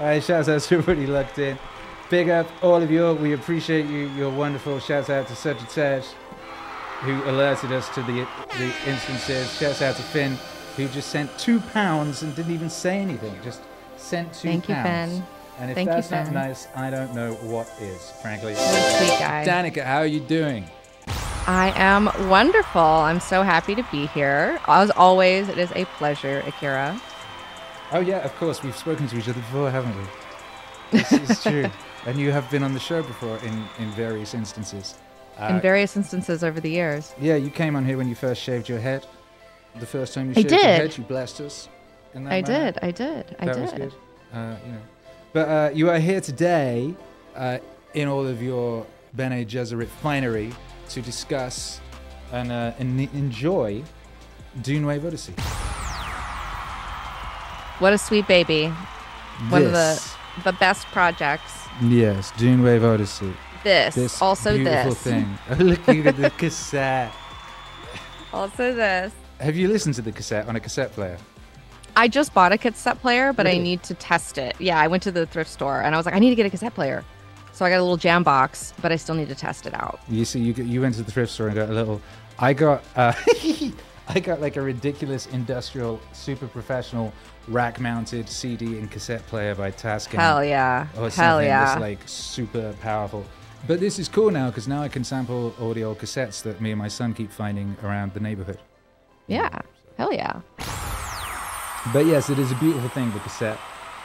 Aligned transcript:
Uh, 0.00 0.18
shouts 0.18 0.48
out 0.48 0.60
to 0.62 0.76
everybody 0.78 1.06
locked 1.06 1.38
in. 1.38 1.58
Big 2.08 2.28
up 2.28 2.46
all 2.62 2.82
of 2.82 2.90
you. 2.90 3.12
We 3.14 3.34
appreciate 3.34 3.86
you. 3.86 4.08
You're 4.16 4.30
wonderful. 4.30 4.80
Shouts 4.80 5.10
out 5.10 5.28
to 5.28 5.36
Such 5.36 5.62
a 5.62 5.66
Tej, 5.66 6.02
who 7.02 7.22
alerted 7.24 7.70
us 7.72 7.88
to 7.94 8.02
the 8.02 8.26
the 8.58 8.72
instances. 8.86 9.52
Shouts 9.58 9.82
out 9.82 9.96
to 9.96 10.02
Finn, 10.02 10.38
who 10.76 10.88
just 10.88 11.10
sent 11.10 11.36
two 11.38 11.60
pounds 11.60 12.22
and 12.22 12.34
didn't 12.34 12.52
even 12.52 12.70
say 12.70 12.98
anything. 12.98 13.34
Just 13.44 13.60
sent 13.96 14.32
two 14.32 14.48
Thank 14.48 14.68
you, 14.68 14.74
pounds. 14.74 15.12
Finn. 15.12 15.26
And 15.60 15.70
if 15.70 15.74
Thank 15.74 15.88
you, 15.88 15.94
that's 15.94 16.10
not 16.10 16.24
Finn. 16.24 16.34
nice, 16.34 16.68
I 16.74 16.88
don't 16.88 17.14
know 17.14 17.34
what 17.34 17.68
is, 17.78 18.10
frankly. 18.22 18.54
Sweet 18.54 19.18
guy. 19.20 19.44
Danika, 19.46 19.84
how 19.84 19.98
are 19.98 20.06
you 20.06 20.20
doing? 20.20 20.64
I 21.46 21.72
am 21.76 22.10
wonderful. 22.30 22.80
I'm 22.80 23.20
so 23.20 23.42
happy 23.42 23.74
to 23.74 23.82
be 23.92 24.06
here. 24.06 24.58
As 24.66 24.90
always, 24.92 25.48
it 25.48 25.58
is 25.58 25.70
a 25.74 25.84
pleasure, 25.84 26.42
Akira. 26.46 26.98
Oh 27.92 28.00
yeah, 28.00 28.18
of 28.24 28.34
course. 28.36 28.62
We've 28.62 28.76
spoken 28.76 29.06
to 29.08 29.16
each 29.18 29.28
other 29.28 29.40
before, 29.40 29.70
haven't 29.70 29.96
we? 29.96 30.04
This 30.98 31.12
is 31.12 31.42
true. 31.50 31.68
and 32.06 32.18
you 32.18 32.30
have 32.32 32.50
been 32.50 32.62
on 32.62 32.72
the 32.74 32.80
show 32.80 33.02
before 33.02 33.38
in, 33.38 33.64
in 33.78 33.90
various 33.92 34.34
instances. 34.34 34.96
Uh, 35.38 35.46
In 35.54 35.60
various 35.60 35.96
instances 35.96 36.44
over 36.44 36.60
the 36.60 36.70
years. 36.70 37.14
yeah, 37.20 37.36
you 37.36 37.50
came 37.50 37.74
on 37.76 37.84
here 37.84 37.96
when 37.96 38.08
you 38.08 38.14
first 38.14 38.42
shaved 38.42 38.68
your 38.68 38.78
head. 38.80 39.06
The 39.78 39.86
first 39.86 40.14
time 40.14 40.28
you 40.28 40.34
shaved 40.34 40.50
your 40.50 40.60
head, 40.60 40.98
you 40.98 41.04
blessed 41.04 41.40
us. 41.40 41.68
I 42.14 42.18
manner. 42.18 42.42
did. 42.46 42.78
I 42.82 42.90
did. 42.90 43.36
I 43.38 43.46
that 43.46 43.54
did. 43.54 43.62
was 43.62 43.72
good. 43.72 43.94
Uh, 44.34 44.56
you 44.66 44.72
know. 44.72 44.78
But 45.32 45.48
uh, 45.48 45.70
you 45.72 45.88
are 45.90 45.98
here 45.98 46.20
today 46.20 46.94
uh, 47.36 47.58
in 47.94 48.08
all 48.08 48.26
of 48.26 48.42
your 48.42 48.84
Bene 49.14 49.44
Gesserit 49.44 49.86
finery 50.02 50.52
to 50.90 51.00
discuss 51.00 51.80
and, 52.32 52.50
uh, 52.50 52.72
and 52.80 53.00
enjoy 53.14 53.82
Dune 54.62 54.84
Wave 54.86 55.06
Odyssey. 55.06 55.34
What 57.80 57.92
a 57.94 57.98
sweet 57.98 58.28
baby. 58.28 58.68
One 59.48 59.64
of 59.64 59.72
the 59.72 60.00
the 60.44 60.52
best 60.52 60.86
projects. 60.88 61.66
Yes, 61.82 62.30
Dune 62.36 62.62
Wave 62.62 62.84
Odyssey. 62.84 63.32
This, 63.64 63.94
This 63.94 64.22
also 64.22 64.54
beautiful 64.54 64.90
this, 64.90 65.02
thing. 65.02 65.38
Oh, 65.50 65.54
look 65.58 65.88
at 65.88 66.16
the 66.16 66.30
cassette. 66.30 67.12
also 68.32 68.74
this. 68.74 69.12
Have 69.40 69.56
you 69.56 69.68
listened 69.68 69.94
to 69.94 70.02
the 70.02 70.12
cassette 70.12 70.46
on 70.46 70.56
a 70.56 70.60
cassette 70.60 70.92
player? 70.92 71.16
I 71.96 72.06
just 72.06 72.34
bought 72.34 72.52
a 72.52 72.58
cassette 72.58 73.00
player, 73.00 73.32
but 73.32 73.46
I 73.46 73.56
need 73.56 73.82
to 73.84 73.94
test 73.94 74.38
it. 74.38 74.56
Yeah, 74.58 74.78
I 74.78 74.86
went 74.86 75.02
to 75.04 75.10
the 75.10 75.26
thrift 75.26 75.50
store 75.50 75.80
and 75.80 75.94
I 75.94 75.98
was 75.98 76.06
like, 76.06 76.14
I 76.14 76.18
need 76.18 76.30
to 76.30 76.36
get 76.36 76.46
a 76.46 76.50
cassette 76.50 76.74
player. 76.74 77.04
So 77.52 77.64
I 77.64 77.70
got 77.70 77.78
a 77.78 77.82
little 77.82 77.96
jam 77.96 78.22
box, 78.22 78.72
but 78.80 78.92
I 78.92 78.96
still 78.96 79.14
need 79.14 79.28
to 79.28 79.34
test 79.34 79.66
it 79.66 79.74
out. 79.74 80.00
You 80.08 80.24
see, 80.24 80.40
you, 80.40 80.52
you 80.52 80.80
went 80.82 80.94
to 80.96 81.02
the 81.02 81.10
thrift 81.10 81.32
store 81.32 81.46
and 81.48 81.56
got 81.56 81.68
a 81.70 81.72
little. 81.72 82.00
I 82.38 82.52
got. 82.52 82.84
Uh, 82.94 83.12
I 84.08 84.20
got 84.20 84.40
like 84.40 84.56
a 84.56 84.60
ridiculous 84.62 85.26
industrial, 85.26 86.00
super 86.12 86.46
professional, 86.48 87.12
rack-mounted 87.48 88.28
CD 88.28 88.78
and 88.78 88.90
cassette 88.90 89.26
player 89.26 89.54
by 89.54 89.70
Tascam. 89.70 90.14
Hell 90.18 90.44
yeah. 90.44 90.86
or 90.98 91.10
Hell 91.10 91.42
yeah. 91.42 91.64
that's 91.64 91.80
like 91.80 91.98
super 92.06 92.74
powerful. 92.80 93.24
But 93.66 93.78
this 93.78 93.98
is 93.98 94.08
cool 94.08 94.30
now 94.30 94.48
because 94.48 94.66
now 94.66 94.82
I 94.82 94.88
can 94.88 95.04
sample 95.04 95.54
all 95.60 95.74
the 95.74 95.84
old 95.84 95.98
cassettes 95.98 96.42
that 96.42 96.60
me 96.60 96.70
and 96.72 96.78
my 96.78 96.88
son 96.88 97.12
keep 97.14 97.30
finding 97.30 97.76
around 97.82 98.14
the 98.14 98.20
neighborhood. 98.20 98.58
yeah. 99.26 99.50
Hell 99.98 100.14
yeah. 100.14 100.40
But 101.92 102.06
yes, 102.06 102.30
it 102.30 102.38
is 102.38 102.50
a 102.50 102.54
beautiful 102.54 102.88
thing, 102.88 103.12
the 103.12 103.18
cassette. 103.20 103.58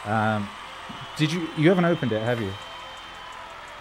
Um, 0.03 0.47
did 1.15 1.31
you? 1.31 1.47
You 1.57 1.69
haven't 1.69 1.85
opened 1.85 2.11
it, 2.11 2.21
have 2.21 2.41
you? 2.41 2.51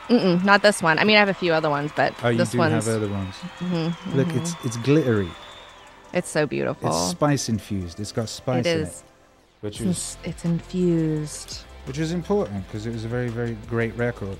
Mm-mm, 0.08 0.44
not 0.44 0.62
this 0.62 0.80
one. 0.80 0.98
I 1.00 1.04
mean, 1.04 1.16
I 1.16 1.18
have 1.18 1.28
a 1.28 1.34
few 1.34 1.52
other 1.52 1.70
ones, 1.70 1.90
but 1.96 2.14
Oh, 2.22 2.28
you 2.28 2.38
this 2.38 2.50
do 2.52 2.58
one's 2.58 2.86
have 2.86 2.96
other 3.02 3.08
ones. 3.08 3.34
Mhm, 3.58 4.14
Look, 4.14 4.28
mhm. 4.28 4.36
it's 4.40 4.54
it's 4.64 4.76
glittery. 4.76 5.28
It's 6.14 6.28
so 6.28 6.46
beautiful. 6.46 6.88
It's 6.88 7.10
spice 7.10 7.48
infused. 7.48 7.98
It's 7.98 8.12
got 8.12 8.28
spice 8.28 8.64
it 8.64 8.70
in 8.70 8.80
it, 8.80 8.82
is. 8.88 9.02
which 9.60 9.80
it's, 9.80 9.86
was, 9.86 10.16
it's 10.22 10.44
infused. 10.44 11.64
which 11.86 11.98
is 11.98 12.12
important 12.12 12.64
because 12.66 12.86
it 12.86 12.92
was 12.92 13.04
a 13.04 13.08
very 13.08 13.28
very 13.28 13.56
great 13.68 13.94
record. 13.96 14.38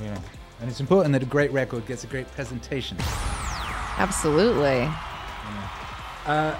You 0.00 0.06
know, 0.06 0.18
and 0.60 0.70
it's 0.70 0.80
important 0.80 1.12
that 1.14 1.22
a 1.22 1.26
great 1.26 1.50
record 1.50 1.86
gets 1.86 2.04
a 2.04 2.06
great 2.06 2.30
presentation. 2.32 2.98
Absolutely. 3.96 4.88
Uh, 6.26 6.56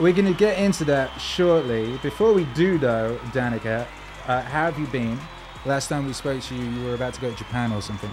we're 0.00 0.12
going 0.12 0.30
to 0.30 0.38
get 0.38 0.58
into 0.58 0.84
that 0.86 1.08
shortly. 1.20 1.96
Before 1.98 2.32
we 2.32 2.44
do, 2.46 2.78
though, 2.78 3.16
Danika, 3.26 3.86
uh, 4.26 4.42
how 4.42 4.64
have 4.64 4.78
you 4.78 4.86
been? 4.88 5.18
Last 5.64 5.88
time 5.88 6.04
we 6.04 6.12
spoke 6.12 6.42
to 6.42 6.54
you, 6.54 6.64
you 6.64 6.84
were 6.84 6.94
about 6.94 7.14
to 7.14 7.20
go 7.20 7.30
to 7.30 7.36
Japan 7.36 7.72
or 7.72 7.80
something. 7.80 8.10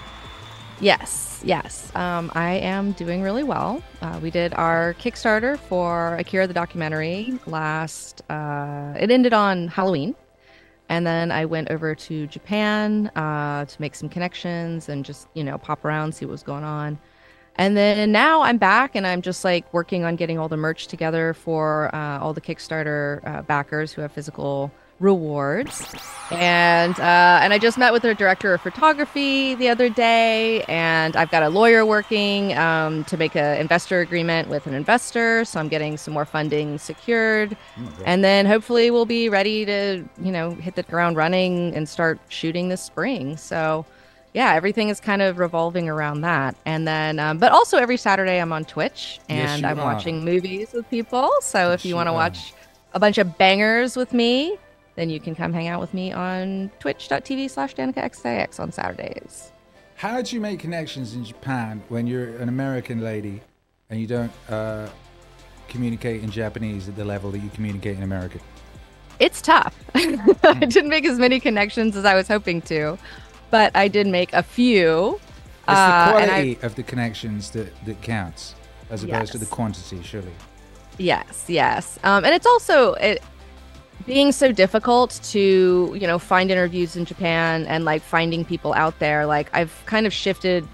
Yes, 0.81 1.39
yes. 1.45 1.95
Um, 1.95 2.31
I 2.33 2.53
am 2.53 2.93
doing 2.93 3.21
really 3.21 3.43
well. 3.43 3.83
Uh, 4.01 4.19
we 4.21 4.31
did 4.31 4.51
our 4.55 4.95
Kickstarter 4.95 5.59
for 5.59 6.15
Akira 6.15 6.47
the 6.47 6.55
documentary 6.55 7.39
last. 7.45 8.23
Uh, 8.31 8.95
it 8.99 9.11
ended 9.11 9.31
on 9.31 9.67
Halloween, 9.67 10.15
and 10.89 11.05
then 11.05 11.31
I 11.31 11.45
went 11.45 11.69
over 11.69 11.93
to 11.93 12.25
Japan 12.25 13.11
uh, 13.15 13.65
to 13.65 13.79
make 13.79 13.93
some 13.93 14.09
connections 14.09 14.89
and 14.89 15.05
just 15.05 15.27
you 15.35 15.43
know 15.43 15.59
pop 15.59 15.85
around, 15.85 16.15
see 16.15 16.25
what 16.25 16.31
was 16.31 16.43
going 16.43 16.63
on. 16.63 16.97
And 17.57 17.77
then 17.77 18.11
now 18.11 18.41
I'm 18.41 18.57
back, 18.57 18.95
and 18.95 19.05
I'm 19.05 19.21
just 19.21 19.43
like 19.43 19.71
working 19.75 20.03
on 20.03 20.15
getting 20.15 20.39
all 20.39 20.49
the 20.49 20.57
merch 20.57 20.87
together 20.87 21.35
for 21.35 21.93
uh, 21.93 22.17
all 22.17 22.33
the 22.33 22.41
Kickstarter 22.41 23.23
uh, 23.27 23.43
backers 23.43 23.93
who 23.93 24.01
have 24.01 24.11
physical 24.11 24.71
rewards. 25.01 25.93
And 26.31 26.97
uh, 26.99 27.39
and 27.43 27.53
I 27.53 27.59
just 27.59 27.77
met 27.77 27.91
with 27.91 28.03
their 28.03 28.13
director 28.13 28.53
of 28.53 28.61
photography 28.61 29.55
the 29.55 29.67
other 29.69 29.89
day, 29.89 30.63
and 30.69 31.17
I've 31.17 31.29
got 31.31 31.43
a 31.43 31.49
lawyer 31.49 31.85
working 31.85 32.57
um, 32.57 33.03
to 33.05 33.17
make 33.17 33.35
an 33.35 33.57
investor 33.59 33.99
agreement 33.99 34.47
with 34.47 34.65
an 34.67 34.73
investor, 34.73 35.43
so 35.45 35.59
I'm 35.59 35.67
getting 35.67 35.97
some 35.97 36.13
more 36.13 36.25
funding 36.25 36.77
secured, 36.77 37.57
and 38.05 38.23
then 38.23 38.45
hopefully 38.45 38.91
we'll 38.91 39.05
be 39.05 39.29
ready 39.29 39.65
to 39.65 40.05
you 40.21 40.31
know 40.31 40.51
hit 40.51 40.75
the 40.75 40.83
ground 40.83 41.17
running 41.17 41.75
and 41.75 41.89
start 41.89 42.21
shooting 42.29 42.69
this 42.69 42.81
spring. 42.81 43.37
So 43.37 43.85
yeah, 44.33 44.53
everything 44.53 44.89
is 44.89 45.01
kind 45.01 45.21
of 45.21 45.39
revolving 45.39 45.89
around 45.89 46.21
that. 46.21 46.55
And 46.65 46.87
then, 46.87 47.19
um, 47.19 47.39
but 47.39 47.51
also 47.51 47.77
every 47.77 47.97
Saturday 47.97 48.39
I'm 48.39 48.53
on 48.53 48.65
Twitch 48.65 49.19
and 49.29 49.65
you 49.65 49.67
I'm 49.67 49.79
are. 49.79 49.85
watching 49.85 50.23
movies 50.23 50.71
with 50.73 50.89
people. 50.89 51.29
So 51.41 51.73
if 51.73 51.83
Yes, 51.83 51.85
you 51.85 51.95
you 51.95 51.95
want 51.95 52.07
to 52.07 52.13
watch 52.13 52.53
a 52.93 52.99
bunch 52.99 53.17
of 53.17 53.37
bangers 53.37 53.97
with 53.97 54.13
me, 54.13 54.57
then 54.95 55.09
you 55.09 55.19
can 55.19 55.35
come 55.35 55.53
hang 55.53 55.67
out 55.67 55.79
with 55.79 55.93
me 55.93 56.11
on 56.11 56.71
twitch.tv 56.79 57.49
slash 57.49 57.75
DanikaXIX 57.75 58.59
on 58.59 58.71
Saturdays. 58.71 59.51
How 59.95 60.21
do 60.21 60.35
you 60.35 60.41
make 60.41 60.59
connections 60.59 61.13
in 61.13 61.23
Japan 61.23 61.81
when 61.89 62.07
you're 62.07 62.37
an 62.37 62.49
American 62.49 63.01
lady 63.01 63.41
and 63.89 63.99
you 63.99 64.07
don't 64.07 64.31
uh, 64.49 64.87
communicate 65.67 66.23
in 66.23 66.31
Japanese 66.31 66.89
at 66.89 66.95
the 66.95 67.05
level 67.05 67.31
that 67.31 67.39
you 67.39 67.49
communicate 67.49 67.97
in 67.97 68.03
America? 68.03 68.39
It's 69.19 69.41
tough. 69.41 69.75
I 69.95 70.53
didn't 70.55 70.89
make 70.89 71.05
as 71.05 71.19
many 71.19 71.39
connections 71.39 71.95
as 71.95 72.05
I 72.05 72.15
was 72.15 72.27
hoping 72.27 72.61
to, 72.63 72.97
but 73.51 73.71
I 73.75 73.87
did 73.87 74.07
make 74.07 74.33
a 74.33 74.41
few. 74.41 75.19
It's 75.19 75.23
Uh, 75.67 75.75
the 75.75 76.17
I- 76.17 76.25
quality 76.25 76.57
of 76.63 76.75
the 76.75 76.83
connections 76.83 77.51
that, 77.51 77.71
that 77.85 78.01
counts 78.01 78.55
as 78.89 79.03
opposed 79.03 79.31
to 79.33 79.37
the 79.37 79.45
quantity, 79.45 80.01
surely. 80.01 80.33
Yes, 80.97 81.45
yes. 81.47 81.97
Um, 82.03 82.25
and 82.25 82.33
it's 82.33 82.45
also 82.47 82.93
it, 82.95 83.21
being 84.05 84.31
so 84.31 84.51
difficult 84.51 85.19
to, 85.23 85.95
you 85.99 86.07
know, 86.07 86.19
find 86.19 86.51
interviews 86.51 86.95
in 86.95 87.05
Japan 87.05 87.65
and 87.65 87.85
like 87.85 88.01
finding 88.01 88.45
people 88.45 88.73
out 88.73 88.97
there. 88.99 89.25
Like 89.25 89.49
I've 89.53 89.83
kind 89.85 90.05
of 90.05 90.13
shifted, 90.13 90.67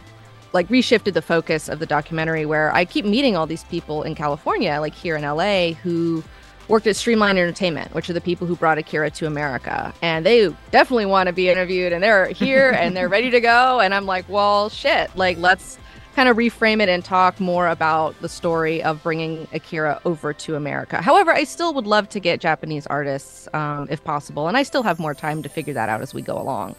like 0.54 0.68
reshifted 0.70 1.14
the 1.14 1.22
focus 1.22 1.70
of 1.70 1.80
the 1.80 1.86
documentary 1.86 2.46
where 2.46 2.74
I 2.74 2.86
keep 2.86 3.06
meeting 3.06 3.36
all 3.36 3.46
these 3.46 3.64
people 3.66 4.04
in 4.04 4.16
California, 4.16 4.80
like 4.80 4.94
here 4.94 5.16
in 5.16 5.24
LA, 5.24 5.74
who 5.74 6.24
worked 6.68 6.88
at 6.88 6.96
Streamline 6.96 7.38
Entertainment, 7.38 7.94
which 7.94 8.10
are 8.10 8.14
the 8.14 8.22
people 8.22 8.46
who 8.46 8.56
brought 8.56 8.78
Akira 8.78 9.10
to 9.12 9.28
America. 9.28 9.94
And 10.02 10.26
they 10.26 10.54
definitely 10.72 11.06
want 11.06 11.28
to 11.28 11.34
be 11.34 11.50
interviewed 11.50 11.94
and 11.94 12.04
they're 12.04 12.28
here 12.28 12.72
and 12.72 12.96
they're 12.96 13.10
ready 13.10 13.30
to 13.32 13.40
go. 13.40 13.80
And 13.80 13.94
I'm 13.94 14.06
like, 14.06 14.28
well, 14.28 14.70
shit, 14.70 15.16
like 15.16 15.38
let's 15.38 15.78
kind 16.18 16.30
of 16.30 16.36
reframe 16.36 16.82
it 16.82 16.90
and 16.90 17.06
talk 17.06 17.40
more 17.40 17.68
about 17.68 18.20
the 18.22 18.28
story 18.28 18.82
of 18.82 19.04
bringing 19.04 19.48
Akira 19.54 20.02
over 20.04 20.34
to 20.34 20.56
America. 20.56 21.00
However, 21.00 21.32
I 21.32 21.44
still 21.44 21.76
would 21.76 21.86
love 21.86 22.10
to 22.10 22.20
get 22.20 22.42
Japanese 22.42 22.88
artists 22.88 23.48
um, 23.54 23.86
if 23.92 24.04
possible, 24.04 24.48
and 24.48 24.58
I 24.58 24.64
still 24.64 24.82
have 24.82 24.98
more 24.98 25.14
time 25.14 25.44
to 25.44 25.50
figure 25.50 25.76
that 25.76 25.90
out 25.90 26.02
as 26.02 26.16
we 26.16 26.24
go 26.24 26.40
along. 26.40 26.76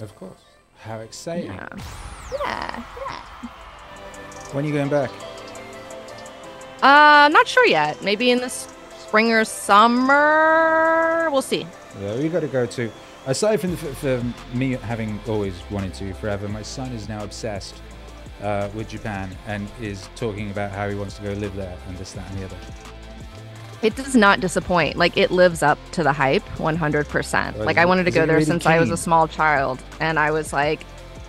Of 0.00 0.16
course. 0.16 0.38
How 0.78 1.00
exciting. 1.00 1.52
Yeah. 1.52 1.68
Yeah. 2.32 2.82
When 4.52 4.64
are 4.64 4.68
you 4.68 4.72
going 4.72 4.88
back? 4.88 5.10
Uh, 6.80 7.28
not 7.28 7.46
sure 7.46 7.66
yet. 7.66 8.02
Maybe 8.02 8.30
in 8.30 8.38
the 8.38 8.48
spring 8.48 9.30
or 9.30 9.44
summer. 9.44 11.28
We'll 11.30 11.42
see. 11.42 11.66
Yeah, 12.00 12.16
we 12.16 12.30
got 12.30 12.40
to 12.40 12.48
go 12.48 12.64
to. 12.64 12.90
Aside 13.26 13.60
from 13.60 13.76
the, 13.76 13.88
f- 13.88 13.98
for 13.98 14.56
me 14.56 14.72
having 14.72 15.20
always 15.28 15.54
wanted 15.70 15.92
to 15.94 16.14
forever, 16.14 16.48
my 16.48 16.62
son 16.62 16.92
is 16.92 17.10
now 17.10 17.24
obsessed 17.24 17.74
uh, 18.44 18.68
with 18.74 18.88
Japan 18.88 19.34
and 19.46 19.68
is 19.80 20.08
talking 20.14 20.50
about 20.50 20.70
how 20.70 20.88
he 20.88 20.94
wants 20.94 21.16
to 21.16 21.22
go 21.22 21.32
live 21.32 21.56
there 21.56 21.76
and 21.88 21.96
this, 21.98 22.12
that, 22.12 22.30
and 22.30 22.40
the 22.40 22.44
other. 22.44 22.56
It 23.82 23.96
does 23.96 24.14
not 24.14 24.40
disappoint. 24.40 24.96
Like 24.96 25.16
it 25.16 25.30
lives 25.30 25.62
up 25.62 25.78
to 25.92 26.02
the 26.02 26.12
hype 26.12 26.44
100%. 26.56 27.56
Well, 27.56 27.66
Like 27.66 27.78
I 27.78 27.84
wanted 27.84 28.04
to 28.04 28.10
go 28.10 28.26
there 28.26 28.36
really 28.36 28.44
since 28.44 28.66
I 28.66 28.78
was 28.78 28.90
a 28.90 28.96
small 28.96 29.26
child 29.26 29.82
and 30.00 30.18
I 30.18 30.30
was 30.30 30.52
like 30.52 30.84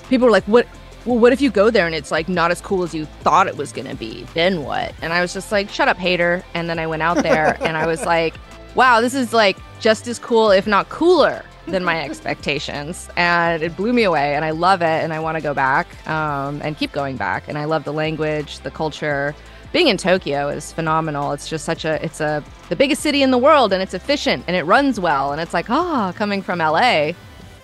people 0.10 0.26
were 0.26 0.32
like 0.32 0.46
what 0.46 0.68
well, 1.06 1.20
what 1.20 1.32
if 1.34 1.40
you 1.40 1.52
go 1.52 1.70
there 1.70 1.86
and 1.86 1.94
it's 1.94 2.10
like 2.10 2.28
not 2.28 2.50
as 2.50 2.62
cool 2.62 2.82
as 2.82 2.96
you 2.96 3.06
thought 3.06 3.48
it 3.48 3.58
was 3.58 3.72
going 3.72 3.88
to 3.88 3.96
be? 3.96 4.24
Then 4.34 4.64
what? 4.64 4.92
And 5.04 5.14
I 5.14 5.22
was 5.22 5.34
just 5.34 5.52
like, 5.52 5.70
shut 5.70 5.88
up, 5.88 5.98
hater. 5.98 6.44
And 6.56 6.68
then 6.68 6.80
I 6.80 6.88
went 6.88 7.04
out 7.04 7.22
there 7.22 7.58
and 7.62 7.78
I 7.78 7.86
was 7.86 8.04
like, 8.06 8.34
wow, 8.74 9.02
this 9.02 9.14
is 9.14 9.32
like 9.32 9.56
just 9.80 10.08
as 10.08 10.18
cool, 10.18 10.50
if 10.50 10.66
not 10.66 10.90
cooler 10.90 11.46
than 11.68 11.84
my 11.84 12.04
expectations, 12.04 13.10
and 13.16 13.64
it 13.64 13.76
blew 13.76 13.94
me 13.94 14.04
away. 14.04 14.36
And 14.36 14.46
I 14.46 14.52
love 14.52 14.82
it, 14.82 15.04
and 15.04 15.14
I 15.14 15.20
want 15.20 15.36
to 15.38 15.42
go 15.42 15.54
back 15.54 15.88
um, 16.08 16.62
and 16.64 16.78
keep 16.78 16.92
going 16.92 17.18
back. 17.18 17.48
And 17.48 17.58
I 17.58 17.66
love 17.66 17.84
the 17.84 17.94
language, 17.94 18.60
the 18.60 18.72
culture. 18.72 19.36
Being 19.74 19.88
in 19.88 19.98
Tokyo 19.98 20.48
is 20.48 20.72
phenomenal. 20.72 21.32
It's 21.34 21.50
just 21.50 21.66
such 21.66 21.84
a 21.84 22.04
it's 22.04 22.22
a 22.22 22.44
the 22.70 22.76
biggest 22.76 23.02
city 23.02 23.24
in 23.24 23.32
the 23.32 23.38
world, 23.38 23.74
and 23.74 23.82
it's 23.82 23.94
efficient 23.94 24.46
and 24.48 24.56
it 24.56 24.64
runs 24.64 25.00
well. 25.00 25.32
And 25.32 25.42
it's 25.42 25.54
like 25.54 25.70
ah, 25.70 26.10
oh, 26.10 26.14
coming 26.14 26.42
from 26.42 26.60
LA, 26.60 27.12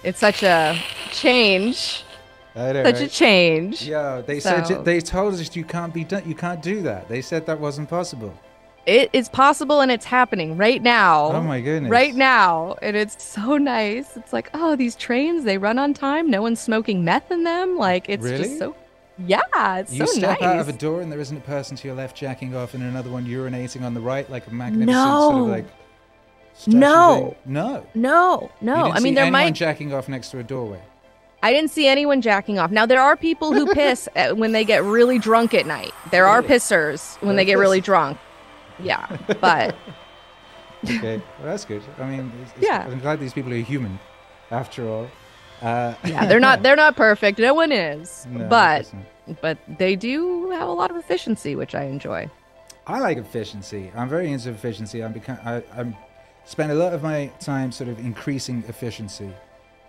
it's 0.04 0.20
such 0.20 0.44
a 0.44 0.78
change. 1.12 2.04
Know, 2.54 2.74
such 2.84 2.86
right? 2.86 3.02
a 3.02 3.08
change. 3.08 3.84
Yeah, 3.84 4.22
they 4.26 4.42
So- 4.42 4.62
said 4.64 4.84
they 4.84 5.00
told 5.00 5.36
us 5.36 5.56
you 5.56 5.64
can't 5.64 5.94
be 5.94 6.04
done. 6.04 6.24
You 6.26 6.36
can't 6.36 6.62
do 6.62 6.82
that. 6.82 7.08
They 7.08 7.22
said 7.22 7.46
that 7.46 7.60
wasn't 7.60 7.90
possible. 7.90 8.34
It 8.88 9.10
is 9.14 9.30
possible 9.30 9.80
and 9.82 9.92
it's 9.92 10.06
happening 10.06 10.58
right 10.58 10.82
now. 10.82 11.32
Oh 11.34 11.42
my 11.44 11.62
goodness! 11.62 11.92
Right 11.92 12.16
now. 12.16 12.76
And 12.82 12.96
it's 12.98 13.24
so 13.24 13.58
nice. 13.58 14.18
It's 14.18 14.34
like, 14.34 14.50
oh, 14.56 14.76
these 14.76 14.96
trains, 14.96 15.44
they 15.44 15.58
run 15.60 15.78
on 15.78 15.94
time. 15.94 16.30
No 16.32 16.42
one's 16.42 16.60
smoking 16.60 17.06
meth 17.06 17.30
in 17.32 17.44
them. 17.44 17.78
Like, 17.78 18.10
it's 18.10 18.24
Really? 18.24 18.38
just 18.40 18.58
so. 18.58 18.76
Yeah, 19.28 19.42
it's 19.78 19.94
You 19.94 20.08
so 20.08 20.14
step 20.14 20.40
nice. 20.42 20.50
out 20.50 20.60
of 20.60 20.68
a 20.68 20.74
door 20.74 21.02
and 21.02 21.12
there 21.12 21.20
isn't 21.20 21.38
a 21.38 21.42
person 21.42 21.78
to 21.78 21.88
your 21.88 21.96
left 21.96 22.18
jacking 22.18 22.56
off, 22.56 22.74
and 22.74 22.82
another 22.82 23.12
one 23.12 23.26
urinating 23.28 23.84
on 23.84 23.94
the 23.94 24.02
right, 24.02 24.28
like 24.32 24.48
a 24.48 24.52
magnificent 24.52 24.98
sort 24.98 25.36
of 25.36 25.40
No. 25.42 25.46
like. 25.46 25.66
No. 26.68 27.36
thing. 27.44 27.54
No. 27.54 27.86
no, 27.94 28.52
no. 28.62 28.76
didn't 28.86 28.92
I 28.92 28.94
mean, 28.96 29.02
see 29.04 29.12
there 29.16 29.24
anyone 29.26 29.32
might. 29.44 29.54
jacking 29.54 29.94
off 29.94 30.10
next 30.10 30.32
to 30.32 30.40
a 30.40 30.44
doorway. 30.44 30.82
I 31.44 31.54
didn't 31.54 31.72
see 31.72 31.88
anyone 31.88 32.22
jacking 32.22 32.60
off. 32.60 32.72
Now, 32.72 32.86
there 32.86 33.02
are 33.02 33.16
people 33.16 33.54
who 33.54 33.66
piss 33.74 34.08
uh, 34.16 34.30
when 34.36 34.52
they 34.52 34.64
get 34.64 34.84
really 34.84 35.18
drunk 35.20 35.54
at 35.54 35.66
night. 35.66 35.92
There 36.12 36.28
are 36.28 36.42
pissers 36.44 37.16
when 37.22 37.36
They're 37.36 37.38
they 37.38 37.46
get 37.52 37.58
really 37.58 37.82
drunk. 37.82 38.18
Yeah, 38.84 39.06
but 39.40 39.76
Okay, 40.84 41.18
well 41.38 41.46
that's 41.46 41.66
good. 41.66 41.82
I 42.00 42.06
mean, 42.10 42.32
it's, 42.42 42.52
it's- 42.58 42.64
Yeah. 42.64 42.88
I'm 42.92 43.00
glad 43.00 43.20
these 43.20 43.34
people 43.34 43.54
are 43.54 43.58
human, 43.58 44.00
after 44.50 44.88
all. 44.88 45.08
Uh, 45.62 45.94
yeah, 46.06 46.26
they're 46.26 46.40
not 46.40 46.62
they're 46.64 46.76
not 46.76 46.96
perfect. 46.96 47.38
No 47.38 47.54
one 47.54 47.72
is. 47.72 48.26
no, 48.30 48.48
but 48.48 48.92
but 49.42 49.58
they 49.78 49.96
do 49.96 50.50
have 50.52 50.68
a 50.68 50.72
lot 50.72 50.90
of 50.90 50.98
efficiency, 50.98 51.56
which 51.56 51.76
I 51.76 51.84
enjoy. 51.84 52.30
I 52.88 53.00
like 53.00 53.18
efficiency. 53.18 53.92
I'm 53.96 54.10
very 54.10 54.32
into 54.32 54.50
efficiency. 54.50 55.04
I'm 55.04 55.14
become, 55.14 55.38
I, 55.46 55.62
I'm 55.78 55.96
spend 56.46 56.72
a 56.72 56.76
lot 56.76 56.94
of 56.94 57.04
my 57.04 57.28
time 57.40 57.72
sort 57.72 57.90
of 57.92 58.00
increasing 58.00 58.64
efficiency 58.68 59.30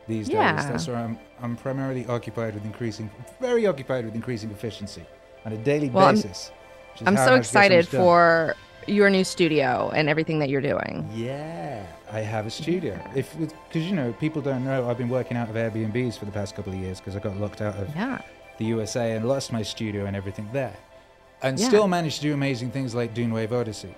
these 0.07 0.27
days. 0.29 0.35
Yeah. 0.35 0.69
That's 0.71 0.87
where 0.87 0.97
I'm. 0.99 1.19
I'm 1.41 1.57
primarily 1.57 2.05
occupied 2.07 2.53
with 2.55 2.65
increasing, 2.67 3.11
very 3.41 3.67
occupied 3.67 4.05
with 4.05 4.15
increasing 4.15 4.51
efficiency 4.51 5.05
on 5.47 5.53
a 5.55 5.57
daily 5.57 5.89
Well, 5.89 6.05
I'm- 6.05 6.17
basis. 6.17 6.53
I'm 7.07 7.17
how 7.17 7.25
so 7.29 7.35
excited 7.37 7.89
for 7.89 8.55
your 8.87 9.11
new 9.11 9.25
studio 9.25 9.91
and 9.95 10.09
everything 10.09 10.39
that 10.41 10.49
you're 10.49 10.61
doing. 10.61 11.09
Yeah, 11.15 11.85
I 12.11 12.21
have 12.21 12.47
a 12.47 12.51
studio. 12.51 12.99
If 13.15 13.37
because 13.39 13.83
you 13.89 13.95
know 13.95 14.13
people 14.21 14.43
don't 14.43 14.65
know, 14.65 14.89
I've 14.89 14.99
been 14.99 15.09
working 15.09 15.37
out 15.37 15.49
of 15.49 15.55
Airbnbs 15.57 16.19
for 16.19 16.25
the 16.25 16.33
past 16.33 16.55
couple 16.57 16.73
of 16.73 16.79
years 16.79 16.99
because 16.99 17.17
I 17.17 17.19
got 17.21 17.37
locked 17.39 17.61
out 17.63 17.77
of 17.77 17.89
Yeah. 17.95 18.19
the 18.59 18.65
USA 18.67 19.13
and 19.13 19.27
lost 19.29 19.53
my 19.53 19.63
studio 19.63 20.07
and 20.07 20.17
everything 20.17 20.49
there, 20.53 20.75
and 21.43 21.59
Yeah. 21.59 21.69
still 21.69 21.89
managed 21.89 22.17
to 22.17 22.23
do 22.23 22.35
amazing 22.35 22.71
things 22.71 22.95
like 22.95 23.15
Dune 23.15 23.33
Wave 23.33 23.53
Odyssey. 23.53 23.95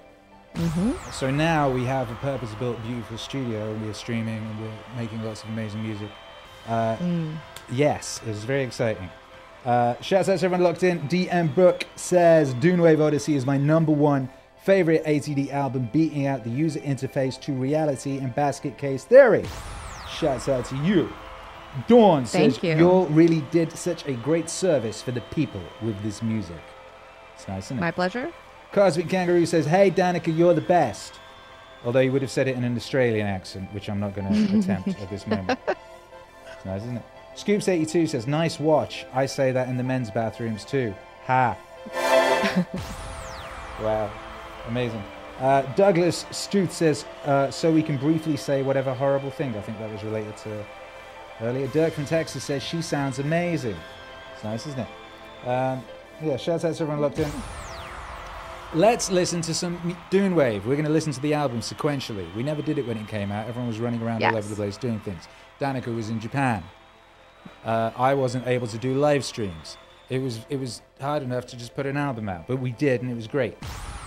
hmm 0.57 0.93
So 1.13 1.31
now 1.31 1.69
we 1.69 1.85
have 1.85 2.11
a 2.11 2.15
purpose-built, 2.17 2.81
beautiful 2.87 3.19
studio, 3.19 3.73
and 3.73 3.85
we're 3.85 3.93
streaming 3.93 4.39
and 4.39 4.61
we're 4.61 5.01
making 5.03 5.23
lots 5.25 5.43
of 5.43 5.49
amazing 5.49 5.83
music. 5.83 6.09
Uh, 6.69 6.97
Mm. 6.97 7.35
yes, 7.73 8.21
it 8.25 8.29
was 8.29 8.45
very 8.45 8.63
exciting. 8.63 9.11
Uh, 9.67 9.95
shouts 10.01 10.29
out 10.29 10.39
to 10.39 10.45
everyone 10.45 10.63
locked 10.63 10.83
in. 10.83 11.01
DM 11.09 11.49
Brook 11.55 11.87
says 11.97 12.53
Dune 12.55 12.81
Wave 12.83 13.01
Odyssey 13.01 13.35
is 13.35 13.45
my 13.47 13.57
number 13.57 13.93
one 13.93 14.29
favorite 14.65 15.05
ATD 15.05 15.53
album, 15.53 15.91
beating 15.93 16.27
out 16.27 16.43
the 16.43 16.49
user 16.49 16.81
interface 16.81 17.39
to 17.39 17.53
reality 17.53 18.17
and 18.17 18.35
basket 18.35 18.79
case 18.79 19.05
theory. 19.05 19.45
Shouts 20.11 20.49
out 20.49 20.65
to 20.67 20.77
you. 20.77 21.13
Dawn 21.87 22.25
says 22.25 22.63
you. 22.63 22.75
you 22.75 23.03
really 23.07 23.43
did 23.51 23.77
such 23.77 24.07
a 24.07 24.15
great 24.15 24.49
service 24.49 25.03
for 25.03 25.11
the 25.11 25.21
people 25.21 25.61
with 25.83 26.01
this 26.03 26.23
music. 26.23 26.63
It's 27.35 27.47
nice, 27.47 27.67
isn't 27.67 27.79
it? 27.79 27.81
My 27.81 27.91
pleasure. 27.91 28.33
Cosmic 28.73 29.11
Kangaroo 29.11 29.45
says, 29.45 29.67
Hey, 29.67 29.91
Danika, 29.91 30.35
you're 30.35 30.55
the 30.55 30.63
best. 30.63 31.21
Although 31.85 32.01
you 32.01 32.13
would 32.13 32.23
have 32.23 32.31
said 32.31 32.49
it 32.49 32.57
in 32.57 32.65
an 32.65 32.75
Australian 32.75 33.27
accent, 33.27 33.71
which 33.75 33.91
I'm 33.91 34.01
not 34.01 34.15
going 34.15 34.33
to 34.49 34.59
attempt 34.59 34.89
at 35.01 35.11
this 35.11 35.27
moment. 35.27 35.59
It's 35.69 36.65
nice, 36.65 36.83
isn't 36.83 36.97
it? 36.97 37.05
Scoops82 37.37 38.09
says, 38.09 38.27
Nice 38.27 38.59
watch. 38.59 39.05
I 39.13 39.27
say 39.27 39.53
that 39.53 39.69
in 39.69 39.77
the 39.77 39.83
men's 39.83 40.11
bathrooms 40.11 40.65
too. 40.65 40.95
Ha. 41.27 41.55
wow. 43.83 44.11
Amazing. 44.69 45.03
Uh, 45.41 45.63
Douglas 45.75 46.27
Struth 46.31 46.73
says, 46.73 47.05
uh, 47.25 47.51
So 47.51 47.73
we 47.73 47.83
can 47.83 47.97
briefly 47.97 48.37
say 48.37 48.63
whatever 48.63 48.95
horrible 48.95 49.31
thing. 49.31 49.55
I 49.57 49.61
think 49.61 49.79
that 49.79 49.91
was 49.91 50.03
related 50.05 50.37
to 50.39 50.65
earlier. 51.41 51.67
Dirk 51.69 51.93
from 51.93 52.07
Texas 52.07 52.45
says, 52.45 52.63
She 52.63 52.83
sounds 52.83 53.19
amazing. 53.19 53.77
It's 54.35 54.45
nice, 54.45 54.67
isn't 54.67 54.81
it? 54.81 55.49
Um, 55.49 55.83
yeah, 56.23 56.37
shout 56.37 56.65
out 56.65 56.75
to 56.75 56.83
everyone 56.83 57.01
locked 57.01 57.19
in. 57.19 57.31
Let's 58.73 59.11
listen 59.11 59.41
to 59.43 59.55
some 59.55 59.97
Dune 60.11 60.35
Wave. 60.35 60.67
We're 60.67 60.75
going 60.75 60.87
to 60.87 60.91
listen 60.91 61.13
to 61.13 61.21
the 61.21 61.35
album 61.35 61.61
sequentially. 61.61 62.33
We 62.35 62.43
never 62.43 62.63
did 62.63 62.79
it 62.79 62.87
when 62.87 62.97
it 62.97 63.07
came 63.07 63.31
out. 63.31 63.47
Everyone 63.49 63.69
was 63.69 63.79
running 63.79 64.03
around 64.03 64.25
all 64.25 64.37
over 64.37 64.49
the 64.49 64.57
place 64.57 64.77
doing 64.77 64.99
things. 65.01 65.29
Danika 65.61 65.95
was 65.95 66.11
in 66.11 66.19
Japan. 66.19 66.65
Uh, 67.65 67.93
I 67.97 68.15
wasn't 68.15 68.47
able 68.47 68.67
to 68.69 68.79
do 68.79 68.95
live 68.95 69.25
streams. 69.25 69.77
It 70.11 70.19
was 70.21 70.41
it 70.49 70.59
was 70.59 70.83
hard 71.01 71.23
enough 71.23 71.47
to 71.47 71.57
just 71.57 71.75
put 71.75 71.87
an 71.87 71.97
album 71.97 72.29
out, 72.29 72.47
but 72.47 72.59
we 72.59 72.73
did, 72.73 73.01
and 73.03 73.11
it 73.11 73.15
was 73.15 73.27
great. 73.27 73.57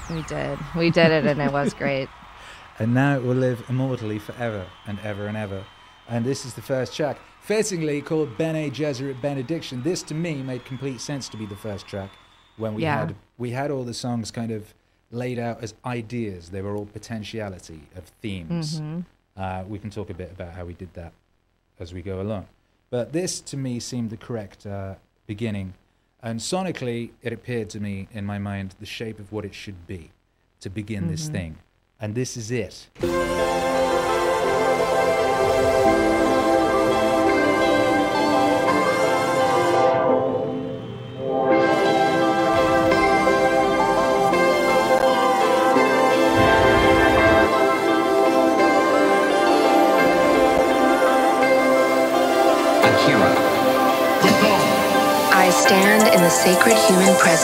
We 0.09 0.21
did. 0.23 0.57
We 0.75 0.89
did 0.89 1.11
it, 1.11 1.25
and 1.25 1.41
it 1.41 1.51
was 1.51 1.73
great. 1.73 2.09
And 2.79 2.93
now 2.93 3.15
it 3.15 3.23
will 3.23 3.33
live 3.33 3.63
immortally 3.69 4.19
forever 4.19 4.63
and 4.85 4.99
ever 4.99 5.25
and 5.25 5.35
ever. 5.35 5.63
And 6.07 6.23
this 6.23 6.45
is 6.45 6.53
the 6.53 6.61
first 6.61 6.95
track, 6.95 7.17
fittingly 7.41 8.03
called 8.03 8.37
Bene 8.37 8.69
Gesserit 8.69 9.19
Benediction. 9.19 9.81
This 9.81 10.03
to 10.03 10.13
me 10.13 10.43
made 10.43 10.63
complete 10.63 11.01
sense 11.01 11.27
to 11.29 11.37
be 11.37 11.47
the 11.47 11.55
first 11.55 11.87
track 11.87 12.11
when 12.55 12.75
we 12.75 12.83
Yeah. 12.83 12.99
had 12.99 13.15
we 13.39 13.49
had 13.49 13.71
all 13.71 13.83
the 13.83 13.95
songs 13.95 14.29
kind 14.29 14.51
of 14.51 14.75
laid 15.09 15.39
out 15.39 15.63
as 15.63 15.73
ideas. 15.87 16.49
They 16.51 16.61
were 16.61 16.75
all 16.75 16.85
potentiality 16.85 17.81
of 17.95 18.03
themes. 18.21 18.79
Mhm. 18.79 19.05
Uh, 19.35 19.63
we 19.67 19.79
can 19.79 19.89
talk 19.89 20.11
a 20.11 20.13
bit 20.13 20.31
about 20.31 20.53
how 20.53 20.63
we 20.65 20.73
did 20.75 20.93
that 20.93 21.13
as 21.79 21.95
we 21.95 22.03
go 22.03 22.21
along. 22.21 22.45
But 22.91 23.11
this 23.11 23.41
to 23.41 23.57
me 23.57 23.79
seemed 23.79 24.11
the 24.11 24.17
correct 24.17 24.67
uh, 24.67 24.95
beginning. 25.25 25.73
And 26.21 26.39
sonically, 26.39 27.11
it 27.21 27.31
appeared 27.31 27.69
to 27.71 27.79
me 27.79 28.07
in 28.11 28.25
my 28.25 28.39
mind 28.39 28.75
the 28.79 28.85
shape 28.85 29.19
of 29.19 29.31
what 29.31 29.45
it 29.45 29.53
should 29.53 29.85
be 29.87 30.11
to 30.61 30.69
begin 30.69 31.07
this 31.07 31.27
Mhm. 31.29 31.31
thing. 31.31 31.57
And 31.99 32.15
this 32.15 32.35
is 32.37 32.51
it. 32.51 32.87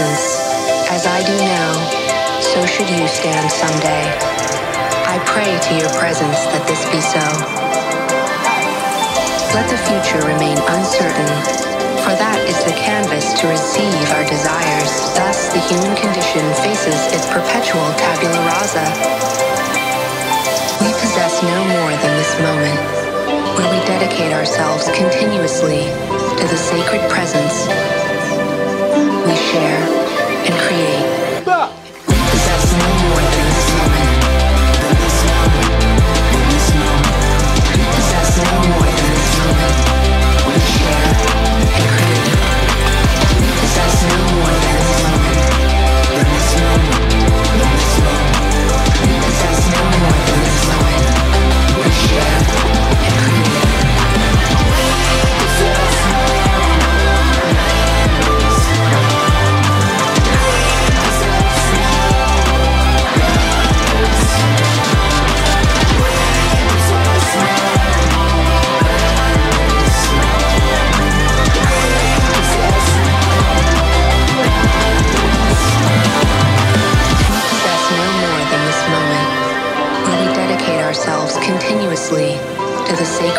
As 0.02 1.06
I 1.06 1.22
do 1.22 1.38
now, 1.38 1.70
so 2.42 2.66
should 2.66 2.90
you 2.90 3.06
stand 3.06 3.46
someday. 3.46 4.10
I 5.06 5.22
pray 5.22 5.54
to 5.54 5.72
your 5.78 5.94
presence 6.02 6.50
that 6.50 6.66
this 6.66 6.82
be 6.90 6.98
so. 6.98 7.22
Let 9.54 9.70
the 9.70 9.78
future 9.86 10.18
remain 10.26 10.58
uncertain, 10.66 11.30
for 12.02 12.18
that 12.18 12.42
is 12.50 12.58
the 12.66 12.74
canvas 12.74 13.38
to 13.38 13.46
receive 13.46 14.10
our 14.18 14.26
desires. 14.26 15.14
Thus, 15.14 15.54
the 15.54 15.62
human 15.62 15.94
condition 15.94 16.42
faces 16.66 16.98
its 17.14 17.30
perpetual 17.30 17.86
tabula 17.94 18.42
rasa. 18.50 18.82
We 20.82 20.90
possess 20.98 21.38
no 21.46 21.60
more 21.70 21.94
than 22.02 22.14
this 22.18 22.34
moment, 22.42 22.82
where 23.62 23.70
we 23.70 23.78
dedicate 23.86 24.34
ourselves 24.34 24.90
continuously 24.98 25.86
to 26.42 26.46
the 26.50 26.58
sacred 26.58 27.06
presence 27.14 27.70
and 30.74 31.02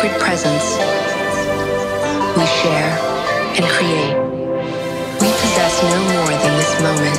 sacred 0.05 0.21
presence. 0.21 0.77
We 2.37 2.45
share 2.45 2.93
and 3.57 3.65
create. 3.65 4.15
We 5.19 5.29
possess 5.41 5.81
no 5.81 5.97
more 6.13 6.29
than 6.29 6.53
this 6.57 6.73
moment, 6.79 7.17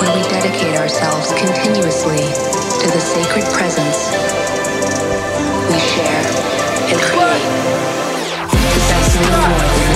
where 0.00 0.16
we 0.16 0.22
dedicate 0.30 0.76
ourselves 0.76 1.32
continuously 1.32 2.24
to 2.80 2.86
the 2.88 3.00
sacred 3.00 3.44
presence. 3.52 4.08
We 5.68 5.78
share 5.92 6.24
and 6.88 6.98
create. 7.08 7.44
We 8.52 8.60
possess 8.72 9.14
no 9.20 9.40
more 9.48 9.87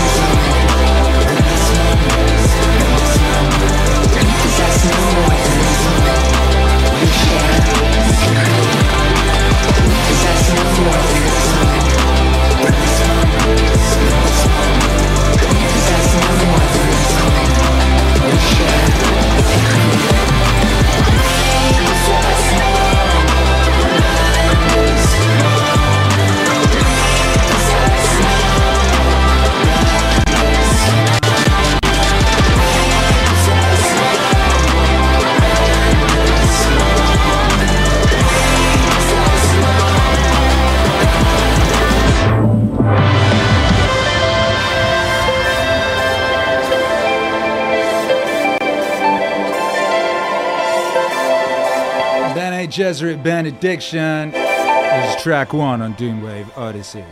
Gesserit 52.72 53.22
Benediction 53.22 54.32
is 54.34 55.22
track 55.22 55.52
one 55.52 55.82
on 55.82 55.92
Dune 55.92 56.22
Wave 56.22 56.50
Odyssey. 56.56 57.04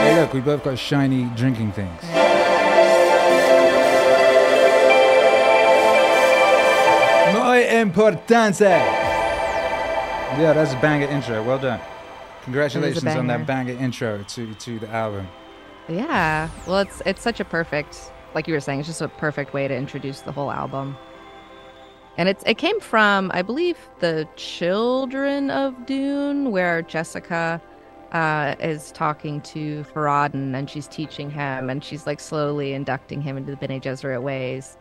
Hey, 0.00 0.18
look, 0.18 0.32
we 0.32 0.40
both 0.40 0.64
got 0.64 0.78
shiny 0.78 1.24
drinking 1.36 1.72
things. 1.72 2.02
Muy 7.34 7.66
importante. 7.68 8.60
Yeah, 10.38 10.54
that's 10.54 10.72
a 10.72 10.80
banger 10.80 11.08
intro. 11.08 11.42
Well 11.42 11.58
done. 11.58 11.80
Congratulations 12.44 13.04
on 13.04 13.26
that 13.26 13.46
banger 13.46 13.74
intro 13.74 14.22
to, 14.22 14.54
to 14.54 14.78
the 14.78 14.88
album. 14.88 15.28
Yeah. 15.86 16.48
Well, 16.66 16.78
it's 16.78 17.02
it's 17.04 17.20
such 17.20 17.40
a 17.40 17.44
perfect, 17.44 18.10
like 18.34 18.48
you 18.48 18.54
were 18.54 18.60
saying, 18.60 18.80
it's 18.80 18.88
just 18.88 19.02
a 19.02 19.08
perfect 19.08 19.52
way 19.52 19.68
to 19.68 19.76
introduce 19.76 20.22
the 20.22 20.32
whole 20.32 20.50
album. 20.50 20.96
And 22.20 22.28
it's 22.28 22.44
it 22.44 22.58
came 22.58 22.78
from, 22.80 23.30
I 23.32 23.40
believe, 23.40 23.78
the 24.00 24.28
Children 24.36 25.50
of 25.50 25.86
Dune, 25.86 26.50
where 26.50 26.82
Jessica 26.82 27.62
uh, 28.12 28.56
is 28.60 28.92
talking 28.92 29.40
to 29.40 29.84
Farad'n 29.84 30.54
and 30.54 30.68
she's 30.68 30.86
teaching 30.86 31.30
him, 31.30 31.70
and 31.70 31.82
she's 31.82 32.06
like 32.06 32.20
slowly 32.20 32.74
inducting 32.74 33.22
him 33.22 33.38
into 33.38 33.50
the 33.50 33.56
Bene 33.56 33.80
Gesserit 33.80 34.20
ways. 34.20 34.76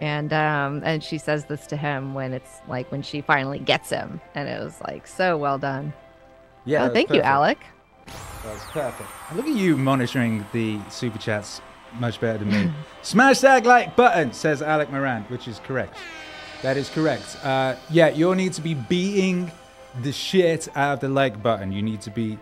And 0.00 0.34
um, 0.34 0.82
and 0.84 1.02
she 1.02 1.16
says 1.16 1.46
this 1.46 1.66
to 1.68 1.78
him 1.78 2.12
when 2.12 2.34
it's 2.34 2.60
like 2.68 2.92
when 2.92 3.00
she 3.00 3.22
finally 3.22 3.58
gets 3.58 3.88
him, 3.88 4.20
and 4.34 4.46
it 4.46 4.62
was 4.62 4.78
like 4.82 5.06
so 5.06 5.38
well 5.38 5.56
done. 5.56 5.94
Yeah. 6.66 6.84
oh, 6.84 6.88
thank 6.90 7.08
you, 7.08 7.22
perfect. 7.22 7.26
Alec. 7.26 7.58
That's 8.44 8.64
perfect. 8.66 9.08
Look 9.34 9.46
at 9.46 9.54
you 9.54 9.78
monitoring 9.78 10.44
the 10.52 10.78
super 10.90 11.18
chats 11.18 11.62
much 11.98 12.20
better 12.20 12.36
than 12.36 12.50
me. 12.50 12.72
Smash 13.00 13.38
that 13.40 13.64
like 13.64 13.96
button, 13.96 14.34
says 14.34 14.60
Alec 14.60 14.90
Moran, 14.92 15.22
which 15.28 15.48
is 15.48 15.58
correct. 15.60 15.96
That 16.62 16.76
is 16.76 16.88
correct. 16.88 17.36
Uh, 17.44 17.74
yeah, 17.90 18.08
you'll 18.08 18.34
need 18.34 18.52
to 18.54 18.60
be 18.60 18.74
beating 18.74 19.50
the 20.02 20.12
shit 20.12 20.68
out 20.76 20.94
of 20.94 21.00
the 21.00 21.08
like 21.08 21.42
button. 21.42 21.72
You 21.72 21.82
need 21.82 22.00
to 22.02 22.10
be 22.10 22.38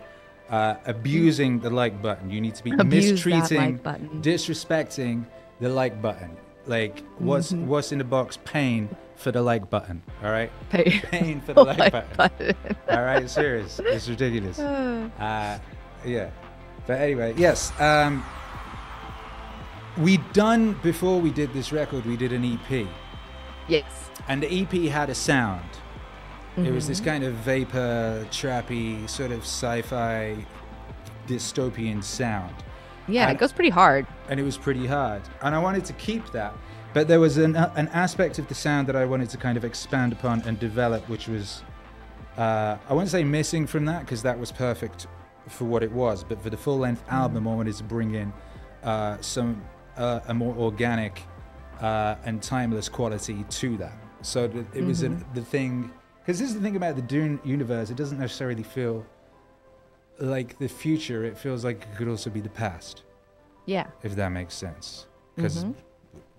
uh, 0.49 0.75
abusing 0.85 1.59
the 1.59 1.69
like 1.69 2.01
button. 2.01 2.29
You 2.29 2.39
need 2.41 2.55
to 2.55 2.63
be 2.63 2.71
Abuse 2.71 3.11
mistreating, 3.11 3.79
like 3.83 4.01
disrespecting 4.21 5.25
the 5.59 5.69
like 5.69 6.01
button. 6.01 6.37
Like, 6.67 6.99
what's 7.17 7.51
Mm-hmm. 7.51 7.67
what's 7.67 7.91
in 7.91 7.97
the 7.97 8.03
box? 8.03 8.37
Pain 8.45 8.87
for 9.15 9.31
the 9.31 9.41
like 9.41 9.69
button. 9.71 10.03
All 10.23 10.29
right, 10.31 10.51
Pay- 10.69 10.99
pain 11.11 11.41
for 11.41 11.53
the 11.57 11.63
like, 11.63 11.79
like 11.79 12.15
button. 12.17 12.55
button. 12.63 12.75
All 12.89 13.01
right, 13.03 13.27
serious. 13.29 13.79
It's 13.83 14.07
ridiculous. 14.07 14.59
Uh, 14.59 15.57
yeah. 16.05 16.29
But 16.85 16.99
anyway, 17.01 17.33
yes. 17.37 17.71
Um, 17.79 18.23
we 19.97 20.17
done 20.33 20.73
before 20.83 21.19
we 21.19 21.31
did 21.31 21.51
this 21.53 21.71
record. 21.71 22.05
We 22.05 22.15
did 22.17 22.31
an 22.33 22.45
EP, 22.45 22.87
yes. 23.67 24.09
And 24.27 24.41
the 24.43 24.61
EP 24.61 24.71
had 24.91 25.09
a 25.09 25.15
sound. 25.15 25.65
It 26.57 26.71
was 26.73 26.85
this 26.87 26.99
kind 26.99 27.23
of 27.23 27.33
vapor, 27.35 28.27
trappy, 28.29 29.09
sort 29.09 29.31
of 29.31 29.39
sci-fi, 29.41 30.35
dystopian 31.27 32.03
sound, 32.03 32.53
Yeah, 33.07 33.23
And- 33.27 33.31
it 33.37 33.39
goes 33.39 33.51
pretty 33.51 33.69
hard. 33.69 34.05
and 34.29 34.39
it 34.39 34.43
was 34.43 34.57
pretty 34.57 34.85
hard. 34.85 35.21
And 35.41 35.55
I 35.55 35.59
wanted 35.59 35.85
to 35.85 35.93
keep 35.93 36.31
that, 36.33 36.53
but 36.93 37.07
there 37.07 37.19
was 37.19 37.37
an 37.37 37.55
an 37.55 37.87
aspect 37.93 38.37
of 38.39 38.47
the 38.47 38.53
sound 38.55 38.87
that 38.87 38.95
I 38.95 39.05
wanted 39.05 39.29
to 39.31 39.37
kind 39.37 39.57
of 39.57 39.65
expand 39.65 40.11
upon 40.13 40.41
and 40.45 40.59
develop, 40.59 41.07
which 41.09 41.27
was 41.27 41.63
uh, 42.37 42.77
I 42.89 42.93
won't 42.93 43.09
say 43.09 43.23
missing 43.23 43.65
from 43.67 43.85
that 43.85 44.01
because 44.01 44.21
that 44.23 44.37
was 44.39 44.51
perfect 44.51 45.07
for 45.47 45.65
what 45.65 45.83
it 45.83 45.91
was, 45.91 46.23
but 46.23 46.41
for 46.41 46.49
the 46.49 46.57
full 46.57 46.77
length 46.77 47.03
album, 47.09 47.47
I 47.47 47.53
wanted 47.55 47.75
to 47.75 47.83
bring 47.83 48.13
in 48.15 48.31
uh, 48.83 49.17
some 49.21 49.61
uh, 49.97 50.19
a 50.27 50.33
more 50.33 50.55
organic 50.55 51.23
uh, 51.81 52.15
and 52.25 52.41
timeless 52.41 52.87
quality 52.89 53.43
to 53.49 53.77
that. 53.77 53.93
So 54.21 54.45
it 54.73 54.83
was 54.83 55.01
an, 55.03 55.25
the 55.33 55.41
thing 55.41 55.91
because 56.19 56.39
this 56.39 56.49
is 56.49 56.55
the 56.55 56.61
thing 56.61 56.75
about 56.75 56.95
the 56.95 57.01
Dune 57.01 57.39
universe. 57.43 57.89
It 57.89 57.97
doesn't 57.97 58.19
necessarily 58.19 58.63
feel 58.63 59.05
like 60.19 60.57
the 60.59 60.67
future. 60.67 61.23
It 61.25 61.37
feels 61.37 61.65
like 61.65 61.81
it 61.91 61.97
could 61.97 62.07
also 62.07 62.29
be 62.29 62.41
the 62.41 62.49
past, 62.49 63.03
Yeah. 63.65 63.87
if 64.03 64.15
that 64.15 64.29
makes 64.29 64.53
sense. 64.53 65.07
Because 65.35 65.63
Mhm. 65.63 65.73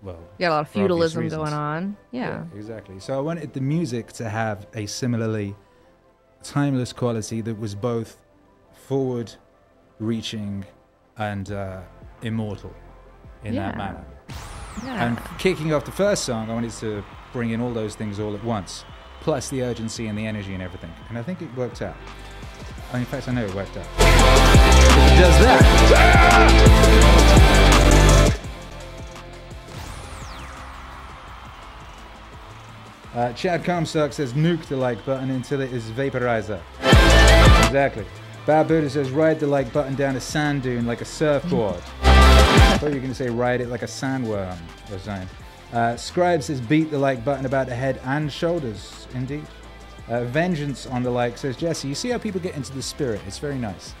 well, 0.01 0.19
You 0.37 0.45
got 0.47 0.49
a 0.49 0.55
lot 0.55 0.61
of 0.61 0.69
feudalism 0.69 1.27
going 1.27 1.53
on. 1.53 1.97
Yeah. 2.11 2.45
exactly. 2.55 2.99
So 2.99 3.17
I 3.17 3.21
wanted 3.21 3.53
the 3.53 3.59
music 3.61 4.13
to 4.13 4.29
have 4.29 4.67
a 4.73 4.85
similarly 4.85 5.55
timeless 6.43 6.93
quality 6.93 7.41
that 7.41 7.59
was 7.59 7.75
both 7.75 8.17
forward 8.87 9.33
reaching 9.99 10.65
and 11.17 11.51
uh, 11.51 11.81
immortal 12.21 12.73
in 13.43 13.55
that 13.55 13.75
manner. 13.77 14.05
Yeah. 14.83 15.05
And 15.05 15.19
kicking 15.37 15.73
off 15.73 15.85
the 15.85 15.91
first 15.91 16.23
song, 16.23 16.49
I 16.49 16.53
wanted 16.53 16.71
to 16.71 17.03
bring 17.33 17.49
in 17.49 17.59
all 17.59 17.73
those 17.73 17.95
things 17.95 18.19
all 18.19 18.33
at 18.35 18.43
once, 18.43 18.85
plus 19.19 19.49
the 19.49 19.63
urgency 19.63 20.07
and 20.07 20.17
the 20.17 20.25
energy 20.25 20.53
and 20.53 20.63
everything. 20.63 20.93
And 21.09 21.17
I 21.17 21.23
think 21.23 21.41
it 21.41 21.53
worked 21.55 21.81
out. 21.81 21.97
In 22.93 23.03
fact, 23.05 23.27
I 23.27 23.31
know 23.33 23.43
it 23.43 23.53
worked 23.55 23.75
out. 23.75 23.87
It 23.97 25.19
does 25.19 25.39
that. 25.43 25.63
Uh, 33.15 33.31
Chad 33.33 33.63
Comstock 33.63 34.11
says 34.11 34.33
nuke 34.33 34.65
the 34.65 34.75
like 34.75 35.03
button 35.05 35.29
until 35.31 35.61
it 35.61 35.71
is 35.71 35.83
vaporizer. 35.91 36.59
Exactly. 36.81 38.05
Bad 38.45 38.67
Buddha 38.67 38.89
says 38.89 39.11
ride 39.11 39.39
the 39.39 39.47
like 39.47 39.71
button 39.71 39.95
down 39.95 40.15
a 40.15 40.19
sand 40.19 40.63
dune 40.63 40.85
like 40.85 41.01
a 41.01 41.05
surfboard. 41.05 41.81
I 42.03 42.77
thought 42.79 42.87
you 42.87 42.95
were 42.95 42.99
going 42.99 43.09
to 43.09 43.15
say 43.15 43.29
ride 43.29 43.61
it 43.61 43.69
like 43.69 43.83
a 43.83 43.87
sandworm 43.87 44.57
or 44.91 44.99
something. 44.99 45.29
Uh, 45.73 45.97
Scribe 45.97 46.43
says 46.43 46.61
beat 46.61 46.91
the 46.91 46.99
like 46.99 47.25
button 47.25 47.45
about 47.45 47.67
the 47.67 47.75
head 47.75 47.99
and 48.05 48.31
shoulders. 48.31 49.07
Indeed. 49.13 49.45
Uh, 50.07 50.23
Vengeance 50.25 50.85
on 50.85 51.01
the 51.01 51.09
like 51.09 51.37
says 51.37 51.57
Jesse, 51.57 51.87
you 51.87 51.95
see 51.95 52.09
how 52.09 52.17
people 52.17 52.39
get 52.39 52.55
into 52.55 52.71
the 52.73 52.81
spirit? 52.81 53.21
It's 53.25 53.39
very 53.39 53.57
nice. 53.57 53.93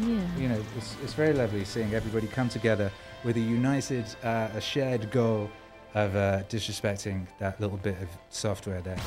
yeah. 0.00 0.20
You 0.36 0.48
know, 0.48 0.62
it's, 0.76 0.96
it's 1.02 1.14
very 1.14 1.32
lovely 1.32 1.64
seeing 1.64 1.94
everybody 1.94 2.26
come 2.28 2.48
together 2.48 2.92
with 3.24 3.36
a 3.36 3.40
united, 3.40 4.04
uh, 4.22 4.48
a 4.54 4.60
shared 4.60 5.10
goal 5.10 5.50
of 5.94 6.14
uh, 6.14 6.42
disrespecting 6.48 7.26
that 7.40 7.60
little 7.60 7.78
bit 7.78 8.00
of 8.00 8.08
software 8.28 8.80
there. 8.82 8.98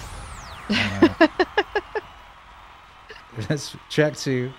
And, 0.70 1.16
uh, 1.22 1.28
That's 3.48 3.76
track 3.90 4.18
two. 4.18 4.52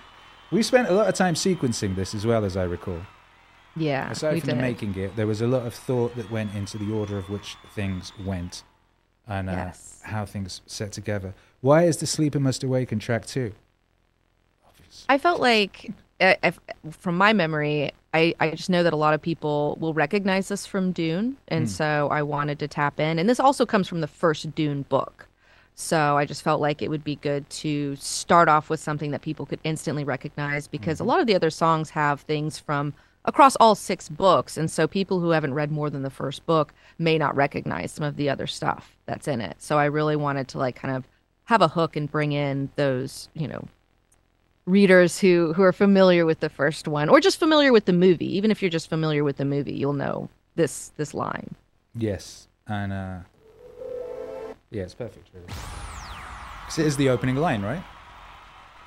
We 0.51 0.63
spent 0.63 0.87
a 0.87 0.93
lot 0.93 1.07
of 1.07 1.15
time 1.15 1.35
sequencing 1.35 1.95
this 1.95 2.15
as 2.15 2.25
well, 2.25 2.45
as 2.45 2.57
I 2.57 2.63
recall. 2.63 3.01
Yeah. 3.75 4.11
Aside 4.11 4.39
from 4.41 4.49
the 4.49 4.55
making 4.55 4.95
it, 4.97 5.15
there 5.15 5.27
was 5.27 5.41
a 5.41 5.47
lot 5.47 5.65
of 5.65 5.73
thought 5.73 6.15
that 6.15 6.29
went 6.29 6.53
into 6.55 6.77
the 6.77 6.91
order 6.91 7.17
of 7.17 7.29
which 7.29 7.55
things 7.73 8.11
went 8.23 8.63
and 9.27 9.49
uh, 9.49 9.53
Yes. 9.53 10.01
how 10.03 10.25
things 10.25 10.61
set 10.67 10.91
together. 10.91 11.33
Why 11.61 11.83
is 11.83 11.97
The 11.97 12.07
Sleeper 12.07 12.39
Must 12.39 12.63
Awaken 12.63 12.99
track 12.99 13.25
two? 13.25 13.53
I 15.09 15.17
felt 15.17 15.39
like, 15.41 15.91
uh, 16.21 16.35
if, 16.43 16.59
from 16.91 17.17
my 17.17 17.33
memory, 17.33 17.91
I, 18.13 18.35
I 18.39 18.51
just 18.51 18.69
know 18.69 18.83
that 18.83 18.93
a 18.93 18.97
lot 18.97 19.13
of 19.15 19.21
people 19.21 19.77
will 19.79 19.93
recognize 19.93 20.49
this 20.49 20.65
from 20.65 20.91
Dune. 20.91 21.37
And 21.47 21.63
Hmm. 21.65 21.67
so 21.69 22.09
I 22.11 22.21
wanted 22.21 22.59
to 22.59 22.67
tap 22.67 22.99
in. 22.99 23.17
And 23.17 23.27
this 23.27 23.39
also 23.39 23.65
comes 23.65 23.87
from 23.87 24.01
the 24.01 24.07
first 24.07 24.53
Dune 24.53 24.83
book. 24.83 25.27
So 25.75 26.17
I 26.17 26.25
just 26.25 26.43
felt 26.43 26.61
like 26.61 26.83
it 26.83 26.89
would 26.89 27.03
be 27.03 27.15
good 27.15 27.49
to 27.49 27.95
start 27.95 28.47
off 28.47 28.69
with 28.69 28.79
something 28.79 29.09
that 29.09 29.23
people 29.23 29.47
could 29.47 29.59
instantly 29.63 30.03
recognize 30.03 30.67
because 30.67 30.99
a 30.99 31.03
lot 31.03 31.19
of 31.19 31.25
the 31.25 31.33
other 31.33 31.49
songs 31.49 31.89
have 31.91 32.21
things 32.21 32.59
from 32.59 32.93
across 33.25 33.55
all 33.57 33.75
six 33.75 34.09
books. 34.09 34.57
And 34.57 34.69
so 34.69 34.87
people 34.87 35.19
who 35.19 35.29
haven't 35.31 35.53
read 35.53 35.71
more 35.71 35.89
than 35.89 36.03
the 36.03 36.09
first 36.09 36.45
book 36.45 36.73
may 36.99 37.17
not 37.17 37.35
recognize 37.35 37.91
some 37.91 38.05
of 38.05 38.15
the 38.17 38.29
other 38.29 38.47
stuff 38.47 38.95
that's 39.05 39.27
in 39.27 39.41
it. 39.41 39.61
So 39.61 39.77
I 39.79 39.85
really 39.85 40.15
wanted 40.15 40.47
to 40.49 40.57
like 40.57 40.75
kind 40.75 40.95
of 40.95 41.05
have 41.45 41.61
a 41.61 41.67
hook 41.67 41.95
and 41.95 42.09
bring 42.11 42.31
in 42.31 42.69
those, 42.75 43.29
you 43.33 43.47
know, 43.47 43.67
readers 44.65 45.19
who 45.19 45.53
who 45.53 45.61
are 45.63 45.73
familiar 45.73 46.25
with 46.25 46.39
the 46.39 46.49
first 46.49 46.87
one 46.87 47.09
or 47.09 47.19
just 47.19 47.37
familiar 47.39 47.73
with 47.73 47.85
the 47.85 47.93
movie. 47.93 48.35
Even 48.37 48.49
if 48.51 48.61
you're 48.61 48.69
just 48.71 48.89
familiar 48.89 49.23
with 49.23 49.37
the 49.37 49.45
movie, 49.45 49.73
you'll 49.73 49.93
know 49.93 50.29
this 50.55 50.91
this 50.97 51.13
line. 51.13 51.55
Yes, 51.95 52.47
and 52.67 52.93
uh, 52.93 53.17
yeah, 54.71 54.83
it's 54.83 54.93
perfect, 54.95 55.27
really. 55.33 55.47
'Cause 56.65 56.79
it 56.79 56.85
is 56.87 56.97
the 56.97 57.09
opening 57.09 57.35
line, 57.35 57.61
right? 57.61 57.83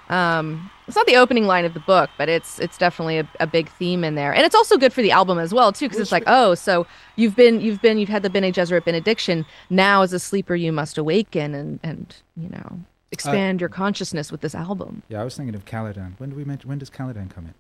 Um, 0.09 0.71
it's 0.87 0.97
not 0.97 1.07
the 1.07 1.17
opening 1.17 1.47
line 1.47 1.65
of 1.65 1.75
the 1.75 1.81
book, 1.81 2.11
but 2.17 2.29
it's 2.29 2.59
it's 2.61 2.79
definitely 2.79 3.19
a, 3.19 3.29
a 3.41 3.47
big 3.47 3.69
theme 3.71 4.05
in 4.05 4.15
there, 4.15 4.33
and 4.33 4.45
it's 4.45 4.55
also 4.55 4.77
good 4.77 4.93
for 4.93 5.03
the 5.03 5.11
album 5.11 5.39
as 5.39 5.53
well 5.53 5.73
too, 5.73 5.87
because 5.87 6.01
it's 6.01 6.13
like, 6.13 6.23
oh, 6.27 6.55
so 6.55 6.87
you've 7.17 7.35
been 7.35 7.61
you've 7.61 7.83
been 7.83 7.99
you've 7.99 8.09
had 8.09 8.23
the 8.23 8.31
Bene 8.31 8.53
Gesserit 8.53 8.85
benediction. 8.85 9.45
Now, 9.69 10.03
as 10.03 10.13
a 10.13 10.19
sleeper, 10.21 10.55
you 10.55 10.71
must 10.73 10.97
awaken 10.97 11.55
and 11.55 11.81
and 11.83 12.15
you 12.37 12.49
know 12.51 12.81
expand 13.11 13.61
your 13.61 13.69
consciousness 13.71 14.31
with 14.31 14.43
this 14.43 14.55
album. 14.55 15.03
Yeah, 15.09 15.21
I 15.23 15.25
was 15.25 15.37
thinking 15.37 15.55
of 15.57 15.65
Caladan. 15.65 16.13
When 16.19 16.31
do 16.31 16.37
we 16.37 16.45
mention? 16.45 16.69
When 16.69 16.79
does 16.79 16.91
Caladan 16.91 17.29
come 17.31 17.47
in? 17.47 17.55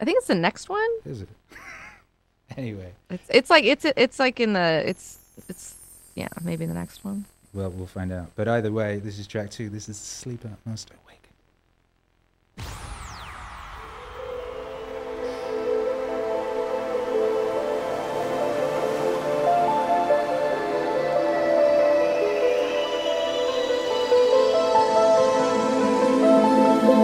I 0.00 0.04
think 0.04 0.18
it's 0.18 0.26
the 0.26 0.34
next 0.34 0.68
one. 0.68 0.88
Is 1.06 1.22
it? 1.22 1.28
anyway, 2.56 2.92
It's 3.08 3.26
it's 3.30 3.50
like 3.50 3.64
it's 3.64 3.84
it's 3.84 4.18
like 4.18 4.38
in 4.40 4.52
the 4.52 4.82
it's 4.86 5.18
it's 5.48 5.76
yeah 6.14 6.28
maybe 6.42 6.66
the 6.66 6.74
next 6.74 7.04
one. 7.04 7.24
well, 7.54 7.70
we'll 7.70 7.86
find 7.86 8.12
out. 8.12 8.30
But 8.36 8.48
either 8.48 8.70
way, 8.70 8.98
this 8.98 9.18
is 9.18 9.26
track 9.26 9.50
two. 9.50 9.70
This 9.70 9.88
is 9.88 9.96
Sleeper 9.96 10.50
Must 10.66 10.90
Awaken. 10.90 11.09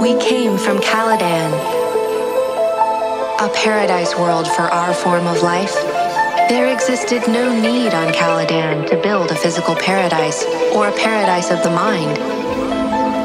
We 0.00 0.16
came 0.18 0.56
from 0.56 0.78
Caladan, 0.78 1.50
a 3.40 3.48
paradise 3.54 4.14
world 4.16 4.46
for 4.46 4.62
our 4.62 4.94
form 4.94 5.26
of 5.26 5.42
life. 5.42 5.74
There 6.48 6.72
existed 6.72 7.26
no 7.26 7.52
need 7.60 7.92
on 7.92 8.12
Caladan 8.12 8.88
to 8.88 8.96
build 9.02 9.32
a 9.32 9.34
physical 9.34 9.74
paradise 9.74 10.44
or 10.72 10.88
a 10.88 10.92
paradise 10.92 11.50
of 11.50 11.62
the 11.64 11.70
mind. 11.70 12.45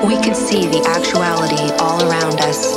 We 0.05 0.15
could 0.17 0.36
see 0.36 0.65
the 0.65 0.84
actuality 0.88 1.72
all 1.79 2.01
around 2.10 2.41
us. 2.41 2.75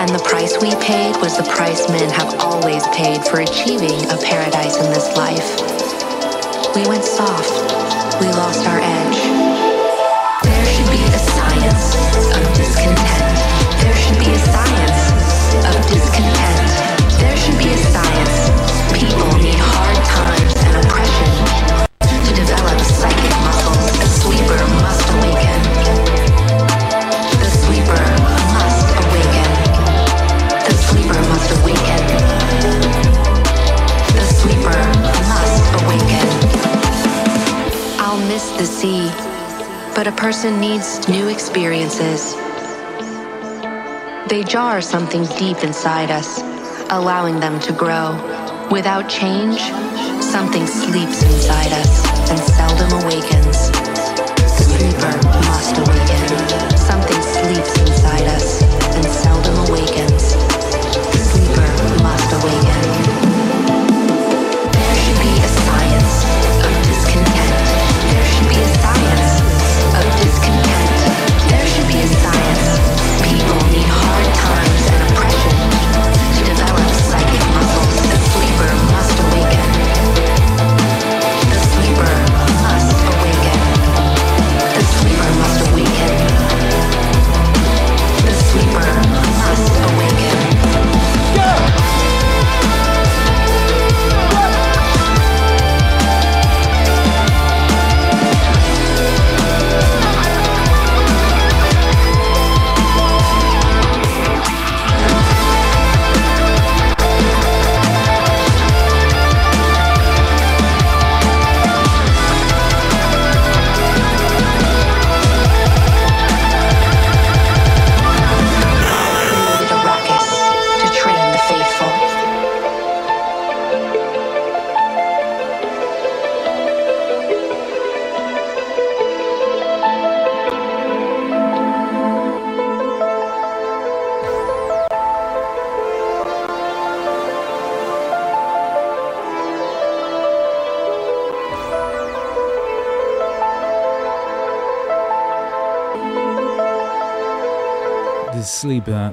And 0.00 0.08
the 0.08 0.22
price 0.24 0.56
we 0.60 0.74
paid 0.76 1.16
was 1.20 1.36
the 1.36 1.42
price 1.42 1.86
men 1.90 2.08
have 2.08 2.40
always 2.40 2.86
paid 2.88 3.22
for 3.24 3.40
achieving 3.40 4.00
a 4.10 4.16
paradise 4.16 4.76
in 4.78 4.90
this 4.90 5.14
life. 5.16 6.74
We 6.74 6.86
went 6.88 7.04
soft. 7.04 7.52
We 8.20 8.28
lost 8.28 8.66
our 8.66 8.80
edge. 8.80 9.39
But 40.00 40.06
a 40.06 40.12
person 40.12 40.58
needs 40.58 41.06
new 41.10 41.28
experiences. 41.28 42.34
They 44.30 44.42
jar 44.48 44.80
something 44.80 45.26
deep 45.36 45.62
inside 45.62 46.10
us, 46.10 46.40
allowing 46.88 47.38
them 47.38 47.60
to 47.60 47.72
grow. 47.74 48.16
Without 48.70 49.10
change, 49.10 49.60
something 50.22 50.66
sleeps 50.66 51.22
inside 51.22 51.72
us 51.74 52.30
and 52.30 52.38
seldom 52.38 53.02
awakens. 53.02 53.79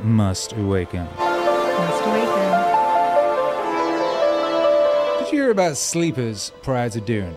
Must 0.03 0.53
awaken. 0.53 1.05
Must 1.17 2.03
awaken. 2.05 2.47
Did 5.19 5.31
you 5.31 5.39
hear 5.39 5.51
about 5.51 5.77
sleepers 5.77 6.51
prior 6.61 6.89
to 6.89 7.01
Dune? 7.01 7.35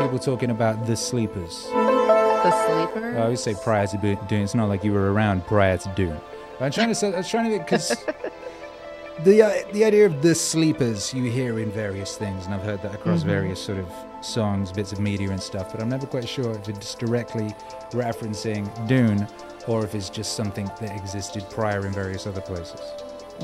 People 0.00 0.18
talking 0.18 0.50
about 0.50 0.86
the 0.86 0.96
sleepers. 0.96 1.64
The 1.64 2.50
sleeper. 2.66 3.18
I 3.18 3.22
always 3.22 3.42
say 3.42 3.54
prior 3.62 3.86
to 3.86 3.98
Dune. 4.28 4.42
It's 4.42 4.54
not 4.54 4.68
like 4.68 4.84
you 4.84 4.92
were 4.92 5.12
around 5.12 5.46
prior 5.46 5.76
to 5.76 5.88
Dune. 5.96 6.20
But 6.58 6.66
I'm 6.66 6.72
trying 6.72 6.88
to 6.88 6.94
say, 6.94 7.14
I'm 7.14 7.24
trying 7.24 7.50
to 7.50 7.58
because 7.58 7.88
the 9.24 9.42
uh, 9.42 9.72
the 9.72 9.84
idea 9.84 10.06
of 10.06 10.22
the 10.22 10.34
sleepers 10.34 11.12
you 11.12 11.24
hear 11.24 11.58
in 11.58 11.70
various 11.70 12.16
things, 12.16 12.46
and 12.46 12.54
I've 12.54 12.62
heard 12.62 12.82
that 12.82 12.94
across 12.94 13.22
various 13.22 13.60
sort 13.60 13.78
of 13.78 13.90
songs, 14.20 14.72
bits 14.72 14.92
of 14.92 15.00
media 15.00 15.30
and 15.30 15.42
stuff. 15.42 15.72
But 15.72 15.82
I'm 15.82 15.88
never 15.88 16.06
quite 16.06 16.28
sure 16.28 16.52
if 16.52 16.68
it's 16.68 16.94
directly 16.94 17.54
referencing 17.90 18.68
Dune 18.86 19.26
or 19.68 19.84
if 19.84 19.94
it's 19.94 20.10
just 20.10 20.34
something 20.34 20.68
that 20.80 20.96
existed 20.96 21.44
prior 21.50 21.86
in 21.86 21.92
various 21.92 22.26
other 22.26 22.40
places. 22.40 22.80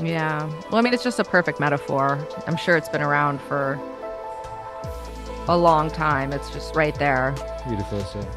Yeah. 0.01 0.45
Well, 0.69 0.75
I 0.75 0.81
mean, 0.81 0.93
it's 0.93 1.03
just 1.03 1.19
a 1.19 1.23
perfect 1.23 1.59
metaphor. 1.59 2.27
I'm 2.47 2.57
sure 2.57 2.75
it's 2.75 2.89
been 2.89 3.01
around 3.01 3.39
for 3.41 3.79
a 5.47 5.55
long 5.57 5.89
time. 5.89 6.33
It's 6.33 6.49
just 6.49 6.75
right 6.75 6.95
there. 6.95 7.33
Beautiful. 7.67 8.01
So. 8.01 8.27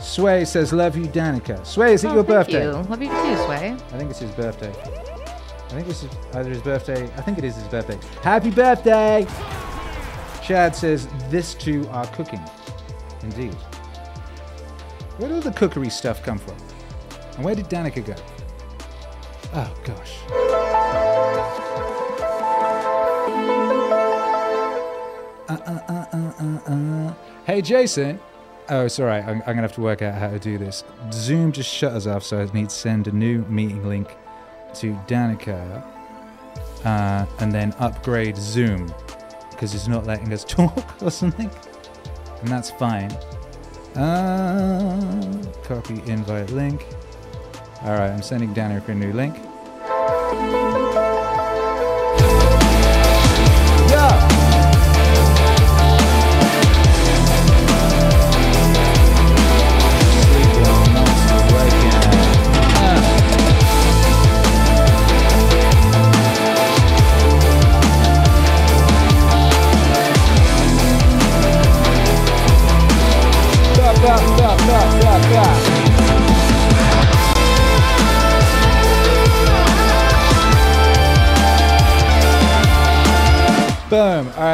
Sway 0.00 0.44
says, 0.44 0.72
"Love 0.72 0.96
you, 0.96 1.06
Danika." 1.06 1.64
Sway, 1.64 1.94
is 1.94 2.04
it 2.04 2.08
Oh, 2.08 2.14
your 2.14 2.24
thank 2.24 2.46
birthday? 2.46 2.64
You. 2.64 2.72
Love 2.72 3.02
you 3.02 3.08
too, 3.08 3.44
Sway. 3.44 3.72
I 3.72 3.98
think 3.98 4.10
it's 4.10 4.18
his 4.18 4.30
birthday. 4.32 4.70
I 4.70 5.70
think 5.70 5.86
this 5.86 6.02
is 6.02 6.10
either 6.34 6.50
his 6.50 6.62
birthday. 6.62 7.04
I 7.16 7.20
think 7.20 7.38
it 7.38 7.44
is 7.44 7.56
his 7.56 7.68
birthday. 7.68 7.98
Happy 8.22 8.50
birthday! 8.50 9.26
Chad 10.42 10.74
says, 10.74 11.06
this 11.28 11.52
two 11.52 11.86
are 11.90 12.06
cooking. 12.06 12.40
Indeed. 13.22 13.52
Where 15.18 15.28
did 15.28 15.34
all 15.34 15.40
the 15.42 15.52
cookery 15.52 15.90
stuff 15.90 16.22
come 16.22 16.38
from? 16.38 16.56
And 17.38 17.44
where 17.44 17.54
did 17.54 17.66
Danika 17.66 18.04
go? 18.04 18.16
Oh 19.54 19.72
gosh. 19.84 20.18
Uh, 25.48 25.52
uh, 25.52 25.80
uh, 25.88 26.06
uh, 26.12 26.32
uh, 26.40 26.72
uh. 26.74 27.14
Hey 27.46 27.62
Jason. 27.62 28.18
Oh, 28.68 28.86
it's 28.86 28.98
all 28.98 29.06
right. 29.06 29.22
I'm, 29.24 29.40
I'm 29.42 29.54
gonna 29.54 29.62
have 29.62 29.72
to 29.74 29.80
work 29.80 30.02
out 30.02 30.14
how 30.14 30.30
to 30.30 30.40
do 30.40 30.58
this. 30.58 30.82
Zoom 31.12 31.52
just 31.52 31.72
shut 31.72 31.92
us 31.92 32.08
off, 32.08 32.24
so 32.24 32.40
I 32.40 32.52
need 32.52 32.70
to 32.70 32.74
send 32.74 33.06
a 33.06 33.12
new 33.12 33.44
meeting 33.44 33.86
link 33.86 34.16
to 34.74 34.94
Danika, 35.06 35.86
uh, 36.84 37.24
and 37.38 37.52
then 37.52 37.72
upgrade 37.78 38.36
Zoom 38.36 38.92
because 39.50 39.76
it's 39.76 39.86
not 39.86 40.06
letting 40.06 40.32
us 40.32 40.42
talk 40.48 41.00
or 41.00 41.10
something, 41.12 41.52
and 42.40 42.48
that's 42.48 42.72
fine. 42.72 43.12
Uh, 43.94 45.40
copy 45.62 46.02
invite 46.10 46.50
link. 46.50 46.84
All 47.84 47.92
right, 47.92 48.10
I'm 48.10 48.22
sending 48.22 48.52
Danika 48.52 48.88
a 48.88 48.94
new 48.94 49.12
link. 49.12 49.47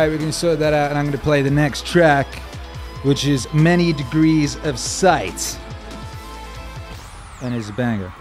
Right, 0.05 0.12
we're 0.12 0.19
to 0.31 0.33
sort 0.33 0.59
that 0.59 0.75
out, 0.75 0.90
and 0.90 0.99
I'm 0.99 1.11
to 1.12 1.19
play 1.19 1.40
the 1.40 1.51
next 1.51 1.87
track, 1.87 2.27
which 3.05 3.27
is 3.27 3.51
Many 3.55 3.93
Degrees 3.93 4.57
of 4.64 4.79
Sight. 4.79 5.59
And 7.40 7.55
it's 7.55 7.71
a 7.71 7.73
banger. 7.73 8.12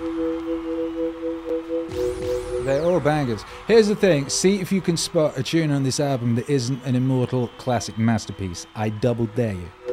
They're 2.63 2.83
all 2.83 3.01
bangers. 3.01 3.43
Here's 3.67 3.89
the 3.89 3.95
thing 3.97 4.29
see 4.29 4.61
if 4.61 4.71
you 4.71 4.79
can 4.79 4.95
spot 4.95 5.37
a 5.37 5.43
tune 5.43 5.71
on 5.71 5.83
this 5.83 5.99
album 5.99 6.35
that 6.35 6.49
isn't 6.49 6.81
an 6.85 6.95
immortal 6.95 7.49
classic 7.57 7.97
masterpiece. 7.97 8.65
I 8.75 8.87
double 8.87 9.25
dare 9.25 9.53
you. 9.53 9.92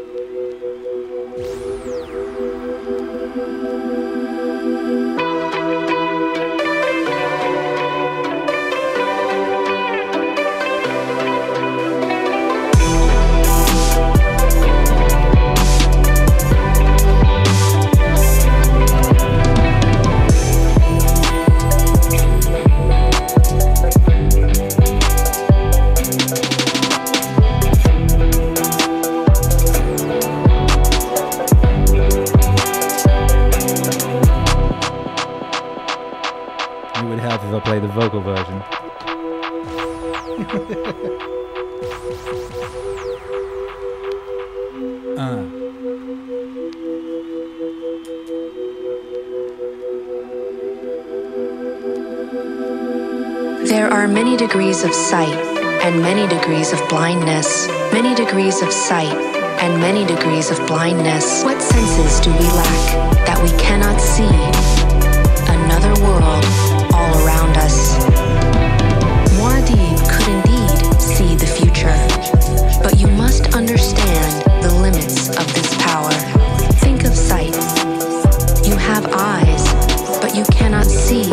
Have 79.01 79.13
eyes, 79.15 80.21
but 80.21 80.35
you 80.35 80.45
cannot 80.53 80.87
see 80.87 81.29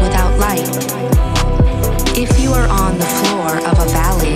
without 0.00 0.38
light. 0.38 0.68
If 2.16 2.38
you 2.38 2.52
are 2.52 2.68
on 2.68 2.98
the 2.98 3.04
floor 3.04 3.56
of 3.66 3.78
a 3.78 3.88
valley, 3.92 4.31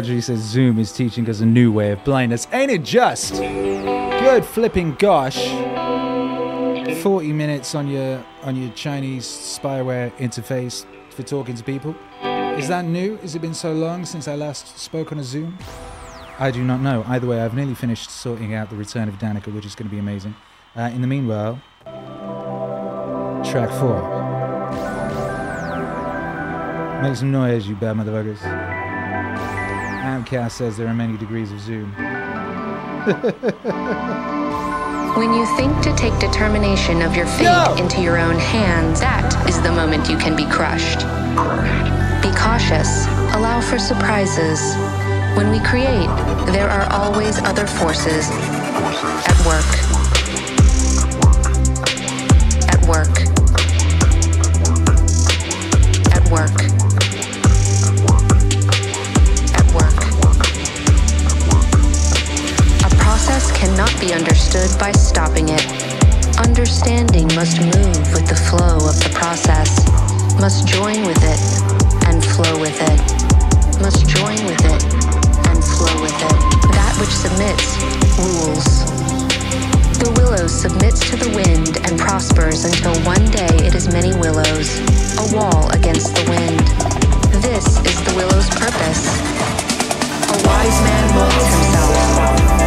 Roger 0.00 0.18
says, 0.22 0.40
Zoom 0.40 0.78
is 0.78 0.92
teaching 0.92 1.28
us 1.28 1.40
a 1.40 1.44
new 1.44 1.70
way 1.70 1.90
of 1.92 2.02
blindness. 2.04 2.48
Ain't 2.54 2.70
it 2.70 2.82
just? 2.82 3.34
Good 3.34 4.46
flipping 4.46 4.94
gosh. 4.94 5.46
40 7.02 7.34
minutes 7.34 7.74
on 7.74 7.86
your 7.86 8.24
on 8.42 8.56
your 8.56 8.72
Chinese 8.72 9.26
spyware 9.26 10.10
interface 10.16 10.86
for 11.10 11.22
talking 11.22 11.54
to 11.54 11.62
people. 11.62 11.94
Is 12.22 12.66
that 12.68 12.86
new? 12.86 13.18
Has 13.18 13.34
it 13.34 13.42
been 13.42 13.52
so 13.52 13.74
long 13.74 14.06
since 14.06 14.26
I 14.26 14.36
last 14.36 14.78
spoke 14.78 15.12
on 15.12 15.18
a 15.18 15.22
Zoom? 15.22 15.58
I 16.38 16.50
do 16.50 16.64
not 16.64 16.80
know. 16.80 17.04
Either 17.06 17.26
way, 17.26 17.42
I've 17.42 17.52
nearly 17.52 17.74
finished 17.74 18.10
sorting 18.10 18.54
out 18.54 18.70
the 18.70 18.76
return 18.76 19.06
of 19.06 19.16
Danika, 19.18 19.52
which 19.52 19.66
is 19.66 19.74
going 19.74 19.90
to 19.90 19.94
be 19.94 20.00
amazing. 20.00 20.34
Uh, 20.74 20.90
in 20.94 21.02
the 21.02 21.06
meanwhile, 21.06 21.60
track 23.44 23.68
four. 23.78 24.00
Make 27.02 27.16
some 27.16 27.30
noise, 27.30 27.68
you 27.68 27.76
bad 27.76 27.96
motherfuckers. 27.96 28.79
Amcast 30.30 30.52
says 30.52 30.76
there 30.76 30.86
are 30.86 30.94
many 30.94 31.16
degrees 31.16 31.50
of 31.50 31.58
Zoom. 31.58 31.92
When 35.16 35.34
you 35.34 35.44
think 35.56 35.82
to 35.82 35.92
take 35.96 36.16
determination 36.20 37.02
of 37.02 37.16
your 37.16 37.26
fate 37.26 37.42
No! 37.42 37.74
into 37.76 38.00
your 38.00 38.16
own 38.16 38.38
hands, 38.38 39.00
that 39.00 39.48
is 39.48 39.60
the 39.60 39.72
moment 39.72 40.08
you 40.08 40.16
can 40.16 40.36
be 40.36 40.44
crushed. 40.44 41.00
Be 42.22 42.30
cautious. 42.38 43.06
Allow 43.34 43.60
for 43.60 43.76
surprises. 43.76 44.76
When 45.36 45.50
we 45.50 45.58
create, 45.66 46.06
there 46.54 46.70
are 46.70 46.86
always 46.92 47.38
other 47.40 47.66
forces 47.66 48.30
at 49.26 49.34
work. 49.44 49.66
At 52.70 52.86
work. 52.86 53.19
Be 64.00 64.14
understood 64.14 64.70
by 64.80 64.90
stopping 64.92 65.50
it. 65.50 65.66
Understanding 66.40 67.28
must 67.36 67.60
move 67.60 68.00
with 68.16 68.24
the 68.26 68.40
flow 68.48 68.80
of 68.88 68.96
the 69.04 69.12
process, 69.12 69.68
must 70.40 70.66
join 70.66 71.04
with 71.04 71.20
it 71.20 71.40
and 72.08 72.24
flow 72.24 72.58
with 72.58 72.80
it, 72.80 72.98
must 73.84 74.08
join 74.08 74.40
with 74.48 74.64
it 74.64 74.80
and 75.52 75.60
flow 75.60 75.92
with 76.00 76.16
it. 76.16 76.38
That 76.72 76.96
which 76.96 77.12
submits 77.12 77.76
rules. 78.16 78.88
The 80.00 80.10
willow 80.16 80.46
submits 80.46 81.04
to 81.10 81.16
the 81.16 81.28
wind 81.36 81.76
and 81.84 82.00
prospers 82.00 82.64
until 82.64 82.96
one 83.04 83.28
day 83.30 83.52
it 83.68 83.74
is 83.74 83.92
many 83.92 84.16
willows, 84.16 84.80
a 85.20 85.36
wall 85.36 85.68
against 85.76 86.16
the 86.16 86.24
wind. 86.24 86.64
This 87.44 87.66
is 87.84 88.00
the 88.08 88.14
willow's 88.16 88.48
purpose. 88.48 89.04
A 90.32 90.36
wise 90.48 90.78
man 90.88 91.14
molds 91.14 91.52
himself. 91.52 92.59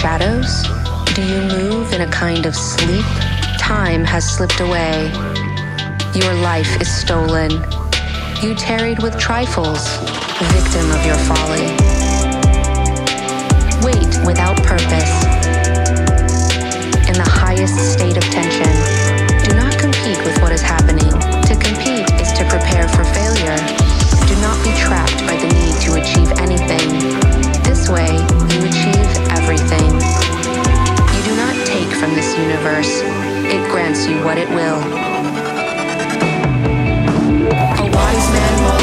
Shadows? 0.00 0.62
Do 1.14 1.20
you 1.20 1.42
move 1.60 1.92
in 1.92 2.00
a 2.00 2.10
kind 2.10 2.46
of 2.46 2.56
sleep? 2.56 3.04
Time 3.58 4.02
has 4.02 4.24
slipped 4.24 4.58
away. 4.60 5.12
Your 6.14 6.32
life 6.40 6.80
is 6.80 6.90
stolen. 6.90 7.50
You 8.40 8.54
tarried 8.54 9.02
with 9.02 9.18
trifles, 9.18 9.84
victim 10.56 10.90
of 10.96 11.04
your 11.04 11.20
folly. 11.28 11.68
Wait 13.84 14.12
without 14.24 14.56
purpose. 14.64 15.12
In 17.04 17.16
the 17.20 17.30
highest 17.44 17.92
state 17.92 18.16
of 18.16 18.24
tension, 18.32 18.72
do 19.44 19.54
not 19.54 19.78
compete 19.78 20.24
with 20.24 20.40
what 20.40 20.50
is 20.50 20.62
happening. 20.62 21.12
To 21.44 21.54
compete 21.60 21.89
what 34.24 34.38
it 34.38 34.48
will. 34.48 34.80
A 37.78 37.90
wise 37.92 38.32
man 38.32 38.79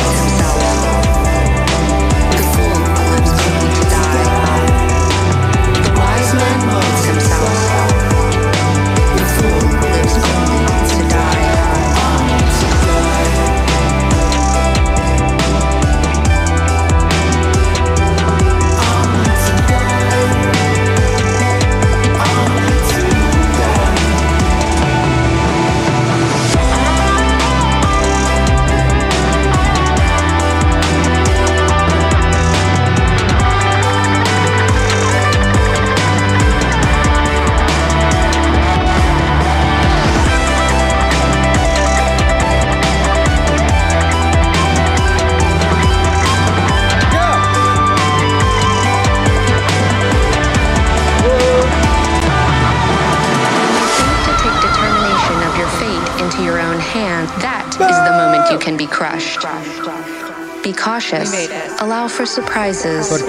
Be 60.68 60.74
cautious. 60.74 61.32
We 61.32 61.48
made 61.48 61.52
it. 61.56 61.80
Allow 61.82 62.10
for 62.10 62.26
surprises. 62.26 63.08
¿Por? 63.08 63.20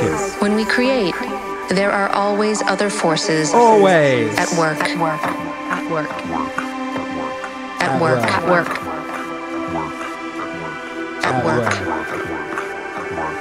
When 0.42 0.56
we 0.56 0.64
create, 0.64 1.14
there 1.70 1.92
are 1.92 2.08
always 2.10 2.62
other 2.62 2.90
forces 2.90 3.54
Always. 3.54 4.36
at 4.36 4.50
work. 4.58 4.80
At 4.82 4.98
work. 4.98 5.22
At 5.22 5.88
work. 5.88 6.10
At 7.80 8.00
work. 8.00 8.18
At 8.18 8.50
work. 8.50 8.68
At 8.90 8.90
work. 9.70 9.88
At 11.22 11.44
work. 11.46 11.46
At 11.46 11.46
work, 11.46 11.70
At 11.70 11.84
work. 13.14 13.38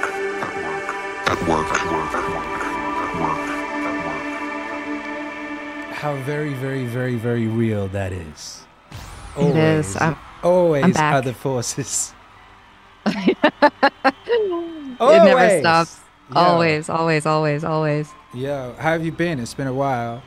At 1.26 1.42
work, 1.48 1.68
at 1.74 1.90
work, 1.90 2.14
at 2.14 2.26
work. 3.18 3.42
How 5.96 6.14
very, 6.24 6.54
very, 6.54 6.84
very, 6.84 7.16
very 7.16 7.48
real 7.48 7.88
that 7.88 8.12
is. 8.12 8.62
It 9.36 9.56
is. 9.56 9.96
I'm- 9.96 10.16
always 10.44 10.84
I'm 10.84 10.92
back. 10.92 11.14
other 11.14 11.32
forces. 11.32 12.12
It 15.00 15.24
never 15.24 15.60
stops. 15.60 16.00
Yeah. 16.32 16.38
Always, 16.38 16.88
always, 16.88 17.24
always, 17.24 17.64
always. 17.64 18.10
Yeah. 18.34 18.74
How 18.76 18.92
have 18.92 19.04
you 19.04 19.12
been? 19.12 19.38
It's 19.40 19.54
been 19.54 19.66
a 19.68 19.72
while. 19.72 20.22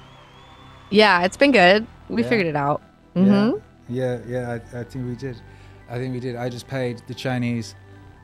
Yeah, 0.90 1.24
it's 1.24 1.38
been 1.38 1.52
good. 1.52 1.86
We 2.10 2.24
Yeah. 2.24 2.30
figured 2.30 2.48
it 2.48 2.56
out. 2.56 2.82
Mm-hmm. 3.16 3.58
Yeah, 3.94 4.20
yeah, 4.26 4.58
yeah. 4.58 4.60
I, 4.74 4.80
I 4.80 4.84
think 4.84 5.08
we 5.08 5.16
did. 5.16 5.40
I 5.90 5.98
think 5.98 6.14
we 6.14 6.20
did. 6.20 6.36
I 6.38 6.50
just 6.50 6.68
paid 6.68 7.02
the 7.08 7.14
Chinese 7.14 7.76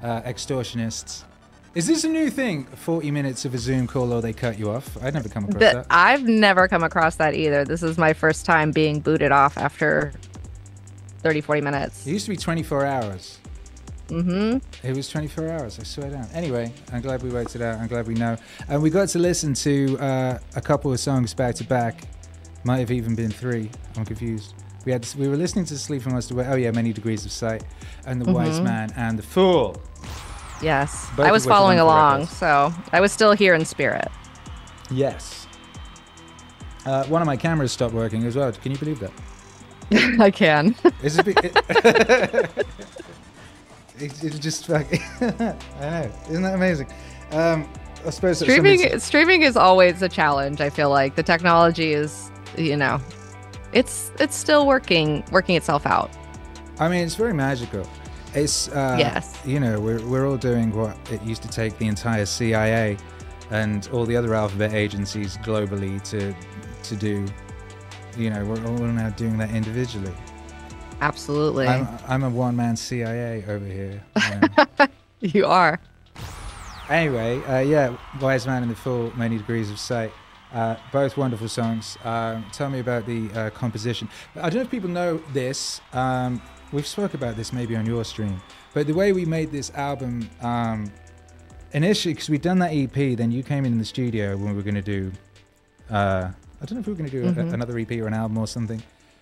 uh, 0.02 0.22
extortionists. 0.22 1.24
Is 1.76 1.86
this 1.86 2.04
a 2.06 2.08
new 2.10 2.30
thing? 2.32 2.64
40 2.66 3.12
minutes 3.12 3.46
of 3.46 3.54
a 3.54 3.58
Zoom 3.58 3.86
call 3.86 4.12
or 4.14 4.22
they 4.22 4.34
cut 4.34 4.58
you 4.58 4.72
off? 4.72 4.98
I'd 5.04 5.14
never 5.14 5.30
come 5.30 5.44
across 5.44 5.60
But 5.60 5.74
that. 5.74 5.86
I've 5.92 6.24
never 6.24 6.68
come 6.68 6.82
across 6.84 7.18
that 7.18 7.36
either. 7.36 7.66
This 7.66 7.84
is 7.84 7.98
my 7.98 8.14
first 8.14 8.46
time 8.46 8.72
being 8.72 9.00
booted 9.02 9.32
off 9.32 9.58
after 9.58 10.14
30, 11.20 11.42
40 11.42 11.62
minutes. 11.62 12.08
It 12.08 12.12
used 12.14 12.26
to 12.26 12.32
be 12.32 12.38
24 12.38 12.86
hours. 12.86 13.38
Mm-hmm. 14.08 14.88
It 14.88 14.96
was 14.96 15.10
24 15.10 15.50
hours, 15.50 15.80
I 15.80 15.84
swear 15.84 16.10
down. 16.10 16.28
Anyway, 16.34 16.72
I'm 16.94 17.02
glad 17.02 17.24
we 17.24 17.30
worked 17.30 17.56
it 17.56 17.62
out. 17.62 17.80
I'm 17.80 17.88
glad 17.88 18.08
we 18.08 18.14
know. 18.14 18.38
And 18.68 18.82
we 18.82 18.90
got 18.90 19.10
to 19.10 19.20
listen 19.20 19.54
to 19.56 19.98
uh, 20.00 20.40
a 20.56 20.62
couple 20.62 20.92
of 20.92 21.00
songs 21.00 21.34
back 21.34 21.56
to 21.56 21.64
back. 21.64 22.08
Might 22.64 22.80
have 22.80 22.92
even 22.92 23.16
been 23.16 23.32
three. 23.32 23.70
I'm 23.96 24.06
confused. 24.06 24.54
We 24.86 24.92
had 24.94 25.06
we 25.18 25.28
were 25.28 25.36
listening 25.36 25.66
to 25.66 25.78
Sleep 25.78 26.06
and 26.06 26.14
Must 26.14 26.32
Away. 26.32 26.48
Oh 26.48 26.56
yeah, 26.56 26.72
Many 26.72 26.94
Degrees 26.94 27.26
of 27.26 27.32
Sight, 27.32 27.64
and 28.06 28.22
The 28.22 28.32
Wise 28.32 28.62
Man 28.62 28.92
and 28.96 29.20
The 29.20 29.24
Fool. 29.24 29.82
Yes. 30.62 31.10
Both 31.16 31.28
I 31.28 31.32
was 31.32 31.46
following 31.46 31.80
along, 31.80 32.28
so 32.28 32.74
I 32.94 33.02
was 33.02 33.12
still 33.12 33.34
here 33.34 33.54
in 33.54 33.66
spirit. 33.66 34.08
Yes. 34.90 35.48
Uh, 36.86 37.04
one 37.06 37.22
of 37.22 37.26
my 37.26 37.36
cameras 37.36 37.74
stopped 37.74 37.94
working 37.94 38.24
as 38.24 38.38
well. 38.38 38.50
Can 38.54 38.72
you 38.72 38.78
believe 38.78 39.00
that? 39.00 39.12
I 40.22 40.32
can. 40.32 40.76
It's 41.04 41.18
a 41.18 41.24
bit, 41.24 41.38
it, 44.00 44.24
it, 44.24 44.40
just 44.40 44.70
like 44.70 45.02
I 45.22 45.56
know, 45.80 46.12
isn't 46.30 46.44
that 46.44 46.56
amazing? 46.56 46.88
Um, 47.32 47.68
I 48.06 48.10
suppose 48.10 48.40
streaming 48.40 49.00
streaming 49.00 49.42
is 49.42 49.58
always 49.58 50.02
a 50.02 50.10
challenge, 50.10 50.62
I 50.62 50.70
feel 50.70 50.90
like. 50.90 51.16
The 51.16 51.24
technology 51.24 51.94
is, 51.94 52.32
you 52.58 52.78
know, 52.78 53.00
it's 53.74 54.12
it's 54.20 54.36
still 54.36 54.66
working 54.66 55.24
working 55.32 55.56
itself 55.56 55.86
out. 55.86 56.12
I 56.80 56.90
mean, 56.90 57.04
it's 57.04 57.16
very 57.16 57.34
magical. 57.34 57.88
It's 58.34 58.70
uh, 58.70 58.96
Yes. 59.00 59.40
You 59.46 59.60
know, 59.60 59.80
we're 59.80 60.06
we're 60.08 60.28
all 60.28 60.38
doing 60.38 60.72
what 60.76 60.96
it 61.12 61.22
used 61.24 61.42
to 61.44 61.50
take 61.50 61.78
the 61.78 61.88
entire 61.88 62.26
CIA 62.26 62.98
and 63.50 63.88
all 63.92 64.06
the 64.06 64.16
other 64.16 64.34
alphabet 64.34 64.74
agencies 64.74 65.38
globally 65.38 66.02
to 66.12 66.34
to 66.84 66.96
do. 66.96 67.26
You 68.18 68.30
know, 68.30 68.46
we're 68.46 68.66
all 68.68 68.78
now 68.78 69.10
doing 69.12 69.38
that 69.38 69.52
individually. 69.52 70.14
Absolutely. 71.02 71.68
I'm, 71.68 71.88
I'm 72.08 72.24
a 72.24 72.30
one 72.30 72.56
man 72.56 72.76
CIA 72.76 73.44
over 73.48 73.66
here. 73.66 74.04
Um, 74.16 74.90
you 75.22 75.46
are. 75.46 75.80
anyway, 76.90 77.42
uh, 77.44 77.60
yeah, 77.60 77.96
Wise 78.22 78.48
Man 78.48 78.64
and 78.64 78.72
the 78.72 78.76
Fool, 78.76 79.12
Many 79.16 79.38
Degrees 79.38 79.70
of 79.70 79.80
Sight. 79.80 80.12
Uh, 80.54 80.76
both 80.94 81.18
wonderful 81.18 81.50
songs. 81.50 81.98
Um, 82.04 82.46
tell 82.54 82.70
me 82.70 82.80
about 82.80 83.06
the 83.06 83.30
uh, 83.34 83.50
composition. 83.52 84.10
I 84.36 84.44
don't 84.50 84.56
know 84.56 84.62
if 84.62 84.72
people 84.72 84.90
know 84.90 85.18
this. 85.34 85.82
Um, 85.94 86.42
we've 86.72 86.88
spoke 86.88 87.14
about 87.14 87.36
this 87.36 87.52
maybe 87.52 87.76
on 87.76 87.86
your 87.86 88.04
stream, 88.06 88.42
but 88.74 88.88
the 88.88 88.94
way 88.94 89.12
we 89.12 89.26
made 89.26 89.52
this 89.52 89.72
album 89.72 90.30
um, 90.42 90.92
initially, 91.74 92.14
because 92.14 92.30
we'd 92.30 92.42
done 92.42 92.60
that 92.60 92.72
EP, 92.74 93.18
then 93.18 93.30
you 93.32 93.44
came 93.44 93.66
in 93.66 93.78
the 93.78 93.86
studio 93.86 94.36
when 94.38 94.52
we 94.52 94.54
were 94.54 94.62
going 94.64 94.76
to 94.76 94.82
do. 94.82 95.12
Uh, 95.92 96.30
I 96.62 96.66
don't 96.66 96.76
know 96.76 96.80
if 96.80 96.88
we 96.88 96.94
were 96.94 96.98
going 96.98 97.10
to 97.10 97.22
do 97.22 97.28
a- 97.28 97.44
Mhm. 97.44 97.54
another 97.54 97.78
EP 97.78 97.92
or 98.00 98.08
an 98.08 98.14
album 98.14 98.38
or 98.38 98.48
something. 98.48 98.82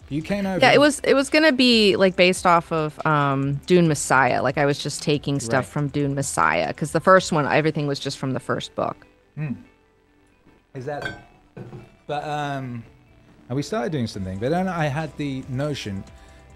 You 0.09 0.21
came 0.21 0.45
over. 0.45 0.59
Yeah, 0.59 0.71
it 0.73 0.79
was 0.79 0.99
it 1.03 1.13
was 1.15 1.29
gonna 1.29 1.51
be 1.51 1.95
like 1.95 2.15
based 2.15 2.45
off 2.45 2.71
of 2.71 3.03
um, 3.05 3.55
Dune 3.65 3.87
Messiah. 3.87 4.41
Like 4.43 4.57
I 4.57 4.65
was 4.65 4.77
just 4.77 5.01
taking 5.01 5.39
stuff 5.39 5.65
Right. 5.65 5.73
from 5.73 5.87
Dune 5.89 6.13
Messiah 6.15 6.67
because 6.67 6.91
the 6.91 6.99
first 6.99 7.31
one, 7.31 7.47
everything 7.47 7.87
was 7.87 7.99
just 7.99 8.17
from 8.17 8.31
the 8.31 8.39
first 8.39 8.75
book. 8.75 9.05
Hmm. 9.35 9.53
Is 10.75 10.85
that? 10.85 11.27
But 12.07 12.23
um, 12.23 12.83
and 13.49 13.55
we 13.55 13.63
started 13.63 13.91
doing 13.91 14.07
something. 14.07 14.37
But 14.37 14.49
then 14.51 14.67
I 14.67 14.85
had 14.85 15.15
the 15.17 15.43
notion 15.49 16.03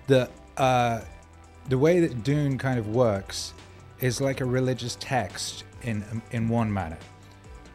that 0.08 0.30
uh, 0.58 1.02
the 1.70 1.78
way 1.78 2.00
that 2.02 2.24
Dune 2.24 2.58
kind 2.58 2.78
of 2.78 2.88
works 2.90 3.54
is 4.00 4.22
like 4.22 4.42
a 4.42 4.46
religious 4.46 4.96
text 5.00 5.64
in 5.82 6.04
in 6.32 6.50
one 6.50 6.72
manner, 6.72 6.98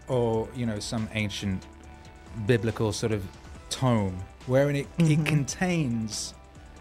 or 0.08 0.48
you 0.54 0.66
know 0.66 0.78
some 0.78 1.08
ancient 1.14 1.66
biblical 2.46 2.92
sort 2.92 3.12
of 3.12 3.24
tome, 3.70 4.16
wherein 4.46 4.76
it, 4.76 4.86
it 4.98 5.24
contains 5.26 6.34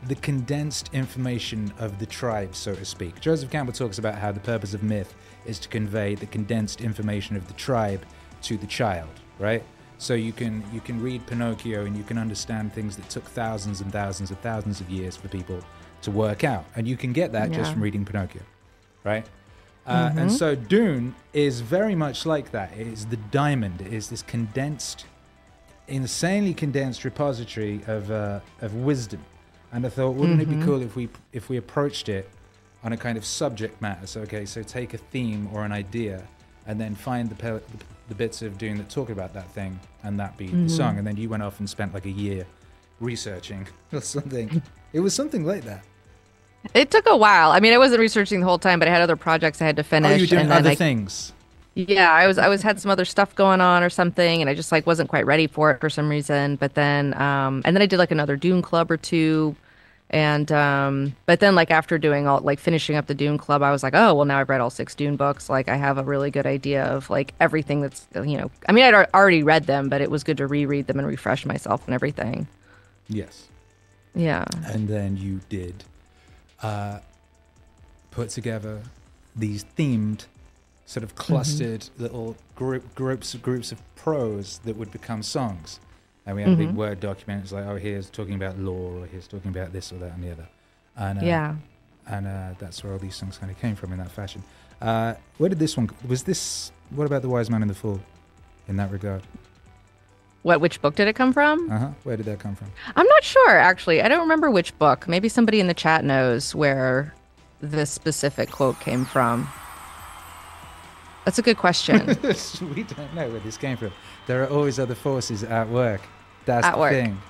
the 0.08 0.16
condensed 0.16 0.90
information 0.94 1.74
of 1.80 2.00
the 2.00 2.06
tribe, 2.06 2.56
so 2.56 2.76
to 2.76 2.86
speak. 2.86 3.20
Joseph 3.22 3.50
Campbell 3.50 3.74
talks 3.74 4.00
about 4.00 4.16
how 4.16 4.32
the 4.32 4.40
purpose 4.40 4.74
of 4.74 4.84
myth 4.84 5.16
is 5.46 5.60
to 5.60 5.70
convey 5.70 6.16
the 6.16 6.26
condensed 6.26 6.82
information 6.82 7.36
of 7.36 7.48
the 7.48 7.54
tribe 7.54 8.06
to 8.42 8.58
the 8.58 8.68
child, 8.68 9.10
right? 9.40 9.64
So 9.98 10.14
you 10.14 10.34
can 10.34 10.64
you 10.74 10.82
can 10.82 11.02
read 11.02 11.26
Pinocchio 11.26 11.86
and 11.86 11.96
you 11.96 12.04
can 12.04 12.18
understand 12.18 12.74
things 12.74 12.98
that 12.98 13.10
took 13.10 13.24
thousands 13.24 13.80
and 13.80 13.92
thousands 13.92 14.32
and 14.32 14.40
thousands 14.42 14.82
of 14.82 14.90
years 14.90 15.16
for 15.16 15.30
people 15.30 15.64
to 16.02 16.12
work 16.12 16.44
out, 16.44 16.66
and 16.76 16.86
you 16.86 16.98
can 16.98 17.14
get 17.14 17.32
that 17.32 17.52
just 17.52 17.72
from 17.72 17.82
reading 17.82 18.04
Pinocchio, 18.04 18.42
right? 19.06 19.26
Uh, 19.86 20.12
and 20.18 20.32
so 20.32 20.56
Dune 20.56 21.16
is 21.34 21.60
very 21.62 21.96
much 21.96 22.26
like 22.26 22.52
that. 22.52 22.72
It 22.78 22.88
is 22.88 23.06
the 23.06 23.18
diamond. 23.18 23.82
It 23.82 23.94
is 23.94 24.10
this 24.10 24.22
condensed, 24.22 25.06
insanely 25.88 26.54
condensed 26.54 27.04
repository 27.04 27.82
of 27.88 28.12
uh, 28.12 28.40
of 28.62 28.74
wisdom. 28.76 29.24
And 29.72 29.86
I 29.86 29.90
thought, 29.90 30.12
wouldn't 30.12 30.40
it 30.40 30.50
be 30.50 30.64
cool 30.64 30.82
if 30.82 30.96
we 30.96 31.10
if 31.32 31.50
we 31.50 31.58
approached 31.58 32.10
it 32.10 32.30
on 32.84 32.94
a 32.94 32.98
kind 32.98 33.18
of 33.18 33.26
subject 33.26 33.82
matter? 33.82 34.06
So 34.08 34.22
okay, 34.22 34.46
so 34.46 34.62
take 34.62 34.94
a 34.94 34.98
theme 34.98 35.50
or 35.54 35.66
an 35.66 35.72
idea, 35.72 36.24
and 36.68 36.80
then 36.80 36.96
find 36.96 37.30
the 37.30 37.36
pe- 37.36 37.60
the 38.10 38.16
bits 38.16 38.42
of 38.42 38.58
Dune 38.58 38.78
that 38.78 38.90
talk 38.90 39.10
about 39.10 39.34
that 39.34 39.50
thing, 39.52 39.80
and 40.04 40.20
that 40.20 40.38
be 40.38 40.48
the 40.48 40.70
song. 40.70 40.98
And 40.98 41.08
then 41.08 41.18
you 41.18 41.30
went 41.30 41.44
off 41.44 41.60
and 41.60 41.70
spent 41.70 41.94
like 41.94 42.06
a 42.06 42.12
year 42.12 42.46
researching 43.00 43.68
or 43.94 44.02
something. 44.02 44.62
it 44.94 45.00
was 45.00 45.14
something 45.14 45.46
like 45.46 45.64
that. 45.64 45.84
It 46.74 46.92
took 46.92 47.08
a 47.08 47.18
while. 47.18 47.52
I 47.52 47.60
mean, 47.60 47.74
I 47.74 47.78
wasn't 47.78 48.00
researching 48.00 48.40
the 48.40 48.46
whole 48.46 48.60
time, 48.60 48.80
but 48.80 48.88
I 48.88 48.92
had 48.92 49.02
other 49.02 49.18
projects 49.18 49.62
I 49.62 49.66
had 49.66 49.76
to 49.76 49.84
finish. 49.84 50.12
Oh, 50.12 50.16
you 50.16 50.24
were 50.24 50.28
doing 50.28 50.44
and 50.44 50.54
other 50.54 50.70
I, 50.70 50.76
things. 50.76 51.34
Yeah, 51.76 52.12
I 52.12 52.28
was 52.28 52.38
I 52.38 52.50
was 52.50 52.62
had 52.62 52.80
some 52.80 52.92
other 52.92 53.06
stuff 53.06 53.34
going 53.36 53.60
on 53.60 53.82
or 53.82 53.90
something, 53.90 54.42
and 54.42 54.50
I 54.50 54.54
just 54.54 54.72
like 54.72 54.86
wasn't 54.86 55.10
quite 55.10 55.26
ready 55.26 55.48
for 55.48 55.72
it 55.72 55.80
for 55.80 55.90
some 55.90 56.08
reason. 56.08 56.56
But 56.56 56.76
then, 56.76 57.20
um, 57.20 57.64
and 57.66 57.76
then 57.76 57.82
I 57.82 57.88
did 57.88 57.98
like 57.98 58.12
another 58.12 58.36
Dune 58.36 58.62
Club 58.62 58.92
or 58.92 58.98
two, 58.98 59.56
and 60.12 60.52
um, 60.52 61.16
but 61.26 61.40
then 61.40 61.56
like 61.56 61.72
after 61.72 61.98
doing 61.98 62.28
all 62.28 62.40
like 62.42 62.60
finishing 62.60 62.96
up 62.96 63.08
the 63.08 63.16
Dune 63.16 63.40
Club, 63.40 63.64
I 63.64 63.72
was 63.72 63.82
like, 63.82 63.96
oh 63.96 64.14
well, 64.14 64.26
now 64.26 64.40
I've 64.40 64.50
read 64.50 64.62
all 64.62 64.70
six 64.70 64.94
Dune 64.94 65.16
books. 65.16 65.50
Like 65.50 65.68
I 65.68 65.76
have 65.76 65.98
a 65.98 66.04
really 66.04 66.30
good 66.30 66.46
idea 66.46 66.86
of 66.86 67.10
like 67.10 67.34
everything 67.40 67.82
that's 67.82 68.06
you 68.14 68.38
know. 68.38 68.52
I 68.70 68.72
mean, 68.72 68.84
I'd 68.84 68.94
already 69.12 69.42
read 69.42 69.66
them, 69.66 69.90
but 69.90 70.00
it 70.00 70.12
was 70.12 70.24
good 70.24 70.38
to 70.38 70.48
reread 70.48 70.86
them 70.86 71.00
and 71.00 71.08
refresh 71.08 71.44
myself 71.44 71.86
and 71.88 71.96
everything. 71.96 72.48
Yes. 73.10 73.48
Yeah. 74.16 74.46
and 74.68 74.88
then 74.88 75.18
you 75.18 75.42
did 75.50 75.84
uh, 76.62 77.00
put 78.12 78.30
together 78.30 78.84
these 79.36 79.66
themed 79.76 80.26
sort 80.94 81.04
of 81.04 81.16
clustered 81.16 81.90
little 81.98 82.36
group 82.56 82.84
groups 82.96 83.34
groups 83.36 83.72
of 83.72 83.80
prose 83.96 84.60
that 84.66 84.76
would 84.78 84.92
become 84.92 85.24
songs 85.24 85.80
and 86.26 86.36
we 86.36 86.44
had 86.44 86.52
a 86.54 86.56
big 86.56 86.72
word 86.76 87.00
document 87.00 87.42
it's 87.44 87.52
like 87.52 87.66
oh 87.66 87.76
here's 87.78 88.10
talking 88.10 88.36
about 88.36 88.58
law 88.60 89.00
or 89.02 89.06
here's 89.08 89.28
talking 89.28 89.50
about 89.50 89.74
this 89.74 89.92
or 89.92 89.96
that 89.98 90.14
and 90.14 90.24
the 90.24 90.32
other 90.32 90.48
and 90.96 91.20
uh, 91.20 91.26
Yeah. 91.26 91.56
and 92.08 92.28
uh, 92.28 92.50
that's 92.60 92.84
where 92.84 92.94
all 92.94 93.00
these 93.00 93.16
songs 93.16 93.38
kind 93.40 93.52
of 93.52 93.58
came 93.60 93.76
from 93.76 93.92
in 93.92 93.98
that 93.98 94.12
fashion 94.12 94.44
uh, 94.82 95.16
where 95.40 95.50
did 95.50 95.60
this 95.60 95.76
one 95.76 95.90
was 96.08 96.24
this 96.24 96.72
what 96.92 97.06
about 97.06 97.22
the 97.24 97.30
wise 97.30 97.50
man 97.50 97.62
and 97.64 97.72
the 97.72 97.76
fool 97.76 98.00
in 98.68 98.76
that 98.78 98.92
regard 98.92 99.24
What? 100.44 100.62
Which 100.62 100.80
book 100.82 100.96
did 100.96 101.08
it 101.08 101.16
come 101.16 101.34
from? 101.34 101.72
uh-huh 101.72 101.90
where 102.04 102.18
did 102.18 102.28
that 102.28 102.40
come 102.40 102.56
from 102.56 102.68
I'm 102.96 103.08
not 103.08 103.24
sure 103.24 103.58
actually. 103.58 104.02
I 104.04 104.08
don't 104.10 104.22
remember 104.22 104.52
which 104.52 104.78
book. 104.78 105.08
Maybe 105.08 105.28
somebody 105.30 105.60
in 105.60 105.68
the 105.68 105.74
chat 105.74 106.04
knows 106.04 106.54
where 106.54 107.14
this 107.62 107.90
specific 107.90 108.52
quote 108.52 108.80
came 108.80 109.06
from. 109.06 109.48
That's 111.26 111.40
a 111.40 111.42
good 111.42 111.58
question. 111.58 112.06
we 112.76 112.84
don't 112.84 113.14
know 113.16 113.30
where 113.30 113.40
this 113.40 113.58
came 113.58 113.78
from. 113.78 113.92
There 114.28 114.44
are 114.44 114.48
always 114.50 114.80
other 114.80 114.96
forces 114.96 115.44
at 115.44 115.70
work. 115.70 116.02
That's 116.46 116.66
At 116.66 116.74
the 116.74 116.80
work. 116.80 116.92
thing. 116.92 117.22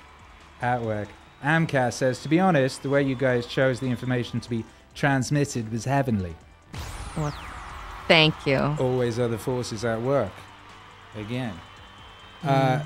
At 0.60 0.82
work. 0.82 1.08
Amcast 1.44 1.92
says, 1.94 2.22
to 2.22 2.28
be 2.28 2.40
honest, 2.40 2.82
the 2.82 2.88
way 2.88 3.02
you 3.02 3.14
guys 3.14 3.46
chose 3.46 3.78
the 3.78 3.86
information 3.86 4.40
to 4.40 4.50
be 4.50 4.64
transmitted 4.94 5.70
was 5.70 5.84
heavenly. 5.84 6.34
well, 7.16 7.34
thank 8.08 8.34
you. 8.46 8.58
Always 8.80 9.18
other 9.18 9.38
forces 9.38 9.84
at 9.84 10.00
work. 10.00 10.32
Again. 11.16 11.54
Uh, 12.42 12.82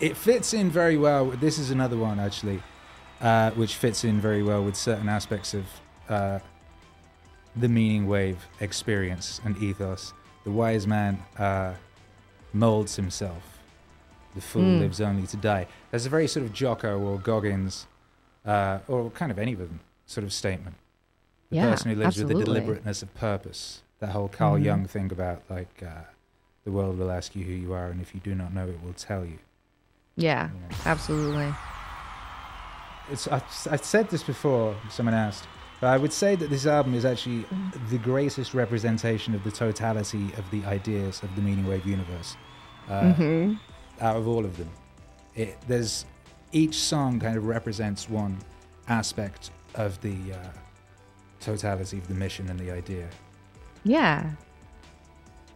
it 0.00 0.16
fits 0.16 0.52
in 0.54 0.70
very 0.70 0.96
well. 0.96 1.26
This 1.26 1.58
is 1.58 1.70
another 1.70 1.96
one, 1.96 2.18
actually, 2.18 2.62
uh, 3.20 3.50
which 3.52 3.74
fits 3.76 4.04
in 4.04 4.20
very 4.20 4.42
well 4.42 4.62
with 4.64 4.76
certain 4.76 5.08
aspects 5.08 5.54
of 5.54 5.64
uh, 6.08 6.38
the 7.60 7.68
meaning 7.68 8.06
wave 8.06 8.46
experience 8.60 9.40
and 9.44 9.56
ethos. 9.62 10.12
The 10.44 10.50
wise 10.50 10.86
man 10.86 11.22
uh, 11.38 11.74
molds 12.52 12.96
himself. 12.96 13.42
The 14.34 14.40
fool 14.40 14.62
Mm. 14.62 14.78
lives 14.80 15.00
only 15.00 15.26
to 15.26 15.36
die. 15.36 15.66
There's 15.90 16.06
a 16.06 16.08
very 16.08 16.28
sort 16.28 16.46
of 16.46 16.52
Jocko 16.52 16.98
or 16.98 17.18
Goggins, 17.18 17.86
uh, 18.46 18.78
or 18.86 19.10
kind 19.10 19.32
of 19.32 19.38
any 19.38 19.52
of 19.54 19.58
them, 19.58 19.80
sort 20.06 20.24
of 20.24 20.32
statement. 20.32 20.76
The 21.50 21.56
Yeah, 21.56 21.70
person 21.70 21.90
who 21.90 21.96
lives 21.98 22.18
with 22.18 22.28
the 22.28 22.44
deliberateness 22.44 23.02
of 23.02 23.12
purpose. 23.14 23.82
That 24.00 24.10
whole 24.10 24.28
Carl 24.28 24.58
Mhm. 24.58 24.64
Jung 24.64 24.86
thing 24.86 25.10
about 25.10 25.42
like 25.50 25.82
uh, 25.82 26.02
the 26.64 26.70
world 26.70 26.98
will 26.98 27.10
ask 27.10 27.34
you 27.34 27.44
who 27.44 27.52
you 27.52 27.72
are, 27.72 27.88
and 27.88 28.00
if 28.00 28.14
you 28.14 28.20
do 28.20 28.34
not 28.34 28.52
know, 28.54 28.68
it 28.68 28.80
will 28.84 28.92
tell 28.92 29.24
you. 29.24 29.38
Yeah, 30.16 30.48
you 30.52 30.60
know. 30.60 30.66
absolutely. 30.86 31.52
It's, 33.10 33.26
I, 33.26 33.42
I 33.70 33.76
said 33.76 34.10
this 34.10 34.22
before, 34.22 34.76
someone 34.90 35.14
asked, 35.14 35.46
but 35.80 35.88
I 35.88 35.96
would 35.96 36.12
say 36.12 36.34
that 36.34 36.50
this 36.50 36.66
album 36.66 36.94
is 36.94 37.04
actually 37.04 37.44
the 37.90 37.98
greatest 37.98 38.54
representation 38.54 39.34
of 39.34 39.44
the 39.44 39.50
totality 39.50 40.30
of 40.36 40.50
the 40.50 40.64
ideas 40.64 41.22
of 41.22 41.34
the 41.36 41.42
Meaning 41.42 41.66
Wave 41.66 41.86
universe 41.86 42.36
uh, 42.88 43.12
hmm 43.12 43.54
out 44.00 44.16
of 44.16 44.28
all 44.28 44.44
of 44.44 44.56
them. 44.56 44.70
It, 45.34 45.56
there's 45.66 46.04
each 46.52 46.76
song 46.76 47.18
kind 47.18 47.36
of 47.36 47.46
represents 47.46 48.08
one 48.08 48.38
aspect 48.88 49.50
of 49.74 50.00
the 50.02 50.16
uh, 50.32 50.48
totality 51.40 51.98
of 51.98 52.08
the 52.08 52.14
mission 52.14 52.48
and 52.48 52.58
the 52.58 52.70
idea. 52.70 53.08
Yeah. 53.84 54.30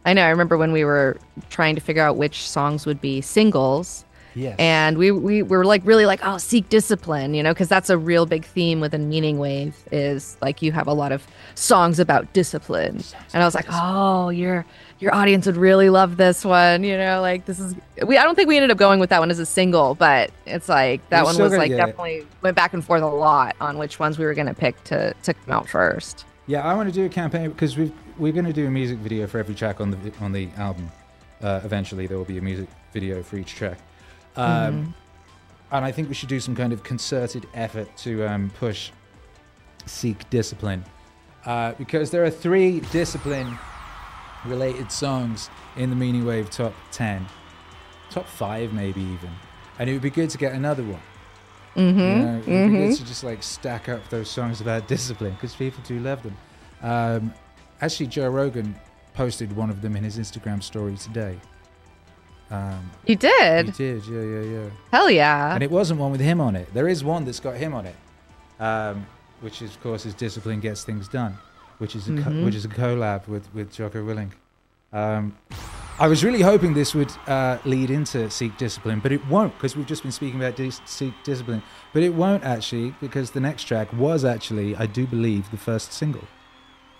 I 0.04 0.12
know. 0.12 0.24
I 0.24 0.30
remember 0.30 0.56
when 0.56 0.72
we 0.72 0.84
were 0.84 1.18
trying 1.50 1.74
to 1.76 1.80
figure 1.80 2.02
out 2.02 2.16
which 2.16 2.48
songs 2.48 2.86
would 2.86 3.00
be 3.00 3.20
singles, 3.20 4.04
Yes. 4.34 4.56
and 4.58 4.96
we 4.96 5.10
we 5.10 5.42
were 5.42 5.64
like 5.64 5.82
really 5.84 6.06
like 6.06 6.20
oh 6.24 6.38
seek 6.38 6.68
discipline 6.68 7.34
you 7.34 7.42
know 7.42 7.52
because 7.52 7.68
that's 7.68 7.90
a 7.90 7.98
real 7.98 8.24
big 8.24 8.44
theme 8.44 8.80
within 8.80 9.08
meaning 9.08 9.38
wave 9.38 9.76
is 9.92 10.36
like 10.40 10.62
you 10.62 10.72
have 10.72 10.86
a 10.86 10.92
lot 10.92 11.12
of 11.12 11.26
songs 11.54 11.98
about 11.98 12.32
discipline 12.32 13.02
and 13.34 13.42
i 13.42 13.44
was 13.44 13.54
like 13.54 13.66
oh 13.70 14.30
your 14.30 14.64
your 15.00 15.14
audience 15.14 15.44
would 15.46 15.56
really 15.56 15.90
love 15.90 16.16
this 16.16 16.44
one 16.44 16.82
you 16.82 16.96
know 16.96 17.20
like 17.20 17.44
this 17.44 17.60
is 17.60 17.74
we 18.06 18.16
i 18.16 18.22
don't 18.24 18.34
think 18.34 18.48
we 18.48 18.56
ended 18.56 18.70
up 18.70 18.78
going 18.78 19.00
with 19.00 19.10
that 19.10 19.18
one 19.20 19.30
as 19.30 19.38
a 19.38 19.46
single 19.46 19.94
but 19.94 20.30
it's 20.46 20.68
like 20.68 21.06
that 21.10 21.24
We're 21.24 21.32
one 21.34 21.42
was 21.42 21.52
like 21.52 21.70
it. 21.70 21.76
definitely 21.76 22.26
went 22.40 22.56
back 22.56 22.72
and 22.72 22.84
forth 22.84 23.02
a 23.02 23.06
lot 23.06 23.54
on 23.60 23.76
which 23.76 23.98
ones 23.98 24.18
we 24.18 24.24
were 24.24 24.34
going 24.34 24.46
to 24.46 24.54
pick 24.54 24.82
to 24.84 25.14
to 25.24 25.34
come 25.34 25.52
out 25.54 25.68
first 25.68 26.24
Yeah, 26.46 26.66
I 26.66 26.74
want 26.74 26.88
to 26.88 26.94
do 26.94 27.04
a 27.04 27.08
campaign 27.08 27.50
because 27.50 27.76
we've 27.76 27.92
we're 28.18 28.32
going 28.32 28.46
to 28.46 28.52
do 28.52 28.66
a 28.66 28.70
music 28.70 28.98
video 28.98 29.26
for 29.26 29.38
every 29.38 29.54
track 29.54 29.80
on 29.80 29.90
the 29.90 29.98
on 30.20 30.32
the 30.32 30.48
album. 30.56 30.90
Uh, 31.40 31.60
eventually, 31.64 32.06
there 32.06 32.18
will 32.18 32.24
be 32.26 32.38
a 32.38 32.42
music 32.42 32.68
video 32.92 33.22
for 33.22 33.36
each 33.36 33.54
track. 33.54 33.78
Um, 34.36 34.94
and 35.70 35.84
I 35.84 35.92
think 35.92 36.08
we 36.08 36.14
should 36.14 36.28
do 36.28 36.40
some 36.40 36.54
kind 36.54 36.72
of 36.72 36.82
concerted 36.82 37.46
effort 37.54 37.96
to 37.98 38.24
um, 38.28 38.50
push 38.58 38.90
Seek 39.86 40.28
Discipline. 40.30 40.84
Uh, 41.44 41.72
because 41.72 42.10
there 42.10 42.24
are 42.24 42.30
three 42.30 42.80
discipline 42.92 43.58
related 44.44 44.92
songs 44.92 45.50
in 45.76 45.90
the 45.90 45.96
Meaning 45.96 46.24
Wave 46.24 46.50
top 46.50 46.74
10, 46.92 47.26
top 48.10 48.26
five, 48.26 48.72
maybe 48.72 49.00
even. 49.00 49.30
And 49.78 49.88
it 49.88 49.92
would 49.94 50.02
be 50.02 50.10
good 50.10 50.30
to 50.30 50.38
get 50.38 50.52
another 50.52 50.84
one. 50.84 51.00
Mm-hmm. 51.74 51.98
You 51.98 52.04
know, 52.04 52.42
it 52.46 52.46
would 52.46 52.72
be 52.72 52.78
good 52.88 52.96
to 52.96 53.04
just 53.04 53.24
like 53.24 53.42
stack 53.42 53.88
up 53.88 54.06
those 54.10 54.30
songs 54.30 54.60
about 54.60 54.86
discipline 54.88 55.32
because 55.32 55.54
people 55.54 55.82
do 55.86 55.98
love 55.98 56.22
them. 56.22 56.36
Um, 56.82 57.34
actually, 57.80 58.06
Joe 58.08 58.28
Rogan 58.28 58.76
posted 59.14 59.54
one 59.54 59.70
of 59.70 59.82
them 59.82 59.96
in 59.96 60.04
his 60.04 60.18
Instagram 60.18 60.62
story 60.62 60.96
today. 60.96 61.38
Um, 62.52 62.90
You 63.06 63.16
did? 63.16 63.66
he 63.66 63.72
did, 63.72 64.06
yeah, 64.06 64.20
yeah, 64.20 64.42
yeah. 64.60 64.70
Hell 64.92 65.10
yeah. 65.10 65.54
And 65.54 65.62
it 65.62 65.70
wasn't 65.70 65.98
one 66.00 66.12
with 66.12 66.20
him 66.20 66.38
on 66.40 66.54
it. 66.54 66.68
There 66.74 66.86
is 66.88 67.02
one 67.02 67.24
that's 67.24 67.40
got 67.40 67.56
him 67.56 67.72
on 67.74 67.86
it, 67.86 67.96
um, 68.60 69.06
which 69.40 69.62
is, 69.62 69.70
of 69.74 69.82
course 69.82 70.04
is 70.04 70.12
"Discipline 70.14 70.60
Gets 70.60 70.84
Things 70.84 71.08
Done," 71.08 71.34
which 71.78 71.96
is 71.96 72.08
a 72.08 72.12
co- 72.12 72.30
Mhm. 72.30 72.44
which 72.44 72.54
is 72.54 72.64
a 72.64 72.68
collab 72.68 73.26
with 73.26 73.48
with 73.54 73.72
Jocko 73.72 74.04
Willink. 74.04 74.32
Um, 74.92 75.34
I 75.98 76.06
was 76.08 76.22
really 76.22 76.42
hoping 76.42 76.74
this 76.74 76.94
would 76.94 77.10
uh, 77.26 77.56
lead 77.64 77.90
into 77.90 78.28
Seek 78.30 78.58
Discipline, 78.58 79.00
but 79.00 79.12
it 79.12 79.26
won't 79.28 79.54
because 79.56 79.74
we've 79.76 79.86
just 79.86 80.02
been 80.02 80.12
speaking 80.12 80.38
about 80.38 80.54
dis- 80.56 80.80
Seek 80.84 81.14
Discipline. 81.24 81.62
But 81.94 82.02
it 82.02 82.12
won't 82.14 82.44
actually 82.44 82.94
because 83.00 83.30
the 83.30 83.40
next 83.40 83.64
track 83.64 83.88
was 83.94 84.24
actually, 84.24 84.76
I 84.76 84.84
do 84.86 85.06
believe, 85.06 85.50
the 85.50 85.56
first 85.56 85.92
single. 85.92 86.24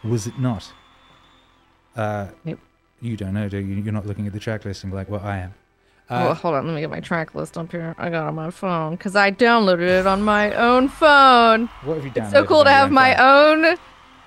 Was 0.03 0.27
it 0.27 0.39
not? 0.39 0.73
Uh, 1.95 2.29
Yep. 2.45 2.59
You 3.03 3.17
don't 3.17 3.35
know, 3.35 3.49
do 3.49 3.59
you? 3.59 3.75
You're 3.83 3.93
not 3.93 4.07
looking 4.07 4.27
at 4.27 4.33
the 4.33 4.39
track 4.39 4.65
listing 4.65 4.91
like 4.91 5.09
what 5.11 5.23
I 5.25 5.39
am. 5.39 5.55
oh, 6.09 6.15
Uh, 6.29 6.35
hold 6.35 6.55
on. 6.55 6.67
Let 6.67 6.75
me 6.75 6.81
get 6.81 6.89
my 6.91 7.01
track 7.01 7.35
list 7.35 7.59
up 7.59 7.71
here. 7.73 7.95
I 7.99 8.09
got 8.11 8.25
it 8.25 8.29
on 8.29 8.35
my 8.37 8.51
phone 8.51 8.93
because 8.97 9.17
I 9.17 9.31
downloaded 9.33 9.89
it 10.01 10.07
on 10.07 10.23
my 10.23 10.55
own 10.55 10.89
phone. 10.89 11.67
what 11.85 11.97
have 11.97 12.05
you 12.05 12.11
done? 12.13 12.25
It's 12.25 12.33
so 12.33 12.45
cool 12.45 12.63
to 12.65 12.71
have 12.71 12.91
my 12.93 13.15
own 13.17 13.77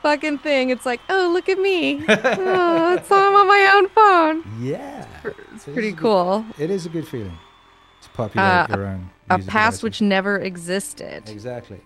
fucking 0.03 0.39
thing. 0.39 0.69
It's 0.71 0.86
like, 0.86 0.99
oh, 1.09 1.32
look 1.34 1.47
at 1.49 1.57
me. 1.57 2.03
oh, 2.07 2.95
it's 2.97 3.09
all 3.11 3.36
on 3.38 3.47
my 3.47 3.71
own 3.76 3.88
phone. 3.89 4.61
Yeah. 4.61 5.07
It's 5.53 5.63
pretty 5.63 5.88
is 5.89 5.93
good- 5.95 6.01
cool. 6.01 6.45
It 6.59 6.69
is 6.69 6.86
a 6.86 6.89
good 6.89 7.07
feeling 7.07 7.38
to 8.01 8.09
populate 8.09 8.45
Uh, 8.45 8.67
your 8.76 8.88
own. 8.88 9.09
A 9.30 9.39
past 9.39 9.82
which 9.84 10.01
never 10.01 10.38
existed. 10.38 11.30
Exactly. 11.30 11.80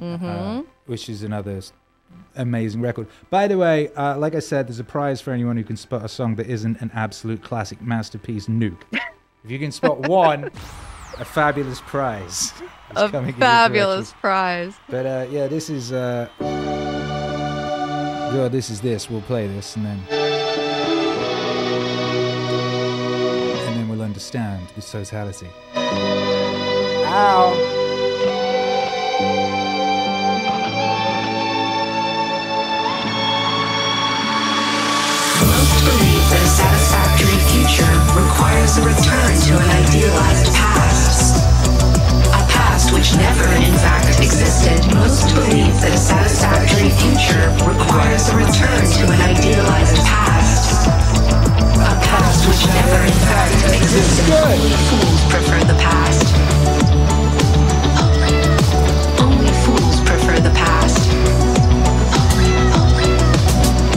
Mm-hmm. 0.00 0.24
Uh, 0.26 0.62
which 0.86 1.08
is 1.08 1.22
another 1.24 1.60
amazing 2.36 2.80
record. 2.80 3.08
By 3.30 3.48
the 3.48 3.58
way, 3.58 3.92
uh, 3.94 4.16
like 4.18 4.34
I 4.34 4.38
said, 4.40 4.68
there's 4.68 4.80
a 4.80 4.84
prize 4.84 5.20
for 5.20 5.32
anyone 5.32 5.56
who 5.56 5.64
can 5.64 5.76
spot 5.76 6.04
a 6.04 6.08
song 6.08 6.36
that 6.36 6.46
isn't 6.46 6.80
an 6.80 6.90
absolute 6.94 7.42
classic 7.42 7.82
masterpiece 7.82 8.46
nuke. 8.46 8.82
if 8.92 9.50
you 9.50 9.58
can 9.58 9.72
spot 9.72 9.98
one, 10.08 10.50
a 11.18 11.24
fabulous 11.24 11.80
prize. 11.80 12.52
a 12.96 13.08
coming 13.08 13.30
in 13.30 13.34
your 13.34 13.40
fabulous 13.40 14.12
prize. 14.14 14.74
But 14.88 15.06
uh, 15.06 15.26
yeah, 15.30 15.48
this 15.48 15.68
is. 15.68 15.92
Uh, 15.92 16.28
yeah, 18.30 18.48
this 18.48 18.70
is 18.70 18.80
this. 18.80 19.08
We'll 19.10 19.22
play 19.22 19.46
this 19.46 19.74
and 19.76 19.86
then. 19.86 19.98
And 23.66 23.76
then 23.76 23.88
we'll 23.88 24.02
understand 24.02 24.68
the 24.76 24.82
totality. 24.82 25.48
Ow! 27.10 27.87
Requires 38.38 38.78
a 38.78 38.82
return 38.82 39.34
to 39.34 39.58
an 39.58 39.68
idealized 39.82 40.54
past. 40.54 41.34
A 42.30 42.46
past 42.46 42.94
which 42.94 43.16
never, 43.16 43.42
in 43.58 43.74
fact, 43.82 44.20
existed. 44.22 44.78
Most 44.94 45.34
believe 45.34 45.74
that 45.82 45.90
a 45.90 45.98
satisfactory 45.98 46.94
future 47.02 47.50
requires 47.66 48.30
a 48.30 48.36
return 48.38 48.86
to 48.94 49.10
an 49.10 49.20
idealized 49.26 49.98
past. 50.06 50.86
A 51.82 51.98
past 52.06 52.46
which 52.46 52.62
never, 52.78 53.02
in 53.02 53.18
fact, 53.26 53.74
existed. 53.74 54.30
Only 54.30 54.70
fools 54.86 55.22
prefer 55.34 55.58
the 55.66 55.78
past. 55.82 56.30
Only, 59.18 59.50
fools 59.66 59.98
prefer 60.06 60.38
the 60.38 60.54
past. 60.54 61.10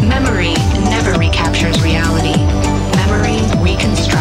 Memory 0.02 0.58
never 0.90 1.14
recaptures 1.20 1.78
reality. 1.84 2.42
Memory 3.06 3.38
reconstructs. 3.62 4.21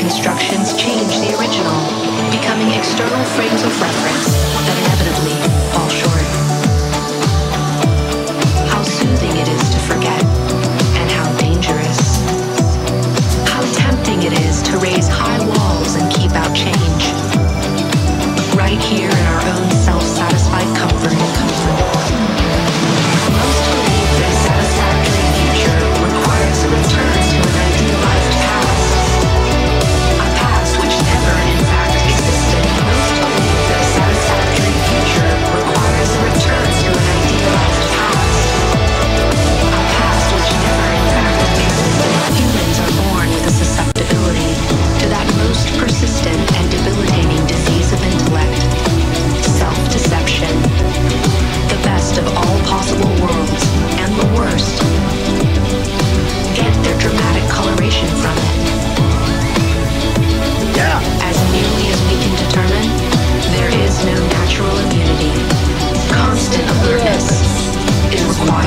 reconstructions 0.00 0.74
change 0.78 1.20
the 1.20 1.36
original, 1.38 1.78
becoming 2.30 2.70
external 2.70 3.22
frames 3.26 3.62
of 3.62 3.80
reference 3.82 4.49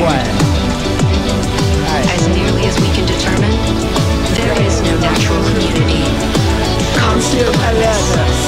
required. 0.03 0.35
As 2.11 2.27
nearly 2.27 2.67
as 2.67 2.75
we 2.79 2.91
can 2.91 3.07
determine, 3.07 3.55
there 4.35 4.51
is 4.67 4.81
no 4.83 4.99
natural 4.99 5.39
immunity. 5.55 6.03
Constant 6.99 7.47
alertness 7.47 8.39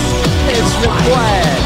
is 0.52 0.68
required. 0.84 1.64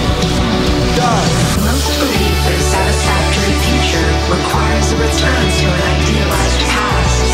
Most 1.66 1.90
believe 1.98 2.38
that 2.46 2.54
a 2.54 2.66
satisfactory 2.70 3.56
future 3.66 4.10
requires 4.30 4.88
a 4.94 4.98
return 5.02 5.46
to 5.58 5.66
an 5.74 5.82
idealized 5.82 6.62
past. 6.70 7.34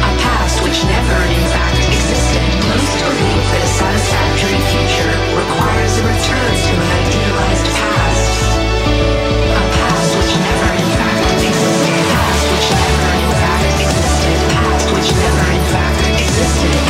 A 0.00 0.12
past 0.24 0.56
which 0.64 0.80
never, 0.88 1.18
in 1.28 1.44
fact, 1.52 1.76
existed. 1.92 2.44
Most 2.72 2.94
believe 3.04 3.44
that 3.52 3.60
a 3.60 3.70
satisfactory 3.84 4.60
future 4.72 5.12
requires 5.36 5.92
a 6.00 6.04
return 6.08 6.52
to 6.56 6.72
an 6.72 6.88
idealized 6.88 7.23
fact, 16.44 16.83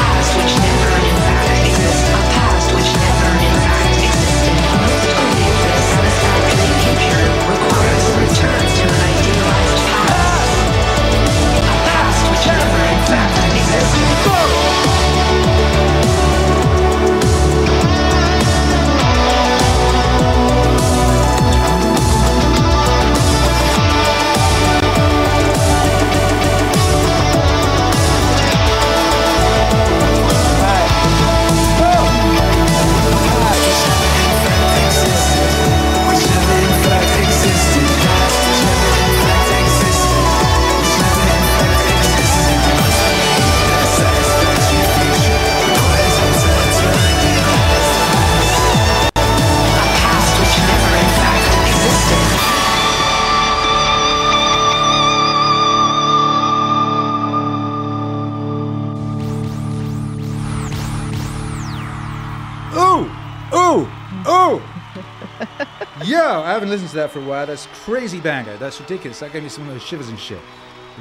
Yo, 66.35 66.41
I 66.43 66.51
haven't 66.53 66.69
listened 66.69 66.91
to 66.91 66.97
that 66.97 67.13
for 67.13 67.21
a 67.21 67.25
while. 67.25 67.47
That's 67.47 67.67
crazy 67.85 68.19
banger. 68.19 68.57
That's 68.57 68.81
ridiculous. 68.81 69.21
That 69.21 69.33
gave 69.33 69.45
me 69.45 69.49
some 69.49 69.69
of 69.69 69.73
those 69.73 69.85
shivers 69.85 70.09
and 70.09 70.19
shit. 70.19 70.41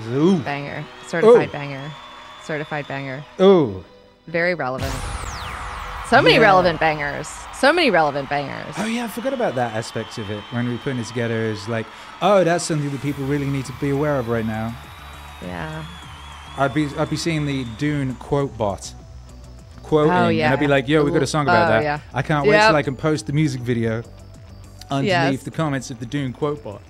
Ooh. 0.09 0.37
Banger. 0.37 0.85
Certified 1.07 1.51
banger. 1.51 1.91
Certified 2.43 2.87
banger. 2.87 3.25
Ooh. 3.41 3.83
Very 4.27 4.53
relevant. 4.53 4.93
So 6.07 6.21
many 6.21 6.35
Yeah. 6.35 6.41
relevant 6.41 6.79
bangers. 6.79 7.27
So 7.55 7.73
many 7.73 7.89
relevant 7.89 8.29
bangers. 8.29 8.75
Oh 8.77 8.85
yeah, 8.85 9.05
I 9.05 9.07
forgot 9.07 9.33
about 9.33 9.55
that 9.55 9.73
aspect 9.75 10.19
of 10.19 10.29
it 10.29 10.43
when 10.51 10.67
we 10.67 10.73
were 10.73 10.77
putting 10.77 10.99
it 10.99 11.07
together. 11.07 11.33
Is 11.45 11.67
like, 11.67 11.87
oh, 12.21 12.43
that's 12.43 12.63
something 12.63 12.91
that 12.91 13.01
people 13.01 13.25
really 13.25 13.47
need 13.47 13.65
to 13.65 13.73
be 13.81 13.89
aware 13.89 14.19
of 14.19 14.29
right 14.29 14.45
now. 14.45 14.75
Yeah. 15.41 15.83
I'd 16.59 16.75
be 16.75 16.89
I'd 16.95 17.09
be 17.09 17.17
seeing 17.17 17.47
the 17.47 17.63
Dune 17.79 18.13
quote 18.15 18.55
bot 18.55 18.93
quoting, 19.81 20.11
Oh, 20.11 20.29
and 20.29 20.53
I'd 20.53 20.59
be 20.59 20.67
like, 20.67 20.87
"Yo, 20.87 21.03
we 21.03 21.09
got 21.11 21.23
a 21.23 21.27
song 21.27 21.47
about 21.47 21.65
Oh, 21.65 21.71
that. 21.71 21.81
yeah. 21.83 21.99
I 22.13 22.21
can't 22.21 22.45
wait 22.45 22.53
Yep. 22.57 22.67
till 22.67 22.75
I 22.75 22.83
can 22.83 22.95
post 22.95 23.25
the 23.25 23.33
music 23.33 23.61
video 23.61 24.03
underneath 24.91 25.11
Yes. 25.39 25.43
the 25.43 25.51
comments 25.51 25.91
of 25.91 25.99
the 25.99 26.05
Dune 26.05 26.33
quote 26.33 26.63
bot." 26.63 26.81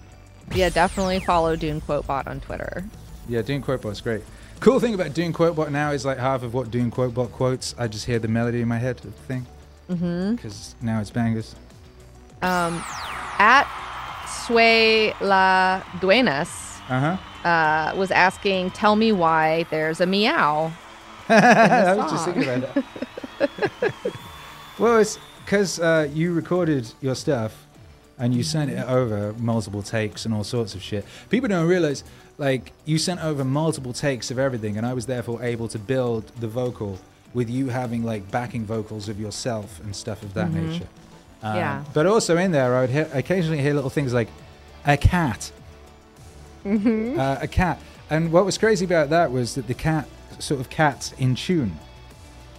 Yeah, 0.54 0.70
definitely 0.70 1.20
follow 1.22 1.56
Dune 1.56 1.82
Quotebot 1.82 2.28
on 2.28 2.40
Twitter. 2.42 2.84
Yeah, 3.30 3.42
Dune 3.42 3.62
quote 3.62 3.82
bot's 3.82 4.02
great. 4.02 4.22
Cool 4.60 4.80
thing 4.80 4.94
about 4.94 5.14
Dune 5.14 5.34
quote 5.34 5.56
bot 5.56 5.72
now 5.72 5.92
is 5.92 6.06
like 6.06 6.18
half 6.18 6.44
of 6.44 6.54
what 6.54 6.70
Dune 6.72 6.92
quote 6.92 7.14
bot 7.14 7.32
quotes. 7.32 7.74
I 7.78 7.88
just 7.88 8.06
hear 8.06 8.20
the 8.20 8.28
melody 8.28 8.62
in 8.62 8.68
my 8.68 8.78
head 8.78 8.98
of 8.98 9.04
the 9.04 9.12
thing 9.12 9.46
Mm-hmm. 9.90 10.36
because 10.36 10.76
now 10.82 11.00
it's 11.02 11.10
bangers. 11.10 11.56
Um, 12.42 12.84
at 13.40 13.66
Sway 14.46 15.14
La 15.22 15.82
Duenas 16.02 16.50
Uh 16.90 17.18
huh. 17.44 17.48
uh, 17.50 17.96
was 17.96 18.12
asking, 18.12 18.72
"Tell 18.72 18.96
me 18.96 19.12
why 19.12 19.66
there's 19.70 20.02
a 20.02 20.06
meow." 20.06 20.72
I 21.30 21.96
was 21.96 22.12
just 22.12 22.26
thinking 22.26 22.44
about 22.44 22.84
that. 23.40 23.94
well, 24.80 24.98
it's 24.98 25.18
because 25.46 25.80
uh, 25.80 26.10
you 26.14 26.34
recorded 26.34 26.92
your 27.02 27.16
stuff 27.16 27.63
and 28.24 28.34
you 28.34 28.42
sent 28.42 28.72
it 28.72 28.80
over 28.88 29.34
multiple 29.38 29.84
takes 29.84 30.24
and 30.26 30.34
all 30.34 30.46
sorts 30.46 30.76
of 30.76 30.82
shit. 30.82 31.04
People 31.30 31.50
don't 31.50 31.68
realize, 31.68 32.06
like, 32.38 32.72
you 32.86 32.98
sent 32.98 33.22
over 33.22 33.44
multiple 33.44 33.92
takes 33.92 34.32
of 34.32 34.40
everything, 34.40 34.78
and 34.78 34.86
I 34.86 34.94
was 34.94 35.06
therefore 35.08 35.44
able 35.44 35.68
to 35.68 35.78
build 35.78 36.24
the 36.40 36.48
vocal 36.48 37.00
with 37.34 37.50
you 37.50 37.68
having 37.68 38.02
like 38.06 38.32
backing 38.32 38.64
vocals 38.66 39.10
of 39.10 39.20
yourself 39.20 39.82
and 39.84 39.94
stuff 39.94 40.24
of 40.24 40.34
that 40.36 40.54
nature. 40.54 40.88
Um, 41.42 41.58
Yeah. 41.58 41.84
But 41.94 42.06
also 42.06 42.38
in 42.38 42.52
there, 42.54 42.76
I 42.78 42.82
would 42.82 42.90
hear, 42.92 43.10
occasionally 43.14 43.62
hear 43.62 43.74
little 43.74 43.90
things 43.90 44.14
like 44.14 44.30
a 44.86 44.96
cat, 44.96 45.52
uh, 46.66 47.38
a 47.42 47.48
cat. 47.48 47.78
And 48.10 48.32
what 48.32 48.46
was 48.46 48.58
crazy 48.58 48.86
about 48.86 49.10
that 49.10 49.32
was 49.34 49.56
that 49.56 49.68
the 49.68 49.74
cat 49.74 50.08
sort 50.40 50.62
of 50.62 50.70
cat's 50.70 51.12
in 51.18 51.36
tune. 51.36 51.78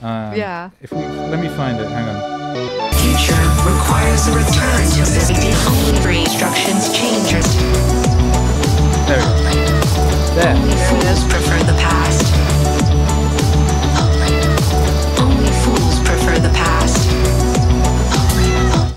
Um, 0.04 0.34
Yeah. 0.36 0.68
If 0.82 0.92
we 0.92 0.98
let 1.32 1.40
me 1.40 1.48
find 1.48 1.80
it. 1.80 1.88
Hang 1.88 2.06
on. 2.08 2.20
Future 3.00 3.40
requires 3.64 4.28
a 4.28 4.32
return 4.36 4.84
to 4.96 5.06
safety. 5.06 5.48
Only 5.66 5.98
three 6.02 6.20
instructions 6.20 6.92
changes. 6.92 7.46
There 9.08 9.16
we 9.16 9.24
go. 9.24 9.30
There. 10.36 10.54
Only 10.56 10.76
fools 10.88 11.24
prefer 11.32 11.58
the 11.64 11.76
past. 11.80 12.34
Only 15.20 15.52
fools 15.64 15.98
prefer 16.00 16.38
the 16.38 16.52
past. 16.52 17.00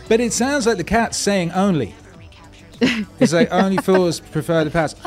But 0.09 0.19
it 0.19 0.33
sounds 0.33 0.65
like 0.67 0.75
the 0.77 0.83
cat's 0.83 1.17
saying 1.17 1.51
only. 1.53 1.95
It's 3.19 3.31
like 3.33 3.49
only 3.51 3.77
fools 3.77 4.19
prefer 4.19 4.63
the 4.65 4.71
past. 4.71 4.97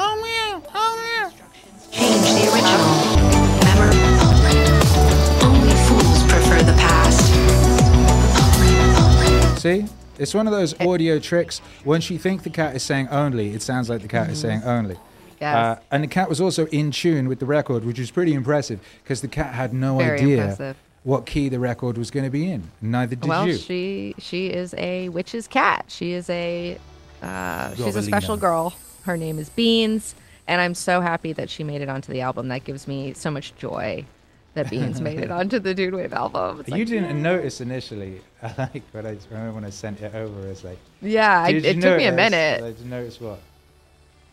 See? 9.61 9.85
It's 10.19 10.33
one 10.33 10.47
of 10.47 10.53
those 10.53 10.79
audio 10.81 11.19
tricks. 11.19 11.61
Once 11.85 12.09
you 12.09 12.19
think 12.19 12.45
the 12.45 12.51
cat 12.51 12.75
is 12.75 12.83
saying 12.83 13.09
only, 13.09 13.51
it 13.51 13.61
sounds 13.61 13.91
like 13.91 14.01
the 14.01 14.09
cat 14.09 14.31
is 14.31 14.41
saying 14.41 14.63
only. 14.65 14.97
Yes. 15.39 15.55
Uh, 15.55 15.83
and 15.91 16.03
the 16.03 16.09
cat 16.09 16.31
was 16.31 16.41
also 16.41 16.67
in 16.67 16.91
tune 16.91 17.29
with 17.29 17.41
the 17.41 17.47
record, 17.47 17.85
which 17.85 17.99
was 17.99 18.11
pretty 18.11 18.33
impressive 18.33 18.81
because 19.03 19.21
the 19.21 19.29
cat 19.29 19.53
had 19.53 19.75
no 19.75 19.99
Very 19.99 20.19
idea 20.19 20.43
impressive. 20.43 20.77
what 21.05 21.27
key 21.27 21.51
the 21.51 21.59
record 21.59 21.99
was 21.99 22.11
going 22.11 22.25
to 22.25 22.31
be 22.31 22.51
in. 22.51 22.71
Neither 22.81 23.17
did 23.17 23.29
well, 23.29 23.47
you. 23.47 23.57
she 23.57 24.15
she 24.19 24.47
is 24.47 24.75
a 24.79 25.11
witch's 25.11 25.47
cat. 25.47 25.87
She 25.89 26.13
is 26.13 26.29
a 26.31 26.79
uh, 27.23 27.75
she's 27.75 27.97
a 27.97 28.03
special 28.03 28.39
girl. 28.39 28.75
Her 29.05 29.17
name 29.19 29.39
is 29.39 29.51
Beans, 29.51 30.15
and 30.47 30.61
I'm 30.61 30.75
so 30.75 31.03
happy 31.03 31.35
that 31.35 31.51
she 31.51 31.65
made 31.65 31.83
it 31.83 31.89
onto 31.89 32.13
the 32.13 32.23
album. 32.23 32.49
That 32.49 32.65
gives 32.65 32.89
me 32.89 33.15
so 33.15 33.31
much 33.31 33.55
joy 33.57 34.07
that 34.55 34.69
Beans 34.71 35.01
made 35.01 35.21
it 35.21 35.31
onto 35.39 35.59
the 35.59 35.75
Dune 35.75 35.95
Wave 35.97 36.13
album. 36.13 36.61
It's 36.61 36.69
you 36.69 36.77
like, 36.79 36.87
didn't 36.89 37.23
notice 37.23 37.61
initially. 37.61 38.21
I 38.43 38.55
like 38.59 38.83
when 38.93 39.07
I 39.07 39.17
remember 39.31 39.53
when 39.53 39.65
I 39.65 39.71
sent 39.71 40.01
it 40.01 40.15
over. 40.15 40.47
It's 40.49 40.65
like, 40.65 40.79
yeah, 41.03 41.43
I, 41.43 41.51
it 41.51 41.81
took 41.81 41.97
me 41.99 42.07
a 42.07 42.11
notice- 42.13 42.17
minute. 42.33 42.61
Did 42.77 42.85
you 42.85 42.91
notice 42.91 43.21
what? 43.21 43.41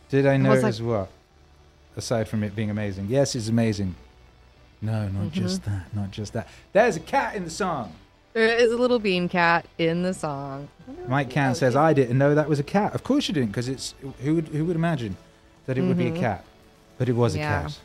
Did 0.08 0.26
I 0.26 0.36
was 0.38 0.42
like- 0.44 0.62
notice 0.62 0.80
what? 0.80 1.08
Aside 1.96 2.28
from 2.28 2.44
it 2.44 2.54
being 2.54 2.70
amazing, 2.70 3.06
yes, 3.08 3.34
it's 3.34 3.48
amazing. 3.48 3.94
No, 4.80 5.08
not 5.08 5.10
Mm-hmm. 5.10 5.28
just 5.30 5.64
that. 5.64 5.92
Not 5.94 6.10
just 6.12 6.32
that. 6.34 6.46
There's 6.72 6.94
a 6.96 7.00
cat 7.00 7.34
in 7.34 7.42
the 7.44 7.50
song. 7.50 7.92
There 8.34 8.46
is 8.56 8.70
a 8.70 8.76
little 8.76 9.00
bean 9.00 9.28
cat 9.28 9.66
in 9.78 10.02
the 10.04 10.14
song. 10.14 10.68
Mike 11.08 11.28
Can 11.30 11.56
says, 11.56 11.74
"I 11.74 11.92
didn't 11.92 12.16
know 12.16 12.36
that 12.36 12.48
was 12.48 12.60
a 12.60 12.62
cat." 12.62 12.94
Of 12.94 13.02
course 13.02 13.26
you 13.26 13.34
didn't, 13.34 13.48
because 13.48 13.68
it's 13.68 13.94
who 14.20 14.36
would 14.36 14.48
who 14.48 14.64
would 14.66 14.76
imagine 14.76 15.16
that 15.66 15.76
it 15.76 15.82
would 15.82 15.98
be 15.98 16.06
a 16.06 16.12
cat, 16.12 16.44
but 16.98 17.08
it 17.08 17.16
was 17.16 17.34
a 17.34 17.38
Mm-hmm. 17.38 17.66
Cat. 17.66 17.78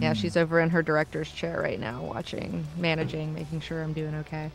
Yeah, 0.00 0.12
she's 0.12 0.36
over 0.36 0.60
in 0.60 0.70
her 0.70 0.82
director's 0.82 1.30
chair 1.30 1.60
right 1.60 1.78
now, 1.80 2.02
watching, 2.02 2.64
managing, 2.76 3.34
making 3.34 3.60
sure 3.60 3.82
I'm 3.82 3.92
doing 3.92 4.14
okay. 4.16 4.50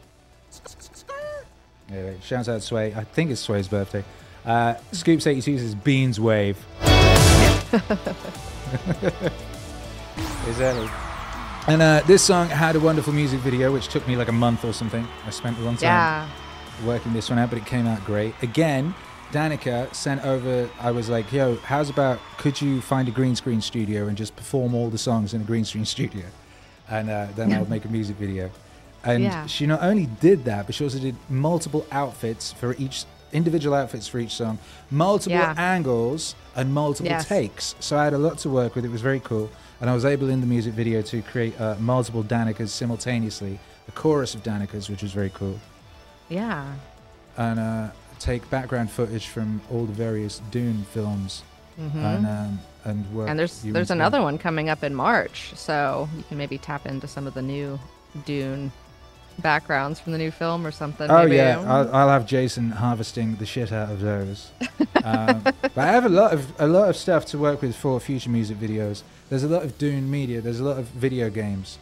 Anyway, 1.89 2.17
shouts 2.23 2.47
out 2.47 2.61
Sway. 2.61 2.93
I 2.95 3.03
think 3.03 3.29
it's 3.31 3.41
Sway's 3.41 3.67
birthday. 3.67 4.03
Uh, 4.45 4.75
Scoops 4.91 5.27
eighty 5.27 5.41
two 5.41 5.57
says, 5.57 5.75
"Beans 5.75 6.19
wave." 6.19 6.57
Is 10.43 10.47
exactly. 10.47 10.89
And 11.67 11.81
uh, 11.81 12.01
this 12.05 12.21
song 12.21 12.49
had 12.49 12.75
a 12.75 12.79
wonderful 12.79 13.13
music 13.13 13.39
video, 13.39 13.71
which 13.71 13.87
took 13.87 14.05
me 14.07 14.15
like 14.17 14.27
a 14.27 14.33
month 14.33 14.65
or 14.65 14.73
something. 14.73 15.07
I 15.25 15.29
spent 15.29 15.57
a 15.57 15.61
long 15.61 15.75
time 15.75 15.83
Yeah. 15.83 16.29
working 16.85 17.13
this 17.13 17.29
one 17.29 17.39
out, 17.39 17.49
but 17.49 17.57
it 17.57 17.65
came 17.65 17.87
out 17.87 18.03
great. 18.05 18.35
Again, 18.41 18.93
Danika 19.33 19.93
sent 19.93 20.23
over. 20.23 20.69
I 20.79 20.91
was 20.91 21.09
like, 21.09 21.31
"Yo, 21.33 21.55
how's 21.57 21.89
about 21.89 22.19
could 22.37 22.61
you 22.61 22.79
find 22.81 23.07
a 23.07 23.11
green 23.11 23.35
screen 23.35 23.61
studio 23.61 24.07
and 24.07 24.15
just 24.17 24.35
perform 24.35 24.73
all 24.75 24.89
the 24.89 24.97
songs 24.97 25.33
in 25.33 25.41
a 25.41 25.43
green 25.43 25.65
screen 25.65 25.85
studio, 25.97 26.25
and 26.89 27.09
uh, 27.09 27.27
then 27.35 27.51
I'll 27.51 27.65
make 27.65 27.85
a 27.85 27.89
music 27.89 28.15
video." 28.17 28.49
And 29.05 29.23
Yeah. 29.23 29.45
she 29.47 29.65
not 29.65 29.81
only 29.83 30.05
did 30.21 30.45
that, 30.45 30.65
but 30.65 30.75
she 30.75 30.83
also 30.85 30.99
did 30.99 31.15
multiple 31.29 31.85
outfits 31.91 32.53
for 32.53 32.73
each 32.77 33.03
individual 33.33 33.75
outfits 33.75 34.07
for 34.07 34.19
each 34.19 34.31
song, 34.31 34.59
multiple 34.91 35.37
Yeah. 35.39 35.55
angles 35.57 36.35
and 36.55 36.71
multiple 36.73 37.11
Yes. 37.11 37.27
takes. 37.27 37.75
So 37.81 37.97
I 37.97 38.03
had 38.05 38.13
a 38.13 38.17
lot 38.19 38.37
to 38.39 38.49
work 38.49 38.75
with. 38.75 38.85
It 38.85 38.91
was 38.91 39.01
very 39.01 39.19
cool, 39.19 39.49
and 39.81 39.89
I 39.89 39.93
was 39.93 40.05
able 40.05 40.29
in 40.29 40.39
the 40.39 40.47
music 40.47 40.73
video 40.73 41.01
to 41.01 41.21
create 41.23 41.59
uh, 41.59 41.75
multiple 41.79 42.23
Danikas 42.23 42.69
simultaneously, 42.69 43.59
a 43.87 43.91
chorus 43.91 44.35
of 44.35 44.43
Danikas, 44.43 44.87
which 44.89 45.01
was 45.01 45.11
very 45.11 45.31
cool 45.33 45.59
Yeah. 46.29 46.63
and 47.35 47.59
uh, 47.59 47.87
take 48.23 48.49
background 48.49 48.89
footage 48.89 49.27
from 49.27 49.61
all 49.69 49.85
the 49.85 49.93
various 49.93 50.41
Dune 50.49 50.83
films 50.91 51.43
and 51.77 52.25
um, 52.25 52.59
and 52.85 52.99
work. 53.13 53.23
Mm-hmm. 53.23 53.29
And 53.29 53.39
there's 53.39 53.61
there's 53.61 53.91
another 53.91 54.21
one 54.21 54.37
coming 54.37 54.69
up 54.69 54.83
in 54.83 54.95
March, 54.95 55.51
so 55.55 56.07
you 56.15 56.23
can 56.23 56.37
maybe 56.37 56.57
tap 56.57 56.85
into 56.85 57.07
some 57.07 57.27
of 57.27 57.33
the 57.33 57.41
new 57.41 57.79
Dune 58.25 58.71
backgrounds 59.39 59.99
from 59.99 60.11
the 60.11 60.17
new 60.17 60.31
film 60.31 60.65
or 60.65 60.71
something. 60.71 61.09
Oh 61.09 61.23
maybe. 61.23 61.37
yeah, 61.37 61.59
I'll, 61.67 61.95
I'll 61.95 62.09
have 62.09 62.25
Jason 62.25 62.69
harvesting 62.71 63.35
the 63.35 63.45
shit 63.45 63.71
out 63.71 63.91
of 63.91 63.99
those. 63.99 64.51
um, 65.03 65.41
but 65.43 65.77
I 65.77 65.87
have 65.87 66.05
a 66.05 66.09
lot 66.09 66.33
of 66.33 66.61
a 66.61 66.67
lot 66.67 66.89
of 66.89 66.95
stuff 66.95 67.25
to 67.27 67.37
work 67.37 67.61
with 67.61 67.75
for 67.75 67.99
future 67.99 68.29
music 68.29 68.57
videos. 68.57 69.03
There's 69.29 69.43
a 69.43 69.49
lot 69.49 69.63
of 69.63 69.77
Dune 69.77 70.09
media. 70.09 70.39
There's 70.41 70.59
a 70.59 70.63
lot 70.63 70.77
of 70.77 70.85
video 70.87 71.29
games, 71.29 71.79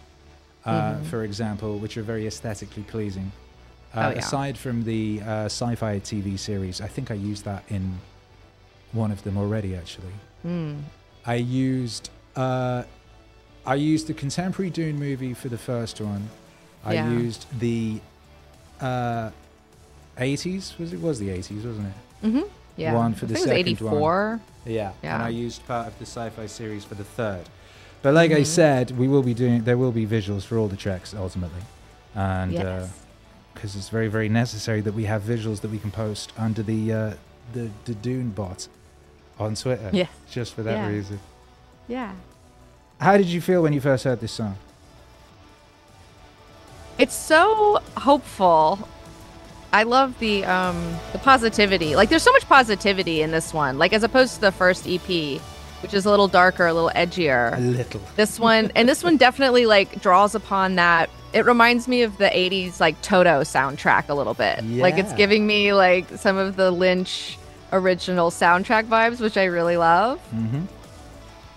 uh, 0.65 0.71
Mm-hmm. 0.71 1.03
for 1.05 1.23
example, 1.23 1.77
which 1.77 1.97
are 1.97 2.03
very 2.03 2.25
aesthetically 2.25 2.83
pleasing. 2.83 3.31
Uh, 3.93 3.99
Oh, 3.99 4.09
yeah. 4.11 4.19
Aside 4.19 4.57
from 4.57 4.83
the 4.83 5.21
uh, 5.21 5.45
sci-fi 5.45 5.99
TV 5.99 6.37
series, 6.39 6.79
I 6.81 6.87
think 6.87 7.11
I 7.11 7.15
used 7.15 7.43
that 7.45 7.63
in 7.69 7.99
one 8.93 9.11
of 9.11 9.23
them 9.23 9.37
already. 9.37 9.75
Actually, 9.75 10.13
Mm. 10.45 10.81
I 11.25 11.35
used 11.35 12.09
uh, 12.35 12.83
I 13.65 13.75
used 13.75 14.07
the 14.07 14.13
contemporary 14.13 14.69
Dune 14.71 14.97
movie 14.97 15.33
for 15.33 15.49
the 15.49 15.57
first 15.57 15.99
one. 16.01 16.29
I 16.85 16.93
Yeah. 16.93 17.09
used 17.09 17.45
the 17.59 17.99
uh, 18.79 19.29
80s 20.17 20.77
was 20.79 20.93
it 20.93 21.01
was 21.01 21.19
the 21.19 21.29
80s 21.29 21.63
wasn't 21.65 21.87
it? 21.87 22.25
Mm-hmm. 22.27 22.41
Yeah. 22.77 22.93
One 22.95 23.13
for 23.13 23.25
I 23.25 23.29
the 23.29 23.35
second 23.35 23.67
it 23.67 23.81
was 23.81 23.91
one. 23.91 23.93
84. 23.93 24.39
Yeah. 24.65 24.91
Yeah. 25.03 25.13
And 25.15 25.23
I 25.23 25.29
used 25.29 25.65
part 25.67 25.87
of 25.87 25.99
the 25.99 26.05
sci-fi 26.05 26.45
series 26.47 26.83
for 26.85 26.95
the 26.95 27.03
third. 27.03 27.43
But 28.01 28.13
like 28.15 28.31
Mm-hmm. 28.31 28.39
I 28.39 28.43
said, 28.43 28.91
we 28.97 29.07
will 29.07 29.21
be 29.23 29.33
doing 29.35 29.63
there 29.63 29.77
will 29.77 29.91
be 29.91 30.07
visuals 30.07 30.43
for 30.43 30.57
all 30.57 30.67
the 30.67 30.77
tracks 30.77 31.13
ultimately, 31.13 31.61
and 32.15 32.51
Yes. 32.53 32.89
Because 33.53 33.75
it's 33.75 33.89
very 33.89 34.07
very 34.07 34.29
necessary 34.29 34.81
that 34.81 34.93
we 34.93 35.05
have 35.05 35.21
visuals 35.23 35.61
that 35.61 35.71
we 35.71 35.77
can 35.79 35.91
post 35.91 36.31
under 36.37 36.63
the 36.63 36.93
uh, 36.93 37.13
the 37.53 37.69
the 37.85 37.93
Dune 37.95 38.29
bot 38.31 38.67
on 39.39 39.55
Twitter. 39.55 39.89
Yeah. 39.93 40.07
Just 40.29 40.53
for 40.53 40.63
that 40.63 40.73
Yeah. 40.75 40.87
reason. 40.87 41.19
yeah. 41.87 42.13
How 42.99 43.17
did 43.17 43.25
you 43.27 43.41
feel 43.41 43.63
when 43.63 43.73
you 43.73 43.81
first 43.81 44.03
heard 44.03 44.19
this 44.19 44.31
song? 44.31 44.57
It's 46.97 47.15
so 47.15 47.81
hopeful 47.97 48.87
I 49.73 49.83
love 49.83 50.19
the 50.19 50.43
um 50.45 50.97
the 51.13 51.17
positivity. 51.19 51.95
Like 51.95 52.09
there's 52.09 52.23
so 52.23 52.31
much 52.33 52.47
positivity 52.47 53.21
in 53.21 53.31
this 53.31 53.53
one. 53.53 53.77
Like 53.79 53.93
as 53.93 54.03
opposed 54.03 54.35
to 54.35 54.41
the 54.41 54.51
first 54.51 54.85
EP, 54.87 55.41
which 55.81 55.93
is 55.93 56.05
a 56.05 56.09
little 56.11 56.27
darker, 56.27 56.67
a 56.67 56.73
little 56.73 56.91
edgier. 56.95 57.57
A 57.57 57.59
little. 57.61 58.01
This 58.15 58.39
one 58.39 58.71
and 58.75 58.87
this 58.87 59.03
one 59.03 59.17
definitely 59.17 59.65
like 59.65 60.01
draws 60.01 60.35
upon 60.35 60.75
that. 60.75 61.09
It 61.33 61.45
reminds 61.45 61.87
me 61.87 62.01
of 62.03 62.17
the 62.17 62.25
80s 62.25 62.79
like 62.79 63.01
Toto 63.01 63.41
soundtrack 63.41 64.09
a 64.09 64.13
little 64.13 64.33
bit. 64.33 64.63
Like 64.65 64.97
it's 64.97 65.13
giving 65.13 65.47
me 65.47 65.73
like 65.73 66.09
some 66.17 66.37
of 66.37 66.55
the 66.57 66.71
Lynch 66.71 67.37
original 67.71 68.31
soundtrack 68.31 68.87
vibes, 68.87 69.21
which 69.21 69.37
I 69.37 69.45
really 69.45 69.77
love. 69.77 70.19
Mm-hmm. 70.35 70.65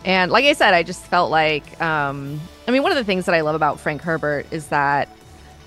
And 0.04 0.30
like 0.30 0.44
I 0.44 0.52
said, 0.52 0.74
I 0.74 0.82
just 0.82 1.02
felt 1.06 1.30
like, 1.30 1.80
um, 1.80 2.40
I 2.68 2.70
mean, 2.70 2.82
one 2.82 2.92
of 2.92 2.98
the 2.98 3.04
things 3.04 3.26
that 3.26 3.34
I 3.34 3.40
love 3.40 3.54
about 3.54 3.80
Frank 3.80 4.02
Herbert 4.02 4.46
is 4.50 4.68
that, 4.68 5.08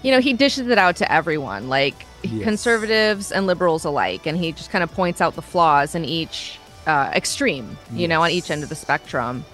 you 0.03 0.11
know, 0.11 0.19
he 0.19 0.33
dishes 0.33 0.67
it 0.67 0.77
out 0.77 0.97
to 0.97 1.11
everyone, 1.11 1.69
like 1.69 2.05
Yes. 2.23 2.43
conservatives 2.43 3.31
and 3.31 3.45
liberals 3.45 3.85
alike. 3.85 4.25
And 4.25 4.37
he 4.37 4.51
just 4.51 4.69
kind 4.71 4.83
of 4.83 4.91
points 4.91 5.21
out 5.21 5.35
the 5.35 5.41
flaws 5.41 5.95
in 5.95 6.03
each 6.03 6.59
uh, 6.85 7.11
extreme, 7.13 7.77
you 7.91 8.07
know, 8.07 8.21
on 8.23 8.31
each 8.31 8.49
end 8.49 8.63
of 8.63 8.69
the 8.69 8.75
spectrum. 8.75 9.45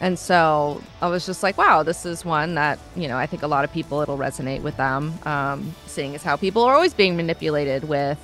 And 0.00 0.18
so 0.18 0.82
I 1.02 1.08
was 1.08 1.26
just 1.26 1.42
like, 1.42 1.58
wow, 1.58 1.82
this 1.82 2.06
is 2.06 2.24
one 2.24 2.54
that, 2.54 2.78
you 2.96 3.06
know, 3.06 3.18
I 3.18 3.26
think 3.26 3.42
a 3.42 3.46
lot 3.46 3.64
of 3.64 3.72
people, 3.72 4.00
it'll 4.00 4.16
resonate 4.16 4.62
with 4.62 4.76
them, 4.78 5.12
um, 5.26 5.74
seeing 5.86 6.14
as 6.14 6.22
how 6.22 6.36
people 6.36 6.62
are 6.62 6.74
always 6.74 6.94
being 6.94 7.16
manipulated 7.16 7.84
with 7.88 8.18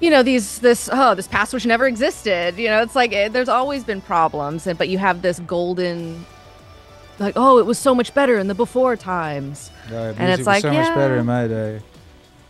you 0.00 0.10
know 0.10 0.22
these 0.22 0.60
this 0.60 0.88
oh 0.92 1.16
this 1.16 1.26
past 1.26 1.52
which 1.52 1.66
never 1.66 1.84
existed 1.84 2.56
you 2.56 2.68
know 2.68 2.80
it's 2.82 2.94
like 2.94 3.12
eh, 3.12 3.26
there's 3.26 3.48
always 3.48 3.82
been 3.82 4.00
problems 4.00 4.64
and 4.68 4.78
but 4.78 4.88
you 4.88 4.96
have 4.96 5.22
this 5.22 5.40
golden 5.40 6.24
like 7.18 7.32
oh 7.34 7.58
it 7.58 7.66
was 7.66 7.78
so 7.78 7.96
much 7.96 8.14
better 8.14 8.38
in 8.38 8.46
the 8.46 8.54
before 8.54 8.96
times 8.96 9.72
Right, 9.90 10.14
And 10.16 10.30
it's 10.30 10.46
like, 10.46 10.62
so 10.62 10.72
much 10.72 10.94
better 10.94 11.16
in 11.16 11.26
my 11.26 11.48
day. 11.48 11.80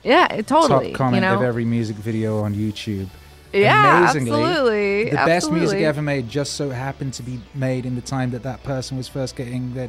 yeah 0.04 0.30
it 0.34 0.46
totally 0.46 0.90
Top 0.90 0.98
comment 0.98 1.14
you 1.14 1.20
know 1.22 1.36
of 1.36 1.42
every 1.42 1.64
music 1.64 1.96
video 1.96 2.40
on 2.42 2.54
YouTube. 2.54 3.08
Yeah 3.52 4.00
amazingly, 4.10 4.42
absolutely 4.42 5.04
The 5.10 5.16
best 5.16 5.50
music 5.52 5.80
ever 5.80 6.02
made 6.02 6.28
just 6.28 6.54
so 6.54 6.70
happened 6.70 7.14
to 7.14 7.22
be 7.22 7.40
made 7.54 7.86
in 7.86 7.94
the 7.94 8.00
time 8.02 8.30
that 8.32 8.42
that 8.42 8.62
person 8.62 8.96
was 8.96 9.08
first 9.08 9.36
getting 9.36 9.74
their 9.74 9.88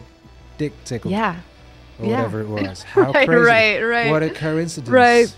dick 0.57 0.73
tickled. 0.85 1.11
yeah 1.11 1.39
Or 1.99 2.05
yeah. 2.05 2.17
whatever 2.17 2.41
it 2.41 2.47
was. 2.67 2.83
How 2.83 3.11
Right, 3.11 3.27
crazy. 3.27 3.41
right, 3.41 3.81
right. 3.81 4.11
What 4.11 4.23
a 4.23 4.29
coincidence. 4.29 4.89
Right. 4.89 5.35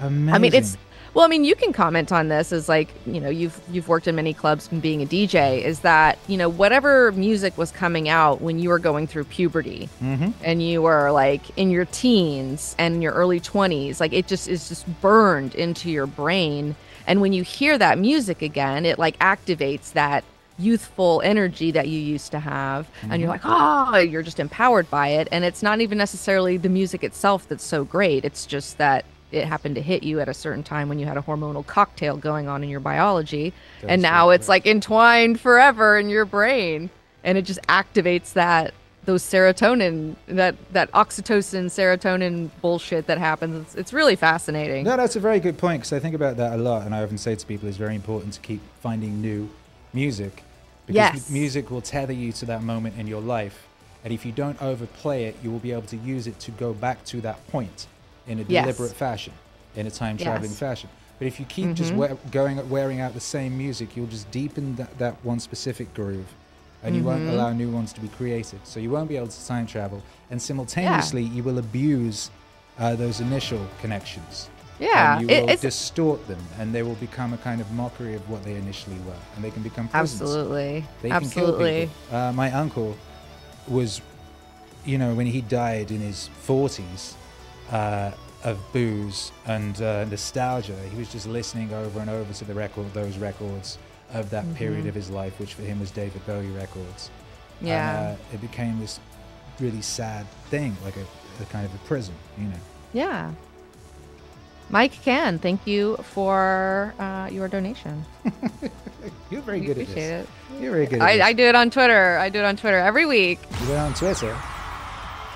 Amazing. 0.00 0.34
I 0.34 0.38
mean, 0.38 0.54
it's 0.54 0.76
well. 1.12 1.24
I 1.24 1.28
mean, 1.28 1.44
you 1.44 1.54
can 1.56 1.72
comment 1.72 2.10
on 2.12 2.28
this 2.28 2.52
as 2.52 2.68
like 2.68 2.88
you 3.04 3.20
know 3.20 3.28
you've 3.28 3.60
you've 3.70 3.88
worked 3.88 4.06
in 4.08 4.14
many 4.14 4.32
clubs 4.32 4.68
and 4.72 4.80
being 4.80 5.02
a 5.02 5.06
DJ. 5.06 5.60
Is 5.62 5.80
that 5.80 6.18
you 6.28 6.36
know 6.38 6.48
whatever 6.48 7.10
music 7.12 7.58
was 7.58 7.70
coming 7.72 8.08
out 8.08 8.40
when 8.40 8.58
you 8.60 8.68
were 8.70 8.78
going 8.78 9.06
through 9.08 9.24
puberty 9.24 9.88
Mhm. 10.02 10.32
and 10.42 10.62
you 10.62 10.82
were 10.82 11.10
like 11.10 11.42
in 11.58 11.68
your 11.70 11.84
teens 11.84 12.74
and 12.78 13.02
your 13.02 13.12
early 13.12 13.40
twenties, 13.40 14.00
like 14.00 14.12
it 14.12 14.26
just 14.28 14.48
is 14.48 14.68
just 14.68 14.86
burned 15.02 15.54
into 15.54 15.90
your 15.90 16.06
brain. 16.06 16.76
And 17.10 17.20
when 17.20 17.32
you 17.32 17.42
hear 17.42 17.76
that 17.76 17.98
music 17.98 18.40
again, 18.40 18.86
it 18.86 18.96
like 18.96 19.18
activates 19.18 19.94
that 19.94 20.22
youthful 20.60 21.20
energy 21.24 21.72
that 21.72 21.88
you 21.88 21.98
used 21.98 22.30
to 22.30 22.38
have. 22.38 22.88
And 23.02 23.20
you're 23.20 23.32
mm-hmm. 23.32 23.48
like 23.48 23.92
oh 23.92 23.98
you're 23.98 24.22
just 24.22 24.38
empowered 24.38 24.88
by 24.90 25.08
it. 25.08 25.26
And 25.32 25.44
it's 25.44 25.60
not 25.60 25.80
even 25.80 25.98
necessarily 25.98 26.56
the 26.56 26.68
music 26.68 27.02
itself 27.02 27.48
that's 27.48 27.64
so 27.64 27.82
great. 27.82 28.24
It's 28.24 28.46
just 28.46 28.78
that 28.78 29.04
it 29.32 29.44
happened 29.44 29.74
to 29.74 29.82
hit 29.82 30.04
you 30.04 30.20
at 30.20 30.28
a 30.28 30.34
certain 30.34 30.62
time 30.62 30.88
when 30.88 31.00
you 31.00 31.06
had 31.06 31.16
a 31.16 31.22
hormonal 31.22 31.66
cocktail 31.66 32.16
going 32.16 32.46
on 32.46 32.62
in 32.62 32.70
your 32.70 32.78
biology. 32.78 33.52
And 33.82 34.00
now 34.00 34.28
right, 34.28 34.36
it's 34.36 34.48
like 34.48 34.64
entwined 34.64 35.40
forever 35.40 35.98
in 35.98 36.10
your 36.10 36.24
brain. 36.24 36.90
And 37.24 37.36
it 37.36 37.42
just 37.42 37.60
activates 37.62 38.34
that 38.34 38.72
those 39.10 39.22
serotonin 39.24 40.14
that 40.28 40.54
that 40.72 40.88
oxytocin 40.92 41.64
serotonin 41.66 42.48
bullshit 42.62 43.06
that 43.08 43.18
happens 43.18 43.56
it's, 43.62 43.74
it's 43.74 43.92
really 43.92 44.14
fascinating 44.14 44.84
No, 44.84 44.96
that's 44.96 45.16
a 45.16 45.20
very 45.20 45.40
good 45.40 45.58
point 45.58 45.80
because 45.80 45.92
I 45.92 45.98
think 45.98 46.14
about 46.14 46.36
that 46.36 46.52
a 46.52 46.62
lot, 46.70 46.86
and 46.86 46.94
I 46.94 47.02
often 47.02 47.18
say 47.18 47.34
to 47.34 47.44
people 47.46 47.66
it's 47.68 47.76
very 47.76 47.96
important 47.96 48.34
to 48.34 48.40
keep 48.40 48.60
finding 48.80 49.20
new 49.20 49.50
music 49.92 50.44
because 50.86 50.94
Yes. 51.14 51.26
m- 51.28 51.32
music 51.42 51.70
will 51.72 51.80
tether 51.82 52.12
you 52.12 52.30
to 52.40 52.44
that 52.46 52.62
moment 52.62 52.94
in 53.00 53.06
your 53.08 53.20
life, 53.20 53.56
and 54.04 54.12
if 54.12 54.24
you 54.26 54.30
don't 54.42 54.60
overplay 54.62 55.24
it, 55.24 55.34
you 55.42 55.50
will 55.50 55.58
be 55.68 55.72
able 55.72 55.88
to 55.96 55.96
use 55.96 56.26
it 56.28 56.38
to 56.46 56.50
go 56.52 56.72
back 56.72 56.98
to 57.06 57.20
that 57.22 57.38
point 57.54 57.86
in 58.28 58.38
a 58.38 58.42
Yes. 58.42 58.62
deliberate 58.64 58.94
fashion, 58.96 59.32
in 59.76 59.86
a 59.88 59.90
time 59.90 60.16
traveling 60.18 60.50
Yes. 60.50 60.58
fashion. 60.68 60.88
But 61.18 61.26
if 61.26 61.38
you 61.40 61.46
keep 61.46 61.74
just 61.74 61.92
Mhm. 61.92 61.96
we- 62.24 62.30
going 62.30 62.56
wearing 62.70 63.00
out 63.00 63.12
the 63.14 63.20
same 63.36 63.58
music, 63.58 63.88
you'll 63.96 64.06
just 64.18 64.30
deepen 64.30 64.76
that, 64.76 64.98
that 64.98 65.14
one 65.24 65.38
specific 65.40 65.92
groove. 65.94 66.26
And 66.82 66.96
you 66.96 67.04
won't 67.04 67.24
Mhm. 67.26 67.30
allow 67.30 67.52
new 67.52 67.70
ones 67.70 67.92
to 67.92 68.00
be 68.00 68.08
created. 68.08 68.60
So 68.64 68.80
you 68.80 68.90
won't 68.90 69.08
be 69.08 69.16
able 69.16 69.28
to 69.28 69.46
time 69.46 69.66
travel. 69.66 70.02
And 70.30 70.40
simultaneously, 70.40 71.22
you 71.22 71.42
will 71.42 71.58
abuse 71.58 72.30
uh, 72.78 72.94
those 72.96 73.20
initial 73.20 73.60
connections 73.82 74.48
yeah 74.78 75.12
and 75.12 75.20
you 75.20 75.28
it- 75.28 75.44
will 75.46 75.56
distort 75.60 76.26
them 76.26 76.38
and 76.58 76.74
they 76.74 76.82
will 76.82 76.94
become 76.94 77.34
a 77.34 77.36
kind 77.36 77.60
of 77.60 77.70
mockery 77.72 78.14
of 78.14 78.22
what 78.30 78.42
they 78.42 78.54
initially 78.54 78.96
were 79.06 79.20
and 79.36 79.44
they 79.44 79.50
can 79.50 79.62
become 79.62 79.86
prisons. 79.88 80.22
absolutely 80.22 80.84
they 81.02 81.10
can 81.10 81.18
kill 81.28 81.48
absolutely 81.48 81.90
people 82.08 82.16
uh, 82.16 82.32
my 82.32 82.50
uncle 82.52 82.96
was 83.68 84.00
you 84.86 84.96
know 84.96 85.12
when 85.14 85.26
he 85.26 85.42
died 85.42 85.90
in 85.90 86.00
his 86.00 86.30
40s 86.48 87.14
uh, 87.70 88.12
of 88.44 88.58
booze 88.72 89.30
and 89.46 89.82
uh, 89.82 90.06
nostalgia 90.06 90.76
he 90.90 90.96
was 90.96 91.12
just 91.12 91.26
listening 91.26 91.70
over 91.74 92.00
and 92.00 92.08
over 92.08 92.32
to 92.32 92.44
the 92.46 92.54
record 92.54 92.86
those 92.94 93.18
records 93.18 93.76
of 94.12 94.30
that 94.30 94.44
period 94.54 94.84
Mhm. 94.84 94.88
of 94.88 94.94
his 94.94 95.10
life 95.10 95.38
which 95.38 95.54
for 95.54 95.62
him 95.62 95.80
was 95.80 95.90
david 95.90 96.24
bowie 96.26 96.48
records. 96.50 97.10
Yeah. 97.60 98.08
and, 98.10 98.16
uh, 98.18 98.20
it 98.34 98.40
became 98.40 98.80
this 98.80 98.98
really 99.60 99.82
sad 99.82 100.26
thing 100.50 100.76
like 100.84 100.96
a, 100.96 101.42
a 101.42 101.46
kind 101.46 101.64
of 101.66 101.74
a 101.74 101.78
prison 101.78 102.14
you 102.38 102.46
know? 102.46 102.54
Yeah. 102.92 103.30
Mike 104.70 105.02
can 105.02 105.38
thank 105.40 105.66
you 105.66 105.96
for 106.14 106.94
uh, 106.98 107.28
your 107.30 107.48
donation. 107.48 108.04
You're 109.30 109.40
very 109.42 109.60
We 109.60 109.66
good 109.66 109.78
at 109.78 109.86
this. 109.88 109.96
it. 109.96 110.28
You're 110.60 110.70
very 110.72 110.86
good 110.86 111.00
at 111.02 111.08
I. 111.08 111.28
I 111.28 111.32
do 111.32 111.42
it 111.44 111.54
on 111.56 111.70
twitter. 111.70 112.16
I 112.18 112.28
do 112.28 112.38
it 112.38 112.44
on 112.44 112.56
twitter 112.56 112.78
every 112.78 113.04
week. 113.06 113.40
You 113.62 113.68
went 113.68 113.80
on 113.80 113.94
Twitter. 113.94 114.36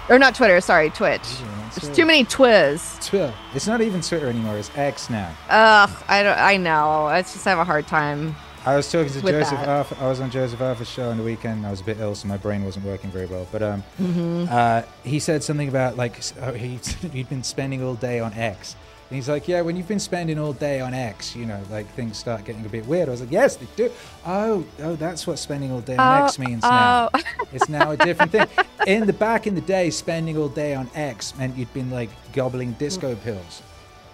or 0.09 0.18
not 0.18 0.35
twitter 0.37 0.61
sorry 0.61 0.91
twitch. 0.91 1.20
On 1.43 1.70
there's 1.75 1.95
too 1.97 2.07
many 2.07 2.25
twiz 2.25 3.05
Twitter. 3.05 3.35
It's 3.55 3.66
not 3.66 3.81
even 3.81 4.01
Twitter 4.03 4.29
anymore. 4.29 4.57
It's 4.57 4.70
X 4.77 5.11
now. 5.11 5.31
ugh 5.51 5.91
i 6.09 6.22
don't 6.22 6.39
i 6.39 6.57
know. 6.57 7.07
I 7.07 7.22
just 7.22 7.45
have 7.45 7.59
a 7.59 7.64
hard 7.64 7.87
time 7.89 8.37
I 8.66 8.76
was 8.76 8.90
talking 8.90 9.12
to 9.12 9.20
Joseph 9.20 9.58
that. 9.60 9.68
Arthur. 9.68 9.96
I 10.00 10.08
was 10.08 10.20
on 10.20 10.30
Joseph 10.30 10.60
Arthur's 10.60 10.88
show 10.88 11.10
on 11.10 11.18
the 11.18 11.22
weekend. 11.22 11.66
I 11.66 11.70
was 11.70 11.80
a 11.82 11.84
bit 11.84 11.98
ill, 12.00 12.14
so 12.14 12.26
my 12.28 12.38
brain 12.38 12.64
wasn't 12.64 12.86
working 12.86 13.10
very 13.10 13.26
well. 13.26 13.46
But 13.52 13.62
um, 13.62 13.82
Mhm. 14.00 14.50
uh, 14.50 14.82
he 15.02 15.18
said 15.18 15.42
something 15.42 15.68
about 15.68 15.96
like 15.96 16.18
oh, 16.40 16.52
he, 16.52 16.76
he'd 17.12 17.28
been 17.28 17.42
spending 17.42 17.82
all 17.82 17.94
day 17.94 18.20
on 18.20 18.32
X. 18.34 18.74
And 19.10 19.16
he's 19.16 19.28
like, 19.28 19.46
yeah, 19.46 19.60
when 19.60 19.76
you've 19.76 19.86
been 19.86 20.00
spending 20.00 20.38
all 20.38 20.54
day 20.54 20.80
on 20.80 20.94
X, 20.94 21.36
you 21.36 21.44
know, 21.44 21.60
like 21.70 21.86
things 21.90 22.16
start 22.16 22.46
getting 22.46 22.64
a 22.64 22.68
bit 22.70 22.86
weird. 22.86 23.08
I 23.08 23.10
was 23.12 23.20
like, 23.20 23.30
yes, 23.30 23.56
they 23.56 23.66
do. 23.76 23.90
Oh, 24.26 24.64
oh, 24.82 24.96
that's 24.96 25.26
what 25.26 25.38
spending 25.38 25.70
all 25.70 25.82
day 25.82 25.96
on 25.98 26.22
Oh, 26.22 26.24
X 26.24 26.38
means 26.38 26.62
now. 26.62 27.10
oh. 27.12 27.20
It's 27.52 27.68
now 27.68 27.90
a 27.90 27.98
different 27.98 28.32
thing. 28.32 28.46
In 28.86 29.06
the 29.06 29.12
back 29.12 29.46
in 29.46 29.54
the 29.54 29.60
day, 29.60 29.90
spending 29.90 30.38
all 30.38 30.48
day 30.48 30.74
on 30.74 30.88
X 30.94 31.36
meant 31.36 31.54
you'd 31.54 31.72
been 31.74 31.90
like 31.90 32.08
gobbling 32.32 32.72
disco 32.72 33.14
pills. 33.16 33.62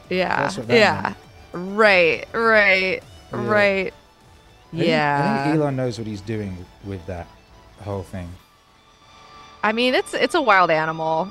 yeah 0.09 0.43
That's 0.43 0.59
what 0.59 0.67
that 0.67 0.77
yeah 0.77 1.15
right 1.53 2.27
right 2.35 3.01
Yeah. 3.33 3.47
right 3.49 3.95
I 4.73 4.77
think- 4.77 4.89
yeah 4.89 5.41
I 5.41 5.51
think 5.51 5.61
Elon 5.61 5.77
knows 5.77 5.99
what 5.99 6.07
he's 6.07 6.21
doing 6.21 6.65
with 6.85 7.05
that 7.07 7.27
whole 7.83 8.03
thing. 8.03 8.29
I 9.63 9.73
mean, 9.73 9.95
it's 9.95 10.15
it's 10.15 10.35
a 10.35 10.41
wild 10.43 10.71
animal. 10.71 11.31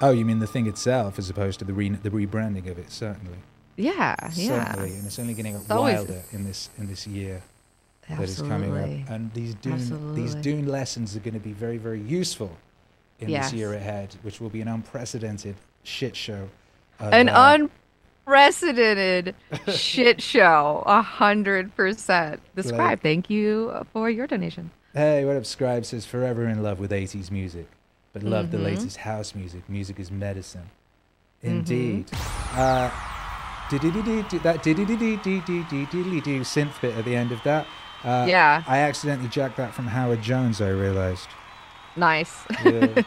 Oh, 0.00 0.10
you 0.12 0.24
mean 0.24 0.38
the 0.38 0.46
thing 0.46 0.66
itself, 0.66 1.18
as 1.18 1.28
opposed 1.28 1.58
to 1.58 1.64
the 1.64 1.72
re- 1.72 1.88
the 1.90 2.10
rebranding 2.10 2.70
of 2.70 2.78
it? 2.78 2.90
Certainly, 2.90 3.38
Yeah, 3.76 4.14
yeah. 4.34 4.64
certainly, 4.64 4.94
and 4.94 5.04
it's 5.06 5.18
only 5.18 5.34
getting 5.34 5.54
It's 5.56 5.68
wilder 5.68 6.22
in 6.32 6.44
this 6.44 6.70
in 6.78 6.86
this 6.86 7.06
year 7.06 7.42
that 8.08 8.20
is 8.20 8.40
coming 8.40 8.74
up. 8.76 9.10
And 9.10 9.32
these 9.34 9.54
Dune 9.56 10.14
these 10.14 10.34
Dune 10.36 10.66
lessons 10.68 11.16
are 11.16 11.20
going 11.20 11.34
to 11.34 11.40
be 11.40 11.52
very 11.52 11.76
very 11.78 12.00
useful 12.00 12.56
in 13.20 13.28
Yes. 13.28 13.50
this 13.50 13.54
year 13.58 13.74
ahead, 13.74 14.14
which 14.22 14.40
will 14.40 14.48
be 14.50 14.60
an 14.60 14.68
unprecedented 14.68 15.56
shit 15.82 16.14
show. 16.16 16.48
of, 17.00 17.12
An 17.12 17.28
uh, 17.28 17.68
unprecedented 18.28 19.34
shit 19.68 20.22
show. 20.22 20.82
A 20.86 21.02
hundred 21.02 21.74
percent. 21.76 22.40
The 22.54 22.62
Like- 22.62 22.68
scribe, 22.74 23.02
thank 23.02 23.30
you 23.30 23.72
for 23.92 24.10
your 24.10 24.26
donation. 24.26 24.70
Hey, 24.94 25.24
what 25.24 25.36
up, 25.36 25.44
Scribe 25.46 25.84
says 25.84 26.06
forever 26.06 26.48
in 26.48 26.62
love 26.62 26.80
with 26.80 26.90
80s 26.90 27.30
music, 27.30 27.66
but 28.12 28.22
love 28.22 28.50
the 28.50 28.56
Mhm. 28.56 28.64
latest 28.64 28.96
house 28.98 29.34
music. 29.34 29.68
Music 29.68 30.00
is 30.00 30.10
medicine. 30.10 30.70
Mm-hmm. 31.44 31.56
Indeed. 31.56 32.10
Uh, 32.54 32.90
that 34.42 34.62
synth 36.40 36.80
bit 36.80 36.96
at 36.96 37.04
the 37.04 37.14
end 37.14 37.32
of 37.32 37.42
that. 37.44 37.66
Uh, 38.02 38.24
yeah, 38.28 38.62
I 38.66 38.78
accidentally 38.78 39.28
jacked 39.28 39.56
that 39.58 39.74
from 39.74 39.86
Howard 39.88 40.22
Jones, 40.22 40.60
I 40.60 40.70
realized. 40.70 41.28
nice. 41.96 42.44
Yeah. 42.64 43.02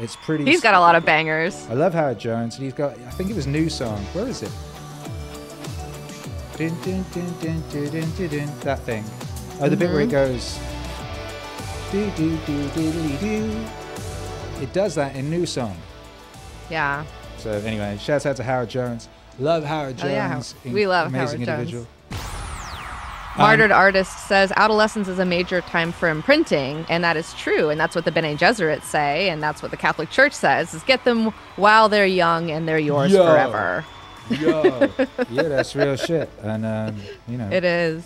It's 0.00 0.16
pretty. 0.16 0.44
He's 0.44 0.60
got 0.60 0.74
a 0.74 0.80
lot 0.80 0.94
of 0.94 1.04
bangers. 1.04 1.66
I 1.70 1.74
love 1.74 1.92
Howard 1.94 2.18
Jones, 2.18 2.54
and 2.56 2.64
he's 2.64 2.74
got, 2.74 2.92
I 2.92 3.10
think 3.10 3.30
it 3.30 3.36
was 3.36 3.46
New 3.46 3.68
Song. 3.68 3.98
Where 4.12 4.26
is 4.26 4.42
it? 4.42 4.50
Dun, 6.56 6.68
dun, 6.82 7.04
dun, 7.12 7.34
dun, 7.40 7.62
dun, 7.70 7.90
dun, 7.90 8.10
dun, 8.16 8.28
dun, 8.46 8.60
That 8.60 8.80
thing. 8.80 9.04
Oh, 9.60 9.68
the 9.68 9.76
bit 9.76 9.90
where 9.90 10.00
it 10.00 10.08
Mhm. 10.08 10.10
goes. 10.10 10.58
Do, 11.92 12.10
do, 12.16 12.36
do, 12.46 12.68
do, 12.70 12.92
do, 12.92 13.16
do. 13.18 13.64
It 14.60 14.72
does 14.72 14.94
that 14.96 15.14
in 15.16 15.30
New 15.30 15.46
Song. 15.46 15.76
Yeah. 16.68 17.04
So 17.38 17.52
anyway, 17.52 17.96
shouts 18.00 18.26
out 18.26 18.36
to 18.36 18.42
Howard 18.42 18.68
Jones. 18.68 19.08
Love 19.38 19.64
Howard 19.64 19.96
Jones. 19.98 20.54
Oh, 20.56 20.68
yeah, 20.68 20.72
we 20.74 20.86
love 20.86 21.06
amazing 21.08 21.42
Howard 21.42 21.68
Jones. 21.68 21.86
Individual. 23.38 23.46
Martyred 23.48 23.72
Artist 23.72 24.26
says 24.28 24.52
adolescence 24.56 25.08
is 25.08 25.18
a 25.18 25.24
major 25.24 25.60
time 25.62 25.92
for 25.92 26.08
imprinting, 26.08 26.84
and 26.88 27.02
that 27.04 27.16
is 27.16 27.32
true, 27.34 27.68
and 27.70 27.78
that's 27.80 27.94
what 27.94 28.04
the 28.04 28.12
Bene 28.12 28.36
Gesserit 28.36 28.82
say, 28.82 29.28
and 29.30 29.42
that's 29.42 29.62
what 29.62 29.70
the 29.70 29.76
Catholic 29.76 30.10
Church 30.10 30.32
says: 30.32 30.74
is 30.74 30.82
get 30.84 31.04
them 31.04 31.32
while 31.56 31.88
they're 31.88 32.06
young 32.06 32.50
and 32.50 32.68
they're 32.68 32.78
yours 32.78 33.12
Yo. 33.12 33.24
forever. 33.24 33.84
Yo, 34.30 34.62
yeah, 35.30 35.42
that's 35.44 35.74
real 35.74 35.96
shit, 35.96 36.28
and 36.42 36.66
um, 36.66 37.00
you 37.26 37.38
know, 37.38 37.48
It 37.50 37.64
is. 37.64 38.04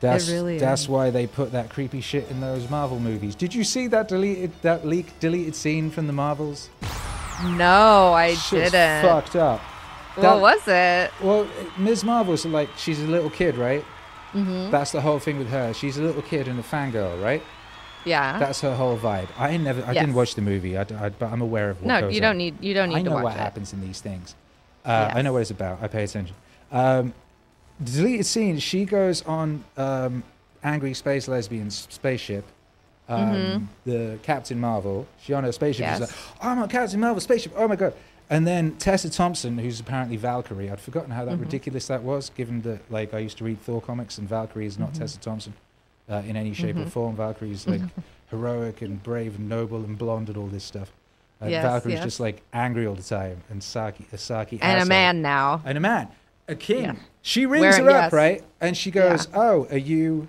that's 0.00 0.28
really 0.28 0.58
that's 0.58 0.82
is. 0.82 0.88
why 0.88 1.10
they 1.10 1.26
put 1.28 1.52
that 1.52 1.70
creepy 1.70 2.00
shit 2.00 2.28
in 2.30 2.40
those 2.40 2.68
Marvel 2.68 2.98
movies. 2.98 3.34
Did 3.36 3.54
you 3.54 3.62
see 3.62 3.86
that 3.88 4.08
deleted 4.08 4.50
that 4.62 4.84
leaked 4.84 5.20
deleted 5.20 5.54
scene 5.54 5.90
from 5.90 6.06
the 6.08 6.12
Marvels? 6.12 6.70
No, 7.44 8.12
I 8.12 8.34
Shit's 8.34 8.70
didn't. 8.72 9.02
fucked 9.02 9.36
up. 9.36 9.60
What 10.16 10.40
was 10.40 10.66
it? 10.68 11.10
Well, 11.20 11.48
Ms. 11.76 12.04
Marvel's 12.04 12.46
like 12.46 12.68
she's 12.76 13.00
a 13.02 13.06
little 13.06 13.30
kid, 13.30 13.56
right? 13.56 13.84
Mm-hmm. 14.34 14.70
That's 14.70 14.90
the 14.92 15.00
whole 15.00 15.18
thing 15.18 15.38
with 15.38 15.48
her. 15.50 15.72
She's 15.72 15.96
a 15.96 16.02
little 16.02 16.22
kid 16.22 16.48
and 16.48 16.58
a 16.58 16.62
fangirl, 16.62 17.22
right? 17.22 17.42
Yeah. 18.04 18.38
That's 18.38 18.60
her 18.60 18.74
whole 18.74 18.98
vibe. 18.98 19.28
I 19.38 19.56
never, 19.56 19.82
I 19.86 19.94
didn't 19.94 20.14
watch 20.14 20.34
the 20.34 20.42
movie, 20.42 20.76
I, 20.76 20.82
I- 20.82 21.08
but 21.08 21.32
I'm 21.32 21.40
aware 21.40 21.70
of 21.70 21.80
what 21.80 21.88
no, 21.88 22.00
goes 22.02 22.14
you 22.14 22.20
don't 22.20 22.36
need. 22.36 22.62
You 22.62 22.74
don't 22.74 22.88
need 22.90 22.96
I 22.96 23.02
know 23.02 23.22
what 23.22 23.34
it. 23.34 23.38
happens 23.38 23.72
in 23.72 23.80
these 23.80 24.00
things. 24.00 24.34
Uh, 24.84 25.10
I 25.14 25.22
know 25.22 25.32
what 25.32 25.40
it's 25.42 25.50
about. 25.50 25.78
I 25.82 25.88
pay 25.88 26.04
attention. 26.04 26.34
Um, 26.70 27.14
deleted 27.82 28.26
scene. 28.26 28.58
She 28.58 28.84
goes 28.84 29.22
on 29.22 29.64
um, 29.76 30.22
angry 30.62 30.92
space 30.94 31.28
lesbian 31.28 31.70
spaceship. 31.70 32.44
Um, 33.08 33.68
The 33.84 34.18
Captain 34.22 34.58
Marvel. 34.60 35.06
She 35.22 35.32
on 35.34 35.44
her 35.44 35.52
spaceship. 35.52 35.86
She's 35.86 35.92
Mm-hmm. 35.94 36.02
Yes. 36.02 36.10
like, 36.10 36.42
"Oh, 36.44 36.48
I'm 36.48 36.58
on 36.58 36.68
Captain 36.68 37.00
Marvel 37.00 37.20
spaceship. 37.20 37.52
Oh 37.56 37.68
my 37.68 37.76
god!" 37.76 37.92
And 38.30 38.46
then 38.46 38.72
Tessa 38.76 39.10
Thompson, 39.10 39.58
who's 39.58 39.80
apparently 39.80 40.16
Valkyrie. 40.16 40.70
I'd 40.70 40.80
forgotten 40.80 41.10
how 41.10 41.24
that 41.26 41.32
Mm-hmm. 41.34 41.42
ridiculous 41.42 41.86
that 41.88 42.02
was, 42.02 42.30
given 42.30 42.62
that 42.62 42.90
like 42.90 43.12
I 43.14 43.18
used 43.18 43.38
to 43.38 43.44
read 43.44 43.60
Thor 43.60 43.80
comics, 43.82 44.18
and 44.18 44.28
Valkyrie 44.28 44.66
is 44.66 44.78
not 44.78 44.90
Mm-hmm. 44.92 44.98
Tessa 45.00 45.18
Thompson 45.20 45.54
uh, 46.08 46.22
in 46.26 46.36
any 46.36 46.54
shape 46.54 46.76
or 46.76 46.86
form. 46.86 47.16
Valkyrie 47.16 47.52
is 47.52 47.66
like 47.66 47.82
heroic 48.30 48.82
and 48.82 49.02
brave 49.02 49.36
and 49.36 49.48
noble 49.48 49.84
and 49.84 49.96
blonde 49.98 50.28
and 50.28 50.36
all 50.38 50.46
this 50.46 50.64
stuff. 50.64 50.90
Uh, 51.42 51.46
Yes, 51.46 51.62
Valkyrie's 51.64 51.96
yes. 51.96 52.04
just 52.04 52.20
like 52.20 52.42
angry 52.52 52.86
all 52.86 52.94
the 52.94 53.02
time 53.02 53.38
and 53.50 53.62
Saki, 53.62 54.06
a 54.12 54.18
Saki 54.18 54.58
And 54.62 54.82
a 54.82 54.86
man 54.86 55.20
now. 55.20 55.60
and 55.64 55.76
a 55.76 55.80
man, 55.80 56.08
a 56.48 56.54
king. 56.54 56.84
Yeah. 56.84 56.94
She 57.22 57.44
rings 57.44 57.62
Wearing- 57.62 57.84
her 57.84 57.90
up, 57.90 58.02
yes. 58.04 58.12
right? 58.12 58.44
And 58.60 58.76
she 58.76 58.90
goes, 58.90 59.28
"Oh, 59.34 59.66
are 59.70 59.76
you? 59.78 60.28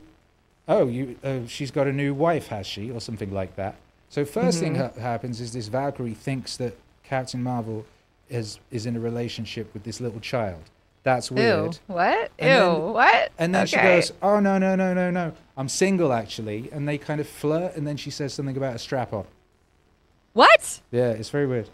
Oh, 0.68 0.88
you? 0.88 1.16
Uh, 1.24 1.40
she's 1.48 1.72
got 1.72 1.88
a 1.88 1.94
new 1.94 2.14
wife, 2.14 2.48
has 2.48 2.66
she, 2.68 2.92
or 2.92 3.00
something 3.00 3.32
like 3.34 3.56
that?" 3.56 3.76
So 4.10 4.26
1st 4.26 4.60
thing 4.60 4.74
Mm-hmm. 4.74 5.00
ha- 5.00 5.10
happens 5.12 5.40
is 5.40 5.54
this 5.54 5.68
Valkyrie 5.68 6.14
thinks 6.14 6.58
that 6.58 6.76
Captain 7.08 7.42
Marvel 7.42 7.86
is 8.30 8.60
is 8.72 8.86
in 8.86 8.96
a 8.96 9.00
relationship 9.00 9.74
with 9.74 9.84
this 9.84 10.02
little 10.02 10.20
child. 10.20 10.64
That's 11.04 11.30
Ew. 11.30 11.36
weird. 11.36 11.78
What? 11.88 12.32
Ew. 12.40 12.46
Then- 12.48 12.82
what? 12.94 13.32
And 13.38 13.54
then 13.54 13.68
she 13.68 13.78
goes, 13.78 14.12
"Oh 14.22 14.40
no, 14.40 14.58
no, 14.58 14.76
no, 14.76 14.94
no, 14.94 15.12
no! 15.12 15.34
I'm 15.56 15.70
single 15.70 16.12
actually." 16.12 16.70
And 16.72 16.88
they 16.88 16.98
kind 16.98 17.22
of 17.22 17.28
flirt, 17.28 17.76
and 17.76 17.86
then 17.86 17.98
she 17.98 18.10
says 18.10 18.34
something 18.34 18.58
about 18.58 18.76
a 18.76 18.80
strap 18.80 19.14
on. 19.14 19.26
What? 20.34 20.82
Yeah, 20.92 21.12
it's 21.12 21.30
very 21.30 21.46
weird. 21.48 21.70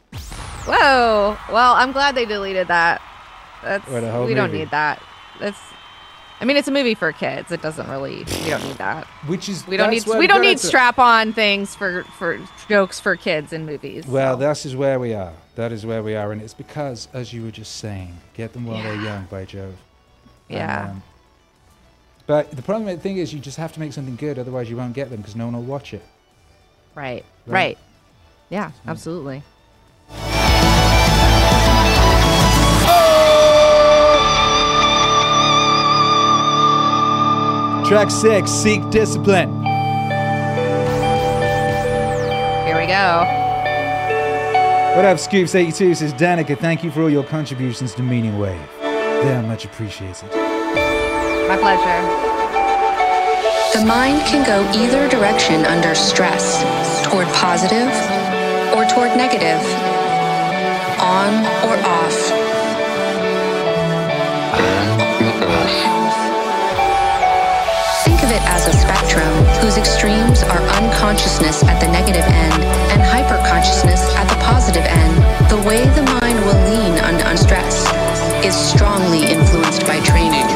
Whoa. 0.66 1.38
Well, 1.52 1.74
I'm 1.74 1.92
glad 1.94 2.14
they 2.14 2.26
deleted 2.26 2.68
that. 2.68 3.02
That's 3.64 3.88
Or 3.90 4.02
the 4.02 4.12
whole 4.12 4.26
we 4.28 4.34
don't 4.34 4.54
need 4.54 4.70
that. 4.72 5.02
That's. 5.40 5.58
I 6.42 6.46
mean, 6.46 6.58
it's 6.58 6.68
a 6.68 6.72
movie 6.72 6.96
for 6.96 7.12
kids. 7.12 7.52
It 7.52 7.62
doesn't 7.62 7.88
really. 7.88 8.26
We 8.44 8.50
don't 8.50 8.64
need 8.64 8.78
that. 8.78 9.06
Which 9.28 9.48
is 9.48 9.68
We 9.68 9.78
don't 9.78 9.92
need. 9.92 10.08
We 10.08 10.26
don't 10.26 10.42
need 10.42 10.60
strap-on 10.60 11.34
things 11.34 11.76
for 11.76 12.04
for 12.18 12.39
jokes 12.68 13.00
for 13.00 13.16
kids 13.16 13.54
in 13.54 13.68
movies. 13.68 14.08
Well, 14.08 14.34
so. 14.34 14.48
this 14.48 14.66
is 14.66 14.76
where 14.76 15.00
we 15.00 15.14
are. 15.14 15.34
That 15.56 15.72
is 15.72 15.86
where 15.86 16.02
we 16.02 16.16
are, 16.16 16.32
and 16.32 16.42
it's 16.42 16.56
because, 16.56 17.08
as 17.14 17.32
you 17.32 17.44
were 17.44 17.52
just 17.52 17.76
saying, 17.76 18.18
get 18.34 18.54
them 18.54 18.66
while 18.66 18.82
they're 18.82 18.96
young 18.96 19.26
by 19.30 19.46
Jove. 19.46 19.76
And, 20.50 20.58
yeah. 20.58 20.89
um, 20.89 21.04
but 22.26 22.50
the 22.52 22.64
problem, 22.64 22.94
the 22.94 23.00
thing 23.00 23.18
is, 23.18 23.32
you 23.34 23.39
just 23.39 23.58
have 23.58 23.74
to 23.74 23.80
make 23.80 23.94
something 23.94 24.16
good, 24.16 24.39
otherwise 24.39 24.70
you 24.70 24.78
won't 24.78 24.94
get 24.94 25.10
them 25.10 25.20
because 25.20 25.36
no 25.36 25.46
one 25.46 25.56
will 25.56 25.62
watch 25.64 25.94
it. 25.94 26.04
right. 26.96 27.24
right. 27.46 27.54
Right. 27.54 27.78
Yeah. 28.50 28.72
Absolutely. 28.88 29.44
Track 37.92 38.10
six, 38.10 38.50
seek 38.50 38.89
discipline. 38.89 39.50
Here 42.64 42.80
we 42.80 42.88
go. 42.88 43.26
What 44.96 45.04
up, 45.04 45.18
Scoops82 45.18 45.98
says 45.98 46.14
Danika, 46.14 46.58
thank 46.58 46.86
you 46.86 46.92
for 46.92 47.02
all 47.02 47.10
your 47.10 47.26
contributions 47.26 47.94
to 47.96 48.02
Meaning 48.02 48.39
Wave. 48.39 48.58
They 48.80 49.36
are 49.36 49.44
much 49.44 49.66
appreciated. 49.66 50.30
My 51.50 51.58
pleasure. 51.60 52.02
The 53.78 53.86
mind 53.86 54.22
can 54.22 54.46
go 54.46 54.62
either 54.80 55.10
direction 55.10 55.66
under 55.66 55.94
stress, 55.94 56.64
toward 57.04 57.28
positive 57.34 57.92
or 58.74 58.86
toward 58.86 59.18
negative, 59.18 59.60
on 60.98 61.44
or 61.68 61.76
off. 61.86 62.42
Think 65.20 66.01
spectrum 69.12 69.43
whose 69.59 69.76
extremes 69.78 70.41
are 70.43 70.62
unconsciousness 70.80 71.64
at 71.68 71.76
the 71.84 71.88
negative 71.91 72.24
end 72.24 72.64
and 72.95 73.03
hyperconsciousness 73.03 74.07
at 74.16 74.24
the 74.32 74.39
positive 74.39 74.88
end. 74.88 75.16
The 75.51 75.59
way 75.68 75.84
the 75.99 76.07
mind 76.24 76.39
will 76.47 76.55
lean 76.72 76.95
under 77.03 77.28
unstress 77.28 77.84
is 78.45 78.55
strongly 78.55 79.28
influenced 79.28 79.84
by 79.84 79.99
training. 80.07 80.47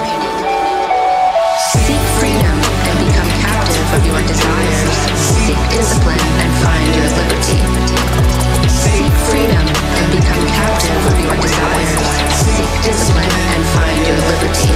Seek 1.67 1.99
freedom 2.15 2.55
and 2.87 2.95
become 3.03 3.27
captive 3.43 3.87
of 3.91 4.07
your 4.07 4.23
desires. 4.23 4.79
Seek 5.19 5.59
discipline 5.75 6.23
and 6.39 6.51
find 6.63 6.87
your 6.95 7.11
liberty. 7.11 7.59
Seek 8.71 9.11
freedom 9.27 9.67
and 9.67 10.07
become 10.15 10.43
captive 10.47 11.03
of 11.11 11.15
your 11.19 11.35
desires. 11.43 11.91
Seek 12.39 12.71
discipline 12.87 13.35
and 13.51 13.63
find 13.75 13.99
your 14.07 14.19
liberty. 14.31 14.71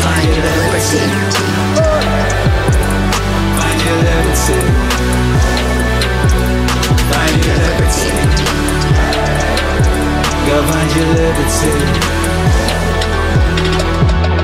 Find 0.00 0.30
your 0.32 0.48
liberty. 0.56 1.04
Find 3.94 4.02
your 4.02 4.16
liberty. 4.16 4.58
Find 7.14 7.44
your 7.46 7.58
liberty. 7.62 8.10
Go 10.48 10.56
find 10.66 10.90
your 10.96 11.08
liberty. 11.14 11.74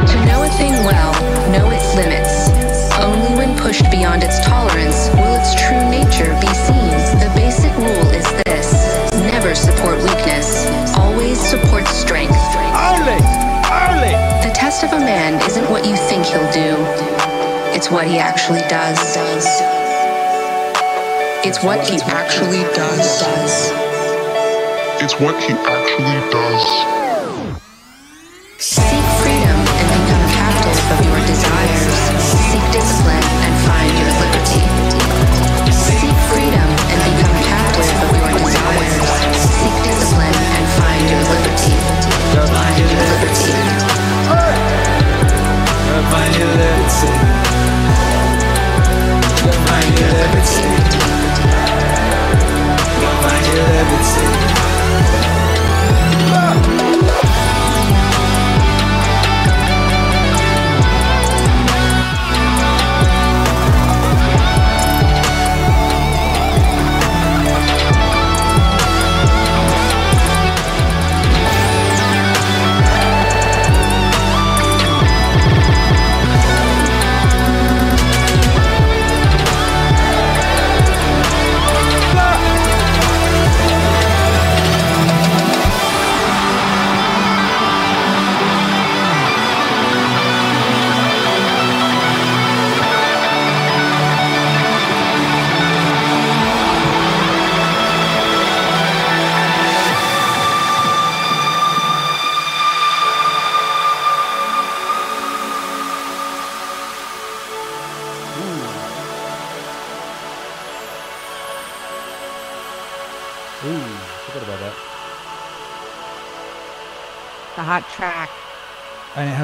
To 0.07 0.17
know 0.27 0.45
a 0.45 0.51
thing 0.51 0.75
well, 0.87 1.13
know 1.51 1.69
its 1.71 1.95
limits. 1.97 2.51
Only 3.01 3.35
when 3.35 3.59
pushed 3.59 3.91
beyond 3.91 4.23
its 4.23 4.39
tolerance 4.47 5.09
will 5.15 5.35
its 5.35 5.53
true 5.61 5.83
nature 5.91 6.31
be 6.41 6.55
seen. 6.55 6.95
The 7.19 7.33
basic 7.35 7.77
rule 7.77 8.09
is 8.15 8.31
this 8.47 8.71
never 9.33 9.57
support 9.57 9.99
weakness, 9.99 10.67
always 10.97 11.41
support 11.41 11.89
strength. 11.89 12.39
Only! 12.79 13.19
Only! 13.67 14.15
The 14.47 14.53
test 14.55 14.85
of 14.85 14.93
a 14.93 15.01
man 15.01 15.43
isn't 15.43 15.69
what 15.71 15.85
you 15.85 15.97
think 15.97 16.25
he'll 16.27 16.53
do, 16.53 17.40
it's 17.81 17.91
what 17.91 18.07
he 18.07 18.19
actually 18.19 18.61
does. 18.69 19.17
It's 21.47 21.65
what 21.65 21.81
he 21.89 21.99
actually 22.03 22.63
does. 22.75 23.23
It's 25.03 25.19
what 25.19 25.35
he 25.43 25.55
actually 25.55 26.21
does. 26.31 26.70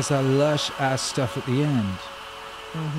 Has 0.08 0.22
that 0.22 0.28
lush 0.28 0.70
ass 0.78 1.02
stuff 1.02 1.36
at 1.36 1.44
the 1.46 1.62
end. 1.62 1.98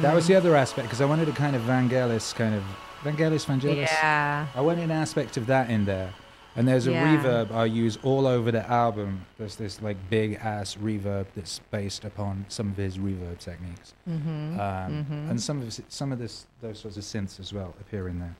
That 0.01 0.14
was 0.16 0.28
the 0.28 0.36
other 0.36 0.55
aspect 0.55 0.88
because 0.88 1.01
I 1.01 1.05
wanted 1.05 1.30
a 1.30 1.32
kind 1.32 1.55
of 1.55 1.62
Vangelis 1.64 2.34
kind 2.36 2.55
of 2.55 2.64
Vangelis 3.03 3.45
Vangelis. 3.45 3.86
Yeah. 3.86 4.47
I 4.55 4.62
wanted 4.62 4.84
an 4.86 4.91
aspect 4.91 5.38
of 5.38 5.45
that 5.47 5.70
in 5.70 5.86
there. 5.86 6.14
And 6.55 6.68
there's 6.68 6.88
a 6.88 6.91
Yeah. 6.91 7.18
reverb 7.18 7.51
I 7.51 7.66
use 7.66 7.99
all 8.01 8.26
over 8.26 8.51
the 8.51 8.68
album. 8.68 9.22
There's 9.38 9.55
this 9.55 9.80
like 9.82 9.95
big 10.10 10.34
ass 10.41 10.76
reverb 10.76 11.28
that's 11.36 11.60
based 11.70 12.03
upon 12.03 12.45
some 12.49 12.70
of 12.72 12.78
his 12.78 12.97
reverb 12.97 13.38
techniques. 13.38 13.93
Mm-hmm. 14.10 14.60
Um, 14.60 15.05
And 15.30 15.39
some 15.39 15.60
of 15.60 15.66
his, 15.66 15.82
some 15.89 16.12
of 16.12 16.18
this 16.20 16.47
those 16.62 16.80
sorts 16.80 16.97
of 16.97 17.03
synths 17.03 17.39
as 17.39 17.53
well 17.53 17.76
appear 17.80 18.08
in 18.08 18.20
there. 18.20 18.36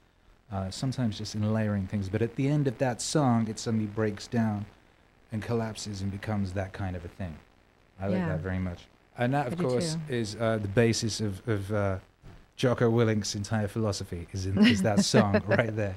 Uh, 0.52 0.72
sometimes 0.72 1.18
just 1.20 1.36
in 1.36 1.54
layering 1.54 1.86
things, 1.88 2.10
but 2.10 2.22
at 2.22 2.36
the 2.36 2.48
end 2.48 2.68
of 2.68 2.78
that 2.80 3.02
song, 3.02 3.48
it 3.48 3.60
suddenly 3.60 3.86
breaks 3.86 4.28
down 4.28 4.66
and 5.32 5.44
collapses 5.44 6.02
and 6.02 6.10
becomes 6.12 6.54
that 6.54 6.72
kind 6.74 6.96
of 6.96 7.06
a 7.06 7.10
thing. 7.10 7.36
I 8.00 8.08
like 8.08 8.18
Yeah. 8.18 8.30
that 8.30 8.40
very 8.40 8.60
much. 8.60 8.80
And 9.18 9.34
that, 9.34 9.48
of 9.48 9.58
do 9.58 9.64
course, 9.68 9.96
too. 10.08 10.14
is 10.14 10.36
uh, 10.40 10.60
the 10.62 10.68
basis 10.68 11.20
of, 11.22 11.48
of 11.48 11.72
uh, 11.74 11.98
Jocko 12.56 12.90
Willink's 12.90 13.34
entire 13.36 13.68
philosophy. 13.68 14.28
Is 14.32 14.46
in 14.46 14.58
is 14.66 14.82
that 14.84 15.04
song 15.14 15.42
right 15.48 15.76
there. 15.76 15.96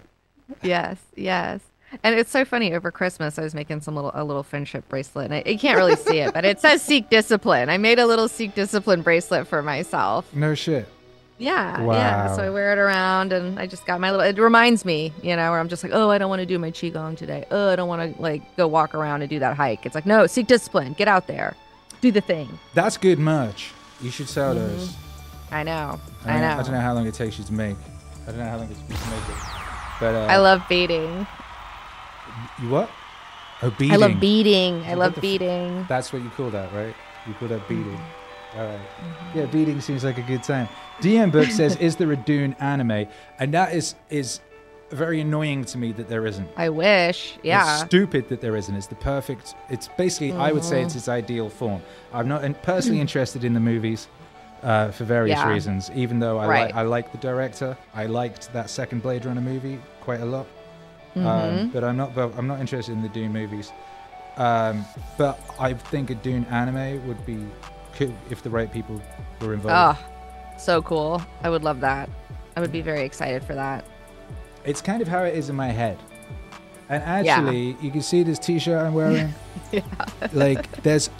Yes, 0.63 0.99
yes. 1.17 1.61
And 2.03 2.15
it's 2.19 2.31
so 2.31 2.45
funny. 2.45 2.73
Over 2.73 2.91
Christmas, 2.91 3.39
I 3.39 3.43
was 3.43 3.55
making 3.55 3.81
some 3.81 3.95
little 3.97 4.13
a 4.15 4.23
little 4.25 4.43
friendship 4.45 4.89
bracelet, 4.89 5.27
and 5.31 5.35
I, 5.35 5.43
you 5.51 5.59
can't 5.59 5.77
really 5.77 5.97
see 5.97 6.19
it, 6.21 6.33
but 6.33 6.45
it 6.45 6.61
says 6.61 6.81
"Seek 6.83 7.11
Discipline." 7.11 7.69
I 7.69 7.79
made 7.79 7.99
a 7.99 8.07
little 8.07 8.29
"Seek 8.29 8.55
Discipline" 8.55 9.03
bracelet 9.03 9.47
for 9.49 9.61
myself. 9.61 10.33
No 10.35 10.55
shit. 10.55 10.87
Yeah, 11.39 11.83
yeah. 11.85 12.37
So 12.37 12.43
I 12.43 12.51
wear 12.51 12.73
it 12.73 12.79
around, 12.79 13.33
and 13.33 13.59
I 13.59 13.67
just 13.67 13.87
got 13.87 13.99
my 14.01 14.11
little. 14.13 14.25
It 14.25 14.39
reminds 14.39 14.85
me, 14.85 15.13
you 15.23 15.35
know, 15.37 15.51
where 15.51 15.59
I'm 15.59 15.69
just 15.69 15.83
like, 15.83 15.93
oh, 15.93 16.11
I 16.11 16.19
don't 16.19 16.29
want 16.31 16.41
to 16.41 16.47
do 16.47 16.59
my 16.59 16.71
qigong 16.71 17.17
today. 17.17 17.45
Oh, 17.51 17.71
I 17.71 17.77
don't 17.77 17.89
want 17.89 18.15
to 18.17 18.23
like 18.23 18.57
go 18.57 18.69
walk 18.69 18.95
around 18.95 19.23
and 19.23 19.31
do 19.31 19.39
that 19.41 19.57
hike. 19.57 19.85
It's 19.85 19.95
like, 19.95 20.07
no, 20.07 20.27
seek 20.27 20.47
discipline. 20.47 20.93
Get 20.93 21.09
out 21.09 21.27
there, 21.27 21.57
do 22.01 22.11
the 22.11 22.21
thing. 22.21 22.59
That's 22.75 22.97
good 22.97 23.19
merch. 23.19 23.73
You 24.01 24.11
should 24.11 24.29
sell 24.29 24.55
those. 24.55 24.95
I 25.51 25.63
know. 25.63 26.01
I, 26.25 26.33
I, 26.33 26.41
know. 26.41 26.61
I 26.61 26.63
don't 26.63 26.73
know 26.73 26.81
how 26.81 26.95
long 26.95 27.07
it 27.07 27.15
takes 27.15 27.39
you 27.39 27.45
to 27.45 27.53
make. 27.53 27.77
I 28.27 28.31
don't 28.31 28.39
know 28.39 28.49
how 28.49 28.57
long 28.57 28.71
it 28.71 28.77
takes 28.89 29.03
to 29.03 29.11
make 29.11 29.29
it. 29.29 29.37
But 30.01 30.15
uh, 30.15 30.27
I 30.31 30.37
love 30.37 30.63
beating. 30.69 31.27
you 32.63 32.69
what? 32.71 32.91
Oh, 33.63 33.71
beating. 33.71 33.93
I 33.93 33.97
love 33.97 34.21
beating. 34.21 34.83
I 34.85 34.95
love 34.95 35.19
beating. 35.21 35.79
f- 35.81 35.89
That's 35.89 36.13
what 36.13 36.23
you 36.23 36.31
call 36.31 36.51
that, 36.51 36.73
right? 36.73 36.95
You 37.27 37.35
call 37.35 37.49
that 37.49 37.69
beating. 37.69 37.85
Mm-hmm. 37.85 38.59
All 38.59 38.67
right. 38.67 38.81
Yeah, 39.35 39.47
beating 39.47 39.81
seems 39.81 40.03
like 40.03 40.19
a 40.19 40.23
good 40.23 40.43
time. 40.43 40.69
DM 41.01 41.31
book 41.31 41.51
says, 41.51 41.77
"Is 41.77 41.97
there 41.97 42.11
a 42.11 42.17
Dune 42.17 42.55
anime?" 42.59 43.07
And 43.39 43.55
that 43.55 43.75
is 43.75 43.95
is 44.09 44.41
very 44.91 45.21
annoying 45.21 45.65
to 45.67 45.79
me 45.79 45.93
that 45.93 46.09
there 46.09 46.27
isn't. 46.27 46.49
I 46.57 46.69
wish. 46.69 47.35
It's 47.37 47.45
Yeah. 47.45 47.85
stupid 47.87 48.29
that 48.29 48.41
there 48.41 48.57
isn't. 48.57 48.75
It's 48.75 48.87
the 48.87 48.95
perfect. 48.97 49.55
It's 49.69 49.89
basically, 49.97 50.33
I 50.33 50.53
would 50.53 50.63
Mm-hmm. 50.63 50.71
say, 50.71 50.83
it's 50.83 50.97
its 50.97 51.09
ideal 51.09 51.49
form. 51.49 51.81
I'm 52.13 52.29
not 52.29 52.43
personally 52.63 53.01
interested 53.07 53.45
in 53.45 53.55
the 53.55 53.61
movies 53.61 54.09
uh, 54.63 54.91
for 54.91 55.05
various 55.05 55.39
Yeah. 55.39 55.49
reasons. 55.49 55.91
Even 55.95 56.19
though 56.19 56.39
I 56.39 56.47
Right. 56.47 56.67
like, 56.67 56.75
I 56.75 56.83
like 56.83 57.13
the 57.13 57.19
director. 57.19 57.77
I 57.95 58.07
liked 58.07 58.53
that 58.53 58.69
second 58.69 59.03
Blade 59.03 59.25
Runner 59.25 59.41
movie 59.41 59.79
quite 60.01 60.21
a 60.21 60.27
lot. 60.27 60.47
Um, 61.17 61.23
Mm-hmm. 61.23 61.69
but 61.71 61.83
I'm 61.83 61.97
not. 61.97 62.15
But 62.15 62.33
I'm 62.39 62.47
not 62.47 62.61
interested 62.61 62.93
in 62.93 63.03
the 63.03 63.09
Dune 63.09 63.33
movies. 63.33 63.73
Um, 64.37 64.85
but 65.19 65.41
I 65.59 65.75
think 65.75 66.11
a 66.11 66.15
Dune 66.15 66.45
anime 66.47 67.05
would 67.09 67.25
be 67.27 67.39
cool 67.97 68.15
if 68.31 68.43
the 68.43 68.51
right 68.51 68.73
people 68.73 69.01
were 69.41 69.53
involved. 69.55 69.99
Oh, 70.01 70.57
so 70.59 70.81
cool. 70.83 71.21
I 71.43 71.51
would 71.51 71.65
love 71.65 71.81
that. 71.81 72.09
I 72.57 72.61
would 72.61 72.71
be 72.73 72.81
very 72.81 73.03
excited 73.03 73.43
for 73.45 73.55
that. 73.55 73.85
It's 74.65 74.81
kind 74.81 75.01
of 75.03 75.09
how 75.09 75.23
it 75.25 75.35
is 75.35 75.49
in 75.49 75.57
my 75.57 75.69
head. 75.69 75.99
And 76.89 77.03
actually, 77.03 77.77
you 77.81 77.91
can 77.91 78.03
see 78.03 78.23
this 78.23 78.39
T-shirt 78.39 78.87
I'm 78.87 78.95
wearing. 78.95 79.33
Yeah. 79.73 79.83
Like, 80.33 80.83
there's 80.83 81.11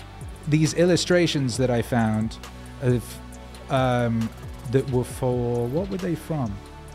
these 0.49 0.75
illustrations 0.75 1.57
that 1.59 1.71
I 1.71 1.83
found 1.83 2.37
of 2.83 3.05
um, 3.71 4.29
that 4.73 4.91
were 4.91 5.05
for 5.05 5.69
what 5.69 5.89
were 5.89 5.99
they 5.99 6.17
from? 6.17 6.53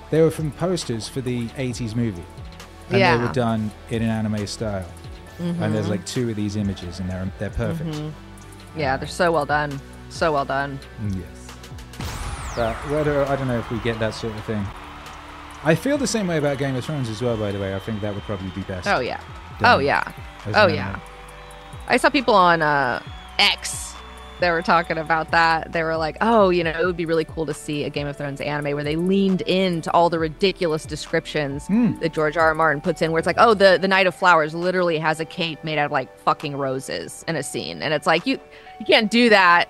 They 0.10 0.22
were 0.22 0.32
from 0.32 0.52
posters 0.52 1.08
for 1.08 1.22
the 1.22 1.48
'80s 1.50 1.96
movie, 1.96 2.26
and 2.90 3.02
they 3.02 3.26
were 3.26 3.32
done 3.32 3.72
in 3.90 4.02
an 4.02 4.10
anime 4.10 4.46
style. 4.48 4.86
Mm-hmm. 5.40 5.64
And 5.64 5.74
there's 5.74 5.88
like 5.88 6.06
two 6.06 6.30
of 6.30 6.36
these 6.36 6.58
images, 6.58 7.00
and 7.00 7.10
they're 7.10 7.32
they're 7.40 7.50
perfect. 7.52 7.96
Yeah, 8.76 8.98
they're 8.98 9.08
so 9.08 9.32
well 9.32 9.46
done. 9.46 9.80
So 10.10 10.34
well 10.34 10.46
done. 10.46 10.80
Yes. 11.12 11.48
But 12.56 12.76
whether 12.90 13.24
I 13.26 13.36
don't 13.36 13.48
know 13.48 13.60
if 13.60 13.70
we 13.72 13.80
get 13.80 14.00
that 14.00 14.14
sort 14.14 14.36
of 14.36 14.44
thing. 14.46 14.66
I 15.66 15.76
feel 15.76 15.98
the 15.98 16.08
same 16.08 16.28
way 16.28 16.38
about 16.38 16.58
Game 16.60 16.76
of 16.76 16.86
Thrones 16.86 17.10
as 17.10 17.22
well. 17.22 17.36
By 17.38 17.52
the 17.52 17.60
way, 17.60 17.76
I 17.76 17.80
think 17.80 18.00
that 18.02 18.14
would 18.14 18.24
probably 18.24 18.50
be 18.52 18.62
best. 18.62 18.88
Oh 18.88 19.00
yeah. 19.00 19.20
Oh 19.64 19.80
yeah. 19.80 20.04
Oh 20.54 20.68
yeah. 20.68 20.90
anime. 20.90 21.02
I 21.88 21.98
saw 21.98 22.10
people 22.10 22.36
on 22.36 22.62
uh, 22.62 23.02
X. 23.40 23.94
They 24.42 24.52
were 24.52 24.62
talking 24.62 24.98
about 24.98 25.32
that. 25.32 25.72
They 25.72 25.82
were 25.82 25.96
like, 25.96 26.18
"Oh, 26.20 26.50
you 26.50 26.64
know, 26.64 26.72
it 26.72 26.86
would 26.86 26.98
be 26.98 27.06
really 27.06 27.24
cool 27.24 27.46
to 27.46 27.54
see 27.54 27.84
a 27.86 27.90
Game 27.90 28.06
of 28.06 28.18
Thrones 28.18 28.42
anime 28.42 28.74
where 28.76 28.84
they 28.84 28.98
leaned 28.98 29.42
into 29.44 29.90
all 29.92 30.10
the 30.10 30.20
ridiculous 30.20 30.86
descriptions 30.86 31.66
Hmm. 31.68 31.98
that 32.00 32.12
George 32.14 32.36
R. 32.36 32.48
R. 32.48 32.54
Martin 32.54 32.82
puts 32.82 33.02
in, 33.02 33.12
where 33.12 33.20
it's 33.20 33.26
like, 33.28 33.38
oh, 33.40 33.54
the 33.54 33.78
the 33.82 33.88
Knight 33.88 34.08
of 34.08 34.14
Flowers 34.14 34.54
literally 34.54 35.00
has 35.00 35.20
a 35.22 35.26
cape 35.26 35.64
made 35.64 35.78
out 35.78 35.86
of 35.86 35.92
like 35.94 36.16
fucking 36.20 36.58
roses 36.58 37.24
in 37.30 37.38
a 37.38 37.44
scene, 37.44 37.82
and 37.82 37.94
it's 37.94 38.06
like 38.06 38.28
you 38.28 38.38
you 38.80 38.86
can't 38.86 39.10
do 39.10 39.30
that 39.30 39.70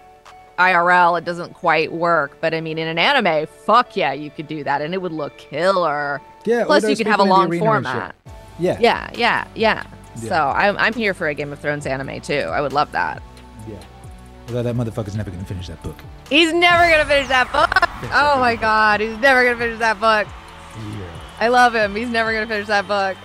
IRL. 0.58 1.18
It 1.18 1.26
doesn't 1.26 1.54
quite 1.54 1.92
work, 1.92 2.38
but 2.42 2.54
I 2.54 2.62
mean, 2.62 2.78
in 2.78 2.88
an 2.88 2.98
anime, 2.98 3.48
fuck 3.48 3.96
yeah, 3.96 4.14
you 4.14 4.30
could 4.30 4.48
do 4.48 4.64
that, 4.64 4.82
and 4.82 4.94
it 4.94 5.02
would 5.02 5.12
look 5.12 5.38
killer. 5.38 6.22
Yeah. 6.46 6.66
Plus, 6.66 6.88
you 6.88 6.96
could 6.96 7.08
have 7.08 7.20
a 7.20 7.24
long 7.24 7.50
the 7.50 7.58
arena 7.58 7.72
and 7.72 7.86
shit. 7.86 7.94
format. 7.94 8.16
Yeah. 8.60 8.78
Yeah, 8.80 9.10
yeah, 9.16 9.48
yeah. 9.56 9.84
Yeah. 10.22 10.30
So 10.30 10.36
I'm, 10.36 10.78
I'm 10.78 10.94
here 10.94 11.14
for 11.14 11.28
a 11.28 11.34
Game 11.34 11.52
of 11.52 11.60
Thrones 11.60 11.86
anime 11.86 12.22
too. 12.22 12.34
I 12.34 12.62
would 12.62 12.74
love 12.74 12.92
that. 12.94 13.22
Yeah. 13.68 13.76
Although 14.48 14.64
that 14.64 14.76
motherfucker's 14.76 15.16
never 15.16 15.32
gonna 15.32 15.44
finish 15.44 15.68
that 15.68 15.82
book. 15.84 15.98
He's 16.30 16.54
never 16.54 16.90
gonna 16.90 17.06
finish 17.06 17.28
that 17.28 17.52
book. 17.52 17.70
Oh 18.14 18.40
my 18.40 18.56
god, 18.56 19.02
he's 19.02 19.18
never 19.18 19.44
gonna 19.44 19.58
finish 19.58 19.80
that 19.80 20.00
book. 20.00 20.28
Yeah. 20.78 21.10
I 21.40 21.48
love 21.48 21.74
him. 21.74 21.96
He's 21.96 22.10
never 22.10 22.32
gonna 22.32 22.48
finish 22.48 22.68
that 22.68 22.88
book. 22.88 23.18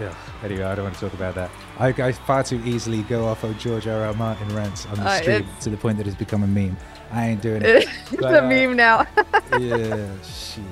Yeah. 0.00 0.14
Anyway, 0.42 0.62
I 0.62 0.74
don't 0.74 0.84
want 0.84 0.94
to 0.94 1.00
talk 1.00 1.12
about 1.14 1.34
that. 1.34 1.50
I, 1.78 1.88
I 1.88 2.12
far 2.12 2.42
too 2.44 2.60
easily 2.64 3.02
go 3.02 3.26
off 3.26 3.42
of 3.44 3.58
George 3.58 3.86
R. 3.88 4.04
R. 4.06 4.14
Martin 4.14 4.48
rants 4.54 4.86
on 4.86 4.94
the 4.96 5.02
Uh, 5.06 5.16
street 5.20 5.46
to 5.62 5.70
the 5.70 5.76
point 5.76 5.98
that 5.98 6.06
it's 6.06 6.16
become 6.16 6.42
a 6.44 6.46
meme. 6.46 6.76
I 7.10 7.28
ain't 7.28 7.42
doing 7.42 7.62
it. 7.64 7.88
it's 7.88 8.16
But, 8.16 8.34
a 8.34 8.44
uh, 8.44 8.48
meme 8.48 8.76
now. 8.76 9.06
yeah, 9.58 10.06
shit. 10.22 10.64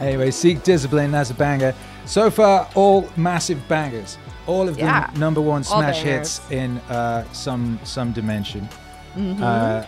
Anyway, 0.00 0.30
Seek 0.32 0.62
Discipline, 0.64 1.12
that's 1.12 1.30
a 1.30 1.34
banger. 1.34 1.74
So 2.06 2.30
far, 2.30 2.68
all 2.74 3.08
massive 3.16 3.66
bangers. 3.68 4.18
All 4.46 4.68
of 4.68 4.76
them 4.76 4.86
Yeah. 4.86 5.10
number 5.16 5.40
one 5.40 5.62
smash 5.64 6.02
hits 6.02 6.40
in 6.50 6.78
uh, 6.90 7.24
some 7.32 7.78
some 7.84 8.12
dimension. 8.12 8.68
Mhm. 9.16 9.40
Uh, 9.40 9.86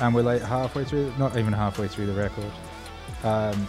and 0.00 0.14
we're 0.14 0.22
like 0.22 0.40
halfway 0.40 0.84
through, 0.84 1.12
not 1.18 1.36
even 1.36 1.52
halfway 1.52 1.88
through 1.88 2.06
the 2.06 2.14
record. 2.14 2.50
Um, 3.22 3.68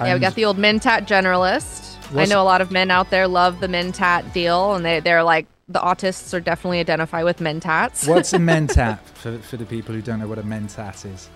yeah, 0.00 0.14
we 0.14 0.20
got 0.20 0.34
the 0.36 0.44
old 0.46 0.56
Mentat 0.58 1.06
generalist. 1.06 1.96
I 2.14 2.24
know 2.24 2.40
a 2.40 2.44
lot 2.44 2.60
of 2.60 2.70
men 2.70 2.90
out 2.90 3.10
there 3.10 3.28
love 3.28 3.60
the 3.60 3.68
Mentat 3.68 4.32
deal, 4.32 4.74
and 4.74 4.84
they 4.84 5.00
they're 5.00 5.22
like 5.22 5.46
the 5.68 5.80
autists 5.80 6.32
are 6.32 6.40
definitely 6.40 6.80
identify 6.80 7.22
with 7.22 7.38
Mentats. 7.38 8.08
What's 8.08 8.32
a 8.32 8.38
mentat 8.38 9.00
for, 9.00 9.38
for 9.38 9.56
the 9.58 9.66
people 9.66 9.94
who 9.94 10.00
don't 10.00 10.18
know 10.18 10.28
what 10.28 10.38
a 10.38 10.42
mentat 10.42 11.04
is? 11.04 11.28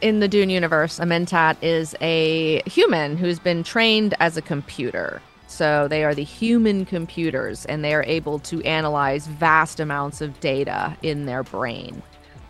in 0.00 0.20
the 0.20 0.28
Dune 0.28 0.50
universe, 0.50 0.98
a 0.98 1.04
Mentat 1.04 1.56
is 1.62 1.94
a 2.00 2.62
human 2.66 3.16
who's 3.16 3.38
been 3.38 3.62
trained 3.62 4.14
as 4.20 4.36
a 4.36 4.42
computer. 4.42 5.22
So 5.48 5.88
they 5.88 6.04
are 6.04 6.14
the 6.14 6.24
human 6.24 6.84
computers, 6.84 7.64
and 7.66 7.84
they 7.84 7.94
are 7.94 8.02
able 8.02 8.38
to 8.40 8.62
analyze 8.62 9.26
vast 9.26 9.80
amounts 9.80 10.20
of 10.20 10.38
data 10.40 10.96
in 11.02 11.26
their 11.26 11.42
brain. 11.42 12.02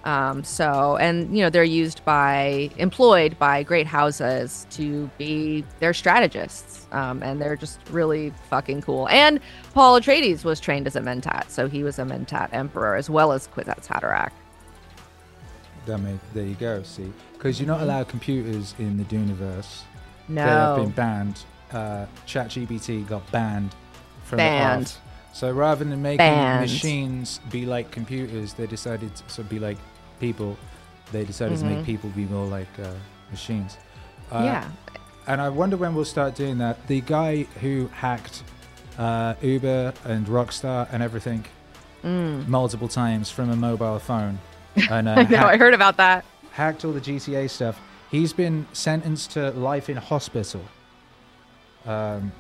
Um, 0.06 0.44
so, 0.44 0.96
and 0.98 1.36
you 1.36 1.42
know, 1.42 1.50
they're 1.50 1.64
used 1.64 2.04
by, 2.04 2.70
employed 2.76 3.36
by 3.40 3.64
great 3.64 3.88
houses 3.88 4.64
to 4.70 5.10
be 5.18 5.64
their 5.80 5.92
strategists, 5.92 6.86
um, 6.92 7.24
and 7.24 7.40
they're 7.40 7.56
just 7.56 7.80
really 7.90 8.32
fucking 8.48 8.82
cool. 8.82 9.08
And 9.08 9.40
Paul 9.74 10.00
Atreides 10.00 10.44
was 10.44 10.60
trained 10.60 10.86
as 10.86 10.94
a 10.94 11.00
Mentat, 11.00 11.50
so 11.50 11.66
he 11.66 11.82
was 11.82 11.98
a 11.98 12.04
Mentat 12.04 12.50
emperor 12.52 12.94
as 12.94 13.10
well 13.10 13.32
as 13.32 13.48
Kwisatz 13.48 13.88
Haderach. 13.88 14.30
May, 15.88 16.18
there 16.34 16.44
you 16.44 16.54
go. 16.54 16.84
See, 16.84 17.12
because 17.32 17.60
you're 17.60 17.66
not 17.66 17.80
allowed 17.80 18.06
computers 18.06 18.76
in 18.78 18.96
the 18.98 19.04
Duniverse. 19.04 19.82
No, 20.28 20.44
They 20.44 20.50
have 20.50 20.76
been 20.76 20.90
banned. 20.90 21.44
Uh, 21.72 22.06
ChatGPT 22.28 23.08
got 23.08 23.28
banned 23.32 23.74
from 24.22 24.36
Banned. 24.36 24.86
the 24.86 24.90
off. 24.90 25.00
So 25.32 25.50
rather 25.52 25.84
than 25.84 26.00
making 26.00 26.18
Banned. 26.18 26.60
machines 26.62 27.40
be 27.50 27.66
like 27.66 27.90
computers, 27.90 28.54
they 28.54 28.66
decided 28.66 29.10
to 29.16 29.44
be 29.44 29.58
like 29.58 29.76
people. 30.20 30.56
They 31.12 31.24
decided 31.24 31.58
to 31.58 31.64
Mhm. 31.64 31.76
make 31.76 31.84
people 31.86 32.10
be 32.10 32.24
more 32.24 32.46
like 32.46 32.68
uh, 32.82 32.88
machines. 33.30 33.76
Uh, 34.32 34.42
yeah, 34.44 34.64
And 35.28 35.40
I 35.40 35.48
wonder 35.48 35.76
when 35.76 35.94
we'll 35.94 36.04
start 36.04 36.34
doing 36.34 36.58
that. 36.58 36.86
The 36.88 37.00
guy 37.00 37.46
who 37.60 37.88
hacked 37.92 38.42
uh, 38.98 39.34
Uber 39.42 39.92
and 40.04 40.26
Rockstar 40.26 40.88
and 40.92 41.02
everything 41.02 41.44
Mm. 42.04 42.46
multiple 42.48 42.88
times 42.88 43.30
from 43.30 43.50
a 43.50 43.56
mobile 43.56 43.98
phone 43.98 44.38
and 44.90 45.08
uh, 45.08 45.12
I 45.12 45.22
know. 45.24 45.44
I 45.46 45.56
heard 45.56 45.74
about 45.74 45.96
that. 45.96 46.24
hacked 46.52 46.84
all 46.84 46.92
the 46.92 47.00
GTA 47.00 47.48
stuff. 47.50 47.78
He's 48.10 48.32
been 48.32 48.66
sentenced 48.72 49.32
to 49.32 49.50
life 49.50 49.88
in 49.90 49.96
hospital, 49.96 50.62
um, 51.86 52.32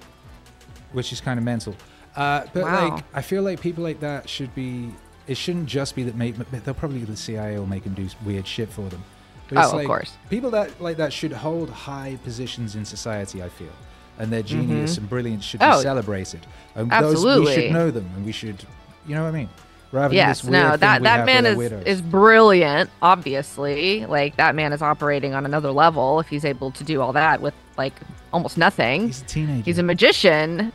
which 0.92 1.12
is 1.12 1.20
kind 1.20 1.38
of 1.38 1.44
mental. 1.44 1.74
Uh, 2.16 2.44
but 2.52 2.64
Wow. 2.64 2.88
like, 2.94 3.04
I 3.14 3.22
feel 3.22 3.42
like 3.42 3.60
people 3.60 3.82
like 3.84 4.00
that 4.00 4.28
should 4.28 4.54
be. 4.54 4.94
It 5.26 5.36
shouldn't 5.36 5.66
just 5.66 5.94
be 5.94 6.02
that 6.04 6.14
make. 6.14 6.36
They'll 6.36 6.74
probably 6.74 7.00
the 7.00 7.16
CIA 7.16 7.58
will 7.58 7.66
make 7.66 7.84
them 7.84 7.94
do 7.94 8.08
weird 8.24 8.46
shit 8.46 8.68
for 8.68 8.88
them. 8.88 9.02
But 9.48 9.58
it's 9.58 9.72
Oh, 9.72 9.78
of 9.78 9.86
course. 9.86 10.12
People 10.30 10.50
that 10.50 10.80
like 10.80 10.96
that 10.96 11.12
should 11.12 11.32
hold 11.32 11.70
high 11.70 12.18
positions 12.24 12.76
in 12.76 12.84
society. 12.84 13.42
I 13.42 13.48
feel, 13.48 13.72
and 14.18 14.32
their 14.32 14.42
mm-hmm. 14.42 14.60
genius 14.60 14.98
and 14.98 15.08
brilliance 15.08 15.44
should 15.44 15.60
be 15.60 15.66
Oh, 15.66 15.80
celebrated. 15.80 16.46
And 16.74 16.90
those 16.90 17.24
we 17.24 17.52
should 17.54 17.72
know 17.72 17.90
them, 17.90 18.08
and 18.16 18.24
we 18.24 18.32
should, 18.32 18.64
you 19.06 19.14
know 19.14 19.22
what 19.22 19.28
I 19.28 19.38
mean? 19.38 19.48
Rather 19.92 20.14
Yes, 20.14 20.42
than 20.42 20.52
this 20.52 20.60
weird 20.60 20.70
no, 20.72 20.76
that 20.78 21.02
that 21.02 21.26
man 21.26 21.46
is 21.46 21.56
widows. 21.56 21.84
is 21.86 22.02
brilliant. 22.02 22.90
Obviously, 23.02 24.04
like 24.06 24.36
that 24.36 24.54
man 24.54 24.72
is 24.72 24.82
operating 24.82 25.32
on 25.34 25.44
another 25.44 25.70
level 25.70 26.18
if 26.20 26.28
he's 26.28 26.44
able 26.44 26.70
to 26.72 26.84
do 26.84 27.00
all 27.00 27.12
that 27.12 27.40
with 27.40 27.54
like 27.78 27.94
almost 28.32 28.58
nothing. 28.58 29.06
He's 29.06 29.22
a 29.22 29.26
teenager. 29.26 29.62
He's 29.64 29.78
a 29.78 29.82
magician. 29.82 30.72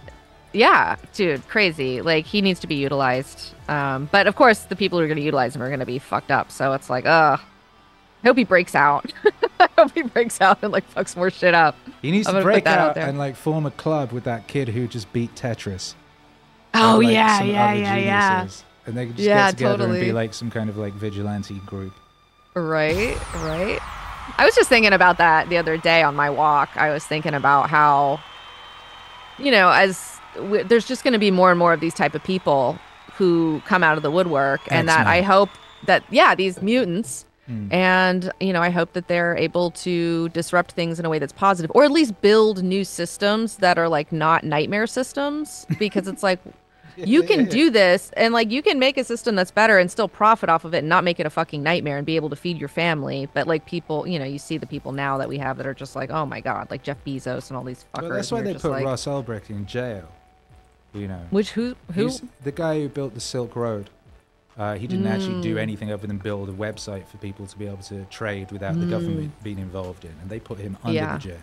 Yeah, 0.54 0.98
dude, 1.14 1.48
crazy. 1.48 2.02
Like 2.02 2.26
he 2.26 2.42
needs 2.42 2.60
to 2.62 2.68
be 2.68 2.76
utilized. 2.76 3.54
Um, 3.70 4.10
but 4.12 4.28
of 4.28 4.36
course, 4.36 4.60
the 4.64 4.76
people 4.76 5.00
who 5.00 5.06
are 5.06 5.08
going 5.08 5.18
to 5.18 5.24
utilize 5.24 5.56
him 5.56 5.62
are 5.64 5.70
going 5.70 5.80
to 5.80 5.86
be 5.86 6.00
fucked 6.00 6.32
up. 6.32 6.52
So 6.52 6.74
it's 6.74 6.90
like, 6.90 7.06
ugh. 7.06 7.40
I 8.24 8.28
hope 8.28 8.38
he 8.38 8.44
breaks 8.44 8.76
out. 8.76 9.12
I 9.60 9.68
hope 9.78 9.94
he 9.94 10.04
breaks 10.04 10.42
out 10.42 10.60
and 10.62 10.72
like 10.72 10.88
fucks 10.94 11.16
more 11.16 11.32
shit 11.32 11.56
up. 11.56 11.76
He 12.02 12.12
needs 12.12 12.28
I'm 12.28 12.36
to 12.36 12.42
break 12.44 12.68
out 12.68 12.80
out 12.80 12.96
there. 12.96 13.08
and 13.08 13.18
like 13.18 13.36
form 13.36 13.66
a 13.66 13.72
club 13.72 14.12
with 14.12 14.26
that 14.26 14.48
kid 14.48 14.70
who 14.70 14.88
just 14.88 15.12
beat 15.12 15.34
Tetris. 15.36 15.96
Oh 16.74 16.96
and, 16.96 17.06
like, 17.06 17.14
yeah, 17.14 17.44
yeah, 17.44 17.74
yeah, 17.74 17.96
yeah. 17.96 18.48
And 18.86 18.96
they 18.96 19.08
could 19.08 19.16
just 19.18 19.28
Yeah, 19.28 19.48
get 19.52 19.58
together 19.58 19.86
and 19.86 20.00
be 20.00 20.12
like 20.12 20.34
some 20.34 20.52
kind 20.52 20.70
of 20.70 20.78
like 20.78 20.94
vigilante 20.94 21.60
group. 21.66 21.94
Right, 22.54 23.18
right. 23.36 23.80
I 24.38 24.46
was 24.46 24.54
just 24.56 24.70
thinking 24.70 24.94
about 24.94 25.18
that 25.18 25.50
the 25.50 25.58
other 25.58 25.78
day 25.78 26.04
on 26.04 26.16
my 26.16 26.30
walk. 26.30 26.70
I 26.76 26.92
was 26.92 27.04
thinking 27.04 27.34
about 27.34 27.70
how, 27.70 28.20
you 29.40 29.52
know, 29.52 29.70
as 29.72 30.20
w- 30.36 30.64
there's 30.64 30.88
just 30.88 31.04
going 31.04 31.14
to 31.14 31.20
be 31.20 31.32
more 31.32 31.50
and 31.50 31.60
more 31.60 31.74
of 31.74 31.80
these 31.80 31.94
type 31.94 32.16
of 32.16 32.24
people 32.24 32.78
who 33.14 33.62
come 33.66 33.84
out 33.84 33.98
of 33.98 34.04
the 34.04 34.12
woodwork, 34.12 34.62
and 34.70 34.88
that. 34.88 35.08
I 35.08 35.22
hope 35.22 35.50
that 35.86 36.04
yeah, 36.10 36.36
these 36.36 36.62
mutants. 36.62 37.26
Hmm. 37.48 37.74
And 37.74 38.32
you 38.40 38.54
know, 38.54 38.62
I 38.62 38.70
hope 38.70 38.94
that 38.94 39.08
they're 39.08 39.36
able 39.36 39.72
to 39.72 40.30
disrupt 40.30 40.74
things 40.74 41.00
in 41.00 41.06
a 41.06 41.10
way 41.10 41.20
that's 41.20 41.34
positive, 41.34 41.72
or 41.74 41.84
at 41.84 41.92
least 41.92 42.20
build 42.22 42.64
new 42.64 42.84
systems 42.84 43.58
that 43.58 43.78
are 43.78 43.90
like 43.90 44.12
not 44.12 44.44
nightmare 44.44 44.88
systems. 44.88 45.66
Because 45.80 46.08
it's 46.08 46.22
like 46.24 46.40
you 46.98 47.24
can 47.24 47.46
do 47.46 47.70
this 47.70 48.12
and 48.18 48.34
like 48.34 48.52
you 48.52 48.62
can 48.62 48.80
make 48.80 48.98
a 48.98 49.04
system 49.04 49.36
that's 49.36 49.52
better 49.52 49.78
and 49.78 49.90
still 49.92 50.08
profit 50.08 50.50
off 50.50 50.66
of 50.66 50.74
it 50.74 50.80
and 50.80 50.90
not 50.90 51.04
make 51.04 51.20
it 51.20 51.26
a 51.26 51.30
fucking 51.30 51.64
nightmare 51.64 51.98
and 51.98 52.06
be 52.06 52.16
able 52.16 52.30
to 52.30 52.36
feed 52.36 52.58
your 52.58 52.70
family 52.70 53.30
but 53.34 53.48
like 53.48 53.66
people 53.66 54.06
you 54.08 54.20
know 54.20 54.26
you 54.26 54.38
see 54.38 54.58
the 54.58 54.68
people 54.68 54.92
now 54.92 55.18
that 55.18 55.30
we 55.30 55.38
have 55.38 55.58
that 55.58 55.66
are 55.66 55.74
just 55.74 55.96
like 55.96 56.10
oh 56.10 56.26
my 56.26 56.42
god 56.42 56.70
like 56.70 56.84
jeff 56.84 56.98
bezos 57.06 57.50
and 57.50 57.58
all 57.58 57.64
these 57.64 57.86
fuckers 57.94 58.02
Well, 58.02 58.12
that's 58.12 58.32
why 58.32 58.42
they 58.42 58.54
put 58.54 58.72
like, 58.72 58.86
Ross 58.86 59.06
Ulbricht 59.06 59.50
in 59.50 59.66
jail. 59.66 60.10
You 60.94 61.08
know, 61.08 61.22
which 61.30 61.52
who 61.52 61.76
who 61.94 62.04
He's 62.08 62.22
the 62.44 62.52
guy 62.52 62.80
who 62.82 62.90
built 62.90 63.14
the 63.14 63.22
Silk 63.22 63.56
Road. 63.56 63.90
Uh, 64.58 64.76
he 64.76 64.86
didn't 64.88 65.08
actually 65.08 65.36
Mm. 65.36 65.42
do 65.44 65.58
anything 65.58 65.92
other 65.94 66.06
than 66.06 66.18
build 66.18 66.50
a 66.50 66.52
website 66.52 67.08
for 67.08 67.18
people 67.18 67.48
to 67.48 67.58
be 67.58 67.66
able 67.66 67.78
to 67.84 68.04
trade 68.06 68.52
without 68.52 68.78
the 68.78 68.86
government 68.86 69.32
being 69.42 69.60
involved 69.60 70.04
in, 70.04 70.12
and 70.22 70.30
they 70.30 70.40
put 70.40 70.60
him 70.60 70.78
under 70.84 71.00
Mm. 71.00 71.04
Yeah. 71.04 71.14
the 71.14 71.20
jail. 71.20 71.38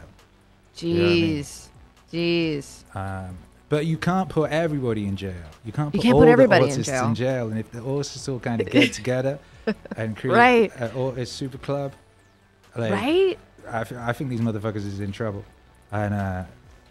jeez 0.76 1.68
jeez 2.12 2.84
Um, 2.94 3.36
but 3.68 3.86
you 3.86 3.96
can't 3.98 4.28
put 4.28 4.50
everybody 4.50 5.06
in 5.06 5.16
jail. 5.16 5.32
You 5.64 5.72
can't 5.72 5.92
You 5.94 5.98
put 5.98 6.02
can't 6.04 6.14
all 6.14 6.20
put 6.20 6.26
the 6.26 6.32
everybody 6.32 6.70
in 6.70 6.82
jail. 6.82 7.06
in 7.06 7.14
jail. 7.14 7.48
And 7.48 7.58
if 7.58 7.70
the 7.72 7.80
autists 7.80 8.28
all 8.30 8.38
kind 8.40 8.60
of 8.60 8.70
get 8.70 8.92
together 9.02 9.38
and 9.96 10.16
create 10.16 10.34
Right. 10.34 10.72
a, 10.80 10.92
au- 10.94 11.10
a 11.10 11.26
super 11.26 11.58
club, 11.58 11.92
like, 12.76 12.92
right 12.92 13.38
I, 13.70 13.80
I 14.10 14.12
think 14.12 14.30
these 14.30 14.40
motherfuckers 14.40 14.76
is 14.86 15.00
in 15.00 15.12
trouble. 15.12 15.44
And 15.92 16.14
uh, 16.14 16.44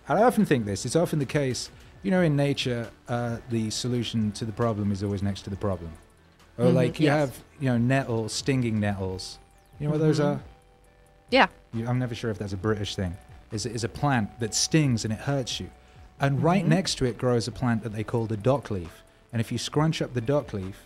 I 0.09 0.21
often 0.21 0.45
think 0.45 0.65
this. 0.65 0.85
It's 0.85 0.95
often 0.95 1.17
the 1.19 1.25
case. 1.25 1.69
You 2.07 2.11
know, 2.11 2.21
in 2.21 2.37
nature, 2.37 2.89
uh, 3.09 3.39
the 3.49 3.69
solution 3.69 4.31
to 4.31 4.45
the 4.45 4.53
problem 4.53 4.93
is 4.93 5.03
always 5.03 5.21
next 5.21 5.41
to 5.41 5.49
the 5.49 5.57
problem. 5.57 5.91
Or 6.57 6.67
Mhm, 6.67 6.73
like 6.73 7.01
you 7.01 7.07
yes. 7.07 7.19
have, 7.19 7.43
you 7.59 7.67
know, 7.69 7.77
nettles, 7.77 8.31
stinging 8.31 8.79
nettles. 8.79 9.39
You 9.77 9.87
know 9.87 9.91
what 9.91 9.99
those 9.99 10.21
are? 10.21 10.39
yeah 11.31 11.47
You, 11.73 11.85
I'm 11.85 11.99
never 11.99 12.15
sure 12.15 12.31
if 12.31 12.37
that's 12.37 12.53
a 12.53 12.63
British 12.69 12.95
thing. 12.95 13.17
Is 13.51 13.65
is 13.65 13.83
a 13.83 13.89
plant 13.89 14.39
that 14.39 14.53
stings 14.55 15.03
and 15.03 15.11
it 15.13 15.19
hurts 15.19 15.59
you, 15.59 15.69
and 16.21 16.41
right 16.41 16.61
Mm-hmm. 16.61 16.69
next 16.79 16.95
to 16.99 17.05
it 17.05 17.17
grows 17.17 17.45
a 17.45 17.51
plant 17.51 17.83
that 17.83 17.91
they 17.91 18.05
call 18.05 18.25
the 18.25 18.37
dock 18.37 18.71
leaf. 18.71 19.03
And 19.33 19.41
if 19.41 19.51
you 19.51 19.57
scrunch 19.57 20.01
up 20.01 20.13
the 20.13 20.21
dock 20.21 20.53
leaf, 20.53 20.77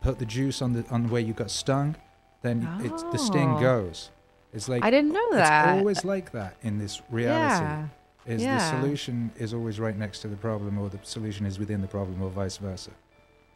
put 0.00 0.18
the 0.18 0.26
juice 0.26 0.60
on 0.60 0.72
the 0.72 0.84
on 0.90 1.08
where 1.08 1.22
you 1.28 1.34
got 1.34 1.52
stung, 1.52 1.94
then 2.42 2.68
it's 2.80 3.04
the 3.12 3.18
sting 3.18 3.54
Oh. 3.58 3.60
goes. 3.60 4.10
It's 4.52 4.68
like 4.68 4.82
i 4.82 4.90
didn't 4.90 5.12
know 5.12 5.28
that. 5.34 5.66
it's 5.66 5.78
always 5.78 6.04
like 6.04 6.32
that 6.32 6.52
in 6.64 6.78
this 6.80 7.00
reality. 7.10 7.64
yeah 7.64 7.86
Is 8.26 8.42
yeah. 8.42 8.58
the 8.58 8.80
solution 8.80 9.30
is 9.38 9.52
always 9.52 9.78
right 9.78 9.96
next 9.96 10.20
to 10.20 10.28
the 10.28 10.36
problem, 10.36 10.78
or 10.78 10.88
the 10.88 10.98
solution 11.02 11.44
is 11.44 11.58
within 11.58 11.80
the 11.82 11.86
problem, 11.86 12.22
or 12.22 12.30
vice 12.30 12.56
versa. 12.56 12.90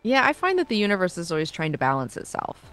yeah 0.02 0.26
i 0.26 0.32
find 0.32 0.58
that 0.58 0.68
the 0.68 0.76
universe 0.76 1.18
is 1.18 1.32
always 1.32 1.50
trying 1.50 1.72
to 1.72 1.78
balance 1.78 2.16
itself 2.16 2.64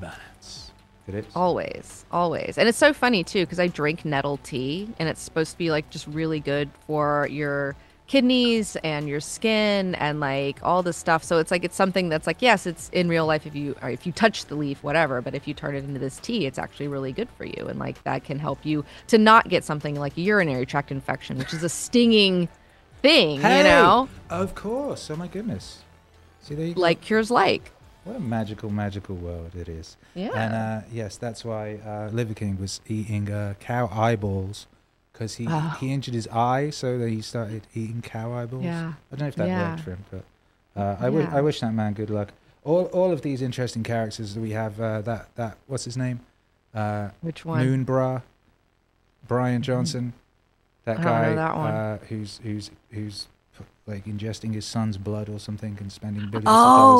Balance. 0.00 0.70
It 1.06 1.14
is. 1.14 1.24
Always, 1.34 2.04
always. 2.12 2.58
And 2.58 2.68
it's 2.68 2.76
so 2.76 2.92
funny 2.92 3.24
too 3.24 3.40
because 3.40 3.58
I 3.58 3.66
drink 3.68 4.04
nettle 4.04 4.36
tea 4.38 4.90
and 4.98 5.08
it's 5.08 5.22
supposed 5.22 5.52
to 5.52 5.58
be 5.58 5.70
like 5.70 5.88
just 5.88 6.06
really 6.06 6.40
good 6.40 6.68
for 6.86 7.26
your 7.30 7.74
kidneys 8.08 8.74
and 8.82 9.08
your 9.08 9.20
skin 9.20 9.94
and 9.96 10.18
like 10.18 10.58
all 10.62 10.82
this 10.82 10.96
stuff. 10.96 11.22
So 11.22 11.38
it's 11.38 11.50
like 11.50 11.62
it's 11.62 11.76
something 11.76 12.08
that's 12.08 12.26
like 12.26 12.42
yes, 12.42 12.66
it's 12.66 12.88
in 12.88 13.08
real 13.08 13.26
life 13.26 13.46
if 13.46 13.54
you 13.54 13.76
if 13.82 14.06
you 14.06 14.12
touch 14.12 14.46
the 14.46 14.56
leaf 14.56 14.82
whatever, 14.82 15.22
but 15.22 15.34
if 15.34 15.46
you 15.46 15.54
turn 15.54 15.76
it 15.76 15.84
into 15.84 16.00
this 16.00 16.18
tea, 16.18 16.46
it's 16.46 16.58
actually 16.58 16.88
really 16.88 17.12
good 17.12 17.28
for 17.36 17.44
you 17.44 17.66
and 17.68 17.78
like 17.78 18.02
that 18.02 18.24
can 18.24 18.38
help 18.38 18.64
you 18.64 18.84
to 19.06 19.18
not 19.18 19.48
get 19.48 19.62
something 19.62 19.94
like 19.94 20.16
a 20.16 20.20
urinary 20.22 20.66
tract 20.66 20.90
infection, 20.90 21.38
which 21.38 21.54
is 21.54 21.62
a 21.62 21.68
stinging 21.68 22.48
thing, 23.02 23.36
you 23.36 23.42
know? 23.42 24.08
Of 24.30 24.54
course. 24.54 25.10
Oh 25.10 25.16
my 25.16 25.28
goodness. 25.28 25.82
See, 26.40 26.54
there 26.54 26.66
you 26.66 26.74
go. 26.74 26.80
Like 26.80 27.00
cures 27.00 27.30
like. 27.30 27.70
What 28.04 28.16
a 28.16 28.20
magical, 28.20 28.70
magical 28.70 29.16
world 29.16 29.54
it 29.54 29.68
is. 29.68 29.98
Yeah. 30.14 30.30
And 30.34 30.54
uh, 30.54 30.86
yes, 30.90 31.18
that's 31.18 31.44
why 31.44 31.74
uh, 31.86 32.08
Liver 32.10 32.32
King 32.32 32.58
was 32.58 32.80
eating 32.88 33.30
uh, 33.30 33.54
cow 33.60 33.88
eyeballs 33.92 34.66
because 35.18 35.34
he, 35.34 35.46
Oh. 35.50 35.76
he 35.80 35.92
injured 35.92 36.14
his 36.14 36.28
eye, 36.28 36.70
so 36.70 36.96
that 36.98 37.08
he 37.08 37.20
started 37.20 37.62
eating 37.74 38.02
cow 38.02 38.32
eyeballs. 38.32 38.62
Yeah. 38.62 38.92
I 39.12 39.16
don't 39.16 39.20
know 39.22 39.26
if 39.26 39.34
that 39.34 39.48
Yeah. 39.48 39.70
worked 39.70 39.82
for 39.82 39.90
him, 39.90 40.04
but 40.12 40.24
uh, 40.80 40.96
I, 41.00 41.10
wish, 41.10 41.26
Yeah. 41.28 41.36
I 41.36 41.40
wish 41.40 41.60
that 41.60 41.74
man 41.74 41.92
good 41.94 42.08
luck. 42.10 42.28
All, 42.64 42.84
all 42.86 43.10
of 43.10 43.22
these 43.22 43.42
interesting 43.42 43.82
characters 43.82 44.34
that 44.34 44.40
we 44.40 44.50
have, 44.52 44.80
uh, 44.80 45.00
that, 45.02 45.34
that, 45.34 45.56
what's 45.66 45.84
his 45.84 45.96
name? 45.96 46.20
Uh, 46.72 47.08
Which 47.20 47.44
one? 47.44 47.66
Moonbra, 47.66 48.22
Bryan 49.26 49.62
Johnson, 49.62 50.12
that 50.84 51.00
I 51.00 51.02
don't 51.02 51.04
know 51.04 51.10
guy 51.12 51.34
that. 51.34 51.50
Uh, 51.54 51.98
who's 52.08 52.38
who's 52.44 52.70
who's 52.92 53.26
like 53.86 54.04
ingesting 54.04 54.52
his 54.54 54.66
son's 54.66 54.98
blood 54.98 55.28
or 55.28 55.40
something 55.40 55.76
and 55.80 55.90
spending 55.90 56.26
billions 56.30 56.46
Oh, 56.48 56.52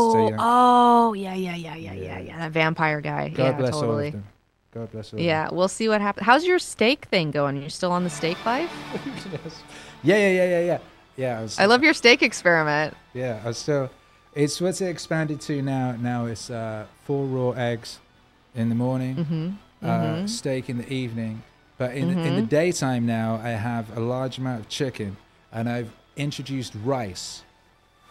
of 0.09 0.13
dollars 0.13 0.15
to 0.15 0.25
you 0.25 0.31
know, 0.31 0.37
oh, 0.41 1.13
yeah, 1.13 1.35
yeah, 1.35 1.55
yeah, 1.55 1.75
yeah, 1.77 1.93
yeah, 1.93 2.19
Yeah. 2.19 2.39
That 2.39 2.53
vampire 2.53 3.01
guy. 3.01 3.29
God 3.29 3.45
yeah, 3.45 3.53
bless 3.53 3.75
all 3.75 3.83
totally. 3.83 4.07
of 4.09 4.13
them. 4.15 4.25
God 4.73 4.91
bless 4.93 5.13
all. 5.13 5.21
Yeah, 5.21 5.49
we'll 5.51 5.69
see 5.69 5.89
what 5.89 6.01
happens. 6.01 6.27
How's 6.27 6.45
your 6.47 6.59
steak 6.59 7.07
thing 7.07 7.31
going? 7.31 7.57
You're 7.61 7.71
still 7.71 7.93
on 7.93 8.05
the 8.05 8.11
steak 8.11 8.45
life? 8.45 8.71
Yes. 9.33 9.63
Yeah, 10.03 10.17
yeah, 10.17 10.31
yeah, 10.31 10.45
yeah, 10.45 10.61
yeah. 10.61 10.79
Yeah, 11.17 11.39
I 11.39 11.43
was. 11.43 11.59
I 11.59 11.65
love 11.67 11.83
your 11.83 11.95
steak 11.95 12.23
experiment. 12.23 12.95
Yeah, 13.15 13.41
I 13.45 13.51
still. 13.53 13.91
It's 14.35 14.61
what's 14.61 14.81
it 14.81 14.87
expanded 14.89 15.41
to 15.43 15.61
now. 15.63 15.93
Now 15.99 16.27
it's 16.27 16.49
uh, 16.51 16.87
four 17.05 17.27
raw 17.27 17.51
eggs 17.53 17.99
in 18.55 18.69
the 18.69 18.75
morning, 18.75 19.17
Mm-hmm. 19.83 19.87
uh, 19.89 20.27
steak 20.29 20.69
in 20.71 20.79
the 20.79 20.93
evening. 20.93 21.43
But 21.79 21.95
in 21.97 22.15
the, 22.15 22.21
in 22.23 22.35
the 22.37 22.43
daytime 22.43 23.07
now, 23.07 23.41
I 23.43 23.51
have 23.51 23.97
a 23.97 24.01
large 24.01 24.39
amount 24.39 24.61
of 24.61 24.69
chicken, 24.69 25.17
and 25.53 25.69
I've 25.69 25.91
introduced 26.17 26.75
rice. 26.85 27.43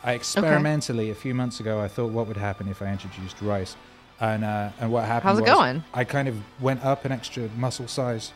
I 0.04 0.14
experimentally 0.14 1.10
a 1.10 1.16
few 1.16 1.34
months 1.34 1.60
ago, 1.60 1.80
I 1.82 1.88
thought 1.90 2.12
what 2.12 2.28
would 2.28 2.38
happen 2.38 2.68
if 2.70 2.82
I 2.82 2.88
introduced 2.92 3.42
rice, 3.42 3.76
and 4.20 4.44
uh, 4.44 4.70
and 4.80 4.92
what 4.92 5.06
happened? 5.06 5.30
How's 5.30 5.40
it 5.40 5.46
going? 5.46 5.84
I 5.94 6.04
kind 6.04 6.28
of 6.28 6.36
went 6.62 6.84
up 6.84 7.06
an 7.06 7.12
extra 7.12 7.50
muscle 7.58 7.88
size. 7.88 8.34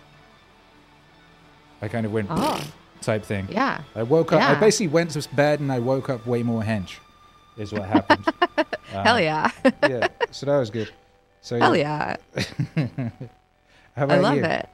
I 1.82 1.88
kind 1.88 2.06
of 2.06 2.12
went 2.14 2.28
Oh, 2.30 2.62
type 3.02 3.24
thing. 3.26 3.48
yeah. 3.52 3.82
I 3.96 4.04
woke 4.04 4.32
up. 4.34 4.42
I 4.42 4.56
basically 4.60 4.88
went 4.90 5.12
to 5.12 5.28
bed 5.36 5.60
and 5.60 5.72
I 5.72 5.80
woke 5.80 6.10
up 6.10 6.26
way 6.28 6.44
more 6.44 6.62
hench. 6.62 6.98
Is 7.58 7.74
what 7.74 7.84
happened. 7.96 8.26
Uh, 8.58 8.64
Hell 9.04 9.20
yeah. 9.20 9.50
yeah. 9.88 10.08
So 10.32 10.46
that 10.46 10.58
was 10.58 10.70
good. 10.70 10.90
So 11.42 11.58
Hell 11.60 11.76
yeah. 11.76 12.18
How 13.96 14.06
about 14.06 14.12
I 14.12 14.18
love 14.20 14.36
you? 14.38 14.46
it. 14.46 14.70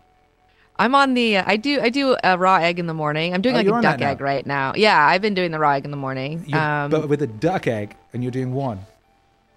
I'm 0.80 0.94
on 0.94 1.16
the. 1.16 1.38
I 1.38 1.56
do. 1.58 1.80
I 1.82 1.90
do 1.90 2.16
a 2.24 2.38
raw 2.38 2.58
egg 2.58 2.78
in 2.78 2.86
the 2.86 2.94
morning. 2.94 3.34
I'm 3.34 3.42
doing 3.42 3.56
Oh, 3.56 3.60
like 3.60 3.68
a 3.68 3.82
duck 3.82 4.00
now? 4.00 4.10
egg 4.10 4.22
right 4.22 4.46
now. 4.46 4.74
Yeah, 4.76 5.00
I've 5.08 5.22
been 5.24 5.34
doing 5.34 5.50
the 5.52 5.58
raw 5.58 5.72
egg 5.72 5.86
in 5.86 5.92
the 5.92 5.98
morning. 5.98 6.54
Um, 6.54 6.92
but 6.92 7.10
with 7.10 7.22
a 7.24 7.28
duck 7.28 7.66
egg, 7.66 7.96
and 8.14 8.22
you're 8.22 8.32
doing 8.32 8.54
one. 8.54 8.82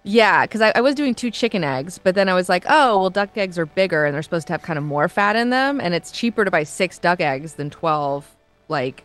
Yeah, 0.03 0.45
because 0.45 0.61
I, 0.61 0.71
I 0.75 0.81
was 0.81 0.95
doing 0.95 1.13
two 1.13 1.29
chicken 1.29 1.63
eggs, 1.63 1.99
but 2.03 2.15
then 2.15 2.27
I 2.27 2.33
was 2.33 2.49
like, 2.49 2.65
oh, 2.67 2.99
well, 2.99 3.09
duck 3.11 3.37
eggs 3.37 3.59
are 3.59 3.67
bigger 3.67 4.05
and 4.05 4.15
they're 4.15 4.23
supposed 4.23 4.47
to 4.47 4.53
have 4.53 4.63
kind 4.63 4.79
of 4.79 4.83
more 4.83 5.07
fat 5.07 5.35
in 5.35 5.51
them, 5.51 5.79
and 5.79 5.93
it's 5.93 6.11
cheaper 6.11 6.43
to 6.43 6.49
buy 6.51 6.63
six 6.63 6.97
duck 6.97 7.19
eggs 7.21 7.53
than 7.53 7.69
twelve 7.69 8.25
like 8.67 9.03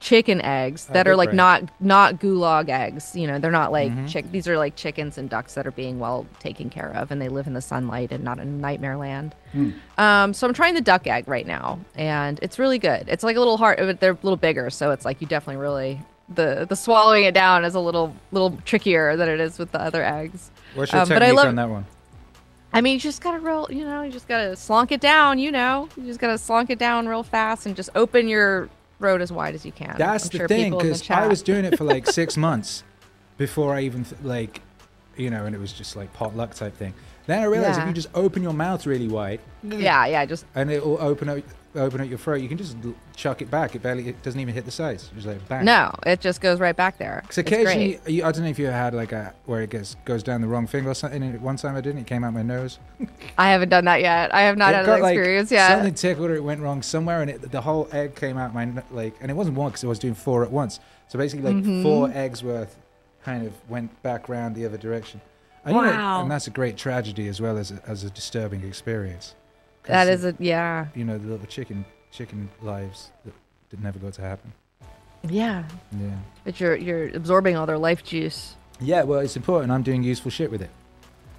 chicken 0.00 0.40
eggs 0.40 0.86
that 0.86 1.04
good 1.06 1.12
are 1.12 1.14
like 1.16 1.28
brain. 1.28 1.36
not 1.36 1.62
not 1.78 2.18
gulag 2.18 2.68
eggs. 2.68 3.14
You 3.14 3.28
know, 3.28 3.38
they're 3.38 3.52
not 3.52 3.70
like 3.70 3.92
Mm-hmm. 3.92 4.06
chick. 4.06 4.30
These 4.32 4.48
are 4.48 4.58
like 4.58 4.74
chickens 4.74 5.16
and 5.18 5.30
ducks 5.30 5.54
that 5.54 5.64
are 5.68 5.70
being 5.70 6.00
well 6.00 6.26
taken 6.40 6.68
care 6.70 6.90
of, 6.96 7.12
and 7.12 7.22
they 7.22 7.28
live 7.28 7.46
in 7.46 7.52
the 7.52 7.60
sunlight 7.60 8.10
and 8.10 8.24
not 8.24 8.40
in 8.40 8.60
nightmare 8.60 8.96
land. 8.96 9.36
Hmm. 9.52 9.70
Um, 9.98 10.34
so 10.34 10.48
I'm 10.48 10.54
trying 10.54 10.74
the 10.74 10.80
duck 10.80 11.06
egg 11.06 11.28
right 11.28 11.46
now, 11.46 11.78
and 11.94 12.40
it's 12.42 12.58
really 12.58 12.80
good. 12.80 13.04
It's 13.06 13.22
like 13.22 13.36
a 13.36 13.38
little 13.38 13.56
hard, 13.58 13.78
but 13.78 14.00
they're 14.00 14.12
a 14.12 14.18
little 14.22 14.36
bigger, 14.36 14.68
so 14.70 14.90
it's 14.90 15.04
like 15.04 15.20
you 15.20 15.28
definitely 15.28 15.62
really 15.62 16.00
the 16.28 16.66
the 16.68 16.76
swallowing 16.76 17.24
it 17.24 17.34
down 17.34 17.64
is 17.64 17.74
a 17.74 17.80
little 17.80 18.14
little 18.30 18.58
trickier 18.64 19.16
than 19.16 19.28
it 19.28 19.40
is 19.40 19.58
with 19.58 19.72
the 19.72 19.80
other 19.80 20.02
eggs. 20.04 20.50
What's 20.74 20.92
your 20.92 21.02
Um, 21.02 21.08
but 21.08 21.16
I 21.22 21.26
technique 21.26 21.36
love- 21.36 21.48
on 21.48 21.54
that 21.56 21.68
one? 21.68 21.86
I 22.74 22.80
mean, 22.80 22.94
you 22.94 23.00
just 23.00 23.20
gotta 23.20 23.38
roll, 23.38 23.70
you 23.70 23.84
know, 23.84 24.00
you 24.02 24.10
just 24.10 24.26
gotta 24.28 24.52
slonk 24.52 24.92
it 24.92 25.00
down, 25.00 25.38
you 25.38 25.50
know, 25.52 25.88
you 25.96 26.04
just 26.06 26.18
gotta 26.20 26.34
slonk 26.34 26.70
it 26.70 26.78
down 26.78 27.06
real 27.06 27.22
fast 27.22 27.66
and 27.66 27.76
just 27.76 27.90
open 27.94 28.28
your 28.28 28.70
road 28.98 29.20
as 29.20 29.30
wide 29.30 29.54
as 29.54 29.66
you 29.66 29.72
can. 29.72 29.94
That's 29.98 30.24
I'm 30.24 30.30
the 30.30 30.38
sure 30.38 30.48
thing, 30.48 30.70
because 30.78 31.10
I 31.10 31.26
was 31.26 31.42
doing 31.42 31.66
it 31.66 31.76
for 31.76 31.84
like 31.84 32.06
six 32.10 32.36
months 32.38 32.82
before 33.36 33.74
I 33.74 33.80
even 33.82 34.04
th- 34.04 34.22
like, 34.22 34.62
you 35.18 35.28
know, 35.28 35.44
and 35.44 35.54
it 35.54 35.58
was 35.58 35.72
just 35.74 35.96
like 35.96 36.14
potluck 36.14 36.54
type 36.54 36.74
thing. 36.74 36.94
Then 37.26 37.40
I 37.40 37.44
realized 37.44 37.78
if 37.78 37.86
you 37.86 37.92
just 37.92 38.08
open 38.14 38.42
your 38.42 38.54
mouth 38.54 38.86
really 38.86 39.06
wide, 39.08 39.40
yeah, 39.62 40.06
yeah, 40.06 40.24
just 40.24 40.46
and 40.54 40.70
it 40.70 40.82
will 40.84 40.98
open 41.00 41.28
up, 41.28 41.38
open 41.74 42.00
up 42.00 42.08
your 42.08 42.18
throat, 42.18 42.40
you 42.40 42.48
can 42.48 42.58
just 42.58 42.76
chuck 43.16 43.40
it 43.42 43.50
back. 43.50 43.74
It 43.74 43.82
barely, 43.82 44.08
it 44.08 44.22
doesn't 44.22 44.38
even 44.40 44.54
hit 44.54 44.64
the 44.64 44.70
sides. 44.70 45.10
It's 45.16 45.26
like 45.26 45.46
bang. 45.48 45.64
no, 45.64 45.94
it 46.04 46.20
just 46.20 46.40
goes 46.40 46.60
right 46.60 46.76
back 46.76 46.98
there. 46.98 47.20
Because 47.22 47.38
occasionally, 47.38 47.98
you, 48.06 48.24
I 48.24 48.32
don't 48.32 48.42
know 48.44 48.48
if 48.50 48.58
you 48.58 48.66
had 48.66 48.94
like 48.94 49.12
a 49.12 49.34
where 49.46 49.62
it 49.62 49.70
goes 49.70 49.96
goes 50.04 50.22
down 50.22 50.40
the 50.40 50.48
wrong 50.48 50.66
finger 50.66 50.90
or 50.90 50.94
something. 50.94 51.22
And 51.22 51.40
one 51.40 51.56
time 51.56 51.76
I 51.76 51.80
didn't. 51.80 52.00
It 52.02 52.06
came 52.06 52.24
out 52.24 52.32
my 52.34 52.42
nose. 52.42 52.78
I 53.38 53.50
haven't 53.50 53.70
done 53.70 53.84
that 53.86 54.00
yet. 54.00 54.34
I 54.34 54.42
have 54.42 54.56
not 54.56 54.72
it 54.72 54.76
had 54.76 54.86
got, 54.86 54.96
that 54.96 55.02
like, 55.02 55.16
experience 55.16 55.50
yet. 55.50 55.68
Something 55.68 55.94
tickled 55.94 56.30
or 56.30 56.34
it 56.34 56.44
went 56.44 56.60
wrong 56.60 56.82
somewhere, 56.82 57.22
and 57.22 57.30
it, 57.30 57.50
the 57.50 57.60
whole 57.60 57.88
egg 57.92 58.14
came 58.16 58.36
out 58.38 58.52
my 58.54 58.70
like, 58.90 59.14
and 59.20 59.30
it 59.30 59.34
wasn't 59.34 59.56
one 59.56 59.70
because 59.70 59.84
I 59.84 59.88
was 59.88 59.98
doing 59.98 60.14
four 60.14 60.44
at 60.44 60.50
once. 60.50 60.80
So 61.08 61.18
basically, 61.18 61.44
like 61.52 61.62
Mm-hmm. 61.64 61.82
four 61.82 62.10
eggs 62.14 62.42
worth, 62.42 62.76
kind 63.24 63.46
of 63.46 63.52
went 63.68 64.02
back 64.02 64.28
round 64.28 64.54
the 64.56 64.64
other 64.66 64.78
direction. 64.78 65.20
And, 65.64 65.76
you 65.76 65.82
know, 65.82 65.88
Wow. 65.90 66.22
and 66.22 66.30
that's 66.30 66.48
a 66.48 66.50
great 66.50 66.76
tragedy 66.76 67.28
as 67.28 67.40
well 67.40 67.56
as 67.56 67.70
a, 67.70 67.80
as 67.86 68.02
a 68.02 68.10
disturbing 68.10 68.64
experience. 68.66 69.34
That 69.84 70.08
is 70.08 70.24
a 70.24 70.34
yeah, 70.38 70.86
you 70.94 71.04
know 71.04 71.18
the 71.18 71.28
little 71.28 71.46
chicken 71.46 71.84
chicken 72.10 72.48
lives 72.60 73.10
that, 73.24 73.34
that 73.70 73.80
never 73.82 73.98
got 73.98 74.12
to 74.14 74.22
happen. 74.22 74.52
yeah. 75.28 75.64
Yeah. 75.98 76.10
But 76.44 76.60
you're 76.60 76.76
you're 76.76 77.08
absorbing 77.16 77.56
all 77.56 77.66
their 77.66 77.78
life 77.78 78.02
juice. 78.04 78.54
Yeah, 78.80 79.02
well, 79.04 79.20
it's 79.20 79.36
important. 79.36 79.70
I'm 79.72 79.82
doing 79.82 80.02
useful 80.02 80.30
shit 80.30 80.50
with 80.50 80.60
it. 80.62 80.70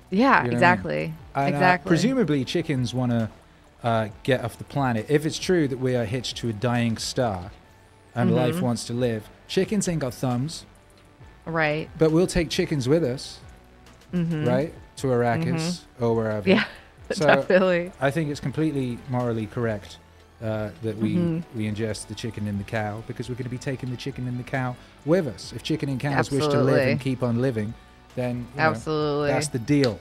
Yeah, 0.09 0.19
You 0.19 0.21
know 0.21 0.29
what 0.29 0.39
I 0.39 0.43
mean? 0.43 0.53
exactly, 0.53 1.13
uh, 1.35 1.41
exactly. 1.41 1.89
presumably, 1.89 2.45
chickens 2.45 2.93
want 2.93 3.11
to 3.11 3.29
uh, 3.83 4.07
get 4.23 4.43
off 4.45 4.57
the 4.57 4.63
planet. 4.63 5.07
If 5.09 5.25
it's 5.25 5.39
true 5.39 5.67
that 5.67 5.79
we 5.79 5.95
are 5.95 6.05
hitched 6.05 6.37
to 6.37 6.49
a 6.49 6.53
dying 6.53 6.97
star 6.97 7.51
and 8.15 8.29
Mm-hmm. 8.29 8.37
life 8.37 8.61
wants 8.61 8.85
to 8.85 8.93
live, 8.93 9.27
chickens 9.47 9.87
ain't 9.89 9.99
got 10.01 10.13
thumbs, 10.13 10.65
right. 11.45 11.89
but 11.97 12.11
we'll 12.11 12.27
take 12.27 12.49
chickens 12.49 12.87
with 12.87 13.03
us, 13.03 13.39
right? 14.13 14.71
To 14.97 15.07
Arrakis 15.07 15.81
or 15.99 16.15
wherever. 16.15 16.41
Mm-hmm. 16.41 16.49
Yeah, 16.51 16.65
So- 17.17 17.25
definitely. 17.27 17.91
I 18.01 18.11
think 18.11 18.29
it's 18.29 18.39
completely 18.39 18.97
morally 19.09 19.45
correct 19.47 19.97
uh, 20.41 20.69
that 20.81 20.97
we, 20.97 21.15
Mm-hmm. 21.15 21.57
we 21.57 21.71
ingest 21.71 22.07
the 22.07 22.15
chicken 22.15 22.47
and 22.47 22.59
the 22.59 22.63
cow 22.65 23.01
because 23.07 23.29
we're 23.29 23.35
going 23.35 23.45
to 23.45 23.49
be 23.49 23.57
taking 23.57 23.89
the 23.91 23.97
chicken 23.97 24.27
and 24.27 24.37
the 24.37 24.43
cow 24.43 24.75
with 25.05 25.27
us. 25.27 25.53
If 25.55 25.63
chicken 25.63 25.89
and 25.89 25.99
cows 25.99 26.31
wish 26.31 26.47
to 26.47 26.61
live 26.61 26.87
and 26.87 26.99
keep 26.99 27.23
on 27.23 27.41
living, 27.41 27.73
then 28.15 28.39
you 28.53 28.57
know, 28.57 28.63
Absolutely. 28.63 29.29
that's 29.29 29.47
the 29.47 29.59
deal. 29.59 29.99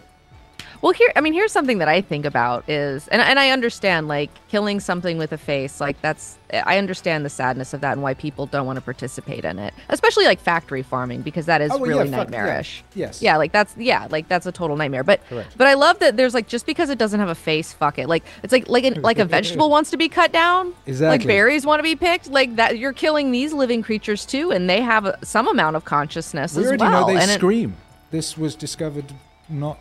Well, 0.83 0.93
here, 0.93 1.12
I 1.14 1.20
mean, 1.20 1.33
here's 1.33 1.53
something 1.53 1.78
that 1.78 1.87
I 1.87 2.01
think 2.01 2.24
about 2.24 2.68
is, 2.68 3.07
and, 3.07 3.22
and 3.22 3.39
I 3.39 3.51
understand 3.51 4.09
like 4.09 4.30
killing 4.49 4.80
something 4.80 5.16
with 5.16 5.30
a 5.30 5.39
face, 5.39 5.80
like 5.80 6.01
that's, 6.03 6.39
I 6.53 6.76
understand 6.76 7.24
the 7.24 7.30
sadness 7.30 7.72
of 7.72 7.83
that 7.83 7.93
and 7.93 8.03
why 8.03 8.14
people 8.14 8.47
don't 8.47 8.66
want 8.66 8.78
to 8.78 8.80
participate 8.80 9.45
in 9.45 9.61
it, 9.61 9.72
especially 9.91 10.24
like 10.24 10.41
factory 10.41 10.83
farming, 10.83 11.22
because 11.22 11.47
that 11.47 11.61
is 11.62 11.70
Oh, 11.70 11.78
well, 11.78 11.89
yeah, 11.89 11.97
really 11.99 12.11
fuck, 12.11 12.16
yeah. 12.30 12.37
nightmarish. 12.37 12.83
Yes. 12.97 13.22
Yeah, 13.22 13.37
like 13.37 13.53
that's, 13.53 13.76
yeah, 13.76 14.09
like 14.11 14.26
that's 14.28 14.45
a 14.47 14.51
total 14.51 14.76
nightmare. 14.76 15.05
But, 15.05 15.24
Correct. 15.28 15.57
but 15.57 15.68
I 15.68 15.74
love 15.74 16.01
that 16.01 16.16
there's 16.16 16.35
like, 16.35 16.49
just 16.49 16.66
because 16.66 16.91
it 16.91 16.99
doesn't 16.99 17.20
have 17.20 17.28
a 17.28 17.35
face, 17.37 17.72
fuck 17.72 18.01
it. 18.01 18.09
Like, 18.09 18.24
it's 18.43 18.53
like, 18.53 18.68
like, 18.68 18.83
an, 18.83 19.03
like 19.03 19.20
a 19.20 19.24
vegetable 19.24 19.70
wants 19.70 19.91
to 19.93 19.97
be 19.97 20.09
cut 20.09 20.33
down. 20.33 20.74
Exactly. 20.87 21.18
Like 21.18 21.26
berries 21.28 21.64
want 21.64 21.78
to 21.78 21.85
be 21.85 21.95
picked. 21.95 22.28
Like 22.28 22.57
that, 22.57 22.76
you're 22.76 22.93
killing 22.93 23.30
these 23.30 23.53
living 23.53 23.83
creatures 23.83 24.26
too, 24.26 24.51
and 24.51 24.68
they 24.68 24.80
have 24.80 25.07
a, 25.07 25.16
some 25.24 25.47
amount 25.47 25.76
of 25.76 25.85
consciousness 25.85 26.57
We 26.57 26.62
as 26.64 26.68
already 26.70 26.85
know 26.85 27.07
they 27.07 27.16
and 27.18 27.30
it- 27.30 27.35
scream. 27.39 27.76
This 28.11 28.37
was 28.37 28.57
discovered 28.57 29.12
not 29.49 29.78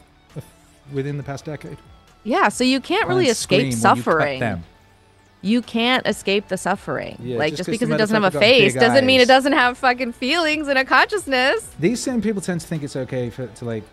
within 0.93 1.17
the 1.17 1.23
past 1.23 1.45
decade. 1.45 1.77
yeah, 2.23 2.49
so 2.49 2.63
you 2.63 2.79
can't 2.79 3.07
really 3.07 3.27
escape 3.27 3.59
when 3.59 3.65
you 3.67 3.71
suffering. 3.73 4.63
you 5.41 5.61
can't 5.61 6.05
escape 6.07 6.47
the 6.49 6.57
suffering. 6.57 7.17
Yeah, 7.21 7.37
like 7.37 7.51
just 7.55 7.57
just 7.57 7.69
'cause 7.69 7.79
because 7.79 7.89
it 7.95 7.97
doesn't 7.97 8.21
have 8.23 8.35
a 8.35 8.39
face 8.39 8.73
doesn't 8.75 9.05
mean 9.05 9.21
it 9.21 9.27
doesn't 9.27 9.53
have 9.53 9.77
fucking 9.77 10.13
feelings 10.13 10.67
and 10.67 10.77
a 10.77 10.85
consciousness. 10.85 11.67
These 11.79 12.01
same 12.01 12.21
people 12.21 12.41
tend 12.41 12.61
to 12.61 12.67
think 12.67 12.83
it's 12.83 12.95
okay 12.95 13.29
for 13.29 13.47
to 13.47 13.65
like 13.65 13.83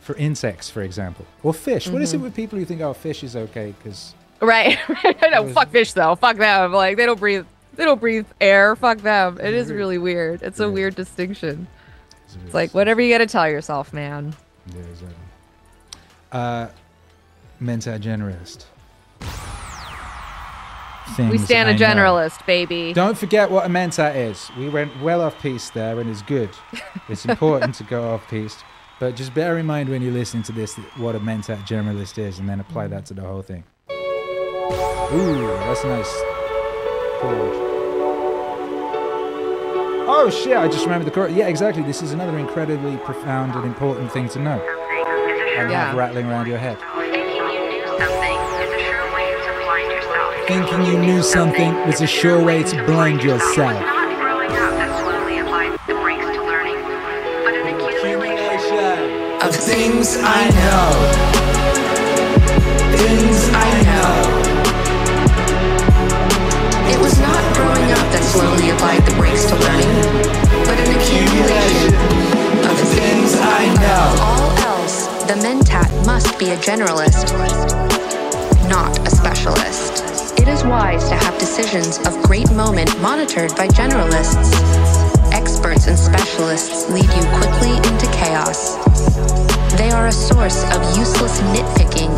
for 0.00 0.14
insects, 0.16 0.68
for 0.70 0.82
example, 0.82 1.24
or 1.42 1.52
fish. 1.54 1.88
What 1.88 2.02
is 2.02 2.12
it 2.12 2.16
Mm-hmm. 2.18 2.24
with 2.24 2.34
people 2.36 2.58
who 2.58 2.64
think 2.64 2.80
oh 2.82 2.92
fish 2.92 3.24
is 3.24 3.34
okay 3.36 3.74
because 3.82 4.14
Right. 4.40 4.78
I 4.88 5.28
know. 5.30 5.48
Fuck 5.48 5.70
fish 5.70 5.92
though. 5.94 6.14
Fuck 6.16 6.36
them. 6.36 6.72
Like 6.72 6.96
they 6.96 7.06
don't 7.06 7.18
breathe. 7.18 7.46
They 7.74 7.84
don't 7.84 7.98
breathe 8.00 8.26
air. 8.40 8.76
Fuck 8.76 8.98
them. 8.98 9.40
It 9.40 9.52
is 9.54 9.72
really 9.72 9.98
weird. 9.98 10.42
It's 10.42 10.60
a 10.60 10.70
weird 10.70 10.94
distinction. 10.94 11.66
It's 12.44 12.54
like 12.54 12.72
whatever 12.74 13.00
you 13.00 13.12
got 13.12 13.18
to 13.18 13.26
tell 13.26 13.48
yourself, 13.48 13.92
man. 13.92 14.34
Yeah, 14.72 14.80
exactly. 14.82 15.16
Uh, 16.34 16.68
Mentat 17.62 18.00
generalist. 18.02 18.64
We 21.06 21.14
Things 21.14 21.44
stand 21.44 21.68
a 21.68 21.72
I 21.72 21.76
know. 21.76 21.86
generalist, 21.86 22.44
baby. 22.46 22.92
Don't 22.92 23.16
forget 23.16 23.50
what 23.50 23.64
a 23.66 23.68
Mentat 23.68 24.16
is. 24.16 24.50
We 24.58 24.68
went 24.68 25.00
well 25.00 25.20
off 25.20 25.40
piece 25.40 25.70
there, 25.70 26.00
and 26.00 26.10
it's 26.10 26.22
good. 26.22 26.50
It's 27.08 27.26
important 27.26 27.74
to 27.76 27.84
go 27.84 28.08
off 28.14 28.26
piece, 28.30 28.56
but 28.98 29.14
just 29.14 29.34
bear 29.34 29.58
in 29.58 29.66
mind 29.66 29.90
when 29.90 30.00
you're 30.00 30.10
listening 30.12 30.42
to 30.44 30.52
this 30.52 30.74
what 30.96 31.14
a 31.14 31.20
Mentat 31.20 31.66
generalist 31.66 32.16
is, 32.18 32.38
and 32.38 32.48
then 32.48 32.58
apply 32.60 32.86
that 32.88 33.04
to 33.06 33.14
the 33.14 33.20
whole 33.22 33.42
thing. 33.42 33.62
Ooh, 35.12 35.46
that's 35.66 35.84
a 35.84 35.88
nice 35.88 36.10
chord. 37.20 37.54
Oh 40.06 40.30
shit! 40.30 40.56
I 40.56 40.66
just 40.66 40.84
remembered 40.86 41.06
the 41.06 41.10
chord. 41.14 41.32
Yeah, 41.32 41.46
exactly. 41.48 41.82
This 41.82 42.00
is 42.02 42.12
another 42.12 42.38
incredibly 42.38 42.96
profound 42.98 43.54
and 43.54 43.64
important 43.66 44.10
thing 44.10 44.28
to 44.30 44.38
know, 44.40 44.58
and 45.56 45.70
Yeah. 45.70 45.86
have 45.86 45.94
rattling 45.96 46.26
around 46.30 46.46
your 46.46 46.58
head. 46.58 46.76
Thinking 46.78 47.22
you 47.22 47.28
knew 47.28 47.62
something 47.62 48.38
is 48.62 48.72
a 48.72 48.78
sure 48.82 49.12
way 49.14 49.34
to 49.46 49.52
blind 49.62 49.90
yourself. 49.92 50.46
Thinking 50.46 50.82
you 50.86 50.98
knew 50.98 51.22
something 51.22 51.86
was 51.86 52.00
a 52.00 52.06
sure 52.06 52.40
way 52.42 52.62
to 52.62 52.84
blind 52.84 53.22
yourself. 53.22 53.80
Not 53.80 54.08
growing 54.20 54.50
up 54.50 54.72
that 54.76 54.90
slowly 55.00 55.38
applies 55.38 55.78
the 55.86 55.94
brakes 55.94 56.26
to 56.36 56.42
learning, 56.42 56.80
but 57.44 57.54
an 57.54 57.66
accumulation 57.74 59.40
Of 59.42 59.54
things 59.54 60.16
I 60.20 60.42
know. 60.60 60.90
Things 62.96 63.38
I 63.52 63.68
know. 63.88 64.14
It 66.92 66.98
was 67.00 67.18
not 67.20 67.42
growing 67.54 67.90
up 67.98 68.06
that 68.12 68.24
slowly 68.24 68.70
applied 68.70 69.04
the 69.06 69.14
brakes 69.16 69.44
to 69.46 69.56
learning, 69.56 69.96
but 70.68 70.76
an 70.80 70.90
accumulation 70.98 71.94
Of 72.70 72.76
things 72.96 73.34
I 73.40 73.62
know. 73.80 74.53
The 75.24 75.40
mentat 75.40 75.88
must 76.04 76.38
be 76.38 76.50
a 76.50 76.56
generalist, 76.58 77.32
not 78.68 78.98
a 79.06 79.10
specialist. 79.10 80.04
It 80.38 80.48
is 80.48 80.62
wise 80.64 81.08
to 81.08 81.14
have 81.14 81.38
decisions 81.38 81.96
of 82.06 82.22
great 82.24 82.52
moment 82.52 82.90
monitored 83.00 83.56
by 83.56 83.68
generalists. 83.68 84.52
Experts 85.32 85.86
and 85.86 85.98
specialists 85.98 86.90
lead 86.90 87.08
you 87.08 87.24
quickly 87.40 87.74
into 87.88 88.06
chaos. 88.12 88.76
They 89.78 89.88
are 89.90 90.08
a 90.08 90.12
source 90.12 90.62
of 90.64 90.84
useless 90.98 91.40
nitpicking, 91.56 92.12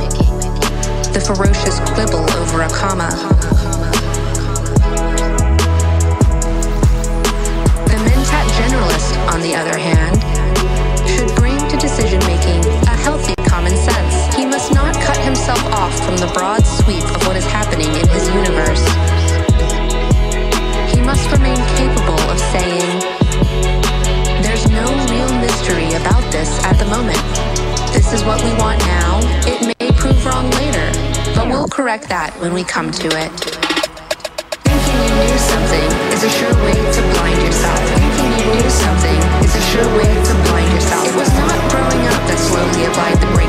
the 1.12 1.20
ferocious 1.20 1.78
quibble 1.94 2.28
over 2.42 2.62
a 2.62 2.68
comma. 2.70 3.10
The 7.86 7.98
mentat 8.02 8.46
generalist, 8.58 9.32
on 9.32 9.40
the 9.42 9.54
other 9.54 9.78
hand, 9.78 10.25
off 15.86 16.04
from 16.04 16.16
the 16.16 16.30
broad 16.34 16.66
sweep 16.66 17.04
of 17.14 17.20
what 17.26 17.36
is 17.36 17.46
happening 17.46 17.86
in 17.94 18.06
his 18.10 18.26
universe. 18.34 18.82
He 20.90 21.00
must 21.00 21.30
remain 21.30 21.60
capable 21.78 22.22
of 22.26 22.38
saying, 22.50 22.90
There's 24.42 24.66
no 24.70 24.86
real 25.14 25.30
mystery 25.38 25.94
about 25.94 26.24
this 26.32 26.50
at 26.64 26.74
the 26.82 26.88
moment. 26.90 27.22
This 27.94 28.12
is 28.12 28.24
what 28.24 28.42
we 28.42 28.50
want 28.58 28.78
now. 28.98 29.20
It 29.46 29.62
may 29.78 29.92
prove 29.92 30.18
wrong 30.26 30.50
later, 30.58 30.90
but 31.36 31.46
we'll 31.46 31.68
correct 31.68 32.08
that 32.08 32.34
when 32.40 32.52
we 32.52 32.64
come 32.64 32.90
to 32.90 33.08
it. 33.22 33.30
Thinking 34.66 34.98
you 35.06 35.12
knew 35.22 35.38
something 35.38 35.88
is 36.10 36.22
a 36.26 36.32
sure 36.34 36.56
way 36.66 36.74
to 36.74 37.00
blind 37.14 37.38
yourself. 37.46 37.78
Thinking 37.94 38.30
you 38.38 38.46
knew 38.58 38.70
something 38.70 39.18
is 39.46 39.54
a 39.54 39.64
sure 39.70 39.88
way 39.94 40.10
to 40.10 40.32
blind 40.50 40.70
yourself. 40.74 41.06
It 41.06 41.14
was 41.14 41.30
not 41.38 41.54
growing 41.70 42.02
up 42.10 42.22
that 42.26 42.38
slowly 42.42 42.90
applied 42.90 43.18
the 43.22 43.36
but 43.36 43.45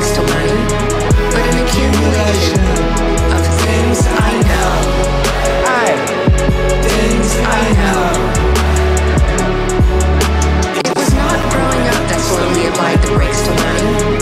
it 10.88 10.96
was 10.96 11.14
not 11.14 11.38
growing 11.52 11.84
up 11.88 12.04
that 12.08 12.22
slowly 12.22 12.68
applied 12.68 13.02
the 13.02 13.12
brakes 13.12 13.42
to 13.44 13.52
learning, 13.52 14.20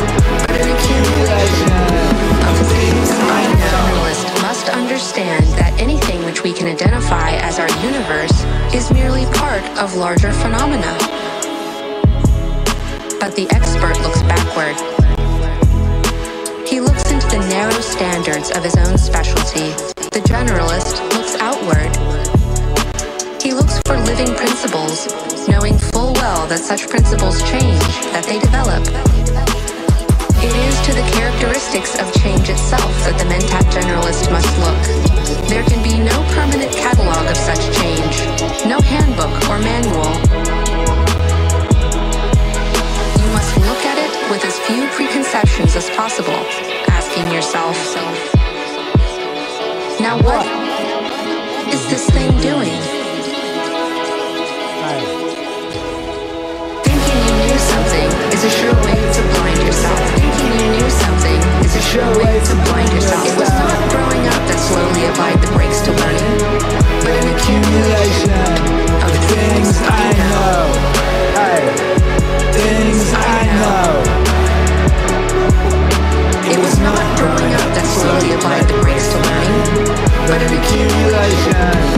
but 0.47 0.59
an 0.61 0.69
accumulation 0.73 1.71
of 2.47 2.55
things 2.73 3.09
I 3.11 3.43
know. 3.53 3.69
Journalist 3.69 4.25
must 4.41 4.69
understand 4.69 5.45
that 5.59 5.73
anything 5.79 6.23
which 6.25 6.43
we 6.43 6.53
can 6.53 6.67
identify 6.67 7.31
as 7.37 7.59
our 7.59 7.69
universe 7.83 8.45
is 8.73 8.91
merely 8.91 9.25
part 9.37 9.63
of 9.77 9.95
larger 9.95 10.31
phenomena. 10.31 10.97
But 13.19 13.35
the 13.35 13.47
expert 13.51 13.99
looks 14.01 14.21
backward 14.23 14.94
the 17.35 17.49
narrow 17.49 17.81
standards 17.81 18.49
of 18.51 18.63
his 18.63 18.77
own 18.77 18.97
specialty. 18.97 19.75
The 20.15 20.23
generalist 20.23 21.03
looks 21.11 21.35
outward. 21.43 21.91
He 23.43 23.51
looks 23.51 23.75
for 23.83 23.99
living 24.07 24.31
principles, 24.39 25.11
knowing 25.43 25.75
full 25.75 26.13
well 26.15 26.47
that 26.47 26.63
such 26.63 26.87
principles 26.87 27.43
change, 27.43 27.83
that 28.15 28.23
they 28.23 28.39
develop. 28.39 28.87
It 30.39 30.55
is 30.63 30.79
to 30.87 30.95
the 30.95 31.03
characteristics 31.11 31.99
of 31.99 32.07
change 32.23 32.47
itself 32.47 32.87
that 33.03 33.19
the 33.19 33.27
Mentat 33.27 33.67
generalist 33.67 34.31
must 34.31 34.47
look. 34.63 34.79
There 35.51 35.67
can 35.67 35.83
be 35.83 35.99
no 35.99 36.15
permanent 36.39 36.71
catalog 36.71 37.27
of 37.27 37.35
such 37.35 37.59
change, 37.75 38.15
no 38.63 38.79
handbook 38.79 39.35
or 39.51 39.59
manual. 39.59 40.07
You 43.19 43.27
must 43.35 43.59
look 43.59 43.83
at 43.83 43.99
it 43.99 44.31
with 44.31 44.39
as 44.47 44.55
few 44.71 44.87
preconceptions 44.95 45.75
as 45.75 45.91
possible, 45.99 46.39
asking 47.15 47.33
yourself, 47.33 47.77
now 49.99 50.17
what 50.21 50.45
is 51.73 51.87
this 51.89 52.09
thing 52.09 52.29
doing? 52.41 52.75
Thinking 56.83 57.19
you 57.23 57.33
knew 57.39 57.57
something 57.57 58.09
is 58.33 58.43
a 58.43 58.49
sure 58.49 58.75
way 58.83 58.99
to 59.15 59.21
blind 59.31 59.59
yourself. 59.63 59.99
Thinking 60.15 60.59
you 60.59 60.67
knew 60.75 60.89
something 60.89 61.39
is 61.63 61.75
a 61.75 61.81
sure 61.81 62.17
way 62.17 62.39
to 62.39 62.55
blind 62.67 62.91
yourself. 62.91 63.25
It 63.27 63.39
was 63.39 63.49
not 63.49 63.91
growing 63.91 64.27
up 64.27 64.41
that 64.49 64.59
slowly 64.59 65.05
applied 65.07 65.39
the 65.39 65.47
brakes 65.55 65.81
to 65.87 65.91
learning, 65.91 66.37
but 66.99 67.15
an 67.15 67.27
accumulation 67.35 68.04
but 80.27 80.41
an 80.41 80.53
accumulation 80.57 81.55
of 81.55 81.94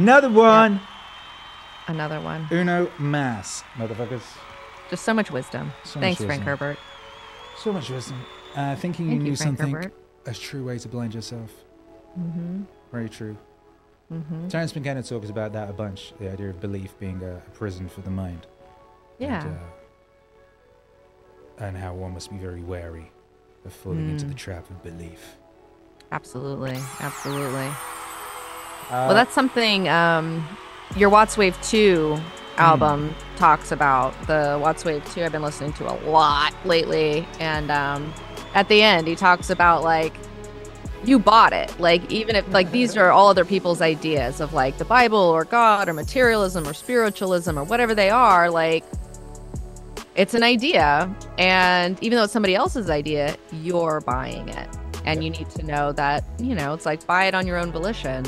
Another 0.00 0.30
one. 0.30 0.80
Another 1.86 2.20
one. 2.22 2.48
Uno 2.50 2.90
Mass, 2.98 3.62
motherfuckers. 3.76 4.22
Just 4.88 5.04
so 5.04 5.12
much 5.12 5.30
wisdom. 5.30 5.72
So 5.84 5.98
much 6.00 6.04
Thanks, 6.06 6.24
Frank 6.24 6.30
wisdom. 6.40 6.46
Herbert. 6.46 6.78
So 7.58 7.70
much 7.70 7.90
wisdom. 7.90 8.24
Uh, 8.56 8.74
thinking 8.76 9.10
you 9.12 9.18
knew 9.18 9.36
Frank 9.36 9.58
something. 9.58 9.74
Herbert. 9.74 9.92
A 10.24 10.32
true 10.32 10.64
way 10.64 10.78
to 10.78 10.88
blind 10.88 11.14
yourself. 11.14 11.52
Mm-hmm. 12.18 12.62
Very 12.90 13.10
true. 13.10 13.36
Mm-hmm. 14.10 14.48
Terence 14.48 14.74
McKenna 14.74 15.02
talks 15.02 15.28
about 15.28 15.52
that 15.52 15.68
a 15.68 15.72
bunch. 15.74 16.14
The 16.18 16.32
idea 16.32 16.48
of 16.48 16.60
belief 16.62 16.98
being 16.98 17.22
a, 17.22 17.34
a 17.36 17.50
prison 17.52 17.86
for 17.88 18.00
the 18.00 18.10
mind. 18.10 18.46
Yeah. 19.18 19.44
And, 19.44 19.58
uh, 21.60 21.64
and 21.66 21.76
how 21.76 21.92
one 21.92 22.14
must 22.14 22.30
be 22.30 22.38
very 22.38 22.62
wary 22.62 23.12
of 23.66 23.72
falling 23.74 24.08
into 24.08 24.24
Mm. 24.24 24.28
the 24.30 24.34
trap 24.34 24.68
of 24.70 24.82
belief. 24.82 25.36
Absolutely. 26.10 26.78
Absolutely. 27.00 27.68
Uh, 28.90 29.06
well, 29.06 29.14
that's 29.14 29.32
something 29.32 29.88
um, 29.88 30.44
your 30.96 31.10
Watts 31.10 31.36
Wave 31.36 31.56
2 31.62 32.18
album 32.56 33.14
talks 33.36 33.70
about. 33.70 34.12
The 34.26 34.58
Watts 34.60 34.84
Wave 34.84 35.04
2 35.14 35.22
I've 35.22 35.32
been 35.32 35.42
listening 35.42 35.72
to 35.74 35.88
a 35.88 35.96
lot 36.10 36.52
lately. 36.66 37.24
And 37.38 37.70
um, 37.70 38.12
at 38.54 38.68
the 38.68 38.82
end, 38.82 39.06
he 39.06 39.14
talks 39.14 39.48
about 39.48 39.84
like, 39.84 40.12
you 41.04 41.18
bought 41.20 41.52
it. 41.52 41.78
Like, 41.78 42.10
even 42.10 42.36
if, 42.36 42.46
like, 42.52 42.72
these 42.72 42.96
are 42.96 43.10
all 43.10 43.28
other 43.28 43.44
people's 43.44 43.80
ideas 43.80 44.40
of 44.40 44.52
like 44.52 44.76
the 44.76 44.84
Bible 44.84 45.18
or 45.18 45.44
God 45.44 45.88
or 45.88 45.94
materialism 45.94 46.66
or 46.66 46.74
spiritualism 46.74 47.58
or 47.58 47.64
whatever 47.64 47.94
they 47.94 48.10
are, 48.10 48.50
like, 48.50 48.84
it's 50.16 50.34
an 50.34 50.42
idea. 50.42 51.14
And 51.38 51.96
even 52.02 52.16
though 52.16 52.24
it's 52.24 52.32
somebody 52.32 52.54
else's 52.54 52.90
idea, 52.90 53.36
you're 53.52 54.00
buying 54.00 54.48
it. 54.48 54.68
And 55.04 55.24
you 55.24 55.30
need 55.30 55.48
to 55.50 55.62
know 55.62 55.92
that, 55.92 56.24
you 56.38 56.54
know, 56.54 56.74
it's 56.74 56.84
like 56.84 57.06
buy 57.06 57.24
it 57.24 57.34
on 57.34 57.46
your 57.46 57.56
own 57.56 57.72
volition. 57.72 58.26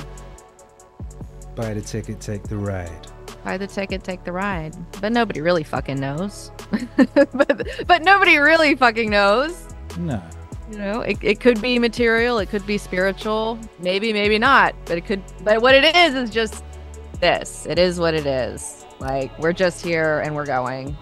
Buy 1.54 1.74
the 1.74 1.80
ticket, 1.80 2.20
take 2.20 2.42
the 2.44 2.56
ride. 2.56 3.06
Buy 3.44 3.58
the 3.58 3.66
ticket, 3.66 4.04
take 4.04 4.24
the 4.24 4.32
ride. 4.32 4.74
But 5.00 5.12
nobody 5.12 5.40
really 5.40 5.64
fucking 5.64 5.98
knows. 5.98 6.50
but, 6.96 7.86
but 7.86 8.02
nobody 8.02 8.36
really 8.38 8.74
fucking 8.74 9.10
knows. 9.10 9.68
No. 9.98 10.22
You 10.70 10.78
know, 10.78 11.00
it, 11.02 11.18
it 11.22 11.40
could 11.40 11.60
be 11.60 11.78
material, 11.78 12.38
it 12.38 12.48
could 12.48 12.66
be 12.66 12.78
spiritual, 12.78 13.58
maybe, 13.80 14.12
maybe 14.12 14.38
not. 14.38 14.74
But 14.86 14.98
it 14.98 15.04
could, 15.04 15.22
but 15.44 15.60
what 15.60 15.74
it 15.74 15.94
is 15.94 16.14
is 16.14 16.30
just 16.30 16.64
this. 17.20 17.66
It 17.66 17.78
is 17.78 17.98
what 18.00 18.14
it 18.14 18.26
is. 18.26 18.86
Like, 18.98 19.36
we're 19.38 19.52
just 19.52 19.84
here 19.84 20.20
and 20.20 20.34
we're 20.34 20.46
going. 20.46 20.96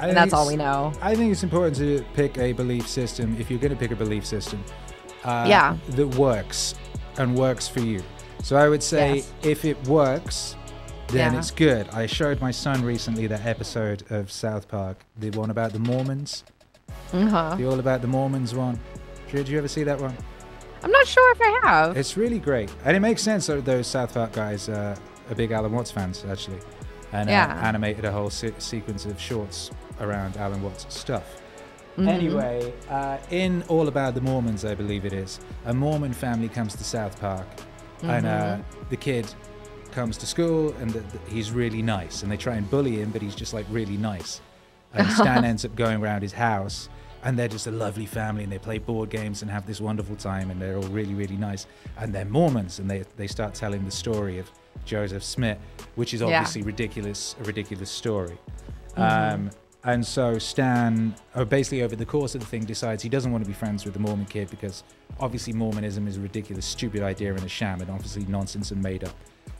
And 0.00 0.16
that's 0.16 0.32
all 0.32 0.48
we 0.48 0.56
know. 0.56 0.92
I 1.00 1.14
think 1.14 1.30
it's 1.30 1.42
important 1.44 1.76
to 1.76 2.04
pick 2.14 2.38
a 2.38 2.52
belief 2.52 2.88
system 2.88 3.36
if 3.38 3.50
you're 3.50 3.60
going 3.60 3.70
to 3.72 3.76
pick 3.78 3.90
a 3.90 3.96
belief 3.96 4.24
system. 4.24 4.64
Uh, 5.22 5.44
Yeah. 5.46 5.76
That 5.90 6.08
works 6.16 6.74
and 7.18 7.36
works 7.36 7.68
for 7.68 7.80
you. 7.80 8.02
So 8.42 8.56
I 8.56 8.68
would 8.68 8.82
say 8.82 9.16
Yes. 9.16 9.32
if 9.42 9.64
it 9.64 9.86
works, 9.86 10.56
then 11.08 11.32
Yeah. 11.32 11.38
it's 11.38 11.50
good. 11.50 11.88
I 11.90 12.06
showed 12.06 12.40
my 12.40 12.50
son 12.50 12.84
recently 12.84 13.26
that 13.28 13.46
episode 13.46 14.04
of 14.10 14.30
South 14.32 14.68
Park, 14.68 14.98
the 15.18 15.30
one 15.30 15.50
about 15.50 15.72
the 15.72 15.78
Mormons, 15.78 16.44
Uh-huh. 17.12 17.54
the 17.56 17.66
all 17.66 17.78
about 17.78 18.00
the 18.02 18.08
Mormons 18.08 18.54
one. 18.54 18.78
Did 19.30 19.48
you 19.48 19.58
ever 19.58 19.68
see 19.68 19.84
that 19.84 20.00
one? 20.00 20.16
I'm 20.82 20.90
not 20.90 21.06
sure 21.06 21.32
if 21.32 21.38
I 21.40 21.60
have. 21.68 21.96
It's 21.96 22.16
really 22.16 22.38
great, 22.40 22.70
and 22.84 22.96
it 22.96 23.00
makes 23.00 23.22
sense 23.22 23.46
that 23.46 23.64
those 23.64 23.86
South 23.86 24.12
Park 24.14 24.32
guys 24.32 24.68
uh, 24.68 24.96
are 25.30 25.34
big 25.34 25.52
Alan 25.52 25.72
Watts 25.72 25.90
fans 25.92 26.24
actually, 26.28 26.58
and 27.12 27.28
uh, 27.28 27.32
Yeah. 27.32 27.60
animated 27.62 28.04
a 28.04 28.10
whole 28.10 28.30
se- 28.30 28.54
sequence 28.58 29.06
of 29.06 29.20
shorts 29.20 29.70
around 30.00 30.36
Alan 30.36 30.60
Watts 30.62 30.86
stuff. 30.88 31.22
Mhm. 31.96 32.08
Anyway, 32.08 32.72
uh, 32.90 33.18
in 33.30 33.62
All 33.68 33.86
About 33.86 34.14
the 34.14 34.20
Mormons, 34.22 34.64
I 34.64 34.74
believe 34.74 35.04
it 35.04 35.12
is, 35.12 35.38
a 35.66 35.72
Mormon 35.74 36.12
family 36.12 36.48
comes 36.48 36.74
to 36.74 36.82
South 36.84 37.20
Park, 37.20 37.46
and 38.02 38.26
uh, 38.26 38.30
Mm-hmm. 38.56 38.88
the 38.90 38.96
kid 38.96 39.26
comes 39.92 40.16
to 40.18 40.26
school, 40.26 40.72
and 40.80 40.90
the, 40.90 41.00
the- 41.00 41.18
he's 41.30 41.50
really 41.50 41.82
nice, 41.82 42.22
and 42.22 42.30
they 42.32 42.36
try 42.36 42.54
and 42.54 42.68
bully 42.70 42.96
him, 43.00 43.10
but 43.10 43.22
he's 43.22 43.34
just 43.34 43.52
like 43.54 43.66
really 43.70 43.96
nice. 43.96 44.40
And 44.94 45.06
Stan 45.18 45.44
ends 45.44 45.64
up 45.64 45.74
going 45.76 46.02
around 46.02 46.22
his 46.22 46.32
house, 46.32 46.88
and 47.24 47.38
they're 47.38 47.48
just 47.48 47.66
a 47.66 47.70
lovely 47.70 48.06
family, 48.06 48.42
and 48.42 48.52
they 48.52 48.58
play 48.58 48.78
board 48.78 49.10
games 49.10 49.42
and 49.42 49.50
have 49.50 49.66
this 49.66 49.80
wonderful 49.80 50.16
time, 50.16 50.50
and 50.50 50.60
they're 50.60 50.76
all 50.76 50.82
really, 50.88 51.14
really 51.14 51.36
nice. 51.36 51.66
And 51.98 52.12
they're 52.14 52.24
Mormons, 52.24 52.78
and 52.78 52.90
they 52.90 53.04
they 53.16 53.26
start 53.26 53.54
telling 53.54 53.84
the 53.84 53.90
story 53.90 54.38
of 54.38 54.50
Joseph 54.84 55.22
Smith, 55.22 55.58
which 55.94 56.14
is 56.14 56.20
Yeah. 56.20 56.26
obviously 56.38 56.62
ridiculous, 56.62 57.36
a 57.40 57.44
ridiculous 57.44 57.90
story. 57.90 58.36
Mm-hmm. 58.96 59.34
Um, 59.34 59.50
and 59.84 60.06
so 60.06 60.38
Stan, 60.38 61.14
uh, 61.34 61.44
basically 61.44 61.82
over 61.82 61.96
the 61.96 62.06
course 62.06 62.34
of 62.34 62.40
the 62.40 62.46
thing, 62.46 62.64
decides 62.64 63.02
he 63.02 63.08
doesn't 63.08 63.32
want 63.32 63.42
to 63.44 63.48
be 63.48 63.54
friends 63.54 63.84
with 63.84 63.94
the 63.94 64.00
Mormon 64.00 64.26
kid 64.26 64.48
because 64.50 64.84
obviously 65.18 65.52
Mormonism 65.52 66.06
is 66.06 66.16
a 66.16 66.20
ridiculous, 66.20 66.64
stupid 66.64 67.02
idea 67.02 67.34
and 67.34 67.42
a 67.42 67.48
sham, 67.48 67.80
and 67.80 67.90
obviously 67.90 68.24
nonsense 68.26 68.70
and 68.70 68.80
made 68.80 69.02
up. 69.02 69.14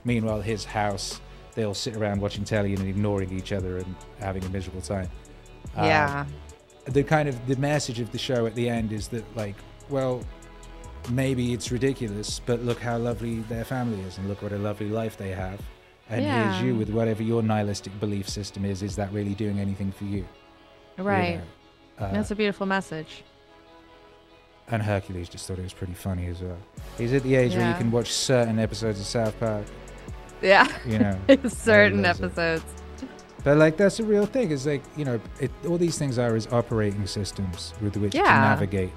Meanwhile, 0.05 0.41
his 0.41 0.65
house, 0.65 1.21
they 1.55 1.65
all 1.65 1.75
sit 1.75 1.97
around 1.97 2.21
watching 2.21 2.45
telly 2.45 2.75
and 2.75 2.87
ignoring 2.87 3.37
each 3.37 3.53
other 3.53 3.79
and 3.79 3.97
having 4.21 4.45
a 4.45 4.49
miserable 4.49 4.81
time. 4.81 5.09
Um, 5.77 5.87
yeah. 5.87 6.27
the 6.85 7.03
kind 7.03 7.29
of 7.29 7.47
the 7.47 7.57
message 7.57 7.99
of 8.01 8.13
the 8.13 8.19
show 8.19 8.47
at 8.47 8.55
the 8.55 8.69
end 8.69 8.93
is 8.93 9.09
that 9.09 9.25
like 9.37 9.55
well 9.89 10.23
maybe 11.11 11.53
it's 11.53 11.73
ridiculous, 11.73 12.41
but 12.45 12.63
look 12.63 12.81
how 12.81 12.97
lovely 12.97 13.41
their 13.41 13.65
family 13.65 14.01
is, 14.03 14.19
and 14.19 14.29
look 14.29 14.43
what 14.43 14.53
a 14.53 14.59
lovely 14.59 14.89
life 14.89 15.17
they 15.17 15.31
have. 15.31 15.61
And 16.13 16.23
Yeah. 16.25 16.53
here's 16.53 16.63
you 16.63 16.75
with 16.77 16.91
whatever 16.91 17.23
your 17.23 17.43
nihilistic 17.43 17.99
belief 17.99 18.29
system 18.29 18.65
is. 18.67 18.83
Is 18.83 18.97
that 18.97 19.11
really 19.13 19.35
doing 19.35 19.59
anything 19.59 19.91
for 19.93 20.05
you? 20.05 20.27
You 20.99 21.05
Right. 21.05 21.41
know? 21.99 22.05
Uh, 22.07 22.13
That's 22.13 22.31
a 22.31 22.35
beautiful 22.37 22.67
message. 22.67 23.25
and 24.69 24.83
Hercules 24.83 25.29
just 25.29 25.47
thought 25.49 25.59
it 25.59 25.63
was 25.65 25.73
pretty 25.73 25.93
funny 25.95 26.27
as 26.29 26.41
well. 26.41 26.57
He's 26.97 27.13
at 27.13 27.23
the 27.25 27.35
age 27.35 27.55
where 27.57 27.69
you 27.69 27.75
can 27.75 27.91
watch 27.91 28.11
certain 28.13 28.59
episodes 28.59 29.01
of 29.01 29.07
South 29.07 29.39
Park, 29.41 29.65
Yeah. 30.41 30.67
you 30.87 30.99
know. 30.99 31.17
Certain 31.49 32.01
loves 32.03 32.21
it. 32.21 32.25
episodes. 32.27 32.65
But 33.45 33.57
like 33.59 33.77
that's 33.77 33.99
a 33.99 34.05
real 34.05 34.25
thing. 34.25 34.53
It's 34.53 34.65
like 34.67 34.83
you 34.97 35.05
know, 35.05 35.19
it, 35.41 35.51
all 35.69 35.77
these 35.79 35.99
things 35.99 36.17
are 36.19 36.37
is 36.37 36.47
operating 36.53 37.07
systems 37.07 37.75
with 37.83 37.97
which 37.97 38.13
to 38.13 38.23
navigate 38.23 38.93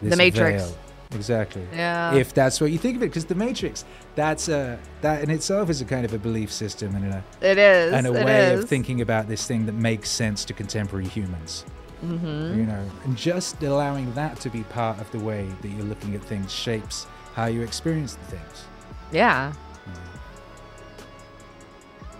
this 0.00 0.16
Matrix. 0.16 0.62
veil. 0.70 0.78
Exactly. 1.12 1.66
Yeah. 1.72 2.14
If 2.14 2.34
that's 2.34 2.60
what 2.60 2.72
you 2.72 2.78
think 2.78 2.96
of 2.96 3.02
it, 3.02 3.06
because 3.06 3.24
the 3.26 3.34
Matrix, 3.34 3.84
that's 4.14 4.48
a 4.48 4.78
that 5.02 5.22
in 5.22 5.30
itself 5.30 5.70
is 5.70 5.80
a 5.80 5.84
kind 5.84 6.04
of 6.04 6.12
a 6.12 6.18
belief 6.18 6.52
system 6.52 6.94
and 6.94 7.12
a 7.12 7.24
it 7.40 7.58
is. 7.58 7.92
and 7.92 8.06
a 8.06 8.12
way 8.12 8.52
is. 8.52 8.64
of 8.64 8.68
thinking 8.68 9.00
about 9.00 9.28
this 9.28 9.46
thing 9.46 9.66
that 9.66 9.74
makes 9.74 10.10
sense 10.10 10.44
to 10.46 10.52
contemporary 10.52 11.06
humans. 11.06 11.64
Mm-hmm. 12.04 12.58
You 12.58 12.66
know, 12.66 12.90
and 13.04 13.16
just 13.16 13.62
allowing 13.62 14.12
that 14.14 14.38
to 14.40 14.50
be 14.50 14.64
part 14.64 15.00
of 15.00 15.10
the 15.12 15.18
way 15.18 15.48
that 15.62 15.68
you're 15.68 15.86
looking 15.86 16.14
at 16.14 16.22
things 16.22 16.52
shapes 16.52 17.06
how 17.34 17.46
you 17.46 17.62
experience 17.62 18.14
the 18.16 18.36
things. 18.36 18.64
Yeah. 19.12 19.52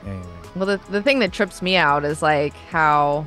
Anyway, 0.05 0.27
Well, 0.55 0.67
the, 0.67 0.81
the 0.91 1.03
thing 1.03 1.19
that 1.19 1.33
trips 1.33 1.61
me 1.61 1.77
out 1.77 2.05
is 2.05 2.23
like 2.23 2.55
how 2.71 3.27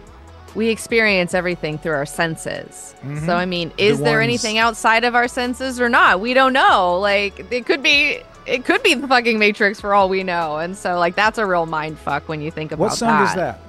we 0.55 0.69
experience 0.69 1.33
everything 1.33 1.77
through 1.77 1.93
our 1.93 2.05
senses. 2.05 2.95
Mhm. 3.05 3.25
So, 3.25 3.35
I 3.35 3.45
mean, 3.45 3.71
is 3.77 3.99
there 3.99 4.17
ones- 4.19 4.23
anything 4.29 4.57
outside 4.57 5.03
of 5.03 5.15
our 5.15 5.27
senses 5.27 5.79
or 5.79 5.89
not? 5.89 6.19
We 6.19 6.33
don't 6.33 6.53
know. 6.53 6.97
Like, 6.99 7.45
it 7.51 7.65
could 7.65 7.83
be. 7.83 8.19
It 8.45 8.65
could 8.65 8.81
be 8.81 8.95
the 8.95 9.07
fucking 9.07 9.37
Matrix 9.37 9.79
for 9.79 9.93
all 9.93 10.09
we 10.09 10.23
know, 10.23 10.57
and 10.57 10.75
so 10.75 10.97
like 10.97 11.15
that's 11.15 11.37
a 11.37 11.45
real 11.45 11.67
mind 11.67 11.99
fuck 11.99 12.27
when 12.27 12.41
you 12.41 12.49
think 12.49 12.71
about 12.71 12.85
what 12.89 12.93
song 12.93 13.09
that. 13.09 13.29
is 13.29 13.35
that? 13.35 13.59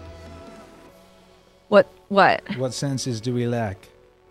What? 1.68 1.86
What? 2.08 2.40
What 2.56 2.72
senses 2.72 3.20
do 3.20 3.34
we 3.34 3.46
lack? 3.46 3.76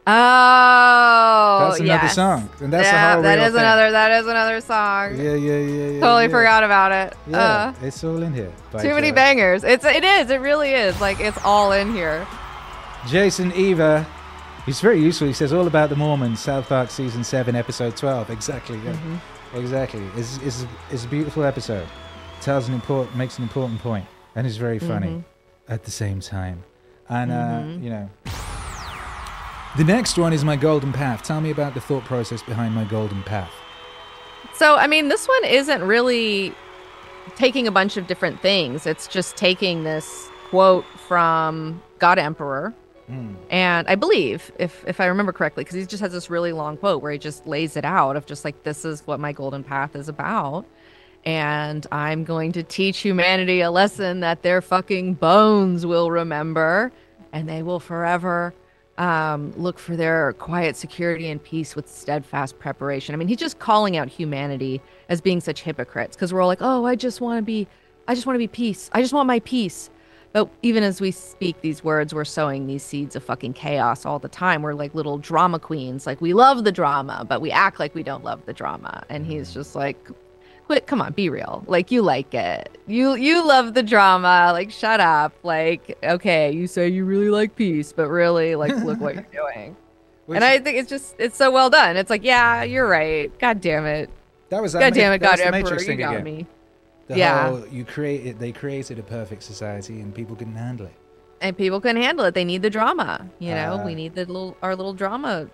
Oh, 0.07 1.67
That's 1.69 1.79
another 1.81 2.03
yes. 2.05 2.15
song, 2.15 2.49
and 2.61 2.73
that's 2.73 2.87
yeah, 2.87 3.21
that 3.21 3.37
is 3.39 3.53
thing. 3.53 3.61
another. 3.61 3.91
That 3.91 4.11
is 4.19 4.25
another 4.27 4.59
song. 4.61 5.15
Yeah, 5.17 5.35
yeah, 5.35 5.57
yeah, 5.59 5.87
yeah. 5.91 5.99
totally 5.99 6.23
yeah. 6.25 6.29
forgot 6.31 6.63
about 6.63 6.91
it. 6.91 7.13
Yeah, 7.27 7.37
Uh, 7.37 7.73
it's 7.85 8.03
all 8.03 8.23
in 8.23 8.33
here. 8.33 8.51
too 8.81 8.95
many 8.95 9.11
bangers. 9.11 9.63
It's 9.63 9.85
it 9.85 10.03
is. 10.03 10.31
It 10.31 10.41
really 10.41 10.71
is. 10.71 10.99
Like 10.99 11.19
it's 11.19 11.37
all 11.43 11.71
in 11.73 11.93
here. 11.93 12.25
Jason 13.07 13.51
Eva, 13.53 14.05
he's 14.65 14.81
very 14.81 14.99
useful. 15.01 15.27
He 15.27 15.33
says 15.33 15.53
all 15.53 15.67
about 15.67 15.89
the 15.89 15.95
Mormons, 15.95 16.39
South 16.39 16.67
Park 16.67 16.89
season 16.91 17.23
seven, 17.23 17.55
episode 17.55 17.95
twelve. 17.95 18.29
Exactly. 18.29 18.77
Yeah. 18.77 18.93
Mm-hmm. 18.93 19.57
Exactly. 19.57 20.05
It's, 20.15 20.37
it's, 20.43 20.65
it's 20.91 21.05
a 21.05 21.07
beautiful 21.07 21.43
episode. 21.43 21.87
Tells 22.41 22.67
an 22.67 22.73
important, 22.73 23.15
makes 23.15 23.37
an 23.37 23.43
important 23.43 23.79
point, 23.81 24.05
and 24.35 24.45
is 24.45 24.57
very 24.57 24.79
funny 24.79 25.07
Mm-hmm. 25.07 25.71
at 25.73 25.83
the 25.85 25.91
same 25.91 26.19
time. 26.19 26.63
And 27.09 27.31
uh, 27.31 27.63
you 27.81 27.89
know, 27.89 28.09
the 29.77 29.83
next 29.83 30.17
one 30.17 30.33
is 30.33 30.45
my 30.45 30.55
golden 30.55 30.93
path. 30.93 31.23
Tell 31.23 31.41
me 31.41 31.49
about 31.51 31.73
the 31.73 31.81
thought 31.81 32.03
process 32.05 32.43
behind 32.43 32.75
my 32.75 32.83
golden 32.83 33.23
path. 33.23 33.51
So, 34.53 34.75
I 34.75 34.87
mean, 34.87 35.07
this 35.07 35.27
one 35.27 35.45
isn't 35.45 35.83
really 35.83 36.53
taking 37.35 37.67
a 37.67 37.71
bunch 37.71 37.97
of 37.97 38.07
different 38.07 38.41
things. 38.41 38.85
It's 38.85 39.07
just 39.07 39.35
taking 39.37 39.83
this 39.83 40.29
quote 40.49 40.85
from 41.07 41.81
God 41.97 42.19
Emperor. 42.19 42.73
And 43.49 43.87
I 43.87 43.95
believe, 43.95 44.51
if 44.59 44.83
if 44.87 44.99
I 44.99 45.05
remember 45.07 45.31
correctly, 45.31 45.63
because 45.63 45.75
he 45.75 45.85
just 45.85 46.01
has 46.01 46.11
this 46.11 46.29
really 46.29 46.51
long 46.53 46.77
quote 46.77 47.01
where 47.01 47.11
he 47.11 47.17
just 47.17 47.47
lays 47.47 47.75
it 47.75 47.85
out 47.85 48.15
of 48.15 48.25
just 48.25 48.45
like 48.45 48.63
this 48.63 48.85
is 48.85 49.01
what 49.07 49.19
my 49.19 49.31
golden 49.31 49.63
path 49.63 49.95
is 49.95 50.09
about. 50.09 50.65
And 51.25 51.85
I'm 51.91 52.23
going 52.23 52.51
to 52.53 52.63
teach 52.63 52.99
humanity 52.99 53.61
a 53.61 53.71
lesson 53.71 54.21
that 54.21 54.41
their 54.41 54.61
fucking 54.61 55.15
bones 55.15 55.85
will 55.85 56.11
remember, 56.11 56.91
and 57.33 57.49
they 57.49 57.63
will 57.63 57.79
forever 57.79 58.53
um, 58.99 59.53
look 59.55 59.79
for 59.79 59.95
their 59.95 60.33
quiet 60.33 60.75
security 60.75 61.29
and 61.29 61.41
peace 61.41 61.75
with 61.75 61.89
steadfast 61.89 62.59
preparation. 62.59 63.15
I 63.15 63.17
mean, 63.17 63.29
he's 63.29 63.37
just 63.37 63.57
calling 63.57 63.97
out 63.97 64.09
humanity 64.09 64.81
as 65.07 65.21
being 65.21 65.39
such 65.39 65.61
hypocrites 65.61 66.15
because 66.15 66.33
we're 66.33 66.41
all 66.41 66.47
like, 66.47 66.61
oh, 66.61 66.85
I 66.85 66.95
just 66.95 67.21
want 67.21 67.39
to 67.39 67.41
be, 67.41 67.67
I 68.07 68.13
just 68.13 68.27
want 68.27 68.35
to 68.35 68.39
be 68.39 68.47
peace. 68.47 68.89
I 68.93 69.01
just 69.01 69.13
want 69.13 69.27
my 69.27 69.39
peace. 69.39 69.89
But 70.31 70.49
even 70.61 70.83
as 70.83 71.01
we 71.01 71.11
speak 71.11 71.61
these 71.61 71.83
words, 71.83 72.13
we're 72.13 72.25
sowing 72.25 72.67
these 72.67 72.83
seeds 72.83 73.15
of 73.15 73.23
fucking 73.23 73.53
chaos 73.53 74.05
all 74.05 74.19
the 74.19 74.29
time. 74.29 74.61
We're 74.61 74.75
like 74.75 74.93
little 74.93 75.17
drama 75.17 75.57
queens. 75.59 76.05
Like 76.05 76.21
we 76.21 76.33
love 76.33 76.63
the 76.63 76.71
drama, 76.71 77.25
but 77.27 77.41
we 77.41 77.51
act 77.51 77.79
like 77.79 77.95
we 77.95 78.03
don't 78.03 78.23
love 78.23 78.45
the 78.45 78.53
drama. 78.53 79.03
And 79.09 79.25
he's 79.25 79.49
mm. 79.49 79.53
just 79.53 79.75
like, 79.75 79.97
quit, 80.67 80.85
come 80.85 81.01
on, 81.01 81.13
be 81.13 81.29
real. 81.29 81.63
Like 81.65 81.89
you 81.89 82.03
like 82.03 82.35
it. 82.35 82.77
You 82.85 83.15
you 83.15 83.45
love 83.45 83.73
the 83.73 83.81
drama. 83.81 84.51
Like 84.53 84.69
shut 84.69 84.99
up. 84.99 85.33
Like 85.41 85.97
okay, 86.03 86.51
you 86.51 86.67
say 86.67 86.87
you 86.89 87.05
really 87.05 87.29
like 87.29 87.55
peace, 87.55 87.91
but 87.91 88.07
really, 88.07 88.55
like 88.55 88.75
look 88.77 88.99
what 88.99 89.15
you're 89.15 89.23
doing. 89.53 89.75
and 90.27 90.43
I 90.43 90.59
think 90.59 90.77
it's 90.77 90.89
just 90.89 91.15
it's 91.17 91.35
so 91.35 91.49
well 91.49 91.71
done. 91.71 91.97
It's 91.97 92.11
like, 92.11 92.23
yeah, 92.23 92.61
you're 92.61 92.87
right. 92.87 93.37
God 93.39 93.61
damn 93.61 93.87
it. 93.87 94.11
that 94.49 94.61
was 94.61 94.73
that 94.73 94.79
God 94.79 94.91
Ma- 94.91 94.95
damn 94.95 95.13
it, 95.13 95.19
God 95.19 95.39
Emperor, 95.39 95.81
you 95.81 95.95
got 95.95 96.13
again. 96.13 96.23
me. 96.23 96.45
The 97.09 97.17
Yeah. 97.17 97.49
whole 97.49 97.67
you 97.67 97.83
created, 97.83 98.37
they 98.39 98.51
created 98.51 98.99
a 98.99 99.03
perfect 99.03 99.41
society, 99.41 99.99
and 99.99 100.13
people 100.13 100.35
couldn't 100.35 100.55
handle 100.55 100.85
it. 100.85 100.93
And 101.41 101.57
people 101.57 101.81
couldn't 101.81 102.01
handle 102.01 102.23
it. 102.25 102.35
They 102.35 102.45
need 102.45 102.61
the 102.61 102.69
drama. 102.69 103.25
You 103.39 103.55
know, 103.55 103.73
Uh, 103.79 103.85
we 103.85 103.95
need 103.95 104.13
the 104.13 104.25
little 104.25 104.55
our 104.61 104.75
little 104.75 104.93
drama. 104.93 105.47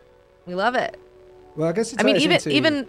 We 0.45 0.53
love 0.53 0.75
it. 0.75 0.97
Well, 1.55 1.69
I 1.69 1.71
guess 1.71 1.93
it 1.93 2.01
I 2.01 2.03
mean, 2.03 2.17
even 2.17 2.33
into- 2.33 2.49
even 2.49 2.87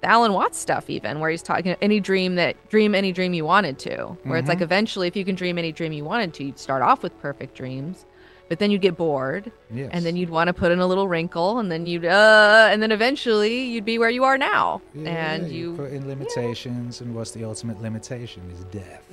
the 0.00 0.08
Alan 0.08 0.32
Watts 0.32 0.58
stuff, 0.58 0.88
even 0.88 1.20
where 1.20 1.28
he's 1.30 1.42
talking 1.42 1.76
any 1.82 2.00
dream 2.00 2.36
that 2.36 2.56
dream 2.70 2.94
any 2.94 3.12
dream 3.12 3.34
you 3.34 3.44
wanted 3.44 3.78
to, 3.80 4.16
where 4.24 4.38
it's 4.38 4.48
like 4.48 4.58
Mm-hmm. 4.58 4.64
eventually, 4.64 5.06
if 5.06 5.14
you 5.14 5.24
can 5.26 5.34
dream 5.34 5.58
any 5.58 5.70
dream 5.70 5.92
you 5.92 6.04
wanted 6.04 6.32
to, 6.34 6.44
you'd 6.44 6.58
start 6.58 6.80
off 6.82 7.02
with 7.02 7.20
perfect 7.20 7.54
dreams, 7.54 8.06
but 8.52 8.58
then 8.58 8.70
you'd 8.70 8.82
get 8.82 8.98
bored, 8.98 9.50
Yes. 9.72 9.88
and 9.94 10.04
then 10.04 10.14
you'd 10.14 10.28
want 10.28 10.48
to 10.48 10.52
put 10.52 10.70
in 10.72 10.78
a 10.80 10.86
little 10.86 11.08
wrinkle, 11.08 11.58
and 11.60 11.72
then 11.72 11.86
you'd 11.86 12.04
uh, 12.04 12.68
and 12.70 12.82
then 12.82 12.92
eventually 12.92 13.64
you'd 13.72 13.86
be 13.86 13.96
where 13.98 14.10
you 14.10 14.24
are 14.24 14.36
now, 14.36 14.82
Yeah, 14.94 15.32
and 15.32 15.50
you, 15.50 15.70
you, 15.70 15.76
put 15.76 15.90
in 15.92 16.06
limitations, 16.06 17.00
and 17.00 17.14
what's 17.14 17.30
the 17.30 17.44
ultimate 17.44 17.80
limitation 17.80 18.42
is 18.54 18.60
death. 18.64 19.04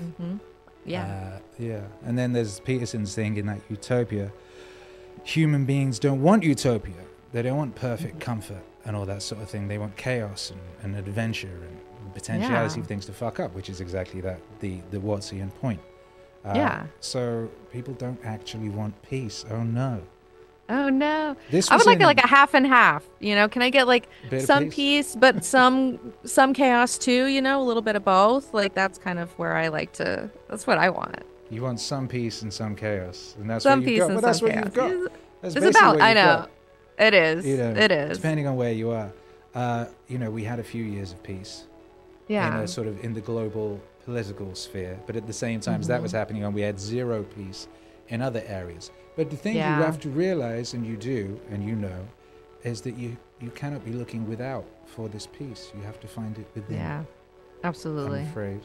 yeah, 0.85 1.05
Uh, 1.05 1.39
yeah. 1.57 1.81
And 2.05 2.17
then 2.19 2.33
there's 2.33 2.59
Peterson's 2.59 3.15
thing 3.15 3.37
in 3.37 3.45
that 3.45 3.61
utopia. 3.69 4.31
Human 5.23 5.63
beings 5.65 5.99
don't 5.99 6.21
want 6.21 6.43
utopia. 6.43 7.01
They 7.31 7.41
don't 7.41 7.57
want 7.57 7.75
perfect 7.75 8.15
Mm-hmm. 8.15 8.31
comfort 8.31 8.63
and 8.85 8.95
all 8.97 9.05
that 9.05 9.21
sort 9.21 9.41
of 9.41 9.49
thing. 9.49 9.67
They 9.69 9.77
want 9.77 9.95
chaos 9.95 10.51
and, 10.51 10.59
and 10.83 10.91
adventure 11.07 11.47
and 11.67 12.13
potentiality 12.13 12.75
Yeah. 12.75 12.81
of 12.81 12.87
things 12.87 13.05
to 13.05 13.13
fuck 13.13 13.39
up, 13.39 13.53
which 13.55 13.69
is 13.69 13.79
exactly 13.79 14.19
that 14.21 14.39
the 14.59 14.73
the 14.91 14.97
Wattsian 14.99 15.49
point. 15.61 15.79
Uh, 16.45 16.53
Yeah. 16.55 16.85
So 16.99 17.49
people 17.71 17.93
don't 17.95 18.19
actually 18.23 18.69
want 18.69 18.99
peace. 19.03 19.45
Oh 19.49 19.63
no. 19.63 20.01
Oh 20.69 20.87
no. 20.89 21.35
This 21.49 21.69
I 21.71 21.77
would 21.77 21.85
like 21.87 21.99
it 21.99 22.05
like 22.05 22.23
a 22.23 22.27
half 22.27 22.53
and 22.53 22.65
half. 22.67 23.03
You 23.19 23.33
know, 23.35 23.47
can 23.49 23.61
I 23.61 23.69
get 23.71 23.87
like 23.87 24.07
some 24.39 24.65
peace? 24.65 24.75
peace, 24.75 25.15
but 25.15 25.43
some 25.55 26.13
some 26.25 26.53
chaos 26.53 26.97
too? 26.97 27.25
You 27.25 27.41
know, 27.41 27.59
a 27.61 27.65
little 27.65 27.81
bit 27.81 27.95
of 27.95 28.05
both. 28.05 28.53
Like 28.53 28.73
that's 28.75 28.97
kind 28.99 29.17
of 29.19 29.31
where 29.39 29.55
I 29.55 29.69
like 29.69 29.93
to. 29.93 30.29
That's 30.47 30.67
what 30.67 30.77
I 30.77 30.89
want. 30.91 31.15
You 31.49 31.63
want 31.63 31.79
some 31.79 32.07
peace 32.07 32.43
and 32.43 32.53
some 32.53 32.75
chaos, 32.75 33.35
and 33.39 33.49
that's 33.49 33.63
some 33.63 33.79
what 33.79 33.87
you've 33.89 33.95
peace 33.95 33.99
got. 34.01 34.05
and 34.05 34.15
well, 34.15 34.21
that's 34.21 34.39
some 34.39 34.47
what 34.47 34.53
chaos. 34.53 34.65
you've 34.65 34.73
got. 34.75 34.91
It's- 34.91 35.17
That's 35.41 35.55
It's 35.55 35.77
about. 35.77 36.01
I 36.01 36.13
know. 36.13 36.25
got. 36.25 36.51
It 36.99 37.13
is. 37.15 37.45
You 37.47 37.57
know, 37.57 37.71
it 37.71 37.91
is. 37.91 38.17
depending 38.17 38.45
on 38.45 38.55
where 38.55 38.71
you 38.73 38.91
are. 38.91 39.11
Uh, 39.55 39.85
you 40.07 40.19
know, 40.19 40.29
we 40.29 40.43
had 40.43 40.59
a 40.59 40.63
few 40.63 40.83
years 40.83 41.11
of 41.13 41.23
peace. 41.23 41.63
yeah. 42.27 42.55
in 42.57 42.63
a 42.63 42.67
sort 42.67 42.85
of 42.87 43.03
in 43.03 43.13
the 43.15 43.21
global 43.21 43.79
political 44.05 44.53
sphere. 44.55 44.99
But 45.05 45.15
at 45.15 45.27
the 45.27 45.33
same 45.33 45.59
time 45.59 45.79
as 45.81 45.87
that 45.87 45.95
Mm-hmm. 45.95 46.03
was 46.03 46.11
happening 46.11 46.43
on, 46.43 46.53
we 46.53 46.61
had 46.61 46.79
zero 46.79 47.23
peace 47.23 47.67
in 48.09 48.21
other 48.21 48.43
areas. 48.47 48.91
But 49.15 49.29
the 49.29 49.35
thing 49.37 49.55
Yeah. 49.55 49.77
you 49.77 49.83
have 49.83 49.99
to 50.01 50.09
realize, 50.09 50.73
and 50.73 50.85
you 50.85 50.95
do, 50.97 51.39
and 51.51 51.63
you 51.63 51.75
know, 51.75 52.07
is 52.63 52.81
that 52.81 52.95
you 52.97 53.17
you 53.41 53.49
cannot 53.51 53.85
be 53.85 53.93
looking 53.93 54.27
without 54.27 54.65
for 54.85 55.07
this 55.07 55.25
peace. 55.27 55.71
You 55.73 55.81
have 55.83 55.99
to 56.01 56.07
find 56.07 56.37
it 56.37 56.47
within. 56.55 56.75
yeah. 56.75 57.03
Absolutely. 57.63 58.19
I'm 58.21 58.27
afraid, 58.27 58.61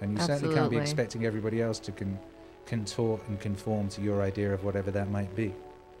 and 0.00 0.12
you 0.12 0.18
certainly 0.20 0.54
can't 0.54 0.70
be 0.70 0.78
expecting 0.78 1.24
everybody 1.26 1.60
else 1.60 1.78
to 1.80 1.92
con- 1.92 2.18
contort 2.64 3.20
and 3.28 3.38
conform 3.40 3.88
to 3.90 4.00
your 4.00 4.22
idea 4.22 4.52
of 4.54 4.64
whatever 4.64 4.90
that 4.90 5.10
might 5.10 5.34
be. 5.36 5.54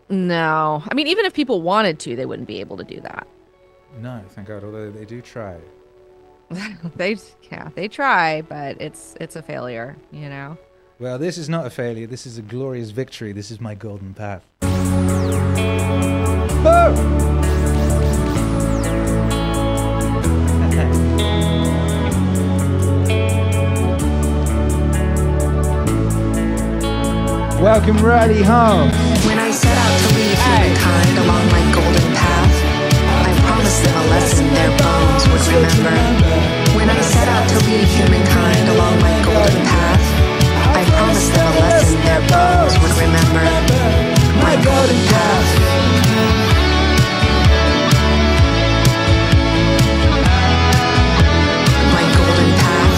No, 0.08 0.82
I 0.90 0.94
mean, 0.94 1.08
even 1.08 1.26
if 1.26 1.34
people 1.34 1.60
wanted 1.62 1.98
to, 2.00 2.16
they 2.16 2.24
wouldn't 2.26 2.48
be 2.48 2.60
able 2.60 2.76
to 2.78 2.84
do 2.84 3.00
that. 3.00 3.26
No, 4.00 4.22
thank 4.30 4.48
God. 4.48 4.64
Although 4.64 4.90
they 4.90 5.04
do 5.04 5.20
try. 5.20 5.56
they, 6.96 7.16
yeah, 7.50 7.70
they 7.74 7.88
try, 7.88 8.42
but 8.42 8.80
it's 8.80 9.16
it's 9.20 9.34
a 9.36 9.42
failure. 9.42 9.96
You 10.12 10.28
know. 10.28 10.58
Well, 10.98 11.18
this 11.18 11.38
is 11.38 11.48
not 11.48 11.66
a 11.66 11.70
failure. 11.70 12.06
This 12.06 12.26
is 12.26 12.38
a 12.38 12.42
glorious 12.42 12.90
victory. 12.90 13.32
This 13.32 13.50
is 13.50 13.60
my 13.60 13.74
golden 13.74 14.14
path. 14.14 14.44
Boom! 14.60 14.70
Welcome, 27.60 27.98
Riley, 27.98 28.42
home. 28.42 28.90
When 29.26 29.38
I 29.38 29.50
set 29.50 29.76
out 29.76 29.98
to 29.98 30.08
lead 30.14 30.38
humankind 30.38 31.18
along 31.18 31.50
my 31.50 31.72
golden 31.74 32.14
path, 32.14 32.54
I 33.26 33.34
promised 33.44 33.82
them 33.82 33.96
a 33.96 34.04
lesson 34.10 34.46
remember. 35.56 36.25
To 37.58 37.70
lead 37.70 37.88
humankind 37.88 38.68
along 38.68 39.00
my 39.00 39.22
golden 39.24 39.62
path, 39.64 40.04
I 40.76 40.84
promised 40.90 41.32
them 41.32 41.46
a 41.46 41.60
lesson 41.60 42.00
their 42.04 42.20
bones 42.28 42.74
would 42.80 42.94
remember. 43.00 43.44
My 44.42 44.56
golden 44.62 45.00
path. 45.08 45.48
My 51.96 52.04
golden 52.18 52.50
path. 52.60 52.96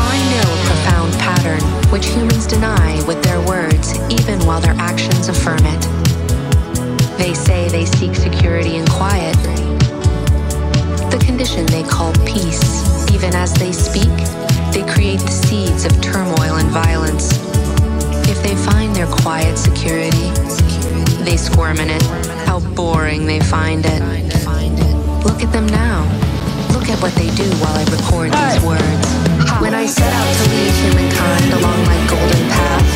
I 0.00 0.18
know 0.32 0.46
a 0.52 0.60
profound 0.66 1.12
pattern 1.14 1.62
which 1.90 2.06
humans 2.06 2.46
deny 2.46 3.02
with 3.06 3.22
their 3.22 3.40
words, 3.46 3.98
even 4.10 4.44
while 4.44 4.60
their 4.60 4.76
actions 4.78 5.28
affirm 5.28 5.64
it. 5.64 5.97
They 7.18 7.34
say 7.34 7.68
they 7.68 7.84
seek 7.84 8.14
security 8.14 8.76
and 8.76 8.88
quiet, 8.88 9.36
the 11.10 11.18
condition 11.26 11.66
they 11.66 11.82
call 11.82 12.12
peace. 12.24 12.62
Even 13.12 13.34
as 13.34 13.52
they 13.54 13.72
speak, 13.72 14.14
they 14.72 14.84
create 14.90 15.20
the 15.20 15.30
seeds 15.30 15.84
of 15.84 16.00
turmoil 16.00 16.56
and 16.56 16.70
violence. 16.70 17.32
If 18.28 18.42
they 18.42 18.54
find 18.54 18.94
their 18.94 19.06
quiet 19.06 19.58
security, 19.58 20.30
they 21.24 21.36
squirm 21.36 21.78
in 21.80 21.90
it. 21.90 22.02
How 22.46 22.60
boring 22.60 23.26
they 23.26 23.40
find 23.40 23.84
it. 23.84 24.00
Look 25.24 25.42
at 25.42 25.52
them 25.52 25.66
now. 25.66 26.06
Look 26.72 26.88
at 26.88 27.02
what 27.02 27.14
they 27.14 27.28
do 27.34 27.48
while 27.58 27.76
I 27.76 27.84
record 27.90 28.30
these 28.32 28.62
words. 28.64 29.06
When 29.60 29.74
I 29.74 29.86
set 29.86 30.12
out 30.12 30.30
to 30.38 30.44
lead 30.54 30.72
humankind 30.86 31.52
along 31.52 31.84
my 31.84 31.98
golden 32.08 32.44
path, 32.48 32.88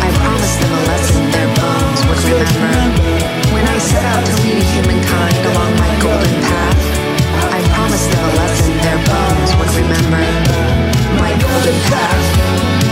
I 0.00 0.08
promised 0.16 0.60
them 0.60 0.72
a 0.72 0.82
lesson 0.88 1.30
their 1.30 1.49
bones 2.06 2.24
would 2.24 2.40
remember. 2.40 2.70
When 3.52 3.66
I 3.66 3.78
set 3.78 4.04
out 4.04 4.24
to 4.24 4.34
lead 4.42 4.62
humankind 4.62 5.36
along 5.52 5.76
my 5.76 5.92
golden 6.00 6.34
path, 6.42 6.80
I 7.52 7.60
promised 7.74 8.10
them 8.10 8.24
a 8.24 8.32
lesson 8.36 8.76
their 8.78 9.00
bones 9.10 9.50
would 9.58 9.72
remember. 9.80 10.22
My 11.18 11.32
golden 11.40 11.78
path. 11.90 12.89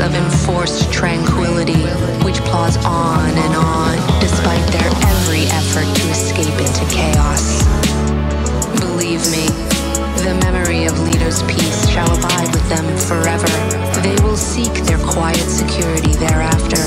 Of 0.00 0.14
enforced 0.14 0.92
tranquility, 0.92 1.82
which 2.24 2.36
plods 2.48 2.76
on 2.78 3.30
and 3.30 3.54
on, 3.54 4.20
despite 4.20 4.64
their 4.72 4.88
every 5.08 5.44
effort 5.52 5.84
to 5.96 6.08
escape 6.08 6.58
into 6.60 6.84
chaos. 6.92 7.62
Believe 8.80 9.20
me, 9.30 9.46
the 10.24 10.38
memory 10.44 10.86
of 10.86 10.98
leaders' 11.00 11.42
peace 11.42 11.88
shall 11.88 12.10
abide 12.16 12.48
with 12.54 12.66
them 12.68 12.86
forever. 12.96 13.48
They 14.02 14.16
will 14.22 14.36
seek 14.36 14.72
their 14.84 14.98
quiet 14.98 15.48
security 15.48 16.12
thereafter, 16.14 16.82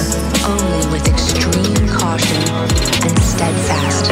only 0.48 0.88
with 0.92 1.08
extreme 1.08 1.88
caution 1.88 2.42
and 3.06 3.20
steadfast 3.20 4.12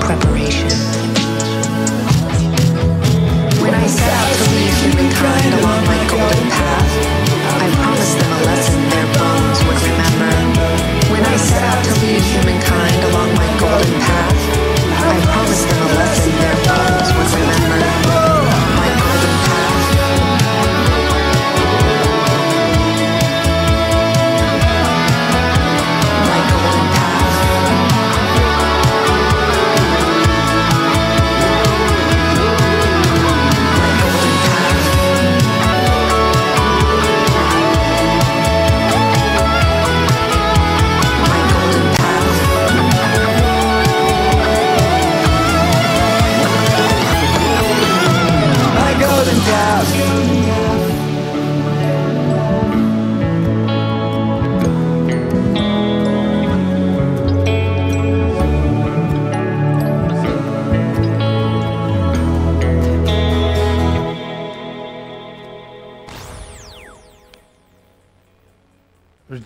preparation. 0.00 1.05
I 3.86 3.88
set 3.88 4.10
out 4.10 4.34
to 4.34 4.50
lead 4.50 4.72
humankind 4.82 5.54
along 5.62 5.86
my 5.86 6.02
golden 6.10 6.50
path, 6.50 6.90
I 7.62 7.70
promised 7.78 8.18
them 8.18 8.32
a 8.32 8.40
lesson 8.42 8.82
their 8.90 9.06
bones 9.14 9.58
would 9.62 9.78
remember. 9.78 10.34
When 11.14 11.22
I 11.22 11.36
set 11.36 11.62
out 11.62 11.84
to 11.84 11.92
lead 12.02 12.18
humankind 12.18 13.04
along 13.14 13.30
my 13.38 13.46
golden 13.62 13.94
path, 14.02 14.42
I 14.90 15.14
promised 15.30 15.68
them 15.70 15.82
a 15.86 15.90
lesson 16.02 16.35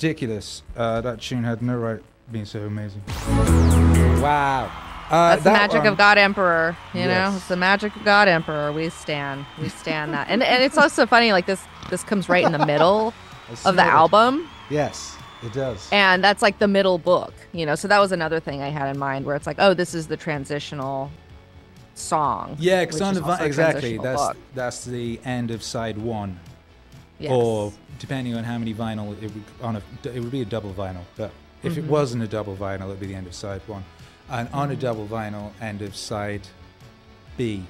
Ridiculous. 0.04 0.62
Uh, 0.74 1.02
that 1.02 1.20
tune 1.20 1.44
had 1.44 1.60
no 1.60 1.76
right 1.76 2.00
being 2.32 2.46
so 2.46 2.60
amazing. 2.60 3.02
Wow. 4.22 4.70
Uh, 5.10 5.30
That's 5.36 5.44
the 5.44 5.50
magic 5.52 5.78
one- 5.80 5.86
of 5.88 5.98
God 5.98 6.16
Emperor. 6.16 6.74
You 6.94 7.04
know, 7.04 7.34
it's 7.36 7.48
the 7.48 7.56
magic 7.56 7.94
of 7.94 8.02
God 8.02 8.26
Emperor. 8.26 8.72
We 8.72 8.88
stand, 8.88 9.44
we 9.60 9.68
stand 9.68 10.14
that, 10.14 10.28
and 10.30 10.42
and 10.42 10.62
it's 10.64 10.78
also 10.78 11.04
funny. 11.04 11.32
Like 11.32 11.44
this, 11.44 11.60
this 11.90 12.02
comes 12.02 12.30
right 12.30 12.42
in 12.46 12.52
the 12.52 12.64
middle 12.64 13.12
of 13.66 13.76
the 13.76 13.82
it. 13.82 13.88
album, 13.88 14.48
Yes, 14.70 15.18
it 15.42 15.52
does. 15.52 15.86
and 15.92 16.24
that's 16.24 16.40
like 16.40 16.58
the 16.60 16.68
middle 16.68 16.96
book. 16.96 17.34
You 17.52 17.66
know, 17.66 17.74
so 17.74 17.86
that 17.88 17.98
was 17.98 18.10
another 18.10 18.40
thing 18.40 18.62
I 18.62 18.68
had 18.70 18.88
in 18.88 18.98
mind, 18.98 19.26
where 19.26 19.36
it's 19.36 19.46
like, 19.46 19.56
oh, 19.58 19.74
this 19.74 19.94
is 19.94 20.06
the 20.06 20.16
transitional 20.16 21.10
song. 21.94 22.56
yeah, 22.58 22.84
because 22.86 23.02
on 23.02 23.12
the 23.14 23.20
vi- 23.20 23.32
also 23.32 23.42
a 23.42 23.46
exactly 23.46 23.98
that's 23.98 24.22
book. 24.22 24.36
that's 24.54 24.82
the 24.86 25.20
end 25.26 25.50
of 25.50 25.62
side 25.62 25.98
one, 25.98 26.40
Yes. 27.20 27.30
or 27.32 27.72
depending 27.98 28.34
on 28.34 28.44
how 28.44 28.56
many 28.58 28.72
vinyl 28.74 29.12
it 29.22 29.30
would 29.34 29.44
on 29.62 29.76
a 29.76 29.82
it 30.08 30.20
would 30.20 30.30
be 30.32 30.40
a 30.40 30.44
double 30.46 30.72
vinyl. 30.72 31.04
But 31.16 31.30
if 31.62 31.72
Mm-hmm. 31.74 31.84
it 31.84 31.90
wasn't 31.90 32.22
a 32.22 32.26
double 32.26 32.56
vinyl, 32.56 32.86
it'd 32.86 32.98
be 33.00 33.06
the 33.06 33.14
end 33.14 33.26
of 33.26 33.34
side 33.34 33.60
one, 33.66 33.84
and 34.30 34.48
on 34.52 34.70
a 34.70 34.72
Mm-hmm. 34.72 34.80
double 34.80 35.06
vinyl, 35.06 35.52
end 35.60 35.82
of 35.82 35.94
side 35.94 36.48
B, 37.36 37.62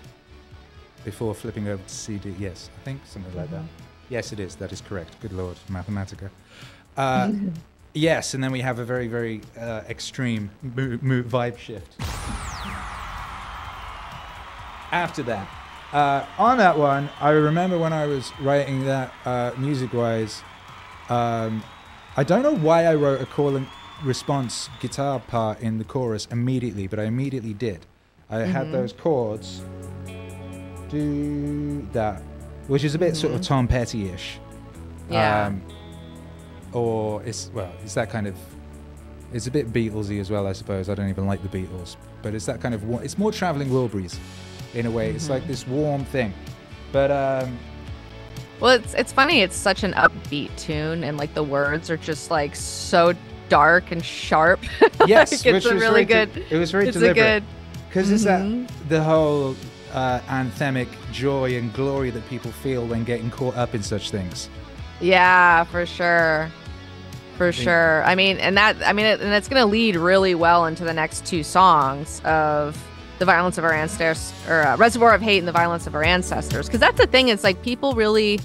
before 1.05 1.35
flipping 1.35 1.67
over 1.69 1.83
to 1.83 1.89
CD. 1.95 2.33
Yes, 2.39 2.71
I 2.81 2.85
think 2.85 3.01
something 3.07 3.35
like 3.37 3.51
that. 3.51 3.57
Mm-hmm. 3.63 3.85
Yes, 4.15 4.33
it 4.33 4.39
is. 4.41 4.55
That 4.57 4.73
is 4.73 4.81
correct. 4.81 5.21
Good 5.21 5.33
lord, 5.33 5.57
Mathematica. 5.69 6.31
Uh, 6.97 7.33
yes, 7.95 8.35
and 8.35 8.43
then 8.45 8.53
we 8.53 8.61
have 8.61 8.79
a 8.79 8.85
very, 8.85 9.09
very 9.09 9.41
uh, 9.59 9.83
extreme 9.89 10.51
mo- 10.63 10.99
mo- 11.03 11.23
vibe 11.23 11.59
shift. 11.59 11.95
After 14.93 15.23
that, 15.25 15.47
uh, 15.93 16.25
on 16.39 16.59
that 16.59 16.79
one, 16.79 17.11
I 17.21 17.31
remember 17.31 17.79
when 17.79 17.93
I 17.93 18.07
was 18.07 18.33
writing 18.41 18.85
that 18.87 19.13
uh, 19.25 19.53
music-wise. 19.59 20.43
Um, 21.09 21.63
I 22.17 22.25
don't 22.25 22.43
know 22.43 22.55
why 22.55 22.85
I 22.85 22.95
wrote 22.95 23.21
a 23.21 23.27
call 23.27 23.57
and 23.57 23.67
response 24.05 24.69
guitar 24.81 25.21
part 25.21 25.61
in 25.61 25.79
the 25.79 25.85
chorus 25.85 26.27
immediately, 26.31 26.87
but 26.87 26.99
I 26.99 27.05
immediately 27.05 27.55
did. 27.55 27.87
I 28.29 28.41
had 28.41 28.71
those 28.71 28.93
chords. 28.93 29.63
Do 30.89 31.87
that, 31.93 32.23
which 32.69 32.85
is 32.85 32.95
a 32.95 32.99
bit 32.99 33.17
sort 33.17 33.35
of 33.35 33.43
Tom 33.43 33.67
Petty-ish. 33.67 34.39
Yeah. 35.09 35.47
Um, 35.47 35.63
or 36.73 37.23
it's 37.25 37.51
well, 37.53 37.73
it's 37.83 37.95
that 37.95 38.11
kind 38.11 38.27
of. 38.27 38.37
It's 39.33 39.47
a 39.47 39.51
bit 39.51 39.73
Beatlesy 39.73 40.21
as 40.21 40.31
well, 40.31 40.47
I 40.47 40.53
suppose. 40.53 40.89
I 40.89 40.95
don't 40.95 41.09
even 41.09 41.27
like 41.27 41.43
the 41.43 41.49
Beatles, 41.49 41.97
but 42.23 42.35
it's 42.35 42.47
that 42.47 42.61
kind 42.61 42.75
of. 42.75 42.89
It's 43.03 43.19
more 43.19 43.33
traveling 43.33 43.69
Wilburys, 43.69 44.19
in 44.75 44.87
a 44.87 44.91
way. 44.91 45.11
It's 45.11 45.29
like 45.29 45.47
this 45.47 45.67
warm 45.67 46.05
thing, 46.05 46.33
but 46.93 47.11
um, 47.11 47.59
Well, 48.61 48.73
it's 48.73 48.95
it's 48.95 49.13
funny. 49.13 49.41
It's 49.41 49.57
such 49.57 49.83
an 49.85 49.93
upbeat 49.95 50.55
tune, 50.57 51.05
and 51.05 51.17
like 51.19 51.35
the 51.35 51.43
words 51.43 51.91
are 51.91 51.97
just 51.97 52.31
like 52.31 52.55
so 52.57 53.15
dark 53.49 53.91
and 53.91 54.05
sharp. 54.05 54.61
yes, 55.07 55.33
Like, 55.33 55.55
which 55.55 55.65
it's 55.65 55.67
a 55.67 55.75
was 55.75 55.83
really 55.83 56.05
good. 56.05 56.33
de- 56.33 56.55
it 56.55 56.59
was 56.59 56.71
very 56.71 56.87
it's 56.89 56.97
a 56.97 57.01
deliberate 57.01 57.41
good. 57.41 57.45
because 57.89 58.11
it's 58.11 58.25
that 58.25 58.43
Mhm. 58.43 58.69
the 58.89 59.03
whole 59.03 59.57
uh, 59.93 60.21
anthemic 60.29 60.87
joy 61.11 61.57
and 61.57 61.73
glory 61.73 62.11
that 62.11 62.29
people 62.29 62.53
feel 62.53 62.87
when 62.87 63.03
getting 63.03 63.29
caught 63.31 63.57
up 63.57 63.75
in 63.75 63.83
such 63.83 64.11
things. 64.13 64.49
Yeah, 65.01 65.65
for 65.65 65.85
sure. 65.85 66.49
For 67.37 67.51
sure. 67.53 68.05
I 68.05 68.15
mean, 68.15 68.37
and 68.37 68.57
that, 68.59 68.77
I 68.87 68.93
mean, 68.93 69.07
it, 69.07 69.21
and 69.21 69.33
it's 69.33 69.49
going 69.49 69.61
to 69.63 69.67
lead 69.67 69.97
really 69.97 70.35
well 70.35 70.67
into 70.67 70.85
the 70.85 70.93
next 70.93 71.25
two 71.27 71.43
songs 71.43 72.21
of 72.25 72.77
The 73.21 73.27
Violence 73.27 73.59
of 73.59 73.65
Our 73.65 73.73
Ancestors, 73.73 74.33
or 74.49 74.63
uh, 74.63 74.79
Reservoir 74.79 75.15
of 75.15 75.21
Hate 75.21 75.39
and 75.39 75.47
The 75.47 75.53
Violence 75.53 75.87
of 75.87 75.95
Our 75.95 76.03
Ancestors. 76.03 76.67
Because 76.67 76.81
that's 76.81 76.99
the 76.99 77.07
thing, 77.07 77.29
it's 77.29 77.45
like 77.45 77.63
people 77.63 77.93
really, 77.93 78.41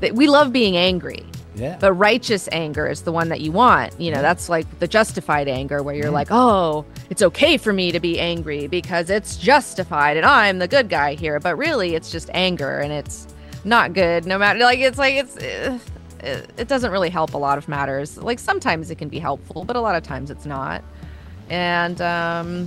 that 0.00 0.14
we 0.14 0.28
love 0.28 0.52
being 0.52 0.76
angry. 0.76 1.24
Yeah. 1.54 1.78
But 1.80 1.94
righteous 1.94 2.46
anger 2.52 2.86
is 2.86 3.02
the 3.02 3.10
one 3.10 3.30
that 3.30 3.40
you 3.40 3.52
want. 3.52 3.98
You 3.98 4.12
know, 4.12 4.20
that's 4.20 4.50
like 4.50 4.78
the 4.80 4.86
justified 4.86 5.48
anger 5.48 5.82
where 5.82 5.94
you're 5.94 6.10
like, 6.10 6.28
oh, 6.30 6.84
it's 7.08 7.22
okay 7.22 7.56
for 7.56 7.72
me 7.72 7.90
to 7.90 8.00
be 8.00 8.20
angry 8.20 8.66
because 8.66 9.08
it's 9.08 9.38
justified 9.38 10.18
and 10.18 10.26
I'm 10.26 10.58
the 10.58 10.68
good 10.68 10.90
guy 10.90 11.14
here. 11.14 11.40
But 11.40 11.56
really, 11.56 11.94
it's 11.94 12.12
just 12.12 12.28
anger 12.34 12.80
and 12.80 12.92
it's 12.92 13.26
not 13.64 13.94
good. 13.94 14.26
No 14.26 14.38
matter, 14.38 14.60
like, 14.60 14.78
it's 14.78 14.98
like, 14.98 15.14
it's. 15.16 15.36
Uh, 15.36 15.78
it, 16.20 16.50
it 16.56 16.68
doesn't 16.68 16.90
really 16.90 17.10
help 17.10 17.34
a 17.34 17.38
lot 17.38 17.58
of 17.58 17.68
matters. 17.68 18.18
Like 18.18 18.40
sometimes 18.40 18.90
it 18.90 18.96
can 18.96 19.08
be 19.08 19.20
helpful, 19.20 19.64
but 19.64 19.76
a 19.76 19.80
lot 19.80 19.94
of 19.94 20.02
times 20.02 20.30
it's 20.32 20.46
not. 20.46 20.82
And 21.48 22.00
um 22.02 22.66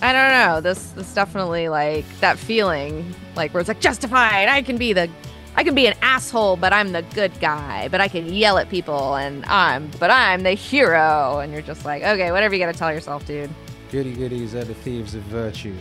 I 0.00 0.12
don't 0.12 0.30
know. 0.30 0.60
This 0.60 0.90
this 0.92 1.12
definitely 1.14 1.68
like 1.68 2.04
that 2.20 2.38
feeling 2.38 3.14
like 3.34 3.52
where 3.52 3.60
it's 3.60 3.68
like 3.68 3.80
justified. 3.80 4.48
I 4.48 4.62
can 4.62 4.76
be 4.76 4.92
the 4.92 5.08
I 5.56 5.64
can 5.64 5.74
be 5.74 5.86
an 5.88 5.94
asshole, 6.02 6.56
but 6.56 6.72
I'm 6.72 6.92
the 6.92 7.02
good 7.02 7.32
guy. 7.40 7.88
But 7.88 8.00
I 8.00 8.06
can 8.08 8.32
yell 8.32 8.58
at 8.58 8.68
people 8.68 9.16
and 9.16 9.44
I'm 9.46 9.90
but 9.98 10.10
I'm 10.10 10.42
the 10.44 10.52
hero. 10.52 11.40
And 11.40 11.52
you're 11.52 11.62
just 11.62 11.84
like, 11.84 12.02
okay, 12.02 12.30
whatever 12.30 12.54
you 12.54 12.60
gotta 12.64 12.78
tell 12.78 12.92
yourself, 12.92 13.26
dude. 13.26 13.50
Goody 13.90 14.12
goodies 14.14 14.54
are 14.54 14.64
the 14.64 14.74
thieves 14.74 15.14
of 15.14 15.22
virtue, 15.22 15.74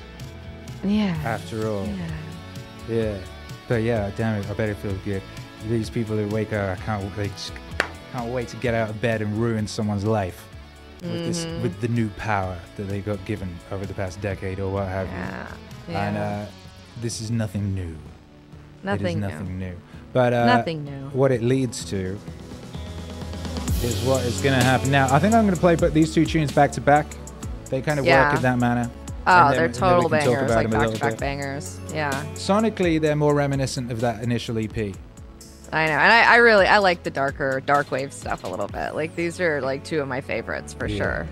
Yeah. 0.84 1.16
after 1.26 1.68
all. 1.68 1.86
Yeah. 1.86 2.08
Yeah. 2.90 3.18
But 3.68 3.84
yeah, 3.84 4.10
damn 4.16 4.40
it, 4.42 4.50
I 4.50 4.54
bet 4.54 4.70
it 4.70 4.78
feels 4.78 4.98
good. 5.00 5.22
These 5.68 5.90
people 5.90 6.16
that 6.16 6.30
wake 6.30 6.54
up, 6.54 6.80
I 6.80 6.82
can't, 6.82 7.16
they 7.18 7.28
just 7.28 7.52
can't 8.14 8.32
wait 8.32 8.48
to 8.50 8.56
get 8.58 8.74
out 8.74 8.90
of 8.90 9.02
bed 9.02 9.22
and 9.22 9.36
ruin 9.38 9.68
someone's 9.68 10.06
life 10.06 10.47
with 11.02 11.12
Mm-hmm. 11.36 11.62
with 11.64 11.80
the 11.82 11.88
new 11.90 12.10
power 12.18 12.58
that 12.76 12.84
they 12.84 13.02
got 13.02 13.24
given 13.26 13.50
over 13.72 13.86
the 13.86 13.94
past 13.94 14.20
decade 14.22 14.60
or 14.60 14.70
what 14.72 14.88
have 14.88 15.08
Yeah. 15.08 15.48
you. 15.88 15.94
Yeah. 15.94 16.08
And 16.08 16.18
uh, 16.18 16.46
this 17.02 17.22
is 17.22 17.30
nothing 17.32 17.74
new. 17.76 17.96
nothing. 18.84 19.06
it 19.06 19.10
is 19.10 19.16
new. 19.16 19.22
nothing 19.28 19.60
new. 19.60 19.76
But 20.14 20.34
uh, 20.34 20.46
Nothing 20.46 20.84
new. 20.86 21.10
What 21.10 21.32
it 21.32 21.44
leads 21.44 21.86
to 21.86 22.18
is 23.84 24.04
what 24.06 24.24
is 24.26 24.42
going 24.42 24.58
to 24.58 24.66
happen 24.66 24.90
now. 24.90 25.14
I 25.14 25.20
think 25.20 25.34
I'm 25.34 25.44
going 25.44 25.54
to 25.54 25.60
play 25.60 25.76
but 25.76 25.94
these 25.94 26.14
two 26.14 26.26
tunes 26.26 26.52
back 26.52 26.72
to 26.74 26.82
back. 26.82 27.06
They 27.70 27.82
kind 27.82 28.00
of 28.00 28.06
Yeah. 28.06 28.28
work 28.30 28.38
in 28.38 28.42
that 28.44 28.58
manner. 28.58 28.90
Oh, 29.30 29.52
they're 29.52 29.66
and 29.66 29.76
then 29.76 29.82
we 29.84 29.94
total 29.94 30.10
bangers, 30.10 30.50
like 30.56 30.70
back 30.70 30.90
to 30.90 31.00
back 31.00 31.18
bangers. 31.18 31.80
Yeah. 31.94 32.12
Sonically, 32.36 33.00
they're 33.00 33.16
more 33.16 33.36
reminiscent 33.36 33.92
of 33.92 34.00
that 34.02 34.24
initial 34.24 34.58
EP. 34.58 34.96
I 35.72 35.86
know, 35.88 35.94
and 35.94 36.12
I, 36.12 36.34
I 36.34 36.36
really 36.38 36.66
I 36.66 36.78
like 36.78 37.04
the 37.04 37.10
darker 37.12 37.62
dark 37.66 37.92
wave 37.92 38.14
stuff 38.14 38.44
a 38.44 38.48
little 38.48 38.68
bit. 38.68 38.96
Like 38.96 39.16
these 39.16 39.40
are 39.42 39.62
like 39.62 39.84
two 39.84 40.00
of 40.02 40.08
my 40.08 40.22
favorites 40.22 40.74
for 40.74 40.88
Yeah. 40.88 40.98
sure. 40.98 41.28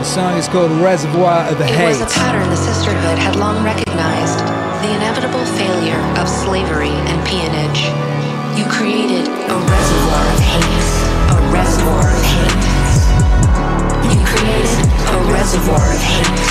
The 0.00 0.04
song 0.20 0.36
is 0.36 0.46
called 0.48 0.70
Reservoir 0.82 1.48
of 1.50 1.60
It 1.60 1.66
Hate. 1.66 1.88
was 1.88 2.00
a 2.02 2.06
pattern 2.06 2.48
the 2.50 2.56
sisterhood 2.56 3.18
had 3.18 3.36
long 3.36 3.64
recognized 3.64 4.38
the 4.84 4.90
inevitable 4.94 5.44
failure 5.56 5.98
of 6.20 6.28
slavery 6.28 6.92
and 7.08 7.18
peonage. 7.26 7.88
You 8.58 8.64
created 8.68 9.24
a 9.26 9.56
reservoir 9.56 10.24
of 10.28 10.40
hate, 10.44 10.84
a 11.23 11.23
reservoir 11.64 12.12
of 12.12 12.24
hate. 12.28 12.64
You 14.12 14.20
created 14.28 14.84
a 15.08 15.20
reservoir 15.32 15.86
of 15.96 16.02
hate, 16.04 16.44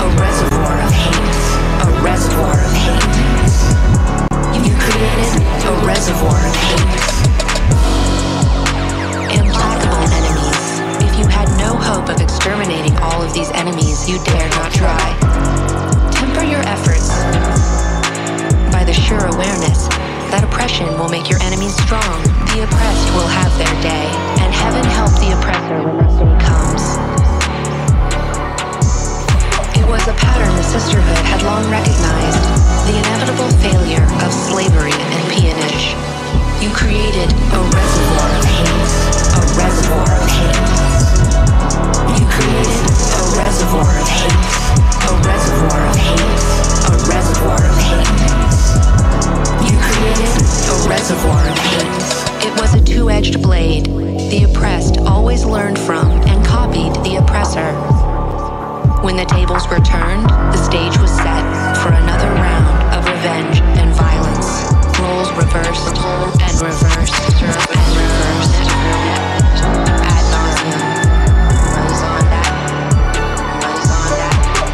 a 0.00 0.08
reservoir 0.16 0.76
of 0.80 0.92
hate, 1.04 1.36
a 1.84 1.90
reservoir 2.00 2.56
of 2.64 2.72
hate. 2.72 3.14
You 4.64 4.72
created 4.80 5.32
a 5.68 5.72
reservoir 5.84 6.40
of 6.48 6.56
hate. 6.64 6.96
Implacable 9.36 10.04
enemies. 10.16 10.80
If 11.04 11.12
you 11.18 11.26
had 11.28 11.48
no 11.60 11.76
hope 11.76 12.08
of 12.08 12.22
exterminating 12.22 12.96
all 13.04 13.20
of 13.20 13.34
these 13.34 13.50
enemies, 13.50 14.08
you 14.08 14.16
dare 14.24 14.48
not 14.48 14.72
try. 14.72 15.06
Temper 16.10 16.44
your 16.44 16.62
efforts 16.64 17.12
by 18.72 18.82
the 18.82 18.94
sure 18.94 19.26
awareness 19.26 19.88
that 20.32 20.42
oppression 20.42 20.88
will 20.98 21.08
make 21.08 21.30
your 21.30 21.38
enemies 21.42 21.76
strong. 21.84 22.18
The 22.50 22.64
oppressed 22.66 23.08
will 23.14 23.28
have 23.28 23.52
their 23.54 23.70
day, 23.86 24.10
heaven 24.62 24.84
help 24.84 25.12
the 25.18 25.30
oppressor 25.34 25.78
when 25.82 25.96
that 25.98 26.12
day 26.14 26.34
comes. 26.46 26.84
It 29.74 29.86
was 29.88 30.04
a 30.06 30.14
pattern 30.14 30.52
the 30.56 30.62
sisterhood 30.62 31.22
had 31.26 31.42
long 31.42 31.64
recognized 31.70 32.44
the 32.86 32.94
inevitable 32.98 33.50
failure 33.58 34.06
of 34.22 34.30
slavery 34.32 34.94
and 34.94 35.22
peonage. 35.32 35.96
You 36.62 36.70
created 36.70 37.28
a 37.52 37.60
reservoir 37.60 38.28
of 38.38 38.44
hate, 38.44 38.88
a 39.34 39.42
reservoir 39.58 40.10
of 40.14 40.26
hate. 40.30 40.60
You 42.18 42.24
created 42.30 42.84
a 43.18 43.24
reservoir 43.36 43.90
of 43.98 44.08
hate, 44.08 44.38
a 45.02 45.12
reservoir 45.24 45.80
of 45.88 45.96
hate, 45.96 46.32
a 46.84 46.96
reservoir 47.08 47.60
of 47.64 47.76
hate. 47.82 48.12
You 49.66 49.74
created 49.80 50.32
a 50.68 50.76
reservoir 50.88 51.42
of 51.48 51.58
hate. 51.58 52.46
It 52.46 52.60
was 52.60 52.74
a 52.74 52.80
two 52.84 53.10
edged 53.10 53.42
blade. 53.42 54.03
The 54.30 54.44
oppressed 54.44 54.98
always 54.98 55.44
learned 55.44 55.78
from 55.78 56.10
and 56.26 56.44
copied 56.44 56.94
the 57.04 57.16
oppressor. 57.16 57.72
When 59.04 59.16
the 59.16 59.24
tables 59.26 59.68
were 59.68 59.80
turned, 59.84 60.24
the 60.24 60.56
stage 60.56 60.96
was 60.98 61.12
set 61.12 61.44
for 61.84 61.92
another 61.92 62.32
round 62.32 62.94
of 62.96 63.04
revenge 63.04 63.60
and 63.76 63.92
violence. 63.92 64.72
Roles 64.98 65.30
reversed 65.36 65.96
and 66.40 66.56
reversed 66.56 67.20
and 67.20 67.52
reversed. 67.52 68.54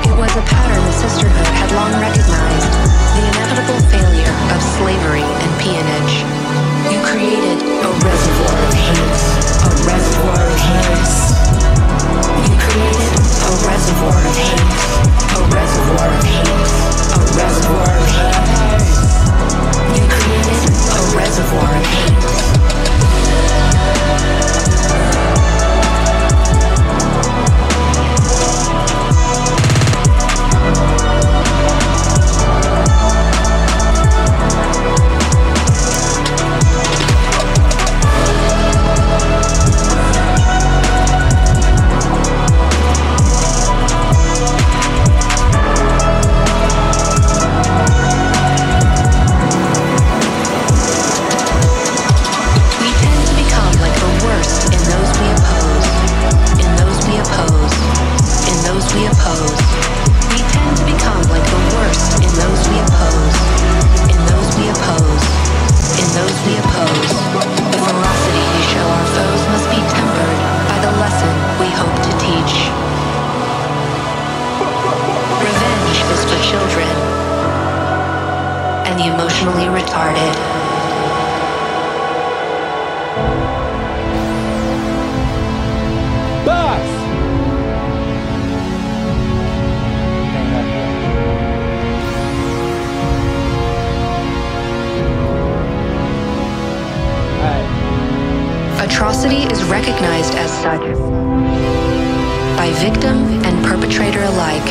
It 0.06 0.14
was 0.14 0.32
a 0.36 0.44
pattern 0.46 0.84
the 0.86 0.92
sisterhood 0.94 1.50
had 1.58 1.70
long 1.74 1.92
recognized 1.98 2.72
the 3.18 3.24
inevitable 3.34 3.80
failure 3.90 4.34
of 4.54 4.62
slavery 4.78 5.26
and 5.26 5.50
peonage. 5.60 6.69
You 6.88 6.98
created 7.04 7.60
a 7.60 7.90
reservoir 8.00 8.56
of 8.56 8.72
hate, 8.72 8.96
a 9.60 9.70
reservoir 9.84 10.40
of 10.48 10.56
hate. 10.56 11.12
You 12.48 12.56
created 12.56 13.12
a 13.20 13.52
reservoir 13.68 14.16
of 14.16 14.34
hate, 14.40 14.64
a 15.36 15.44
reservoir 15.52 16.08
of 16.08 16.24
hate, 16.24 16.48
a 17.12 17.20
reservoir 17.36 17.92
of 18.00 18.06
hate. 18.16 18.40
You 19.94 20.04
created 20.08 20.60
a 20.88 21.02
reservoir 21.16 21.70
of 21.76 21.84
hate. 21.84 22.16
Emotionally 79.40 79.80
retarded. 79.80 80.34
Atrocity 98.82 99.44
is 99.44 99.64
recognized 99.64 100.34
as 100.34 100.50
such 100.50 100.80
by 102.58 102.70
victim 102.74 103.16
and 103.44 103.64
perpetrator 103.64 104.22
alike, 104.22 104.64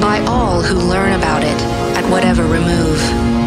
by 0.00 0.24
all 0.26 0.60
who 0.60 0.74
learn 0.74 1.12
about 1.12 1.44
it 1.44 1.79
whatever 2.10 2.42
remove. 2.42 3.39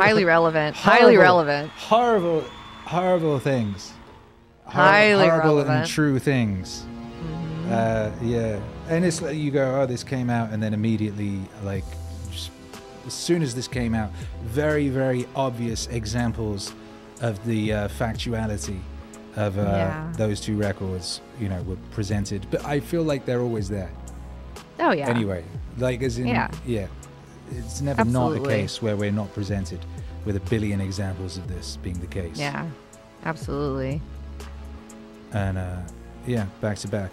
Highly 0.00 0.24
relevant. 0.36 0.76
Highly 0.76 1.16
relevant. 1.16 1.70
Horrible, 1.72 2.42
horrible 2.84 3.38
things. 3.38 3.92
Hor- 4.64 4.72
Highly 4.72 5.28
horrible 5.28 5.58
and 5.60 5.68
relevant. 5.68 5.88
true 5.90 6.18
things. 6.18 6.84
Uh, 7.68 8.10
yeah, 8.22 8.60
and 8.88 9.04
it's 9.04 9.22
like 9.22 9.36
you 9.36 9.50
go, 9.50 9.80
oh, 9.80 9.86
this 9.86 10.02
came 10.02 10.28
out, 10.30 10.50
and 10.50 10.60
then 10.62 10.74
immediately, 10.74 11.40
like, 11.62 11.84
just, 12.32 12.50
as 13.06 13.12
soon 13.14 13.42
as 13.42 13.54
this 13.54 13.68
came 13.68 13.94
out, 13.94 14.10
very, 14.42 14.88
very 14.88 15.26
obvious 15.36 15.86
examples 15.88 16.72
of 17.20 17.44
the 17.44 17.72
uh, 17.72 17.88
factuality 17.88 18.80
of 19.36 19.56
uh, 19.58 19.62
Yeah. 19.62 20.12
those 20.16 20.40
two 20.40 20.56
records, 20.56 21.20
you 21.38 21.48
know, 21.48 21.62
were 21.62 21.76
presented. 21.92 22.44
But 22.50 22.64
I 22.64 22.80
feel 22.80 23.04
like 23.04 23.24
they're 23.24 23.42
always 23.42 23.68
there. 23.68 23.90
Oh 24.80 24.90
yeah. 24.90 25.08
Anyway, 25.08 25.44
like 25.78 26.02
as 26.02 26.18
in, 26.18 26.26
Yeah. 26.26 26.50
yeah, 26.66 26.86
it's 27.50 27.80
never 27.80 28.04
not 28.04 28.30
the 28.30 28.40
case 28.40 28.80
where 28.82 28.96
we're 28.96 29.10
not 29.12 29.32
presented 29.34 29.80
with 30.24 30.36
a 30.36 30.40
billion 30.40 30.80
examples 30.80 31.36
of 31.36 31.48
this 31.48 31.76
being 31.82 31.98
the 32.00 32.06
case. 32.06 32.38
Yeah. 32.38 32.68
Absolutely. 33.24 34.00
and 35.32 35.58
uh, 35.58 35.76
yeah, 36.26 36.46
back 36.60 36.78
to 36.78 36.88
back, 36.88 37.12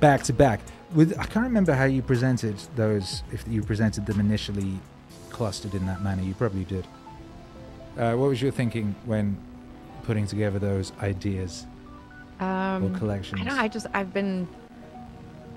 back 0.00 0.22
to 0.24 0.32
back. 0.32 0.60
With 0.94 1.18
I 1.18 1.24
can't 1.24 1.44
remember 1.44 1.72
how 1.74 1.84
you 1.84 2.02
presented 2.02 2.56
those. 2.76 3.22
If 3.32 3.44
you 3.48 3.62
presented 3.62 4.06
them 4.06 4.20
initially 4.20 4.78
clustered 5.30 5.74
in 5.74 5.84
that 5.86 6.02
manner, 6.02 6.22
you 6.22 6.34
probably 6.34 6.64
did. 6.64 6.86
Uh, 7.98 8.14
what 8.14 8.28
was 8.28 8.40
your 8.42 8.50
thinking 8.52 8.94
when 9.04 9.36
putting 10.04 10.26
together 10.26 10.58
those 10.58 10.92
ideas 11.00 11.66
Um, 12.40 12.84
or 12.94 12.98
collections? 12.98 13.40
I 13.40 13.44
know. 13.44 13.56
I 13.56 13.68
just 13.68 13.86
I've 13.94 14.12
been 14.14 14.46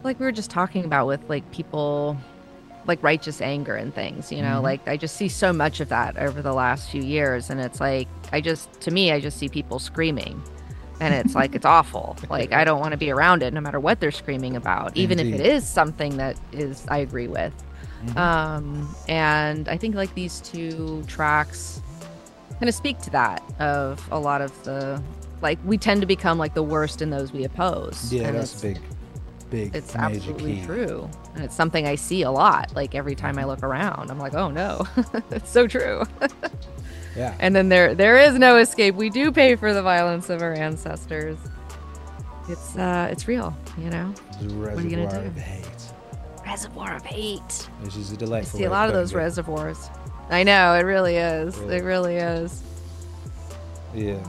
like 0.04 0.20
we 0.20 0.26
were 0.26 0.32
just 0.32 0.50
talking 0.52 0.86
about 0.86 1.08
with 1.08 1.28
like 1.30 1.50
people 1.52 2.18
like 2.88 3.02
righteous 3.04 3.42
anger 3.42 3.76
and 3.76 3.94
things. 3.94 4.32
You 4.32 4.42
know, 4.42 4.60
Mhm. 4.60 4.64
like 4.64 4.88
I 4.88 4.98
just 4.98 5.16
see 5.16 5.28
so 5.30 5.52
much 5.54 5.80
of 5.80 5.90
that 5.90 6.18
over 6.18 6.42
the 6.42 6.54
last 6.54 6.90
few 6.90 7.02
years, 7.04 7.50
and 7.50 7.60
it's 7.60 7.80
like 7.80 8.08
I 8.32 8.42
just 8.42 8.72
to 8.82 8.92
me 8.92 9.12
I 9.12 9.20
just 9.20 9.38
see 9.38 9.50
people 9.50 9.80
screaming. 9.80 10.42
And 11.00 11.14
it's 11.14 11.36
like 11.36 11.54
it's 11.54 11.66
awful. 11.78 12.16
Like 12.30 12.54
I 12.54 12.64
don't 12.64 12.80
want 12.80 12.92
to 12.94 12.98
be 12.98 13.12
around 13.12 13.44
it, 13.44 13.54
no 13.54 13.62
matter 13.62 13.80
what 13.80 14.00
they're 14.00 14.12
screaming 14.12 14.56
about, 14.56 14.96
even 14.98 15.20
if 15.20 15.28
it 15.28 15.42
is 15.46 15.68
something 15.68 16.18
that 16.18 16.38
is 16.52 16.86
I 16.88 16.98
agree 17.00 17.28
with. 17.28 17.54
Mhm. 18.06 18.18
Um, 18.18 18.96
and 19.08 19.68
I 19.70 19.78
think 19.78 19.96
like 19.96 20.14
these 20.16 20.40
two 20.42 21.04
tracks 21.08 21.82
kind 22.60 22.70
of 22.70 22.76
speak 22.76 23.00
to 23.02 23.10
that 23.12 23.44
of 23.60 24.04
a 24.12 24.18
lot 24.20 24.42
of 24.42 24.52
the 24.64 25.02
like 25.42 25.60
we 25.66 25.78
tend 25.78 26.02
to 26.02 26.08
become 26.08 26.40
like 26.40 26.56
the 26.56 26.64
worst 26.64 27.02
in 27.04 27.10
those 27.12 27.32
we 27.32 27.44
oppose. 27.44 28.12
yeah, 28.12 28.28
and 28.28 28.38
that's 28.38 28.60
big, 28.60 28.80
big, 29.50 29.76
It's 29.76 29.96
absolutely 29.96 30.56
key. 30.58 30.66
true, 30.66 31.10
and 31.36 31.44
it's 31.44 31.56
something 31.56 31.86
I 31.88 31.96
see 31.96 32.22
a 32.24 32.32
lot. 32.32 32.76
Like 32.76 32.96
every 32.96 33.16
time 33.16 33.38
I 33.38 33.46
look 33.46 33.64
around, 33.64 34.10
I'm 34.12 34.20
like, 34.20 34.34
oh 34.34 34.50
no, 34.50 34.86
it's 35.32 35.50
so 35.50 35.68
true. 35.68 36.04
Yeah, 37.16 37.34
and 37.40 37.56
then 37.56 37.68
there 37.70 37.96
there 37.96 38.18
is 38.20 38.36
no 38.38 38.58
escape. 38.58 38.94
We 38.94 39.10
do 39.10 39.32
pay 39.32 39.56
for 39.56 39.74
the 39.74 39.82
violence 39.82 40.30
of 40.30 40.44
our 40.44 40.54
ancestors. 40.54 41.36
It's 42.48 42.78
uh, 42.78 43.08
it's 43.12 43.28
real, 43.28 43.58
you 43.76 43.90
know. 43.90 44.14
A 44.40 44.44
are 44.44 44.80
you 44.80 44.90
gonna 44.92 45.06
reservoir 45.08 45.22
do? 45.22 45.28
of 45.30 45.36
hate, 45.38 45.66
Reservoir 46.46 46.96
of 46.96 47.04
hate. 47.04 47.70
which 47.82 47.96
is 47.98 48.12
a 48.12 48.18
delightful. 48.18 48.60
see 48.60 48.66
a 48.66 48.70
lot 48.70 48.88
of 48.88 48.94
those 48.94 49.14
it. 49.14 49.18
reservoirs. 49.18 49.90
I 50.30 50.44
know 50.44 50.76
it 50.76 50.82
really 50.84 51.16
is. 51.18 51.58
Really. 51.58 51.76
It 51.78 51.84
really 51.84 52.16
is. 52.18 52.62
Yeah. 53.96 54.24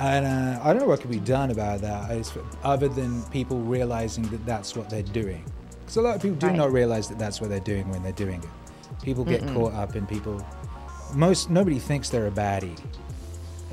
And 0.00 0.24
uh, 0.26 0.60
I 0.62 0.72
don't 0.72 0.80
know 0.82 0.88
what 0.88 1.00
could 1.02 1.10
be 1.10 1.20
done 1.20 1.50
about 1.50 1.82
that, 1.82 2.10
other 2.64 2.88
than 2.88 3.22
people 3.24 3.60
realizing 3.60 4.24
that 4.30 4.44
that's 4.46 4.74
what 4.74 4.88
they're 4.88 5.02
doing. 5.02 5.44
Because 5.80 5.96
a 5.96 6.00
lot 6.00 6.16
of 6.16 6.22
people 6.22 6.38
do 6.38 6.46
Right. 6.46 6.56
not 6.56 6.72
realize 6.72 7.06
that 7.08 7.18
that's 7.18 7.40
what 7.40 7.50
they're 7.50 7.60
doing 7.60 7.88
when 7.90 8.02
they're 8.02 8.12
doing 8.12 8.42
it. 8.42 8.48
People 9.02 9.24
get 9.24 9.46
caught 9.48 9.74
up 9.74 9.96
in 9.96 10.06
people. 10.06 10.44
Most 11.14 11.50
nobody 11.50 11.78
thinks 11.78 12.08
they're 12.08 12.28
a 12.28 12.30
baddie. 12.30 12.78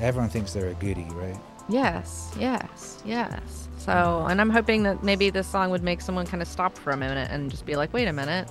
Everyone 0.00 0.28
thinks 0.28 0.52
they're 0.52 0.68
a 0.68 0.74
goodie, 0.74 1.08
right? 1.12 1.36
Yes, 1.68 2.30
yes, 2.38 3.02
yes. 3.04 3.68
So, 3.78 4.26
and 4.28 4.40
I'm 4.40 4.50
hoping 4.50 4.82
that 4.84 5.02
maybe 5.02 5.30
this 5.30 5.46
song 5.46 5.70
would 5.70 5.82
make 5.82 6.00
someone 6.00 6.26
kind 6.26 6.42
of 6.42 6.48
stop 6.48 6.76
for 6.76 6.90
a 6.90 6.96
minute 6.96 7.30
and 7.30 7.50
just 7.50 7.64
be 7.64 7.74
like, 7.76 7.92
wait 7.92 8.06
a 8.08 8.12
minute, 8.12 8.48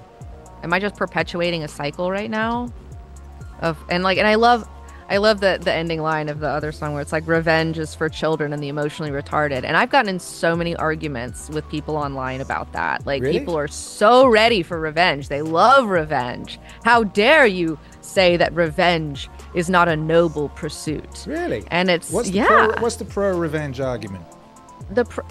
am 0.64 0.74
I 0.74 0.80
just 0.80 0.95
perpetuating 0.95 1.64
a 1.64 1.68
cycle 1.68 2.10
right 2.12 2.30
now? 2.30 2.72
Of 3.62 3.78
and 3.90 4.04
like, 4.04 4.18
and 4.18 4.28
I 4.28 4.36
love, 4.36 4.68
I 5.10 5.18
love 5.18 5.40
the 5.40 5.58
the 5.62 5.72
ending 5.74 6.02
line 6.02 6.28
of 6.28 6.40
the 6.42 6.50
other 6.50 6.72
song 6.74 6.92
where 6.94 7.02
it's 7.02 7.12
like, 7.14 7.26
revenge 7.28 7.78
is 7.78 7.96
for 7.96 8.10
children 8.10 8.52
and 8.52 8.62
the 8.62 8.68
emotionally 8.68 9.12
retarded. 9.12 9.64
And 9.64 9.78
I've 9.78 9.90
gotten 9.90 10.10
in 10.10 10.20
so 10.20 10.56
many 10.56 10.76
arguments 10.76 11.50
with 11.50 11.68
people 11.70 11.96
online 11.96 12.42
about 12.42 12.72
that. 12.74 13.06
Like, 13.06 13.22
Really? 13.24 13.40
people 13.40 13.58
are 13.58 13.68
so 13.70 14.28
ready 14.28 14.64
for 14.64 14.80
revenge. 14.80 15.30
They 15.30 15.42
love 15.42 15.88
revenge. 15.88 16.60
How 16.84 17.04
dare 17.06 17.46
you 17.48 17.80
say 18.02 18.36
that 18.38 18.54
revenge 18.54 19.30
is 19.54 19.70
not 19.70 19.88
a 19.88 19.96
noble 19.96 20.50
pursuit? 20.50 21.26
Really? 21.26 21.64
And 21.72 21.90
it's 21.90 22.12
What's 22.12 22.30
the 22.30 22.36
yeah. 22.40 22.48
pro, 22.48 22.82
what's 22.82 22.98
the 22.98 23.06
pro 23.06 23.38
revenge 23.38 23.80
argument? 23.80 24.26
the 24.92 25.04
pr- 25.04 25.22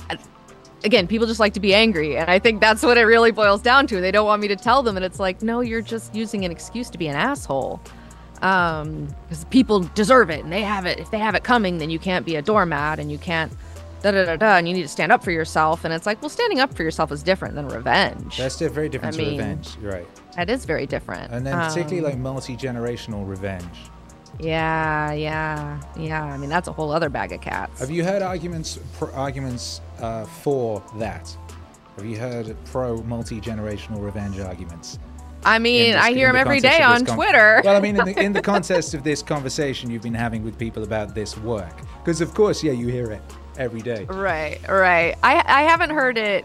again 0.84 1.06
people 1.06 1.26
just 1.26 1.40
like 1.40 1.54
to 1.54 1.60
be 1.60 1.74
angry 1.74 2.18
and 2.18 2.28
i 2.28 2.38
think 2.38 2.60
that's 2.60 2.82
what 2.82 2.98
it 2.98 3.04
really 3.04 3.30
boils 3.30 3.62
down 3.62 3.86
to 3.86 4.02
they 4.02 4.10
don't 4.10 4.26
want 4.26 4.42
me 4.42 4.46
to 4.48 4.54
tell 4.54 4.82
them 4.82 4.96
and 4.96 5.04
it's 5.04 5.18
like 5.18 5.40
no 5.42 5.60
you're 5.60 5.80
just 5.80 6.14
using 6.14 6.44
an 6.44 6.50
excuse 6.52 6.90
to 6.90 6.98
be 6.98 7.06
an 7.06 7.16
asshole 7.16 7.80
Um, 8.42 9.08
because 9.28 9.44
people 9.46 9.80
deserve 9.94 10.30
it 10.30 10.44
and 10.44 10.52
they 10.52 10.62
have 10.62 10.86
it. 10.86 10.98
If 10.98 11.10
they 11.10 11.18
have 11.18 11.34
it 11.34 11.44
coming, 11.44 11.78
then 11.78 11.90
you 11.90 11.98
can't 11.98 12.24
be 12.26 12.36
a 12.36 12.42
doormat 12.42 12.98
and 12.98 13.10
you 13.10 13.18
can't 13.18 13.52
da 14.02 14.10
da 14.10 14.24
da 14.24 14.36
da. 14.36 14.56
And 14.56 14.68
you 14.68 14.74
need 14.74 14.82
to 14.82 14.88
stand 14.88 15.10
up 15.12 15.24
for 15.24 15.30
yourself. 15.30 15.84
And 15.84 15.92
it's 15.94 16.06
like, 16.06 16.20
well, 16.22 16.28
standing 16.28 16.60
up 16.60 16.74
for 16.74 16.82
yourself 16.82 17.10
is 17.12 17.22
different 17.22 17.54
than 17.54 17.68
revenge. 17.68 18.36
That's 18.36 18.58
very 18.60 18.88
different 18.88 19.14
I 19.14 19.18
to 19.18 19.24
mean, 19.24 19.38
revenge. 19.38 19.76
You're 19.80 19.92
right. 19.92 20.08
that 20.36 20.50
is 20.50 20.64
very 20.64 20.86
different. 20.86 21.32
And 21.32 21.46
then 21.46 21.54
particularly 21.58 21.98
Um, 21.98 22.04
like 22.04 22.18
multi 22.18 22.56
generational 22.56 23.26
revenge. 23.26 23.64
yeah, 24.38 25.12
yeah, 25.12 25.80
yeah. 25.96 26.22
I 26.24 26.36
mean, 26.36 26.50
that's 26.50 26.68
a 26.68 26.72
whole 26.72 26.90
other 26.92 27.08
bag 27.08 27.32
of 27.32 27.40
cats. 27.40 27.80
Have 27.80 27.90
you 27.90 28.04
heard 28.04 28.22
arguments 28.22 28.78
pro, 28.98 29.10
arguments 29.12 29.80
uh, 30.00 30.24
for 30.26 30.82
that? 30.98 31.34
Have 31.96 32.04
you 32.04 32.18
heard 32.18 32.54
pro 32.66 32.98
multi 33.04 33.40
generational 33.40 34.02
revenge 34.04 34.38
arguments? 34.38 34.98
I 35.46 35.58
mean, 35.58 35.92
this- 35.92 36.02
I 36.02 36.12
hear 36.12 36.32
the 36.32 36.38
every 36.40 36.60
day 36.60 36.82
on 36.82 37.04
con- 37.06 37.16
Twitter. 37.16 37.62
Well, 37.64 37.76
I 37.76 37.80
mean, 37.80 37.96
in 37.98 38.04
the, 38.04 38.20
in 38.22 38.32
the 38.32 38.42
context 38.52 38.94
of 38.94 39.02
this 39.04 39.22
conversation 39.22 39.90
you've 39.90 40.02
been 40.02 40.14
having 40.14 40.44
with 40.44 40.58
people 40.58 40.82
about 40.82 41.14
this 41.14 41.36
work, 41.38 41.74
because 42.04 42.20
of 42.20 42.34
course, 42.34 42.62
yeah, 42.62 42.72
you 42.72 42.88
hear 42.88 43.10
it 43.12 43.22
every 43.58 43.80
day. 43.80 44.04
right, 44.10 44.58
right. 44.68 45.14
I 45.22 45.42
I 45.46 45.62
haven't 45.62 45.90
heard 45.90 46.18
it. 46.18 46.44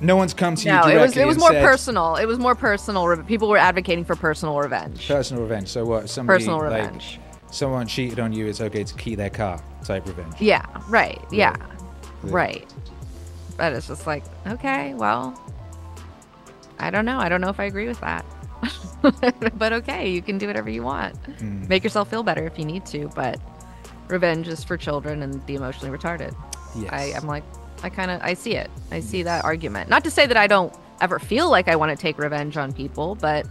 No 0.00 0.16
one's 0.16 0.34
come 0.34 0.56
to 0.56 0.66
you 0.68 0.72
No, 0.74 0.88
it 0.88 0.98
was 1.00 1.16
it 1.16 1.26
was 1.26 1.38
more 1.38 1.52
said, 1.52 1.64
personal. 1.64 2.16
It 2.16 2.26
was 2.26 2.38
more 2.38 2.56
personal. 2.56 3.06
re- 3.06 3.22
People 3.22 3.48
were 3.48 3.56
advocating 3.56 4.04
for 4.04 4.16
personal 4.16 4.58
revenge. 4.58 5.06
Personal 5.06 5.44
revenge. 5.44 5.68
So 5.68 5.84
what? 5.84 6.10
Somebody 6.10 6.40
Personal 6.40 6.58
like, 6.58 6.82
revenge. 6.82 7.20
someone 7.52 7.86
cheated 7.86 8.18
on 8.18 8.32
you. 8.32 8.46
It's 8.48 8.60
okay 8.60 8.82
to 8.82 8.94
key 8.94 9.14
their 9.14 9.30
car. 9.30 9.62
Type 9.84 10.04
revenge. 10.06 10.34
Yeah, 10.40 10.66
right. 10.88 11.20
Yeah, 11.30 11.54
Yeah. 11.56 11.66
right. 12.24 12.68
But 13.56 13.74
it's 13.74 13.86
just 13.86 14.06
like, 14.08 14.24
okay, 14.46 14.94
well, 14.94 15.40
I 16.78 16.90
don't 16.90 17.04
know. 17.04 17.18
I 17.18 17.28
don't 17.28 17.40
know 17.40 17.48
if 17.48 17.60
I 17.60 17.64
agree 17.64 17.86
with 17.86 18.00
that. 18.00 18.24
but 19.58 19.72
okay, 19.72 20.10
you 20.10 20.22
can 20.22 20.38
do 20.38 20.46
whatever 20.46 20.70
you 20.70 20.82
want. 20.82 21.20
Mm. 21.38 21.68
Make 21.68 21.84
yourself 21.84 22.10
feel 22.10 22.22
better 22.22 22.46
if 22.46 22.58
you 22.58 22.64
need 22.64 22.86
to. 22.86 23.08
But 23.14 23.40
revenge 24.08 24.48
is 24.48 24.62
for 24.62 24.76
children 24.76 25.22
and 25.22 25.44
the 25.46 25.54
emotionally 25.54 25.96
retarded. 25.96 26.34
Yes. 26.76 26.90
I, 26.92 27.12
I'm 27.16 27.26
like, 27.26 27.44
I 27.82 27.88
kind 27.88 28.10
of, 28.10 28.20
I 28.22 28.34
see 28.34 28.54
it. 28.54 28.70
I 28.90 29.00
see 29.00 29.22
that 29.24 29.44
argument. 29.44 29.90
Not 29.90 30.04
to 30.04 30.10
say 30.10 30.26
that 30.26 30.36
I 30.36 30.46
don't 30.46 30.72
ever 31.00 31.18
feel 31.18 31.50
like 31.50 31.68
I 31.68 31.76
want 31.76 31.90
to 31.90 32.00
take 32.00 32.18
revenge 32.18 32.56
on 32.56 32.72
people, 32.72 33.16
but 33.16 33.46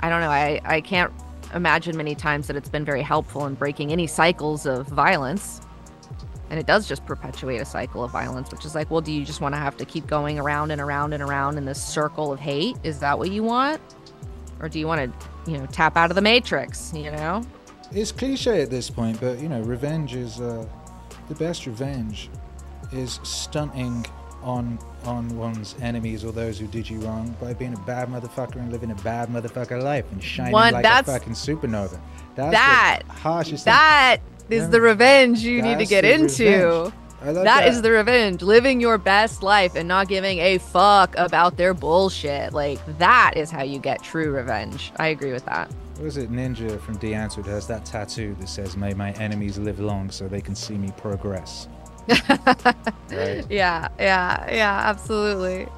I 0.00 0.08
don't 0.08 0.20
know. 0.22 0.30
I, 0.30 0.60
I 0.64 0.80
can't 0.80 1.12
imagine 1.54 1.96
many 1.96 2.14
times 2.14 2.46
that 2.46 2.56
it's 2.56 2.68
been 2.68 2.84
very 2.84 3.02
helpful 3.02 3.46
in 3.46 3.54
breaking 3.54 3.92
any 3.92 4.06
cycles 4.06 4.66
of 4.66 4.86
violence. 4.88 5.60
And 6.50 6.58
it 6.58 6.66
does 6.66 6.86
just 6.88 7.06
perpetuate 7.06 7.58
a 7.58 7.64
cycle 7.64 8.02
of 8.02 8.10
violence, 8.10 8.50
which 8.50 8.64
is 8.64 8.74
like, 8.74 8.90
well, 8.90 9.00
do 9.00 9.12
you 9.12 9.24
just 9.24 9.40
want 9.40 9.54
to 9.54 9.58
have 9.58 9.76
to 9.76 9.84
keep 9.84 10.06
going 10.08 10.38
around 10.38 10.72
and 10.72 10.80
around 10.80 11.12
and 11.12 11.22
around 11.22 11.56
in 11.58 11.64
this 11.64 11.82
circle 11.82 12.32
of 12.32 12.40
hate? 12.40 12.76
Is 12.82 12.98
that 12.98 13.16
what 13.18 13.30
you 13.30 13.44
want? 13.44 13.80
Or 14.60 14.68
do 14.68 14.78
you 14.80 14.86
want 14.88 15.12
to, 15.46 15.50
you 15.50 15.58
know, 15.58 15.66
tap 15.66 15.96
out 15.96 16.10
of 16.10 16.16
the 16.16 16.20
matrix, 16.22 16.92
you 16.92 17.10
know? 17.12 17.42
It's 17.92 18.12
cliche 18.12 18.62
at 18.62 18.70
this 18.70 18.90
point, 18.90 19.20
but 19.20 19.38
you 19.40 19.48
know, 19.48 19.60
revenge 19.62 20.14
is 20.14 20.40
uh, 20.40 20.66
the 21.28 21.34
best 21.36 21.66
revenge 21.66 22.28
is 22.92 23.20
stunting 23.22 24.04
on 24.42 24.78
on 25.04 25.28
one's 25.36 25.74
enemies 25.80 26.24
or 26.24 26.32
those 26.32 26.58
who 26.58 26.66
did 26.66 26.88
you 26.88 26.98
wrong 27.00 27.34
by 27.40 27.52
being 27.54 27.72
a 27.74 27.80
bad 27.80 28.08
motherfucker 28.08 28.56
and 28.56 28.70
living 28.72 28.90
a 28.90 28.94
bad 28.96 29.28
motherfucker 29.28 29.82
life 29.82 30.04
and 30.12 30.22
shining 30.22 30.52
One- 30.52 30.72
like 30.72 30.82
that's- 30.82 31.08
a 31.08 31.18
fucking 31.18 31.32
supernova. 31.34 31.98
That's 32.36 32.52
That- 32.52 33.02
the 33.06 33.12
harshest 33.12 33.64
thing. 33.64 33.72
That 34.50 34.56
is 34.56 34.62
Yeah. 34.64 34.68
the 34.68 34.80
revenge 34.80 35.38
you 35.40 35.62
need 35.62 35.78
to 35.78 35.86
get 35.86 36.04
into. 36.04 36.92
I 37.22 37.30
love 37.30 37.44
that 37.44 37.68
is 37.68 37.82
the 37.82 37.90
revenge. 37.92 38.42
Living 38.42 38.80
your 38.80 38.98
best 38.98 39.42
life 39.42 39.76
and 39.76 39.86
not 39.86 40.08
giving 40.08 40.38
a 40.40 40.58
fuck 40.58 41.14
about 41.16 41.56
their 41.56 41.72
bullshit. 41.72 42.52
Like, 42.52 42.80
that 42.98 43.34
is 43.36 43.50
how 43.50 43.62
you 43.62 43.78
get 43.78 44.02
true 44.02 44.30
revenge. 44.32 44.90
I 44.96 45.08
agree 45.08 45.32
with 45.32 45.44
that. 45.44 45.70
What 45.98 46.06
is 46.06 46.16
it? 46.16 46.32
Ninja 46.32 46.80
from 46.80 46.94
The 46.94 47.14
Answer 47.14 47.42
has 47.42 47.66
that 47.68 47.84
tattoo 47.84 48.34
that 48.40 48.48
says, 48.48 48.76
"May 48.76 48.94
my 48.94 49.12
enemies 49.12 49.58
live 49.58 49.78
long, 49.78 50.10
so 50.10 50.26
they 50.28 50.40
can 50.40 50.54
see 50.56 50.74
me 50.74 50.90
progress." 50.96 51.68
right? 53.12 53.44
Yeah, 53.50 53.88
yeah, 53.98 54.46
yeah, 54.50 54.80
absolutely. 54.86 55.68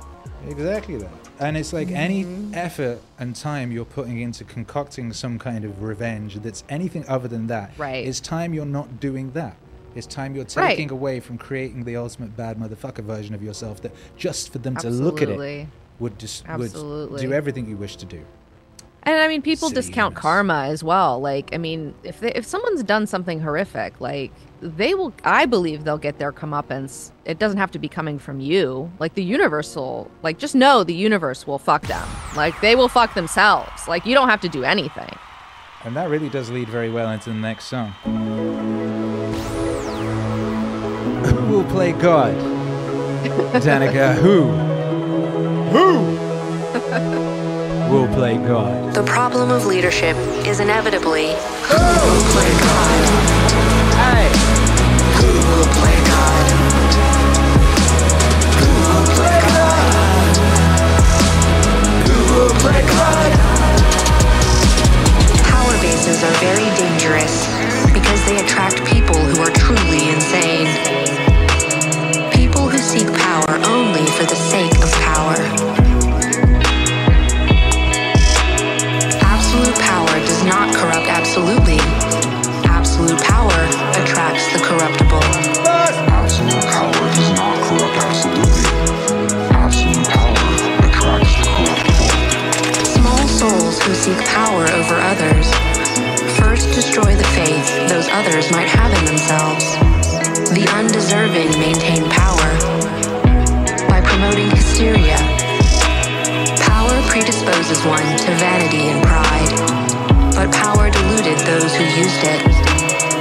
Exactly 0.49 0.97
that. 0.97 1.11
And 1.39 1.57
it's 1.57 1.73
like 1.73 1.90
any 1.90 2.24
Mm-hmm. 2.24 2.55
effort 2.55 3.01
and 3.19 3.35
time 3.35 3.73
you're 3.73 3.85
putting 3.85 4.20
into 4.20 4.44
concocting 4.44 5.12
some 5.12 5.39
kind 5.39 5.65
of 5.65 5.82
revenge 5.82 6.36
that's 6.36 6.62
anything 6.69 7.05
other 7.09 7.28
than 7.28 7.47
that. 7.49 7.73
Right. 7.78 8.07
It's 8.07 8.20
time 8.20 8.55
you're 8.55 8.65
not 8.66 9.01
doing 9.01 9.32
that. 9.32 9.57
It's 9.94 10.07
time 10.07 10.35
you're 10.35 10.44
Right. 10.57 10.70
taking 10.77 10.90
away 10.90 11.20
from 11.20 11.39
creating 11.39 11.85
the 11.85 11.97
ultimate 11.97 12.36
bad 12.36 12.59
motherfucker 12.59 13.05
version 13.05 13.35
of 13.35 13.43
yourself 13.43 13.82
that 13.82 13.93
just 14.16 14.53
for 14.53 14.59
them 14.59 14.77
to 14.77 14.90
look 14.90 15.20
at 15.23 15.28
it 15.28 15.66
would 15.99 16.19
just 16.19 16.44
Absolutely. 16.49 17.12
would 17.12 17.20
do 17.20 17.32
everything 17.32 17.69
you 17.69 17.77
wish 17.77 17.97
to 17.97 18.07
do. 18.07 18.20
And 19.04 19.20
I 19.20 19.26
mean, 19.26 19.42
people 19.42 19.68
discount 19.68 20.14
karma 20.14 20.66
as 20.68 20.84
well. 20.84 21.20
Like, 21.20 21.50
I 21.52 21.58
mean, 21.58 21.94
if 22.04 22.20
they, 22.20 22.32
if 22.32 22.46
someone's 22.46 22.84
done 22.84 23.08
something 23.08 23.40
horrific, 23.40 24.00
like 24.00 24.30
they 24.60 24.94
will, 24.94 25.12
I 25.24 25.44
believe 25.44 25.82
they'll 25.82 25.98
get 25.98 26.18
their 26.18 26.32
comeuppance. 26.32 27.10
It 27.24 27.40
doesn't 27.40 27.58
have 27.58 27.72
to 27.72 27.80
be 27.80 27.88
coming 27.88 28.20
from 28.20 28.38
you. 28.38 28.92
Like 29.00 29.14
the 29.14 29.24
universe 29.24 29.74
will, 29.74 30.08
like, 30.22 30.38
just 30.38 30.54
know 30.54 30.84
the 30.84 30.94
universe 30.94 31.48
will 31.48 31.58
fuck 31.58 31.82
them. 31.88 32.08
Like 32.36 32.60
they 32.60 32.76
will 32.76 32.88
fuck 32.88 33.14
themselves. 33.14 33.88
Like 33.88 34.06
you 34.06 34.14
don't 34.14 34.28
have 34.28 34.40
to 34.42 34.48
do 34.48 34.62
anything. 34.62 35.10
And 35.84 35.96
that 35.96 36.08
really 36.08 36.28
does 36.28 36.48
lead 36.48 36.68
very 36.68 36.88
well 36.88 37.10
into 37.10 37.30
the 37.30 37.36
next 37.36 37.64
song. 37.64 37.90
Who 41.24 41.56
will 41.56 41.64
play 41.64 41.90
God? 41.90 42.36
Danika, 43.62 44.14
who? 44.14 44.44
Who 45.72 47.32
will 47.93 48.09
play 48.14 48.39
God? 48.39 48.94
The 48.94 49.02
problem 49.02 49.51
of 49.51 49.66
leadership 49.66 50.16
is 50.47 50.60
inevitably 50.60 51.36
who 51.69 51.77
will 51.77 52.24
play 52.32 52.51
God? 52.64 53.02
Power 65.44 65.77
bases 65.82 66.24
are 66.24 66.36
very 66.40 66.69
dangerous 66.81 67.44
because 67.93 68.24
they 68.24 68.40
attract 68.40 68.82
people 68.86 69.16
who 69.16 69.43
are 69.43 69.52
truly 69.52 70.09
insane. 70.09 70.66
People 72.32 72.70
who 72.70 72.78
seek 72.78 73.12
power 73.12 73.60
only 73.66 74.06
for 74.16 74.24
the 74.24 74.41
others 98.12 98.51
might 98.52 98.68
have 98.68 98.93
in 98.93 99.05
themselves. 99.05 99.64
The 100.52 100.68
undeserving 100.76 101.48
maintain 101.56 102.05
power 102.12 102.51
by 103.89 104.01
promoting 104.05 104.51
hysteria. 104.51 105.16
Power 106.60 106.93
predisposes 107.09 107.80
one 107.89 108.05
to 108.05 108.30
vanity 108.36 108.93
and 108.93 109.01
pride, 109.01 109.52
but 110.36 110.52
power 110.52 110.90
deluded 110.90 111.39
those 111.48 111.72
who 111.74 111.84
used 111.97 112.22
it. 112.24 112.40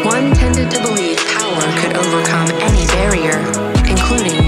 One 0.03 0.33
tended 0.35 0.69
to 0.71 0.81
believe 0.81 1.17
power 1.39 1.63
could 1.79 1.95
overcome 1.95 2.51
any 2.59 2.85
barrier, 2.91 3.39
including 3.87 4.40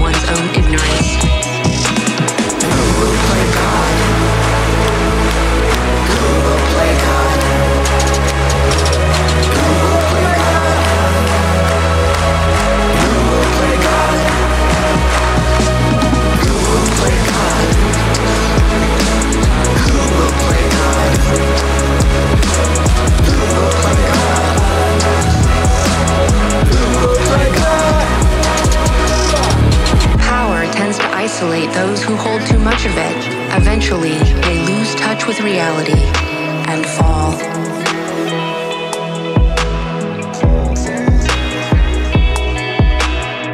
isolate 31.34 31.72
those 31.72 32.00
who 32.00 32.14
hold 32.14 32.40
too 32.46 32.60
much 32.60 32.86
of 32.86 32.92
it. 32.96 33.16
Eventually, 33.60 34.14
they 34.42 34.56
lose 34.66 34.94
touch 34.94 35.26
with 35.26 35.40
reality 35.40 36.00
and 36.70 36.86
fall. 36.86 37.32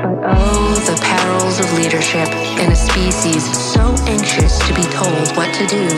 But 0.03 0.21
oh, 0.29 0.75
the 0.85 1.01
perils 1.01 1.59
of 1.59 1.73
leadership 1.79 2.29
in 2.61 2.71
a 2.71 2.77
species 2.77 3.49
so 3.57 3.95
anxious 4.07 4.59
to 4.69 4.75
be 4.75 4.85
told 4.93 5.35
what 5.35 5.49
to 5.55 5.67
do. 5.67 5.89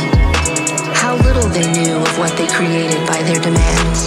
how 0.94 1.16
little 1.16 1.48
they 1.48 1.66
knew 1.72 1.96
of 1.96 2.16
what 2.16 2.30
they 2.38 2.46
created 2.46 3.04
by 3.08 3.20
their 3.24 3.40
demands. 3.40 4.06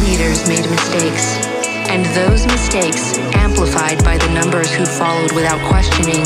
Leaders 0.00 0.48
made 0.48 0.64
mistakes, 0.70 1.47
and 1.88 2.04
those 2.14 2.46
mistakes, 2.46 3.16
amplified 3.34 4.02
by 4.04 4.18
the 4.18 4.28
numbers 4.32 4.72
who 4.74 4.84
followed 4.84 5.32
without 5.32 5.60
questioning, 5.68 6.22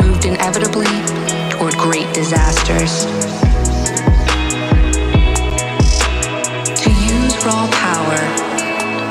moved 0.00 0.24
inevitably 0.24 0.86
toward 1.50 1.74
great 1.74 2.12
disasters. 2.14 3.04
To 6.82 6.90
use 6.90 7.44
raw 7.44 7.68
power 7.72 8.20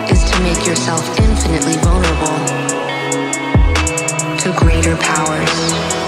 is 0.10 0.24
to 0.32 0.42
make 0.42 0.66
yourself 0.66 1.04
infinitely 1.20 1.76
vulnerable 1.84 2.40
to 4.38 4.54
greater 4.58 4.96
powers. 4.98 5.99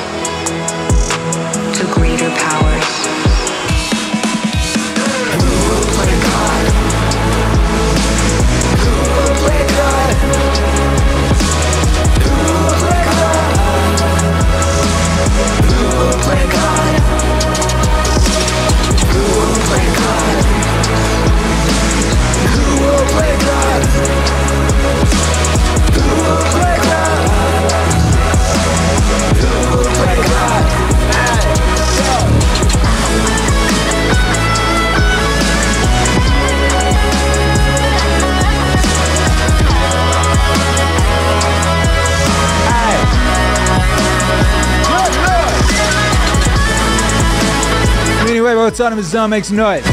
Anyway, 48.51 48.65
autonomous 48.65 49.07
zone 49.07 49.29
makes 49.29 49.49
noise. 49.49 49.85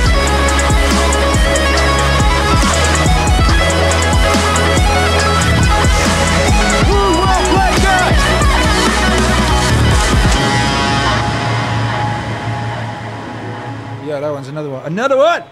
Yeah, 14.05 14.19
that 14.19 14.33
one's 14.33 14.49
another 14.49 14.71
one. 14.71 14.85
Another 14.87 15.17
one. 15.17 15.45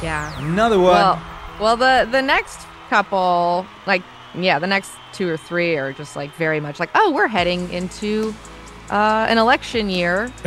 Yeah. 0.00 0.38
Another 0.38 0.78
one. 0.78 0.92
Well, 0.92 1.22
well, 1.60 1.76
the 1.76 2.08
the 2.12 2.22
next 2.22 2.60
couple, 2.90 3.66
like, 3.88 4.04
yeah, 4.36 4.60
the 4.60 4.68
next 4.68 4.92
two 5.12 5.28
or 5.28 5.36
three 5.36 5.76
are 5.76 5.92
just 5.92 6.14
like 6.14 6.32
very 6.36 6.60
much 6.60 6.78
like, 6.78 6.90
oh, 6.94 7.10
we're 7.10 7.26
heading 7.26 7.68
into 7.72 8.32
uh, 8.90 9.26
an 9.28 9.38
election 9.38 9.88
year. 9.90 10.32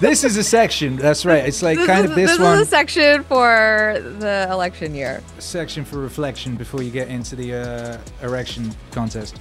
this 0.00 0.24
is 0.24 0.36
a 0.36 0.44
section. 0.44 0.96
That's 0.96 1.24
right. 1.24 1.44
It's 1.44 1.62
like 1.62 1.78
This 1.78 1.86
kind 1.86 2.04
is- 2.04 2.10
of 2.10 2.16
this, 2.16 2.30
this 2.32 2.40
one 2.40 2.58
is 2.58 2.66
a 2.66 2.70
section 2.70 3.22
for 3.24 3.96
the 4.18 4.48
election 4.50 4.94
year. 4.94 5.22
section 5.38 5.84
for 5.84 5.98
reflection 5.98 6.56
before 6.56 6.82
you 6.82 6.90
get 6.90 7.08
into 7.08 7.36
the 7.36 7.54
uh, 7.54 7.98
erection 8.26 8.74
contest. 8.90 9.40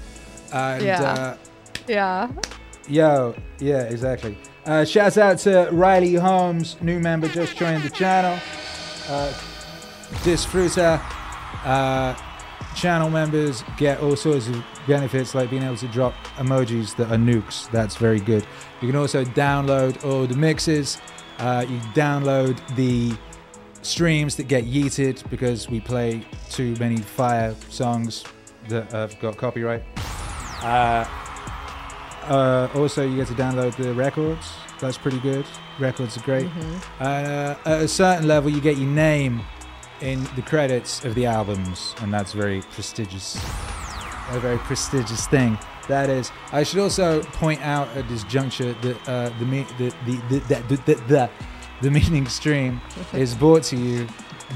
And, 0.54 0.84
Yeah. 0.84 1.02
Uh, 1.02 1.38
Yeah. 1.88 2.28
Yo, 2.88 3.34
yeah, 3.60 3.84
exactly. 3.84 4.38
Uh, 4.66 4.84
shouts 4.86 5.18
out 5.18 5.38
to 5.40 5.70
Riley 5.72 6.16
Holmes, 6.16 6.76
new 6.82 7.00
member, 7.00 7.28
just 7.30 7.56
joined 7.58 7.82
the 7.84 7.90
channel. 7.90 8.38
Uh, 9.10 9.34
Disfruta. 10.24 11.02
Uh, 11.66 12.14
channel 12.76 13.10
members 13.10 13.64
get 13.78 14.00
all 14.00 14.16
sorts 14.16 14.48
of 14.48 14.64
benefits 14.88 15.34
like 15.36 15.50
being 15.50 15.64
able 15.64 15.78
to 15.78 15.88
drop 15.88 16.14
emojis 16.38 16.96
that 16.98 17.12
are 17.12 17.18
nukes. 17.18 17.70
That's 17.72 17.96
very 17.96 18.20
good. 18.20 18.46
You 18.82 18.88
can 18.88 18.96
also 18.96 19.24
download 19.24 20.04
all 20.06 20.26
the 20.26 20.36
mixes. 20.36 21.00
Uh, 21.40 21.66
you 21.68 21.78
download 21.94 22.60
the 22.76 23.16
streams 23.82 24.36
that 24.36 24.48
get 24.48 24.66
yeeted 24.66 25.28
because 25.30 25.70
we 25.70 25.80
play 25.80 26.26
too 26.50 26.76
many 26.80 26.98
fire 26.98 27.56
songs 27.70 28.24
that 28.70 28.92
have 28.92 29.20
got 29.20 29.38
copyright. 29.38 29.84
Uh, 30.62 31.06
uh, 32.28 32.70
also, 32.76 33.06
you 33.06 33.18
get 33.18 33.28
to 33.28 33.34
download 33.34 33.76
the 33.76 33.94
records. 33.94 34.54
That's 34.80 34.98
pretty 34.98 35.20
good. 35.20 35.46
Records 35.80 36.18
are 36.18 36.22
great. 36.22 36.50
Uh, 37.00 37.56
at 37.66 37.82
a 37.82 37.88
certain 37.88 38.28
level, 38.28 38.50
you 38.50 38.62
get 38.62 38.78
your 38.78 38.90
name 38.90 39.42
in 40.04 40.28
the 40.36 40.42
credits 40.42 41.04
of 41.06 41.16
the 41.16 41.26
albums, 41.26 41.96
and 42.02 42.14
that's 42.14 42.34
very 42.34 42.62
prestigious. 42.74 43.38
A 44.30 44.40
very 44.40 44.58
prestigious 44.60 45.26
thing. 45.28 45.58
That 45.88 46.10
is. 46.10 46.32
I 46.52 46.64
should 46.64 46.80
also 46.80 47.24
point 47.24 47.62
out 47.62 47.88
at 47.96 48.08
this 48.10 48.24
juncture 48.26 48.74
that 48.74 49.10
uh, 49.10 49.30
the, 49.40 49.46
me- 49.46 49.66
the, 49.78 49.94
the, 50.06 50.18
the, 50.30 50.40
the, 50.86 50.96
the, 51.08 51.30
the, 51.82 51.92
meaning 51.92 52.28
stream 52.28 52.80
is 53.14 53.34
brought 53.34 53.64
to 53.64 53.78
you 53.78 54.08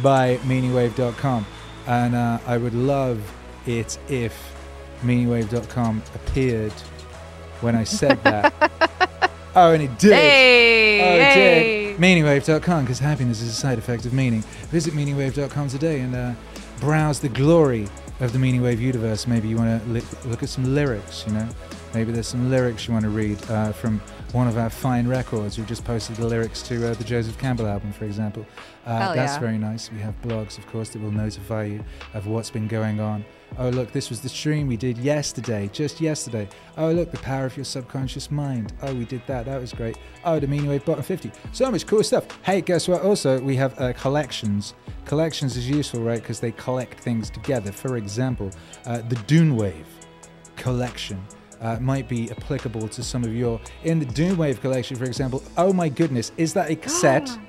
by 0.04 0.38
meaningwave.com, 0.44 1.46
and 1.88 2.16
uh, 2.16 2.40
I 2.46 2.58
would 2.58 2.74
love 2.74 3.20
it 3.66 3.98
if 4.10 4.34
meaningwave.com 5.02 6.04
appeared 6.16 6.74
when 7.62 7.76
I 7.76 7.84
said 7.84 8.22
that. 8.24 8.54
oh, 9.56 9.72
and 9.74 9.84
it 9.84 9.98
did. 10.00 10.14
Hey, 10.14 11.02
Oh, 11.02 11.16
it 11.16 11.34
hey. 11.34 11.82
did. 11.82 11.87
Meaningwave.com, 11.98 12.84
because 12.84 13.00
happiness 13.00 13.42
is 13.42 13.50
a 13.50 13.54
side 13.54 13.80
effect 13.80 14.06
of 14.06 14.14
meaning. 14.14 14.42
Visit 14.70 14.94
meaningwave.com 14.94 15.68
today 15.68 16.02
and 16.02 16.16
uh, 16.16 16.34
browse 16.80 17.20
the 17.20 17.30
glory 17.30 17.88
of 18.20 18.34
the 18.34 18.40
Meaning 18.40 18.62
Wave 18.62 18.80
universe. 18.80 19.26
Maybe 19.26 19.48
you 19.48 19.58
want 19.58 19.84
to 19.84 19.90
li- 19.90 20.04
look 20.26 20.44
at 20.44 20.50
some 20.50 20.76
lyrics, 20.76 21.24
you 21.26 21.34
know? 21.34 21.50
Maybe 21.96 22.12
there's 22.12 22.28
some 22.28 22.52
lyrics 22.52 22.88
you 22.88 22.94
want 22.94 23.04
to 23.04 23.10
read 23.10 23.42
uh, 23.50 23.72
from 23.72 24.00
one 24.34 24.48
of 24.48 24.58
our 24.58 24.70
fine 24.70 25.08
records 25.08 25.58
We've 25.58 25.68
just 25.68 25.86
posted 25.86 26.18
the 26.18 26.28
lyrics 26.28 26.62
to 26.64 26.92
uh, 26.92 26.94
the 26.94 27.04
Joseph 27.04 27.38
Campbell 27.38 27.68
album, 27.68 27.94
for 27.94 28.06
example. 28.06 28.46
Uh, 28.86 29.00
Hell 29.00 29.16
that's 29.16 29.34
yeah. 29.34 29.40
very 29.40 29.58
nice. 29.58 29.92
We 29.92 30.00
have 30.00 30.20
blogs, 30.22 30.58
of 30.58 30.68
course, 30.68 30.90
that 30.90 31.02
will 31.02 31.12
notify 31.12 31.64
you 31.66 31.84
of 32.14 32.28
what's 32.28 32.50
been 32.50 32.68
going 32.68 33.00
on. 33.00 33.24
Oh, 33.58 33.70
look, 33.70 33.92
this 33.92 34.10
was 34.10 34.22
the 34.22 34.30
stream 34.30 34.68
we 34.68 34.76
did 34.76 34.98
yesterday, 34.98 35.70
just 35.72 36.02
yesterday. 36.02 36.50
Oh, 36.78 36.92
look, 36.92 37.12
the 37.12 37.18
power 37.20 37.46
of 37.46 37.56
your 37.56 37.64
subconscious 37.64 38.30
mind. 38.30 38.74
Oh, 38.82 38.94
we 38.94 39.06
did 39.06 39.22
that. 39.28 39.46
That 39.46 39.62
was 39.62 39.72
great. 39.72 39.98
Oh, 40.26 40.40
the 40.40 40.48
Meaning 40.48 40.70
Wave 40.70 40.84
Bottom 40.84 41.04
50. 41.04 41.32
So 41.54 41.72
much 41.72 41.88
cool 41.88 42.04
stuff. 42.04 42.26
Hey, 42.44 42.62
guess 42.62 42.88
what? 42.88 43.02
Also, 43.04 43.40
we 43.40 43.56
have 43.56 43.80
uh, 43.80 43.94
collections. 43.94 44.74
Collections 45.06 45.56
is 45.56 45.70
useful, 45.70 46.02
right? 46.02 46.20
Because 46.20 46.42
they 46.42 46.52
collect 46.52 47.00
things 47.00 47.30
together. 47.30 47.72
For 47.72 47.96
example, 47.96 48.52
uh, 48.86 49.00
the 49.00 49.16
Dune 49.28 49.56
Wave 49.56 49.88
collection. 50.58 51.24
Uh, 51.60 51.78
might 51.80 52.08
be 52.08 52.30
applicable 52.30 52.88
to 52.88 53.04
some 53.04 53.24
of 53.24 53.34
your 53.34 53.60
in 53.84 54.00
the 54.00 54.06
Dune 54.06 54.38
Wave 54.38 54.62
collection, 54.62 54.96
for 54.96 55.06
example. 55.06 55.42
Oh 55.58 55.74
my 55.74 55.90
goodness, 55.90 56.32
is 56.38 56.54
that 56.54 56.70
a 56.70 56.76
cassette? 56.76 57.30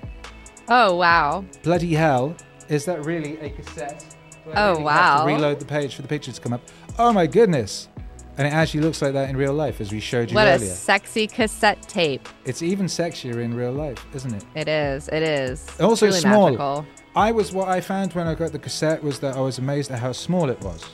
Oh 0.70 0.96
wow. 0.96 1.46
Bloody 1.62 1.94
hell, 1.94 2.36
is 2.68 2.84
that 2.84 3.02
really 3.06 3.38
a 3.38 3.48
cassette? 3.48 4.04
Oh, 4.48 4.50
really 4.50 4.66
have 4.66 4.76
to 4.76 4.82
wow. 4.82 5.26
reload 5.26 5.60
the 5.60 5.64
page 5.64 5.94
for 5.94 6.02
the 6.02 6.08
picture 6.08 6.30
to 6.30 6.40
come 6.40 6.52
up. 6.52 6.60
Oh 6.98 7.10
my 7.10 7.26
goodness. 7.26 7.88
And 8.36 8.46
it 8.46 8.52
actually 8.52 8.80
looks 8.80 9.02
like 9.02 9.14
that 9.14 9.28
in 9.28 9.36
real 9.36 9.52
life, 9.52 9.80
as 9.80 9.90
we 9.90 9.98
showed 9.98 10.30
you 10.30 10.36
What 10.36 10.46
a 10.46 10.58
sexy 10.60 11.26
cassette 11.26 11.82
tape. 11.88 12.28
It's 12.44 12.62
even 12.62 12.86
sexier 12.86 13.42
in 13.42 13.52
real 13.52 13.72
life, 13.72 14.04
isn't 14.14 14.32
it? 14.32 14.44
It 14.54 14.68
is. 14.68 15.08
It 15.08 15.22
is. 15.22 15.66
It's 15.66 15.80
Also 15.80 16.06
really 16.06 16.20
small. 16.20 16.44
magical. 16.50 16.86
I 17.16 17.32
was 17.32 17.50
what 17.52 17.68
I 17.68 17.80
found 17.80 18.12
when 18.12 18.28
I 18.28 18.34
got 18.34 18.52
the 18.52 18.58
cassette 18.60 19.02
was 19.02 19.18
that 19.20 19.36
I 19.36 19.40
was 19.40 19.58
amazed 19.58 19.90
at 19.90 19.98
how 19.98 20.12
small 20.12 20.50
it 20.50 20.60
was. 20.60 20.84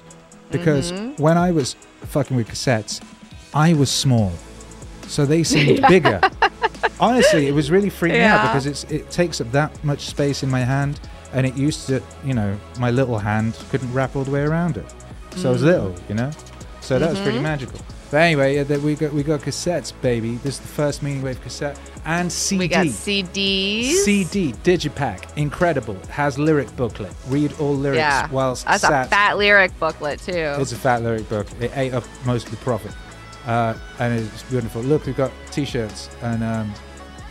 Because 0.59 0.93
Mm-hmm. 0.93 1.23
when 1.23 1.37
I 1.39 1.51
was 1.51 1.75
fucking 2.03 2.37
with 2.37 2.49
cassettes, 2.49 3.01
I 3.53 3.75
was 3.75 3.91
small. 3.91 4.33
So 5.09 5.27
they 5.27 5.43
seemed 5.53 5.81
bigger. 5.89 6.21
Honestly, 7.01 7.47
it 7.49 7.53
was 7.55 7.71
really 7.71 7.91
freaking 7.91 8.21
out 8.23 8.43
because 8.49 8.67
it's 8.67 8.85
it 8.85 9.11
takes 9.11 9.41
up 9.41 9.51
that 9.53 9.71
much 9.85 10.01
space 10.07 10.43
in 10.43 10.51
my 10.51 10.61
hand 10.61 11.01
and 11.33 11.47
it 11.47 11.57
used 11.57 11.87
to, 11.89 12.01
you 12.25 12.35
know, 12.35 12.57
my 12.79 12.91
little 12.91 13.19
hand 13.19 13.57
couldn't 13.71 13.93
wrap 13.93 14.15
all 14.17 14.25
the 14.25 14.31
way 14.31 14.43
around 14.43 14.77
it. 14.77 14.87
So 15.37 15.49
I 15.49 15.53
was 15.53 15.63
little, 15.63 15.95
you 16.09 16.15
know? 16.15 16.31
So 16.81 16.99
that 16.99 17.11
was 17.11 17.19
pretty 17.21 17.39
Mm-hmm. 17.39 17.43
magical. 17.43 17.81
But 18.15 18.21
anyway, 18.21 18.55
yeah, 18.55 18.77
we 18.77 18.95
got 18.95 19.13
we 19.13 19.25
got 19.25 19.41
cassettes, 19.41 19.93
baby. 20.01 20.37
This 20.37 20.55
is 20.55 20.61
the 20.61 20.69
first 20.69 21.03
Meaning 21.03 21.23
Wave 21.23 21.41
cassette 21.43 21.77
and 22.05 22.31
CD. 22.31 22.59
We 22.61 22.69
got 22.69 22.87
CDs. 22.87 23.87
CD 24.05 24.53
Digipack, 24.63 25.37
incredible. 25.37 25.97
Has 26.11 26.39
lyric 26.39 26.77
booklet. 26.77 27.13
Read 27.27 27.53
all 27.59 27.75
lyrics 27.75 27.99
Yeah. 27.99 28.31
whilst 28.31 28.67
That's 28.67 28.83
sat. 28.83 29.07
a 29.07 29.11
fat 29.11 29.37
lyric 29.37 29.77
booklet 29.81 30.21
too. 30.21 30.33
It's 30.33 30.71
a 30.71 30.77
fat 30.77 31.03
lyric 31.03 31.29
book. 31.29 31.49
It 31.59 31.73
ate 31.75 31.93
up 31.93 32.05
most 32.25 32.45
of 32.45 32.53
the 32.53 32.59
profit, 32.59 32.93
uh, 33.49 33.75
and 33.99 34.21
it's 34.21 34.45
beautiful. 34.45 34.83
Look, 34.83 35.07
we've 35.07 35.17
got 35.17 35.33
T-shirts 35.51 36.09
and 36.23 36.45
um, 36.45 36.73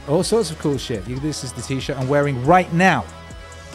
all 0.10 0.22
sorts 0.22 0.52
of 0.52 0.60
cool 0.60 0.78
shit. 0.78 1.08
You, 1.08 1.18
this 1.22 1.46
is 1.46 1.54
the 1.54 1.62
T-shirt 1.62 1.98
I'm 1.98 2.10
wearing 2.10 2.46
right 2.46 2.74
now. 2.74 3.06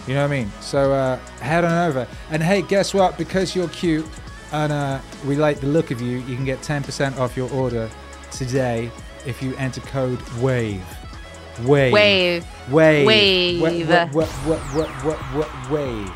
You 0.07 0.13
know 0.13 0.25
what 0.25 0.33
I 0.33 0.41
mean? 0.41 0.53
So 0.61 0.93
uh, 0.93 1.17
head 1.41 1.65
on 1.65 1.89
over. 1.89 2.07
And 2.31 2.43
hey, 2.43 2.61
guess 2.61 2.93
what? 2.93 3.17
Because 3.17 3.57
you're 3.57 3.69
cute 3.69 4.05
and 4.53 4.73
uh, 4.73 5.01
we 5.27 5.37
like 5.37 5.61
the 5.61 5.67
look 5.67 5.91
of 5.91 6.01
you, 6.01 6.19
you 6.19 6.37
can 6.37 6.45
get 6.45 6.61
10% 6.61 7.19
off 7.19 7.37
your 7.37 7.51
order 7.53 7.91
today 8.31 8.91
if 9.27 9.43
you 9.43 9.55
enter 9.57 9.81
code 9.83 10.21
WAVE. 10.41 10.83
Wave. 11.65 11.93
Wave. 11.93 12.47
Wave. 12.71 13.07
Wave. 13.07 13.89
What, 13.89 14.05
what, 14.15 14.29
what, 14.29 14.59
what, 14.75 14.89
what, 15.05 15.19
what, 15.35 15.71
wave. 15.71 16.13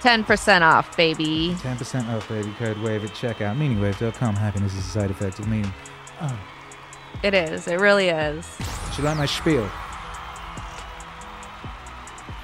10% 0.00 0.60
off, 0.60 0.96
baby. 0.96 1.56
10% 1.60 2.08
off, 2.14 2.28
baby. 2.28 2.52
Code 2.58 2.78
WAVE 2.78 3.04
at 3.04 3.10
checkout. 3.10 3.56
Meaningwave.com. 3.56 4.36
Happiness 4.36 4.72
is 4.74 4.80
a 4.80 4.82
side 4.82 5.10
effect 5.10 5.38
of 5.38 5.48
meaning. 5.48 5.72
It 7.22 7.34
is. 7.34 7.66
It 7.68 7.80
really 7.80 8.08
is. 8.08 8.46
Do 8.94 9.02
you 9.02 9.08
like 9.08 9.16
my 9.16 9.26
spiel? 9.26 9.68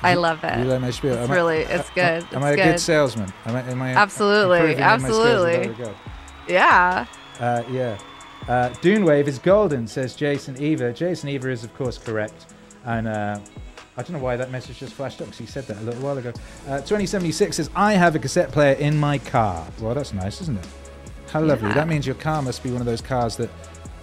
I 0.02 0.14
love 0.14 0.40
Do 0.40 0.48
you 0.58 0.64
like 0.64 0.80
my 0.80 0.90
spiel? 0.90 1.12
It's 1.14 1.24
Am 1.24 1.30
I- 1.30 1.34
really- 1.34 1.58
it's 1.62 1.90
good. 1.90 2.02
Am 2.04 2.24
It's 2.24 2.34
I 2.36 2.50
a 2.50 2.56
good 2.56 2.64
good. 2.72 2.80
salesman? 2.80 3.32
Am 3.46 3.56
I, 3.56 3.62
am 3.62 3.82
I 3.82 3.94
Absolutely, 3.94 4.58
improving 4.72 4.80
my 4.80 4.98
skills 4.98 5.18
in 5.18 5.52
that 5.52 5.68
absolutely. 5.70 5.94
Yeah. 6.48 7.06
Uh, 7.38 7.62
yeah. 7.70 7.98
Uh, 8.48 8.68
Dune 8.80 9.04
Wave 9.04 9.28
is 9.28 9.38
golden, 9.38 9.86
says 9.86 10.14
Jason 10.16 10.60
Eva. 10.60 10.92
Jason 10.92 11.28
Eva 11.28 11.50
is, 11.50 11.62
of 11.64 11.74
course, 11.74 11.98
correct. 11.98 12.46
And 12.84 13.06
uh, 13.06 13.38
I 13.96 14.02
don't 14.02 14.12
know 14.12 14.18
why 14.18 14.36
that 14.36 14.50
message 14.50 14.78
just 14.78 14.94
flashed 14.94 15.20
up 15.20 15.26
because 15.26 15.38
he 15.38 15.46
said 15.46 15.66
that 15.66 15.76
a 15.76 15.80
little 15.82 16.02
while 16.02 16.16
ago. 16.18 16.30
Uh, 16.66 16.78
2076 16.78 17.56
says, 17.56 17.70
I 17.76 17.92
have 17.92 18.14
a 18.16 18.18
cassette 18.18 18.50
player 18.50 18.74
in 18.74 18.98
my 18.98 19.18
car. 19.18 19.66
Well, 19.80 19.94
that's 19.94 20.12
nice, 20.14 20.40
isn't 20.40 20.58
it? 20.58 20.66
How 21.30 21.40
lovely. 21.42 21.68
Yeah. 21.68 21.74
That 21.74 21.88
means 21.88 22.06
your 22.06 22.16
car 22.16 22.42
must 22.42 22.62
be 22.62 22.70
one 22.72 22.80
of 22.80 22.86
those 22.86 23.00
cars 23.02 23.36
that 23.36 23.50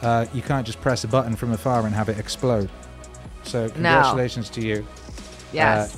uh, 0.01 0.25
you 0.33 0.41
can't 0.43 0.65
just 0.65 0.79
press 0.79 1.03
a 1.03 1.07
button 1.07 1.35
from 1.35 1.51
afar 1.51 1.85
and 1.85 1.93
have 1.93 2.07
it 2.07 2.17
explode. 2.19 2.69
So, 3.43 3.69
congratulations 3.69 4.49
to 4.51 4.61
you. 4.61 4.85
Yes. 5.53 5.97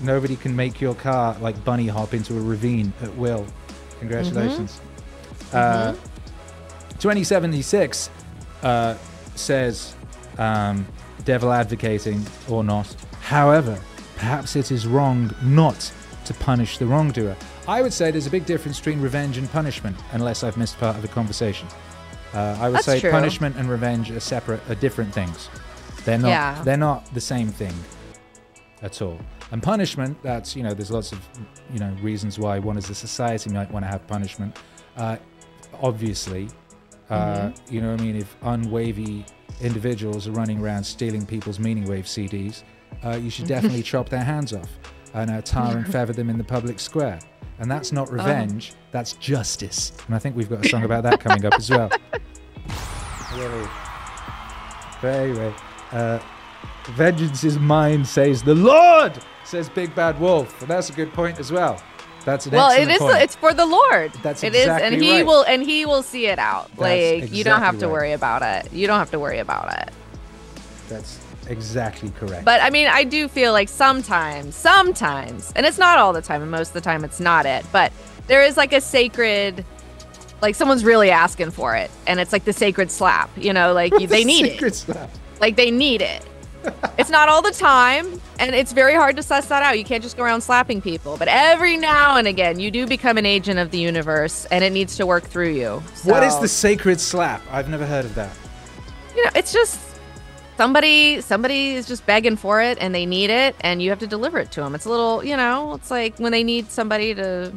Nobody 0.00 0.36
can 0.36 0.54
make 0.54 0.80
your 0.80 0.94
car 0.94 1.36
like 1.40 1.62
bunny 1.64 1.86
hop 1.86 2.14
into 2.14 2.36
a 2.36 2.40
ravine 2.40 2.92
at 3.02 3.14
will. 3.16 3.46
Congratulations. 4.00 4.80
Uh, 5.52 5.92
2076 6.98 8.10
uh, 8.62 8.96
says 9.34 9.94
um, 10.38 10.86
devil 11.24 11.52
advocating 11.52 12.24
or 12.48 12.64
not. 12.64 12.94
However, 13.20 13.78
perhaps 14.16 14.56
it 14.56 14.70
is 14.70 14.86
wrong 14.86 15.34
not 15.42 15.92
to 16.26 16.34
punish 16.34 16.78
the 16.78 16.86
wrongdoer. 16.86 17.36
I 17.68 17.82
would 17.82 17.92
say 17.92 18.10
there's 18.10 18.26
a 18.26 18.30
big 18.30 18.46
difference 18.46 18.78
between 18.78 19.00
revenge 19.00 19.38
and 19.38 19.50
punishment, 19.50 19.96
unless 20.12 20.42
I've 20.42 20.56
missed 20.56 20.78
part 20.78 20.96
of 20.96 21.02
the 21.02 21.08
conversation. 21.08 21.68
Uh, 22.34 22.58
I 22.60 22.68
would 22.68 22.76
That's 22.76 22.86
say 22.86 23.00
true. 23.00 23.10
punishment 23.10 23.56
and 23.56 23.70
revenge 23.70 24.10
are 24.10 24.20
separate, 24.20 24.60
are 24.68 24.74
different 24.74 25.14
things. 25.14 25.48
They're 26.04 26.18
not. 26.18 26.28
Yeah. 26.28 26.62
They're 26.62 26.76
not 26.76 27.12
the 27.14 27.20
same 27.20 27.48
thing 27.48 27.74
at 28.82 29.00
all. 29.02 29.18
And 29.50 29.62
punishment, 29.62 30.20
that's, 30.22 30.54
you 30.56 30.62
know, 30.62 30.74
there's 30.74 30.90
lots 30.90 31.12
of, 31.12 31.20
you 31.72 31.78
know, 31.78 31.94
reasons 32.02 32.38
why 32.38 32.58
one 32.58 32.76
as 32.76 32.90
a 32.90 32.94
society 32.94 33.50
might 33.50 33.70
want 33.70 33.84
to 33.84 33.90
have 33.90 34.06
punishment. 34.06 34.56
Uh, 34.96 35.16
obviously, 35.80 36.48
uh, 37.10 37.50
you 37.70 37.80
know 37.80 37.92
what 37.92 38.00
I 38.00 38.04
mean? 38.04 38.16
If 38.16 38.38
unwavy 38.40 39.26
individuals 39.60 40.26
are 40.26 40.32
running 40.32 40.60
around 40.60 40.84
stealing 40.84 41.26
people's 41.26 41.58
Meaning 41.58 41.84
Wave 41.84 42.04
CDs, 42.04 42.62
uh, 43.04 43.16
you 43.16 43.30
should 43.30 43.46
definitely 43.54 43.82
chop 43.82 44.08
their 44.08 44.24
hands 44.24 44.52
off 44.52 44.68
and 45.14 45.30
uh, 45.30 45.40
tar 45.42 45.76
and 45.76 45.90
feather 45.90 46.12
them 46.12 46.28
in 46.28 46.38
the 46.38 46.44
public 46.44 46.80
square. 46.80 47.18
And 47.60 47.70
that's 47.70 47.92
not 47.92 48.10
revenge, 48.10 48.72
that's 48.90 49.12
justice. 49.14 49.92
And 50.06 50.14
I 50.14 50.18
think 50.18 50.34
we've 50.34 50.48
got 50.48 50.64
a 50.64 50.68
song 50.68 50.82
about 50.82 51.04
that 51.04 51.20
coming 51.20 51.44
up 51.44 51.54
as 51.54 51.70
well. 51.70 51.90
Really. 53.34 53.68
Very, 55.00 55.30
anyway, 55.30 55.54
uh, 55.90 56.20
vengeance 56.92 57.44
is 57.44 57.58
mine, 57.58 58.04
says 58.04 58.42
the 58.42 58.54
Lord, 58.54 59.12
says 59.44 59.68
Big 59.68 59.94
Bad 59.94 60.20
Wolf. 60.20 60.60
And 60.60 60.70
that's 60.70 60.90
a 60.90 60.92
good 60.92 61.12
point 61.12 61.38
as 61.38 61.50
well. 61.50 61.82
That's 62.24 62.46
an 62.46 62.52
well, 62.52 62.70
it 62.70 62.88
is. 62.88 62.98
point. 62.98 63.18
It's 63.22 63.36
for 63.36 63.52
the 63.52 63.66
Lord. 63.66 64.12
That's 64.22 64.42
It 64.42 64.54
is, 64.54 64.66
and 64.66 64.94
he 64.94 65.16
right. 65.16 65.26
will, 65.26 65.42
and 65.42 65.62
he 65.62 65.84
will 65.84 66.02
see 66.02 66.26
it 66.26 66.38
out. 66.38 66.70
like 66.78 67.30
you 67.32 67.44
don't 67.44 67.60
have 67.60 67.74
exactly 67.74 67.80
to 67.80 67.86
right. 67.86 67.92
worry 67.92 68.12
about 68.12 68.42
it. 68.42 68.72
You 68.72 68.86
don't 68.86 68.98
have 68.98 69.10
to 69.10 69.18
worry 69.18 69.38
about 69.38 69.78
it. 69.78 69.92
That's 70.88 71.20
exactly 71.48 72.10
correct. 72.10 72.44
But 72.44 72.62
I 72.62 72.70
mean, 72.70 72.88
I 72.88 73.04
do 73.04 73.28
feel 73.28 73.52
like 73.52 73.68
sometimes, 73.68 74.54
sometimes, 74.54 75.52
and 75.54 75.66
it's 75.66 75.78
not 75.78 75.98
all 75.98 76.12
the 76.12 76.22
time, 76.22 76.40
and 76.40 76.50
most 76.50 76.68
of 76.68 76.74
the 76.74 76.80
time 76.80 77.04
it's 77.04 77.20
not 77.20 77.46
it, 77.46 77.64
but 77.72 77.92
there 78.26 78.42
is 78.42 78.56
like 78.56 78.72
a 78.72 78.80
sacred, 78.80 79.64
like 80.40 80.54
someone's 80.54 80.84
really 80.84 81.10
asking 81.10 81.50
for 81.50 81.76
it, 81.76 81.90
and 82.06 82.20
it's 82.20 82.32
like 82.32 82.44
the 82.44 82.52
sacred 82.54 82.90
slap, 82.90 83.30
you 83.36 83.52
know, 83.52 83.74
like 83.74 83.92
you, 84.00 84.06
they 84.06 84.24
need 84.24 84.46
it. 84.46 84.74
slap. 84.74 85.10
Like 85.40 85.56
they 85.56 85.70
need 85.70 86.00
it. 86.00 86.24
It's 86.98 87.10
not 87.10 87.28
all 87.28 87.42
the 87.42 87.50
time, 87.50 88.20
and 88.38 88.54
it's 88.54 88.72
very 88.72 88.94
hard 88.94 89.16
to 89.16 89.22
suss 89.22 89.46
that 89.46 89.62
out. 89.62 89.78
You 89.78 89.84
can't 89.84 90.02
just 90.02 90.16
go 90.16 90.24
around 90.24 90.40
slapping 90.40 90.80
people, 90.80 91.16
but 91.16 91.28
every 91.28 91.76
now 91.76 92.16
and 92.16 92.26
again, 92.26 92.58
you 92.60 92.70
do 92.70 92.86
become 92.86 93.18
an 93.18 93.26
agent 93.26 93.58
of 93.58 93.70
the 93.70 93.78
universe, 93.78 94.44
and 94.46 94.62
it 94.64 94.72
needs 94.72 94.96
to 94.96 95.06
work 95.06 95.24
through 95.24 95.50
you. 95.50 95.82
What 96.04 96.22
is 96.22 96.38
the 96.38 96.48
sacred 96.48 97.00
slap? 97.00 97.42
I've 97.50 97.68
never 97.68 97.86
heard 97.86 98.04
of 98.04 98.14
that. 98.14 98.34
you 99.16 99.24
know 99.24 99.30
it's 99.34 99.52
just 99.52 99.78
somebody 100.56 101.20
somebody 101.20 101.74
is 101.74 101.86
just 101.86 102.04
begging 102.06 102.36
for 102.36 102.60
it 102.60 102.78
and 102.80 102.94
they 102.94 103.06
need 103.06 103.30
it 103.30 103.54
and 103.60 103.82
you 103.82 103.90
have 103.90 103.98
to 103.98 104.06
deliver 104.06 104.38
it 104.38 104.50
to 104.52 104.60
them 104.60 104.74
it's 104.74 104.84
a 104.86 104.90
little 104.90 105.24
you 105.24 105.36
know 105.36 105.74
it's 105.74 105.90
like 105.90 106.16
when 106.18 106.30
they 106.32 106.44
need 106.44 106.70
somebody 106.70 107.14
to 107.14 107.52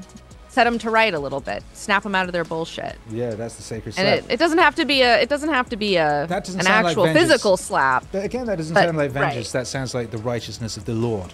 set 0.58 0.64
them 0.64 0.80
to 0.80 0.90
right 0.90 1.14
a 1.14 1.20
little 1.20 1.40
bit 1.40 1.64
snap 1.74 2.02
them 2.02 2.16
out 2.16 2.26
of 2.26 2.32
their 2.34 2.44
bullshit 2.44 2.98
Yeah, 3.12 3.36
that's 3.36 3.54
the 3.58 3.62
sacred 3.62 3.94
and 3.96 4.08
it, 4.08 4.26
it 4.28 4.38
doesn't 4.40 4.58
have 4.58 4.74
to 4.74 4.86
be 4.86 5.04
a 5.04 5.22
it 5.22 5.30
doesn't 5.30 5.50
have 5.50 5.70
to 5.70 5.78
be 5.78 5.98
a 5.98 6.26
That 6.28 6.46
doesn't 6.46 6.62
an 6.62 6.66
sound 6.66 6.84
like 6.86 6.92
actual 6.94 7.04
vengeance. 7.04 7.30
physical 7.32 7.58
slap 7.58 8.06
but 8.12 8.26
again, 8.26 8.48
that 8.48 8.56
doesn't 8.58 8.74
but- 8.74 8.86
sound 8.86 8.98
like 8.98 9.12
vengeance. 9.12 9.54
right. 9.54 9.60
That 9.60 9.68
sounds 9.68 9.94
like 9.94 10.10
the 10.10 10.18
righteousness 10.18 10.76
of 10.76 10.86
the 10.86 10.94
Lord. 10.96 11.32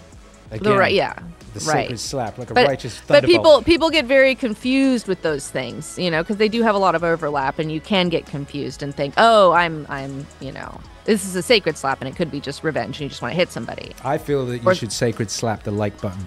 Again, 0.50 0.72
the 0.72 0.76
right 0.78 0.92
yeah 0.92 1.14
the 1.54 1.60
right 1.60 1.84
sacred 1.84 2.00
slap, 2.00 2.36
like 2.36 2.50
a 2.50 2.54
but, 2.54 2.66
righteous 2.66 3.00
but 3.08 3.24
people 3.24 3.62
people 3.62 3.88
get 3.88 4.04
very 4.04 4.34
confused 4.34 5.08
with 5.08 5.22
those 5.22 5.48
things 5.50 5.98
you 5.98 6.10
know 6.10 6.22
because 6.22 6.36
they 6.36 6.48
do 6.50 6.60
have 6.62 6.74
a 6.74 6.78
lot 6.78 6.94
of 6.94 7.02
overlap 7.02 7.58
and 7.58 7.72
you 7.72 7.80
can 7.80 8.10
get 8.10 8.26
confused 8.26 8.82
and 8.82 8.94
think 8.94 9.14
oh 9.16 9.52
i'm 9.52 9.86
i'm 9.88 10.26
you 10.40 10.52
know 10.52 10.78
this 11.06 11.24
is 11.24 11.34
a 11.34 11.42
sacred 11.42 11.78
slap 11.78 12.00
and 12.02 12.08
it 12.08 12.14
could 12.16 12.30
be 12.30 12.40
just 12.40 12.62
revenge 12.62 12.96
and 12.96 13.04
you 13.04 13.08
just 13.08 13.22
want 13.22 13.32
to 13.32 13.36
hit 13.36 13.50
somebody 13.50 13.92
I 14.04 14.18
feel 14.18 14.44
that 14.46 14.58
you 14.58 14.68
Or- 14.68 14.74
should 14.74 14.92
sacred 14.92 15.30
slap 15.30 15.62
the 15.62 15.70
like 15.70 15.98
button. 16.00 16.24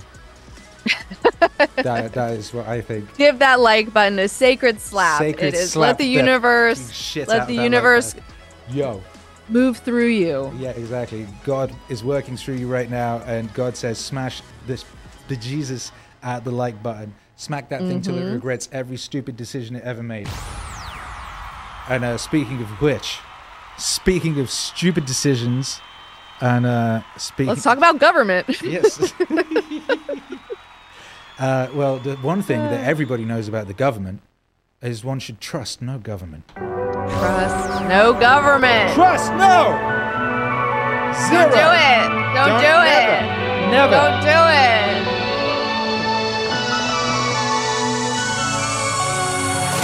That, 1.78 2.14
that 2.14 2.32
is 2.34 2.54
what 2.54 2.68
I 2.68 2.82
think. 2.82 3.16
give 3.18 3.40
that 3.40 3.60
like 3.60 3.94
button 3.94 4.20
a 4.20 4.28
sacred 4.28 4.80
slap. 4.80 5.20
Sacred 5.20 5.48
it 5.48 5.54
is 5.54 5.72
slap 5.74 5.88
let 5.88 5.98
the 5.98 6.04
the 6.06 6.10
universe 6.12 6.92
shit 6.92 7.28
let 7.28 7.48
the 7.48 7.54
that 7.56 7.58
like 7.58 7.64
universe. 7.64 8.16
Yo, 8.70 9.02
move 9.50 9.78
through 9.78 10.08
you. 10.08 10.52
yeah, 10.58 10.72
exactly. 10.72 11.26
God 11.44 11.74
is 11.90 12.04
working 12.04 12.36
through 12.38 12.56
you 12.56 12.68
right 12.68 12.90
now, 12.90 13.20
and 13.26 13.54
God 13.54 13.78
says, 13.78 13.98
smash 13.98 14.42
this 14.66 14.84
bejesus 15.30 15.92
at 16.24 16.44
the 16.44 16.52
like 16.52 16.82
button. 16.84 17.14
Smack 17.38 17.70
that 17.70 17.82
thing 17.82 18.02
till 18.02 18.16
Mm-hmm. 18.16 18.28
it 18.30 18.34
regrets 18.34 18.68
every 18.72 18.98
stupid 18.98 19.38
decision 19.38 19.76
it 19.76 19.84
ever 19.84 20.02
made. 20.04 20.28
And 21.88 22.04
uh, 22.04 22.18
speaking 22.18 22.62
of 22.62 22.68
which, 22.82 23.20
speaking 23.78 24.40
of 24.40 24.50
stupid 24.50 25.06
decisions, 25.06 25.80
and 26.42 26.66
uh, 26.66 27.02
speaking. 27.18 27.48
Let's 27.48 27.64
talk 27.64 27.78
about 27.78 28.00
government. 28.00 28.48
Yes. 28.62 29.14
uh, 31.40 31.68
well, 31.74 32.00
the 32.00 32.16
one 32.18 32.42
thing 32.42 32.60
that 32.60 32.84
everybody 32.86 33.26
knows 33.26 33.48
about 33.48 33.68
the 33.68 33.74
government 33.74 34.22
is 34.82 35.04
one 35.04 35.20
should 35.20 35.40
trust 35.42 35.82
no 35.82 35.98
government. 35.98 36.48
Trust 36.56 37.84
no 37.88 38.14
government. 38.14 38.94
Trust 38.94 39.32
no. 39.34 39.74
Zero. 41.30 41.42
Don't 41.42 41.52
do 41.52 41.58
it. 41.58 42.08
Don't, 42.36 42.48
Don't- 42.48 42.62
do 42.62 42.68
never. 42.68 43.26
it. 43.26 43.72
Never. 43.72 43.92
Don't 43.96 44.22
do 44.22 44.38
it. 44.54 45.98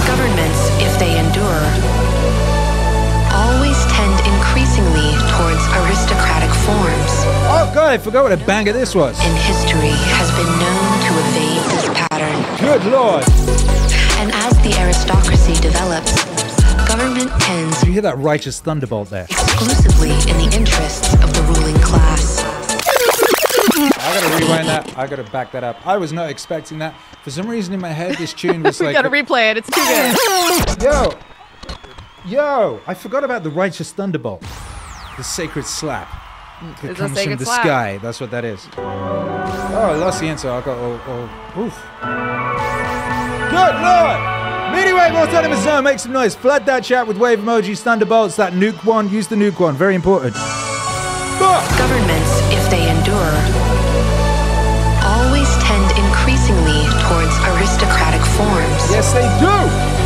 Governments, 0.06 0.62
if 0.84 0.94
they 1.00 1.18
endure, 1.18 1.64
always 3.34 3.80
tend 3.90 4.14
increasingly 4.28 5.16
towards 5.34 5.64
aristocratic 5.80 6.52
forms, 6.68 7.14
Oh 7.46 7.72
God, 7.74 7.92
I 7.94 7.98
forgot 7.98 8.24
what 8.24 8.32
a 8.32 8.38
banger 8.46 8.74
this 8.74 8.96
was. 8.96 9.18
and 9.20 9.38
history 9.38 9.92
has 10.16 10.30
been 10.32 10.48
known 10.60 10.94
to 11.06 11.12
evade 11.24 11.64
this 11.72 11.90
pattern. 12.10 12.40
Good 12.60 12.92
Lord. 12.92 13.24
And 14.20 14.32
as 14.34 14.58
the 14.64 14.74
aristocracy 14.80 15.54
develops, 15.62 16.14
government 16.88 17.32
tends 17.42 17.84
you 17.84 17.92
hear 17.92 18.02
that 18.02 18.18
righteous 18.18 18.60
thunderbolt 18.62 19.10
there? 19.10 19.26
exclusively 19.30 20.12
in 20.32 20.38
the 20.38 20.56
interests 20.56 21.14
of 21.16 21.34
the 21.34 21.42
ruling 21.54 21.80
class. 21.82 22.40
I 23.76 24.20
gotta 24.20 24.44
rewind 24.44 24.68
that. 24.68 24.98
I 24.98 25.08
gotta 25.08 25.24
back 25.24 25.52
that 25.52 25.64
up. 25.64 25.86
I 25.86 25.98
was 25.98 26.14
not 26.14 26.30
expecting 26.30 26.80
that. 26.80 26.96
For 27.24 27.32
some 27.32 27.48
reason 27.48 27.74
in 27.74 27.80
my 27.82 27.90
head, 27.90 28.16
this 28.18 28.34
tune 28.34 28.64
was 28.64 28.80
We 28.80 28.88
like, 28.88 28.96
gotta 28.96 29.10
replay 29.10 29.52
it. 29.52 29.58
It's 29.58 29.70
too 29.70 29.82
good. 29.82 30.82
yo, 30.84 31.14
yo. 32.26 32.82
I 32.88 32.94
forgot 32.94 33.24
about 33.24 33.44
the 33.44 33.50
righteous 33.50 33.92
thunderbolt, 33.92 34.42
the 35.18 35.24
sacred 35.24 35.66
slap. 35.66 36.22
It 36.64 36.92
It's 36.92 37.00
a 37.00 37.04
comes 37.04 37.22
from 37.22 37.36
the 37.36 37.46
slap. 37.46 37.62
sky. 37.66 37.98
That's 38.02 38.20
what 38.22 38.32
that 38.32 38.46
is. 38.46 38.68
Oh, 38.78 38.82
I 38.82 39.96
lost 39.96 40.22
the 40.22 40.28
answer. 40.28 40.50
I 40.50 40.62
got 40.62 40.78
all, 40.78 41.00
all 41.08 41.30
oof. 41.66 41.76
Good 43.52 43.76
lord! 43.84 44.20
Meaning 44.74 44.96
Wave 44.96 45.14
Autonomous 45.14 45.64
Zone, 45.64 45.84
make 45.84 46.00
some 46.00 46.12
noise. 46.14 46.36
Flood 46.36 46.66
that 46.66 46.84
chat 46.84 47.06
with 47.06 47.18
wave 47.18 47.40
emojis, 47.40 47.82
thunderbolts, 47.82 48.36
that 48.38 48.54
nuke 48.54 48.84
one. 48.86 49.10
Use 49.10 49.28
the 49.28 49.36
nuke 49.36 49.60
one. 49.60 49.76
Very 49.76 49.96
important. 49.96 50.36
Fuck! 50.36 51.64
Governments, 51.78 52.32
if 52.56 52.64
they 52.72 52.90
endure, 52.90 53.34
always 55.04 55.50
tend 55.68 55.88
increasingly 56.00 56.88
towards 57.06 57.36
aristocratic 57.54 58.24
forms. 58.40 58.82
Yes, 58.90 59.12
they 59.14 59.28
do. 59.44 59.52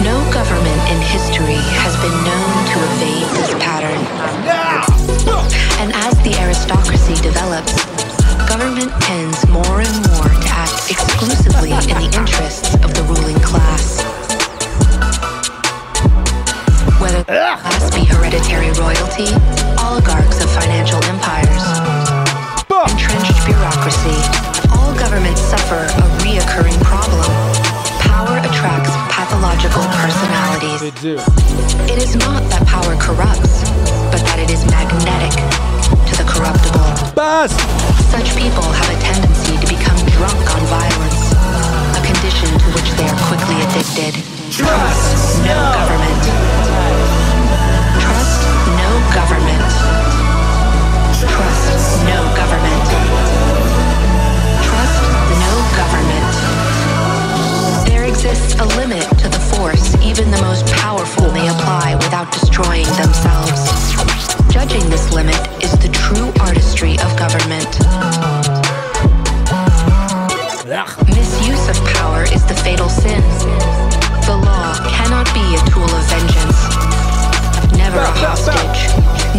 No 0.04 0.18
government 0.34 0.82
in 0.90 1.00
history 1.02 1.62
has 1.86 1.96
been 2.02 2.18
known 2.26 2.66
to 2.66 2.78
to 2.78 2.84
evade 2.94 3.28
this 3.38 3.54
pattern. 3.64 3.98
And 4.28 4.48
as 4.50 5.67
the 6.28 6.36
aristocracy 6.44 7.16
develops, 7.24 7.72
government 8.52 8.92
tends 9.00 9.48
more 9.48 9.80
and 9.80 9.96
more 10.12 10.28
to 10.28 10.50
act 10.52 10.92
exclusively 10.92 11.72
in 11.72 11.96
the 12.04 12.10
interests 12.20 12.76
of 12.84 12.92
the 12.92 13.04
ruling 13.08 13.40
class. 13.40 14.04
Whether 17.00 17.24
the 17.24 17.32
class 17.64 17.88
be 17.96 18.04
hereditary 18.04 18.76
royalty, 18.76 19.32
oligarchs 19.80 20.44
of 20.44 20.52
financial 20.52 21.00
empires, 21.08 21.64
entrenched 22.92 23.40
bureaucracy, 23.48 24.20
all 24.76 24.92
governments 25.00 25.40
suffer 25.40 25.80
a 25.80 26.06
reoccurring 26.28 26.76
problem. 26.84 27.24
Power 28.04 28.36
attracts 28.44 28.92
pathological 29.16 29.88
personalities. 29.96 30.92
It 31.88 32.04
is 32.04 32.18
not 32.18 32.44
that 32.52 32.68
power 32.68 33.00
corrupts, 33.00 33.64
that 34.38 34.46
it 34.46 34.54
is 34.54 34.62
magnetic 34.70 35.34
to 36.06 36.14
the 36.14 36.22
corruptible. 36.30 36.86
Such 38.14 38.38
people 38.38 38.62
have 38.62 38.90
a 38.94 38.98
tendency 39.02 39.58
to 39.58 39.66
become 39.66 39.98
drunk 40.14 40.38
on 40.54 40.62
violence, 40.70 41.34
a 41.98 42.02
condition 42.06 42.46
to 42.46 42.68
which 42.78 42.86
they 43.02 43.10
are 43.10 43.18
quickly 43.26 43.58
addicted. 43.66 44.14
Trust 44.54 45.42
no 45.42 45.58
government. 45.74 46.22
Trust 47.98 48.42
no 48.78 48.90
government. 49.18 49.66
Trust 51.18 51.90
no 52.06 52.22
government. 52.38 52.86
Trust 54.62 55.02
no 55.34 55.54
government. 55.74 56.30
There 57.90 58.06
exists 58.06 58.54
a 58.62 58.66
limit 58.78 59.02
to 59.18 59.28
the 59.34 59.42
force 59.58 59.98
even 60.06 60.30
the 60.30 60.42
most 60.42 60.66
powerful 60.78 61.32
may 61.34 61.50
apply 61.50 61.96
without 61.96 62.32
destroying 62.32 62.86
themselves. 63.02 64.27
Judging 64.58 64.90
this 64.90 65.14
limit 65.14 65.38
is 65.64 65.72
the 65.78 65.88
true 65.94 66.34
artistry 66.42 66.94
of 67.06 67.14
government. 67.14 67.70
Misuse 71.14 71.70
of 71.70 71.78
power 71.94 72.24
is 72.24 72.44
the 72.44 72.58
fatal 72.66 72.90
sin. 72.90 73.22
The 74.26 74.34
law 74.34 74.74
cannot 74.90 75.30
be 75.38 75.46
a 75.54 75.62
tool 75.70 75.86
of 75.86 76.04
vengeance, 76.10 76.58
never 77.78 78.00
a 78.02 78.10
hostage, 78.18 78.90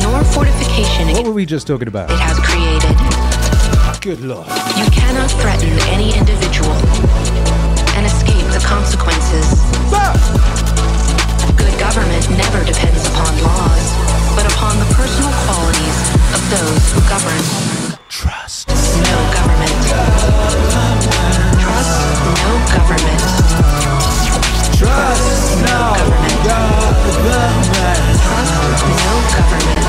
nor 0.07 0.23
fortification 0.23 1.11
What 1.11 1.27
were 1.27 1.33
we 1.33 1.45
just 1.45 1.67
talking 1.67 1.89
about? 1.89 2.13
it 2.13 2.19
has 2.23 2.39
created. 2.39 2.95
Good 4.01 4.21
lord. 4.21 4.47
You 4.79 4.87
cannot 4.95 5.33
threaten 5.43 5.75
any 5.91 6.17
individual 6.17 6.71
and 7.99 8.07
escape 8.07 8.47
the 8.55 8.63
consequences. 8.63 9.51
Good 11.59 11.75
government 11.81 12.31
never 12.39 12.63
depends 12.65 13.03
upon 13.11 13.35
laws, 13.43 14.08
upon 14.59 14.75
the 14.81 14.91
personal 14.93 15.31
qualities 15.47 15.99
of 16.35 16.43
those 16.51 16.91
who 16.91 16.99
govern. 17.07 17.43
Trust. 18.09 18.67
No 18.67 19.19
government. 19.31 19.71
Trust 21.63 21.95
no 22.43 22.55
government. 22.75 23.23
Trust 24.75 25.63
no 25.63 25.95
government. 25.95 26.43
Trust 28.27 28.83
no 28.99 29.13
government. 29.39 29.81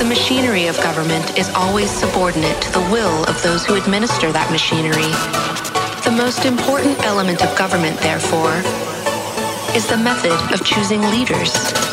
The 0.00 0.04
machinery 0.08 0.66
of 0.66 0.76
government 0.82 1.38
is 1.38 1.48
always 1.50 1.90
subordinate 1.90 2.60
to 2.60 2.72
the 2.72 2.80
will 2.90 3.24
of 3.26 3.40
those 3.44 3.64
who 3.64 3.76
administer 3.76 4.32
that 4.32 4.50
machinery. 4.50 5.12
The 6.02 6.10
most 6.10 6.44
important 6.44 6.98
element 7.04 7.44
of 7.44 7.56
government, 7.56 8.00
therefore, 8.00 8.64
is 9.76 9.86
the 9.86 9.96
method 9.96 10.34
of 10.52 10.64
choosing 10.64 11.02
leaders. 11.02 11.85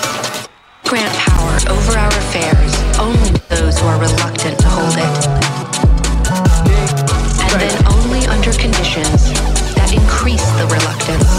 Grant 0.84 1.14
power 1.16 1.58
over 1.70 1.98
our 1.98 2.10
affairs 2.10 2.74
only 3.00 3.32
to 3.32 3.50
those 3.50 3.80
who 3.80 3.88
are 3.88 4.00
reluctant 4.00 4.60
to 4.60 4.68
hold 4.68 4.94
it. 4.98 5.28
And 7.52 7.62
then 7.62 7.88
only 7.88 8.28
under 8.28 8.52
conditions 8.52 9.32
that 9.76 9.94
increase 9.94 10.46
the 10.60 10.68
reluctance. 10.68 11.30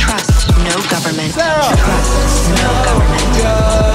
Trust 0.00 0.48
no 0.62 0.76
government. 0.90 1.34
Trust 1.34 2.50
no 2.50 2.70
government. 2.84 3.93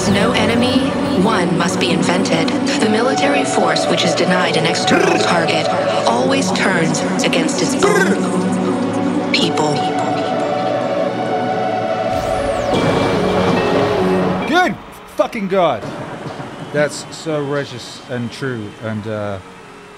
Is 0.00 0.08
no 0.08 0.32
enemy, 0.32 0.78
one 1.22 1.58
must 1.58 1.78
be 1.78 1.90
invented. 1.90 2.48
The 2.80 2.88
military 2.88 3.44
force 3.44 3.86
which 3.86 4.04
is 4.04 4.14
denied 4.14 4.56
an 4.56 4.64
external 4.64 5.18
target 5.18 5.68
always 6.06 6.50
turns 6.52 7.00
against 7.22 7.60
its 7.60 7.74
own 7.84 8.14
people. 9.32 9.74
Good 14.48 14.74
fucking 15.16 15.48
god. 15.48 15.82
That's 16.72 17.04
so 17.14 17.44
righteous 17.44 18.00
and 18.08 18.32
true 18.32 18.70
and 18.82 19.06
uh, 19.06 19.38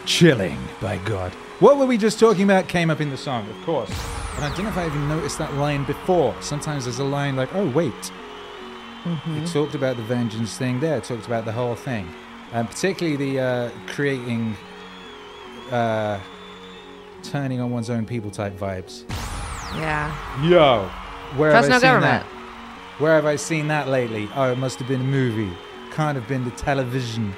chilling, 0.05 0.59
by 0.81 0.97
God. 0.99 1.33
What 1.61 1.77
were 1.77 1.87
we 1.87 1.97
just 1.97 2.19
talking 2.19 2.43
about 2.43 2.66
came 2.66 2.91
up 2.91 3.01
in 3.01 3.11
the 3.11 3.16
song, 3.16 3.49
of 3.49 3.65
course. 3.65 3.91
And 4.37 4.45
I 4.45 4.49
don't 4.57 4.65
know 4.65 4.70
if 4.70 4.77
I 4.77 4.87
even 4.87 5.07
noticed 5.09 5.39
that 5.39 5.55
line 5.55 5.85
before. 5.85 6.35
Sometimes 6.41 6.85
there's 6.85 6.99
a 6.99 7.05
line 7.05 7.37
like, 7.37 7.55
oh, 7.55 7.69
wait. 7.70 8.11
It 9.05 9.47
talked 9.53 9.74
about 9.74 9.97
the 9.97 10.03
vengeance 10.03 10.57
thing 10.57 10.81
there. 10.81 10.99
It 10.99 11.05
talked 11.05 11.27
about 11.27 11.45
the 11.45 11.53
whole 11.53 11.74
thing. 11.74 12.09
And 12.53 12.69
particularly 12.69 13.16
the 13.16 13.41
uh, 13.41 13.70
creating, 13.89 14.57
uh, 15.70 16.20
turning 17.23 17.61
on 17.61 17.70
one's 17.70 17.91
own 17.91 18.07
people 18.07 18.31
type 18.31 18.53
vibes. 18.55 19.05
Yeah. 19.77 20.15
Yo, 20.45 20.89
where 21.37 21.51
Trust 21.51 21.69
have 21.69 21.83
I 21.83 21.87
no 21.87 21.93
seen 21.93 22.01
government. 22.01 22.24
that? 22.27 23.01
Where 23.01 23.15
have 23.15 23.27
I 23.27 23.37
seen 23.37 23.69
that 23.69 23.89
lately? 23.89 24.29
Oh, 24.35 24.53
it 24.53 24.59
must 24.59 24.79
have 24.79 24.87
been 24.87 25.01
a 25.01 25.05
movie. 25.05 25.51
Can't 25.93 26.15
have 26.16 26.29
been 26.29 26.45
the 26.45 26.51
television. 26.53 27.35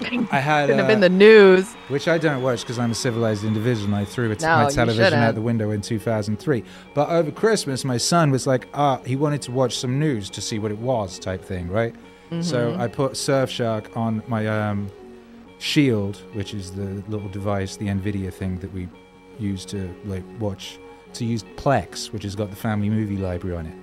I 0.32 0.38
had, 0.40 0.66
Couldn't 0.66 0.78
have 0.78 0.86
uh, 0.86 0.88
been 0.88 1.00
the 1.00 1.08
news. 1.08 1.72
which 1.88 2.08
I 2.08 2.18
don't 2.18 2.42
watch 2.42 2.60
because 2.60 2.78
I'm 2.78 2.90
a 2.90 2.94
civilized 2.94 3.44
individual. 3.44 3.94
I 3.94 4.04
threw 4.04 4.30
it 4.30 4.40
No, 4.40 4.64
my 4.64 4.70
television 4.70 5.14
out 5.14 5.34
the 5.34 5.40
window 5.40 5.70
in 5.70 5.80
2003. 5.80 6.64
But 6.94 7.08
over 7.10 7.30
Christmas, 7.30 7.84
my 7.84 7.96
son 7.96 8.30
was 8.30 8.46
like, 8.46 8.68
ah, 8.74 9.00
he 9.06 9.16
wanted 9.16 9.42
to 9.42 9.52
watch 9.52 9.76
some 9.78 9.98
news 9.98 10.30
to 10.30 10.40
see 10.40 10.58
what 10.58 10.70
it 10.70 10.78
was, 10.78 11.18
type 11.18 11.44
thing, 11.44 11.68
right? 11.68 11.94
So 12.40 12.70
Mm-hmm. 12.72 12.80
I 12.80 12.88
put 12.88 13.12
Surfshark 13.12 13.96
on 13.96 14.22
my 14.26 14.48
um, 14.48 14.90
Shield, 15.58 16.16
which 16.32 16.52
is 16.54 16.72
the 16.72 17.02
little 17.08 17.28
device, 17.28 17.76
the 17.76 17.86
Nvidia 17.86 18.32
thing 18.32 18.58
that 18.58 18.72
we 18.72 18.88
use 19.38 19.64
to 19.66 19.94
like 20.04 20.24
watch, 20.40 20.78
to 21.12 21.24
use 21.24 21.44
Plex, 21.56 22.12
which 22.12 22.24
has 22.24 22.34
got 22.34 22.50
the 22.50 22.56
family 22.56 22.90
movie 22.90 23.16
library 23.16 23.56
on 23.56 23.66
it. 23.66 23.74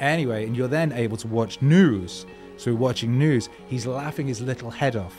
Anyway, 0.00 0.46
and 0.46 0.56
you're 0.56 0.68
then 0.68 0.92
able 0.92 1.16
to 1.18 1.28
watch 1.28 1.60
news. 1.60 2.24
So 2.56 2.72
we're 2.72 2.78
watching 2.78 3.18
news. 3.18 3.50
He's 3.68 3.86
laughing 3.86 4.26
his 4.28 4.40
little 4.40 4.70
head 4.70 4.96
off 4.96 5.14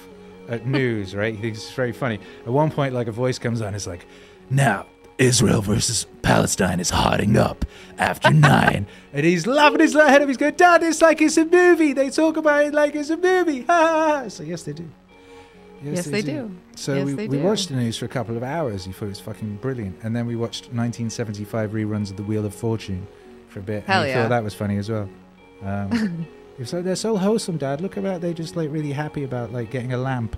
at 0.50 0.66
news, 0.66 1.16
right? 1.16 1.34
He 1.36 1.42
thinks 1.42 1.60
it's 1.60 1.72
very 1.74 1.92
funny. 1.92 2.20
At 2.46 2.52
one 2.52 2.72
point, 2.72 2.94
like 2.94 3.08
a 3.08 3.12
voice 3.12 3.40
comes 3.40 3.62
on, 3.62 3.74
it's 3.76 3.88
like, 3.88 4.06
now 4.50 4.86
Israel 5.18 5.62
versus 5.62 6.06
Palestine 6.22 6.80
is 6.80 6.90
hotting 6.90 7.38
up 7.38 7.66
after 7.98 8.32
nine. 8.34 8.88
and 9.14 9.26
he's 9.26 9.46
laughing 9.46 9.80
his 9.80 9.94
head 9.94 10.22
off. 10.22 10.28
He's 10.28 10.38
going, 10.38 10.56
Dad, 10.56 10.84
it's 10.84 11.02
like 11.02 11.22
it's 11.22 11.38
a 11.38 11.46
movie. 11.46 11.94
They 11.94 12.10
talk 12.10 12.38
about 12.38 12.66
it 12.66 12.74
like 12.74 12.96
it's 12.96 13.10
a 13.10 13.18
movie. 13.18 13.64
Ha. 13.64 14.26
So, 14.30 14.44
yes, 14.44 14.64
they 14.64 14.74
do. 14.74 14.90
Yes, 15.84 16.06
they 16.06 16.22
do. 16.22 16.56
So 16.76 16.94
Yes, 16.94 17.06
we, 17.06 17.14
they 17.14 17.28
we 17.28 17.38
do. 17.38 17.44
watched 17.44 17.70
the 17.70 17.76
news 17.76 17.98
for 17.98 18.06
a 18.06 18.10
couple 18.10 18.38
of 18.38 18.44
hours. 18.44 18.86
He 18.86 18.92
thought 18.92 19.06
it 19.06 19.10
was 19.10 19.20
fucking 19.20 19.58
brilliant. 19.58 19.98
And 20.04 20.16
then 20.16 20.28
we 20.28 20.36
watched 20.36 20.66
1975 20.66 21.72
reruns 21.72 22.12
of 22.12 22.18
The 22.18 22.24
Wheel 22.24 22.46
of 22.46 22.54
Fortune 22.54 23.08
for 23.48 23.60
a 23.60 23.64
bit. 23.64 23.84
Hell 23.86 24.02
and 24.04 24.10
yeah. 24.10 24.22
thought 24.22 24.30
that 24.30 24.44
was 24.44 24.54
funny 24.54 24.78
as 24.78 24.90
well. 24.90 25.10
Um, 25.64 26.28
like, 26.74 26.84
they're 26.84 26.96
so 26.96 27.18
wholesome, 27.18 27.58
Dad. 27.58 27.82
Look 27.82 27.98
about 27.98 28.22
they 28.22 28.34
just 28.34 28.56
like 28.56 28.72
really 28.72 28.92
happy 28.92 29.24
about 29.24 29.52
like 29.52 29.72
getting 29.72 29.94
a 29.94 29.98
lamp. 29.98 30.36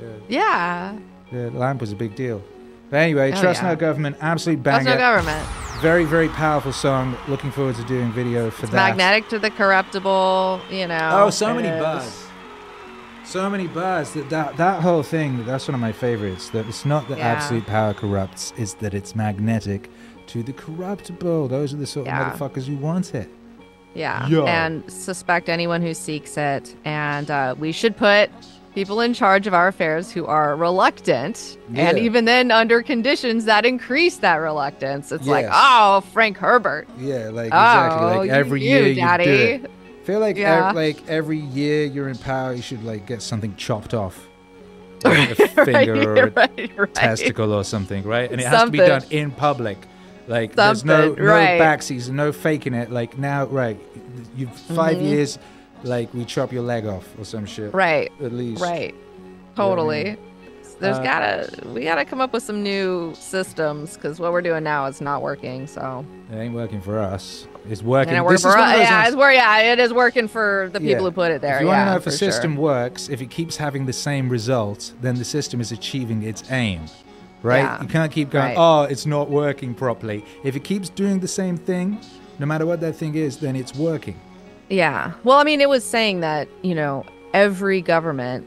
So, 0.00 0.06
yeah, 0.28 0.96
Yeah. 1.32 1.50
the 1.50 1.50
lamp 1.58 1.80
was 1.80 1.92
a 1.92 1.96
big 1.96 2.14
deal. 2.14 2.42
But 2.90 2.98
anyway, 2.98 3.30
Hell 3.30 3.42
Trust 3.42 3.62
yeah. 3.62 3.70
No 3.70 3.76
Government, 3.76 4.16
absolute 4.20 4.62
Trust 4.62 4.84
banger. 4.84 4.96
no 4.98 5.00
government. 5.00 5.46
very, 5.80 6.04
very 6.04 6.28
powerful 6.28 6.72
song. 6.72 7.16
Looking 7.28 7.50
forward 7.50 7.76
to 7.76 7.84
doing 7.84 8.12
video 8.12 8.50
for 8.50 8.64
It's 8.64 8.72
that. 8.72 8.88
magnetic 8.96 9.28
to 9.30 9.38
the 9.38 9.50
corruptible, 9.50 10.60
you 10.70 10.86
know. 10.86 11.10
Oh, 11.12 11.30
so 11.30 11.52
many 11.54 11.68
is. 11.68 11.82
bars. 11.82 12.20
So 13.24 13.48
many 13.48 13.66
buzz. 13.66 14.12
That, 14.12 14.28
that 14.30 14.56
that 14.58 14.82
whole 14.82 15.02
thing. 15.02 15.44
That's 15.46 15.66
one 15.66 15.74
of 15.74 15.80
my 15.80 15.92
favorites. 15.92 16.50
That 16.50 16.66
it's 16.68 16.84
not 16.84 17.08
that 17.08 17.18
Yeah. 17.18 17.28
absolute 17.28 17.66
power 17.66 17.94
corrupts. 17.94 18.52
It's 18.56 18.74
that 18.74 18.92
it's 18.94 19.16
magnetic 19.16 19.90
to 20.28 20.42
the 20.42 20.52
corruptible. 20.52 21.48
Those 21.48 21.72
are 21.72 21.78
the 21.78 21.86
sort 21.86 22.06
Yeah. 22.06 22.32
of 22.32 22.38
motherfuckers 22.38 22.66
who 22.66 22.76
want 22.76 23.14
it. 23.14 23.28
Yeah. 23.94 24.26
And 24.28 24.90
suspect 24.90 25.48
anyone 25.48 25.80
who 25.82 25.94
seeks 25.94 26.36
it. 26.36 26.74
And 26.84 27.30
uh, 27.30 27.54
we 27.58 27.72
should 27.72 27.96
put 27.96 28.30
people 28.74 29.00
in 29.00 29.14
charge 29.14 29.46
of 29.46 29.54
our 29.54 29.68
affairs 29.68 30.10
who 30.10 30.26
are 30.26 30.56
reluctant, 30.56 31.56
and 31.74 31.96
even 31.96 32.24
then 32.24 32.50
under 32.50 32.82
conditions 32.82 33.44
that 33.44 33.64
increase 33.64 34.16
that 34.16 34.36
reluctance. 34.36 35.12
It's 35.12 35.28
like, 35.28 35.46
oh, 35.48 36.00
Frank 36.12 36.36
Herbert. 36.38 36.88
Yeah, 36.98 37.28
like 37.30 37.46
exactly. 37.46 38.06
Oh, 38.06 38.18
Like 38.18 38.30
every 38.30 38.62
you, 38.64 38.68
year 38.70 38.86
you 38.88 38.94
Daddy. 38.96 39.24
do 39.24 39.30
it. 39.64 39.70
feel 40.02 40.18
like 40.18 40.36
Yeah. 40.36 40.70
ev- 40.70 40.74
like 40.74 41.08
every 41.08 41.38
year 41.38 41.84
you're 41.84 42.08
in 42.08 42.18
power, 42.18 42.52
you 42.52 42.62
should 42.62 42.82
like 42.84 43.06
get 43.06 43.22
something 43.22 43.54
chopped 43.54 43.94
off, 43.94 44.26
like 45.04 45.38
a 45.38 45.42
Right, 45.54 45.64
finger 45.64 46.10
or 46.10 46.14
a 46.16 46.30
right, 46.30 46.70
right. 46.76 46.94
testicle 46.94 47.52
or 47.52 47.62
something, 47.62 48.02
right? 48.02 48.28
And 48.30 48.40
it 48.40 48.46
has 48.48 48.64
to 48.64 48.70
be 48.70 48.78
done 48.78 49.04
in 49.10 49.30
public. 49.30 49.78
Like 50.26 50.54
there's 50.54 50.84
no 50.84 51.08
Something, 51.08 51.24
no 51.24 51.30
right. 51.32 51.60
backseas, 51.60 52.10
no 52.10 52.32
faking 52.32 52.74
it. 52.74 52.90
Like 52.90 53.18
now, 53.18 53.46
right? 53.46 53.78
You 54.36 54.46
5 54.46 54.96
Mm-hmm. 54.96 55.04
years, 55.04 55.38
like 55.82 56.12
we 56.14 56.24
chop 56.24 56.52
your 56.52 56.62
leg 56.62 56.86
off 56.86 57.06
or 57.18 57.24
some 57.24 57.44
shit. 57.46 57.74
Right, 57.74 58.10
At 58.22 58.32
least. 58.32 58.62
right. 58.62 58.94
I 58.94 59.56
Totally. 59.56 60.04
mean? 60.04 60.18
There's 60.80 60.96
Uh, 60.98 61.02
gotta 61.04 61.68
we 61.68 61.84
gotta 61.84 62.04
come 62.04 62.20
up 62.20 62.32
with 62.32 62.42
some 62.42 62.62
new 62.62 63.14
systems 63.14 63.94
because 63.94 64.18
what 64.18 64.32
we're 64.32 64.42
doing 64.42 64.64
now 64.64 64.86
is 64.86 65.00
not 65.00 65.22
working. 65.22 65.66
So 65.68 66.04
It 66.32 66.36
ain't 66.36 66.54
working 66.54 66.80
for 66.80 66.98
us. 66.98 67.46
It's 67.70 67.82
working. 67.82 68.14
it 68.14 68.24
is 68.32 68.42
for 68.42 68.58
us. 68.58 68.76
Yeah, 68.78 69.06
it's 69.06 69.14
wor- 69.16 69.30
yeah, 69.32 69.72
it 69.72 69.78
is 69.78 69.92
working 69.92 70.26
for 70.26 70.68
the 70.72 70.80
people 70.80 70.90
Yeah. 70.90 70.98
who 70.98 71.10
put 71.12 71.30
it 71.30 71.40
there. 71.42 71.56
If 71.56 71.60
you 71.62 71.68
yeah, 71.68 71.72
want 71.76 71.86
to 71.86 71.90
know 71.92 71.96
if 71.98 72.06
a 72.06 72.10
sure. 72.10 72.30
system 72.30 72.56
works, 72.56 73.08
if 73.08 73.22
it 73.22 73.30
keeps 73.30 73.56
having 73.56 73.86
the 73.86 73.92
same 73.92 74.28
result, 74.28 74.92
then 75.00 75.14
the 75.14 75.24
system 75.24 75.60
is 75.60 75.70
achieving 75.70 76.22
its 76.24 76.42
aim. 76.50 76.80
Right? 77.44 77.58
Yeah. 77.58 77.82
You 77.82 77.88
can't 77.88 78.10
keep 78.10 78.30
going, 78.30 78.44
Right. 78.46 78.56
oh, 78.58 78.82
it's 78.84 79.04
not 79.06 79.28
working 79.30 79.74
properly. 79.74 80.24
If 80.42 80.56
it 80.56 80.64
keeps 80.64 80.88
doing 80.88 81.20
the 81.20 81.28
same 81.28 81.56
thing, 81.58 81.98
no 82.38 82.46
matter 82.46 82.64
what 82.66 82.80
that 82.80 82.94
thing 82.96 83.14
is, 83.14 83.36
then 83.36 83.54
it's 83.54 83.74
working. 83.76 84.18
Yeah. 84.70 85.12
Well, 85.24 85.36
I 85.36 85.44
mean, 85.44 85.60
it 85.60 85.68
was 85.68 85.84
saying 85.84 86.20
that, 86.20 86.48
you 86.62 86.74
know, 86.74 87.04
every 87.34 87.82
government 87.82 88.46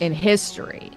in 0.00 0.12
history 0.14 0.90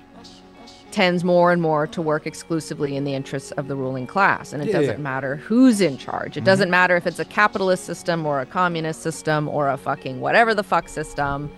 tends 0.91 1.23
more 1.23 1.51
and 1.51 1.61
more 1.61 1.87
to 1.87 2.01
work 2.01 2.25
exclusively 2.25 2.95
in 2.95 3.03
the 3.03 3.13
interests 3.13 3.51
of 3.51 3.67
the 3.67 3.75
ruling 3.75 4.07
class. 4.07 4.53
And 4.53 4.61
it 4.63 4.67
Yeah, 4.67 4.73
doesn't 4.73 4.85
yeah. 4.87 4.93
Mm-hmm. 4.93 5.03
matter 5.03 5.35
who's 5.37 5.81
in 5.81 5.97
charge. 5.97 6.37
It 6.37 6.43
doesn't 6.45 6.69
matter 6.69 6.95
if 6.95 7.05
it's 7.05 7.19
a 7.19 7.25
capitalist 7.25 7.83
system 7.85 8.25
or 8.25 8.39
a 8.41 8.45
communist 8.45 9.01
system 9.01 9.47
or 9.49 9.69
a 9.69 9.77
fucking 9.77 10.19
whatever 10.21 10.53
the 10.53 10.63
fuck 10.63 10.87
system. 10.89 11.49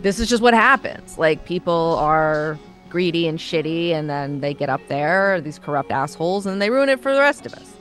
This 0.00 0.18
is 0.20 0.28
just 0.28 0.42
what 0.42 0.54
happens. 0.54 1.18
Like, 1.18 1.44
people 1.46 1.96
are 2.00 2.58
greedy 2.88 3.26
and 3.28 3.38
shitty, 3.38 3.90
and 3.90 4.08
then 4.08 4.40
they 4.40 4.54
get 4.54 4.68
up 4.68 4.80
there, 4.88 5.40
these 5.40 5.58
corrupt 5.58 5.90
assholes, 5.90 6.46
and 6.46 6.60
they 6.60 6.70
ruin 6.70 6.88
it 6.88 7.00
for 7.00 7.14
the 7.14 7.20
rest 7.20 7.46
of 7.46 7.54
us. 7.54 7.72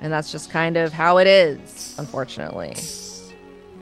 And 0.00 0.12
that's 0.12 0.32
just 0.32 0.50
kind 0.50 0.76
of 0.76 0.92
how 0.92 1.18
it 1.18 1.26
is, 1.26 1.94
unfortunately. 1.98 2.74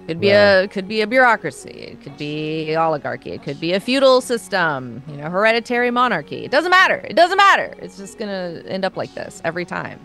Could 0.07 0.21
be 0.21 0.29
Well- 0.29 0.65
a 0.65 0.69
could 0.69 0.89
be 0.89 1.03
a 1.03 1.07
bureaucracy. 1.07 1.71
It 1.93 2.03
could 2.03 2.17
be 2.17 2.75
oligarchy. 2.75 3.31
It 3.31 3.43
could 3.43 3.61
be 3.61 3.73
a 3.75 3.81
feudal 3.81 4.21
system. 4.21 5.03
You 5.09 5.17
know, 5.19 5.31
hereditary 5.31 5.91
monarchy. 5.91 6.45
It 6.45 6.51
doesn't 6.51 6.71
matter. 6.71 6.97
It 7.09 7.15
doesn't 7.15 7.37
matter. 7.37 7.75
It's 7.79 7.97
just 7.97 8.19
gonna 8.19 8.63
end 8.67 8.85
up 8.85 8.97
like 8.97 9.15
this 9.15 9.41
every 9.45 9.65
time, 9.65 10.01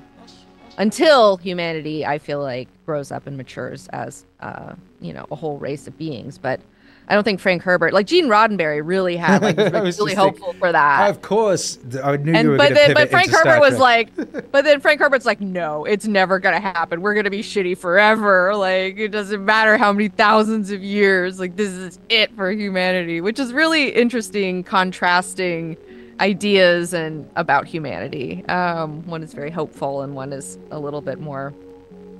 until 0.78 1.38
humanity, 1.38 2.06
I 2.06 2.18
feel 2.20 2.42
like, 2.42 2.68
grows 2.86 3.12
up 3.12 3.26
and 3.26 3.36
matures 3.36 3.88
as, 3.94 4.26
uh, 4.42 4.74
you 5.02 5.12
know, 5.12 5.26
a 5.32 5.36
whole 5.36 5.58
race 5.58 5.88
of 5.88 5.98
beings. 5.98 6.38
But 6.38 6.60
I 7.08 7.14
don't 7.14 7.24
think 7.24 7.40
Frank 7.40 7.62
Herbert, 7.62 7.94
like 7.94 8.08
Gene 8.08 8.28
Roddenberry, 8.28 8.82
really 8.84 9.16
had 9.16 9.42
like 9.42 9.58
was 9.74 10.00
really 10.00 10.16
hopeful 10.16 10.54
for 10.54 10.72
that. 10.72 11.10
of 11.10 11.22
course, 11.22 11.78
I 12.04 12.18
knew 12.18 12.32
you 12.32 12.38
And 12.38 12.50
were 12.50 12.58
but 12.58 12.74
then 12.74 12.94
but 12.94 13.10
Frank 13.10 13.30
Herbert 13.32 13.60
was 13.60 13.78
like 13.78 14.16
but 14.52 14.64
then 14.64 14.80
Frank 14.80 15.00
Herbert's 15.00 15.26
like, 15.26 15.42
no, 15.42 15.86
it's 15.86 16.08
never 16.08 16.40
gonna 16.40 16.60
happen. 16.60 17.02
We're 17.02 17.14
gonna 17.14 17.30
be 17.30 17.42
shitty 17.44 17.78
forever. 17.78 18.56
Like 18.56 18.98
it 18.98 19.10
doesn't 19.10 19.44
matter 19.44 19.78
how 19.78 19.94
many 19.94 20.08
thousands 20.08 20.72
of 20.72 20.84
years. 20.84 21.40
Like 21.40 21.56
this 21.56 21.70
is 21.70 22.00
it 22.10 22.36
for 22.36 22.52
humanity, 22.52 23.22
which 23.22 23.40
is 23.40 23.54
really 23.54 23.90
interesting, 23.90 24.64
contrasting 24.64 25.78
ideas 26.20 26.94
and 26.94 27.30
about 27.36 27.68
humanity. 27.68 28.46
Um, 28.48 29.06
one 29.06 29.22
is 29.22 29.34
very 29.34 29.52
hopeful 29.52 30.02
and 30.02 30.16
one 30.16 30.34
is 30.34 30.58
a 30.72 30.80
little 30.80 31.02
bit 31.02 31.20
more 31.20 31.54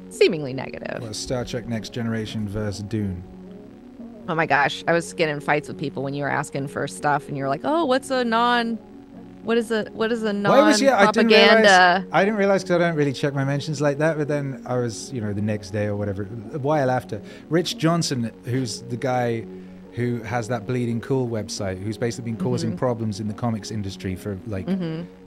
seemingly 0.10 0.54
negative. 0.54 1.02
Well, 1.02 1.14
Star 1.14 1.46
Trek 1.46 1.68
Next 1.68 1.94
Generation 1.94 2.48
versus 2.48 2.84
Dune. 2.84 3.24
Oh 4.28 4.36
my 4.36 4.46
gosh, 4.46 4.84
I 4.88 4.94
was 4.94 5.14
getting 5.14 5.40
fights 5.40 5.68
with 5.68 5.78
people 5.78 6.02
when 6.04 6.14
you 6.14 6.24
were 6.24 6.30
asking 6.30 6.68
for 6.70 6.88
stuff 6.88 7.28
and 7.28 7.38
you're 7.38 7.50
like, 7.50 7.62
oh, 7.64 7.86
what's 7.86 8.10
a 8.10 8.24
non 8.24 8.78
what 9.44 9.60
is 9.60 9.70
a 9.70 9.86
what 9.94 10.12
is 10.12 10.24
a 10.24 10.34
non 10.34 10.52
Why 10.52 10.68
was 10.68 10.82
yeah? 10.82 10.98
I 10.98 11.12
didn't 11.12 11.28
realize. 11.28 11.52
propaganda? 11.62 12.08
I 12.12 12.26
didn't 12.26 12.38
realize 12.40 12.64
because 12.64 12.76
I 12.78 12.80
don't 12.80 12.96
really 12.96 13.14
check 13.14 13.36
my 13.36 13.44
mentions 13.44 13.80
like 13.82 14.00
that. 14.00 14.18
But 14.18 14.28
then 14.28 14.64
I 14.66 14.78
was, 14.78 15.14
you 15.14 15.22
know, 15.22 15.34
the 15.34 15.42
next 15.44 15.70
day 15.70 15.86
or 15.86 15.96
whatever, 15.96 16.24
a 16.54 16.58
while 16.58 16.90
after, 16.90 17.22
Rich 17.50 17.78
Johnston, 17.78 18.32
who's 18.46 18.82
the 18.82 18.98
guy 18.98 19.46
who 19.94 20.22
has 20.24 20.48
that 20.48 20.66
Bleeding 20.66 21.00
Cool 21.00 21.28
website, 21.30 21.82
who's 21.82 21.98
basically 21.98 22.32
been 22.32 22.42
causing 22.44 22.72
Mm-hmm. 22.72 22.80
problems 22.80 23.20
in 23.20 23.28
the 23.28 23.34
comics 23.36 23.70
industry 23.70 24.16
for 24.16 24.38
like 24.48 24.68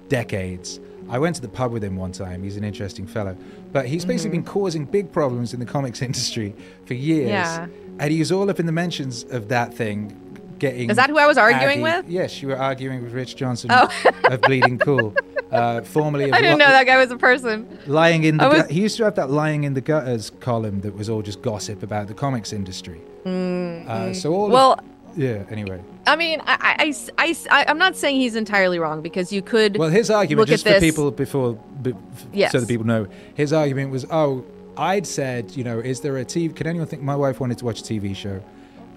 decades. 0.09 0.81
I 1.09 1.19
went 1.19 1.37
to 1.37 1.43
the 1.43 1.49
pub 1.49 1.73
with 1.73 1.83
him 1.85 1.97
one 1.97 2.13
time. 2.13 2.43
He's 2.43 2.57
an 2.57 2.65
interesting 2.65 3.07
fellow, 3.07 3.37
but 3.73 3.87
he's 3.87 4.05
basically 4.05 4.39
been 4.39 4.45
causing 4.47 4.85
big 4.85 5.13
problems 5.13 5.53
in 5.55 5.61
the 5.61 5.67
comics 5.67 6.03
industry 6.09 6.55
for 6.87 6.95
years. 6.95 7.31
Mm-hmm. 7.31 7.71
Yeah. 7.73 7.97
And 8.01 8.13
he 8.13 8.19
was 8.21 8.31
all 8.33 8.49
up 8.49 8.61
in 8.61 8.67
the 8.67 8.73
mentions 8.73 9.25
of 9.25 9.49
that 9.49 9.75
thing. 9.75 10.15
Getting 10.59 10.91
Is 10.91 10.97
that 10.97 11.09
who 11.09 11.19
I 11.19 11.27
was 11.29 11.39
arguing 11.39 11.83
with? 11.83 12.09
Yes, 12.09 12.43
you 12.43 12.49
were 12.49 12.57
arguing 12.59 13.03
with 13.05 13.13
Rich 13.13 13.37
Johnston 13.37 13.71
Oh. 13.73 13.89
of 14.25 14.41
Bleeding 14.41 14.77
Cool, 14.79 15.15
uh, 15.53 15.83
formerly 15.83 16.25
of 16.31 16.33
I 16.33 16.39
didn't 16.41 16.59
Li- 16.59 16.65
know 16.65 16.71
that 16.73 16.85
guy 16.85 16.97
was 16.97 17.13
a 17.13 17.17
person. 17.17 17.79
lying 17.87 18.25
in 18.25 18.39
the. 18.39 18.49
Was- 18.49 18.63
Gut- 18.63 18.71
he 18.73 18.81
used 18.81 18.97
to 18.97 19.05
have 19.05 19.15
that 19.15 19.31
lying 19.31 19.63
in 19.63 19.75
the 19.75 19.81
gutters 19.81 20.31
column 20.41 20.81
that 20.81 20.97
was 20.97 21.09
all 21.09 21.23
just 21.23 21.43
gossip 21.43 21.85
about 21.85 22.09
the 22.09 22.15
comics 22.15 22.53
industry. 22.53 23.01
Uh, 23.25 24.13
so 24.13 24.33
all. 24.35 24.47
of- 24.47 24.51
Mm, 24.51 24.53
Well, 24.53 24.81
yeah. 25.19 25.43
Anyway, 25.51 25.83
I 26.07 26.17
mean, 26.17 26.41
I, 26.47 26.95
I, 27.19 27.27
I, 27.27 27.37
I, 27.51 27.71
am 27.71 27.77
not 27.79 27.97
saying 27.97 28.21
he's 28.21 28.37
entirely 28.37 28.79
wrong 28.79 29.03
because 29.03 29.33
you 29.33 29.43
could. 29.43 29.77
well, 29.77 29.91
his 29.91 30.11
argument, 30.11 30.49
just 30.49 30.65
for 30.65 30.71
this. 30.71 30.81
people 30.81 31.11
before, 31.11 31.55
be, 31.83 31.93
Yes. 32.33 32.53
so 32.53 32.61
that 32.61 32.69
people 32.69 32.87
know, 32.87 33.07
his 33.35 33.53
argument 33.53 33.91
was, 33.91 34.07
oh, 34.11 34.45
I'd 34.77 35.07
said, 35.07 35.51
you 35.57 35.65
know, 35.65 35.81
is 35.81 36.01
there 36.01 36.17
a 36.19 36.25
TV? 36.25 36.55
Can 36.55 36.67
anyone 36.69 36.87
think 36.87 37.03
my 37.03 37.17
wife 37.17 37.41
wanted 37.41 37.59
to 37.59 37.65
watch 37.65 37.81
a 37.81 37.85
TV 37.85 38.15
show? 38.15 38.41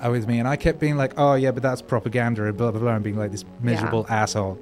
uh, 0.06 0.10
With 0.12 0.28
me, 0.28 0.40
and 0.40 0.48
I 0.48 0.56
kept 0.56 0.80
being 0.80 0.96
like, 0.96 1.14
"Oh 1.18 1.34
yeah, 1.36 1.52
but 1.52 1.64
that's 1.64 1.82
propaganda," 1.82 2.46
and 2.46 2.56
blah 2.58 2.72
blah 2.72 2.80
blah, 2.80 2.96
and 2.96 3.04
being 3.04 3.18
like 3.18 3.32
this 3.32 3.46
miserable 3.62 4.06
asshole. 4.10 4.58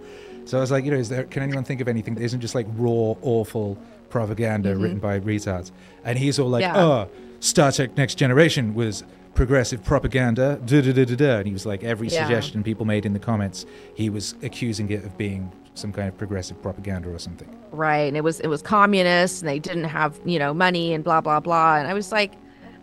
So 0.46 0.58
I 0.58 0.62
was 0.62 0.72
like, 0.72 0.84
you 0.86 0.92
know, 0.92 0.98
is 0.98 1.10
there? 1.10 1.26
Can 1.26 1.44
anyone 1.44 1.64
think 1.64 1.80
of 1.82 1.88
anything 1.88 2.16
that 2.16 2.24
isn't 2.24 2.42
just 2.42 2.56
like 2.56 2.68
raw, 2.76 3.14
awful 3.22 3.78
propaganda 4.10 4.76
written 4.76 5.00
by 5.00 5.20
retards? 5.20 5.72
And 6.04 6.18
he's 6.18 6.40
all 6.40 6.50
like, 6.50 6.64
Mm-hmm. 6.64 6.76
Yeah. 6.76 6.86
"Oh, 6.86 7.10
Star 7.40 7.72
Trek 7.72 7.96
Next 7.96 8.16
Generation 8.16 8.74
was 8.74 9.04
progressive 9.44 9.82
propaganda." 9.84 10.60
Da 10.66 10.82
da 10.82 10.92
da 10.92 11.06
da 11.06 11.16
da. 11.16 11.38
And 11.40 11.48
he 11.48 11.54
was 11.54 11.66
like, 11.66 11.82
every 11.94 12.08
Yeah. 12.10 12.22
suggestion 12.22 12.64
people 12.64 12.86
made 12.86 13.06
in 13.06 13.14
the 13.14 13.20
comments, 13.30 13.66
he 14.02 14.10
was 14.10 14.36
accusing 14.44 14.88
it 14.92 15.02
of 15.06 15.18
being 15.18 15.52
some 15.76 15.92
kind 15.94 16.08
of 16.12 16.18
progressive 16.18 16.58
propaganda 16.62 17.08
or 17.10 17.20
something. 17.20 17.48
right 17.72 18.08
and 18.10 18.18
it 18.18 18.24
was 18.24 18.40
it 18.46 18.48
was 18.48 18.62
communist 18.64 19.42
and 19.42 19.48
they 19.52 19.60
didn't 19.60 19.90
have 20.00 20.12
you 20.26 20.40
know 20.40 20.52
money 20.66 20.86
and 20.96 21.04
blah 21.04 21.22
blah 21.22 21.40
blah 21.40 21.78
and 21.80 21.88
i 21.88 21.94
was 21.94 22.12
like 22.12 22.32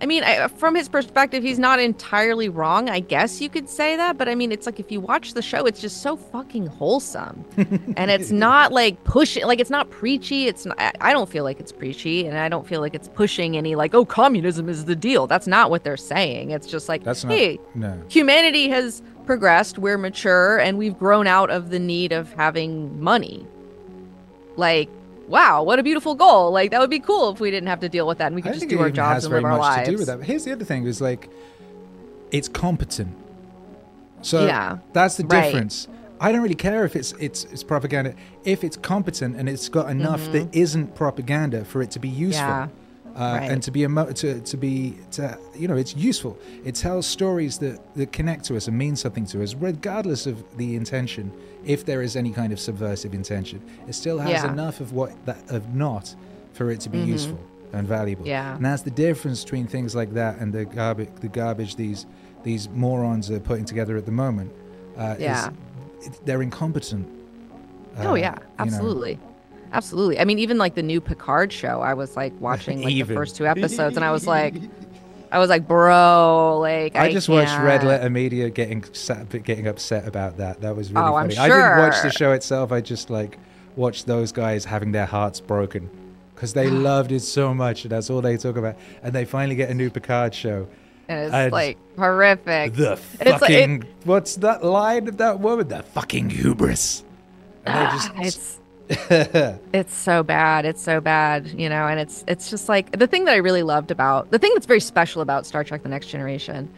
i 0.00 0.06
mean 0.06 0.22
I, 0.24 0.48
from 0.48 0.74
his 0.74 0.88
perspective 0.88 1.42
he's 1.42 1.58
not 1.58 1.80
entirely 1.80 2.48
wrong. 2.48 2.88
I 2.90 3.00
guess 3.00 3.40
you 3.40 3.48
could 3.48 3.68
say 3.68 3.96
that. 3.96 4.18
But 4.18 4.28
i 4.28 4.34
mean 4.34 4.52
it's 4.52 4.66
like 4.66 4.78
if 4.78 4.92
you 4.92 5.00
watch 5.00 5.34
the 5.34 5.42
show 5.42 5.64
it's 5.66 5.80
just 5.80 6.02
so 6.02 6.16
fucking 6.16 6.66
wholesome. 6.66 7.44
And 7.96 8.10
it's 8.10 8.30
not 8.30 8.72
like 8.72 9.02
pushing 9.04 9.44
like 9.46 9.58
it's 9.60 9.70
not 9.70 9.88
preachy. 9.90 10.46
It's 10.46 10.66
not 10.66 10.76
I- 11.00 11.12
don't 11.12 11.28
feel 11.28 11.44
like 11.44 11.60
it's 11.60 11.72
preachy. 11.72 12.26
And 12.26 12.36
i 12.38 12.48
don't 12.48 12.66
feel 12.66 12.80
like 12.80 12.94
it's 12.94 13.08
pushing 13.08 13.56
any 13.56 13.74
like 13.74 13.94
oh 13.94 14.04
communism 14.04 14.68
is 14.68 14.84
the 14.84 14.96
deal. 14.96 15.26
That's 15.26 15.46
not 15.46 15.70
what 15.70 15.82
they're 15.84 15.96
saying. 15.96 16.50
It's 16.50 16.66
just 16.66 16.88
like 16.88 17.02
That's 17.04 17.24
not. 17.24 17.32
hey 17.32 17.58
no. 17.74 18.00
humanity 18.08 18.68
has 18.68 19.02
progressed. 19.24 19.78
We're 19.78 19.98
mature. 19.98 20.58
And 20.58 20.78
we've 20.78 20.96
grown 20.98 21.26
out 21.26 21.50
of 21.50 21.70
the 21.70 21.78
need 21.78 22.12
of 22.12 22.32
having 22.34 23.00
money. 23.00 23.44
Like 24.56 24.88
wow 25.28 25.62
what 25.62 25.78
a 25.78 25.82
beautiful 25.82 26.14
goal 26.14 26.50
like 26.52 26.70
that 26.70 26.80
would 26.80 26.90
be 26.90 27.00
cool 27.00 27.30
if 27.30 27.40
we 27.40 27.50
didn't 27.50 27.68
have 27.68 27.80
to 27.80 27.88
deal 27.88 28.06
with 28.06 28.18
that 28.18 28.26
and 28.26 28.34
we 28.36 28.42
could 28.42 28.54
just 28.54 28.68
do 28.68 28.78
our 28.80 28.90
jobs 28.90 29.24
and 29.24 29.34
live 29.34 29.44
our 29.44 29.50
much 29.52 29.60
lives 29.60 29.86
to 29.88 29.92
do 29.92 29.98
with 29.98 30.06
that. 30.06 30.18
But 30.18 30.26
here's 30.26 30.44
the 30.44 30.52
other 30.52 30.64
thing: 30.64 30.84
is 30.86 31.00
like, 31.00 31.28
it's 32.30 32.48
competent. 32.48 33.14
So 34.22 34.46
Yeah. 34.46 34.78
that's 34.92 35.16
the 35.16 35.24
Right. 35.26 35.44
difference. 35.44 35.88
I 36.20 36.32
don't 36.32 36.40
really 36.42 36.54
care 36.54 36.84
if 36.84 36.96
it's 36.96 37.12
it's 37.20 37.44
it's 37.52 37.62
propaganda. 37.62 38.14
If 38.44 38.64
it's 38.64 38.76
competent 38.76 39.36
and 39.36 39.48
it's 39.48 39.68
got 39.68 39.90
enough 39.90 40.32
that 40.32 40.48
isn't 40.54 40.94
propaganda 40.94 41.64
for 41.64 41.82
it 41.82 41.90
to 41.92 41.98
be 41.98 42.08
useful. 42.08 42.46
Mm-hmm. 42.46 42.70
Yeah. 42.70 42.82
Uh, 43.16 43.36
Right. 43.38 43.50
and 43.50 43.62
to 43.62 43.70
be 43.70 43.82
emo- 43.82 44.12
to, 44.12 44.40
to 44.40 44.56
be 44.58 44.98
to 45.12 45.38
you 45.54 45.66
know 45.68 45.76
it's 45.76 45.96
useful 45.96 46.36
it 46.66 46.74
tells 46.74 47.06
stories 47.06 47.56
that 47.58 47.78
that 47.94 48.12
connect 48.12 48.44
to 48.44 48.56
us 48.58 48.68
and 48.68 48.76
mean 48.76 48.94
something 48.94 49.24
to 49.24 49.42
us 49.42 49.54
regardless 49.54 50.26
of 50.26 50.44
the 50.58 50.76
intention 50.76 51.32
if 51.66 51.84
there 51.84 52.00
is 52.02 52.16
any 52.16 52.30
kind 52.30 52.52
of 52.52 52.58
subversive 52.60 53.12
intention 53.14 53.60
it 53.88 53.94
still 53.94 54.18
has 54.18 54.30
Yeah. 54.30 54.44
Mm-hmm. 54.44 54.58
enough 54.58 54.80
of 54.80 54.92
what 54.92 55.10
that 55.26 55.38
of 55.50 55.74
not 55.74 56.14
for 56.52 56.70
it 56.70 56.80
to 56.80 56.88
be 56.88 56.98
useful 57.00 57.38
and 57.72 57.86
valuable 57.86 58.26
Yeah. 58.26 58.54
and 58.56 58.64
that's 58.64 58.82
the 58.82 58.90
difference 58.90 59.42
between 59.44 59.66
things 59.66 59.94
like 59.94 60.12
that 60.14 60.38
and 60.38 60.52
the 60.52 60.64
garbage 60.64 61.10
the 61.20 61.28
garbage 61.28 61.76
these 61.76 62.06
these 62.44 62.68
morons 62.70 63.30
are 63.30 63.40
putting 63.40 63.64
together 63.64 63.96
at 63.96 64.06
the 64.06 64.12
moment 64.12 64.52
uh, 64.96 65.16
Yeah. 65.18 65.48
it- 66.02 66.20
they're 66.24 66.42
incompetent 66.42 67.06
oh 67.98 68.10
Uh, 68.10 68.14
yeah 68.14 68.34
you 68.34 68.40
know. 68.40 68.46
absolutely 68.58 69.18
absolutely 69.72 70.18
i 70.20 70.24
mean 70.24 70.38
even 70.38 70.56
like 70.58 70.74
the 70.76 70.82
new 70.82 71.00
picard 71.00 71.52
show 71.52 71.80
i 71.80 71.92
was 71.94 72.16
like 72.16 72.32
watching 72.40 72.82
like 72.82 72.94
the 72.94 73.02
first 73.02 73.34
two 73.36 73.46
episodes 73.46 73.96
and 73.96 74.04
i 74.04 74.12
was 74.12 74.26
like 74.26 74.54
I 75.32 75.38
was 75.38 75.48
like, 75.50 75.66
bro, 75.66 76.58
like 76.60 76.94
I, 76.96 77.06
I 77.06 77.12
just 77.12 77.28
watched 77.28 77.58
Red. 77.60 77.82
Letter 77.84 78.08
Media 78.10 78.48
getting 78.50 78.84
getting 79.44 79.66
upset 79.66 80.06
about 80.06 80.36
that. 80.38 80.60
That 80.60 80.76
was 80.76 80.92
really 80.92 81.06
Oh, 81.08 81.12
funny. 81.12 81.36
I 81.36 81.48
didn't 81.48 81.78
watch 81.78 82.02
the 82.02 82.10
show 82.10 82.32
itself. 82.32 82.72
I 82.72 82.80
just 82.80 83.10
like 83.10 83.38
watched 83.76 84.06
those 84.06 84.32
guys 84.32 84.64
having 84.64 84.92
their 84.92 85.06
hearts 85.06 85.40
broken 85.40 85.90
because 86.34 86.52
they 86.54 86.68
loved 86.90 87.12
it 87.12 87.20
so 87.20 87.52
much, 87.54 87.84
and 87.84 87.92
that's 87.92 88.08
all 88.10 88.20
they 88.22 88.36
talk 88.36 88.56
about. 88.56 88.76
And 89.02 89.12
they 89.12 89.24
finally 89.24 89.56
get 89.56 89.70
a 89.70 89.74
new 89.74 89.90
Picard 89.90 90.34
show. 90.34 90.68
And 91.08 91.20
it's 91.26 91.34
and 91.34 91.52
like 91.52 91.78
horrific. 91.96 92.74
The 92.74 92.92
it's 92.92 93.20
like- 93.20 93.26
it- 93.28 93.38
fucking 93.40 93.84
what's 94.04 94.36
that 94.36 94.64
line 94.64 95.08
of 95.08 95.16
that 95.18 95.40
woman? 95.40 95.68
The 95.68 95.82
fucking 95.82 96.30
hubris. 96.30 97.04
And 97.64 97.74
they 97.88 97.92
just 97.96 98.10
it's 98.16 98.60
it's 99.72 99.94
so 99.94 100.22
bad 100.22 100.64
it's 100.64 100.80
so 100.80 101.00
bad 101.00 101.46
you 101.48 101.68
know 101.68 101.88
and 101.88 101.98
it's 101.98 102.24
it's 102.28 102.48
just 102.48 102.68
like 102.68 102.96
the 102.96 103.06
thing 103.06 103.24
that 103.24 103.32
i 103.32 103.36
really 103.36 103.64
loved 103.64 103.90
about 103.90 104.30
the 104.30 104.38
thing 104.38 104.52
that's 104.54 104.66
very 104.66 104.80
special 104.80 105.20
about 105.20 105.44
star 105.44 105.64
trek 105.64 105.82
the 105.82 105.88
next 105.88 106.06
generation 106.06 106.72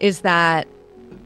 is 0.00 0.20
that 0.22 0.66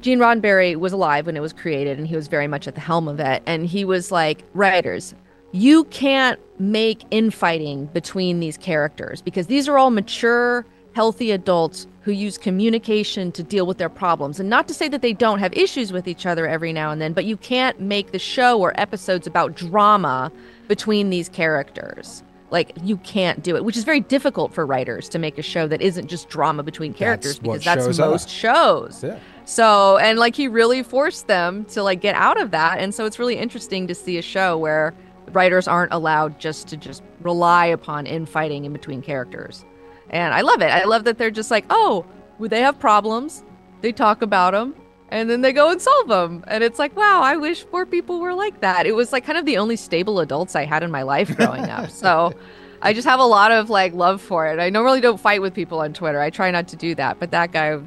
gene 0.00 0.18
roddenberry 0.18 0.74
was 0.74 0.92
alive 0.92 1.26
when 1.26 1.36
it 1.36 1.40
was 1.40 1.52
created 1.52 1.98
and 1.98 2.08
he 2.08 2.16
was 2.16 2.26
very 2.26 2.48
much 2.48 2.66
at 2.66 2.74
the 2.74 2.80
helm 2.80 3.06
of 3.06 3.20
it 3.20 3.44
and 3.46 3.66
he 3.66 3.84
was 3.84 4.10
like 4.10 4.42
writers 4.54 5.14
you 5.52 5.84
can't 5.84 6.40
make 6.58 7.04
infighting 7.12 7.86
between 7.86 8.40
these 8.40 8.56
characters 8.56 9.22
because 9.22 9.46
these 9.46 9.68
are 9.68 9.78
all 9.78 9.90
mature 9.90 10.66
healthy 10.94 11.30
adults 11.30 11.86
who 12.04 12.12
use 12.12 12.36
communication 12.36 13.32
to 13.32 13.42
deal 13.42 13.66
with 13.66 13.78
their 13.78 13.88
problems. 13.88 14.38
And 14.38 14.50
not 14.50 14.68
to 14.68 14.74
say 14.74 14.88
that 14.88 15.00
they 15.00 15.14
don't 15.14 15.38
have 15.38 15.54
issues 15.54 15.90
with 15.90 16.06
each 16.06 16.26
other 16.26 16.46
every 16.46 16.70
now 16.70 16.90
and 16.90 17.00
then, 17.00 17.14
but 17.14 17.24
you 17.24 17.38
can't 17.38 17.80
make 17.80 18.12
the 18.12 18.18
show 18.18 18.60
or 18.60 18.78
episodes 18.78 19.26
about 19.26 19.54
drama 19.54 20.30
between 20.68 21.08
these 21.08 21.30
characters. 21.30 22.22
Like 22.50 22.72
you 22.82 22.98
can't 22.98 23.42
do 23.42 23.56
it, 23.56 23.64
which 23.64 23.76
is 23.78 23.84
very 23.84 24.00
difficult 24.00 24.52
for 24.52 24.66
writers 24.66 25.08
to 25.08 25.18
make 25.18 25.38
a 25.38 25.42
show 25.42 25.66
that 25.66 25.80
isn't 25.80 26.08
just 26.08 26.28
drama 26.28 26.62
between 26.62 26.92
characters 26.92 27.40
what 27.40 27.54
because 27.54 27.64
that's 27.64 27.84
shows 27.86 28.00
are. 28.00 28.10
most 28.10 28.28
shows. 28.28 29.02
Yeah. 29.02 29.18
So, 29.46 29.96
and 29.96 30.18
like 30.18 30.36
he 30.36 30.46
really 30.46 30.82
forced 30.82 31.26
them 31.26 31.64
to 31.66 31.82
like 31.82 32.02
get 32.02 32.14
out 32.16 32.38
of 32.38 32.50
that. 32.50 32.80
And 32.80 32.94
so 32.94 33.06
it's 33.06 33.18
really 33.18 33.38
interesting 33.38 33.86
to 33.86 33.94
see 33.94 34.18
a 34.18 34.22
show 34.22 34.58
where 34.58 34.92
writers 35.32 35.66
aren't 35.66 35.92
allowed 35.94 36.38
just 36.38 36.68
to 36.68 36.76
just 36.76 37.02
rely 37.20 37.64
upon 37.64 38.06
infighting 38.06 38.66
in 38.66 38.74
between 38.74 39.00
characters. 39.00 39.64
And 40.10 40.34
I 40.34 40.42
love 40.42 40.62
it. 40.62 40.70
I 40.70 40.84
love 40.84 41.04
that 41.04 41.18
they're 41.18 41.30
just 41.30 41.50
like, 41.50 41.64
oh, 41.70 42.06
well, 42.38 42.48
they 42.48 42.60
have 42.60 42.78
problems. 42.78 43.42
They 43.80 43.92
talk 43.92 44.22
about 44.22 44.52
them 44.52 44.74
and 45.08 45.30
then 45.30 45.42
they 45.42 45.52
go 45.52 45.70
and 45.70 45.80
solve 45.80 46.08
them. 46.08 46.42
And 46.48 46.64
it's 46.64 46.78
like, 46.78 46.96
wow, 46.96 47.20
I 47.22 47.36
wish 47.36 47.64
more 47.72 47.86
people 47.86 48.20
were 48.20 48.34
like 48.34 48.60
that. 48.60 48.86
It 48.86 48.94
was 48.96 49.12
like 49.12 49.24
kind 49.24 49.38
of 49.38 49.44
the 49.44 49.58
only 49.58 49.76
stable 49.76 50.20
adults 50.20 50.56
I 50.56 50.64
had 50.64 50.82
in 50.82 50.90
my 50.90 51.02
life 51.02 51.34
growing 51.36 51.64
up. 51.64 51.90
So 51.90 52.34
I 52.82 52.92
just 52.92 53.06
have 53.06 53.20
a 53.20 53.24
lot 53.24 53.52
of 53.52 53.70
like 53.70 53.94
love 53.94 54.20
for 54.20 54.46
it. 54.46 54.58
I 54.58 54.70
normally 54.70 55.00
don't 55.00 55.20
fight 55.20 55.40
with 55.40 55.54
people 55.54 55.80
on 55.80 55.92
Twitter. 55.92 56.20
I 56.20 56.30
try 56.30 56.50
not 56.50 56.68
to 56.68 56.76
do 56.76 56.94
that. 56.96 57.20
But 57.20 57.30
that 57.30 57.52
guy, 57.52 57.78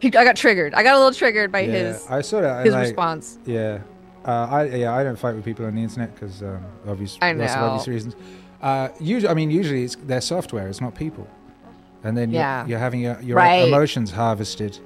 he, 0.00 0.08
I 0.08 0.24
got 0.24 0.36
triggered. 0.36 0.74
I 0.74 0.82
got 0.82 0.94
a 0.94 0.98
little 0.98 1.14
triggered 1.14 1.50
by 1.50 1.60
yeah, 1.60 1.72
his 1.72 2.06
I 2.08 2.20
saw 2.20 2.40
that. 2.42 2.64
his 2.64 2.74
like, 2.74 2.88
response. 2.88 3.38
Yeah, 3.46 3.80
uh, 4.24 4.46
I 4.50 4.64
yeah 4.66 4.94
I 4.94 5.02
don't 5.02 5.18
fight 5.18 5.34
with 5.34 5.44
people 5.44 5.64
on 5.64 5.74
the 5.74 5.82
internet 5.82 6.14
because 6.14 6.42
um, 6.42 6.64
obvious 6.86 7.18
lots 7.20 7.54
of 7.54 7.62
obvious 7.62 7.88
reasons. 7.88 8.16
Uh, 8.60 8.88
usually, 9.00 9.30
I 9.30 9.34
mean, 9.34 9.50
usually 9.50 9.84
it's 9.84 9.96
their 9.96 10.20
software. 10.20 10.68
It's 10.68 10.80
not 10.80 10.94
people, 10.94 11.26
and 12.04 12.16
then 12.16 12.30
you're, 12.30 12.40
Yeah. 12.40 12.66
you're 12.66 12.78
having 12.78 13.00
your, 13.00 13.18
your 13.20 13.36
Right. 13.36 13.66
emotions 13.68 14.10
harvested. 14.10 14.78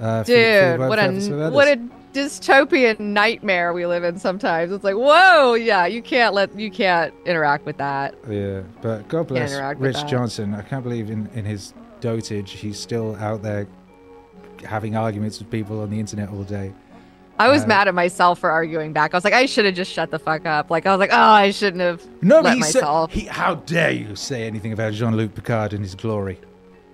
Uh, 0.00 0.22
for- 0.22 0.26
for 0.26 0.76
Dude, 0.76 0.78
what 0.88 0.98
a 0.98 1.02
purpose 1.02 1.26
of 1.28 1.40
others. 1.40 1.52
what 1.54 1.68
a 1.68 1.80
dystopian 2.14 2.98
nightmare 3.00 3.72
we 3.72 3.84
live 3.86 4.04
in 4.04 4.18
sometimes. 4.18 4.70
It's 4.72 4.84
like, 4.84 4.94
whoa, 4.94 5.54
yeah, 5.54 5.86
you 5.86 6.02
can't 6.02 6.34
let 6.34 6.56
you 6.58 6.70
can't 6.70 7.12
interact 7.26 7.66
with 7.66 7.76
that. 7.78 8.14
Yeah, 8.28 8.60
but 8.82 9.08
God 9.08 9.28
bless 9.28 9.58
Rich. 9.78 10.06
Johnston. 10.06 10.54
I 10.54 10.62
can't 10.62 10.82
believe 10.82 11.10
in, 11.10 11.28
in 11.34 11.44
his 11.44 11.74
dotage, 12.00 12.50
he's 12.50 12.78
still 12.78 13.16
out 13.16 13.42
there 13.42 13.66
having 14.64 14.96
arguments 14.96 15.38
with 15.38 15.50
people 15.50 15.80
on 15.80 15.90
the 15.90 15.98
internet 16.00 16.28
all 16.30 16.42
day. 16.44 16.72
I 17.40 17.48
was 17.48 17.62
Uh, 17.64 17.68
mad 17.68 17.86
at 17.88 17.94
myself 17.94 18.40
for 18.40 18.50
arguing 18.50 18.92
back. 18.92 19.14
I 19.14 19.16
was 19.16 19.24
like, 19.24 19.34
I 19.34 19.46
should 19.46 19.64
have 19.64 19.74
just 19.74 19.92
shut 19.92 20.10
the 20.10 20.18
fuck 20.18 20.44
up. 20.46 20.70
Like 20.70 20.86
I 20.86 20.90
was 20.90 20.98
like, 20.98 21.10
oh, 21.12 21.16
I 21.16 21.50
shouldn't 21.52 21.80
have 21.82 22.02
No, 22.20 22.42
but 22.42 22.54
he 22.56 22.62
said, 22.62 22.84
he, 23.10 23.26
how 23.26 23.56
dare 23.56 23.92
you 23.92 24.16
say 24.16 24.44
anything 24.44 24.72
about 24.72 24.92
Jean-Luc 24.92 25.34
Picard 25.36 25.72
and 25.72 25.82
his 25.84 25.94
glory? 25.94 26.40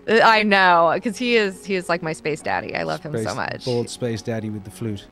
Uh, 0.08 0.20
I 0.22 0.42
know, 0.42 0.92
because 0.94 1.16
he 1.16 1.36
is 1.36 1.64
he 1.64 1.74
is 1.74 1.88
like 1.88 2.02
my 2.02 2.12
space 2.12 2.40
daddy. 2.42 2.74
I 2.74 2.82
love 2.82 3.02
him 3.02 3.12
so 3.22 3.34
much. 3.34 3.64
Bald 3.64 3.88
space 3.88 4.22
daddy 4.22 4.50
with 4.50 4.64
the 4.64 4.70
flute. 4.70 5.06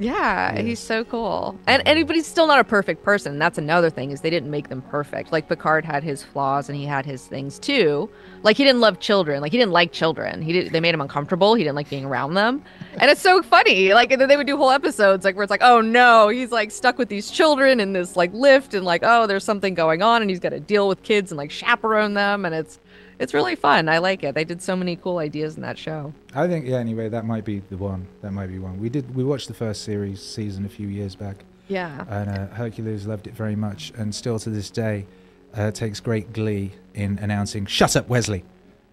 Yeah, 0.00 0.52
Yeah. 0.56 0.62
he's 0.62 0.80
so 0.80 1.04
cool. 1.04 1.56
And 1.68 1.86
and 1.86 2.04
but 2.04 2.16
he's 2.16 2.26
still 2.26 2.48
not 2.48 2.58
a 2.58 2.64
perfect 2.64 3.04
person. 3.04 3.38
That's 3.38 3.58
another 3.58 3.90
thing 3.90 4.10
is 4.10 4.22
they 4.22 4.30
didn't 4.30 4.50
make 4.50 4.68
them 4.68 4.82
perfect. 4.82 5.30
Like 5.30 5.48
Picard 5.48 5.84
had 5.84 6.02
his 6.02 6.20
flaws 6.20 6.68
and 6.68 6.76
he 6.76 6.84
had 6.84 7.06
his 7.06 7.24
things 7.28 7.60
too. 7.60 8.10
Like 8.42 8.56
he 8.56 8.64
didn't 8.64 8.80
love 8.80 8.98
children. 8.98 9.40
Like 9.40 9.52
he 9.52 9.58
didn't 9.58 9.70
like 9.72 9.92
children. 9.92 10.42
He 10.42 10.52
did, 10.52 10.72
they 10.72 10.80
made 10.80 10.94
him 10.94 11.00
uncomfortable. 11.00 11.54
He 11.54 11.62
didn't 11.62 11.76
like 11.76 11.88
being 11.88 12.04
around 12.04 12.34
them. 12.34 12.64
And 12.98 13.08
it's 13.08 13.20
so 13.20 13.40
funny. 13.40 13.94
Like 13.94 14.10
and 14.10 14.20
then 14.20 14.28
they 14.28 14.36
would 14.36 14.48
do 14.48 14.56
whole 14.56 14.72
episodes 14.72 15.24
like 15.24 15.36
where 15.36 15.44
it's 15.44 15.50
like, 15.50 15.62
"Oh 15.62 15.80
no, 15.80 16.26
he's 16.28 16.50
like 16.50 16.72
stuck 16.72 16.98
with 16.98 17.08
these 17.08 17.30
children 17.30 17.78
in 17.78 17.92
this 17.92 18.16
like 18.16 18.32
lift 18.32 18.74
and 18.74 18.84
like, 18.84 19.02
oh, 19.04 19.28
there's 19.28 19.44
something 19.44 19.74
going 19.74 20.02
on 20.02 20.22
and 20.22 20.28
he's 20.28 20.40
got 20.40 20.50
to 20.50 20.58
deal 20.60 20.88
with 20.88 21.04
kids 21.04 21.30
and 21.30 21.38
like 21.38 21.52
chaperone 21.52 22.14
them 22.14 22.44
and 22.44 22.52
it's 22.52 22.80
it's 23.18 23.32
really 23.34 23.54
fun. 23.54 23.88
I 23.88 23.98
like 23.98 24.22
it. 24.24 24.34
They 24.34 24.44
did 24.44 24.60
so 24.62 24.74
many 24.76 24.96
cool 24.96 25.18
ideas 25.18 25.56
in 25.56 25.62
that 25.62 25.78
show. 25.78 26.12
I 26.34 26.46
think, 26.48 26.66
yeah. 26.66 26.76
Anyway, 26.76 27.08
that 27.08 27.24
might 27.24 27.44
be 27.44 27.60
the 27.70 27.76
one. 27.76 28.06
That 28.22 28.32
might 28.32 28.48
be 28.48 28.58
one. 28.58 28.78
We 28.80 28.88
did. 28.88 29.14
We 29.14 29.24
watched 29.24 29.48
the 29.48 29.54
first 29.54 29.82
series 29.84 30.20
season 30.22 30.64
a 30.64 30.68
few 30.68 30.88
years 30.88 31.14
back, 31.14 31.36
Yeah. 31.68 32.04
and 32.08 32.30
uh, 32.30 32.46
Hercules 32.54 33.06
loved 33.06 33.26
it 33.26 33.34
very 33.34 33.56
much, 33.56 33.92
and 33.96 34.14
still 34.14 34.38
to 34.40 34.50
this 34.50 34.70
day, 34.70 35.06
uh, 35.54 35.70
takes 35.70 36.00
great 36.00 36.32
glee 36.32 36.72
in 36.94 37.18
announcing 37.20 37.66
"Shut 37.66 37.94
up, 37.96 38.08
Wesley," 38.08 38.44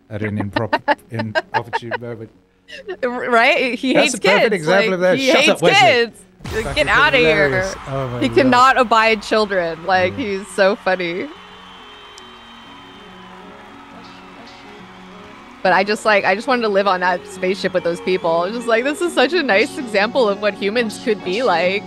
at 0.09 0.21
an 0.21 0.37
improper, 0.37 0.79
inopportune 1.11 1.93
moment. 1.99 2.29
right? 3.03 3.75
He 3.75 3.93
That's 3.93 4.13
hates 4.13 4.15
a 4.15 4.21
perfect 4.21 4.43
kids. 4.51 4.55
example 4.55 4.85
like, 4.87 4.93
of 4.93 4.99
that. 5.01 5.17
He 5.17 5.27
Shut 5.27 5.37
hates 5.37 5.49
up, 5.49 5.61
Wesley. 5.61 5.79
kids. 5.87 6.21
Like, 6.65 6.75
Get 6.75 6.87
out 6.87 7.13
of 7.13 7.19
here. 7.19 7.63
Oh 7.87 8.17
He 8.19 8.27
God. 8.27 8.35
cannot 8.37 8.77
abide 8.79 9.21
children. 9.21 9.85
Like 9.85 10.13
he's 10.15 10.47
so 10.49 10.75
funny. 10.75 11.29
But 15.63 15.73
I 15.73 15.83
just 15.83 16.05
like 16.05 16.25
I 16.25 16.35
just 16.35 16.47
wanted 16.47 16.63
to 16.63 16.69
live 16.69 16.87
on 16.87 17.01
that 17.01 17.25
spaceship 17.27 17.73
with 17.73 17.83
those 17.83 18.01
people. 18.01 18.31
I 18.31 18.45
was 18.45 18.55
just 18.55 18.67
like 18.67 18.83
this 18.83 19.01
is 19.01 19.13
such 19.13 19.33
a 19.33 19.43
nice 19.43 19.77
example 19.77 20.27
of 20.27 20.41
what 20.41 20.53
humans 20.53 21.03
could 21.03 21.23
be 21.23 21.43
like. 21.43 21.83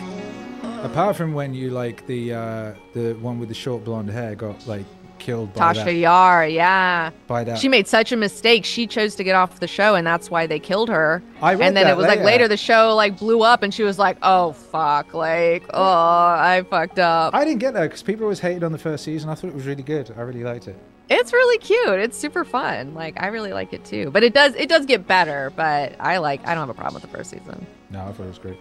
Apart 0.83 1.17
from 1.17 1.33
when 1.33 1.55
you 1.55 1.71
like 1.71 2.07
the 2.07 2.35
uh, 2.35 2.75
the 2.93 3.15
one 3.15 3.39
with 3.39 3.49
the 3.49 3.55
short 3.55 3.85
blonde 3.85 4.11
hair 4.11 4.35
got 4.35 4.67
like 4.67 4.85
killed 5.25 5.53
by 5.55 5.73
Tasha 5.73 5.85
that, 5.87 5.95
Yar, 5.95 6.47
yeah. 6.47 7.11
by 7.27 7.45
that. 7.45 7.59
She 7.59 7.69
made 7.69 7.89
such 7.89 8.13
a 8.13 8.17
mistake. 8.17 8.65
She 8.65 8.87
chose 8.87 9.15
to 9.17 9.25
get 9.25 9.35
off 9.35 9.59
the 9.59 9.67
show, 9.67 9.95
and 9.95 10.07
that's 10.07 10.31
why 10.31 10.47
they 10.47 10.59
killed 10.59 10.91
her. 10.91 11.23
I 11.41 11.55
read 11.55 11.67
and 11.67 11.77
then 11.77 11.87
it 11.87 11.97
was 11.97 12.07
like 12.07 12.19
later. 12.19 12.27
later 12.27 12.49
the 12.49 12.57
show 12.57 12.95
like 12.95 13.19
blew 13.19 13.43
up, 13.43 13.63
and 13.63 13.73
she 13.73 13.83
was 13.83 13.99
like, 13.99 14.19
"Oh 14.23 14.53
fuck, 14.53 15.15
like 15.15 15.65
oh 15.73 15.83
I 15.83 16.65
fucked 16.69 16.99
up." 16.99 17.35
I 17.35 17.45
didn't 17.45 17.61
get 17.61 17.75
that 17.75 17.85
because 17.85 18.03
people 18.03 18.25
always 18.25 18.41
hated 18.41 18.63
on 18.63 18.73
the 18.73 18.79
first 18.79 19.05
season. 19.05 19.31
I 19.31 19.35
thought 19.35 19.49
it 19.49 19.55
was 19.55 19.67
really 19.67 19.83
good. 19.83 20.13
I 20.17 20.21
really 20.21 20.45
liked 20.45 20.69
it. 20.69 20.77
It's 21.11 21.33
really 21.33 21.59
cute. 21.59 21.99
It's 22.01 22.17
super 22.17 22.45
fun. 22.45 22.95
Like 22.95 23.21
I 23.23 23.27
really 23.29 23.53
like 23.53 23.73
it 23.73 23.85
too. 23.85 24.11
But 24.11 24.23
it 24.23 24.33
does 24.35 24.55
it 24.55 24.69
does 24.69 24.87
get 24.87 25.07
better. 25.07 25.53
But 25.55 25.97
I 26.01 26.19
like 26.19 26.41
I 26.47 26.55
don't 26.55 26.63
have 26.67 26.71
a 26.71 26.75
problem 26.75 26.95
with 27.01 27.11
the 27.11 27.17
first 27.17 27.31
season. 27.31 27.67
No, 27.91 28.01
I 28.07 28.13
thought 28.13 28.25
it 28.25 28.29
was 28.29 28.39
great. 28.39 28.59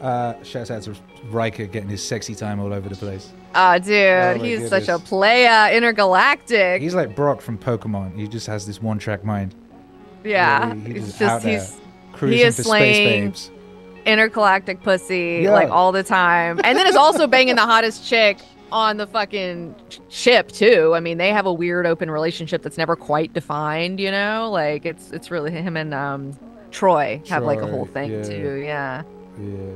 Uh, 0.00 0.34
shouts 0.42 0.70
out 0.72 0.82
to 0.82 0.94
Riker 1.30 1.66
getting 1.66 1.88
his 1.88 2.02
sexy 2.06 2.34
time 2.34 2.58
all 2.60 2.72
over 2.72 2.88
the 2.88 2.96
place. 2.96 3.32
Oh, 3.54 3.78
dude, 3.78 3.92
Oh, 3.94 4.34
he's 4.42 4.68
such 4.68 4.82
a 4.84 4.86
goodness. 4.94 5.08
playa 5.08 5.72
intergalactic. 5.74 6.82
He's 6.82 6.96
like 6.96 7.14
Brock 7.14 7.40
from 7.40 7.56
Pokemon. 7.56 8.18
He 8.18 8.26
just 8.26 8.46
has 8.48 8.66
this 8.66 8.82
one-track 8.82 9.24
mind. 9.24 9.54
yeah, 10.24 10.74
He- 10.74 10.80
he 10.80 10.92
he's 10.94 11.16
just 11.18 11.46
he's 11.46 11.76
Cruising 12.12 12.46
is 12.46 12.56
for 12.56 12.62
slaying- 12.64 12.94
space 13.34 13.48
babes. 13.48 13.50
intergalactic 14.04 14.82
pussy 14.82 15.40
Yeah. 15.44 15.52
like 15.52 15.70
all 15.70 15.92
the 15.92 16.02
time, 16.02 16.60
and 16.64 16.76
then 16.76 16.86
is 16.86 16.96
also 16.96 17.26
banging 17.26 17.54
the 17.54 17.62
hottest 17.62 18.04
chick 18.06 18.38
on 18.74 18.96
the 18.98 19.06
fucking 19.06 19.74
ship 20.08 20.50
too. 20.52 20.92
I 20.94 21.00
mean, 21.00 21.16
they 21.16 21.30
have 21.30 21.46
a 21.46 21.52
weird 21.52 21.86
open 21.86 22.10
relationship 22.10 22.62
that's 22.62 22.76
never 22.76 22.96
quite 22.96 23.32
defined. 23.32 24.00
You 24.00 24.10
know, 24.10 24.50
like 24.52 24.84
it's 24.84 25.12
it's 25.12 25.30
really 25.30 25.50
him 25.52 25.76
and 25.76 25.94
um 25.94 26.36
Troi 26.70 27.26
have 27.28 27.44
like 27.44 27.60
a 27.60 27.66
whole 27.66 27.86
thing 27.86 28.10
yeah. 28.10 28.22
too. 28.24 28.54
Yeah, 28.64 29.02
Yeah. 29.40 29.70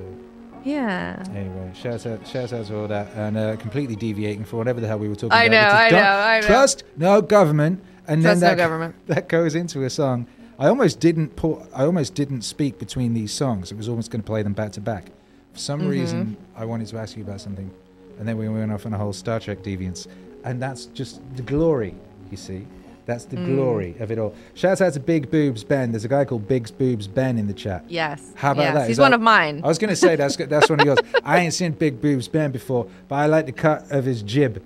yeah. 0.64 1.24
Anyway, 1.34 1.70
shouts 1.74 2.06
out, 2.06 2.26
shouts 2.26 2.52
out 2.52 2.66
to 2.66 2.76
all 2.80 2.88
that, 2.88 3.08
and 3.14 3.36
uh, 3.36 3.56
completely 3.56 3.94
deviating 3.96 4.44
from 4.44 4.58
whatever 4.58 4.80
the 4.80 4.86
hell 4.88 4.98
we 4.98 5.08
were 5.08 5.14
talking 5.14 5.32
I 5.32 5.44
about. 5.44 5.52
know, 5.52 5.78
I 5.78 5.90
know, 5.90 5.98
I 6.18 6.40
know. 6.40 6.46
Trust 6.46 6.82
no 6.96 7.22
government, 7.22 7.82
and 8.08 8.22
Trust 8.22 8.40
then 8.40 8.56
that 8.56 8.62
government. 8.62 8.94
that 9.06 9.28
goes 9.28 9.54
into 9.54 9.84
a 9.84 9.90
song. 9.90 10.26
I 10.58 10.66
almost 10.66 10.98
didn't 10.98 11.36
put. 11.36 11.60
I 11.72 11.84
almost 11.84 12.14
didn't 12.14 12.42
speak 12.42 12.80
between 12.80 13.14
these 13.14 13.32
songs. 13.32 13.70
It 13.70 13.76
was 13.76 13.88
almost 13.88 14.10
going 14.10 14.22
to 14.22 14.26
play 14.26 14.42
them 14.42 14.54
back 14.54 14.72
to 14.72 14.80
back. 14.80 15.06
For 15.52 15.58
some 15.60 15.80
Mm-hmm. 15.82 15.88
reason, 15.88 16.36
I 16.56 16.64
wanted 16.64 16.88
to 16.88 16.98
ask 16.98 17.16
you 17.16 17.22
about 17.22 17.40
something, 17.40 17.70
and 18.18 18.26
then 18.28 18.36
we 18.36 18.48
went 18.48 18.72
off 18.72 18.86
on 18.86 18.92
a 18.94 18.98
whole 18.98 19.12
Star 19.12 19.40
Trek 19.40 19.62
deviance, 19.62 20.06
and 20.44 20.60
that's 20.62 20.86
just 20.86 21.20
the 21.36 21.42
glory. 21.42 21.94
You 22.30 22.36
see, 22.36 22.66
that's 23.06 23.24
the 23.24 23.36
Mm. 23.36 23.54
glory 23.54 23.94
of 24.00 24.10
it 24.10 24.18
all. 24.18 24.34
Shouts 24.54 24.80
out 24.82 24.92
to 24.92 25.00
Big 25.00 25.30
Boobs 25.30 25.64
Ben. 25.64 25.92
There's 25.92 26.04
a 26.04 26.08
guy 26.08 26.24
called 26.26 26.46
Big 26.46 26.68
Boobs 26.76 27.06
Ben 27.08 27.38
in 27.38 27.46
the 27.46 27.54
chat. 27.54 27.84
Yes. 27.88 28.22
How 28.34 28.52
about 28.52 28.62
yes. 28.62 28.74
that? 28.74 28.88
He's 28.88 28.98
one 28.98 29.14
of 29.14 29.20
mine. 29.20 29.62
I 29.64 29.68
was 29.68 29.78
going 29.78 29.90
to 29.90 29.96
say 29.96 30.14
that's 30.16 30.36
that's 30.36 30.68
one 30.68 30.80
of 30.80 30.86
yours. 30.86 30.98
I 31.24 31.38
ain't 31.38 31.54
seen 31.54 31.72
Big 31.72 32.00
Boobs 32.02 32.28
Ben 32.28 32.50
before, 32.50 32.86
but 33.08 33.14
I 33.16 33.26
like 33.26 33.46
the 33.46 33.52
cut 33.52 33.90
of 33.90 34.04
his 34.04 34.20
jib 34.22 34.62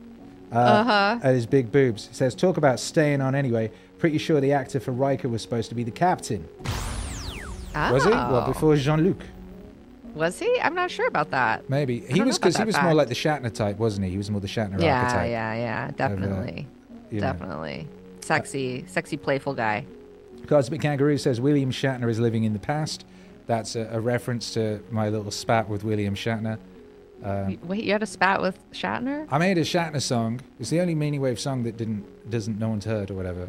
uh, 0.52 0.56
Uh-huh. 0.58 1.18
at 1.22 1.34
his 1.34 1.46
big 1.46 1.70
boobs. 1.72 2.08
He 2.08 2.14
says, 2.14 2.34
"Talk 2.34 2.56
about 2.58 2.78
staying 2.80 3.20
on 3.20 3.34
anyway. 3.34 3.70
Pretty 3.98 4.18
sure 4.18 4.40
the 4.40 4.52
actor 4.52 4.80
for 4.80 4.90
Riker 4.92 5.28
was 5.28 5.40
supposed 5.42 5.68
to 5.68 5.74
be 5.76 5.84
the 5.84 5.90
captain. 5.92 6.46
Oh. 7.74 7.92
Was 7.92 8.04
he? 8.04 8.10
Well, 8.10 8.44
before 8.46 8.76
Jean 8.76 9.02
Luc. 9.04 9.22
Was 10.14 10.38
he? 10.38 10.58
I'm 10.60 10.74
not 10.74 10.90
sure 10.90 11.06
about 11.08 11.30
that. 11.30 11.68
Maybe 11.70 12.00
he 12.00 12.20
was 12.20 12.38
because 12.38 12.56
he 12.56 12.64
was 12.64 12.80
more 12.82 12.94
like 12.94 13.08
the 13.08 13.14
Shatner 13.14 13.52
type, 13.52 13.78
wasn't 13.78 14.04
he? 14.06 14.12
He 14.12 14.18
was 14.18 14.30
more 14.30 14.40
the 14.40 14.46
Shatner 14.46 14.80
Yeah, 14.80 14.98
archetype. 15.02 15.30
yeah, 15.30 15.54
yeah. 15.54 15.86
Yeah, 15.86 15.90
definitely. 15.96 16.66
you 17.10 17.20
know. 17.20 17.26
Definitely. 17.26 17.88
Sexy, 18.20 18.84
sexy, 18.86 19.16
playful 19.16 19.54
guy. 19.54 19.84
Cosmic 20.46 20.80
Kangaroo 20.80 21.18
says 21.18 21.40
William 21.40 21.70
Shatner 21.70 22.08
is 22.10 22.18
living 22.20 22.44
in 22.44 22.52
the 22.52 22.58
past. 22.58 23.04
That's 23.46 23.74
a, 23.74 23.88
a 23.92 24.00
reference 24.00 24.52
to 24.54 24.82
my 24.90 25.08
little 25.08 25.30
spat 25.30 25.68
with 25.68 25.82
William 25.84 26.14
Shatner. 26.14 26.58
Uh, 27.24 27.46
You- 27.50 27.58
Wait, 27.64 27.84
you 27.84 27.92
had 27.92 28.02
a 28.02 28.06
spat 28.06 28.40
with 28.42 28.58
Shatner? 28.72 29.26
I 29.30 29.38
made 29.38 29.56
a 29.58 29.62
Shatner 29.62 30.02
song. 30.02 30.40
It's 30.60 30.70
the 30.70 30.80
only 30.80 30.94
Meaning 30.94 31.20
Wave 31.20 31.40
song 31.40 31.62
that 31.64 31.76
didn't 31.76 32.04
doesn't 32.30 32.58
no 32.58 32.68
one's 32.68 32.84
heard 32.84 33.10
or 33.10 33.14
whatever. 33.14 33.48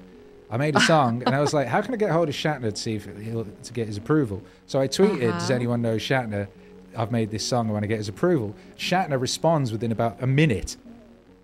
I 0.53 0.57
made 0.57 0.75
a 0.75 0.79
song 0.79 1.23
and 1.25 1.33
I 1.35 1.41
was 1.41 1.51
like, 1.53 1.67
how 1.67 1.81
can 1.81 1.93
I 1.95 1.97
get 1.97 2.11
hold 2.11 2.29
of 2.29 2.35
Shatner 2.35 2.69
to 2.71 2.75
see 2.79 2.93
if 2.95 3.05
he'll 3.05 3.45
to 3.63 3.73
get 3.73 3.87
his 3.87 3.97
approval? 3.97 4.43
So 4.67 4.79
I 4.79 4.87
tweeted, 4.87 5.21
does 5.31 5.45
Uh-huh. 5.45 5.53
anyone 5.55 5.81
know 5.81 5.95
Shatner? 5.95 6.47
I've 6.95 7.11
made 7.11 7.31
this 7.31 7.43
song. 7.43 7.67
I 7.69 7.71
want 7.73 7.81
to 7.83 7.87
get 7.87 7.97
his 7.97 8.07
approval. 8.07 8.53
Shatner 8.77 9.19
responds 9.19 9.71
within 9.71 9.91
about 9.91 10.21
a 10.21 10.27
minute. 10.27 10.77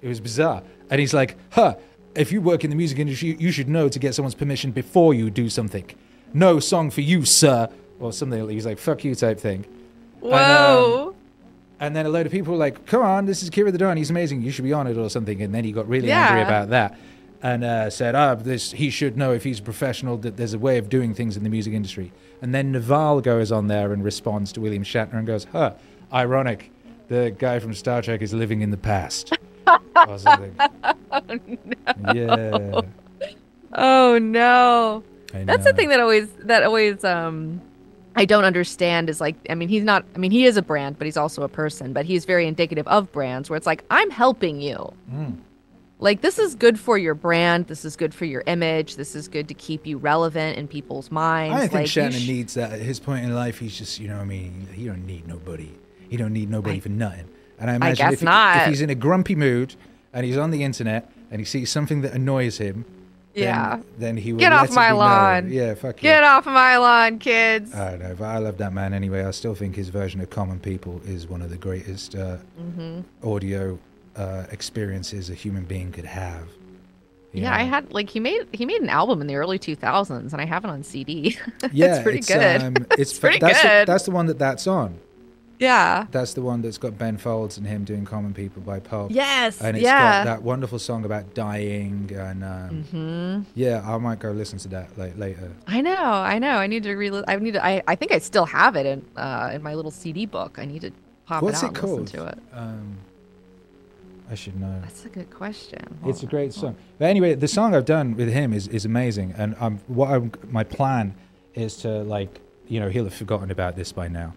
It 0.04 0.08
was 0.08 0.20
bizarre, 0.20 0.62
and 0.92 1.00
he's 1.00 1.14
like, 1.14 1.36
huh. 1.50 1.76
If 2.16 2.32
you 2.32 2.42
work 2.42 2.64
in 2.64 2.70
the 2.72 2.76
music 2.76 2.98
industry, 3.00 3.36
you 3.40 3.52
should 3.52 3.70
know 3.70 3.88
to 3.88 4.00
get 4.00 4.16
someone's 4.16 4.36
permission 4.36 4.72
before 4.72 5.14
you 5.14 5.30
do 5.30 5.48
something. 5.50 5.86
No 6.34 6.60
song 6.60 6.90
for 6.90 7.02
you, 7.02 7.24
sir, 7.24 7.70
or 8.00 8.12
something. 8.12 8.50
He's 8.50 8.66
like, 8.66 8.80
"Fuck 8.80 9.04
you," 9.04 9.14
type 9.16 9.40
thing. 9.40 9.64
Whoa. 10.20 11.16
And 11.80 11.96
then 11.96 12.06
a 12.06 12.10
load 12.10 12.26
of 12.26 12.32
people 12.32 12.54
were 12.54 12.60
like, 12.60 12.86
come 12.86 13.02
on, 13.02 13.26
this 13.26 13.42
is 13.42 13.48
Akira 13.50 13.72
the 13.72 13.78
Don. 13.78 13.96
He's 13.96 14.10
amazing. 14.10 14.42
You 14.42 14.52
should 14.52 14.66
be 14.66 14.74
on 14.74 14.86
it 14.88 14.98
or 14.98 15.10
something. 15.10 15.42
And 15.42 15.54
then 15.56 15.64
he 15.64 15.72
got 15.72 15.88
really 15.88 16.12
angry 16.12 16.42
about 16.42 16.70
that 16.70 16.98
and 17.42 17.64
uh, 17.64 17.90
said, 17.90 18.16
ah, 18.16 18.36
this 18.36 18.72
he 18.74 18.90
should 18.90 19.18
know 19.18 19.34
if 19.34 19.44
he's 19.44 19.60
a 19.60 19.64
professional 19.64 20.18
that 20.18 20.38
there's 20.38 20.54
a 20.54 20.60
way 20.60 20.78
of 20.78 20.90
doing 20.90 21.14
things 21.14 21.38
in 21.38 21.44
the 21.44 21.50
music 21.50 21.74
industry. 21.74 22.12
And 22.42 22.54
then 22.54 22.72
Naval 22.72 23.22
goes 23.22 23.52
on 23.52 23.68
there 23.68 23.94
and 23.94 24.04
responds 24.04 24.52
to 24.54 24.62
William 24.62 24.84
Shatner 24.84 25.16
and 25.16 25.28
goes, 25.28 25.46
huh, 25.52 25.74
ironic. 26.14 26.72
The 27.08 27.36
guy 27.38 27.60
from 27.60 27.74
Star 27.74 28.02
Trek 28.02 28.22
is 28.22 28.34
living 28.34 28.62
in 28.62 28.70
the 28.70 28.78
past. 28.78 29.34
or 30.08 30.20
something. 30.20 30.56
Yeah. 32.14 32.82
Oh 33.74 34.18
no. 34.20 35.04
That's 35.32 35.66
the 35.66 35.74
thing 35.74 35.90
that 35.90 36.00
always 36.00 36.30
that 36.40 36.64
always 36.64 37.04
um 37.04 37.62
I 38.16 38.26
don't 38.26 38.46
understand 38.46 39.10
is 39.10 39.22
like 39.22 39.36
I 39.50 39.56
mean 39.56 39.70
he's 39.70 39.84
not 39.84 40.06
I 40.16 40.18
mean 40.18 40.32
he 40.32 40.46
is 40.46 40.58
a 40.58 40.62
brand 40.62 40.98
but 40.98 41.06
he's 41.06 41.18
also 41.18 41.44
a 41.44 41.48
person 41.48 41.94
but 41.94 42.06
he's 42.06 42.26
very 42.26 42.48
indicative 42.48 42.88
of 42.88 43.12
brands 43.12 43.50
where 43.50 43.58
it's 43.58 43.68
like 43.68 43.84
I'm 43.92 44.10
helping 44.10 44.62
you. 44.62 44.94
Mm. 45.12 45.38
Like 46.02 46.22
this 46.22 46.40
is 46.40 46.56
good 46.56 46.80
for 46.80 46.98
your 46.98 47.14
brand, 47.14 47.68
this 47.68 47.84
is 47.84 47.96
good 47.98 48.14
for 48.14 48.24
your 48.26 48.42
image, 48.48 48.96
this 48.96 49.16
is 49.16 49.28
good 49.28 49.50
to 49.50 49.54
keep 49.54 49.86
you 49.86 49.98
relevant 49.98 50.58
in 50.58 50.68
people's 50.68 51.12
minds. 51.12 51.56
I 51.56 51.60
think 51.62 51.74
like, 51.74 51.86
Shatner 51.88 52.20
sh- 52.20 52.28
needs 52.28 52.54
that 52.54 52.72
at 52.72 52.80
his 52.80 53.00
point 53.02 53.26
in 53.26 53.36
life. 53.36 53.60
He's 53.60 53.78
just, 53.78 54.00
you 54.00 54.08
know, 54.08 54.16
what 54.16 54.22
I 54.22 54.26
mean, 54.26 54.68
he 54.74 54.86
don't 54.86 55.06
need 55.06 55.28
nobody. 55.28 55.72
He 56.10 56.16
don't 56.16 56.32
need 56.34 56.50
nobody 56.50 56.78
I- 56.78 56.80
for 56.80 56.90
nothing. 56.90 57.26
And 57.60 57.70
I 57.70 57.76
imagine 57.76 58.06
guess 58.06 58.14
if, 58.14 58.20
he- 58.22 58.62
if 58.62 58.68
he's 58.70 58.82
in 58.82 58.90
a 58.90 58.96
grumpy 58.96 59.36
mood 59.36 59.76
and 60.14 60.26
he's 60.26 60.38
on 60.38 60.52
the 60.52 60.64
internet 60.64 61.12
and 61.32 61.42
he 61.42 61.46
sees 61.46 61.70
something 61.70 62.00
that 62.02 62.14
annoys 62.14 62.58
him, 62.60 62.86
then, 63.34 63.44
Yeah. 63.44 63.80
then 63.98 64.16
he 64.18 64.32
will 64.32 64.40
Get 64.40 64.54
off 64.54 64.72
my 64.72 64.92
lawn. 64.92 65.52
Yeah, 65.52 65.74
fuck 65.76 65.98
Get 65.98 66.24
yeah. 66.24 66.38
off 66.38 66.46
my 66.46 66.78
lawn, 66.78 67.20
kids. 67.20 67.76
I 67.76 67.92
don't 67.92 68.00
know, 68.00 68.16
but 68.18 68.26
I 68.26 68.38
love 68.38 68.58
that 68.60 68.72
man 68.72 68.94
anyway. 68.94 69.26
I 69.26 69.32
still 69.32 69.54
think 69.54 69.76
his 69.76 69.90
version 69.90 70.22
of 70.22 70.30
Common 70.30 70.60
People 70.62 71.02
is 71.06 71.28
one 71.28 71.42
of 71.42 71.50
the 71.50 71.58
greatest 71.58 72.16
uh, 72.16 72.38
Mm-hmm. 72.60 73.02
audio 73.28 73.78
uh, 74.20 74.46
experiences 74.52 75.30
a 75.30 75.34
human 75.34 75.64
being 75.64 75.92
could 75.92 76.06
have. 76.06 76.48
Yeah, 77.32 77.56
I 77.56 77.62
had 77.64 77.94
like 77.94 78.10
he 78.10 78.20
made 78.20 78.48
he 78.52 78.66
made 78.66 78.82
an 78.82 78.90
album 78.90 79.22
in 79.22 79.28
the 79.28 79.36
early 79.36 79.60
2000s 79.60 80.34
and 80.34 80.42
I 80.42 80.46
have 80.46 80.64
it 80.66 80.70
on 80.70 80.84
CD. 80.84 81.38
Yeah, 81.72 81.96
it's 81.96 82.04
pretty 82.04 82.20
good. 82.22 82.62
Um, 82.64 82.76
it's, 82.98 83.14
fa- 83.14 83.22
pretty 83.22 83.40
that's 83.40 83.62
The, 83.62 83.68
good. 83.68 83.88
that's 83.88 84.06
the 84.06 84.12
one 84.12 84.26
that 84.26 84.40
that's 84.40 84.66
on. 84.66 84.98
yeah. 85.60 86.08
That's 86.10 86.34
the 86.34 86.42
one 86.42 86.64
that's 86.64 86.80
got 86.80 86.98
Ben 86.98 87.18
Folds 87.18 87.58
and 87.60 87.68
him 87.68 87.84
doing 87.84 88.04
Common 88.04 88.34
People 88.34 88.64
by 88.64 88.80
Pulp. 88.80 89.12
Yes. 89.12 89.62
And 89.62 89.78
it's 89.78 89.84
yeah. 89.84 90.24
got 90.24 90.26
that 90.26 90.42
wonderful 90.42 90.80
song 90.80 91.06
about 91.06 91.36
dying 91.36 92.10
and 92.16 92.44
um, 92.44 92.84
hmm 92.90 93.42
yeah, 93.54 93.84
I 93.86 93.96
might 94.00 94.18
go 94.20 94.32
listen 94.32 94.58
to 94.60 94.68
that 94.70 94.98
like 94.98 95.16
later. 95.16 95.52
I 95.68 95.82
know, 95.82 95.96
I 96.34 96.40
know. 96.40 96.56
I 96.58 96.66
need 96.66 96.82
to 96.84 96.96
re. 96.96 97.12
I 97.28 97.36
need 97.36 97.54
to. 97.54 97.64
I, 97.64 97.84
I 97.88 97.94
think 97.96 98.12
I 98.12 98.18
still 98.18 98.46
have 98.46 98.76
it 98.76 98.88
in 98.88 99.06
uh, 99.16 99.52
in 99.54 99.62
my 99.62 99.76
little 99.76 99.92
CD 99.92 100.26
book. 100.26 100.58
I 100.58 100.66
need 100.66 100.82
to 100.82 100.92
pop 101.28 101.44
What's 101.44 101.62
it 101.62 101.66
it 101.66 101.68
out 101.68 101.74
and 101.74 101.78
called? 101.78 102.02
listen 102.02 102.20
to 102.22 102.26
it. 102.26 102.40
Um, 102.54 102.98
I 104.32 104.36
should 104.36 104.60
know. 104.60 104.80
That's 104.82 105.06
a 105.06 105.10
good 105.10 105.30
question. 105.32 105.80
It's 106.06 106.22
a 106.24 106.28
great 106.28 106.54
song. 106.54 106.76
But 107.00 107.06
anyway, 107.06 107.34
the 107.36 107.48
song 107.48 107.74
I've 107.74 107.86
done 107.86 108.16
with 108.16 108.30
him 108.32 108.54
is, 108.54 108.68
is 108.68 108.86
amazing, 108.86 109.34
and 109.38 109.56
um, 109.60 109.80
what 109.88 110.10
I'm, 110.12 110.32
my 110.50 110.64
plan 110.64 111.16
is 111.56 111.78
to 111.78 112.04
like, 112.04 112.40
you 112.68 112.80
know, 112.80 112.90
he'll 112.90 113.06
have 113.06 113.14
forgotten 113.14 113.50
about 113.50 113.76
this 113.76 113.92
by 113.92 114.08
now. 114.08 114.34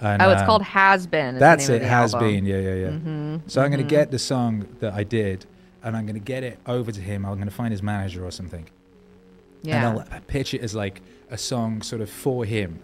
And, 0.00 0.22
Oh, 0.22 0.30
it's 0.30 0.40
um, 0.40 0.46
called 0.46 0.62
Has 0.62 1.06
Been. 1.06 1.38
That's 1.38 1.68
it. 1.68 1.82
Has 1.82 2.14
album. 2.14 2.28
been. 2.30 2.46
Yeah, 2.46 2.58
yeah, 2.58 2.74
yeah. 2.74 2.88
Mhm, 2.88 3.40
So 3.50 3.60
I'm 3.62 3.70
going 3.70 3.78
to 3.78 3.84
mhm. 3.86 3.88
get 3.98 4.10
the 4.10 4.18
song 4.18 4.66
that 4.80 4.94
I 4.94 5.04
did, 5.04 5.44
and 5.82 5.94
I'm 5.96 6.04
going 6.06 6.14
to 6.16 6.20
get 6.20 6.42
it 6.42 6.58
over 6.66 6.90
to 6.90 7.00
him. 7.00 7.24
I'm 7.26 7.34
going 7.34 7.48
to 7.48 7.54
find 7.54 7.70
his 7.70 7.82
manager 7.82 8.24
or 8.24 8.30
something, 8.30 8.66
Yeah. 9.62 9.90
and 9.90 10.00
I'll 10.10 10.20
pitch 10.26 10.54
it 10.54 10.62
as 10.62 10.74
like 10.74 11.02
a 11.30 11.36
song 11.38 11.82
sort 11.82 12.00
of 12.00 12.08
for 12.10 12.44
him 12.46 12.80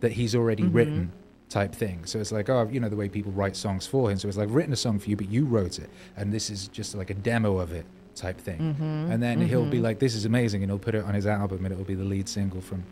that 0.00 0.12
he's 0.12 0.34
already 0.36 0.62
Mm-hmm. 0.62 0.76
written 0.76 1.12
type 1.54 1.72
thing. 1.72 2.04
So 2.04 2.18
it's 2.18 2.32
like, 2.32 2.48
oh, 2.50 2.68
you 2.72 2.80
know, 2.80 2.88
the 2.88 2.96
way 2.96 3.08
people 3.08 3.30
write 3.32 3.54
songs 3.56 3.86
for 3.86 4.10
him. 4.10 4.18
So 4.18 4.26
it's 4.28 4.36
like 4.36 4.48
I've 4.48 4.54
written 4.54 4.72
a 4.72 4.76
song 4.86 4.98
for 4.98 5.08
you, 5.08 5.16
but 5.16 5.28
you 5.30 5.44
wrote 5.44 5.78
it, 5.78 5.88
and 6.16 6.32
this 6.32 6.50
is 6.50 6.66
just 6.68 6.94
like 6.96 7.10
a 7.10 7.14
demo 7.14 7.58
of 7.58 7.70
it 7.72 7.86
type 8.16 8.38
thing. 8.38 8.58
Mm-hmm. 8.60 9.12
And 9.12 9.22
then 9.22 9.40
he'll 9.40 9.64
be 9.78 9.80
like, 9.80 9.98
this 10.00 10.14
is 10.16 10.24
amazing, 10.24 10.62
and 10.62 10.70
he'll 10.70 10.78
put 10.88 10.94
it 10.96 11.04
on 11.04 11.14
his 11.14 11.26
album, 11.26 11.64
and 11.64 11.72
it'll 11.72 11.84
be 11.84 11.94
the 11.94 12.04
lead 12.14 12.28
single 12.28 12.60
from 12.60 12.82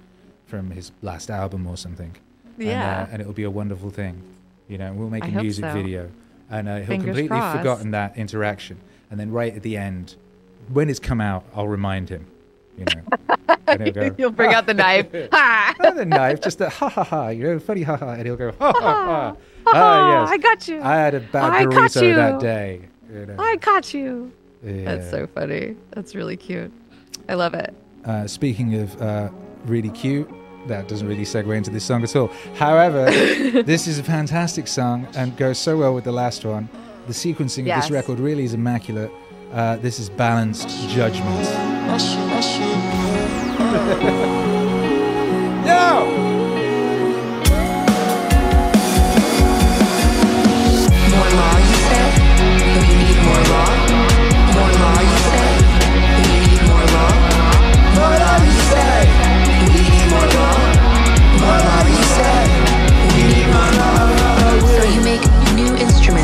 from 0.47 0.70
his 0.70 0.93
last 1.02 1.28
album 1.30 1.66
or 1.66 1.76
something. 1.76 2.14
And, 2.59 2.66
Yeah. 2.68 3.02
uh, 3.02 3.06
and 3.10 3.20
it'll 3.22 3.32
be 3.44 3.44
a 3.44 3.51
wonderful 3.51 3.90
thing. 3.90 4.22
You 4.68 4.78
know, 4.78 4.93
we'll 4.93 5.10
make 5.10 5.24
I 5.24 5.28
a 5.28 5.43
music 5.43 5.64
so. 5.64 5.72
video, 5.72 6.10
and 6.51 6.68
uh, 6.68 6.76
he'll 6.76 6.86
Fingers 6.86 7.05
completely 7.06 7.28
crossed. 7.39 7.59
forgotten 7.59 7.90
that 7.93 8.16
interaction. 8.16 8.76
And 9.10 9.18
then 9.18 9.30
right 9.32 9.55
at 9.56 9.62
the 9.62 9.76
end, 9.76 10.14
when 10.72 10.89
it's 10.89 11.01
come 11.01 11.20
out, 11.20 11.43
I'll 11.56 11.68
remind 11.68 12.09
him. 12.10 12.26
You 12.78 12.84
know, 12.94 13.02
and 13.66 13.82
he'll 13.82 13.93
go, 13.93 14.14
You'll 14.18 14.30
bring 14.30 14.52
out 14.55 14.66
the 14.66 14.74
knife. 14.74 15.06
Ha! 15.32 15.74
not 15.80 15.97
the 15.97 16.05
knife, 16.05 16.40
just 16.40 16.60
a 16.60 16.68
ha 16.68 16.89
ha 16.89 17.05
ha, 17.05 17.28
you 17.28 17.44
know, 17.44 17.59
funny 17.59 17.82
ha 17.82 17.97
ha, 17.97 18.10
and 18.10 18.24
he'll 18.26 18.36
go 18.36 18.52
ha 18.52 18.72
ha 18.72 18.80
ha. 18.80 19.36
Oh, 19.66 19.72
Ah, 19.74 20.26
I 20.28 20.39
got 20.39 20.66
you. 20.68 20.80
I 20.82 20.97
had 20.97 21.14
a 21.14 21.20
bad 21.20 21.44
I 21.52 21.64
caught 21.66 21.90
burrito 21.93 22.14
that 22.16 22.40
day. 22.40 22.80
You 23.12 23.26
know. 23.26 23.36
I 23.39 23.56
caught 23.59 23.94
you. 23.94 24.32
Yeah. 24.64 24.84
That's 24.97 25.10
so 25.10 25.26
funny. 25.28 25.76
That's 25.93 26.14
really 26.14 26.36
cute. 26.36 26.72
I 27.28 27.34
love 27.34 27.55
it. 27.55 27.72
Uh, 28.05 28.26
speaking 28.26 28.74
of 28.74 29.01
uh, 29.01 29.28
really 29.66 29.90
cute, 29.90 30.28
that 30.66 30.89
doesn't 30.89 31.06
really 31.06 31.24
segue 31.24 31.56
into 31.56 31.70
this 31.70 31.84
song 31.84 32.02
at 32.02 32.14
all. 32.16 32.28
However, 32.56 33.05
this 33.62 33.86
is 33.86 33.98
a 33.98 34.02
fantastic 34.05 34.66
song 34.66 35.06
and 35.14 35.36
goes 35.36 35.59
so 35.59 35.76
well 35.78 35.94
with 35.94 36.05
the 36.05 36.12
last 36.12 36.44
one. 36.44 36.68
The 37.06 37.12
sequencing 37.12 37.60
of 37.72 37.80
this 37.82 37.90
record 37.90 38.18
really 38.18 38.44
is 38.44 38.55
immaculate. 38.55 39.10
Uh, 39.52 39.76
this 39.76 39.98
is 40.01 40.09
Balanced 40.09 40.68
Judgment. 40.89 41.47
Yo! 45.66 46.23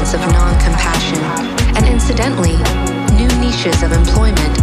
Of 0.09 0.20
non-compassion, 0.33 1.19
and 1.77 1.87
incidentally, 1.87 2.57
new 3.15 3.29
niches 3.43 3.83
of 3.83 3.93
employment 3.93 4.57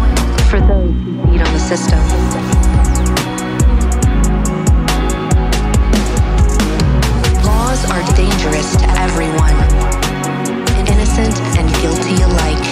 for 0.49 0.60
those 0.60 0.90
who 0.90 1.24
feed 1.28 1.40
on 1.40 1.53
the 1.53 1.60
system. 1.60 2.45
Are 7.91 8.03
dangerous 8.16 8.76
to 8.78 8.88
everyone, 8.99 9.56
innocent 10.90 11.38
and 11.56 11.70
guilty 11.80 12.22
alike. 12.24 12.66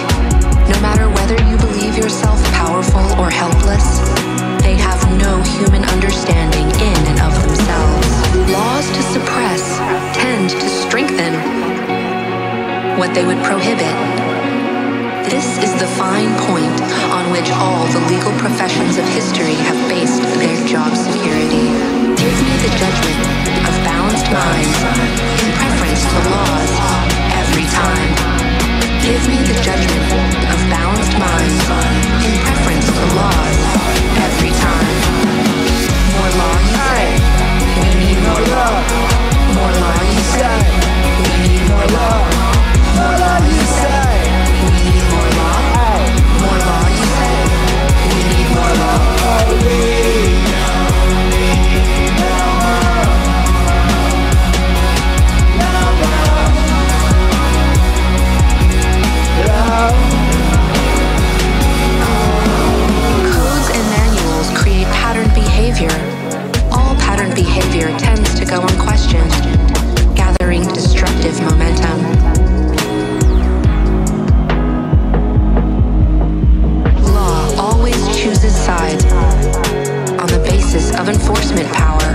No 0.67 0.75
matter 0.81 1.07
whether 1.07 1.37
you 1.47 1.55
believe 1.57 1.95
yourself 1.95 2.43
powerful 2.51 3.05
or 3.21 3.29
helpless, 3.29 3.99
they 4.63 4.75
have 4.75 4.99
no 5.17 5.41
human 5.43 5.85
understanding 5.85 6.67
in 6.81 6.99
and 7.07 7.19
of 7.21 7.33
themselves. 7.45 8.07
Laws 8.51 8.89
to 8.89 9.01
suppress 9.13 9.77
tend 10.17 10.49
to 10.49 10.67
strengthen 10.67 11.33
what 12.97 13.13
they 13.13 13.23
would 13.23 13.41
prohibit. 13.43 13.95
This 15.29 15.47
is 15.63 15.71
the 15.79 15.87
fine 15.95 16.33
point 16.49 16.81
on 17.13 17.31
which 17.31 17.49
all 17.51 17.85
the 17.93 18.01
legal 18.11 18.33
professions 18.39 18.97
of 18.97 19.05
history 19.13 19.55
have 19.69 19.77
based 19.87 20.23
their 20.41 20.57
job 20.67 20.95
security. 20.97 21.69
Give 22.17 22.35
me 22.43 22.55
the 22.65 22.75
judgment 22.77 23.42
in 24.29 25.51
preference 25.59 26.03
to 26.05 26.17
laws 26.31 26.71
every 27.41 27.67
time. 27.67 28.11
Give 29.03 29.23
me 29.27 29.37
the 29.43 29.55
judgment 29.61 30.05
of 30.53 30.59
balanced 30.71 31.17
mind 31.19 31.51
in 32.23 32.33
preference 32.45 32.87
to 32.87 33.05
laws 33.19 33.57
every 34.25 34.53
time. 34.65 34.95
More 36.15 36.31
law, 36.39 36.55
we 37.81 37.89
need 37.99 38.19
more 38.23 38.43
love. 38.55 38.85
More 39.55 39.73
law, 39.81 39.99
we 41.19 41.47
need 41.47 41.69
more 41.69 41.87
love. 41.87 42.22
go 68.53 68.61
unquestioned, 68.67 69.31
gathering 70.15 70.61
destructive 70.73 71.35
momentum. 71.41 71.99
Law 77.15 77.55
always 77.57 77.97
chooses 78.15 78.55
sides 78.55 79.05
on 80.21 80.27
the 80.27 80.45
basis 80.47 80.93
of 80.99 81.09
enforcement 81.09 81.67
power. 81.73 82.12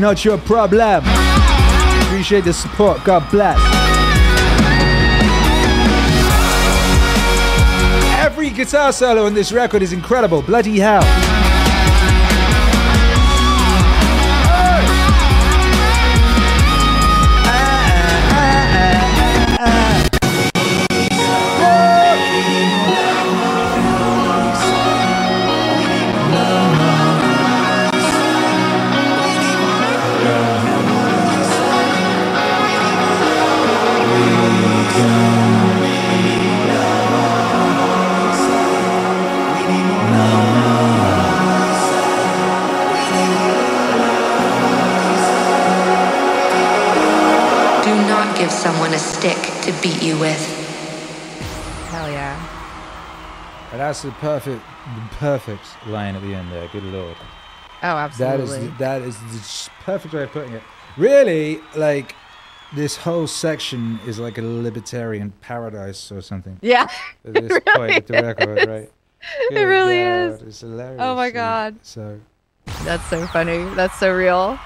Not 0.00 0.24
your 0.24 0.38
problem. 0.38 1.04
Appreciate 2.02 2.44
the 2.44 2.52
support. 2.52 3.04
God 3.04 3.30
bless. 3.30 3.58
Every 8.18 8.50
guitar 8.50 8.92
solo 8.92 9.26
on 9.26 9.34
this 9.34 9.52
record 9.52 9.82
is 9.82 9.92
incredible. 9.92 10.42
Bloody 10.42 10.78
hell. 10.78 11.02
That's 53.90 54.02
the 54.02 54.12
perfect, 54.12 54.62
the 54.94 55.16
perfect 55.16 55.64
line 55.88 56.14
at 56.14 56.22
the 56.22 56.32
end 56.32 56.52
there. 56.52 56.68
Good 56.68 56.84
lord. 56.84 57.16
Oh, 57.82 58.08
That 58.18 58.38
absolutely. 58.38 58.66
is 58.68 58.78
that 58.78 59.02
is 59.02 59.16
the 59.18 59.70
perfect 59.82 60.14
way 60.14 60.22
of 60.22 60.30
putting 60.30 60.52
it. 60.52 60.62
Really, 60.96 61.60
like 61.74 62.14
this 62.72 62.96
whole 62.96 63.26
section 63.26 63.98
is 64.06 64.20
like 64.20 64.38
a 64.38 64.42
libertarian 64.42 65.32
paradise 65.40 66.12
or 66.12 66.20
something. 66.22 66.56
yeah. 66.62 66.86
At 67.24 67.34
this 67.34 67.50
It 67.56 67.66
point 67.66 67.80
really 67.80 67.96
of 67.96 68.06
the 68.06 68.22
record, 68.22 68.68
right? 68.68 68.92
It 69.50 69.58
really 69.60 70.04
God, 70.04 70.34
is. 70.34 70.42
It's 70.42 70.60
hilarious. 70.60 71.00
Oh 71.00 71.16
my 71.16 71.30
God. 71.30 71.74
So 71.82 72.20
That's 72.84 73.04
so 73.10 73.26
funny. 73.26 73.64
That's 73.74 73.98
so 73.98 74.12
real. 74.14 74.56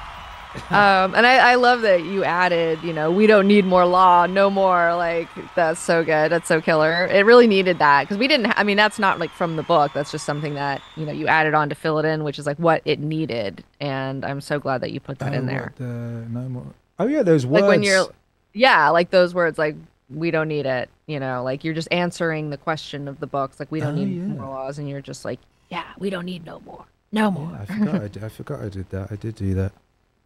Um, 0.71 1.15
and 1.15 1.27
I, 1.27 1.53
I 1.53 1.55
love 1.57 1.83
that 1.83 2.05
you 2.05 2.25
added, 2.25 2.83
you 2.83 2.93
know, 2.93 3.11
we 3.11 3.27
don't 3.27 3.47
need 3.47 3.65
more 3.65 3.85
law, 3.87 4.27
no 4.27 4.49
more. 4.51 4.95
Like, 4.97 5.29
that's 5.55 5.79
so 5.81 6.03
good. 6.05 6.31
That's 6.33 6.49
so 6.49 6.61
killer. 6.61 7.07
It 7.07 7.27
really 7.27 7.47
needed 7.47 7.79
that 7.81 8.05
because 8.05 8.19
we 8.19 8.27
didn't, 8.29 8.47
ha- 8.47 8.55
I 8.57 8.65
mean, 8.65 8.77
that's 8.77 8.99
not 8.99 9.19
like 9.19 9.31
from 9.31 9.57
the 9.57 9.63
book. 9.63 9.93
That's 9.95 10.11
just 10.11 10.25
something 10.25 10.55
that, 10.55 10.81
you 10.97 11.05
know, 11.07 11.13
you 11.13 11.27
added 11.27 11.55
on 11.55 11.69
to 11.69 11.75
fill 11.75 11.99
it 11.99 12.05
in, 12.05 12.25
which 12.25 12.39
is 12.39 12.47
like 12.47 12.57
what 12.59 12.83
it 12.85 12.99
needed. 13.01 13.63
And 13.81 14.25
I'm 14.25 14.41
so 14.41 14.59
glad 14.59 14.81
that 14.81 14.91
you 14.93 15.01
put 15.01 15.19
that 15.19 15.33
oh, 15.33 15.37
in 15.37 15.47
there. 15.47 15.75
uh, 15.79 15.83
no 15.85 16.49
more. 16.49 16.67
Oh 16.99 17.07
yeah, 17.09 17.23
those 17.23 17.45
words. 17.47 17.63
Like 17.63 17.69
when 17.69 17.83
you're, 17.83 18.07
yeah, 18.53 18.89
like 18.91 19.11
those 19.11 19.35
words, 19.35 19.59
like, 19.59 19.77
we 20.11 20.31
don't 20.31 20.49
need 20.49 20.67
it, 20.67 20.89
you 21.07 21.19
know, 21.21 21.43
like 21.43 21.65
you're 21.65 21.75
just 21.75 21.89
answering 21.91 22.51
the 22.51 22.59
question 22.59 23.09
of 23.09 23.19
the 23.21 23.27
books. 23.27 23.59
Like, 23.61 23.71
we 23.73 23.81
don't 23.81 23.95
Oh, 23.99 24.05
need 24.05 24.17
yeah. 24.17 24.23
more 24.35 24.47
laws. 24.49 24.79
And 24.79 24.89
you're 24.89 25.01
just 25.01 25.25
like, 25.25 25.41
yeah, 25.71 25.85
we 25.99 26.11
don't 26.11 26.25
need 26.27 26.45
no 26.45 26.61
more. 26.61 26.85
No 27.13 27.31
more. 27.31 27.51
Yeah, 27.53 27.61
I 27.63 27.65
forgot. 27.67 27.95
I, 28.03 28.09
did, 28.09 28.25
I 28.25 28.29
forgot 28.29 28.61
I 28.63 28.69
did 28.69 28.91
that. 28.91 29.13
I 29.13 29.17
did 29.17 29.35
do 29.35 29.55
that. 29.55 29.73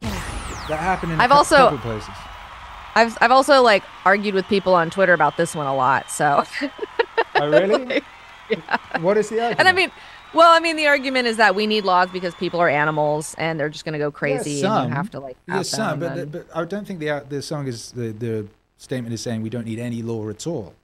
That 0.02 0.78
happened 0.80 1.12
in 1.12 1.20
I've 1.20 1.32
also- 1.32 1.76
places. 1.78 2.08
I've 2.94 3.16
I've 3.20 3.30
also 3.30 3.62
like 3.62 3.84
argued 4.04 4.34
with 4.34 4.46
people 4.48 4.74
on 4.74 4.90
Twitter 4.90 5.12
about 5.12 5.36
this 5.36 5.54
one 5.54 5.66
a 5.66 5.74
lot. 5.74 6.10
So, 6.10 6.42
Oh 7.36 7.48
really? 7.50 8.02
What 9.00 9.16
is 9.18 9.28
the 9.28 9.36
argument? 9.40 9.60
and 9.60 9.68
I 9.68 9.72
mean, 9.72 9.90
well, 10.34 10.50
I 10.52 10.58
mean, 10.58 10.76
the 10.76 10.86
argument 10.88 11.26
is 11.28 11.36
that 11.36 11.54
we 11.54 11.66
need 11.66 11.84
laws 11.84 12.08
because 12.10 12.34
people 12.34 12.60
are 12.60 12.68
animals 12.68 13.34
and 13.38 13.60
they're 13.60 13.68
just 13.68 13.84
going 13.84 13.92
to 13.92 13.98
go 13.98 14.10
crazy, 14.10 14.52
and 14.52 14.60
some. 14.62 14.88
you 14.88 14.94
have 14.94 15.10
to 15.10 15.20
like. 15.20 15.36
Yes, 15.46 15.56
have 15.56 15.66
some, 15.66 16.00
but, 16.00 16.18
and- 16.18 16.32
but 16.32 16.46
I 16.54 16.64
don't 16.64 16.86
think 16.86 16.98
the 16.98 17.24
the 17.28 17.40
song 17.42 17.66
is 17.68 17.92
the 17.92 18.08
the 18.12 18.46
statement 18.78 19.14
is 19.14 19.20
saying 19.20 19.42
we 19.42 19.50
don't 19.50 19.66
need 19.66 19.78
any 19.78 20.02
law 20.02 20.28
at 20.28 20.46
all. 20.46 20.74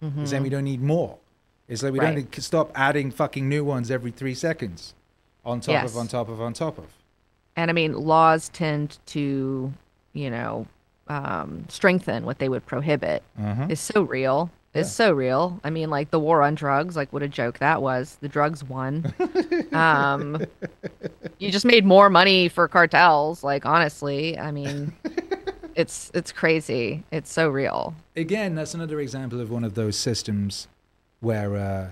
It's 0.00 0.30
saying 0.30 0.42
we 0.42 0.48
don't 0.48 0.64
need 0.64 0.82
more. 0.82 1.16
It's 1.68 1.82
like 1.84 1.92
we 1.92 2.00
don't 2.00 2.08
Mm-hmm. 2.10 2.16
Need 2.18 2.32
to 2.32 2.42
stop 2.42 2.72
adding 2.74 3.12
fucking 3.12 3.48
new 3.48 3.62
ones 3.62 3.88
every 3.90 4.10
three 4.10 4.34
seconds, 4.34 4.94
on 5.44 5.60
top 5.60 5.68
Yes. 5.74 5.90
of 5.92 5.96
on 5.98 6.08
top 6.08 6.28
of 6.28 6.40
on 6.40 6.54
top 6.54 6.76
of. 6.78 6.86
And 7.56 7.70
I 7.70 7.74
mean, 7.74 7.92
laws 7.94 8.48
tend 8.48 8.98
to, 9.06 9.72
you 10.12 10.30
know, 10.30 10.66
um, 11.08 11.64
strengthen 11.68 12.24
what 12.24 12.38
they 12.38 12.48
would 12.48 12.64
prohibit. 12.66 13.22
Uh-huh. 13.38 13.66
It's 13.68 13.80
so 13.80 14.02
real. 14.02 14.50
It's 14.74 14.90
so 14.90 15.12
real. 15.12 15.60
I 15.64 15.70
mean, 15.70 15.90
like 15.90 16.10
the 16.10 16.18
war 16.18 16.42
on 16.42 16.54
drugs, 16.54 16.96
like 16.96 17.12
what 17.12 17.22
a 17.22 17.28
joke 17.28 17.58
that 17.58 17.82
was. 17.82 18.16
The 18.22 18.28
drugs 18.28 18.64
won. 18.64 19.12
um, 19.72 20.42
you 21.38 21.50
just 21.50 21.66
made 21.66 21.84
more 21.84 22.08
money 22.08 22.48
for 22.48 22.68
cartels. 22.68 23.44
Like 23.44 23.66
honestly, 23.66 24.38
I 24.38 24.50
mean, 24.50 24.94
it's 25.74 26.10
it's 26.14 26.32
crazy. 26.32 27.02
It's 27.10 27.30
so 27.30 27.50
real. 27.50 27.94
Again, 28.16 28.54
that's 28.54 28.72
another 28.72 28.98
example 29.00 29.40
of 29.40 29.50
one 29.50 29.62
of 29.62 29.74
those 29.74 29.98
systems 29.98 30.68
where, 31.20 31.56
uh, 31.56 31.88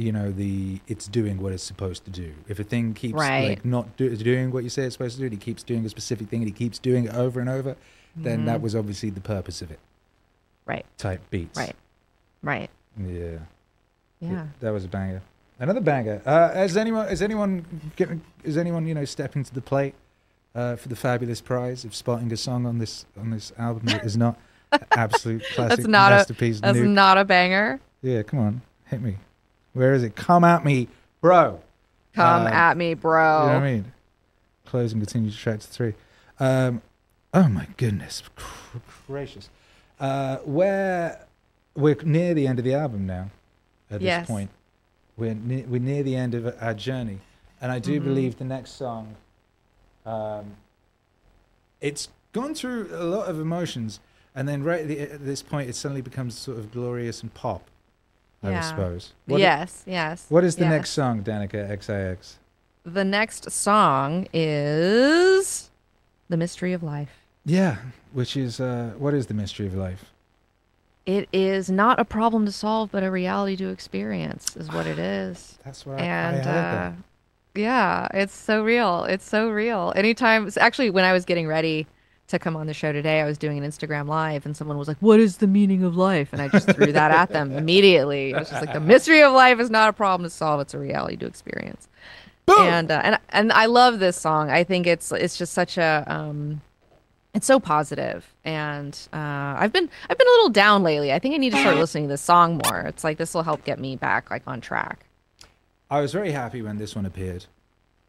you 0.00 0.12
know, 0.12 0.30
the 0.32 0.80
it's 0.88 1.06
doing 1.08 1.40
what 1.42 1.52
it's 1.52 1.62
supposed 1.62 2.04
to 2.06 2.10
do. 2.10 2.32
If 2.48 2.58
a 2.58 2.64
thing 2.64 2.94
keeps 2.94 3.14
Right. 3.14 3.48
like 3.50 3.64
not 3.64 3.96
do, 3.96 4.14
doing 4.16 4.50
what 4.50 4.64
you 4.64 4.70
say 4.70 4.84
it's 4.84 4.94
supposed 4.94 5.16
to 5.16 5.20
do, 5.20 5.26
and 5.26 5.34
it 5.34 5.40
keeps 5.40 5.62
doing 5.62 5.84
a 5.84 5.88
specific 5.88 6.28
thing, 6.28 6.40
and 6.42 6.48
it 6.48 6.56
keeps 6.56 6.78
doing 6.78 7.04
it 7.06 7.14
over 7.14 7.40
and 7.40 7.48
over, 7.48 7.76
then 8.16 8.38
Mm-hmm. 8.38 8.46
that 8.46 8.60
was 8.62 8.74
obviously 8.74 9.10
the 9.10 9.20
purpose 9.20 9.62
of 9.62 9.70
it. 9.70 9.78
Right. 10.66 10.84
Type 10.98 11.20
beats. 11.30 11.58
Right. 11.58 11.76
Right. 12.42 12.70
Yeah. 12.98 13.38
Yeah. 14.20 14.46
That 14.60 14.70
was 14.72 14.84
a 14.84 14.88
banger. 14.88 15.22
Another 15.58 15.80
banger. 15.80 16.22
Uh, 16.24 16.52
has 16.54 16.76
anyone? 16.76 17.08
Is 17.08 17.20
anyone? 17.22 17.64
Getting, 17.96 18.22
is 18.44 18.56
anyone? 18.56 18.86
You 18.86 18.94
know, 18.94 19.04
stepping 19.04 19.44
to 19.44 19.52
the 19.54 19.60
plate 19.60 19.94
uh, 20.54 20.76
for 20.76 20.88
the 20.88 20.96
fabulous 20.96 21.40
prize 21.40 21.84
of 21.84 21.94
spotting 21.94 22.32
a 22.32 22.36
song 22.36 22.64
on 22.66 22.78
this 22.78 23.04
on 23.18 23.30
this 23.30 23.52
album 23.58 23.86
that 23.86 24.04
is 24.04 24.16
not 24.16 24.38
absolute 24.96 25.42
classic 25.54 25.76
That's 25.76 25.88
not 25.88 26.12
masterpiece? 26.12 26.58
a 26.58 26.62
that's 26.62 26.78
nuke? 26.78 26.88
not 26.88 27.18
a 27.18 27.24
banger. 27.24 27.80
yeah, 28.02 28.22
come 28.22 28.38
on, 28.40 28.62
hit 28.86 29.02
me. 29.02 29.16
Where 29.72 29.94
is 29.94 30.02
it? 30.02 30.16
Come 30.16 30.44
at 30.44 30.64
me, 30.64 30.88
bro. 31.20 31.60
Come 32.14 32.42
Um, 32.42 32.46
at 32.48 32.76
me, 32.76 32.94
bro. 32.94 33.42
You 33.42 33.46
know 33.48 33.54
what 33.54 33.62
I 33.62 33.72
mean? 33.72 33.92
Closing 34.66 34.98
continues 35.00 35.36
track 35.36 35.60
to 35.60 35.66
three. 35.66 35.94
Um, 36.38 36.82
oh 37.34 37.48
my 37.48 37.66
goodness 37.76 38.22
gracious. 39.06 39.48
Uh, 39.98 40.36
where 40.38 41.26
we're 41.74 41.96
near 42.02 42.34
the 42.34 42.46
end 42.46 42.58
of 42.58 42.64
the 42.64 42.74
album 42.74 43.06
now. 43.06 43.30
At 43.90 44.00
Yes. 44.00 44.22
this 44.22 44.28
point, 44.30 44.50
we're 45.16 45.34
ne- 45.34 45.64
we're 45.64 45.80
near 45.80 46.02
the 46.02 46.14
end 46.16 46.34
of 46.34 46.54
our 46.60 46.74
journey, 46.74 47.18
and 47.60 47.70
I 47.72 47.78
do 47.80 47.96
Mm-hmm. 47.96 48.04
believe 48.08 48.38
the 48.38 48.44
next 48.44 48.72
song. 48.72 49.16
Um, 50.06 50.56
it's 51.80 52.08
gone 52.32 52.54
through 52.54 52.88
a 52.92 53.02
lot 53.04 53.28
of 53.28 53.40
emotions, 53.40 53.98
and 54.34 54.48
then 54.48 54.62
right 54.62 54.82
at, 54.82 54.88
the, 54.88 55.00
at 55.00 55.24
this 55.24 55.42
point, 55.42 55.68
it 55.68 55.74
suddenly 55.74 56.02
becomes 56.02 56.38
sort 56.38 56.58
of 56.58 56.70
glorious 56.72 57.22
and 57.22 57.34
pop. 57.34 57.62
I 58.42 58.50
Yeah. 58.50 58.60
suppose. 58.62 59.12
What 59.26 59.36
i- 59.38 59.40
yes, 59.40 59.82
yes. 59.86 60.26
what 60.28 60.44
is 60.44 60.56
the 60.56 60.64
yes. 60.64 60.70
next 60.70 60.90
song, 60.90 61.22
Danika 61.22 61.68
XIX? 61.68 62.38
The 62.84 63.04
next 63.04 63.50
song 63.50 64.26
is 64.32 65.70
The 66.28 66.36
Mystery 66.36 66.72
of 66.72 66.82
Life. 66.82 67.10
Yeah, 67.44 67.76
which 68.12 68.36
is 68.36 68.60
uh, 68.60 68.92
what 68.98 69.14
is 69.14 69.26
the 69.26 69.34
mystery 69.34 69.66
of 69.66 69.74
life? 69.74 70.06
It 71.06 71.28
is 71.32 71.70
not 71.70 71.98
a 71.98 72.04
problem 72.04 72.44
to 72.46 72.52
solve, 72.52 72.90
but 72.92 73.02
a 73.02 73.10
reality 73.10 73.56
to 73.56 73.68
experience, 73.68 74.56
is 74.56 74.68
what 74.70 74.86
it 74.86 74.98
is. 75.22 75.58
That's 75.64 75.84
what 75.84 75.98
I, 75.98 76.02
I 76.02 76.06
and 76.06 76.36
heard. 76.44 76.86
uh, 76.86 76.92
yeah, 77.54 78.08
it's 78.14 78.34
so 78.34 78.62
real. 78.62 79.04
It's 79.04 79.28
so 79.28 79.50
real. 79.50 79.92
Anytime, 79.96 80.50
actually, 80.58 80.90
when 80.90 81.04
I 81.04 81.12
was 81.12 81.24
getting 81.24 81.46
ready 81.46 81.86
to 82.30 82.38
come 82.38 82.56
on 82.56 82.66
the 82.66 82.74
show 82.74 82.92
today, 82.92 83.20
I 83.20 83.24
was 83.26 83.38
doing 83.38 83.58
an 83.62 83.64
Instagram 83.70 84.06
live, 84.08 84.46
and 84.46 84.56
someone 84.56 84.78
was 84.78 84.88
like, 84.88 84.96
"What 85.00 85.20
is 85.20 85.36
the 85.38 85.46
meaning 85.46 85.82
of 85.84 85.96
life?" 85.96 86.30
And 86.32 86.40
I 86.42 86.48
just 86.48 86.70
threw 86.72 86.92
that 86.92 87.10
at 87.10 87.30
them 87.30 87.52
immediately. 87.56 88.30
It 88.30 88.36
was 88.38 88.50
just 88.50 88.60
like, 88.64 88.72
"The 88.72 88.80
mystery 88.80 89.22
of 89.22 89.32
life 89.32 89.60
is 89.60 89.70
not 89.70 89.88
a 89.88 89.92
problem 89.92 90.24
to 90.26 90.30
solve; 90.30 90.60
it's 90.60 90.74
a 90.74 90.78
reality 90.78 91.16
to 91.18 91.26
experience." 91.26 91.88
And 92.48 92.90
uh, 92.90 93.00
and 93.04 93.18
and 93.28 93.52
I 93.52 93.66
love 93.66 94.00
this 94.00 94.16
song. 94.16 94.50
I 94.50 94.64
think 94.64 94.86
it's 94.86 95.12
it's 95.12 95.36
just 95.38 95.52
such 95.52 95.78
a 95.78 96.04
um, 96.08 96.60
it's 97.32 97.46
so 97.46 97.60
positive 97.60 98.26
and 98.44 98.98
uh, 99.12 99.54
i've 99.56 99.72
been 99.72 99.88
i've 100.08 100.18
been 100.18 100.26
a 100.26 100.30
little 100.30 100.48
down 100.48 100.82
lately 100.82 101.12
i 101.12 101.18
think 101.20 101.32
i 101.32 101.38
need 101.38 101.52
to 101.52 101.60
start 101.60 101.76
listening 101.76 102.02
to 102.04 102.08
this 102.08 102.20
song 102.20 102.60
more 102.64 102.80
it's 102.80 103.04
like 103.04 103.18
this 103.18 103.32
will 103.34 103.44
help 103.44 103.62
get 103.62 103.78
me 103.78 103.94
back 103.94 104.28
like 104.32 104.42
on 104.48 104.60
track 104.60 105.06
I 105.88 106.00
was 106.00 106.12
very 106.12 106.32
happy 106.32 106.60
when 106.62 106.78
this 106.78 106.94
one 106.96 107.06
appeared. 107.06 107.46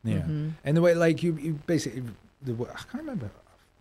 Yeah, 0.04 0.18
Mm-hmm. 0.22 0.50
and 0.66 0.76
the 0.78 0.82
way 0.82 0.96
like 0.96 1.22
you, 1.22 1.34
you 1.40 1.60
basically 1.68 2.02
the 2.42 2.54
I 2.54 2.78
can't 2.92 3.04
remember. 3.04 3.30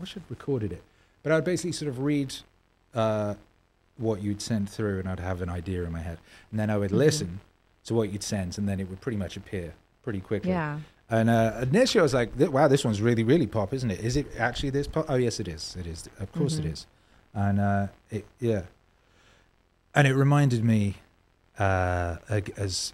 I 0.00 0.02
wish 0.02 0.16
I'd 0.16 0.22
recorded 0.30 0.72
it, 0.72 0.82
but 1.22 1.30
I'd 1.30 1.44
basically 1.44 1.72
sort 1.72 1.90
of 1.90 1.98
read 1.98 2.34
uh, 2.94 3.34
what 3.98 4.22
you'd 4.22 4.40
send 4.40 4.70
through, 4.70 4.98
and 5.00 5.08
I'd 5.08 5.20
have 5.20 5.42
an 5.42 5.50
idea 5.50 5.82
in 5.84 5.92
my 5.92 6.00
head, 6.00 6.18
and 6.50 6.58
then 6.58 6.70
I 6.70 6.72
Mm-hmm. 6.72 6.80
would 6.80 6.92
listen 6.92 7.40
to 7.84 7.94
what 7.94 8.10
you'd 8.10 8.22
sent, 8.22 8.56
and 8.56 8.66
then 8.66 8.80
it 8.80 8.88
would 8.88 9.02
pretty 9.02 9.18
much 9.18 9.36
appear 9.36 9.74
pretty 10.02 10.20
quickly. 10.20 10.50
yeah 10.52 10.78
And 11.10 11.28
uh, 11.28 11.58
initially, 11.62 12.00
I 12.00 12.02
was 12.02 12.14
like, 12.14 12.30
"Wow, 12.38 12.68
this 12.68 12.82
one's 12.84 13.02
really, 13.02 13.24
really 13.24 13.46
pop, 13.46 13.74
isn't 13.74 13.90
it? 13.90 14.00
Is 14.00 14.16
it 14.16 14.26
actually 14.38 14.70
this 14.70 14.86
pop? 14.86 15.04
Oh, 15.08 15.16
yes, 15.16 15.38
it 15.38 15.48
is. 15.48 15.76
It 15.78 15.86
is. 15.86 16.08
Of 16.18 16.32
course, 16.32 16.54
Mm-hmm. 16.54 16.68
it 16.68 16.72
is." 16.72 16.86
And 17.34 17.60
uh, 17.60 17.86
it, 18.10 18.24
yeah, 18.40 18.62
and 19.94 20.06
it 20.08 20.14
reminded 20.14 20.64
me 20.64 20.96
uh, 21.58 22.16
as 22.56 22.92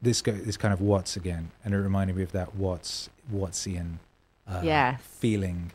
this 0.00 0.22
go 0.22 0.32
this 0.32 0.56
kind 0.56 0.72
of 0.72 0.80
Watts 0.80 1.16
again, 1.16 1.50
and 1.64 1.74
it 1.74 1.78
reminded 1.78 2.16
me 2.16 2.22
of 2.22 2.32
that 2.32 2.54
Watts 2.56 3.10
Wattsian 3.32 3.98
uh, 4.48 4.60
Yes. 4.64 5.00
feeling 5.02 5.72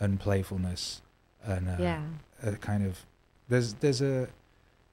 and 0.00 0.20
playfulness 0.20 1.00
and 1.44 1.68
uh, 1.68 1.76
Yeah. 1.78 2.02
a 2.42 2.52
kind 2.56 2.84
of 2.86 3.04
there's 3.48 3.74
there's 3.74 4.02
a 4.02 4.28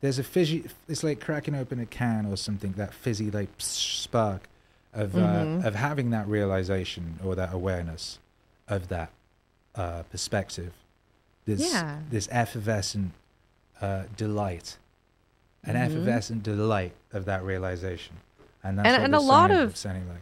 there's 0.02 0.20
a 0.20 0.24
fizzy 0.24 0.66
it's 0.88 1.04
like 1.04 1.20
cracking 1.20 1.56
open 1.56 1.80
a 1.80 1.86
can 1.86 2.26
or 2.26 2.38
something 2.38 2.74
that 2.74 2.94
fizzy 2.94 3.32
like 3.32 3.50
spark 3.58 4.48
of 4.94 5.16
uh, 5.16 5.20
Mhm. 5.20 5.66
of 5.66 5.76
having 5.76 6.10
that 6.12 6.28
realization 6.28 7.20
or 7.24 7.36
that 7.36 7.54
awareness 7.54 8.20
of 8.68 8.88
that 8.90 9.10
uh, 9.76 10.04
perspective 10.12 10.72
this 11.46 11.62
Yeah. 11.74 12.00
this 12.10 12.28
effervescent 12.32 13.12
uh, 13.82 14.04
delight 14.16 14.78
an 15.64 15.76
Mhm. 15.76 15.80
effervescent 15.86 16.44
delight 16.44 16.94
of 17.12 17.26
that 17.26 17.44
realization 17.44 18.18
and 18.64 18.78
that's 18.78 18.88
And- 18.88 18.96
what 18.98 19.04
and 19.06 19.16
a 19.16 19.20
lot 19.20 19.52
of- 19.52 19.84
like 19.86 20.22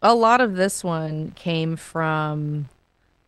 a 0.00 0.14
lot 0.14 0.40
of 0.40 0.54
this 0.54 0.84
one 0.84 1.32
came 1.32 1.74
from 1.76 2.68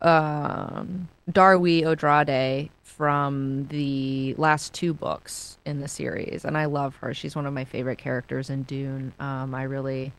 um, 0.01 1.07
Darwi 1.31 1.83
Odrade 1.83 2.69
from 2.83 3.67
the 3.69 4.33
last 4.35 4.73
two 4.73 4.93
books 4.93 5.57
in 5.65 5.79
the 5.81 5.87
series, 5.87 6.45
and 6.45 6.57
I 6.57 6.65
love 6.65 6.95
her. 6.97 7.13
She's 7.13 7.35
one 7.35 7.45
of 7.45 7.53
my 7.53 7.65
favorite 7.65 7.97
characters 7.97 8.49
in 8.49 8.63
Dune. 8.63 9.13
Um, 9.19 9.55
I 9.55 9.63
really, 9.63 10.11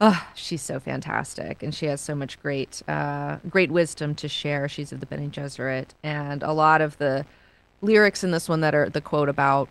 oh, 0.00 0.26
she's 0.34 0.62
so 0.62 0.80
fantastic, 0.80 1.62
and 1.62 1.74
she 1.74 1.86
has 1.86 2.00
so 2.00 2.14
much 2.14 2.40
great, 2.40 2.82
uh, 2.88 3.36
great 3.50 3.70
wisdom 3.70 4.14
to 4.16 4.28
share. 4.28 4.68
She's 4.68 4.92
of 4.92 5.00
the 5.00 5.06
Bene 5.06 5.28
Gesserit, 5.28 5.88
and 6.02 6.42
a 6.42 6.52
lot 6.52 6.80
of 6.80 6.96
the 6.98 7.26
lyrics 7.82 8.24
in 8.24 8.30
this 8.30 8.48
one 8.48 8.60
that 8.62 8.74
are 8.74 8.88
the 8.88 9.00
quote 9.00 9.28
about, 9.28 9.68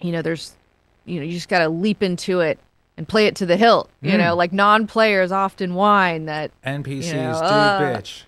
you 0.00 0.12
know, 0.12 0.22
there's, 0.22 0.54
you 1.04 1.18
know, 1.20 1.26
you 1.26 1.32
just 1.32 1.48
got 1.48 1.60
to 1.60 1.68
leap 1.68 2.02
into 2.02 2.40
it 2.40 2.58
and 2.96 3.08
play 3.08 3.26
it 3.26 3.36
to 3.36 3.46
the 3.46 3.56
hilt. 3.56 3.88
You 4.02 4.12
Mm. 4.14 4.18
know, 4.18 4.34
like 4.36 4.52
non-players 4.52 5.32
often 5.32 5.74
whine 5.74 6.26
that 6.26 6.50
npcs 6.62 7.06
you 7.06 7.12
know, 7.14 7.32
do 7.32 7.54
uh, 7.54 7.78
bitch 7.80 8.22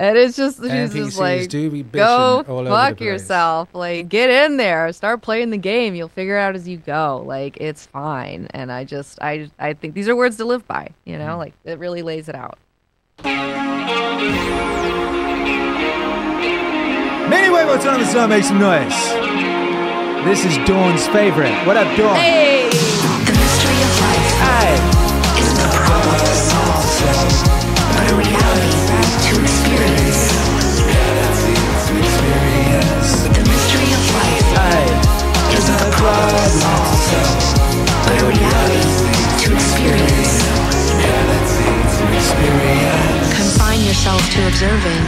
and 0.00 0.16
it's 0.16 0.36
just 0.36 0.56
she's 0.62 0.70
NPCs 0.70 0.92
just 0.94 1.18
like 1.18 1.48
do 1.50 1.70
be 1.70 1.82
go 1.82 2.42
all 2.48 2.58
over 2.60 2.70
fuck 2.70 2.96
place." 2.96 3.06
yourself. 3.06 3.68
Like 3.74 4.08
get 4.08 4.30
in 4.30 4.56
there, 4.56 4.92
start 4.92 5.20
playing 5.22 5.50
the 5.50 5.58
game. 5.58 5.94
You'll 5.94 6.08
figure 6.08 6.36
it 6.38 6.40
out 6.40 6.56
as 6.56 6.66
you 6.66 6.78
go. 6.78 7.22
Like 7.26 7.56
it's 7.60 7.86
fine. 7.86 8.48
And 8.50 8.72
I 8.72 8.84
just 8.84 9.18
I 9.22 9.50
I 9.58 9.74
think 9.74 9.94
these 9.94 10.08
are 10.08 10.16
words 10.16 10.38
to 10.38 10.44
live 10.44 10.66
by. 10.66 10.88
You 11.04 11.18
know, 11.18 11.36
Mm. 11.36 11.38
like 11.38 11.54
it 11.64 11.78
really 11.78 12.02
lays 12.02 12.28
it 12.28 12.34
out. 12.34 12.58
Anyway, 17.32 17.64
what's 17.64 17.86
on 17.86 18.00
the 18.00 18.06
sun? 18.06 18.28
Make 18.30 18.44
some 18.44 18.58
noise. 18.58 18.92
This 20.24 20.44
is 20.44 20.56
Dawn's 20.66 21.06
favorite. 21.08 21.52
What 21.66 21.76
up, 21.76 21.86
Dawn? 21.96 22.16
Hey, 22.16 22.49
isn't 36.00 36.64
a 36.64 36.80
to 37.04 37.20
but 38.04 38.22
a 38.22 38.26
reality 38.26 38.80
to 39.44 39.52
experience. 39.52 40.40
Confine 43.36 43.80
yourself 43.84 44.22
to 44.32 44.46
observing, 44.48 45.02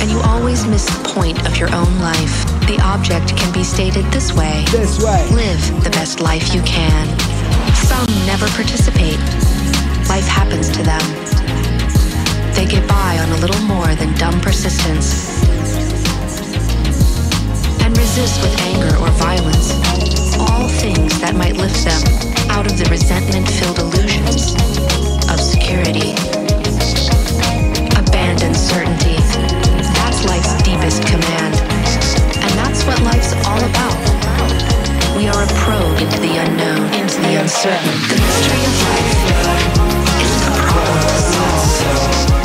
and 0.00 0.10
you 0.10 0.18
always 0.20 0.66
miss 0.66 0.86
the 0.86 1.08
point 1.08 1.38
of 1.46 1.58
your 1.58 1.72
own 1.74 1.98
life. 2.00 2.44
The 2.66 2.80
object 2.82 3.36
can 3.36 3.52
be 3.52 3.62
stated 3.62 4.04
this 4.06 4.32
way. 4.32 4.64
This 4.70 5.02
way. 5.02 5.28
Live 5.32 5.84
the 5.84 5.90
best 5.90 6.20
life 6.20 6.54
you 6.54 6.62
can. 6.62 7.06
Some 7.74 8.06
never 8.24 8.46
participate. 8.48 9.20
Life 10.08 10.26
happens 10.26 10.70
to 10.70 10.82
them. 10.82 11.04
They 12.54 12.64
get 12.64 12.88
by 12.88 13.18
on 13.18 13.28
a 13.32 13.36
little 13.36 13.60
more 13.66 13.94
than 13.94 14.14
dumb 14.14 14.40
persistence. 14.40 15.46
Resist 18.06 18.40
with 18.40 18.60
anger 18.62 18.96
or 19.02 19.10
violence 19.18 19.74
all 20.38 20.68
things 20.68 21.18
that 21.20 21.34
might 21.34 21.56
lift 21.58 21.82
them 21.82 22.00
out 22.54 22.64
of 22.64 22.78
the 22.78 22.86
resentment 22.88 23.50
filled 23.50 23.82
illusions 23.82 24.54
of 25.26 25.42
security. 25.42 26.14
Abandon 27.98 28.54
certainty. 28.54 29.18
That's 29.98 30.22
life's 30.22 30.54
deepest 30.62 31.02
command. 31.02 31.58
And 32.46 32.52
that's 32.54 32.86
what 32.86 32.94
life's 33.02 33.34
all 33.42 33.58
about. 33.58 33.98
We 35.18 35.26
are 35.26 35.42
a 35.42 35.50
probe 35.66 35.98
into 35.98 36.22
the 36.22 36.38
unknown, 36.38 36.86
into 36.94 37.18
the 37.26 37.42
uncertain. 37.42 37.90
The 38.06 38.22
mystery 38.22 38.62
of 38.70 38.74
life 38.86 39.18
isn't 40.22 40.46
a 40.46 40.54
problem 40.62 41.02
to 41.10 41.18
solve, 41.26 42.35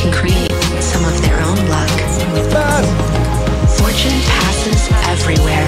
can 0.00 0.10
create 0.12 0.50
some 0.82 1.04
of 1.04 1.20
their 1.20 1.38
own 1.40 1.68
luck. 1.68 3.09
Passes 4.00 4.88
everywhere. 5.08 5.66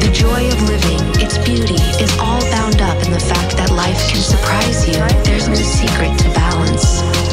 The 0.00 0.10
joy 0.10 0.48
of 0.48 0.62
living, 0.62 1.00
its 1.22 1.36
beauty, 1.36 1.74
is 2.02 2.16
all 2.18 2.40
bound 2.50 2.80
up 2.80 2.96
in 3.04 3.12
the 3.12 3.20
fact 3.20 3.54
that 3.58 3.70
life 3.70 4.08
can 4.08 4.22
surprise 4.22 4.88
you. 4.88 4.94
There's 5.24 5.46
no 5.46 5.56
secret 5.56 6.18
to 6.20 6.28
balance. 6.30 7.25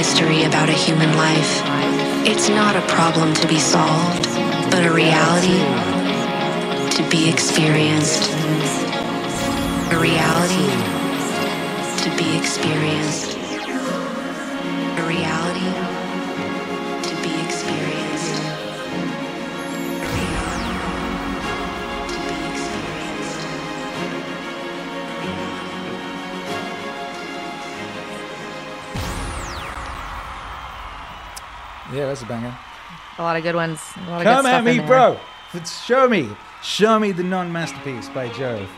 Mystery 0.00 0.44
about 0.44 0.70
a 0.70 0.72
human 0.72 1.14
life. 1.14 1.60
It's 2.26 2.48
not 2.48 2.74
a 2.74 2.80
problem 2.88 3.34
to 3.34 3.46
be 3.46 3.58
solved, 3.58 4.24
but 4.70 4.86
a 4.86 4.90
reality 4.90 5.60
to 6.96 7.02
be 7.10 7.28
experienced. 7.28 8.32
A 9.92 9.98
reality 10.00 10.70
to 12.02 12.16
be 12.16 12.34
experienced. 12.38 13.39
That's 32.20 32.30
a 32.30 32.34
banger. 32.34 32.56
a 33.18 33.22
lot 33.22 33.36
of 33.36 33.42
good 33.42 33.54
ones. 33.54 33.80
A 33.96 34.10
lot 34.10 34.18
of 34.18 34.24
Come 34.24 34.46
at 34.46 34.64
me, 34.64 34.78
bro. 34.80 35.18
Show 35.84 36.08
me. 36.08 36.28
Show 36.62 36.98
me 36.98 37.12
the 37.12 37.22
non 37.22 37.50
masterpiece 37.52 38.08
by 38.10 38.28
Jove. 38.28 38.68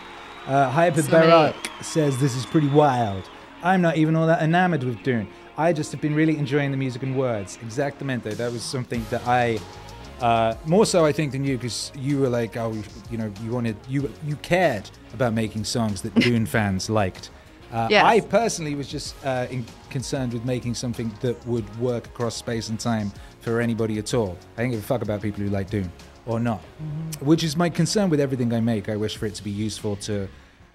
Uh, 0.47 0.69
Hyper 0.71 1.03
So 1.03 1.11
Barak 1.11 1.55
says 1.81 2.19
this 2.19 2.35
is 2.35 2.47
pretty 2.47 2.69
wild. 2.69 3.29
I'm 3.63 3.81
not 3.81 3.97
even 3.97 4.17
all 4.17 4.27
that 4.27 4.43
enamored 4.43 4.83
with 4.83 5.03
Dune. 5.03 5.29
I 5.57 5.73
just 5.73 5.93
have 5.93 6.01
been 6.01 6.15
really 6.15 6.37
enjoying 6.39 6.71
the 6.71 6.77
music 6.77 7.03
and 7.03 7.17
words. 7.17 7.59
Exactamente. 7.63 8.37
That 8.37 8.51
was 8.51 8.63
something 8.63 9.05
that 9.11 9.27
I, 9.27 9.59
uh, 10.21 10.55
more 10.65 10.87
so 10.87 11.05
I 11.05 11.13
think 11.13 11.33
than 11.33 11.45
you, 11.45 11.57
because 11.59 11.93
you 11.97 12.19
were 12.19 12.29
like, 12.29 12.57
oh, 12.57 12.75
you 13.11 13.19
know, 13.19 13.33
you 13.45 13.51
wanted, 13.51 13.77
you 13.89 14.11
you 14.27 14.37
cared 14.37 14.89
about 15.15 15.35
making 15.35 15.65
songs 15.65 16.03
that 16.03 16.15
Dune 16.27 16.47
fans 16.47 16.89
liked. 16.89 17.31
Uh, 17.73 17.89
Yes. 17.91 18.05
I 18.05 18.21
personally 18.21 18.75
was 18.75 18.89
just 18.89 19.15
uh, 19.25 19.47
in, 19.51 19.65
concerned 19.91 20.33
with 20.33 20.45
making 20.45 20.75
something 20.75 21.13
that 21.21 21.45
would 21.47 21.69
work 21.79 22.07
across 22.07 22.37
space 22.37 22.69
and 22.69 22.79
time 22.79 23.13
for 23.43 23.61
anybody 23.61 23.99
at 23.99 24.15
all. 24.15 24.39
I 24.57 24.63
don't 24.63 24.71
give 24.71 24.81
a 24.81 24.83
fuck 24.83 25.03
about 25.03 25.21
people 25.21 25.43
who 25.43 25.51
like 25.51 25.69
Dune 25.71 25.91
or 26.27 26.41
not, 26.41 26.61
Mm-hmm. 26.83 27.27
which 27.27 27.43
is 27.45 27.57
my 27.57 27.69
concern 27.69 28.09
with 28.09 28.21
everything 28.21 28.53
I 28.55 28.61
make. 28.61 28.89
I 28.89 28.97
wish 28.97 29.17
for 29.17 29.27
it 29.27 29.35
to 29.35 29.45
be 29.45 29.51
useful 29.51 29.97
to 29.97 30.29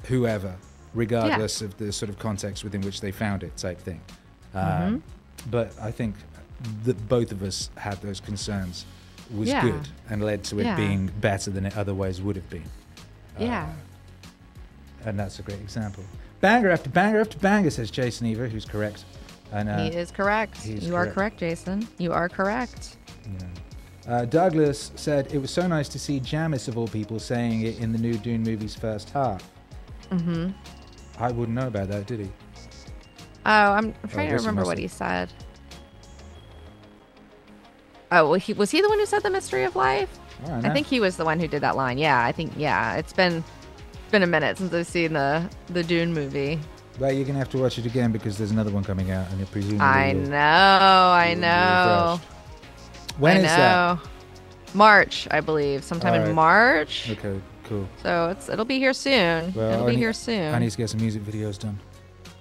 whoever, 0.03 0.53
regardless 0.93 1.61
of 1.61 1.77
the 1.77 1.91
sort 1.91 2.09
of 2.09 2.19
context 2.19 2.63
within 2.63 2.81
which 2.81 3.01
they 3.01 3.11
found 3.11 3.43
it, 3.43 3.55
type 3.57 3.79
thing. 3.79 4.01
Mm-hmm. 4.53 4.83
Um, 4.95 5.03
but 5.49 5.73
I 5.81 5.91
think 5.91 6.15
that 6.83 7.07
both 7.07 7.31
of 7.31 7.41
us 7.43 7.69
had 7.77 8.01
those 8.01 8.19
concerns 8.19 8.85
was 9.33 9.49
Yeah. 9.49 9.61
good 9.61 9.87
and 10.09 10.23
led 10.23 10.43
to 10.45 10.59
it 10.59 10.63
Yeah. 10.65 10.75
being 10.75 11.07
better 11.21 11.51
than 11.51 11.65
it 11.65 11.77
otherwise 11.77 12.21
would 12.21 12.35
have 12.35 12.49
been. 12.49 12.63
yeah. 13.39 13.71
And 15.05 15.17
that's 15.17 15.39
a 15.39 15.41
great 15.43 15.61
example. 15.61 16.03
Banger 16.41 16.69
after 16.71 16.89
banger 16.89 17.21
after 17.21 17.37
banger, 17.37 17.69
says 17.69 17.89
Jason 17.91 18.27
Eva, 18.27 18.49
who's 18.49 18.65
correct. 18.65 19.05
And 19.51 19.69
uh, 19.69 19.77
he 19.77 19.90
is 19.90 20.11
correct. 20.11 20.61
he 20.61 20.74
is 20.74 20.88
you 20.88 20.95
are 20.95 21.03
correct. 21.03 21.16
correct, 21.16 21.40
Jason. 21.40 21.88
You 21.98 22.11
are 22.14 22.27
correct. 22.30 22.98
Uh, 24.08 24.24
Douglas 24.24 24.92
said 24.95 25.34
it 25.34 25.38
was 25.38 25.51
so 25.51 25.67
nice 25.67 25.90
to 25.90 26.00
see 26.00 26.19
Jamis 26.19 26.69
of 26.69 26.77
all 26.77 26.88
people 26.88 27.19
saying 27.19 27.64
it 27.64 27.80
in 27.80 27.92
the 27.92 27.98
new 27.98 28.17
Dune 28.17 28.42
movie's 28.42 28.74
first 28.74 29.09
half. 29.09 29.43
Mm-hmm. 30.11 30.51
I 31.19 31.32
wouldn't 31.32 31.58
know 31.58 31.67
about 31.67 31.90
that, 31.90 32.08
did 32.08 32.22
he? 32.22 32.32
Oh, 33.45 33.51
I'm, 33.51 33.93
I'm 34.03 34.09
trying 34.09 34.30
to 34.30 34.35
remember 34.35 34.64
what 34.64 34.77
he 34.77 34.88
said. 34.88 35.34
Oh, 38.11 38.30
well, 38.30 38.40
he, 38.40 38.53
was 38.53 38.72
he 38.72 38.82
the 38.82 38.88
one 38.88 39.00
who 39.00 39.06
said 39.06 39.24
the 39.24 39.30
mystery 39.30 39.66
of 39.66 39.76
life? 39.76 40.09
I, 40.45 40.69
I 40.69 40.74
think 40.74 40.88
he 40.88 41.01
was 41.01 41.17
the 41.17 41.26
one 41.26 41.40
who 41.40 41.48
did 41.48 41.61
that 41.61 41.76
line. 41.76 41.98
Yeah, 41.98 42.24
I 42.24 42.32
think 42.32 42.53
yeah. 42.56 42.95
It's 42.95 43.11
been 43.11 43.43
it's 43.92 44.11
been 44.11 44.24
a 44.24 44.27
minute 44.27 44.58
since 44.58 44.74
I've 44.74 44.88
seen 44.88 45.14
the 45.14 45.50
the 45.67 45.84
Dune 45.84 46.14
movie. 46.14 46.59
Well, 47.00 47.11
you're 47.11 47.26
gonna 47.26 47.40
have 47.40 47.50
to 47.51 47.59
watch 47.59 47.77
it 47.77 47.85
again 47.85 48.11
because 48.11 48.38
there's 48.38 48.51
another 48.51 48.72
one 48.72 48.84
coming 48.84 49.11
out, 49.11 49.30
and 49.32 49.40
it 49.40 49.51
presumably. 49.51 49.82
I 49.85 50.14
know, 50.14 50.32
I 51.14 51.35
know. 51.35 52.19
When 53.19 53.38
I 53.38 53.40
is 53.40 53.58
know. 53.58 54.00
March, 54.74 55.27
I 55.32 55.42
believe, 55.42 55.84
sometime 55.84 56.14
Alright. 56.14 56.30
in 56.30 56.35
March. 56.35 57.09
Okay, 57.11 57.40
cool. 57.66 57.88
So 58.01 58.30
it's 58.30 58.50
it'll 58.50 58.66
be 58.66 58.80
here 58.80 58.93
soon. 58.93 59.53
Well, 59.53 59.72
it'll 59.74 59.84
I 59.84 59.85
be 59.88 59.92
need- 59.93 59.98
here 60.00 60.14
soon. 60.14 60.53
I 60.53 60.59
need 60.59 60.72
to 60.72 60.77
get 60.77 60.90
some 60.90 61.00
music 61.01 61.24
videos 61.24 61.59
done. 61.59 61.80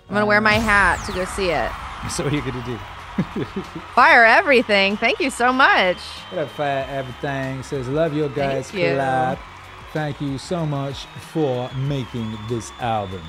I'm 0.08 0.14
gonna 0.14 0.26
wear 0.26 0.40
my 0.40 0.56
uh, 0.56 0.60
hat 0.60 1.04
to 1.06 1.12
go 1.12 1.24
see 1.24 1.50
it. 1.50 1.70
So 2.10 2.22
what 2.24 2.32
are 2.32 2.36
you 2.36 2.42
gonna 2.42 2.64
do? 2.64 2.78
Fire 3.94 4.24
everything. 4.24 4.96
Thank 4.98 5.18
you 5.18 5.30
so 5.30 5.52
much. 5.52 5.96
What 6.30 6.42
up, 6.42 6.50
Fire 6.50 6.86
Everything? 6.90 7.62
Says, 7.62 7.88
love 7.88 8.14
your 8.14 8.28
guys 8.28 8.70
Thank 8.70 8.84
you. 8.84 8.90
collab. 8.90 9.38
Thank 9.92 10.20
you 10.20 10.36
so 10.38 10.66
much 10.66 11.06
for 11.32 11.70
making 11.74 12.36
this 12.48 12.70
album. 12.78 13.22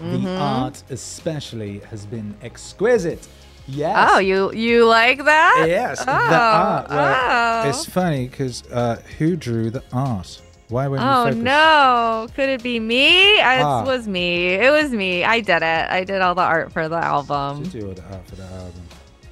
Mm-hmm. 0.00 0.24
The 0.24 0.36
art, 0.38 0.82
especially, 0.90 1.78
has 1.90 2.06
been 2.06 2.34
exquisite. 2.42 3.26
Yes. 3.66 4.10
Oh, 4.12 4.18
you 4.18 4.52
you 4.52 4.84
like 4.86 5.24
that? 5.24 5.64
Yes, 5.66 6.00
Oh, 6.02 6.04
the 6.04 6.12
art. 6.12 6.90
Well, 6.90 7.64
oh. 7.64 7.68
It's 7.70 7.86
funny 7.86 8.28
because 8.28 8.62
uh, 8.70 9.00
who 9.18 9.36
drew 9.36 9.70
the 9.70 9.82
art? 9.92 10.40
Why 10.68 10.88
weren't 10.88 11.02
Oh 11.02 11.30
no! 11.30 12.26
Could 12.34 12.48
it 12.48 12.62
be 12.62 12.78
me? 12.80 13.40
I- 13.40 13.62
Ah. 13.62 13.82
It 13.82 13.86
was 13.86 14.06
me. 14.08 14.48
It 14.54 14.70
was 14.70 14.90
me. 14.92 15.24
I 15.24 15.40
did 15.40 15.62
it. 15.62 15.90
I 15.90 16.04
did 16.04 16.20
all 16.20 16.34
the 16.34 16.42
art 16.42 16.72
for 16.72 16.88
the 16.88 16.96
Did 16.96 17.04
album. 17.04 17.64
you 17.72 17.86
all 17.88 17.94
the 17.94 18.02
art 18.04 18.26
for 18.28 18.36
the 18.36 18.44
album? 18.44 18.82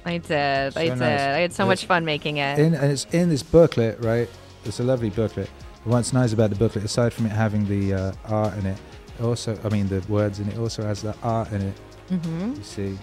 I 0.05 0.17
did. 0.17 0.77
I 0.77 0.87
So 0.87 0.95
did. 0.95 0.97
nice. 0.99 1.19
I 1.21 1.39
had 1.45 1.53
so 1.53 1.63
It's- 1.63 1.67
much 1.67 1.85
fun 1.85 2.03
making 2.05 2.37
it. 2.37 2.57
In, 2.59 2.73
and 2.73 2.91
it's 2.91 3.05
in 3.11 3.29
this 3.29 3.43
booklet, 3.43 3.99
right? 4.01 4.29
It's 4.65 4.79
a 4.79 4.83
lovely 4.83 5.09
booklet. 5.09 5.49
What's 5.83 6.11
nice 6.13 6.33
about 6.33 6.49
the 6.49 6.55
booklet, 6.55 6.85
aside 6.85 7.13
from 7.13 7.25
it 7.25 7.31
having 7.33 7.67
the 7.67 7.93
uh, 7.93 8.11
art 8.29 8.57
in 8.57 8.65
it 8.65 8.77
also, 9.23 9.57
I 9.63 9.69
mean, 9.69 9.87
the 9.87 10.01
words 10.09 10.39
in 10.39 10.47
it, 10.49 10.57
also 10.57 10.83
has 10.83 11.01
the 11.01 11.15
art 11.23 11.51
in 11.51 11.61
it. 11.61 11.73
Mm-hmm. 12.11 12.53
You 12.55 12.63
see? 12.63 12.97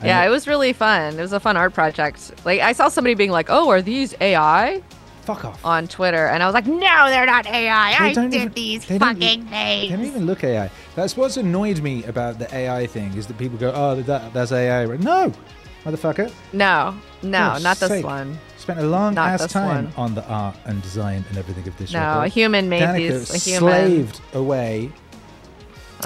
And 0.00 0.06
yeah, 0.06 0.24
it- 0.24 0.30
was 0.30 0.46
really 0.46 0.72
fun. 0.72 1.18
It 1.18 1.20
was 1.22 1.32
a 1.32 1.40
fun 1.40 1.56
art 1.56 1.74
project. 1.74 2.32
Like 2.44 2.60
I 2.60 2.72
saw 2.72 2.88
somebody 2.88 3.14
being 3.14 3.30
like, 3.32 3.46
"Oh, 3.50 3.68
are 3.70 3.82
these 3.82 4.14
AI?" 4.20 4.82
fuck 5.22 5.44
off. 5.44 5.62
on 5.62 5.86
Twitter, 5.88 6.26
and 6.26 6.42
I 6.42 6.46
was 6.46 6.54
like, 6.54 6.66
"No, 6.66 7.08
they're 7.10 7.26
not 7.26 7.46
AI. 7.46 7.90
They 7.98 8.04
I 8.06 8.12
don't 8.14 8.30
did 8.30 8.40
even- 8.42 8.52
these 8.54 8.84
fucking 8.84 9.22
e- 9.22 9.42
They 9.50 9.88
don't 9.90 10.04
even 10.04 10.24
look 10.24 10.42
AI. 10.44 10.70
That's 10.94 11.16
what's 11.16 11.36
annoyed 11.36 11.82
me 11.82 12.02
about 12.04 12.38
the 12.38 12.48
AI 12.54 12.86
thing 12.86 13.12
is 13.14 13.26
that 13.26 13.36
people 13.36 13.58
go, 13.58 13.70
"Oh, 13.74 14.00
that, 14.02 14.32
that's 14.32 14.52
AI." 14.52 14.86
No, 14.86 15.32
motherfucker. 15.84 16.30
No, 16.52 16.94
no, 17.22 17.38
God's 17.38 17.64
not 17.64 17.76
this 17.78 18.02
one. 18.04 18.38
Spent 18.56 18.78
a 18.80 18.84
long 18.86 19.14
Not 19.14 19.40
ass 19.40 19.52
time 19.52 19.66
one. 19.86 19.92
on 19.96 20.14
the 20.14 20.24
art 20.28 20.54
and 20.66 20.80
design 20.82 21.24
and 21.28 21.36
everything 21.38 21.66
of 21.68 21.76
this 21.76 21.92
No, 21.92 22.00
record. 22.00 22.24
a 22.24 22.28
human 22.28 22.68
made 22.68 22.82
Danika 22.82 22.96
these. 23.18 23.34
A 23.34 23.38
human. 23.50 23.60
slaved 23.74 24.20
away. 24.34 24.92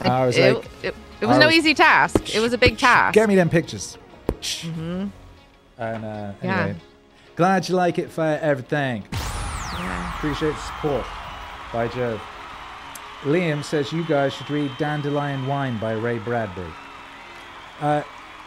I 0.00 0.26
was 0.26 0.36
it, 0.36 0.54
like, 0.56 0.64
it, 0.82 0.94
it 1.20 1.26
was 1.26 1.38
no 1.38 1.46
was- 1.46 1.54
easy 1.56 1.74
task. 1.74 2.34
It 2.34 2.40
was 2.40 2.52
a 2.52 2.58
big 2.58 2.78
task. 2.78 3.14
Get 3.14 3.28
me 3.28 3.34
them 3.34 3.48
pictures. 3.48 3.98
And 4.62 5.12
uh, 5.78 5.78
anyway, 5.78 6.32
Yeah. 6.42 6.74
glad 7.36 7.68
you 7.68 7.74
like 7.76 7.98
it 7.98 8.10
for 8.10 8.24
everything. 8.24 9.04
Appreciate 10.16 10.54
the 10.54 10.60
support. 10.60 11.06
By 11.72 11.88
Jove. 11.88 12.20
Liam 13.22 13.64
says 13.64 13.92
you 13.92 14.04
guys 14.04 14.34
should 14.34 14.50
read 14.50 14.70
Dandelion 14.78 15.46
Wine 15.46 15.78
by 15.78 15.92
Ray 15.92 16.18
Bradbury. 16.18 16.70
Uh, 17.80 18.02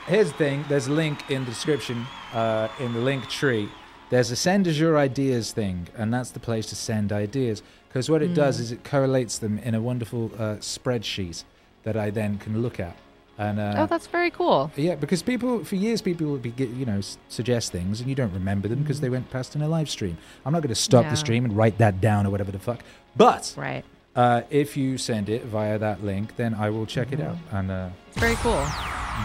here's 0.06 0.32
the 0.32 0.38
thing 0.38 0.65
there's 0.69 0.88
a 0.88 0.91
link 0.91 1.30
in 1.30 1.43
the 1.45 1.51
description, 1.51 2.06
uh, 2.33 2.67
in 2.80 2.93
the 2.93 2.99
link 2.99 3.27
tree. 3.30 3.69
There's 4.09 4.30
a 4.32 4.35
send 4.35 4.67
us 4.67 4.77
your 4.77 4.98
ideas 4.98 5.51
thing, 5.51 5.88
and 5.98 6.14
that's 6.14 6.30
the 6.30 6.40
place 6.40 6.67
to 6.67 6.75
send 6.75 7.11
ideas. 7.11 7.64
Because 7.95 8.09
what 8.09 8.22
it 8.22 8.33
does 8.33 8.59
is 8.59 8.74
it 8.74 8.83
correlates 8.83 9.38
them 9.38 9.57
in 9.59 9.74
a 9.74 9.80
wonderful 9.80 10.30
uh, 10.38 10.56
spreadsheet 10.59 11.45
that 11.83 11.95
I 11.95 12.09
then 12.09 12.38
can 12.38 12.61
look 12.61 12.77
at. 12.77 12.93
And 13.38 13.57
uh, 13.57 13.75
Oh, 13.77 13.85
that's 13.85 14.07
very 14.07 14.30
cool. 14.32 14.69
yeah, 14.75 14.95
because 14.95 15.24
people 15.24 15.64
for 15.64 15.77
years 15.77 16.01
people 16.01 16.27
would 16.27 16.41
be 16.41 16.53
you 16.57 16.85
know 16.85 16.99
suggest 17.30 17.72
things 17.72 18.01
and 18.01 18.09
you 18.09 18.14
don't 18.15 18.33
remember 18.33 18.67
them 18.67 18.80
because 18.82 18.99
they 18.99 19.07
went 19.07 19.30
past 19.32 19.56
in 19.56 19.61
a 19.61 19.69
live 19.69 19.90
stream. 19.90 20.17
I'm 20.45 20.51
not 20.51 20.61
going 20.61 20.75
to 20.75 20.82
stop 20.90 21.06
Yeah. 21.06 21.11
the 21.11 21.15
stream 21.15 21.45
and 21.45 21.56
write 21.56 21.77
that 21.77 22.01
down 22.01 22.27
or 22.27 22.32
whatever 22.32 22.51
the 22.51 22.59
fuck. 22.59 22.83
But 23.15 23.53
Right. 23.56 23.85
uh, 24.14 24.41
if 24.49 24.75
you 24.75 24.98
send 24.98 25.30
it 25.30 25.45
via 25.45 25.80
that 25.80 26.03
link, 26.03 26.35
then 26.35 26.53
I 26.53 26.72
will 26.72 26.85
check 26.85 27.14
it 27.14 27.22
out. 27.22 27.38
And 27.53 27.72
uh, 27.72 27.90
It's 28.09 28.17
very 28.19 28.35
cool. 28.43 28.65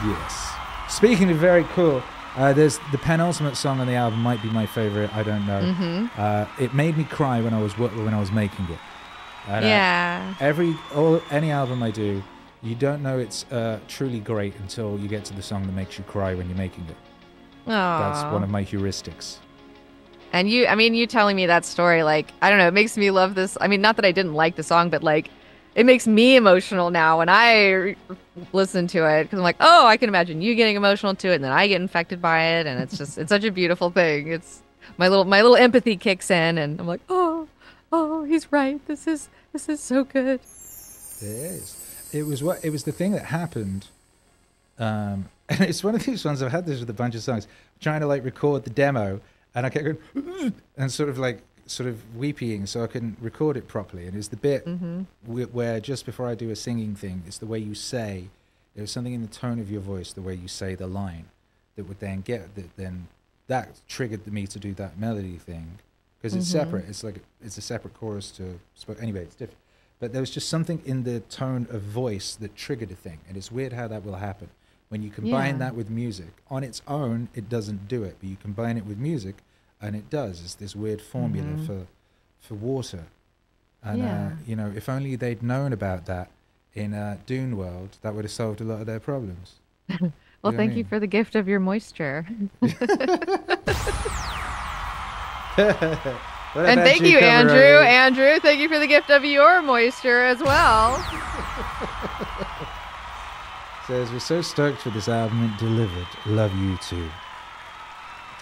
yes, 0.06 0.52
speaking 0.88 1.28
of 1.32 1.38
very 1.38 1.64
cool, 1.74 2.04
uh, 2.36 2.52
there's 2.52 2.78
the 2.92 2.98
penultimate 2.98 3.56
song 3.56 3.80
on 3.80 3.86
the 3.86 3.94
album 3.94 4.20
might 4.20 4.42
be 4.42 4.50
my 4.50 4.66
favorite. 4.66 5.14
I 5.14 5.22
don't 5.22 5.46
know. 5.46 5.60
Mm-hmm. 5.60 6.06
Uh, 6.20 6.46
it 6.58 6.74
made 6.74 6.96
me 6.96 7.04
cry 7.04 7.40
when 7.40 7.54
I 7.54 7.60
was 7.60 7.76
when 7.78 8.14
I 8.14 8.20
was 8.20 8.30
making 8.32 8.66
it. 8.66 8.78
And, 9.48 9.64
uh, 9.64 9.68
Yeah. 9.68 10.34
every 10.40 10.76
all 10.94 11.20
any 11.30 11.50
album 11.50 11.82
I 11.82 11.90
do, 11.90 12.22
you 12.62 12.74
don't 12.74 13.02
know 13.02 13.18
it's 13.18 13.44
uh, 13.50 13.80
truly 13.88 14.20
great 14.20 14.54
until 14.56 14.98
you 14.98 15.08
get 15.08 15.24
to 15.26 15.34
the 15.34 15.42
song 15.42 15.64
that 15.66 15.72
makes 15.72 15.98
you 15.98 16.04
cry 16.04 16.34
when 16.34 16.46
you're 16.48 16.58
making 16.58 16.84
it. 16.88 16.96
That's 17.66 18.22
one 18.24 18.42
of 18.42 18.50
my 18.50 18.64
heuristics. 18.64 19.38
And 20.32 20.48
you, 20.48 20.66
I 20.66 20.74
mean, 20.76 20.94
you 20.94 21.06
telling 21.08 21.34
me 21.34 21.46
that 21.46 21.64
story, 21.64 22.02
like, 22.04 22.32
I 22.40 22.50
don't 22.50 22.58
know, 22.58 22.68
it 22.68 22.74
makes 22.74 22.96
me 22.96 23.10
love 23.10 23.34
this. 23.34 23.58
I 23.60 23.66
mean, 23.66 23.80
not 23.80 23.96
that 23.96 24.04
I 24.04 24.12
didn't 24.12 24.34
like 24.34 24.54
the 24.56 24.62
song, 24.62 24.88
but 24.88 25.02
like, 25.02 25.28
it 25.74 25.86
makes 25.86 26.06
me 26.06 26.36
emotional 26.36 26.90
now 26.90 27.18
when 27.18 27.28
I 27.28 27.70
re- 27.70 27.96
listen 28.52 28.86
to 28.88 29.06
it 29.06 29.24
because 29.24 29.38
I'm 29.38 29.42
like, 29.42 29.56
oh, 29.60 29.86
I 29.86 29.96
can 29.96 30.08
imagine 30.08 30.42
you 30.42 30.54
getting 30.54 30.76
emotional 30.76 31.14
to 31.14 31.28
it, 31.28 31.36
and 31.36 31.44
then 31.44 31.52
I 31.52 31.68
get 31.68 31.80
infected 31.80 32.20
by 32.20 32.42
it, 32.42 32.66
and 32.66 32.80
it's 32.80 32.98
just, 32.98 33.18
it's 33.18 33.28
such 33.28 33.44
a 33.44 33.50
beautiful 33.50 33.90
thing. 33.90 34.28
It's 34.28 34.62
my 34.98 35.08
little, 35.08 35.24
my 35.24 35.42
little 35.42 35.56
empathy 35.56 35.96
kicks 35.96 36.30
in, 36.30 36.58
and 36.58 36.80
I'm 36.80 36.86
like, 36.86 37.02
oh, 37.08 37.48
oh, 37.92 38.24
he's 38.24 38.50
right. 38.52 38.84
This 38.86 39.06
is, 39.06 39.28
this 39.52 39.68
is 39.68 39.80
so 39.80 40.04
good. 40.04 40.40
It 41.20 41.26
is. 41.26 42.08
It 42.12 42.24
was 42.24 42.42
what 42.42 42.64
it 42.64 42.70
was 42.70 42.84
the 42.84 42.92
thing 42.92 43.12
that 43.12 43.26
happened. 43.26 43.86
Um, 44.78 45.28
and 45.48 45.60
it's 45.60 45.84
one 45.84 45.94
of 45.94 46.04
these 46.04 46.24
ones 46.24 46.42
I've 46.42 46.50
had 46.50 46.66
this 46.66 46.80
with 46.80 46.90
a 46.90 46.94
bunch 46.94 47.14
of 47.14 47.22
songs. 47.22 47.46
trying 47.80 48.00
to 48.00 48.06
like 48.06 48.24
record 48.24 48.64
the 48.64 48.70
demo, 48.70 49.20
and 49.54 49.66
I 49.66 49.70
kept 49.70 49.84
going 49.84 50.54
and 50.76 50.90
sort 50.90 51.08
of 51.08 51.18
like 51.18 51.42
sort 51.70 51.88
of 51.88 52.16
weeping, 52.16 52.66
so 52.66 52.82
I 52.82 52.88
couldn't 52.88 53.16
record 53.20 53.56
it 53.56 53.68
properly. 53.68 54.06
And 54.06 54.16
it's 54.16 54.28
the 54.28 54.36
bit 54.36 54.66
mm-hmm. 54.66 55.02
wh- 55.24 55.54
where 55.54 55.78
just 55.78 56.04
before 56.04 56.26
I 56.26 56.34
do 56.34 56.50
a 56.50 56.56
singing 56.56 56.94
thing, 56.96 57.22
it's 57.26 57.38
the 57.38 57.46
way 57.46 57.58
you 57.58 57.74
say. 57.74 58.28
There 58.74 58.82
was 58.82 58.90
something 58.90 59.12
in 59.12 59.22
the 59.22 59.28
tone 59.28 59.58
of 59.60 59.70
your 59.70 59.80
voice, 59.80 60.12
the 60.12 60.22
way 60.22 60.34
you 60.34 60.48
say 60.48 60.74
the 60.74 60.86
line, 60.86 61.26
that 61.76 61.84
would 61.84 62.00
then 62.00 62.22
get 62.22 62.54
that. 62.56 62.76
Then 62.76 63.08
that 63.46 63.80
triggered 63.88 64.26
me 64.26 64.46
to 64.48 64.58
do 64.58 64.74
that 64.74 64.98
melody 64.98 65.36
thing 65.36 65.78
because 66.18 66.34
it's 66.34 66.48
mm-hmm. 66.48 66.58
separate. 66.58 66.88
It's 66.88 67.04
like 67.04 67.20
it's 67.44 67.58
a 67.58 67.62
separate 67.62 67.94
chorus 67.94 68.30
to. 68.32 68.58
Anyway, 69.00 69.22
it's 69.22 69.34
different. 69.34 69.58
But 70.00 70.12
there 70.12 70.20
was 70.20 70.30
just 70.30 70.48
something 70.48 70.82
in 70.84 71.04
the 71.04 71.20
tone 71.20 71.66
of 71.70 71.82
voice 71.82 72.34
that 72.36 72.56
triggered 72.56 72.90
a 72.90 72.94
thing, 72.96 73.18
and 73.28 73.36
it's 73.36 73.52
weird 73.52 73.72
how 73.74 73.86
that 73.88 74.04
will 74.04 74.16
happen 74.16 74.48
when 74.88 75.02
you 75.02 75.10
combine 75.10 75.54
Yeah. 75.54 75.58
that 75.58 75.74
with 75.76 75.88
music. 75.90 76.32
On 76.48 76.64
its 76.64 76.82
own, 76.88 77.28
it 77.34 77.48
doesn't 77.48 77.86
do 77.86 78.02
it, 78.02 78.16
but 78.18 78.28
you 78.28 78.36
combine 78.36 78.76
it 78.76 78.86
with 78.86 78.98
music, 78.98 79.36
and 79.80 79.96
it 79.96 80.10
does. 80.10 80.40
It's 80.42 80.54
this 80.54 80.74
weird 80.76 81.00
formula 81.02 81.46
Mhm. 81.56 81.66
for 81.66 81.86
for 82.40 82.54
water. 82.54 83.04
And 83.82 84.02
uh, 84.02 84.30
you 84.46 84.56
know, 84.56 84.72
if 84.74 84.88
only 84.88 85.16
they'd 85.16 85.42
known 85.42 85.72
about 85.72 86.06
that 86.06 86.30
in 86.74 86.92
uh, 86.94 87.16
Dune 87.26 87.56
World, 87.56 87.98
that 88.02 88.14
would 88.14 88.24
have 88.24 88.32
solved 88.32 88.60
a 88.60 88.64
lot 88.64 88.80
of 88.80 88.86
their 88.86 89.00
problems. 89.00 89.54
Well, 90.42 90.52
what 90.52 90.54
I 90.54 90.56
thank 90.56 90.70
you 90.70 90.76
mean? 90.76 90.84
for 90.86 90.98
the 90.98 91.06
gift 91.06 91.34
of 91.36 91.48
your 91.48 91.60
moisture. 91.60 92.26
And 96.52 96.80
thank 96.80 97.02
you, 97.02 97.18
Andrew. 97.18 97.54
Andrew, 97.84 98.40
thank 98.40 98.58
you 98.58 98.68
for 98.68 98.78
the 98.80 98.86
gift 98.88 99.08
of 99.10 99.24
your 99.24 99.62
moisture 99.62 100.24
as 100.24 100.40
well. 100.40 100.96
Says 103.86 104.10
we're 104.10 104.18
so 104.18 104.40
stoked 104.42 104.80
for 104.82 104.90
this 104.90 105.08
album 105.08 105.44
it 105.44 105.58
delivered. 105.58 106.06
Love 106.26 106.52
you 106.56 106.76
too. 106.78 107.08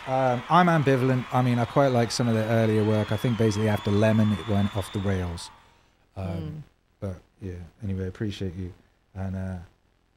Um, 0.09 0.43
I'm 0.49 0.67
ambivalent. 0.69 1.27
I 1.33 1.43
mean, 1.43 1.59
I 1.59 1.67
quite 1.67 1.89
like 1.89 2.11
some 2.11 2.29
of 2.29 2.35
the 2.35 2.45
earlier 2.45 2.83
work. 2.83 3.13
I 3.13 3.17
think 3.19 3.37
basically 3.37 3.69
after 3.69 3.91
Lemon, 3.91 4.33
it 4.33 4.49
went 4.49 4.75
off 4.75 4.91
the 4.93 5.01
rails. 5.01 5.51
Um, 6.17 6.65
But 6.99 7.17
yeah, 7.43 7.53
anyway, 7.85 8.09
appreciate 8.09 8.55
you 8.57 8.73
and 9.15 9.37
uh, 9.37 9.57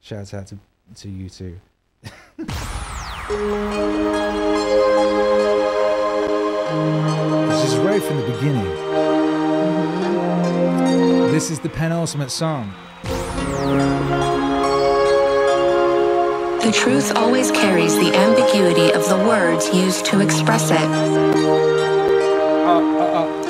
shouts 0.01 0.33
out 0.33 0.47
to 0.47 0.57
to 0.95 1.09
you 1.09 1.29
too. 1.29 1.59
this 7.49 7.63
is 7.65 7.77
right 7.77 8.01
from 8.01 8.17
the 8.17 8.27
beginning. 8.33 8.65
This 11.31 11.51
is 11.51 11.59
the 11.59 11.69
penultimate 11.69 12.31
song. 12.31 12.73
The 16.63 16.71
truth 16.71 17.15
always 17.15 17.49
carries 17.49 17.95
the 17.95 18.13
ambiguity 18.15 18.91
of 18.93 19.09
the 19.09 19.17
words 19.17 19.73
used 19.73 20.05
to 20.05 20.21
express 20.21 20.69
it. 20.69 20.77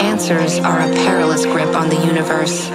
Answers 0.02 0.60
are 0.60 0.80
a 0.80 0.94
perilous 0.94 1.46
grip 1.46 1.76
on 1.76 1.90
the 1.90 2.06
universe. 2.08 2.70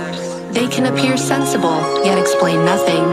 They 0.53 0.69
can 0.69 0.93
appear 0.93 1.17
sensible, 1.17 1.81
yet 2.05 2.19
explain 2.19 2.67
nothing. 2.67 3.05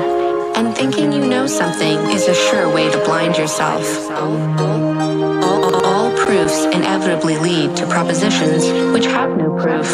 And 0.57 0.75
thinking 0.75 1.13
you 1.13 1.25
know 1.25 1.47
something 1.47 1.97
is 2.11 2.27
a 2.27 2.35
sure 2.35 2.67
way 2.67 2.91
to 2.91 2.97
blind 3.05 3.37
yourself. 3.37 3.85
All, 4.11 5.85
all 5.85 6.11
proofs 6.17 6.65
inevitably 6.65 7.37
lead 7.37 7.77
to 7.77 7.87
propositions 7.87 8.67
which 8.93 9.05
have 9.05 9.37
no 9.37 9.55
proof. 9.57 9.89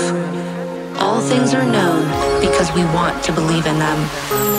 All 1.00 1.22
things 1.22 1.54
are 1.54 1.64
known 1.64 2.10
because 2.42 2.74
we 2.74 2.84
want 2.86 3.24
to 3.26 3.32
believe 3.32 3.68
in 3.68 3.78
them. 3.78 4.59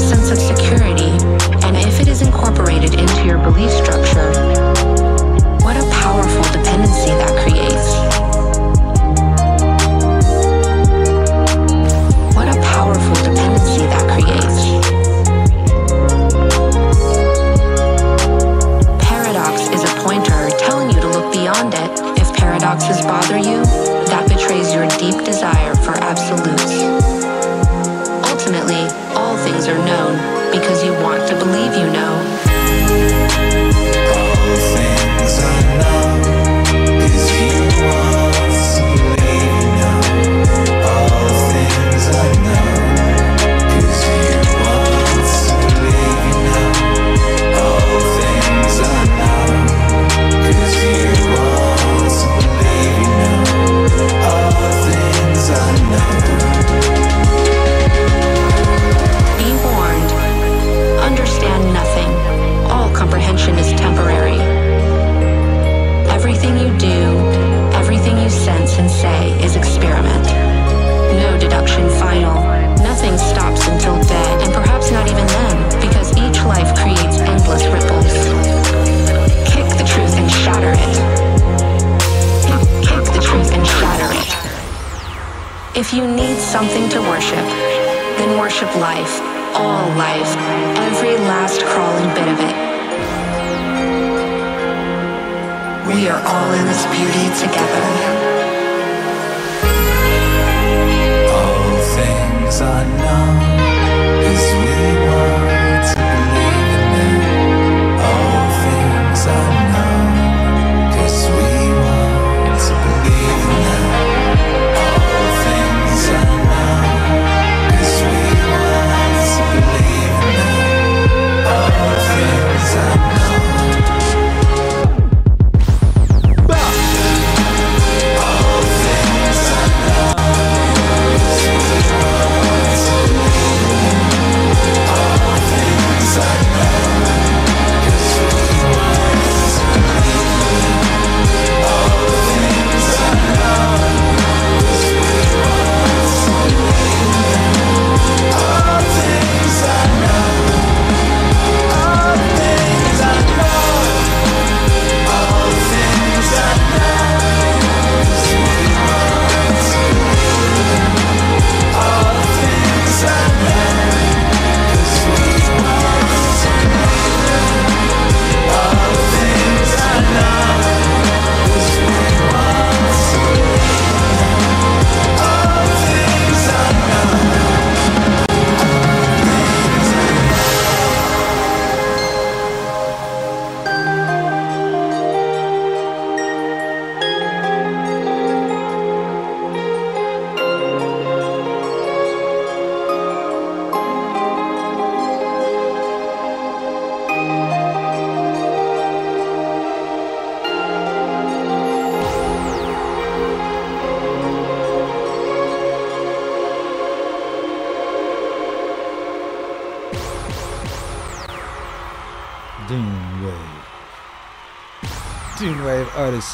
sense 0.00 0.30
of 0.30 0.38
security, 0.38 0.67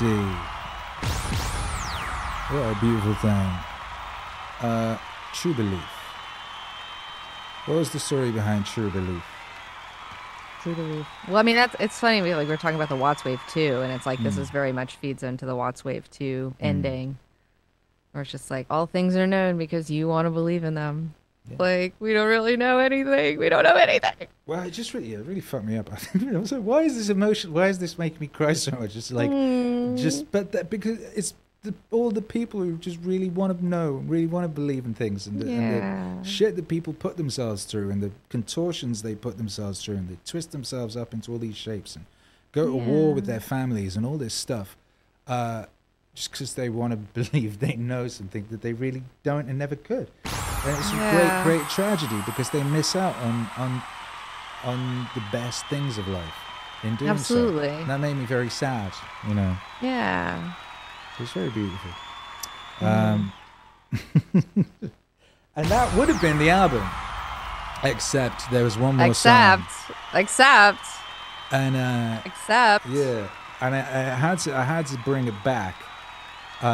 Odyssey. 0.03 0.25
What 2.53 2.77
a 2.77 2.79
beautiful 2.81 3.15
thing. 3.15 3.51
Uh, 4.61 4.99
True 5.33 5.55
Belief. 5.55 5.81
What 7.67 7.77
was 7.77 7.91
the 7.91 7.99
story 8.01 8.31
behind 8.33 8.67
True 8.67 8.91
Belief? 8.91 9.23
True 10.63 10.75
belief. 10.75 11.07
Well, 11.29 11.37
I 11.37 11.43
mean 11.43 11.57
that's 11.57 11.77
it's 11.79 11.99
funny. 12.01 12.23
We 12.23 12.35
like 12.35 12.49
we're 12.49 12.57
talking 12.57 12.77
about 12.77 12.89
the 12.89 12.97
Watts 12.97 13.23
Wave 13.25 13.41
too, 13.51 13.81
and 13.83 13.93
it's 13.93 14.07
like 14.07 14.23
this 14.23 14.37
Mm. 14.37 14.41
is 14.41 14.51
very 14.51 14.73
much 14.73 14.97
feeds 14.97 15.23
into 15.23 15.45
the 15.47 15.55
Watts 15.55 15.85
Wave 15.85 16.11
two 16.11 16.55
ending, 16.59 17.19
where 18.13 18.23
it's 18.23 18.31
just 18.31 18.51
like 18.51 18.67
all 18.71 18.87
things 18.87 19.15
are 19.15 19.27
known 19.27 19.59
because 19.59 19.91
you 19.91 20.09
want 20.09 20.25
to 20.27 20.31
believe 20.31 20.65
in 20.65 20.73
them. 20.75 21.13
Yeah. 21.51 21.57
Like 21.59 21.95
we 22.01 22.15
don't 22.15 22.29
really 22.29 22.57
know 22.57 22.79
anything. 22.79 23.39
We 23.39 23.51
don't 23.51 23.65
know 23.65 23.75
anything. 23.77 24.29
Well, 24.47 24.63
it 24.63 24.71
just 24.71 24.95
really, 24.95 25.13
it 25.13 25.25
really 25.27 25.41
fucked 25.43 25.67
me 25.67 25.77
up. 25.77 25.91
I 26.15 26.39
was 26.39 26.53
like, 26.53 26.63
why 26.63 26.83
is 26.83 26.97
this 26.97 27.11
emotion? 27.11 27.53
Why 27.53 27.69
is 27.69 27.79
this 27.79 27.99
making 27.99 28.21
me 28.21 28.27
cry 28.29 28.55
so 28.55 28.73
much? 28.73 28.97
It's 28.97 29.11
like, 29.13 29.31
Mm. 29.31 29.54
Just, 30.05 30.31
but 30.33 30.53
that 30.53 30.71
because 30.71 30.99
it's 31.15 31.35
the, 31.63 31.75
all 31.91 32.11
the 32.11 32.23
people 32.23 32.61
who 32.61 32.77
just 32.77 32.99
really 33.03 33.31
want 33.31 33.57
to 33.59 33.65
know, 33.65 33.97
and 33.97 34.09
really 34.09 34.27
want 34.27 34.45
to 34.45 34.49
believe 34.49 34.85
in 34.85 34.95
things, 34.95 35.27
and 35.27 35.41
the, 35.41 35.47
and 35.57 35.71
the 35.71 35.85
shit 36.23 36.57
that 36.57 36.69
people 36.69 36.93
put 36.93 37.17
themselves 37.17 37.65
through, 37.65 37.91
and 37.91 38.03
the 38.03 38.11
contortions 38.29 39.03
they 39.03 39.15
put 39.15 39.37
themselves 39.39 39.83
through, 39.83 39.97
and 39.97 40.09
they 40.09 40.19
twist 40.27 40.53
themselves 40.53 40.97
up 40.97 41.13
into 41.15 41.33
all 41.33 41.39
these 41.39 41.57
shapes, 41.57 41.97
and 41.97 42.05
go 42.53 42.67
to 42.67 42.77
war 42.77 43.15
with 43.15 43.27
their 43.27 43.41
families 43.41 43.97
and 43.97 44.05
all 44.07 44.19
this 44.19 44.35
stuff, 44.35 44.77
uh, 45.27 45.65
just 46.15 46.31
because 46.31 46.55
they 46.55 46.69
want 46.69 46.93
to 46.93 46.97
believe 47.31 47.59
they 47.61 47.77
know 47.77 48.09
something 48.09 48.47
that 48.51 48.61
they 48.63 48.73
really 48.75 49.03
don't 49.23 49.49
and 49.49 49.59
never 49.59 49.75
could. 49.77 50.11
And 50.25 50.79
it's 50.79 50.93
Yeah. 50.93 51.07
a 51.09 51.11
great, 51.11 51.43
great 51.43 51.69
tragedy 51.71 52.21
because 52.27 52.51
they 52.51 52.63
miss 52.63 52.95
out 52.95 53.17
on 53.17 53.49
on 53.57 53.83
on 54.65 55.09
the 55.15 55.23
best 55.31 55.67
things 55.67 55.99
of 55.99 56.09
life 56.09 56.44
in 56.85 56.97
doing 56.97 57.11
Absolutely. 57.11 57.69
so. 57.81 57.85
That 57.87 58.01
made 58.01 58.15
me 58.17 58.25
very 58.27 58.51
sad, 58.51 58.93
you 59.29 59.35
know. 59.35 59.57
Yeah. 59.83 60.53
It's 61.19 61.33
very 61.33 61.51
beautiful. 61.51 61.91
Um, 62.81 63.33
and 65.57 65.67
that 65.67 65.97
would 65.97 66.09
have 66.09 66.21
been 66.21 66.39
the 66.39 66.51
album, 66.51 66.85
except 67.83 68.51
there 68.51 68.65
was 68.65 68.77
one 68.77 68.97
more 68.97 69.07
Except, 69.09 69.71
song. 69.71 69.97
except, 70.15 70.81
And 71.53 71.77
uh, 71.77 72.21
except. 72.25 72.87
yeah, 72.89 73.29
and 73.61 73.75
I, 73.75 73.79
I 73.79 74.15
had 74.15 74.39
to 74.41 74.57
I 74.57 74.63
had 74.65 74.87
to 74.87 74.99
bring 75.05 75.27
it 75.29 75.35
back. 75.45 75.77
Um, 76.63 76.69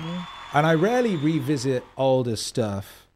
Mm-hmm. 0.00 0.20
And 0.54 0.66
I 0.66 0.74
rarely 0.74 1.16
revisit 1.16 1.84
older 1.98 2.34
stuff. 2.36 3.06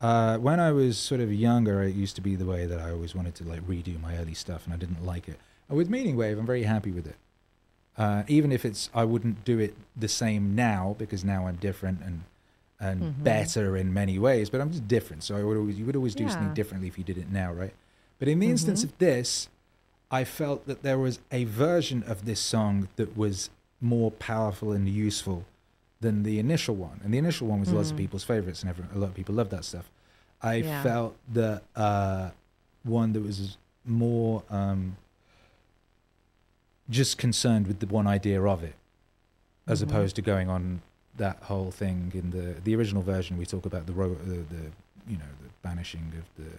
Uh, 0.00 0.36
when 0.38 0.58
I 0.58 0.72
was 0.72 0.98
sort 0.98 1.20
of 1.20 1.32
younger, 1.32 1.80
it 1.82 1.94
used 1.94 2.16
to 2.16 2.22
be 2.22 2.34
the 2.34 2.46
way 2.46 2.66
that 2.66 2.80
I 2.80 2.90
always 2.90 3.14
wanted 3.14 3.36
to 3.36 3.44
like 3.44 3.60
redo 3.68 4.00
my 4.00 4.16
early 4.16 4.34
stuff, 4.34 4.64
and 4.64 4.74
I 4.74 4.76
didn't 4.78 5.04
like 5.06 5.28
it. 5.28 5.38
With 5.72 5.88
Meaning 5.90 6.16
Wave, 6.16 6.38
I'm 6.38 6.46
very 6.46 6.64
happy 6.64 6.90
with 6.90 7.06
it. 7.06 7.16
Uh, 7.96 8.22
even 8.28 8.52
if 8.52 8.64
it's, 8.64 8.88
I 8.94 9.04
wouldn't 9.04 9.44
do 9.44 9.58
it 9.58 9.74
the 9.96 10.08
same 10.08 10.54
now 10.54 10.94
because 10.98 11.24
now 11.24 11.46
I'm 11.46 11.56
different 11.56 12.00
and 12.02 12.22
and 12.80 13.00
Mm-hmm. 13.00 13.22
better 13.22 13.76
in 13.76 13.92
many 13.94 14.18
ways. 14.18 14.50
But 14.50 14.60
I'm 14.60 14.70
just 14.72 14.88
different, 14.88 15.22
so 15.22 15.36
I 15.36 15.44
would 15.44 15.56
always, 15.56 15.78
you 15.78 15.84
would 15.86 15.94
always 15.94 16.16
do 16.16 16.28
something 16.28 16.52
differently 16.52 16.88
if 16.88 16.98
you 16.98 17.04
did 17.04 17.16
it 17.16 17.30
now, 17.30 17.52
right? 17.52 17.72
But 18.18 18.26
in 18.28 18.40
the 18.40 18.46
Mm-hmm. 18.46 18.52
instance 18.52 18.82
of 18.82 18.98
this, 18.98 19.48
I 20.10 20.24
felt 20.24 20.66
that 20.66 20.82
there 20.82 20.98
was 20.98 21.20
a 21.30 21.44
version 21.44 22.02
of 22.02 22.24
this 22.24 22.40
song 22.40 22.88
that 22.96 23.16
was 23.16 23.50
more 23.80 24.10
powerful 24.10 24.72
and 24.72 24.88
useful 24.88 25.44
than 26.00 26.24
the 26.24 26.40
initial 26.40 26.74
one. 26.74 27.00
And 27.04 27.14
the 27.14 27.18
initial 27.18 27.46
one 27.46 27.60
was 27.60 27.72
lots 27.72 27.92
of 27.92 27.96
people's 27.96 28.24
favorites, 28.24 28.62
and 28.62 28.68
everyone, 28.70 28.94
a 28.96 28.98
lot 28.98 29.10
of 29.10 29.14
people 29.14 29.36
loved 29.36 29.50
that 29.52 29.64
stuff. 29.64 29.88
I 30.42 30.56
Mm. 30.62 30.64
Yeah. 30.64 30.82
felt 30.82 31.16
that 31.32 31.62
uh, 31.76 32.30
one 32.82 33.12
that 33.12 33.22
was 33.22 33.56
more 33.86 34.42
um, 34.50 34.96
just 36.92 37.18
concerned 37.18 37.66
with 37.66 37.80
the 37.80 37.86
one 37.86 38.06
idea 38.06 38.40
of 38.42 38.62
it, 38.62 38.74
as 39.66 39.80
Mm-hmm. 39.80 39.90
opposed 39.90 40.16
to 40.16 40.22
going 40.22 40.48
on 40.48 40.82
that 41.16 41.38
whole 41.44 41.70
thing 41.70 42.12
in 42.14 42.30
the 42.30 42.60
the 42.64 42.74
original 42.76 43.02
version. 43.02 43.36
We 43.38 43.46
talk 43.46 43.66
about 43.66 43.86
the 43.86 43.92
ro- 43.92 44.16
the, 44.32 44.36
the 44.54 44.62
you 45.08 45.16
know 45.16 45.30
the 45.42 45.48
banishing 45.62 46.12
of 46.20 46.24
the 46.44 46.50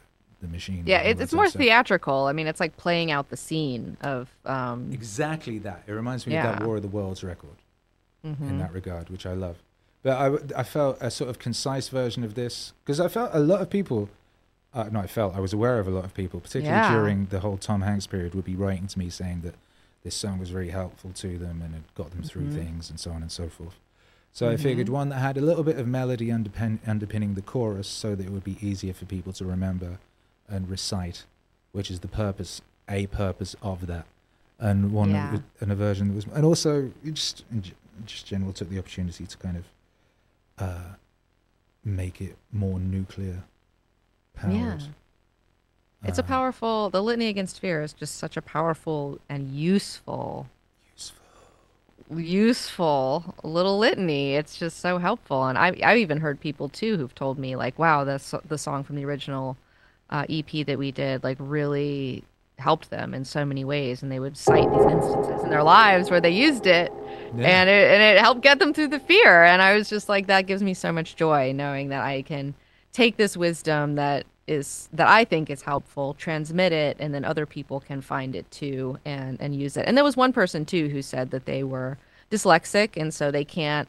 the 0.42 0.48
machine. 0.48 0.84
Yeah, 0.86 1.00
it, 1.10 1.20
it's 1.22 1.34
more 1.34 1.48
stuff. 1.48 1.62
theatrical. 1.62 2.26
I 2.26 2.34
mean, 2.34 2.48
it's 2.48 2.60
like 2.60 2.76
playing 2.78 3.12
out 3.12 3.30
the 3.30 3.38
scene 3.38 3.98
of. 4.02 4.30
Um, 4.46 4.90
Exactly 4.92 5.58
that. 5.60 5.84
It 5.88 5.94
reminds 5.94 6.28
me 6.28 6.36
of 6.38 6.44
that 6.44 6.64
War 6.66 6.76
of 6.78 6.82
the 6.82 6.90
Worlds 6.90 7.24
record 7.24 7.58
in 8.24 8.36
mhm. 8.36 8.60
that 8.60 8.74
regard, 8.74 9.10
which 9.10 9.26
I 9.26 9.34
love. 9.34 9.58
But 10.04 10.14
I, 10.56 10.60
I 10.60 10.64
felt 10.64 10.98
a 11.02 11.10
sort 11.10 11.30
of 11.30 11.40
concise 11.40 11.88
version 11.88 12.24
of 12.26 12.34
this 12.36 12.74
because 12.84 13.00
I 13.00 13.08
felt 13.08 13.32
a 13.34 13.40
lot 13.40 13.62
of 13.62 13.70
people. 13.70 14.10
Uh, 14.74 14.90
no, 14.92 15.00
I 15.02 15.08
felt 15.08 15.36
I 15.36 15.40
was 15.40 15.54
aware 15.54 15.80
of 15.80 15.88
a 15.88 15.92
lot 15.92 16.04
of 16.04 16.14
people, 16.14 16.40
particularly 16.42 16.82
Yeah. 16.82 16.94
during 16.94 17.28
the 17.28 17.40
whole 17.40 17.58
Tom 17.58 17.82
Hanks 17.82 18.08
period, 18.08 18.34
would 18.36 18.44
be 18.54 18.56
writing 18.56 18.88
to 18.88 19.00
me 19.00 19.10
saying 19.10 19.42
that 19.46 19.56
this 20.04 20.16
song 20.16 20.38
was 20.40 20.50
very 20.50 20.70
helpful 20.70 21.12
to 21.14 21.38
them 21.38 21.62
and 21.62 21.74
it 21.76 21.82
got 21.96 22.12
them 22.12 22.24
through 22.24 22.48
Mhm. 22.50 22.56
things 22.56 22.90
and 22.90 23.00
so 23.00 23.12
on 23.12 23.22
and 23.22 23.32
so 23.32 23.48
forth. 23.50 23.76
So 24.34 24.50
I 24.50 24.58
figured 24.58 24.90
one 24.90 25.10
that 25.10 25.20
had 25.20 25.38
a 25.38 25.42
little 25.42 25.64
bit 25.64 25.78
of 25.78 25.88
melody 25.88 26.28
underpin- 26.28 26.80
underpinning 26.88 27.36
the 27.36 27.42
chorus, 27.44 27.88
so 27.88 28.16
that 28.16 28.26
it 28.26 28.32
would 28.32 28.44
be 28.44 28.58
easier 28.68 28.94
for 28.94 29.06
people 29.06 29.32
to 29.34 29.46
remember 29.46 30.00
and 30.50 30.68
recite, 30.70 31.24
which 31.72 31.92
is 31.92 32.00
the 32.00 32.08
purpose, 32.08 32.62
a 32.90 33.06
purpose 33.08 33.56
of 33.62 33.86
that, 33.88 34.06
and 34.60 34.92
one 34.92 35.12
Yeah. 35.12 35.40
and 35.62 35.72
a 35.72 35.76
version 35.76 36.08
that 36.10 36.16
was, 36.16 36.26
and 36.26 36.44
also 36.46 36.92
just 37.06 37.44
in 37.52 37.64
just 38.08 38.26
general 38.26 38.52
took 38.54 38.70
the 38.70 38.80
opportunity 38.80 39.26
to 39.28 39.38
kind 39.38 39.56
of 39.58 39.66
uh, 40.58 40.94
make 41.86 42.20
it 42.22 42.36
more 42.52 42.80
nuclear 42.80 43.44
powered. 44.36 44.56
Yeah. 44.56 44.88
It's 46.04 46.20
a 46.20 46.24
powerful. 46.24 46.90
The 46.90 47.02
litany 47.02 47.28
against 47.28 47.60
fear 47.60 47.82
is 47.82 47.94
just 47.94 48.18
such 48.18 48.36
a 48.38 48.42
powerful 48.42 49.20
and 49.30 49.52
useful, 49.52 50.48
useful. 50.96 52.20
useful 52.20 53.36
little 53.44 53.78
litany. 53.80 54.36
It's 54.36 54.58
just 54.58 54.80
so 54.80 54.98
helpful, 54.98 55.46
and 55.46 55.58
I 55.58 55.76
I've 55.84 55.98
even 55.98 56.20
heard 56.20 56.40
people 56.40 56.70
too 56.70 56.98
who've 56.98 57.16
told 57.16 57.40
me 57.40 57.56
like, 57.56 57.80
wow, 57.80 58.04
the 58.04 58.22
the 58.48 58.58
song 58.58 58.84
from 58.84 58.98
the 58.98 59.06
original 59.06 59.58
uh, 60.10 60.26
EP 60.30 60.66
that 60.66 60.78
we 60.78 60.92
did 60.92 61.24
like 61.24 61.38
really 61.40 62.24
helped 62.60 62.90
them 62.92 63.14
in 63.14 63.24
so 63.26 63.46
many 63.46 63.64
ways, 63.66 64.04
and 64.04 64.12
they 64.12 64.20
would 64.20 64.38
cite 64.38 64.70
these 64.72 64.86
instances 64.86 65.42
in 65.44 65.50
their 65.50 65.64
lives 65.64 66.12
where 66.12 66.22
they 66.22 66.30
used 66.32 66.68
it, 66.68 66.92
Yeah. 67.36 67.48
and 67.62 67.70
it 67.70 67.92
and 67.92 68.02
it 68.04 68.20
helped 68.20 68.42
get 68.42 68.60
them 68.60 68.74
through 68.74 68.90
the 68.90 69.00
fear. 69.00 69.44
And 69.46 69.62
I 69.62 69.74
was 69.76 69.90
just 69.90 70.10
like, 70.10 70.28
that 70.28 70.48
gives 70.48 70.62
me 70.62 70.74
so 70.74 70.92
much 70.92 71.16
joy 71.16 71.54
knowing 71.54 71.90
that 71.90 72.04
I 72.04 72.22
can 72.24 72.54
take 72.92 73.16
this 73.18 73.36
wisdom 73.38 73.96
that 73.96 74.26
is 74.48 74.90
that 74.94 75.08
I 75.08 75.26
think 75.26 75.50
is 75.50 75.62
helpful, 75.62 76.14
transmit 76.14 76.72
it, 76.72 76.98
and 77.00 77.14
then 77.14 77.24
other 77.24 77.46
people 77.46 77.80
can 77.80 78.02
find 78.02 78.36
it 78.36 78.50
too 78.52 78.98
and 79.06 79.40
and 79.42 79.56
use 79.56 79.78
it. 79.78 79.86
And 79.88 79.96
there 79.96 80.04
was 80.04 80.18
one 80.18 80.34
person 80.34 80.66
too 80.66 80.90
who 80.90 81.02
said 81.02 81.32
that 81.32 81.46
they 81.46 81.64
were 81.64 81.98
dyslexic 82.30 83.00
and 83.00 83.14
so 83.14 83.32
they 83.32 83.46
can't 83.46 83.88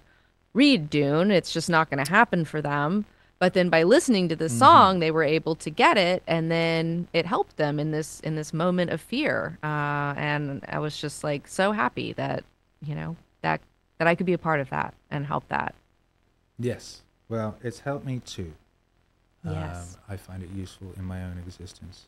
read 0.52 0.88
Dune. 0.90 1.30
It's 1.30 1.52
just 1.52 1.68
not 1.68 1.90
going 1.90 2.04
to 2.04 2.10
happen 2.10 2.44
for 2.44 2.62
them. 2.62 3.04
But 3.40 3.52
then 3.52 3.68
by 3.68 3.82
listening 3.82 4.28
to 4.28 4.36
the 4.36 4.48
song, 4.48 5.00
they 5.00 5.10
were 5.10 5.24
able 5.24 5.54
to 5.56 5.68
get 5.68 5.98
it, 5.98 6.22
and 6.26 6.50
then 6.50 7.08
it 7.12 7.26
helped 7.26 7.56
them 7.56 7.78
in 7.78 7.90
this 7.90 8.20
in 8.20 8.36
this 8.36 8.54
moment 8.54 8.90
of 8.90 9.00
fear. 9.00 9.58
Uh, 9.62 10.14
and 10.16 10.64
I 10.68 10.78
was 10.78 10.96
just 10.96 11.24
like 11.24 11.48
so 11.48 11.72
happy 11.72 12.12
that 12.14 12.44
you 12.80 12.94
know 12.94 13.16
that 13.42 13.60
that 13.98 14.06
I 14.06 14.14
could 14.14 14.24
be 14.24 14.32
a 14.32 14.38
part 14.38 14.60
of 14.60 14.70
that 14.70 14.94
and 15.10 15.26
help 15.26 15.48
that. 15.48 15.74
Yes. 16.58 17.02
Well, 17.28 17.56
it's 17.62 17.80
helped 17.80 18.06
me 18.06 18.20
too. 18.20 18.54
Yes. 19.44 19.96
Um, 20.08 20.14
I 20.14 20.16
find 20.16 20.42
it 20.42 20.50
useful 20.50 20.92
in 20.96 21.04
my 21.04 21.22
own 21.22 21.38
existence, 21.38 22.06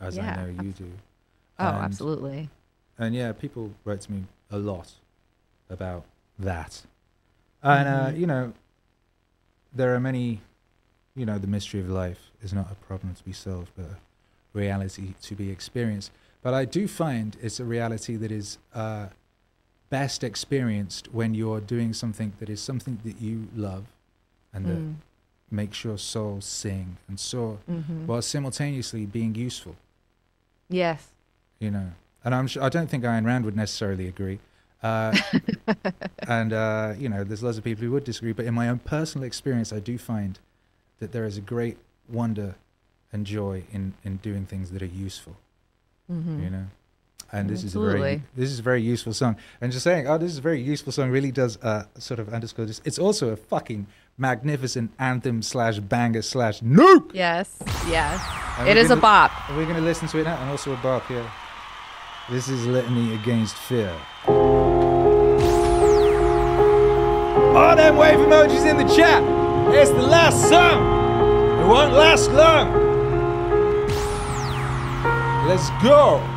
as 0.00 0.16
Yeah, 0.16 0.32
I 0.32 0.36
know 0.52 0.62
you 0.62 0.72
do. 0.72 0.90
Oh, 1.58 1.66
And- 1.68 1.84
absolutely. 1.84 2.48
And 2.98 3.14
yeah, 3.14 3.32
people 3.32 3.72
write 3.84 4.00
to 4.02 4.12
me 4.12 4.24
a 4.50 4.58
lot 4.58 4.92
about 5.68 6.04
that. 6.38 6.84
And, 7.62 7.88
uh, 7.88 8.06
Mm-hmm. 8.08 8.20
you 8.20 8.26
know, 8.26 8.52
there 9.74 9.94
are 9.94 10.00
many, 10.00 10.40
you 11.14 11.26
know, 11.26 11.38
the 11.38 11.46
mystery 11.46 11.80
of 11.80 11.88
life 11.90 12.30
is 12.42 12.52
not 12.52 12.70
a 12.70 12.74
problem 12.76 13.14
to 13.14 13.24
be 13.24 13.32
solved, 13.32 13.70
but 13.76 13.86
a 13.86 13.96
reality 14.54 15.14
to 15.22 15.34
be 15.34 15.50
experienced. 15.50 16.10
But 16.42 16.54
I 16.54 16.64
do 16.64 16.86
find 16.86 17.36
it's 17.42 17.58
a 17.60 17.64
reality 17.64 18.16
that 18.16 18.30
is 18.30 18.58
uh, 18.74 19.08
best 19.90 20.22
experienced 20.24 21.12
when 21.12 21.34
you're 21.34 21.60
doing 21.60 21.92
something 21.92 22.32
that 22.38 22.48
is 22.48 22.60
something 22.60 23.00
that 23.04 23.20
you 23.20 23.48
love 23.54 23.86
and 24.52 24.64
that 24.66 24.78
Mm. 24.78 24.94
Makes 25.50 25.84
your 25.84 25.96
soul 25.98 26.40
sing 26.40 26.96
and 27.08 27.18
soar 27.20 27.58
Mhm. 27.70 28.06
while 28.06 28.20
simultaneously 28.22 29.06
being 29.06 29.34
useful 29.34 29.76
Yes. 30.68 31.08
you 31.60 31.70
know. 31.70 31.92
And 32.24 32.34
I'm 32.34 32.48
sure, 32.48 32.62
I 32.62 32.68
don't 32.68 32.90
think 32.90 33.04
Ayn 33.04 33.24
Rand 33.24 33.44
would 33.44 33.54
necessarily 33.56 34.08
agree. 34.08 34.40
Uh, 34.82 35.16
and, 36.28 36.52
uh, 36.52 36.94
you 36.98 37.08
know, 37.08 37.22
there's 37.24 37.42
lots 37.42 37.56
of 37.58 37.64
people 37.64 37.84
who 37.84 37.92
would 37.92 38.04
disagree. 38.04 38.32
But 38.32 38.46
in 38.46 38.54
my 38.54 38.68
own 38.68 38.80
personal 38.80 39.24
experience, 39.26 39.72
I 39.72 39.78
do 39.78 39.96
find 39.98 40.38
that 40.98 41.12
there 41.12 41.24
is 41.24 41.36
a 41.36 41.40
great 41.40 41.76
wonder 42.08 42.56
and 43.12 43.24
joy 43.24 43.64
in, 43.72 43.94
in 44.04 44.16
doing 44.16 44.44
things 44.46 44.70
that 44.72 44.82
are 44.82 44.86
useful, 44.86 45.36
Mm-hmm. 46.10 46.42
you 46.42 46.50
know. 46.50 46.66
And 47.32 47.50
this 47.50 47.64
is 47.64 47.74
a 47.74 47.80
very 47.80 48.22
this 48.36 48.50
is 48.50 48.60
a 48.60 48.62
very 48.62 48.80
useful 48.82 49.12
song. 49.12 49.36
And 49.60 49.72
just 49.72 49.82
saying, 49.82 50.06
oh, 50.06 50.16
this 50.18 50.30
is 50.30 50.38
a 50.38 50.42
very 50.42 50.60
useful 50.60 50.92
song 50.92 51.10
really 51.10 51.32
does 51.32 51.56
uh, 51.62 51.86
sort 51.98 52.20
of 52.20 52.32
underscore 52.32 52.66
this. 52.66 52.80
It's 52.84 52.98
also 53.00 53.30
a 53.30 53.36
fucking 53.36 53.88
magnificent 54.18 54.90
anthem 54.98 55.42
slash 55.42 55.78
banger 55.80 56.22
slash 56.22 56.60
nuke. 56.60 57.10
Yes. 57.12 57.56
Yes. 57.88 58.20
And 58.58 58.68
It 58.68 58.76
is 58.76 58.90
a 58.90 58.96
bop. 58.96 59.30
We're 59.50 59.64
going 59.64 59.76
to 59.76 59.82
listen 59.82 60.08
to 60.08 60.18
it 60.18 60.24
now, 60.24 60.40
and 60.40 60.50
also 60.50 60.72
a 60.72 60.76
bop, 60.76 61.08
yeah. 61.10 61.30
This 62.30 62.48
is 62.48 62.66
Litany 62.66 63.14
Against 63.14 63.56
Fear. 63.56 63.94
All 67.56 67.76
them 67.76 67.96
wave 67.96 68.18
emojis 68.18 68.68
in 68.68 68.76
the 68.76 68.96
chat. 68.96 69.22
It's 69.74 69.90
the 69.90 70.02
last 70.02 70.48
song. 70.48 71.60
It 71.60 71.66
won't 71.66 71.92
last 71.92 72.30
long. 72.30 72.84
Let's 75.46 75.70
go. 75.82 76.35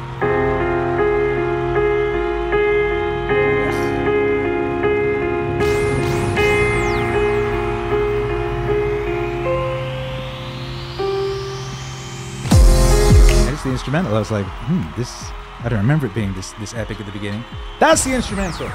It's 13.59 13.65
the 13.65 13.71
instrumental. 13.71 14.15
I 14.15 14.19
was 14.19 14.31
like, 14.31 14.45
hmm, 14.45 14.83
this. 14.97 15.29
I 15.65 15.67
don't 15.67 15.79
remember 15.79 16.05
it 16.05 16.13
being 16.13 16.33
this 16.33 16.53
this 16.53 16.73
epic 16.73 17.01
at 17.01 17.05
the 17.05 17.11
beginning. 17.11 17.43
That's 17.77 18.05
the 18.05 18.13
instrumental, 18.13 18.69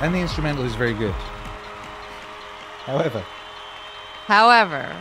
and 0.00 0.14
the 0.14 0.18
instrumental 0.18 0.64
is 0.64 0.76
very 0.76 0.94
good. 0.94 1.14
However, 2.84 3.24
However, 4.26 4.94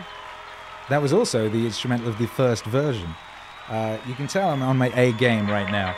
that 0.90 1.00
was 1.04 1.14
also 1.14 1.48
the 1.50 1.68
instrumental 1.68 2.08
of 2.08 2.18
the 2.18 2.26
first 2.26 2.66
version. 2.66 3.14
Uh, 3.70 4.00
you 4.08 4.16
can 4.16 4.26
tell 4.26 4.50
I'm 4.50 4.64
on 4.64 4.76
my 4.76 4.92
A 4.96 5.12
game 5.14 5.48
right 5.52 5.72
now, 5.72 5.90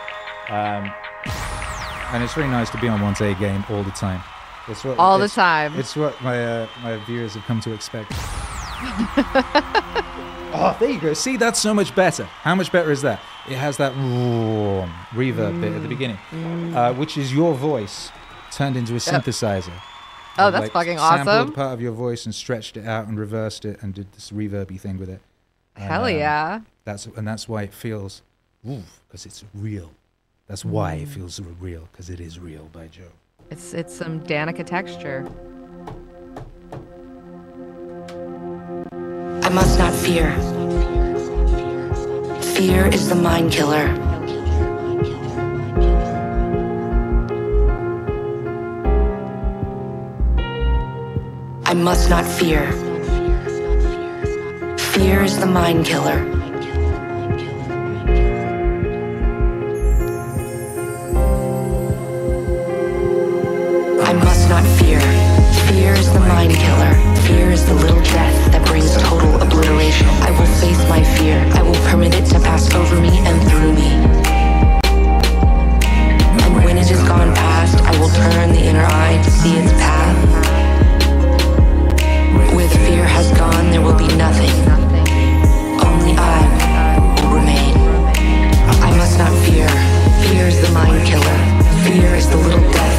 um, 0.49 0.91
and 2.11 2.21
it's 2.21 2.35
really 2.35 2.49
nice 2.49 2.69
to 2.71 2.77
be 2.77 2.89
on 2.89 2.99
one's 3.01 3.21
A 3.21 3.33
game 3.35 3.63
all 3.69 3.83
the 3.83 3.91
time. 3.91 4.21
It's 4.67 4.83
what, 4.83 4.99
all 4.99 5.17
the 5.17 5.29
time. 5.29 5.79
It's 5.79 5.95
what 5.95 6.21
my 6.21 6.43
uh, 6.43 6.67
my 6.83 6.97
viewers 7.05 7.35
have 7.35 7.45
come 7.45 7.61
to 7.61 7.71
expect. 7.71 8.11
oh, 10.57 10.77
there 10.79 10.89
you 10.89 10.99
go. 10.99 11.13
See, 11.13 11.37
that's 11.37 11.59
so 11.59 11.73
much 11.73 11.95
better. 11.95 12.23
How 12.23 12.55
much 12.55 12.71
better 12.71 12.91
is 12.91 13.01
that? 13.03 13.19
It 13.47 13.55
has 13.55 13.77
that 13.77 13.93
reverb 13.93 15.61
bit 15.61 15.73
at 15.73 15.81
the 15.81 15.87
beginning, 15.87 16.17
uh, 16.75 16.93
which 16.93 17.17
is 17.17 17.33
your 17.33 17.53
voice 17.53 18.11
turned 18.51 18.75
into 18.75 18.93
a 18.93 18.97
synthesizer. 18.97 19.71
Oh, 20.39 20.47
I've, 20.47 20.53
that's 20.53 20.63
like, 20.63 20.71
fucking 20.73 20.97
Sampled 20.97 21.27
awesome. 21.27 21.53
part 21.53 21.73
of 21.73 21.81
your 21.81 21.93
voice 21.93 22.25
and 22.25 22.35
stretched 22.35 22.77
it 22.77 22.85
out 22.85 23.07
and 23.07 23.19
reversed 23.19 23.65
it 23.65 23.81
and 23.81 23.93
did 23.93 24.11
this 24.13 24.31
reverby 24.31 24.79
thing 24.79 24.97
with 24.97 25.09
it. 25.09 25.21
And, 25.75 25.85
Hell 25.85 26.03
um, 26.05 26.15
yeah. 26.15 26.61
That's 26.85 27.05
and 27.05 27.27
that's 27.27 27.49
why 27.49 27.63
it 27.63 27.73
feels, 27.73 28.21
because 28.63 29.25
it's 29.25 29.43
real. 29.53 29.91
That's 30.47 30.63
why 30.63 30.95
it 30.95 31.07
feels 31.07 31.39
real, 31.59 31.87
because 31.91 32.09
it 32.09 32.19
is 32.19 32.39
real 32.39 32.69
by 32.71 32.87
Joe. 32.87 33.11
It's 33.49 33.73
it's 33.73 33.93
some 33.93 34.19
Danika 34.21 34.65
texture. 34.65 35.27
I 39.47 39.49
must 39.49 39.79
not 39.79 39.93
fear. 39.93 40.29
Fear 42.41 42.87
is 42.87 43.07
the 43.07 43.15
mind 43.15 43.49
killer. 43.49 43.87
I 51.63 51.73
must 51.73 52.09
not 52.09 52.25
fear. 52.25 52.73
Fear 54.91 55.23
is 55.23 55.39
the 55.39 55.45
mind 55.45 55.85
killer. 55.85 56.19
I 64.03 64.11
must 64.11 64.49
not 64.49 64.65
fear. 64.77 64.99
Fear 65.69 65.93
is 65.93 66.11
the 66.11 66.19
mind 66.19 66.51
killer. 66.51 67.16
Fear 67.27 67.51
is 67.51 67.65
the 67.65 67.73
little 67.73 68.01
death 68.03 68.51
that 68.53 68.65
brings 68.65 68.95
total 69.03 69.35
obliteration. 69.41 70.07
I 70.23 70.31
will 70.31 70.47
face 70.63 70.79
my 70.87 71.03
fear. 71.03 71.43
I 71.59 71.61
will 71.61 71.75
permit 71.91 72.15
it 72.15 72.23
to 72.31 72.39
pass 72.39 72.73
over 72.73 72.95
me 73.01 73.11
and 73.27 73.35
through 73.51 73.73
me. 73.75 73.89
And 76.39 76.55
when 76.63 76.77
it 76.77 76.87
has 76.87 77.03
gone 77.03 77.35
past, 77.35 77.83
I 77.83 77.91
will 77.99 78.07
turn 78.07 78.53
the 78.55 78.63
inner 78.63 78.87
eye 78.87 79.19
to 79.21 79.29
see 79.29 79.59
its 79.59 79.73
path. 79.73 80.15
Where 82.55 82.67
the 82.69 82.79
fear 82.87 83.03
has 83.03 83.27
gone, 83.37 83.71
there 83.71 83.81
will 83.81 83.99
be 83.99 84.07
nothing. 84.15 84.55
Only 85.83 86.15
I 86.15 86.39
will 87.19 87.35
remain. 87.43 87.75
I 88.87 88.95
must 88.95 89.17
not 89.19 89.35
fear. 89.43 89.67
Fear 90.31 90.47
is 90.47 90.61
the 90.65 90.71
mind 90.71 91.05
killer. 91.05 91.37
Fear 91.83 92.15
is 92.15 92.29
the 92.29 92.37
little 92.37 92.71
death 92.71 92.96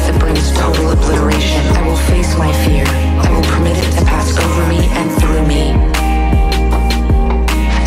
total 0.53 0.91
obliteration. 0.91 1.61
I 1.75 1.87
will 1.87 1.95
face 1.95 2.37
my 2.37 2.51
fear. 2.65 2.85
I 2.87 3.29
will 3.31 3.43
permit 3.43 3.77
it 3.77 3.91
to 3.97 4.05
pass 4.05 4.37
over 4.37 4.67
me 4.67 4.85
and 4.99 5.11
through 5.19 5.45
me. 5.47 5.71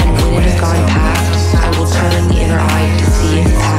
And 0.01 0.11
when 0.19 0.35
it 0.35 0.43
has 0.51 0.61
gone 0.61 0.87
past, 0.89 1.55
I 1.55 1.79
will 1.79 1.87
turn 1.87 2.29
the 2.29 2.41
inner 2.43 2.59
eye 2.59 2.97
to 2.99 3.05
see 3.11 3.41
it 3.41 3.47
path. 3.47 3.72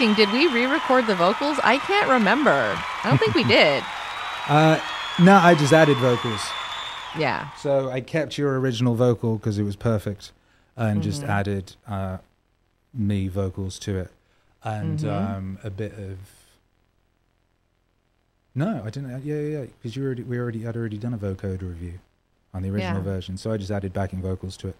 Asking, 0.00 0.14
did 0.14 0.32
we 0.32 0.46
re-record 0.46 1.06
the 1.06 1.14
vocals? 1.14 1.58
I 1.62 1.76
can't 1.78 2.08
remember. 2.08 2.50
I 2.50 3.00
don't 3.04 3.18
think 3.18 3.34
we 3.34 3.44
did. 3.58 3.82
Uh, 4.48 4.80
no, 5.20 5.36
I 5.36 5.54
just 5.54 5.72
added 5.74 5.98
vocals. 5.98 6.40
Yeah. 7.18 7.50
So 7.54 7.90
I 7.90 8.00
kept 8.00 8.38
your 8.38 8.58
original 8.58 8.94
vocal 8.94 9.36
because 9.36 9.58
it 9.58 9.64
was 9.64 9.76
perfect, 9.76 10.32
and 10.76 11.02
just 11.02 11.20
Mm-hmm. 11.22 11.30
added 11.30 11.76
uh, 11.86 12.18
me 12.94 13.28
vocals 13.28 13.78
to 13.80 13.98
it, 13.98 14.10
and 14.64 15.00
Mm-hmm. 15.00 15.08
um, 15.36 15.58
a 15.64 15.70
bit 15.70 15.92
of. 15.92 16.18
No, 18.54 18.82
I 18.84 18.90
didn't. 18.90 19.24
Yeah, 19.24 19.34
yeah, 19.36 19.58
yeah. 19.60 19.66
Because 19.78 19.96
you 19.96 20.04
already, 20.04 20.22
we 20.22 20.38
already 20.38 20.62
had 20.62 20.76
already 20.76 20.98
done 20.98 21.12
a 21.14 21.18
vocoder 21.18 21.62
review 21.62 21.98
on 22.54 22.62
the 22.62 22.70
original 22.70 22.96
Yeah. 22.98 23.02
version, 23.04 23.36
so 23.36 23.52
I 23.52 23.56
just 23.58 23.70
added 23.70 23.92
backing 23.92 24.22
vocals 24.22 24.56
to 24.58 24.68
it, 24.68 24.76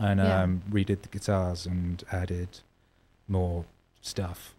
and 0.00 0.18
Yeah. 0.20 0.42
um, 0.42 0.62
redid 0.70 1.02
the 1.02 1.08
guitars 1.08 1.64
and 1.64 2.02
added 2.10 2.48
more 3.28 3.64
stuff, 4.02 4.54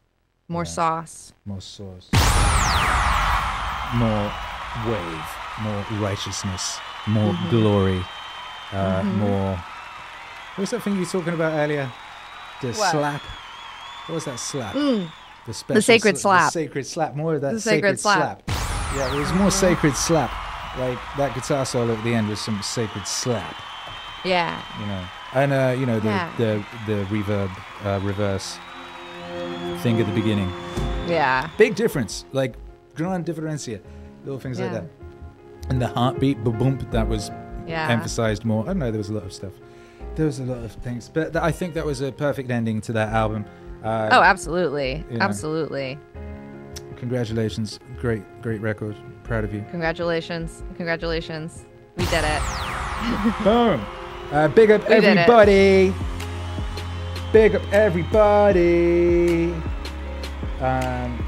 More 0.47 0.63
Yeah. 0.63 0.69
sauce. 0.71 1.33
more 1.45 1.61
sauce, 1.61 2.09
more 3.95 4.31
wave, 4.87 5.25
more 5.61 5.85
righteousness, 5.99 6.79
more 7.07 7.33
Mm-hmm. 7.33 7.49
glory, 7.49 8.05
uh, 8.71 9.01
more. 9.03 9.55
What 10.55 10.61
was 10.61 10.69
that 10.71 10.83
thing 10.83 10.93
you 10.93 10.99
were 11.01 11.05
talking 11.05 11.33
about 11.33 11.53
earlier? 11.53 11.91
The 12.61 12.67
What? 12.73 12.91
slap. 12.91 13.21
What 14.05 14.15
was 14.15 14.25
that 14.25 14.39
slap? 14.39 14.73
Mm. 14.75 15.09
The, 15.47 15.53
special 15.53 15.81
sacred 15.81 16.15
sla- 16.15 16.19
slap. 16.21 16.45
The 16.45 16.51
sacred 16.51 16.87
slap. 16.87 17.15
More 17.15 17.35
of 17.35 17.41
that 17.41 17.53
The 17.53 17.61
sacred 17.61 17.99
slap. 17.99 18.41
Yeah, 18.95 19.13
it 19.13 19.17
was 19.19 19.33
more 19.33 19.51
sacred 19.51 19.95
slap. 19.95 20.31
Like 20.77 20.99
that 21.17 21.33
guitar 21.33 21.65
solo 21.65 21.93
at 21.95 22.03
the 22.03 22.13
end 22.13 22.29
was 22.29 22.39
some 22.39 22.61
sacred 22.61 23.07
slap. 23.07 23.55
Yeah. 24.23 24.59
You 24.79 24.85
know, 24.87 25.03
and 25.33 25.53
uh, 25.53 25.75
you 25.79 25.85
know 25.85 25.99
the 25.99 26.09
Yeah. 26.09 26.29
the 26.37 26.63
the 26.85 27.05
reverb 27.05 27.49
uh, 27.85 27.99
reverse 28.03 28.57
thing 29.81 29.99
at 29.99 30.07
the 30.07 30.13
beginning. 30.13 30.49
Yeah. 31.07 31.49
Big 31.57 31.75
difference, 31.75 32.25
like 32.31 32.55
gran 32.95 33.23
differencia, 33.23 33.81
little 34.23 34.39
things 34.39 34.59
like 34.59 34.71
that. 34.71 34.85
And 35.69 35.81
the 35.81 35.87
heartbeat, 35.87 36.43
boom, 36.43 36.57
bump, 36.57 36.91
that 36.91 37.07
was 37.07 37.31
Yeah. 37.67 37.87
emphasized 37.89 38.45
more. 38.45 38.63
I 38.63 38.67
don't 38.67 38.79
know, 38.79 38.91
there 38.91 38.97
was 38.99 39.09
a 39.09 39.13
lot 39.13 39.23
of 39.23 39.33
stuff. 39.33 39.53
There 40.15 40.25
was 40.25 40.39
a 40.39 40.43
lot 40.43 40.59
of 40.63 40.71
things, 40.71 41.09
but 41.13 41.33
th- 41.33 41.43
I 41.43 41.51
think 41.51 41.73
that 41.73 41.85
was 41.85 42.01
a 42.01 42.11
perfect 42.11 42.49
ending 42.51 42.81
to 42.81 42.93
that 42.93 43.09
album. 43.09 43.45
Uh, 43.83 44.09
Oh, 44.11 44.21
absolutely. 44.21 45.03
you 45.11 45.17
know. 45.17 45.25
Absolutely. 45.25 45.97
congratulations, 46.97 47.79
great, 47.99 48.23
great 48.41 48.61
record. 48.61 48.95
Proud 49.23 49.43
of 49.43 49.53
you. 49.53 49.63
Congratulations. 49.71 50.63
Congratulations. 50.77 51.65
We 51.97 52.05
did 52.05 52.23
it. 52.23 52.41
Boom. 53.43 53.81
Uh, 54.31 54.47
big 54.49 54.71
up 54.71 54.87
We 54.87 54.95
everybody. 54.95 55.93
Big 57.35 57.53
up 57.53 57.73
everybody. 57.73 59.51
Um, 60.61 61.27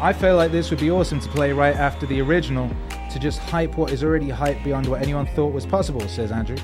I 0.00 0.12
feel 0.12 0.34
like 0.34 0.50
this 0.50 0.70
would 0.70 0.80
be 0.80 0.90
awesome 0.90 1.20
to 1.20 1.28
play 1.28 1.52
right 1.52 1.76
after 1.76 2.04
the 2.04 2.20
original 2.20 2.68
to 3.12 3.20
just 3.20 3.38
hype 3.38 3.76
what 3.76 3.92
is 3.92 4.02
already 4.02 4.26
hyped 4.26 4.64
beyond 4.64 4.88
what 4.88 5.00
anyone 5.00 5.26
thought 5.36 5.52
was 5.52 5.64
possible, 5.64 6.00
says 6.08 6.32
Andrew. 6.32 6.56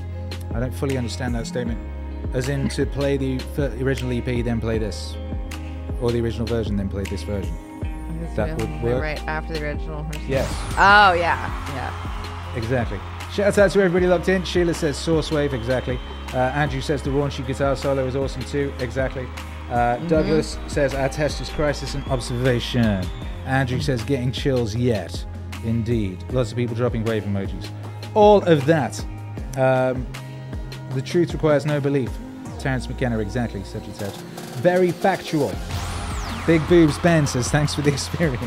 I 0.53 0.59
don't 0.59 0.75
fully 0.75 0.99
understand 0.99 1.33
that 1.37 1.47
statement. 1.47 1.79
As 2.33 2.49
in 2.49 2.69
to 2.71 2.87
play 2.87 3.19
the 3.19 3.41
original 3.81 4.11
EP, 4.11 4.45
then 4.45 4.61
play 4.61 4.79
this. 4.79 5.17
Or 6.03 6.11
the 6.11 6.21
original 6.21 6.45
version, 6.45 6.77
then 6.77 6.89
play 6.89 7.05
this 7.05 7.23
version. 7.23 7.55
That 8.35 8.59
would 8.59 8.83
work. 8.83 9.01
Right 9.01 9.25
after 9.29 9.53
the 9.53 9.63
original. 9.63 10.01
or 10.01 10.13
something. 10.13 10.29
Yes. 10.29 10.53
Oh, 10.73 11.13
yeah. 11.13 11.47
Yeah. 11.69 12.57
Exactly. 12.57 12.99
Shout 13.33 13.57
out 13.57 13.71
to 13.71 13.81
everybody 13.81 14.09
locked 14.09 14.29
in. 14.29 14.43
Sheila 14.43 14.75
says 14.75 14.97
Source 14.97 15.31
Wave, 15.31 15.55
exactly. 15.55 16.01
Uh, 16.35 16.53
Andrew 16.55 16.81
says 16.81 17.03
the 17.03 17.11
raunchy 17.11 17.47
guitar 17.47 17.75
solo 17.75 18.07
is 18.07 18.15
awesome 18.15 18.43
too, 18.43 18.73
exactly. 18.81 19.27
Uh, 19.71 19.97
Douglas 20.09 20.59
says 20.67 20.95
our 20.95 21.09
test 21.09 21.41
is 21.41 21.49
crisis 21.51 21.95
and 21.95 22.07
observation. 22.09 23.07
Andrew 23.47 23.81
says 23.81 24.03
getting 24.05 24.33
chills 24.33 24.75
yet. 24.75 25.25
Indeed. 25.65 26.23
Lots 26.33 26.51
of 26.51 26.57
people 26.57 26.77
dropping 26.77 27.05
wave 27.05 27.25
emojis. 27.25 27.71
All 28.15 28.43
of 28.45 28.65
that. 28.67 29.03
Um, 29.57 30.07
the 30.91 31.03
truth 31.03 31.33
requires 31.33 31.67
no 31.67 31.81
belief. 31.81 32.11
Terence 32.59 32.89
McKenna, 32.89 33.19
exactly, 33.19 33.63
such 33.65 33.85
and 33.85 33.95
such. 33.97 34.15
Very 34.61 34.91
factual. 34.91 35.53
Big 36.47 36.67
Boobs 36.69 36.99
Ben 36.99 37.27
says 37.27 37.49
thanks 37.49 37.75
for 37.75 37.83
the 37.83 37.91
experience. 37.93 38.45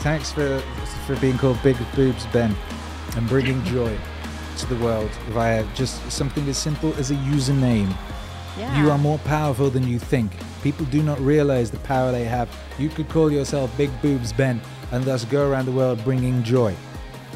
Thanks 0.00 0.32
for 0.32 0.58
for 1.06 1.16
being 1.16 1.36
called 1.36 1.60
Big 1.62 1.76
Boobs 1.94 2.26
Ben 2.26 2.54
and 3.16 3.28
bringing 3.28 3.62
joy 3.64 3.98
to 4.58 4.66
the 4.66 4.76
world 4.84 5.10
via 5.30 5.64
just 5.74 6.10
something 6.10 6.48
as 6.48 6.58
simple 6.58 6.94
as 6.94 7.10
a 7.10 7.14
username. 7.14 7.94
Yeah. 8.58 8.82
You 8.82 8.90
are 8.90 8.98
more 8.98 9.18
powerful 9.18 9.70
than 9.70 9.86
you 9.86 9.98
think. 9.98 10.32
People 10.62 10.86
do 10.86 11.02
not 11.02 11.18
realize 11.20 11.70
the 11.70 11.78
power 11.78 12.12
they 12.12 12.24
have. 12.24 12.54
You 12.78 12.88
could 12.88 13.08
call 13.08 13.32
yourself 13.32 13.74
Big 13.76 13.90
Boobs 14.02 14.32
Ben 14.32 14.60
and 14.90 15.04
thus 15.04 15.24
go 15.24 15.50
around 15.50 15.66
the 15.66 15.72
world 15.72 16.02
bringing 16.04 16.42
joy. 16.42 16.74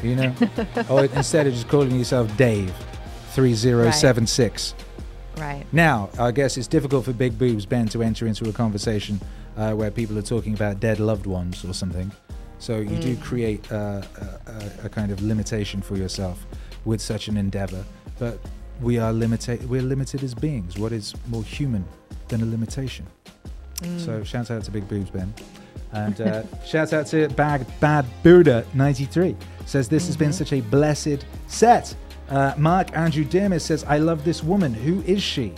You 0.03 0.15
know? 0.15 0.35
or 0.89 1.05
instead 1.05 1.47
of 1.47 1.53
just 1.53 1.67
calling 1.67 1.97
yourself 1.97 2.35
Dave 2.37 2.73
3076. 3.31 4.75
Right. 5.37 5.65
Now, 5.71 6.09
I 6.19 6.31
guess 6.31 6.57
it's 6.57 6.67
difficult 6.67 7.05
for 7.05 7.13
Big 7.13 7.37
Boobs 7.37 7.65
Ben 7.65 7.87
to 7.89 8.03
enter 8.03 8.27
into 8.27 8.47
a 8.49 8.53
conversation 8.53 9.19
uh, 9.55 9.73
where 9.73 9.91
people 9.91 10.17
are 10.17 10.23
talking 10.23 10.53
about 10.53 10.79
dead 10.79 10.99
loved 10.99 11.25
ones 11.25 11.65
or 11.65 11.73
something. 11.73 12.11
So 12.59 12.77
you 12.77 12.97
do 12.97 13.15
create 13.17 13.71
uh, 13.71 14.01
a, 14.47 14.85
a 14.85 14.89
kind 14.89 15.11
of 15.11 15.21
limitation 15.21 15.81
for 15.81 15.95
yourself 15.95 16.45
with 16.87 17.01
such 17.01 17.27
an 17.27 17.37
endeavor. 17.37 17.83
But 18.17 18.39
we 18.81 18.97
are 18.97 19.13
limited. 19.13 19.69
We're 19.69 19.83
limited 19.83 20.23
as 20.23 20.33
beings. 20.33 20.79
What 20.79 20.91
is 20.91 21.13
more 21.27 21.43
human 21.43 21.85
than 22.29 22.41
a 22.41 22.45
limitation? 22.45 23.05
So 23.97 24.23
shout 24.23 24.49
out 24.49 24.63
to 24.63 24.71
Big 24.71 24.87
Boobs 24.87 25.11
Ben, 25.11 25.31
and 25.91 26.19
uh, 26.19 26.43
shout 26.65 26.93
out 26.93 27.05
to 27.07 27.27
Bad 27.29 27.67
Bad 27.79 28.07
Buddha 28.23 28.65
ninety 28.73 29.05
three 29.05 29.35
says 29.67 29.87
this 29.87 30.07
has 30.07 30.17
been 30.17 30.33
such 30.33 30.51
a 30.51 30.61
blessed 30.61 31.25
set. 31.45 31.95
Uh, 32.27 32.53
Mark 32.57 32.97
Andrew 32.97 33.23
Dearmis 33.23 33.61
says 33.61 33.83
I 33.83 33.99
love 33.99 34.25
this 34.25 34.43
woman. 34.43 34.73
Who 34.73 35.03
is 35.03 35.21
she? 35.21 35.53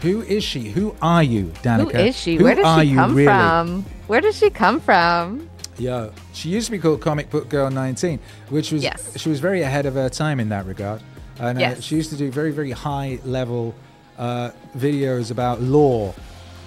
Who 0.00 0.20
is 0.22 0.44
she? 0.44 0.68
Who 0.68 0.94
are 1.00 1.22
you, 1.22 1.44
Danika? 1.62 1.92
Who 1.92 1.98
is 1.98 2.18
she? 2.18 2.36
Who 2.36 2.44
Where 2.44 2.54
does 2.54 2.82
she 2.82 2.94
come 2.94 3.14
really? 3.14 3.26
from? 3.26 3.82
Where 4.08 4.20
does 4.20 4.36
she 4.36 4.50
come 4.50 4.78
from? 4.80 5.48
Yeah, 5.78 6.10
she 6.32 6.48
used 6.50 6.66
to 6.66 6.72
be 6.72 6.78
called 6.78 7.00
Comic 7.00 7.30
Book 7.30 7.48
Girl 7.48 7.70
19, 7.70 8.18
which 8.50 8.70
was 8.72 8.82
Yes. 8.82 9.18
she 9.18 9.28
was 9.28 9.40
very 9.40 9.62
ahead 9.62 9.86
of 9.86 9.94
her 9.94 10.08
time 10.08 10.38
in 10.40 10.48
that 10.50 10.66
regard. 10.66 11.02
And 11.40 11.60
uh, 11.60 11.80
she 11.80 11.96
used 11.96 12.10
to 12.10 12.16
do 12.16 12.30
very 12.30 12.52
very 12.52 12.70
high 12.70 13.18
level 13.24 13.74
uh, 14.18 14.50
videos 14.76 15.30
about 15.32 15.60
lore, 15.60 16.14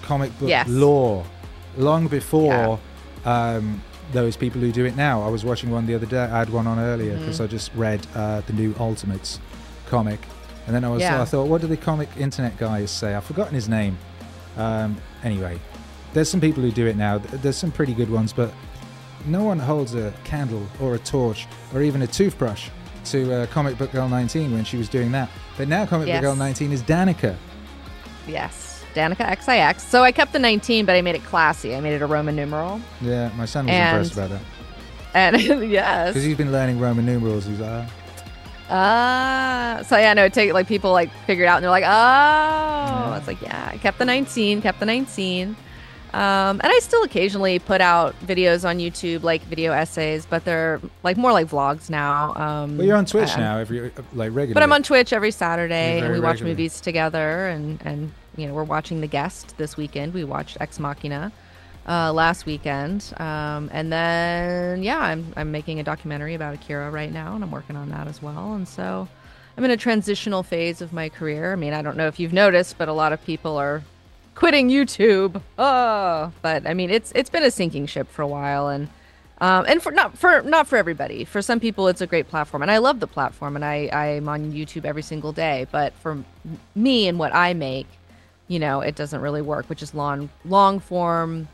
comic 0.01 0.37
book 0.39 0.49
Yes. 0.49 0.67
lore, 0.67 1.23
long 1.77 2.07
before 2.07 2.79
um, 3.25 3.81
those 4.11 4.35
people 4.35 4.59
who 4.61 4.71
do 4.71 4.85
it 4.85 4.95
now. 4.97 5.21
I 5.21 5.29
was 5.29 5.45
watching 5.45 5.69
one 5.71 5.85
the 5.85 5.95
other 5.95 6.05
day. 6.05 6.19
I 6.19 6.39
had 6.39 6.49
one 6.49 6.67
on 6.67 6.79
earlier 6.79 7.13
Mm-hmm. 7.13 7.21
because 7.21 7.39
I 7.41 7.47
just 7.47 7.71
read 7.75 8.05
uh, 8.15 8.41
the 8.41 8.53
new 8.53 8.75
Ultimates 8.79 9.39
comic, 9.87 10.19
and 10.65 10.75
then 10.75 10.83
I 10.83 10.89
was 10.89 11.01
Yeah. 11.01 11.21
I 11.21 11.25
thought, 11.25 11.47
what 11.47 11.61
do 11.61 11.67
the 11.67 11.77
comic 11.77 12.09
internet 12.17 12.57
guys 12.57 12.91
say? 12.91 13.15
I've 13.15 13.23
forgotten 13.23 13.53
his 13.55 13.69
name. 13.69 13.97
Um, 14.57 14.97
anyway, 15.23 15.59
there's 16.13 16.29
some 16.29 16.41
people 16.41 16.61
who 16.63 16.71
do 16.71 16.87
it 16.87 16.97
now. 16.97 17.19
There's 17.19 17.57
some 17.57 17.71
pretty 17.71 17.93
good 17.93 18.09
ones, 18.09 18.33
but 18.33 18.51
no 19.27 19.43
one 19.43 19.59
holds 19.59 19.93
a 19.95 20.13
candle 20.23 20.65
or 20.81 20.95
a 20.95 20.99
torch 20.99 21.47
or 21.73 21.81
even 21.81 22.01
a 22.01 22.07
toothbrush 22.07 22.69
to 23.05 23.33
uh, 23.33 23.45
Comic 23.47 23.77
Book 23.77 23.91
Girl 23.91 24.09
19 24.09 24.51
when 24.53 24.63
she 24.65 24.77
was 24.77 24.89
doing 24.89 25.11
that. 25.11 25.29
But 25.57 25.67
now 25.67 25.85
Comic 25.85 26.07
Yes. 26.07 26.17
Book 26.17 26.21
Girl 26.29 26.35
19 26.35 26.71
is 26.71 26.81
Danika. 26.83 27.35
Yes, 28.27 28.83
Danika 28.93 29.25
XIX. 29.75 29.81
So 29.83 30.03
I 30.03 30.11
kept 30.11 30.33
the 30.33 30.39
19, 30.39 30.85
but 30.85 30.95
I 30.95 31.01
made 31.01 31.15
it 31.15 31.23
classy. 31.23 31.75
I 31.75 31.79
made 31.81 31.93
it 31.93 32.01
a 32.01 32.05
Roman 32.07 32.35
numeral. 32.35 32.81
Yeah, 33.01 33.31
my 33.37 33.45
son 33.45 33.65
was 33.65 33.73
And- 33.73 33.97
impressed 33.97 34.15
by 34.15 34.27
that 34.27 34.41
And 35.13 35.41
yes. 35.71 36.09
because 36.09 36.23
he's 36.23 36.37
been 36.37 36.51
learning 36.51 36.79
Roman 36.79 37.05
numerals. 37.05 37.45
He's 37.45 37.59
like, 37.59 37.85
ah. 37.87 37.93
Ah, 38.69 39.81
so 39.87 39.97
yeah, 39.97 40.13
no, 40.13 40.25
it 40.25 40.33
take 40.33 40.51
like 40.51 40.67
people 40.67 40.91
like 40.91 41.09
figure 41.25 41.45
it 41.45 41.47
out 41.47 41.55
and 41.55 41.63
they're 41.63 41.71
like, 41.71 41.85
oh, 41.87 43.13
it's 43.17 43.25
like 43.27 43.41
yeah, 43.41 43.69
I 43.73 43.77
kept 43.77 43.97
the 43.97 44.03
19, 44.05 44.61
kept 44.61 44.79
the 44.81 44.85
19. 44.85 45.55
Um, 46.13 46.61
and 46.63 46.71
I 46.71 46.79
still 46.81 47.03
occasionally 47.03 47.59
put 47.59 47.81
out 47.81 48.15
videos 48.25 48.67
on 48.67 48.77
YouTube, 48.79 49.23
like 49.23 49.41
video 49.43 49.73
essays, 49.73 50.25
but 50.25 50.45
they're 50.45 50.79
like 51.03 51.17
more 51.17 51.33
like 51.33 51.47
vlogs 51.47 51.89
now. 51.89 52.33
Um, 52.35 52.77
well, 52.77 52.87
you're 52.87 52.97
on 52.97 53.05
Twitch 53.05 53.31
I- 53.31 53.39
now, 53.39 53.57
every 53.57 53.81
like 53.81 53.93
regularly. 54.13 54.53
But 54.53 54.63
I'm 54.63 54.71
on 54.73 54.83
Twitch 54.83 55.11
every 55.13 55.31
Saturday, 55.31 55.99
and 55.99 56.13
we 56.13 56.19
watch 56.19 56.35
regular. 56.35 56.51
movies 56.51 56.79
together. 56.81 57.47
And 57.47 57.81
and 57.83 58.11
you 58.37 58.47
know, 58.47 58.53
we're 58.53 58.63
watching 58.63 59.01
The 59.01 59.07
Guest 59.07 59.57
this 59.57 59.75
weekend. 59.75 60.13
We 60.13 60.23
watched 60.23 60.57
Ex 60.61 60.79
Machina 60.79 61.31
uh, 61.87 62.13
last 62.13 62.45
weekend, 62.45 63.13
um, 63.17 63.69
and 63.73 63.91
then 63.91 64.83
yeah, 64.83 64.99
I'm 64.99 65.33
I'm 65.35 65.51
making 65.51 65.79
a 65.79 65.83
documentary 65.83 66.35
about 66.35 66.53
Akira 66.53 66.89
right 66.89 67.11
now, 67.11 67.35
and 67.35 67.43
I'm 67.43 67.51
working 67.51 67.75
on 67.75 67.89
that 67.89 68.07
as 68.07 68.21
well. 68.21 68.53
And 68.53 68.67
so 68.67 69.07
I'm 69.57 69.63
in 69.65 69.71
a 69.71 69.77
transitional 69.77 70.43
phase 70.43 70.81
of 70.81 70.93
my 70.93 71.09
career. 71.09 71.51
I 71.51 71.55
mean, 71.55 71.73
I 71.73 71.81
don't 71.81 71.97
know 71.97 72.07
if 72.07 72.19
you've 72.19 72.33
noticed, 72.33 72.77
but 72.77 72.87
a 72.87 72.93
lot 72.93 73.11
of 73.11 73.23
people 73.25 73.57
are 73.57 73.83
quitting 74.37 74.69
YouTube. 74.69 75.41
Oh, 75.57 76.31
but 76.43 76.67
I 76.67 76.73
mean, 76.73 76.89
it's 76.89 77.11
it's 77.15 77.29
been 77.29 77.43
a 77.43 77.51
sinking 77.51 77.87
ship 77.87 78.07
for 78.09 78.21
a 78.21 78.27
while, 78.27 78.67
and 78.67 78.87
um, 79.41 79.65
and 79.67 79.81
for 79.81 79.91
not 79.91 80.17
for 80.17 80.43
not 80.43 80.67
for 80.67 80.77
everybody. 80.77 81.25
For 81.25 81.41
some 81.41 81.59
people, 81.59 81.87
it's 81.87 82.01
a 82.01 82.07
great 82.07 82.29
platform, 82.29 82.61
and 82.61 82.71
I 82.71 82.77
love 82.77 82.99
the 82.99 83.07
platform, 83.07 83.55
and 83.55 83.65
I 83.65 83.89
I'm 83.91 84.29
on 84.29 84.53
YouTube 84.53 84.85
every 84.85 85.01
single 85.01 85.31
day. 85.31 85.67
But 85.71 85.93
for 85.95 86.23
me 86.75 87.07
and 87.07 87.17
what 87.17 87.33
I 87.33 87.53
make, 87.53 87.87
you 88.47 88.59
know, 88.59 88.81
it 88.81 88.95
doesn't 88.95 89.21
really 89.21 89.41
work, 89.41 89.67
which 89.69 89.81
is 89.81 89.95
long 89.95 90.29
long 90.45 90.79
form, 90.79 91.47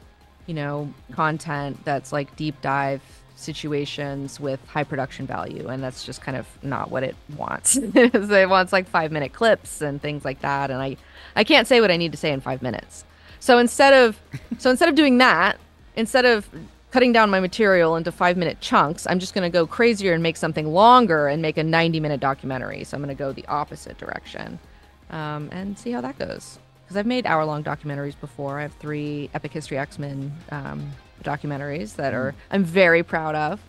you 0.45 0.53
know, 0.53 0.93
content 1.13 1.83
that's 1.85 2.11
like 2.11 2.35
deep 2.35 2.61
dive 2.61 3.01
situations 3.35 4.39
with 4.39 4.59
high 4.67 4.83
production 4.83 5.25
value, 5.25 5.69
and 5.69 5.81
that's 5.81 6.03
just 6.03 6.21
kind 6.21 6.35
of 6.35 6.47
not 6.61 6.91
what 6.91 7.03
it 7.03 7.15
wants. 7.37 7.77
it 7.81 8.49
wants 8.49 8.73
like 8.73 8.87
five 8.87 9.11
minute 9.11 9.31
clips 9.31 9.81
and 9.81 10.01
things 10.01 10.25
like 10.25 10.41
that, 10.41 10.69
and 10.69 10.81
I 10.81 10.97
I 11.35 11.43
can't 11.43 11.67
say 11.67 11.81
what 11.81 11.91
I 11.91 11.97
need 11.97 12.11
to 12.11 12.17
say 12.17 12.31
in 12.31 12.41
five 12.41 12.61
minutes. 12.61 13.05
So 13.39 13.57
instead 13.57 13.93
of 13.93 14.19
so 14.57 14.69
instead 14.69 14.89
of 14.89 14.95
doing 14.95 15.17
that, 15.19 15.57
instead 15.95 16.25
of 16.25 16.49
cutting 16.91 17.11
down 17.11 17.29
my 17.29 17.39
material 17.39 17.95
into 17.95 18.11
five 18.11 18.37
minute 18.37 18.59
chunks, 18.61 19.07
I'm 19.07 19.19
just 19.19 19.33
going 19.33 19.43
to 19.43 19.49
go 19.49 19.65
crazier 19.65 20.13
and 20.13 20.21
make 20.21 20.37
something 20.37 20.67
longer 20.67 21.27
and 21.27 21.41
make 21.41 21.57
a 21.57 21.63
90 21.63 21.99
minute 21.99 22.19
documentary. 22.19 22.83
So 22.83 22.95
I'm 22.95 23.03
going 23.03 23.15
to 23.15 23.19
go 23.19 23.31
the 23.31 23.45
opposite 23.47 23.97
direction 23.97 24.59
um, 25.09 25.49
and 25.51 25.77
see 25.77 25.91
how 25.91 26.01
that 26.01 26.19
goes. 26.19 26.59
Because 26.83 26.97
I've 26.97 27.07
made 27.07 27.25
hour 27.25 27.45
long 27.45 27.63
documentaries 27.63 28.19
before. 28.19 28.59
I 28.59 28.63
have 28.63 28.73
three 28.73 29.29
Epic 29.33 29.51
History 29.53 29.77
X 29.77 29.97
Men 29.97 30.31
um, 30.51 30.91
documentaries 31.23 31.95
that 31.95 32.13
are 32.13 32.35
I'm 32.51 32.63
very 32.63 33.01
proud 33.01 33.33
of. 33.35 33.59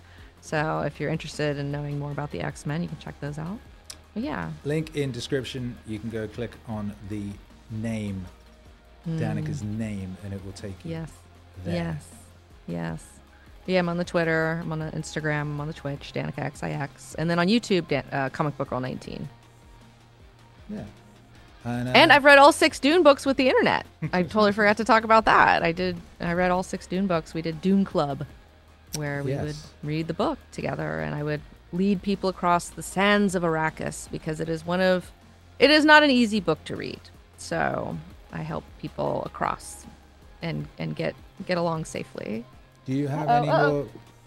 So 0.42 0.80
if 0.80 1.00
you're 1.00 1.10
interested 1.10 1.56
in 1.56 1.72
knowing 1.72 1.98
more 1.98 2.10
about 2.10 2.30
the 2.30 2.40
X 2.42 2.66
Men, 2.66 2.82
you 2.82 2.88
can 2.88 2.98
check 2.98 3.18
those 3.20 3.38
out. 3.38 3.58
But 4.12 4.22
yeah, 4.22 4.50
Link 4.64 4.96
in 4.96 5.12
description. 5.12 5.78
You 5.86 5.98
can 5.98 6.10
go 6.10 6.28
click 6.28 6.52
on 6.68 6.94
the 7.08 7.30
name, 7.82 8.24
Danika's 9.08 9.62
name, 9.62 10.16
and 10.24 10.32
it 10.32 10.44
will 10.44 10.52
take 10.52 10.84
you. 10.84 10.92
Yes, 10.92 11.10
there. 11.64 11.74
yes, 11.74 12.08
yes. 12.66 13.04
Yeah, 13.66 13.78
I'm 13.78 13.88
on 13.88 13.96
the 13.96 14.04
Twitter, 14.04 14.60
I'm 14.62 14.72
on 14.72 14.78
the 14.78 14.90
Instagram, 14.90 15.40
I'm 15.42 15.60
on 15.60 15.66
the 15.68 15.72
Twitch, 15.72 16.12
Danika 16.14 16.54
XIX, 16.54 17.14
and 17.16 17.30
then 17.30 17.38
on 17.38 17.46
YouTube, 17.48 17.88
Dan- 17.88 18.04
uh, 18.12 18.28
Comic 18.28 18.56
Book 18.58 18.68
Girl 18.70 18.80
19. 18.80 19.26
Yeah. 20.68 20.84
And, 21.64 21.88
uh, 21.88 21.92
And 21.94 22.12
I've 22.12 22.24
read 22.24 22.36
all 22.38 22.52
six 22.52 22.78
Dune 22.78 23.02
books 23.02 23.24
with 23.24 23.38
the 23.38 23.48
internet. 23.48 23.86
I 24.12 24.22
totally 24.22 24.52
forgot 24.60 24.76
to 24.78 24.84
talk 24.84 25.04
about 25.04 25.24
that. 25.24 25.62
I 25.62 25.72
did. 25.72 25.96
I 26.20 26.34
read 26.34 26.50
all 26.50 26.62
six 26.62 26.86
Dune 26.86 27.06
books. 27.06 27.32
We 27.32 27.40
did 27.40 27.62
Dune 27.62 27.86
Club, 27.86 28.26
where 28.96 29.22
we 29.22 29.34
would 29.34 29.56
read 29.82 30.08
the 30.08 30.14
book 30.14 30.38
together, 30.52 31.00
and 31.00 31.14
I 31.14 31.22
would 31.22 31.40
lead 31.72 32.02
people 32.02 32.28
across 32.28 32.68
the 32.68 32.82
sands 32.82 33.34
of 33.34 33.42
Arrakis 33.42 34.10
because 34.10 34.40
it 34.40 34.48
is 34.50 34.66
one 34.66 34.80
of. 34.82 35.10
It 35.58 35.70
is 35.70 35.86
not 35.86 36.02
an 36.02 36.10
easy 36.10 36.38
book 36.40 36.62
to 36.66 36.76
read, 36.76 37.00
so 37.44 37.96
I 38.32 38.38
help 38.42 38.64
people 38.80 39.22
across, 39.26 39.84
and 40.42 40.66
and 40.78 40.96
get 40.96 41.14
get 41.46 41.58
along 41.58 41.84
safely. 41.84 42.44
do 42.86 42.92
you 42.92 43.08
have 43.08 43.28
Uh-oh, 43.28 43.36
any 43.36 43.48
uh-oh. 43.48 43.72
more? 43.72 43.86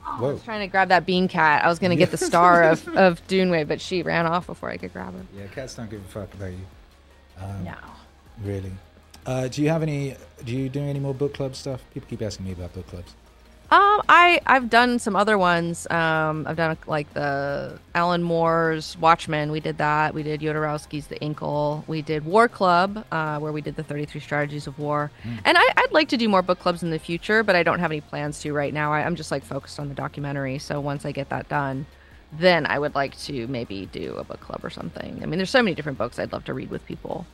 I 0.09 0.21
was 0.21 0.43
trying 0.43 0.61
to 0.61 0.67
grab 0.67 0.87
that 0.89 1.05
bean 1.05 1.27
cat. 1.27 1.65
I 1.65 1.67
was 1.67 1.79
gonna 1.79 1.95
get 1.97 2.11
the 2.11 2.17
star 2.31 2.63
of 2.63 2.87
of 2.89 3.25
Dune 3.27 3.49
Wave, 3.49 3.67
but 3.67 3.81
she 3.81 4.03
ran 4.03 4.25
off 4.25 4.47
before 4.47 4.69
I 4.69 4.77
could 4.77 4.93
grab 4.93 5.13
her. 5.13 5.25
Yeah, 5.35 5.47
cats 5.47 5.75
don't 5.75 5.89
give 5.89 6.01
a 6.01 6.07
fuck 6.07 6.33
about 6.33 6.51
you. 6.51 6.65
Um, 7.41 7.63
No. 7.63 7.75
Really. 8.43 8.71
Uh, 9.25 9.47
do 9.49 9.61
you 9.61 9.69
have 9.69 9.83
any? 9.83 10.15
Do 10.45 10.55
you 10.55 10.69
do 10.69 10.79
any 10.81 10.99
more 10.99 11.13
book 11.13 11.33
club 11.33 11.55
stuff? 11.55 11.81
People 11.93 12.07
keep 12.09 12.21
asking 12.21 12.45
me 12.45 12.53
about 12.53 12.73
book 12.73 12.87
clubs. 12.87 13.13
Um, 13.69 14.01
I 14.07 14.39
I've 14.47 14.69
done 14.69 14.97
some 14.97 15.17
other 15.17 15.37
ones. 15.37 15.87
Um, 15.91 16.45
I've 16.47 16.55
done 16.55 16.77
like 16.87 17.13
the 17.13 17.77
Alan 17.93 18.23
Moore's 18.23 18.97
Watchmen. 18.97 19.51
We 19.51 19.59
did 19.59 19.77
that. 19.79 20.13
We 20.13 20.23
did 20.23 20.39
Jodorowsky's 20.39 21.07
The 21.07 21.19
Incal. 21.19 21.85
We 21.85 22.01
did 22.01 22.23
War 22.23 22.47
Club, 22.47 23.05
uh, 23.11 23.39
where 23.39 23.51
we 23.51 23.59
did 23.59 23.75
the 23.75 23.83
33 23.83 24.21
Strategies 24.21 24.67
of 24.67 24.79
War. 24.79 25.11
And 25.43 25.57
I, 25.57 25.73
I'd 25.75 25.91
like 25.91 26.07
to 26.09 26.17
do 26.17 26.29
more 26.29 26.41
book 26.41 26.59
clubs 26.59 26.81
in 26.81 26.91
the 26.91 26.99
future, 26.99 27.43
but 27.43 27.57
I 27.57 27.63
don't 27.63 27.79
have 27.79 27.91
any 27.91 27.99
plans 27.99 28.39
to 28.41 28.53
right 28.53 28.73
now. 28.73 28.93
I, 28.93 29.01
I'm 29.01 29.17
just 29.17 29.31
like 29.31 29.43
focused 29.43 29.81
on 29.81 29.89
the 29.89 29.95
documentary. 29.95 30.59
So 30.59 30.79
once 30.79 31.05
I 31.05 31.11
get 31.11 31.27
that 31.29 31.49
done, 31.49 31.85
then 32.31 32.65
I 32.65 32.79
would 32.79 32.95
like 32.95 33.17
to 33.21 33.47
maybe 33.47 33.85
do 33.87 34.15
a 34.15 34.23
book 34.23 34.39
club 34.39 34.63
or 34.63 34.69
something. 34.69 35.19
I 35.21 35.25
mean, 35.25 35.39
there's 35.39 35.49
so 35.49 35.61
many 35.61 35.75
different 35.75 35.97
books 35.97 36.19
I'd 36.19 36.31
love 36.31 36.45
to 36.45 36.53
read 36.53 36.69
with 36.69 36.85
people. 36.85 37.25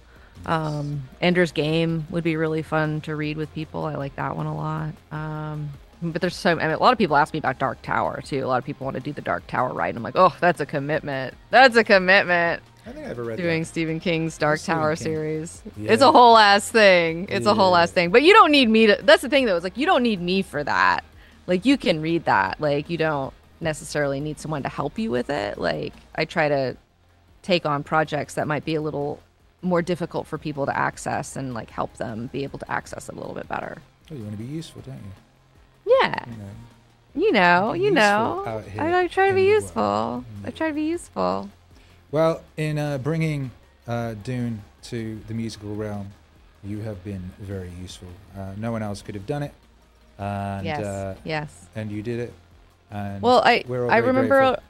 Um, 0.47 1.07
Ender's 1.21 1.51
Game 1.51 2.07
would 2.09 2.23
be 2.23 2.35
really 2.37 2.63
fun 2.63 3.01
to 3.01 3.15
read 3.15 3.37
with 3.37 3.53
people. 3.53 3.85
I 3.85 3.95
like 3.95 4.15
that 4.15 4.35
one 4.35 4.47
a 4.47 4.55
lot. 4.55 4.93
Um, 5.11 5.69
but 6.11 6.21
there's 6.21 6.35
so 6.35 6.51
I 6.51 6.55
mean, 6.55 6.71
a 6.71 6.77
lot 6.77 6.91
of 6.91 6.97
people 6.97 7.15
ask 7.15 7.33
me 7.33 7.39
about 7.39 7.59
Dark 7.59 7.81
Tower 7.81 8.21
too. 8.21 8.43
A 8.43 8.47
lot 8.47 8.57
of 8.57 8.65
people 8.65 8.85
want 8.85 8.95
to 8.95 9.01
do 9.01 9.13
the 9.13 9.21
Dark 9.21 9.47
Tower 9.47 9.73
right. 9.73 9.95
I'm 9.95 10.03
like, 10.03 10.15
oh, 10.17 10.35
that's 10.39 10.59
a 10.61 10.65
commitment. 10.65 11.33
That's 11.49 11.75
a 11.75 11.83
commitment. 11.83 12.61
I 12.85 12.91
think 12.91 13.05
I 13.07 13.09
ever 13.09 13.23
read 13.23 13.37
Doing 13.37 13.61
that. 13.61 13.67
Stephen 13.67 13.99
King's 13.99 14.37
Dark 14.37 14.59
Stephen 14.59 14.79
Tower 14.81 14.95
King. 14.95 15.03
series. 15.03 15.63
Yeah. 15.77 15.93
It's 15.93 16.01
a 16.03 16.11
whole 16.11 16.37
ass 16.37 16.69
thing. 16.69 17.27
It's 17.29 17.45
a 17.45 17.53
whole 17.53 17.71
Yeah. 17.71 17.83
ass 17.83 17.91
thing. 17.91 18.09
But 18.11 18.23
you 18.23 18.33
don't 18.33 18.51
need 18.51 18.69
me 18.69 18.87
to. 18.87 18.99
That's 19.01 19.21
the 19.21 19.29
thing 19.29 19.45
though. 19.45 19.55
It's 19.55 19.63
like 19.63 19.77
you 19.77 19.85
don't 19.85 20.03
need 20.03 20.21
me 20.21 20.41
for 20.41 20.63
that. 20.63 21.03
Like 21.47 21.65
you 21.65 21.77
can 21.77 22.01
read 22.01 22.25
that. 22.25 22.59
Like 22.59 22.89
you 22.89 22.97
don't 22.97 23.33
necessarily 23.61 24.19
need 24.19 24.39
someone 24.39 24.63
to 24.63 24.69
help 24.69 24.99
you 24.99 25.09
with 25.11 25.29
it. 25.29 25.57
Like 25.57 25.93
I 26.15 26.25
try 26.25 26.49
to 26.49 26.75
take 27.41 27.65
on 27.65 27.83
projects 27.83 28.33
that 28.33 28.47
might 28.47 28.65
be 28.65 28.75
a 28.75 28.81
little 28.81 29.19
more 29.61 29.81
difficult 29.81 30.27
for 30.27 30.37
people 30.37 30.65
to 30.65 30.77
access 30.77 31.37
and 31.37 31.53
like 31.53 31.69
help 31.69 31.95
them 31.95 32.27
be 32.33 32.43
able 32.43 32.59
to 32.59 32.69
access 32.69 33.07
it 33.07 33.15
a 33.15 33.17
little 33.17 33.33
bit 33.33 33.47
better. 33.47 33.77
Oh, 34.11 34.15
you 34.15 34.23
want 34.23 34.33
to 34.37 34.43
be 34.43 34.43
useful, 34.43 34.81
don't 34.81 34.95
you? 34.95 35.01
Yeah. 35.85 36.25
You 36.27 36.37
know. 36.37 36.49
You 37.15 37.31
know, 37.31 37.73
you 37.73 37.91
know. 37.91 38.63
I, 38.79 39.01
I 39.01 39.07
try 39.07 39.29
to 39.29 39.35
be 39.35 39.43
useful. 39.43 40.25
I 40.43 40.49
try 40.49 40.69
to 40.69 40.73
be 40.73 40.83
useful. 40.83 41.49
Well, 42.11 42.41
in 42.57 42.79
uh, 42.79 42.97
bringing 42.97 43.51
uh, 43.87 44.15
Dune 44.23 44.63
to 44.83 45.19
the 45.27 45.33
musical 45.33 45.75
realm, 45.75 46.11
you 46.63 46.79
have 46.81 47.03
been 47.03 47.31
very 47.39 47.71
useful. 47.81 48.07
Uh, 48.35 48.53
no 48.57 48.71
one 48.71 48.81
else 48.81 49.01
could 49.01 49.15
have 49.15 49.27
done 49.27 49.43
it, 49.43 49.53
and 50.17 50.65
yes. 50.65 50.79
uh, 50.83 51.15
yes. 51.23 51.67
and 51.75 51.91
you 51.91 52.01
did 52.01 52.19
it. 52.19 52.33
And 52.91 53.21
Well, 53.21 53.41
I 53.43 53.63
we're 53.67 53.85
all 53.85 53.91
I 53.91 53.97
remember 53.97 54.39
a, 54.39 54.61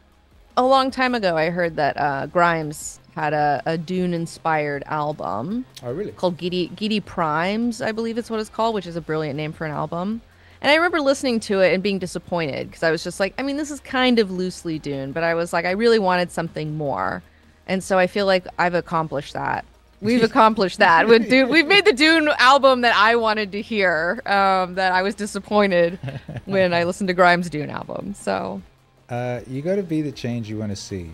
a 0.57 0.65
long 0.65 0.91
time 0.91 1.15
ago 1.15 1.37
I 1.37 1.49
heard 1.49 1.75
that 1.75 1.97
uh, 1.97 2.25
Grimes 2.27 2.99
had 3.15 3.33
a, 3.33 3.61
a 3.65 3.77
Dune 3.77 4.13
inspired 4.13 4.83
album 4.87 5.65
Oh, 5.83 5.93
really? 5.93 6.11
called 6.11 6.37
Giddy 6.37 6.69
Geidi 6.69 7.03
Primes, 7.03 7.81
I 7.81 7.91
believe 7.91 8.17
it's 8.17 8.29
what 8.29 8.39
it's 8.39 8.49
called, 8.49 8.73
which 8.73 8.87
is 8.87 8.95
a 8.95 9.01
brilliant 9.01 9.37
name 9.37 9.53
for 9.53 9.65
an 9.65 9.71
album. 9.71 10.21
And 10.63 10.71
I 10.71 10.75
remember 10.75 11.01
listening 11.01 11.41
to 11.41 11.59
it 11.59 11.73
and 11.73 11.83
being 11.83 11.99
disappointed 11.99 12.67
because 12.69 12.83
I 12.83 12.91
was 12.91 13.03
just 13.03 13.19
like, 13.19 13.33
I 13.37 13.43
mean, 13.43 13.57
this 13.57 13.69
is 13.69 13.81
kind 13.81 14.17
of 14.17 14.31
loosely 14.31 14.79
Dune, 14.79 15.11
but 15.11 15.21
I 15.21 15.33
was 15.33 15.51
like, 15.51 15.65
I 15.65 15.71
really 15.71 15.99
wanted 15.99 16.31
something 16.31 16.77
more. 16.77 17.21
And 17.67 17.83
so 17.83 17.99
I 17.99 18.07
feel 18.07 18.25
like 18.25 18.47
I've 18.57 18.73
accomplished 18.73 19.33
that. 19.33 19.65
We've 19.99 20.23
accomplished 20.31 20.79
that 20.79 21.05
with 21.09 21.29
Dune. 21.29 21.49
We've 21.49 21.67
made 21.67 21.83
the 21.83 21.91
Dune 21.91 22.29
album 22.39 22.79
that 22.81 22.95
I 22.95 23.17
wanted 23.17 23.51
to 23.51 23.61
hear. 23.61 24.21
Um, 24.25 24.75
that 24.75 24.93
I 24.93 25.01
was 25.01 25.15
disappointed 25.15 25.99
when 26.45 26.73
I 26.73 26.85
listened 26.85 27.09
to 27.09 27.13
Grimes' 27.13 27.49
Dune 27.49 27.69
album. 27.69 28.13
So 28.13 28.61
Uh, 29.09 29.41
you 29.47 29.61
got 29.61 29.75
to 29.75 29.83
be 29.83 30.01
the 30.01 30.13
change 30.13 30.49
you 30.49 30.57
want 30.59 30.71
to 30.71 30.77
see. 30.77 31.11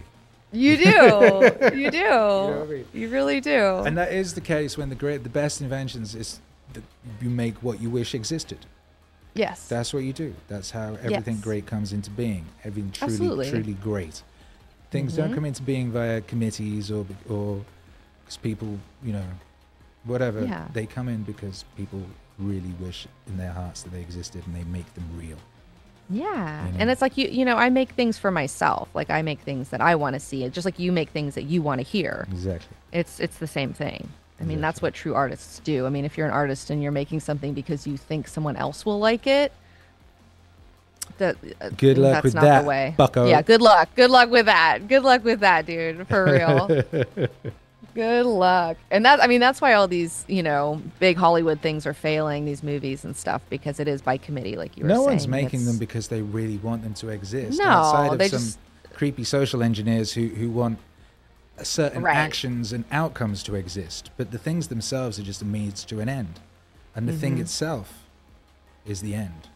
you 0.51 0.77
do, 0.77 0.83
you 1.75 1.89
do, 1.89 2.03
what 2.03 2.61
I 2.61 2.65
mean? 2.65 2.85
you 2.93 3.09
really 3.09 3.41
do. 3.41 3.77
And 3.79 3.97
that 3.97 4.11
is 4.13 4.35
the 4.35 4.41
case 4.41 4.77
when 4.77 4.89
the 4.89 4.95
great, 4.95 5.23
the 5.23 5.29
best 5.29 5.59
inventions 5.59 6.13
is 6.13 6.39
that 6.73 6.83
you 7.19 7.31
make 7.31 7.55
what 7.63 7.81
you 7.81 7.89
wish 7.89 8.13
existed. 8.13 8.59
Yes, 9.35 9.67
That's 9.67 9.93
what 9.93 10.03
you 10.03 10.13
do. 10.13 10.33
That's 10.47 10.71
how 10.71 10.95
everything 11.03 11.35
Yes. 11.35 11.43
great 11.43 11.65
comes 11.65 11.93
into 11.93 12.09
being. 12.09 12.45
Everything 12.63 12.91
truly, 12.91 13.13
Absolutely. 13.13 13.45
Mm-hmm. 13.47 13.55
truly 13.55 13.73
great. 13.73 14.23
Things 14.91 15.15
don't 15.15 15.33
come 15.35 15.45
into 15.45 15.61
being 15.61 15.91
via 15.91 16.21
committees 16.21 16.89
or 16.91 17.05
or 17.29 17.63
because 18.23 18.37
people, 18.37 18.79
you 19.03 19.13
know, 19.13 19.25
whatever. 20.03 20.43
Yeah. 20.43 20.67
They 20.73 20.85
come 20.85 21.07
in 21.09 21.23
because 21.23 21.63
people 21.77 22.01
really 22.39 22.73
wish 22.79 23.07
in 23.27 23.37
their 23.37 23.51
hearts 23.51 23.83
that 23.83 23.91
they 23.91 24.01
existed 24.01 24.45
and 24.47 24.55
they 24.55 24.63
make 24.63 24.91
them 24.95 25.05
real. 25.15 25.37
Yeah. 26.09 26.65
You 26.65 26.71
know? 26.71 26.77
And 26.79 26.89
it's 26.89 27.01
like 27.03 27.17
you 27.17 27.27
you 27.27 27.45
know, 27.45 27.57
I 27.57 27.69
make 27.69 27.89
things 27.91 28.17
for 28.17 28.31
myself. 28.31 28.89
Like 28.95 29.09
I 29.11 29.21
make 29.21 29.41
things 29.41 29.69
that 29.69 29.81
I 29.81 29.95
want 29.95 30.15
to 30.15 30.19
see. 30.19 30.43
It's 30.43 30.55
Just 30.55 30.65
like 30.65 30.79
you 30.79 30.91
make 30.91 31.09
things 31.09 31.35
that 31.35 31.43
you 31.43 31.61
want 31.61 31.79
to 31.81 31.85
hear. 31.87 32.27
Exactly. 32.31 32.75
It's 32.91 33.19
it's 33.19 33.37
the 33.37 33.47
same 33.47 33.73
thing. 33.73 34.09
I 34.41 34.43
mean, 34.45 34.61
that's 34.61 34.81
what 34.81 34.93
true 34.93 35.13
artists 35.15 35.59
do. 35.59 35.85
I 35.85 35.89
mean, 35.89 36.05
if 36.05 36.17
you're 36.17 36.27
an 36.27 36.33
artist 36.33 36.69
and 36.69 36.81
you're 36.81 36.91
making 36.91 37.19
something 37.19 37.53
because 37.53 37.85
you 37.85 37.97
think 37.97 38.27
someone 38.27 38.55
else 38.55 38.85
will 38.85 38.99
like 38.99 39.27
it, 39.27 39.51
that 41.17 41.35
uh, 41.59 41.69
Good 41.75 41.97
luck 41.97 42.13
that's 42.13 42.23
with 42.23 42.35
not 42.35 42.41
that, 42.43 42.61
the 42.61 42.67
way. 42.67 42.93
bucko. 42.97 43.27
Yeah, 43.27 43.41
good 43.41 43.61
luck. 43.61 43.89
Good 43.95 44.09
luck 44.11 44.29
with 44.29 44.45
that. 44.45 44.87
Good 44.87 45.03
luck 45.03 45.23
with 45.23 45.41
that, 45.41 45.65
dude. 45.65 46.07
For 46.07 46.23
real. 46.25 46.83
good 47.95 48.25
luck. 48.25 48.77
And 48.91 49.03
that 49.05 49.21
I 49.21 49.27
mean, 49.27 49.41
that's 49.41 49.59
why 49.59 49.73
all 49.73 49.87
these, 49.87 50.23
you 50.27 50.43
know, 50.43 50.81
big 50.99 51.17
Hollywood 51.17 51.59
things 51.61 51.85
are 51.85 51.93
failing 51.93 52.45
these 52.45 52.63
movies 52.63 53.03
and 53.03 53.17
stuff 53.17 53.41
because 53.49 53.79
it 53.81 53.87
is 53.89 54.01
by 54.01 54.17
committee 54.17 54.55
like 54.55 54.77
you 54.77 54.83
were 54.83 54.89
No 54.89 54.95
saying. 54.95 55.05
No 55.05 55.11
one's 55.11 55.27
making 55.27 55.47
it's- 55.61 55.65
them 55.65 55.77
because 55.77 56.07
they 56.07 56.21
really 56.21 56.57
want 56.57 56.83
them 56.83 56.93
to 56.95 57.09
exist. 57.09 57.59
No, 57.59 57.65
outside 57.65 58.13
of 58.21 58.29
some 58.29 58.39
just- 58.39 58.59
creepy 58.93 59.23
social 59.25 59.63
engineers 59.63 60.13
who, 60.13 60.27
who 60.27 60.49
want 60.49 60.77
certain 61.65 62.01
Right. 62.03 62.15
actions 62.15 62.71
and 62.73 62.83
outcomes 62.91 63.43
to 63.43 63.55
exist. 63.55 64.09
But 64.17 64.31
the 64.31 64.37
things 64.37 64.67
themselves 64.67 65.19
are 65.19 65.23
just 65.23 65.41
a 65.41 65.45
means 65.45 65.83
to 65.85 65.99
an 65.99 66.09
end. 66.09 66.39
And 66.95 67.07
the 67.07 67.13
thing 67.13 67.37
itself 67.37 67.93
is 68.85 69.01
the 69.01 69.13
end. 69.15 69.47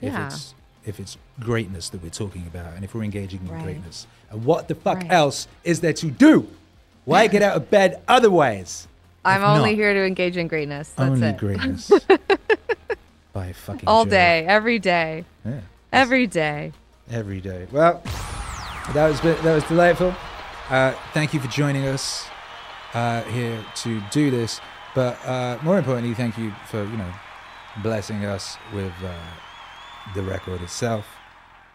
If 0.00 0.12
Mm-hmm. 0.12 0.20
Yeah. 0.20 0.26
it's 0.28 0.54
if 0.84 0.98
it's 1.00 1.18
greatness 1.40 1.90
that 1.90 2.02
we're 2.02 2.08
talking 2.08 2.46
about 2.46 2.72
and 2.74 2.82
if 2.84 2.94
we're 2.94 3.02
engaging 3.02 3.40
in 3.44 3.48
Right. 3.52 3.62
greatness. 3.62 4.06
And 4.30 4.44
what 4.44 4.68
the 4.68 4.74
fuck 4.74 4.98
Right. 5.02 5.10
else 5.12 5.46
is 5.64 5.80
there 5.80 5.92
to 5.94 6.10
do? 6.10 6.48
Why 7.04 7.26
get 7.34 7.42
out 7.42 7.56
of 7.56 7.70
bed 7.70 8.00
otherwise? 8.08 8.86
I'm 9.24 9.42
if 9.42 9.46
only 9.48 9.70
not 9.72 9.76
here 9.76 9.92
to 9.92 10.04
engage 10.06 10.36
in 10.38 10.46
greatness. 10.48 10.90
That's 10.96 11.10
only 11.10 11.26
it. 11.28 11.36
greatness. 11.36 11.90
By 13.32 13.52
fucking 13.52 13.86
All 13.86 14.04
Jove. 14.04 14.10
day, 14.10 14.46
every 14.46 14.78
day, 14.78 15.24
Yeah. 15.44 15.60
every 15.92 16.26
day. 16.26 16.72
every 17.10 17.40
day. 17.40 17.66
Well, 17.70 18.00
that 18.94 19.08
was 19.08 19.20
that 19.20 19.42
was 19.44 19.64
delightful. 19.64 20.14
Uh, 20.70 20.92
thank 21.14 21.32
you 21.32 21.40
for 21.40 21.48
joining 21.48 21.86
us 21.86 22.26
uh, 22.94 23.22
here 23.22 23.64
to 23.76 24.00
do 24.10 24.30
this. 24.30 24.60
But 24.94 25.24
uh, 25.24 25.58
more 25.62 25.78
importantly, 25.78 26.14
thank 26.14 26.36
you 26.38 26.52
for 26.66 26.82
you 26.84 26.96
know 26.96 27.12
blessing 27.82 28.24
us 28.24 28.56
with 28.74 28.92
uh, 29.04 29.14
the 30.14 30.22
record 30.22 30.60
itself, 30.62 31.06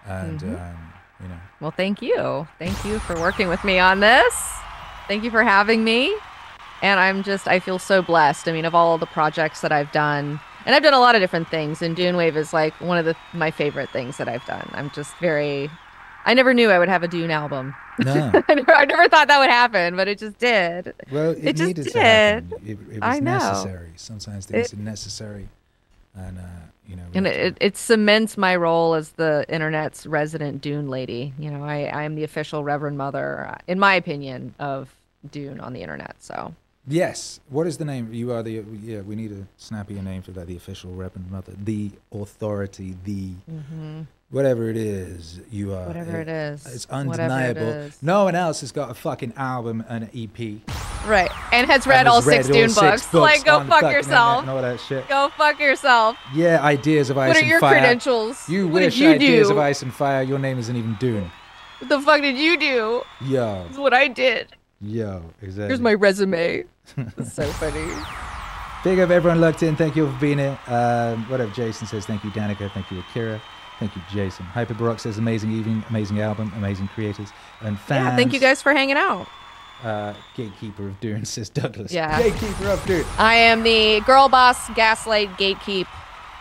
and 0.05 0.39
Mm-hmm. 0.39 0.55
um, 0.55 0.93
you 1.21 1.27
know 1.29 1.39
Well, 1.59 1.71
thank 1.71 2.01
you. 2.01 2.47
Thank 2.59 2.83
you 2.85 2.99
for 2.99 3.15
working 3.19 3.47
with 3.47 3.63
me 3.63 3.79
on 3.79 3.99
this. 3.99 4.33
Thank 5.07 5.23
you 5.23 5.31
for 5.31 5.43
having 5.43 5.83
me. 5.83 6.15
And 6.81 6.99
I'm 6.99 7.23
just, 7.23 7.47
I 7.47 7.59
feel 7.59 7.79
so 7.79 8.01
blessed. 8.01 8.49
I 8.49 8.51
mean, 8.51 8.65
of 8.65 8.75
all 8.75 8.97
the 8.97 9.05
projects 9.05 9.61
that 9.61 9.71
I've 9.71 9.91
done, 9.93 10.39
and 10.65 10.75
I've 10.75 10.83
done 10.83 10.93
a 10.93 10.99
lot 10.99 11.15
of 11.15 11.21
different 11.21 11.47
things, 11.47 11.81
and 11.81 11.95
Dune 11.95 12.17
Wave 12.17 12.35
is 12.35 12.51
like 12.51 12.73
one 12.81 12.97
of 12.97 13.05
the 13.05 13.15
my 13.33 13.51
favorite 13.51 13.89
things 13.91 14.17
that 14.17 14.27
I've 14.27 14.45
done. 14.45 14.69
I'm 14.73 14.89
just 14.91 15.15
very, 15.17 15.69
I 16.25 16.33
never 16.33 16.53
knew 16.53 16.69
I 16.69 16.79
would 16.79 16.89
have 16.89 17.03
a 17.03 17.07
Dune 17.07 17.31
album. 17.31 17.75
no. 17.99 18.31
I 18.47 18.53
never, 18.55 18.73
I 18.73 18.85
never 18.85 19.09
thought 19.09 19.27
that 19.27 19.39
would 19.39 19.49
happen, 19.49 19.95
but 19.95 20.07
it 20.07 20.17
just 20.19 20.37
did. 20.39 20.93
Well, 21.11 21.31
it, 21.31 21.45
It 21.45 21.55
just 21.55 21.67
needed 21.67 21.83
to 21.85 21.89
did. 21.91 22.01
happen. 22.01 22.53
It, 22.65 22.71
it 22.71 22.77
was 22.87 22.99
I 23.01 23.19
know. 23.19 23.37
necessary. 23.37 23.91
Sometimes 23.95 24.45
things 24.45 24.73
It- 24.73 24.79
are 24.79 24.81
necessary, 24.81 25.49
and 26.15 26.37
uh, 26.39 26.41
you 26.87 26.95
know. 26.95 27.03
And 27.13 27.27
it, 27.27 27.57
it 27.61 27.77
cements 27.77 28.37
my 28.37 28.55
role 28.55 28.93
as 28.93 29.11
the 29.11 29.45
internet's 29.49 30.05
resident 30.05 30.61
Dune 30.61 30.89
lady. 30.89 31.33
You 31.37 31.51
know, 31.51 31.63
I, 31.63 31.83
I 31.85 32.03
am 32.03 32.15
the 32.15 32.23
official 32.23 32.63
Reverend 32.63 32.97
Mother, 32.97 33.47
uh, 33.51 33.57
in 33.67 33.79
my 33.79 33.93
opinion, 33.95 34.53
of 34.59 34.93
Dune 35.31 35.59
on 35.59 35.73
the 35.73 35.81
internet. 35.81 36.15
So 36.19 36.53
Yes. 36.85 37.39
What 37.49 37.65
is 37.67 37.77
the 37.77 37.85
name? 37.85 38.13
You 38.13 38.33
are 38.33 38.43
the 38.43 38.63
yeah. 38.83 38.99
We 39.01 39.15
need 39.15 39.31
a 39.31 39.47
snappier 39.57 40.01
name 40.01 40.21
for 40.21 40.31
that. 40.31 40.47
The 40.47 40.57
official 40.57 40.93
Reverend 40.93 41.31
Mother, 41.31 41.53
the 41.57 41.91
authority, 42.11 42.95
the 43.05 43.31
whatever 44.33 44.69
it 44.69 44.75
is. 44.75 45.39
You 45.51 45.73
are. 45.73 45.85
Whatever 45.85 46.19
it 46.19 46.27
is. 46.27 46.65
It's 46.65 46.87
undeniable. 46.89 47.61
is. 47.61 48.01
No 48.01 48.25
one 48.25 48.35
else 48.35 48.61
has 48.61 48.71
got 48.71 48.89
a 48.89 48.93
fucking 48.93 49.33
album 49.37 49.85
and 49.87 50.05
an 50.05 50.09
EP. 50.13 50.59
Right. 51.07 51.31
And 51.51 51.67
has 51.67 51.85
read 51.85 51.99
and 51.99 52.07
all 52.09 52.21
has 52.21 52.25
six 52.25 52.47
read 52.47 52.53
Dune 52.53 52.63
all 52.63 52.69
six 52.69 53.03
books. 53.09 53.13
Like, 53.13 53.45
go 53.45 53.63
fuck 53.65 53.83
yourself. 53.91 54.47
all 54.47 54.61
that 54.61 54.79
shit. 54.79 55.07
Go 55.07 55.29
fuck 55.37 55.59
yourself. 55.59 56.17
Yeah, 56.33 56.61
ideas 56.61 57.09
of 57.09 57.17
ice 57.17 57.29
and 57.29 57.29
fire. 57.29 57.29
What 57.29 57.37
are 57.37 57.39
and 57.39 57.49
your 57.49 57.59
fire. 57.59 57.73
credentials? 57.73 58.49
You 58.49 58.65
what 58.67 58.73
wish 58.73 58.95
did 58.95 59.01
you 59.03 59.09
ideas 59.11 59.47
do? 59.47 59.53
of 59.53 59.59
ice 59.59 59.81
and 59.83 59.93
fire. 59.93 60.23
Your 60.23 60.39
name 60.39 60.57
isn't 60.59 60.75
even 60.75 60.95
Dune. 60.95 61.31
What 61.79 61.89
the 61.89 62.01
fuck 62.01 62.21
did 62.21 62.37
you 62.37 62.57
do? 62.57 63.03
Yo, 63.21 63.63
That's 63.65 63.77
what 63.77 63.93
I 63.93 64.07
did. 64.07 64.47
yo, 64.81 65.21
exactly. 65.41 65.67
Here's 65.67 65.81
my 65.81 65.93
resume. 65.93 66.63
That's 66.97 67.33
so 67.33 67.45
funny. 67.53 67.91
Big 68.83 68.99
up 68.99 69.09
everyone 69.09 69.39
locked 69.39 69.63
in. 69.63 69.75
Thank 69.75 69.95
you 69.95 70.05
all 70.05 70.11
for 70.13 70.19
being 70.19 70.39
here. 70.39 70.57
Um, 70.67 71.29
whatever 71.29 71.51
Jason 71.53 71.87
says, 71.87 72.05
thank 72.05 72.23
you, 72.23 72.31
Danika. 72.31 72.71
Thank 72.71 72.89
you, 72.91 72.99
Akira. 72.99 73.41
Thank 73.79 73.95
you, 73.95 74.01
Jason. 74.11 74.45
Hyper 74.45 74.73
Baroque 74.73 74.99
says, 74.99 75.17
amazing 75.17 75.51
evening, 75.51 75.83
amazing 75.89 76.21
album, 76.21 76.51
amazing 76.55 76.87
creators 76.89 77.29
and 77.61 77.79
fans. 77.79 78.05
Yeah, 78.05 78.15
thank 78.15 78.33
you 78.33 78.39
guys 78.39 78.61
for 78.61 78.73
hanging 78.73 78.97
out. 78.97 79.27
Uh, 79.83 80.13
gatekeeper 80.35 80.87
of 80.87 80.99
Dune, 80.99 81.25
says 81.25 81.49
Douglas. 81.49 81.91
Yeah. 81.91 82.21
Gatekeeper 82.21 82.67
of 82.67 82.85
Dune. 82.85 83.05
I 83.17 83.35
am 83.35 83.63
the 83.63 84.01
girl 84.01 84.29
boss 84.29 84.69
gaslight 84.71 85.29
gatekeep 85.31 85.87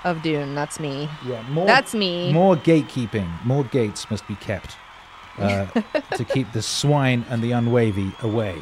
of 0.04 0.22
Dune. 0.22 0.54
That's 0.54 0.78
me. 0.78 1.08
Yeah, 1.26 1.42
more, 1.48 1.66
That's 1.66 1.94
me. 1.94 2.32
More 2.32 2.56
gatekeeping. 2.56 3.44
More 3.44 3.64
gates 3.64 4.10
must 4.10 4.26
be 4.28 4.34
kept 4.36 4.76
uh, 5.38 5.66
to 6.16 6.24
keep 6.24 6.52
the 6.52 6.62
swine 6.62 7.24
and 7.28 7.42
the 7.42 7.52
unwavy 7.52 8.16
away. 8.22 8.60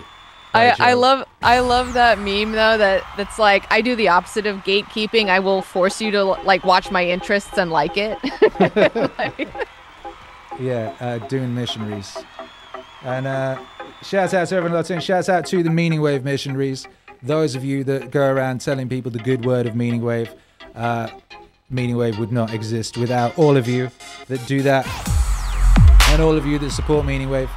I, 0.52 0.74
I 0.78 0.92
love 0.94 1.26
I 1.42 1.60
love 1.60 1.92
that 1.92 2.18
meme 2.18 2.52
though 2.52 2.76
that 2.76 3.04
that's 3.16 3.38
like 3.38 3.70
I 3.70 3.80
do 3.80 3.94
the 3.94 4.08
opposite 4.08 4.46
of 4.46 4.58
gatekeeping. 4.58 5.28
I 5.28 5.38
will 5.38 5.62
force 5.62 6.00
you 6.00 6.10
to 6.10 6.24
like 6.24 6.64
watch 6.64 6.90
my 6.90 7.04
interests 7.04 7.56
and 7.56 7.70
like 7.70 7.92
it. 7.96 8.18
Yeah, 10.60 10.94
uh, 11.00 11.18
Dune 11.26 11.54
missionaries. 11.54 12.18
And 13.02 13.26
uh, 13.26 13.58
shouts 14.02 14.34
out 14.34 14.48
to 14.48 14.56
everyone 14.56 14.76
locked 14.76 14.90
in. 14.90 15.00
Shouts 15.00 15.30
out 15.30 15.46
to 15.46 15.62
the 15.62 15.70
Meaning 15.70 16.02
Wave 16.02 16.22
missionaries. 16.22 16.86
Those 17.22 17.54
of 17.54 17.64
you 17.64 17.82
that 17.84 18.10
go 18.10 18.30
around 18.30 18.60
telling 18.60 18.88
people 18.88 19.10
the 19.10 19.20
good 19.20 19.46
word 19.46 19.66
of 19.66 19.74
Meaning 19.74 20.02
Wave. 20.02 20.34
Uh, 20.74 21.08
Meaning 21.70 21.96
Wave 21.96 22.18
would 22.18 22.30
not 22.30 22.52
exist 22.52 22.98
without 22.98 23.38
all 23.38 23.56
of 23.56 23.68
you 23.68 23.90
that 24.28 24.46
do 24.46 24.60
that. 24.62 24.86
And 26.10 26.20
all 26.20 26.36
of 26.36 26.44
you 26.44 26.58
that 26.58 26.70
support 26.72 27.06
Meaning 27.06 27.30
Wave. 27.30 27.48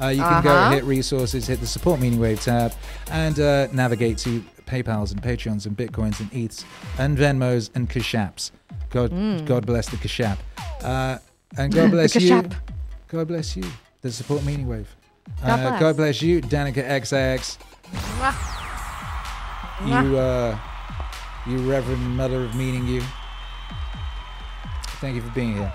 Uh, 0.01 0.07
you 0.07 0.21
can 0.21 0.43
go 0.43 0.49
Uh-huh. 0.51 0.71
hit 0.71 0.83
resources, 0.83 1.45
hit 1.47 1.59
the 1.59 1.67
support 1.67 1.99
Meaning 1.99 2.19
Wave 2.19 2.41
tab, 2.41 2.73
and 3.11 3.39
uh, 3.39 3.67
navigate 3.71 4.17
to 4.19 4.43
PayPal's 4.65 5.11
and 5.11 5.21
Patreons 5.21 5.65
and 5.65 5.75
Bitcoins 5.77 6.19
and 6.19 6.31
ETHs 6.31 6.63
and 6.97 7.17
Venmos 7.17 7.69
and 7.75 7.89
Cash 7.89 8.13
Apps. 8.13 8.51
God, 8.89 9.11
God 9.45 9.65
bless 9.65 9.89
the 9.89 9.97
Cash 9.97 10.19
App. 10.21 10.39
Uh, 10.83 11.17
and 11.57 11.73
God 11.75 11.91
bless 11.91 12.15
you. 12.15 12.43
God 13.07 13.27
bless 13.27 13.55
you. 13.55 13.63
The 14.01 14.11
support 14.11 14.43
Meaning 14.43 14.67
Wave. 14.67 14.87
God 15.41 15.49
uh, 15.59 15.69
bless. 15.69 15.79
God 15.79 15.97
bless 15.97 16.21
you, 16.21 16.41
Danika 16.41 16.83
XX. 17.01 17.57
You, 19.85 20.17
uh, 20.17 20.57
you 21.47 21.57
Reverend 21.69 22.15
Mother 22.17 22.43
of 22.43 22.55
Meaning 22.55 22.87
You. 22.87 23.01
Thank 24.99 25.15
you 25.15 25.21
for 25.21 25.29
being 25.31 25.53
here. 25.55 25.73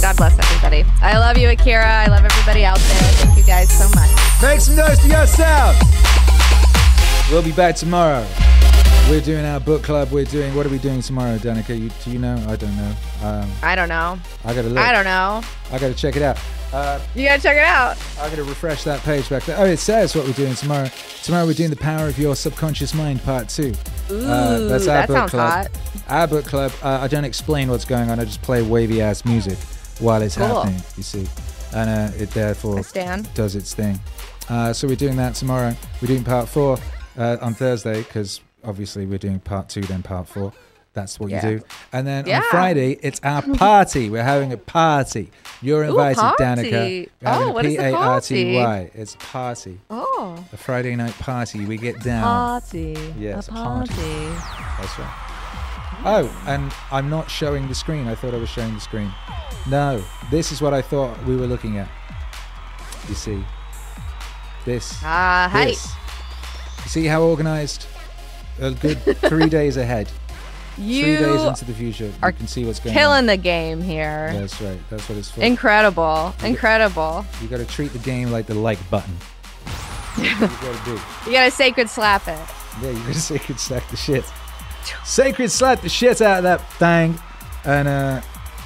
God 0.00 0.16
bless 0.16 0.38
everybody. 0.38 0.84
I 1.02 1.18
love 1.18 1.36
you, 1.36 1.48
Akira. 1.48 1.84
I 1.84 2.06
love 2.06 2.24
everybody 2.24 2.64
out 2.64 2.78
there. 2.78 2.86
Thank 3.18 3.36
you 3.38 3.44
guys 3.44 3.68
so 3.70 3.88
much. 3.98 4.10
Make 4.40 4.60
some 4.60 4.76
noise 4.76 4.98
to 5.00 5.08
yourself. 5.08 5.76
We'll 7.30 7.42
be 7.42 7.52
back 7.52 7.74
tomorrow. 7.74 8.26
We're 9.10 9.20
doing 9.20 9.44
our 9.44 9.58
book 9.58 9.82
club. 9.82 10.10
We're 10.12 10.24
doing. 10.24 10.54
What 10.54 10.66
are 10.66 10.68
we 10.68 10.78
doing 10.78 11.00
tomorrow, 11.02 11.36
Danika? 11.38 11.78
You, 11.78 11.90
do 12.04 12.10
you 12.10 12.18
know? 12.18 12.34
I 12.48 12.56
don't 12.56 12.76
know. 12.76 12.94
Um, 13.22 13.50
I 13.62 13.74
don't 13.74 13.88
know. 13.88 14.18
I 14.44 14.54
gotta 14.54 14.68
look. 14.68 14.78
I 14.78 14.92
don't 14.92 15.04
know. 15.04 15.42
I 15.72 15.78
gotta 15.78 15.94
check 15.94 16.14
it 16.16 16.22
out. 16.22 16.38
Uh, 16.72 17.00
You 17.14 17.26
gotta 17.26 17.42
check 17.42 17.56
it 17.56 17.64
out. 17.64 17.96
I 18.20 18.28
gotta 18.28 18.44
refresh 18.44 18.84
that 18.84 19.00
page 19.00 19.28
back 19.30 19.44
there. 19.44 19.56
Oh, 19.58 19.64
it 19.64 19.78
says 19.78 20.14
what 20.14 20.26
we're 20.26 20.32
doing 20.34 20.54
tomorrow. 20.54 20.88
Tomorrow 21.22 21.46
we're 21.46 21.54
doing 21.54 21.70
the 21.70 21.76
power 21.76 22.06
of 22.06 22.18
your 22.18 22.36
subconscious 22.36 22.92
mind, 22.94 23.22
part 23.24 23.48
two. 23.48 23.72
Ooh, 24.10 24.26
Uh, 24.26 24.58
that's 24.68 24.86
our 24.86 24.98
that 24.98 25.08
book 25.08 25.16
sounds 25.16 25.30
club. 25.30 25.50
hot. 25.50 25.68
Our 26.08 26.26
book 26.28 26.44
club. 26.44 26.72
Uh, 26.82 26.98
I 27.00 27.08
don't 27.08 27.24
explain 27.24 27.68
what's 27.70 27.86
going 27.86 28.10
on. 28.10 28.20
I 28.20 28.24
just 28.26 28.42
play 28.42 28.60
wavy 28.62 29.00
ass 29.00 29.24
music 29.24 29.56
while 30.00 30.22
it's 30.22 30.36
Cool. 30.36 30.46
happening. 30.46 30.80
You 30.96 31.02
see, 31.02 31.26
and 31.74 31.88
uh, 31.90 32.16
it 32.22 32.30
therefore 32.30 32.82
does 33.34 33.54
its 33.56 33.74
thing. 33.74 33.98
Uh, 34.48 34.72
so 34.72 34.88
we're 34.88 34.96
doing 34.96 35.16
that 35.16 35.34
tomorrow. 35.34 35.74
We're 36.00 36.08
doing 36.08 36.24
part 36.24 36.48
four 36.48 36.78
uh, 37.18 37.36
on 37.42 37.54
Thursday 37.54 37.98
because 38.02 38.40
obviously 38.64 39.04
we're 39.06 39.18
doing 39.18 39.40
part 39.40 39.68
two, 39.68 39.82
then 39.82 40.02
part 40.02 40.26
four. 40.28 40.52
That's 40.94 41.20
what 41.20 41.30
Yeah. 41.30 41.46
you 41.46 41.58
do. 41.58 41.64
And 41.92 42.06
then 42.06 42.28
on 42.32 42.42
Friday, 42.50 42.98
it's 43.02 43.20
our 43.22 43.42
party. 43.42 44.08
We're 44.10 44.22
having 44.24 44.52
a 44.52 44.56
party. 44.56 45.30
You're 45.60 45.84
Ooh, 45.84 45.90
invited, 45.90 46.16
party. 46.20 46.42
Danika. 46.42 47.08
Oh, 47.26 47.50
a 47.50 47.52
what 47.52 47.66
is 47.66 47.76
the 47.76 47.82
P-A-R-T-Y. 47.82 48.90
It's 48.94 49.14
a 49.14 49.18
party. 49.18 49.80
Oh, 49.90 50.44
A 50.52 50.56
Friday 50.56 50.96
night 50.96 51.12
party. 51.18 51.66
We 51.66 51.76
get 51.76 52.00
down. 52.00 52.22
party. 52.24 52.96
Yes, 53.18 53.48
a 53.48 53.52
a 53.52 53.54
party. 53.54 53.92
party. 53.94 54.26
That's 54.80 54.98
right. 54.98 55.27
Oh, 56.04 56.44
and 56.46 56.72
I'm 56.90 57.10
not 57.10 57.30
showing 57.30 57.68
the 57.68 57.74
screen. 57.74 58.06
I 58.06 58.14
thought 58.14 58.34
I 58.34 58.38
was 58.38 58.48
showing 58.48 58.74
the 58.74 58.80
screen. 58.80 59.12
No, 59.68 60.02
this 60.30 60.52
is 60.52 60.62
what 60.62 60.72
I 60.72 60.80
thought 60.82 61.22
we 61.24 61.36
were 61.36 61.46
looking 61.46 61.78
at. 61.78 61.88
You 63.08 63.14
see, 63.14 63.44
this. 64.64 64.98
Ah, 65.02 65.48
hey. 65.52 65.70
You 65.70 66.88
see 66.88 67.06
how 67.06 67.22
organized? 67.22 67.86
A 68.60 68.70
good 68.72 68.98
three 69.18 69.48
days 69.58 69.76
ahead. 69.76 70.10
You 70.76 71.16
three 71.16 71.26
days 71.26 71.42
into 71.42 71.64
the 71.64 71.74
future, 71.74 72.06
you 72.06 72.32
can 72.32 72.46
see 72.46 72.64
what's 72.64 72.78
going 72.78 72.96
on. 72.96 73.00
killing 73.00 73.18
on. 73.18 73.26
the 73.26 73.36
game 73.36 73.80
here. 73.80 74.30
That's 74.32 74.60
right. 74.60 74.78
That's 74.90 75.08
what 75.08 75.18
it's 75.18 75.30
for. 75.30 75.40
Incredible. 75.40 76.34
Incredible. 76.44 77.26
you 77.42 77.48
got 77.48 77.58
to 77.58 77.64
treat 77.64 77.92
the 77.92 77.98
game 77.98 78.30
like 78.30 78.46
the 78.46 78.54
like 78.54 78.78
button. 78.90 79.16
you 80.18 80.30
got 80.38 80.50
to 80.50 80.80
do. 80.84 81.00
You 81.26 81.32
gotta 81.32 81.50
sacred 81.50 81.88
slap 81.88 82.26
it. 82.28 82.38
Yeah, 82.82 82.90
you 82.90 82.98
gotta 83.00 83.14
sacred 83.14 83.58
slap 83.58 83.88
the 83.90 83.96
shit. 83.96 84.24
Sacred 85.04 85.50
slap 85.50 85.80
the 85.80 85.88
shit 85.88 86.20
out 86.20 86.38
of 86.38 86.42
that 86.44 86.72
thing. 86.74 87.18
And 87.64 87.88
uh 87.88 88.20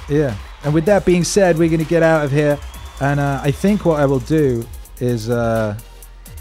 yeah. 0.09 0.35
And 0.63 0.73
with 0.73 0.85
that 0.85 1.05
being 1.05 1.23
said, 1.23 1.57
we're 1.57 1.69
gonna 1.69 1.83
get 1.83 2.03
out 2.03 2.25
of 2.25 2.31
here. 2.31 2.57
And 3.01 3.19
uh 3.19 3.41
I 3.43 3.51
think 3.51 3.85
what 3.85 3.99
I 3.99 4.05
will 4.05 4.19
do 4.19 4.65
is 4.99 5.29
uh 5.29 5.77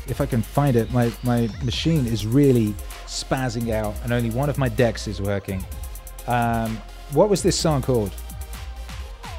if 0.09 0.21
I 0.21 0.27
can 0.27 0.43
find 0.43 0.77
it, 0.77 0.93
my, 0.93 1.13
my 1.23 1.49
machine 1.65 2.07
is 2.07 2.27
really 2.27 2.75
spazzing 3.07 3.73
out 3.73 3.95
and 4.03 4.13
only 4.13 4.31
one 4.31 4.51
of 4.51 4.59
my 4.59 4.69
decks 4.69 5.07
is 5.07 5.21
working. 5.21 5.65
Um 6.27 6.81
what 7.13 7.29
was 7.29 7.43
this 7.43 7.59
song 7.59 7.83
called? 7.83 8.13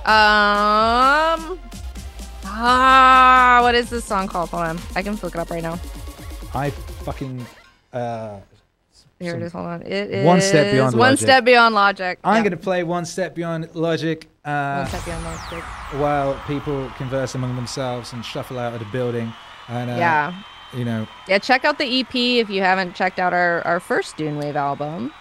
Um. 0.05 1.57
Ah, 2.45 3.59
what 3.63 3.73
is 3.73 3.89
this 3.89 4.03
song 4.03 4.27
called? 4.27 4.49
Hold 4.49 4.63
on. 4.63 4.79
I 4.95 5.01
can 5.01 5.15
look 5.15 5.33
it 5.33 5.39
up 5.39 5.49
right 5.49 5.63
now. 5.63 5.79
I 6.53 6.69
fucking 6.69 7.45
uh 7.93 8.39
Here 9.23 9.35
it 9.35 9.41
is. 9.41 9.51
Hold 9.53 9.65
on. 9.67 9.81
It 9.83 10.11
is 10.11 10.25
One 10.25 10.41
Step 10.41 10.71
Beyond 10.73 10.93
One 10.95 11.09
Logic. 11.11 11.19
step 11.19 11.45
beyond 11.45 11.75
logic. 11.75 12.19
I'm 12.23 12.35
Yeah. 12.37 12.43
gonna 12.49 12.57
play 12.57 12.83
one 12.83 13.05
step 13.05 13.33
beyond 13.35 13.69
logic. 13.73 14.27
Uh 14.45 14.77
One 14.79 14.87
step 14.87 15.05
beyond 15.05 15.23
logic. 15.25 15.63
while 16.01 16.39
people 16.47 16.89
converse 16.97 17.33
among 17.35 17.55
themselves 17.55 18.13
and 18.13 18.23
shuffle 18.25 18.59
out 18.59 18.73
of 18.73 18.79
the 18.79 18.85
building. 18.91 19.33
And 19.69 19.89
uh, 19.89 19.95
yeah. 19.95 20.33
you 20.75 20.83
know, 20.85 21.07
Yeah. 21.27 21.37
Check 21.39 21.63
out 21.65 21.77
the 21.77 21.99
EP 22.01 22.13
if 22.39 22.49
you 22.49 22.61
haven't 22.61 22.93
checked 22.95 23.19
out 23.19 23.33
our, 23.33 23.61
our 23.65 23.79
first 23.79 24.17
Dune 24.17 24.37
Wave 24.37 24.55
album. 24.57 25.13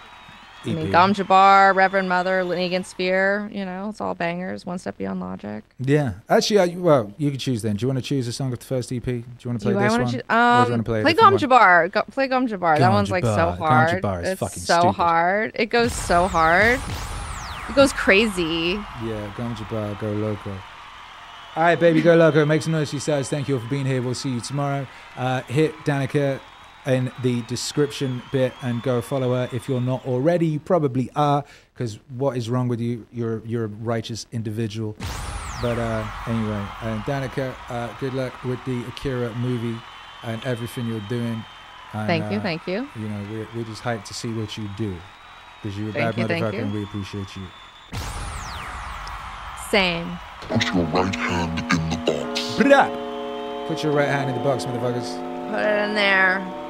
I 0.65 0.73
mean. 0.73 0.91
Gom 0.91 1.13
Jabbar, 1.13 1.75
Reverend 1.75 2.07
Mother, 2.09 2.43
Negan 2.43 2.85
Sphere. 2.85 3.49
You 3.51 3.65
know, 3.65 3.89
it's 3.89 3.99
all 4.01 4.15
bangers. 4.15 4.65
One 4.65 4.79
step 4.79 4.97
beyond 4.97 5.19
logic. 5.19 5.63
yeah. 5.79 6.13
Actually, 6.29 6.59
I, 6.59 6.75
well, 6.77 7.13
you 7.17 7.29
can 7.29 7.39
choose 7.39 7.61
then. 7.61 7.75
Do 7.75 7.83
you 7.83 7.87
want 7.87 7.99
to 7.99 8.03
choose 8.05 8.27
a 8.27 8.33
song 8.33 8.53
of 8.53 8.59
the 8.59 8.65
first 8.65 8.91
EP? 8.91 9.03
Do 9.03 9.11
you 9.13 9.23
want 9.45 9.59
to 9.59 9.65
play 9.65 9.73
Do 9.73 9.79
this 9.79 9.91
wanna 9.91 10.03
one? 10.03 10.13
choo- 10.13 10.19
or 10.19 10.21
do 10.21 10.33
you 10.33 10.37
want 10.37 10.71
um, 10.71 10.77
to 10.79 10.83
play 10.83 11.01
play 11.01 11.13
Gom? 11.13 11.37
Jabbar. 11.37 11.91
Go, 11.91 12.01
play 12.11 12.27
Gom 12.27 12.47
Jabbar. 12.47 12.77
That 12.79 12.91
one's 12.91 13.11
like 13.11 13.25
so 13.25 13.29
Jabbar. 13.35 13.57
Gom 13.57 13.67
hard. 13.67 14.01
Jabbar 14.03 14.23
is 14.23 14.29
it's 14.29 14.39
fucking 14.39 14.61
so 14.63 14.79
stupid. 14.79 14.91
hard. 14.93 15.51
It 15.55 15.65
goes 15.67 15.93
so 15.93 16.27
hard. 16.27 16.79
It 17.69 17.75
goes 17.75 17.93
crazy. 17.93 18.79
Yeah, 19.03 19.33
Gom 19.37 19.55
Jabbar, 19.55 19.99
go 19.99 20.11
loco. 20.11 20.51
All 21.55 21.61
right, 21.63 21.79
baby, 21.79 22.01
go 22.01 22.15
loco. 22.15 22.45
Make 22.45 22.63
some 22.63 22.71
noise 22.71 22.89
for 22.89 22.95
yourselves. 22.95 23.29
Thank 23.29 23.47
you 23.47 23.55
all 23.55 23.61
for 23.61 23.67
being 23.67 23.85
here. 23.85 24.01
We'll 24.01 24.15
see 24.15 24.29
you 24.31 24.41
tomorrow. 24.41 24.87
Uh, 25.15 25.41
hit 25.43 25.75
Danika 25.85 26.39
in 26.85 27.11
the 27.21 27.41
description 27.43 28.21
bit 28.31 28.53
and 28.61 28.81
go 28.83 29.01
follow 29.01 29.33
her. 29.33 29.49
If 29.51 29.67
you're 29.69 29.81
not 29.81 30.05
already, 30.05 30.47
you 30.47 30.59
probably 30.59 31.09
are, 31.15 31.43
because 31.73 31.99
what 32.17 32.37
is 32.37 32.49
wrong 32.49 32.67
with 32.67 32.79
you? 32.79 33.05
You're 33.11 33.41
you're 33.45 33.65
a 33.65 33.67
righteous 33.67 34.25
individual. 34.31 34.95
But 35.61 35.77
uh, 35.79 36.05
anyway, 36.27 36.65
uh, 36.81 37.01
Danika, 37.03 37.55
uh, 37.69 37.87
good 37.99 38.13
luck 38.13 38.43
with 38.43 38.63
the 38.65 38.83
Akira 38.87 39.33
movie 39.35 39.79
and 40.23 40.43
everything 40.45 40.87
you're 40.87 40.99
doing. 41.07 41.43
And, 41.93 42.07
Thank 42.07 42.31
you. 42.31 42.39
uh, 42.39 42.41
Thank 42.41 42.67
you. 42.67 42.87
You 42.95 43.07
know, 43.07 43.27
we're, 43.31 43.47
we're 43.55 43.63
just 43.63 43.81
hyped 43.81 44.05
to 44.05 44.13
see 44.13 44.33
what 44.33 44.57
you 44.57 44.67
do. 44.77 44.95
Because 45.61 45.77
you're 45.77 45.89
a 45.89 45.93
Thank 45.93 46.15
bad 46.15 46.29
you, 46.29 46.35
motherfucker 46.35 46.61
and 46.63 46.73
we 46.73 46.83
appreciate 46.83 47.35
you. 47.37 47.43
Same. 49.69 50.17
Put 50.41 50.65
your 50.65 50.83
right 50.85 51.15
hand 51.15 51.59
in 51.59 51.89
the 51.89 52.11
box. 52.11 52.57
Blah! 52.57 53.67
Put 53.67 53.83
your 53.83 53.93
right 53.93 54.09
hand 54.09 54.29
in 54.29 54.35
the 54.35 54.43
box, 54.43 54.65
motherfuckers. 54.65 55.15
Put 55.49 55.59
it 55.59 55.89
in 55.89 55.95
there. 55.95 56.62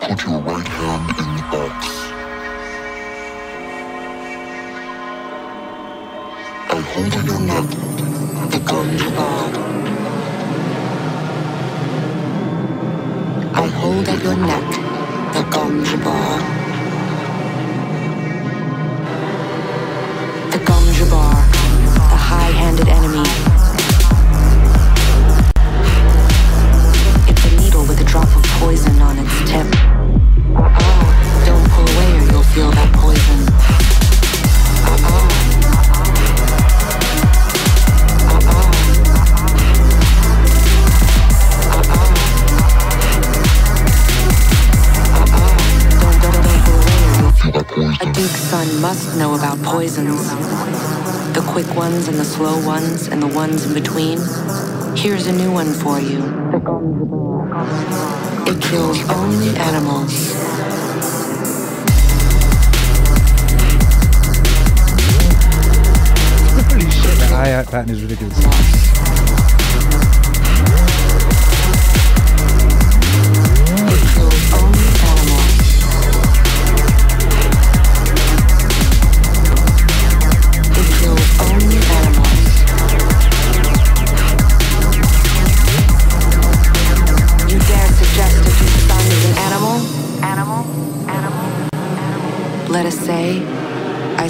Put 0.00 0.24
your 0.24 0.40
right 0.40 0.68
hand 0.68 1.10
in 1.18 1.36
the 1.36 1.42
box. 1.50 1.86
I 6.70 6.80
hold 6.92 7.14
in 7.14 7.26
your 7.26 7.40
neck 7.40 7.68
the 8.50 8.60
bar. 9.16 9.48
I 13.54 13.66
hold 13.66 14.08
at 14.08 14.22
your 14.22 14.36
neck 14.36 14.70
the 15.34 15.42
Gom 15.50 15.84
Jabbar. 15.84 16.38
The 20.52 20.58
Gom 20.58 20.84
Jabbar, 20.98 21.34
the 22.10 22.16
high-handed 22.16 22.88
enemy. 22.88 23.67
Poison 28.58 29.00
on 29.00 29.16
its 29.18 29.38
tip. 29.48 29.66
Don't 31.46 31.66
pull 31.70 31.86
away 31.94 32.10
or 32.18 32.24
you'll 32.30 32.42
feel 32.42 32.70
that 32.72 32.90
poison. 32.94 33.38
A 48.00 48.06
big 48.06 48.30
son 48.50 48.80
must 48.80 49.16
know 49.16 49.34
about 49.34 49.62
poisons. 49.62 50.30
The 51.32 51.44
quick 51.46 51.72
ones 51.76 52.08
and 52.08 52.18
the 52.18 52.24
slow 52.24 52.64
ones 52.66 53.06
and 53.06 53.22
the 53.22 53.28
ones 53.28 53.66
in 53.66 53.74
between. 53.74 54.18
Here's 54.96 55.28
a 55.28 55.32
new 55.32 55.52
one 55.52 55.72
for 55.72 56.00
you. 56.00 56.18
It 58.50 58.62
kills 58.62 58.98
only 59.10 59.54
animals. 59.58 60.32
Holy 66.64 66.90
shit, 66.90 67.18
that 67.18 67.28
hi-hat 67.30 67.66
pattern 67.66 67.90
is 67.90 68.00
ridiculous. 68.00 69.27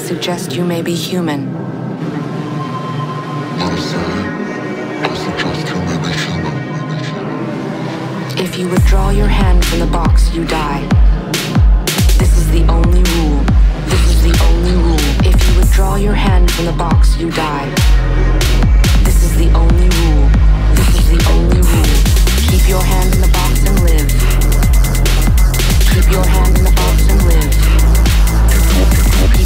Suggest 0.08 0.56
you 0.56 0.64
may 0.64 0.80
be 0.80 0.94
human. 0.94 1.46
Us 3.60 3.90
say, 3.90 3.98
I 5.04 5.12
suggest 5.24 5.68
you 5.68 5.76
may 5.84 5.98
be 6.06 6.12
human. 6.24 6.56
If 8.42 8.58
you 8.58 8.70
withdraw 8.70 9.10
your 9.10 9.28
hand 9.28 9.62
from 9.66 9.80
the 9.80 9.86
box, 9.86 10.32
you 10.34 10.46
die. 10.46 10.80
This 12.16 12.38
is 12.38 12.50
the 12.50 12.64
only 12.72 13.02
rule. 13.12 13.44
This 13.92 14.04
is 14.08 14.22
the 14.22 14.34
only 14.48 14.72
rule. 14.86 15.04
If 15.30 15.36
you 15.46 15.58
withdraw 15.58 15.96
your 15.96 16.14
hand 16.14 16.50
from 16.52 16.64
the 16.64 16.72
box, 16.72 17.18
you 17.18 17.30
die. 17.30 17.68
This 19.04 19.22
is 19.22 19.36
the 19.36 19.52
only 19.52 19.90
rule. 20.00 20.26
This 20.72 20.88
is 21.00 21.06
the 21.16 21.20
only 21.34 21.60
rule. 21.60 21.96
Keep 22.48 22.66
your 22.66 22.82
hand 22.82 23.14
in 23.14 23.20
the 23.20 23.32
box 23.38 23.60
and 23.68 23.76
live. 23.84 24.08
Keep 25.92 26.10
your 26.10 26.24
hand 26.24 26.56
in 26.56 26.64
the 26.64 26.72
box 26.72 27.08
and 27.10 27.22
live. 27.26 27.67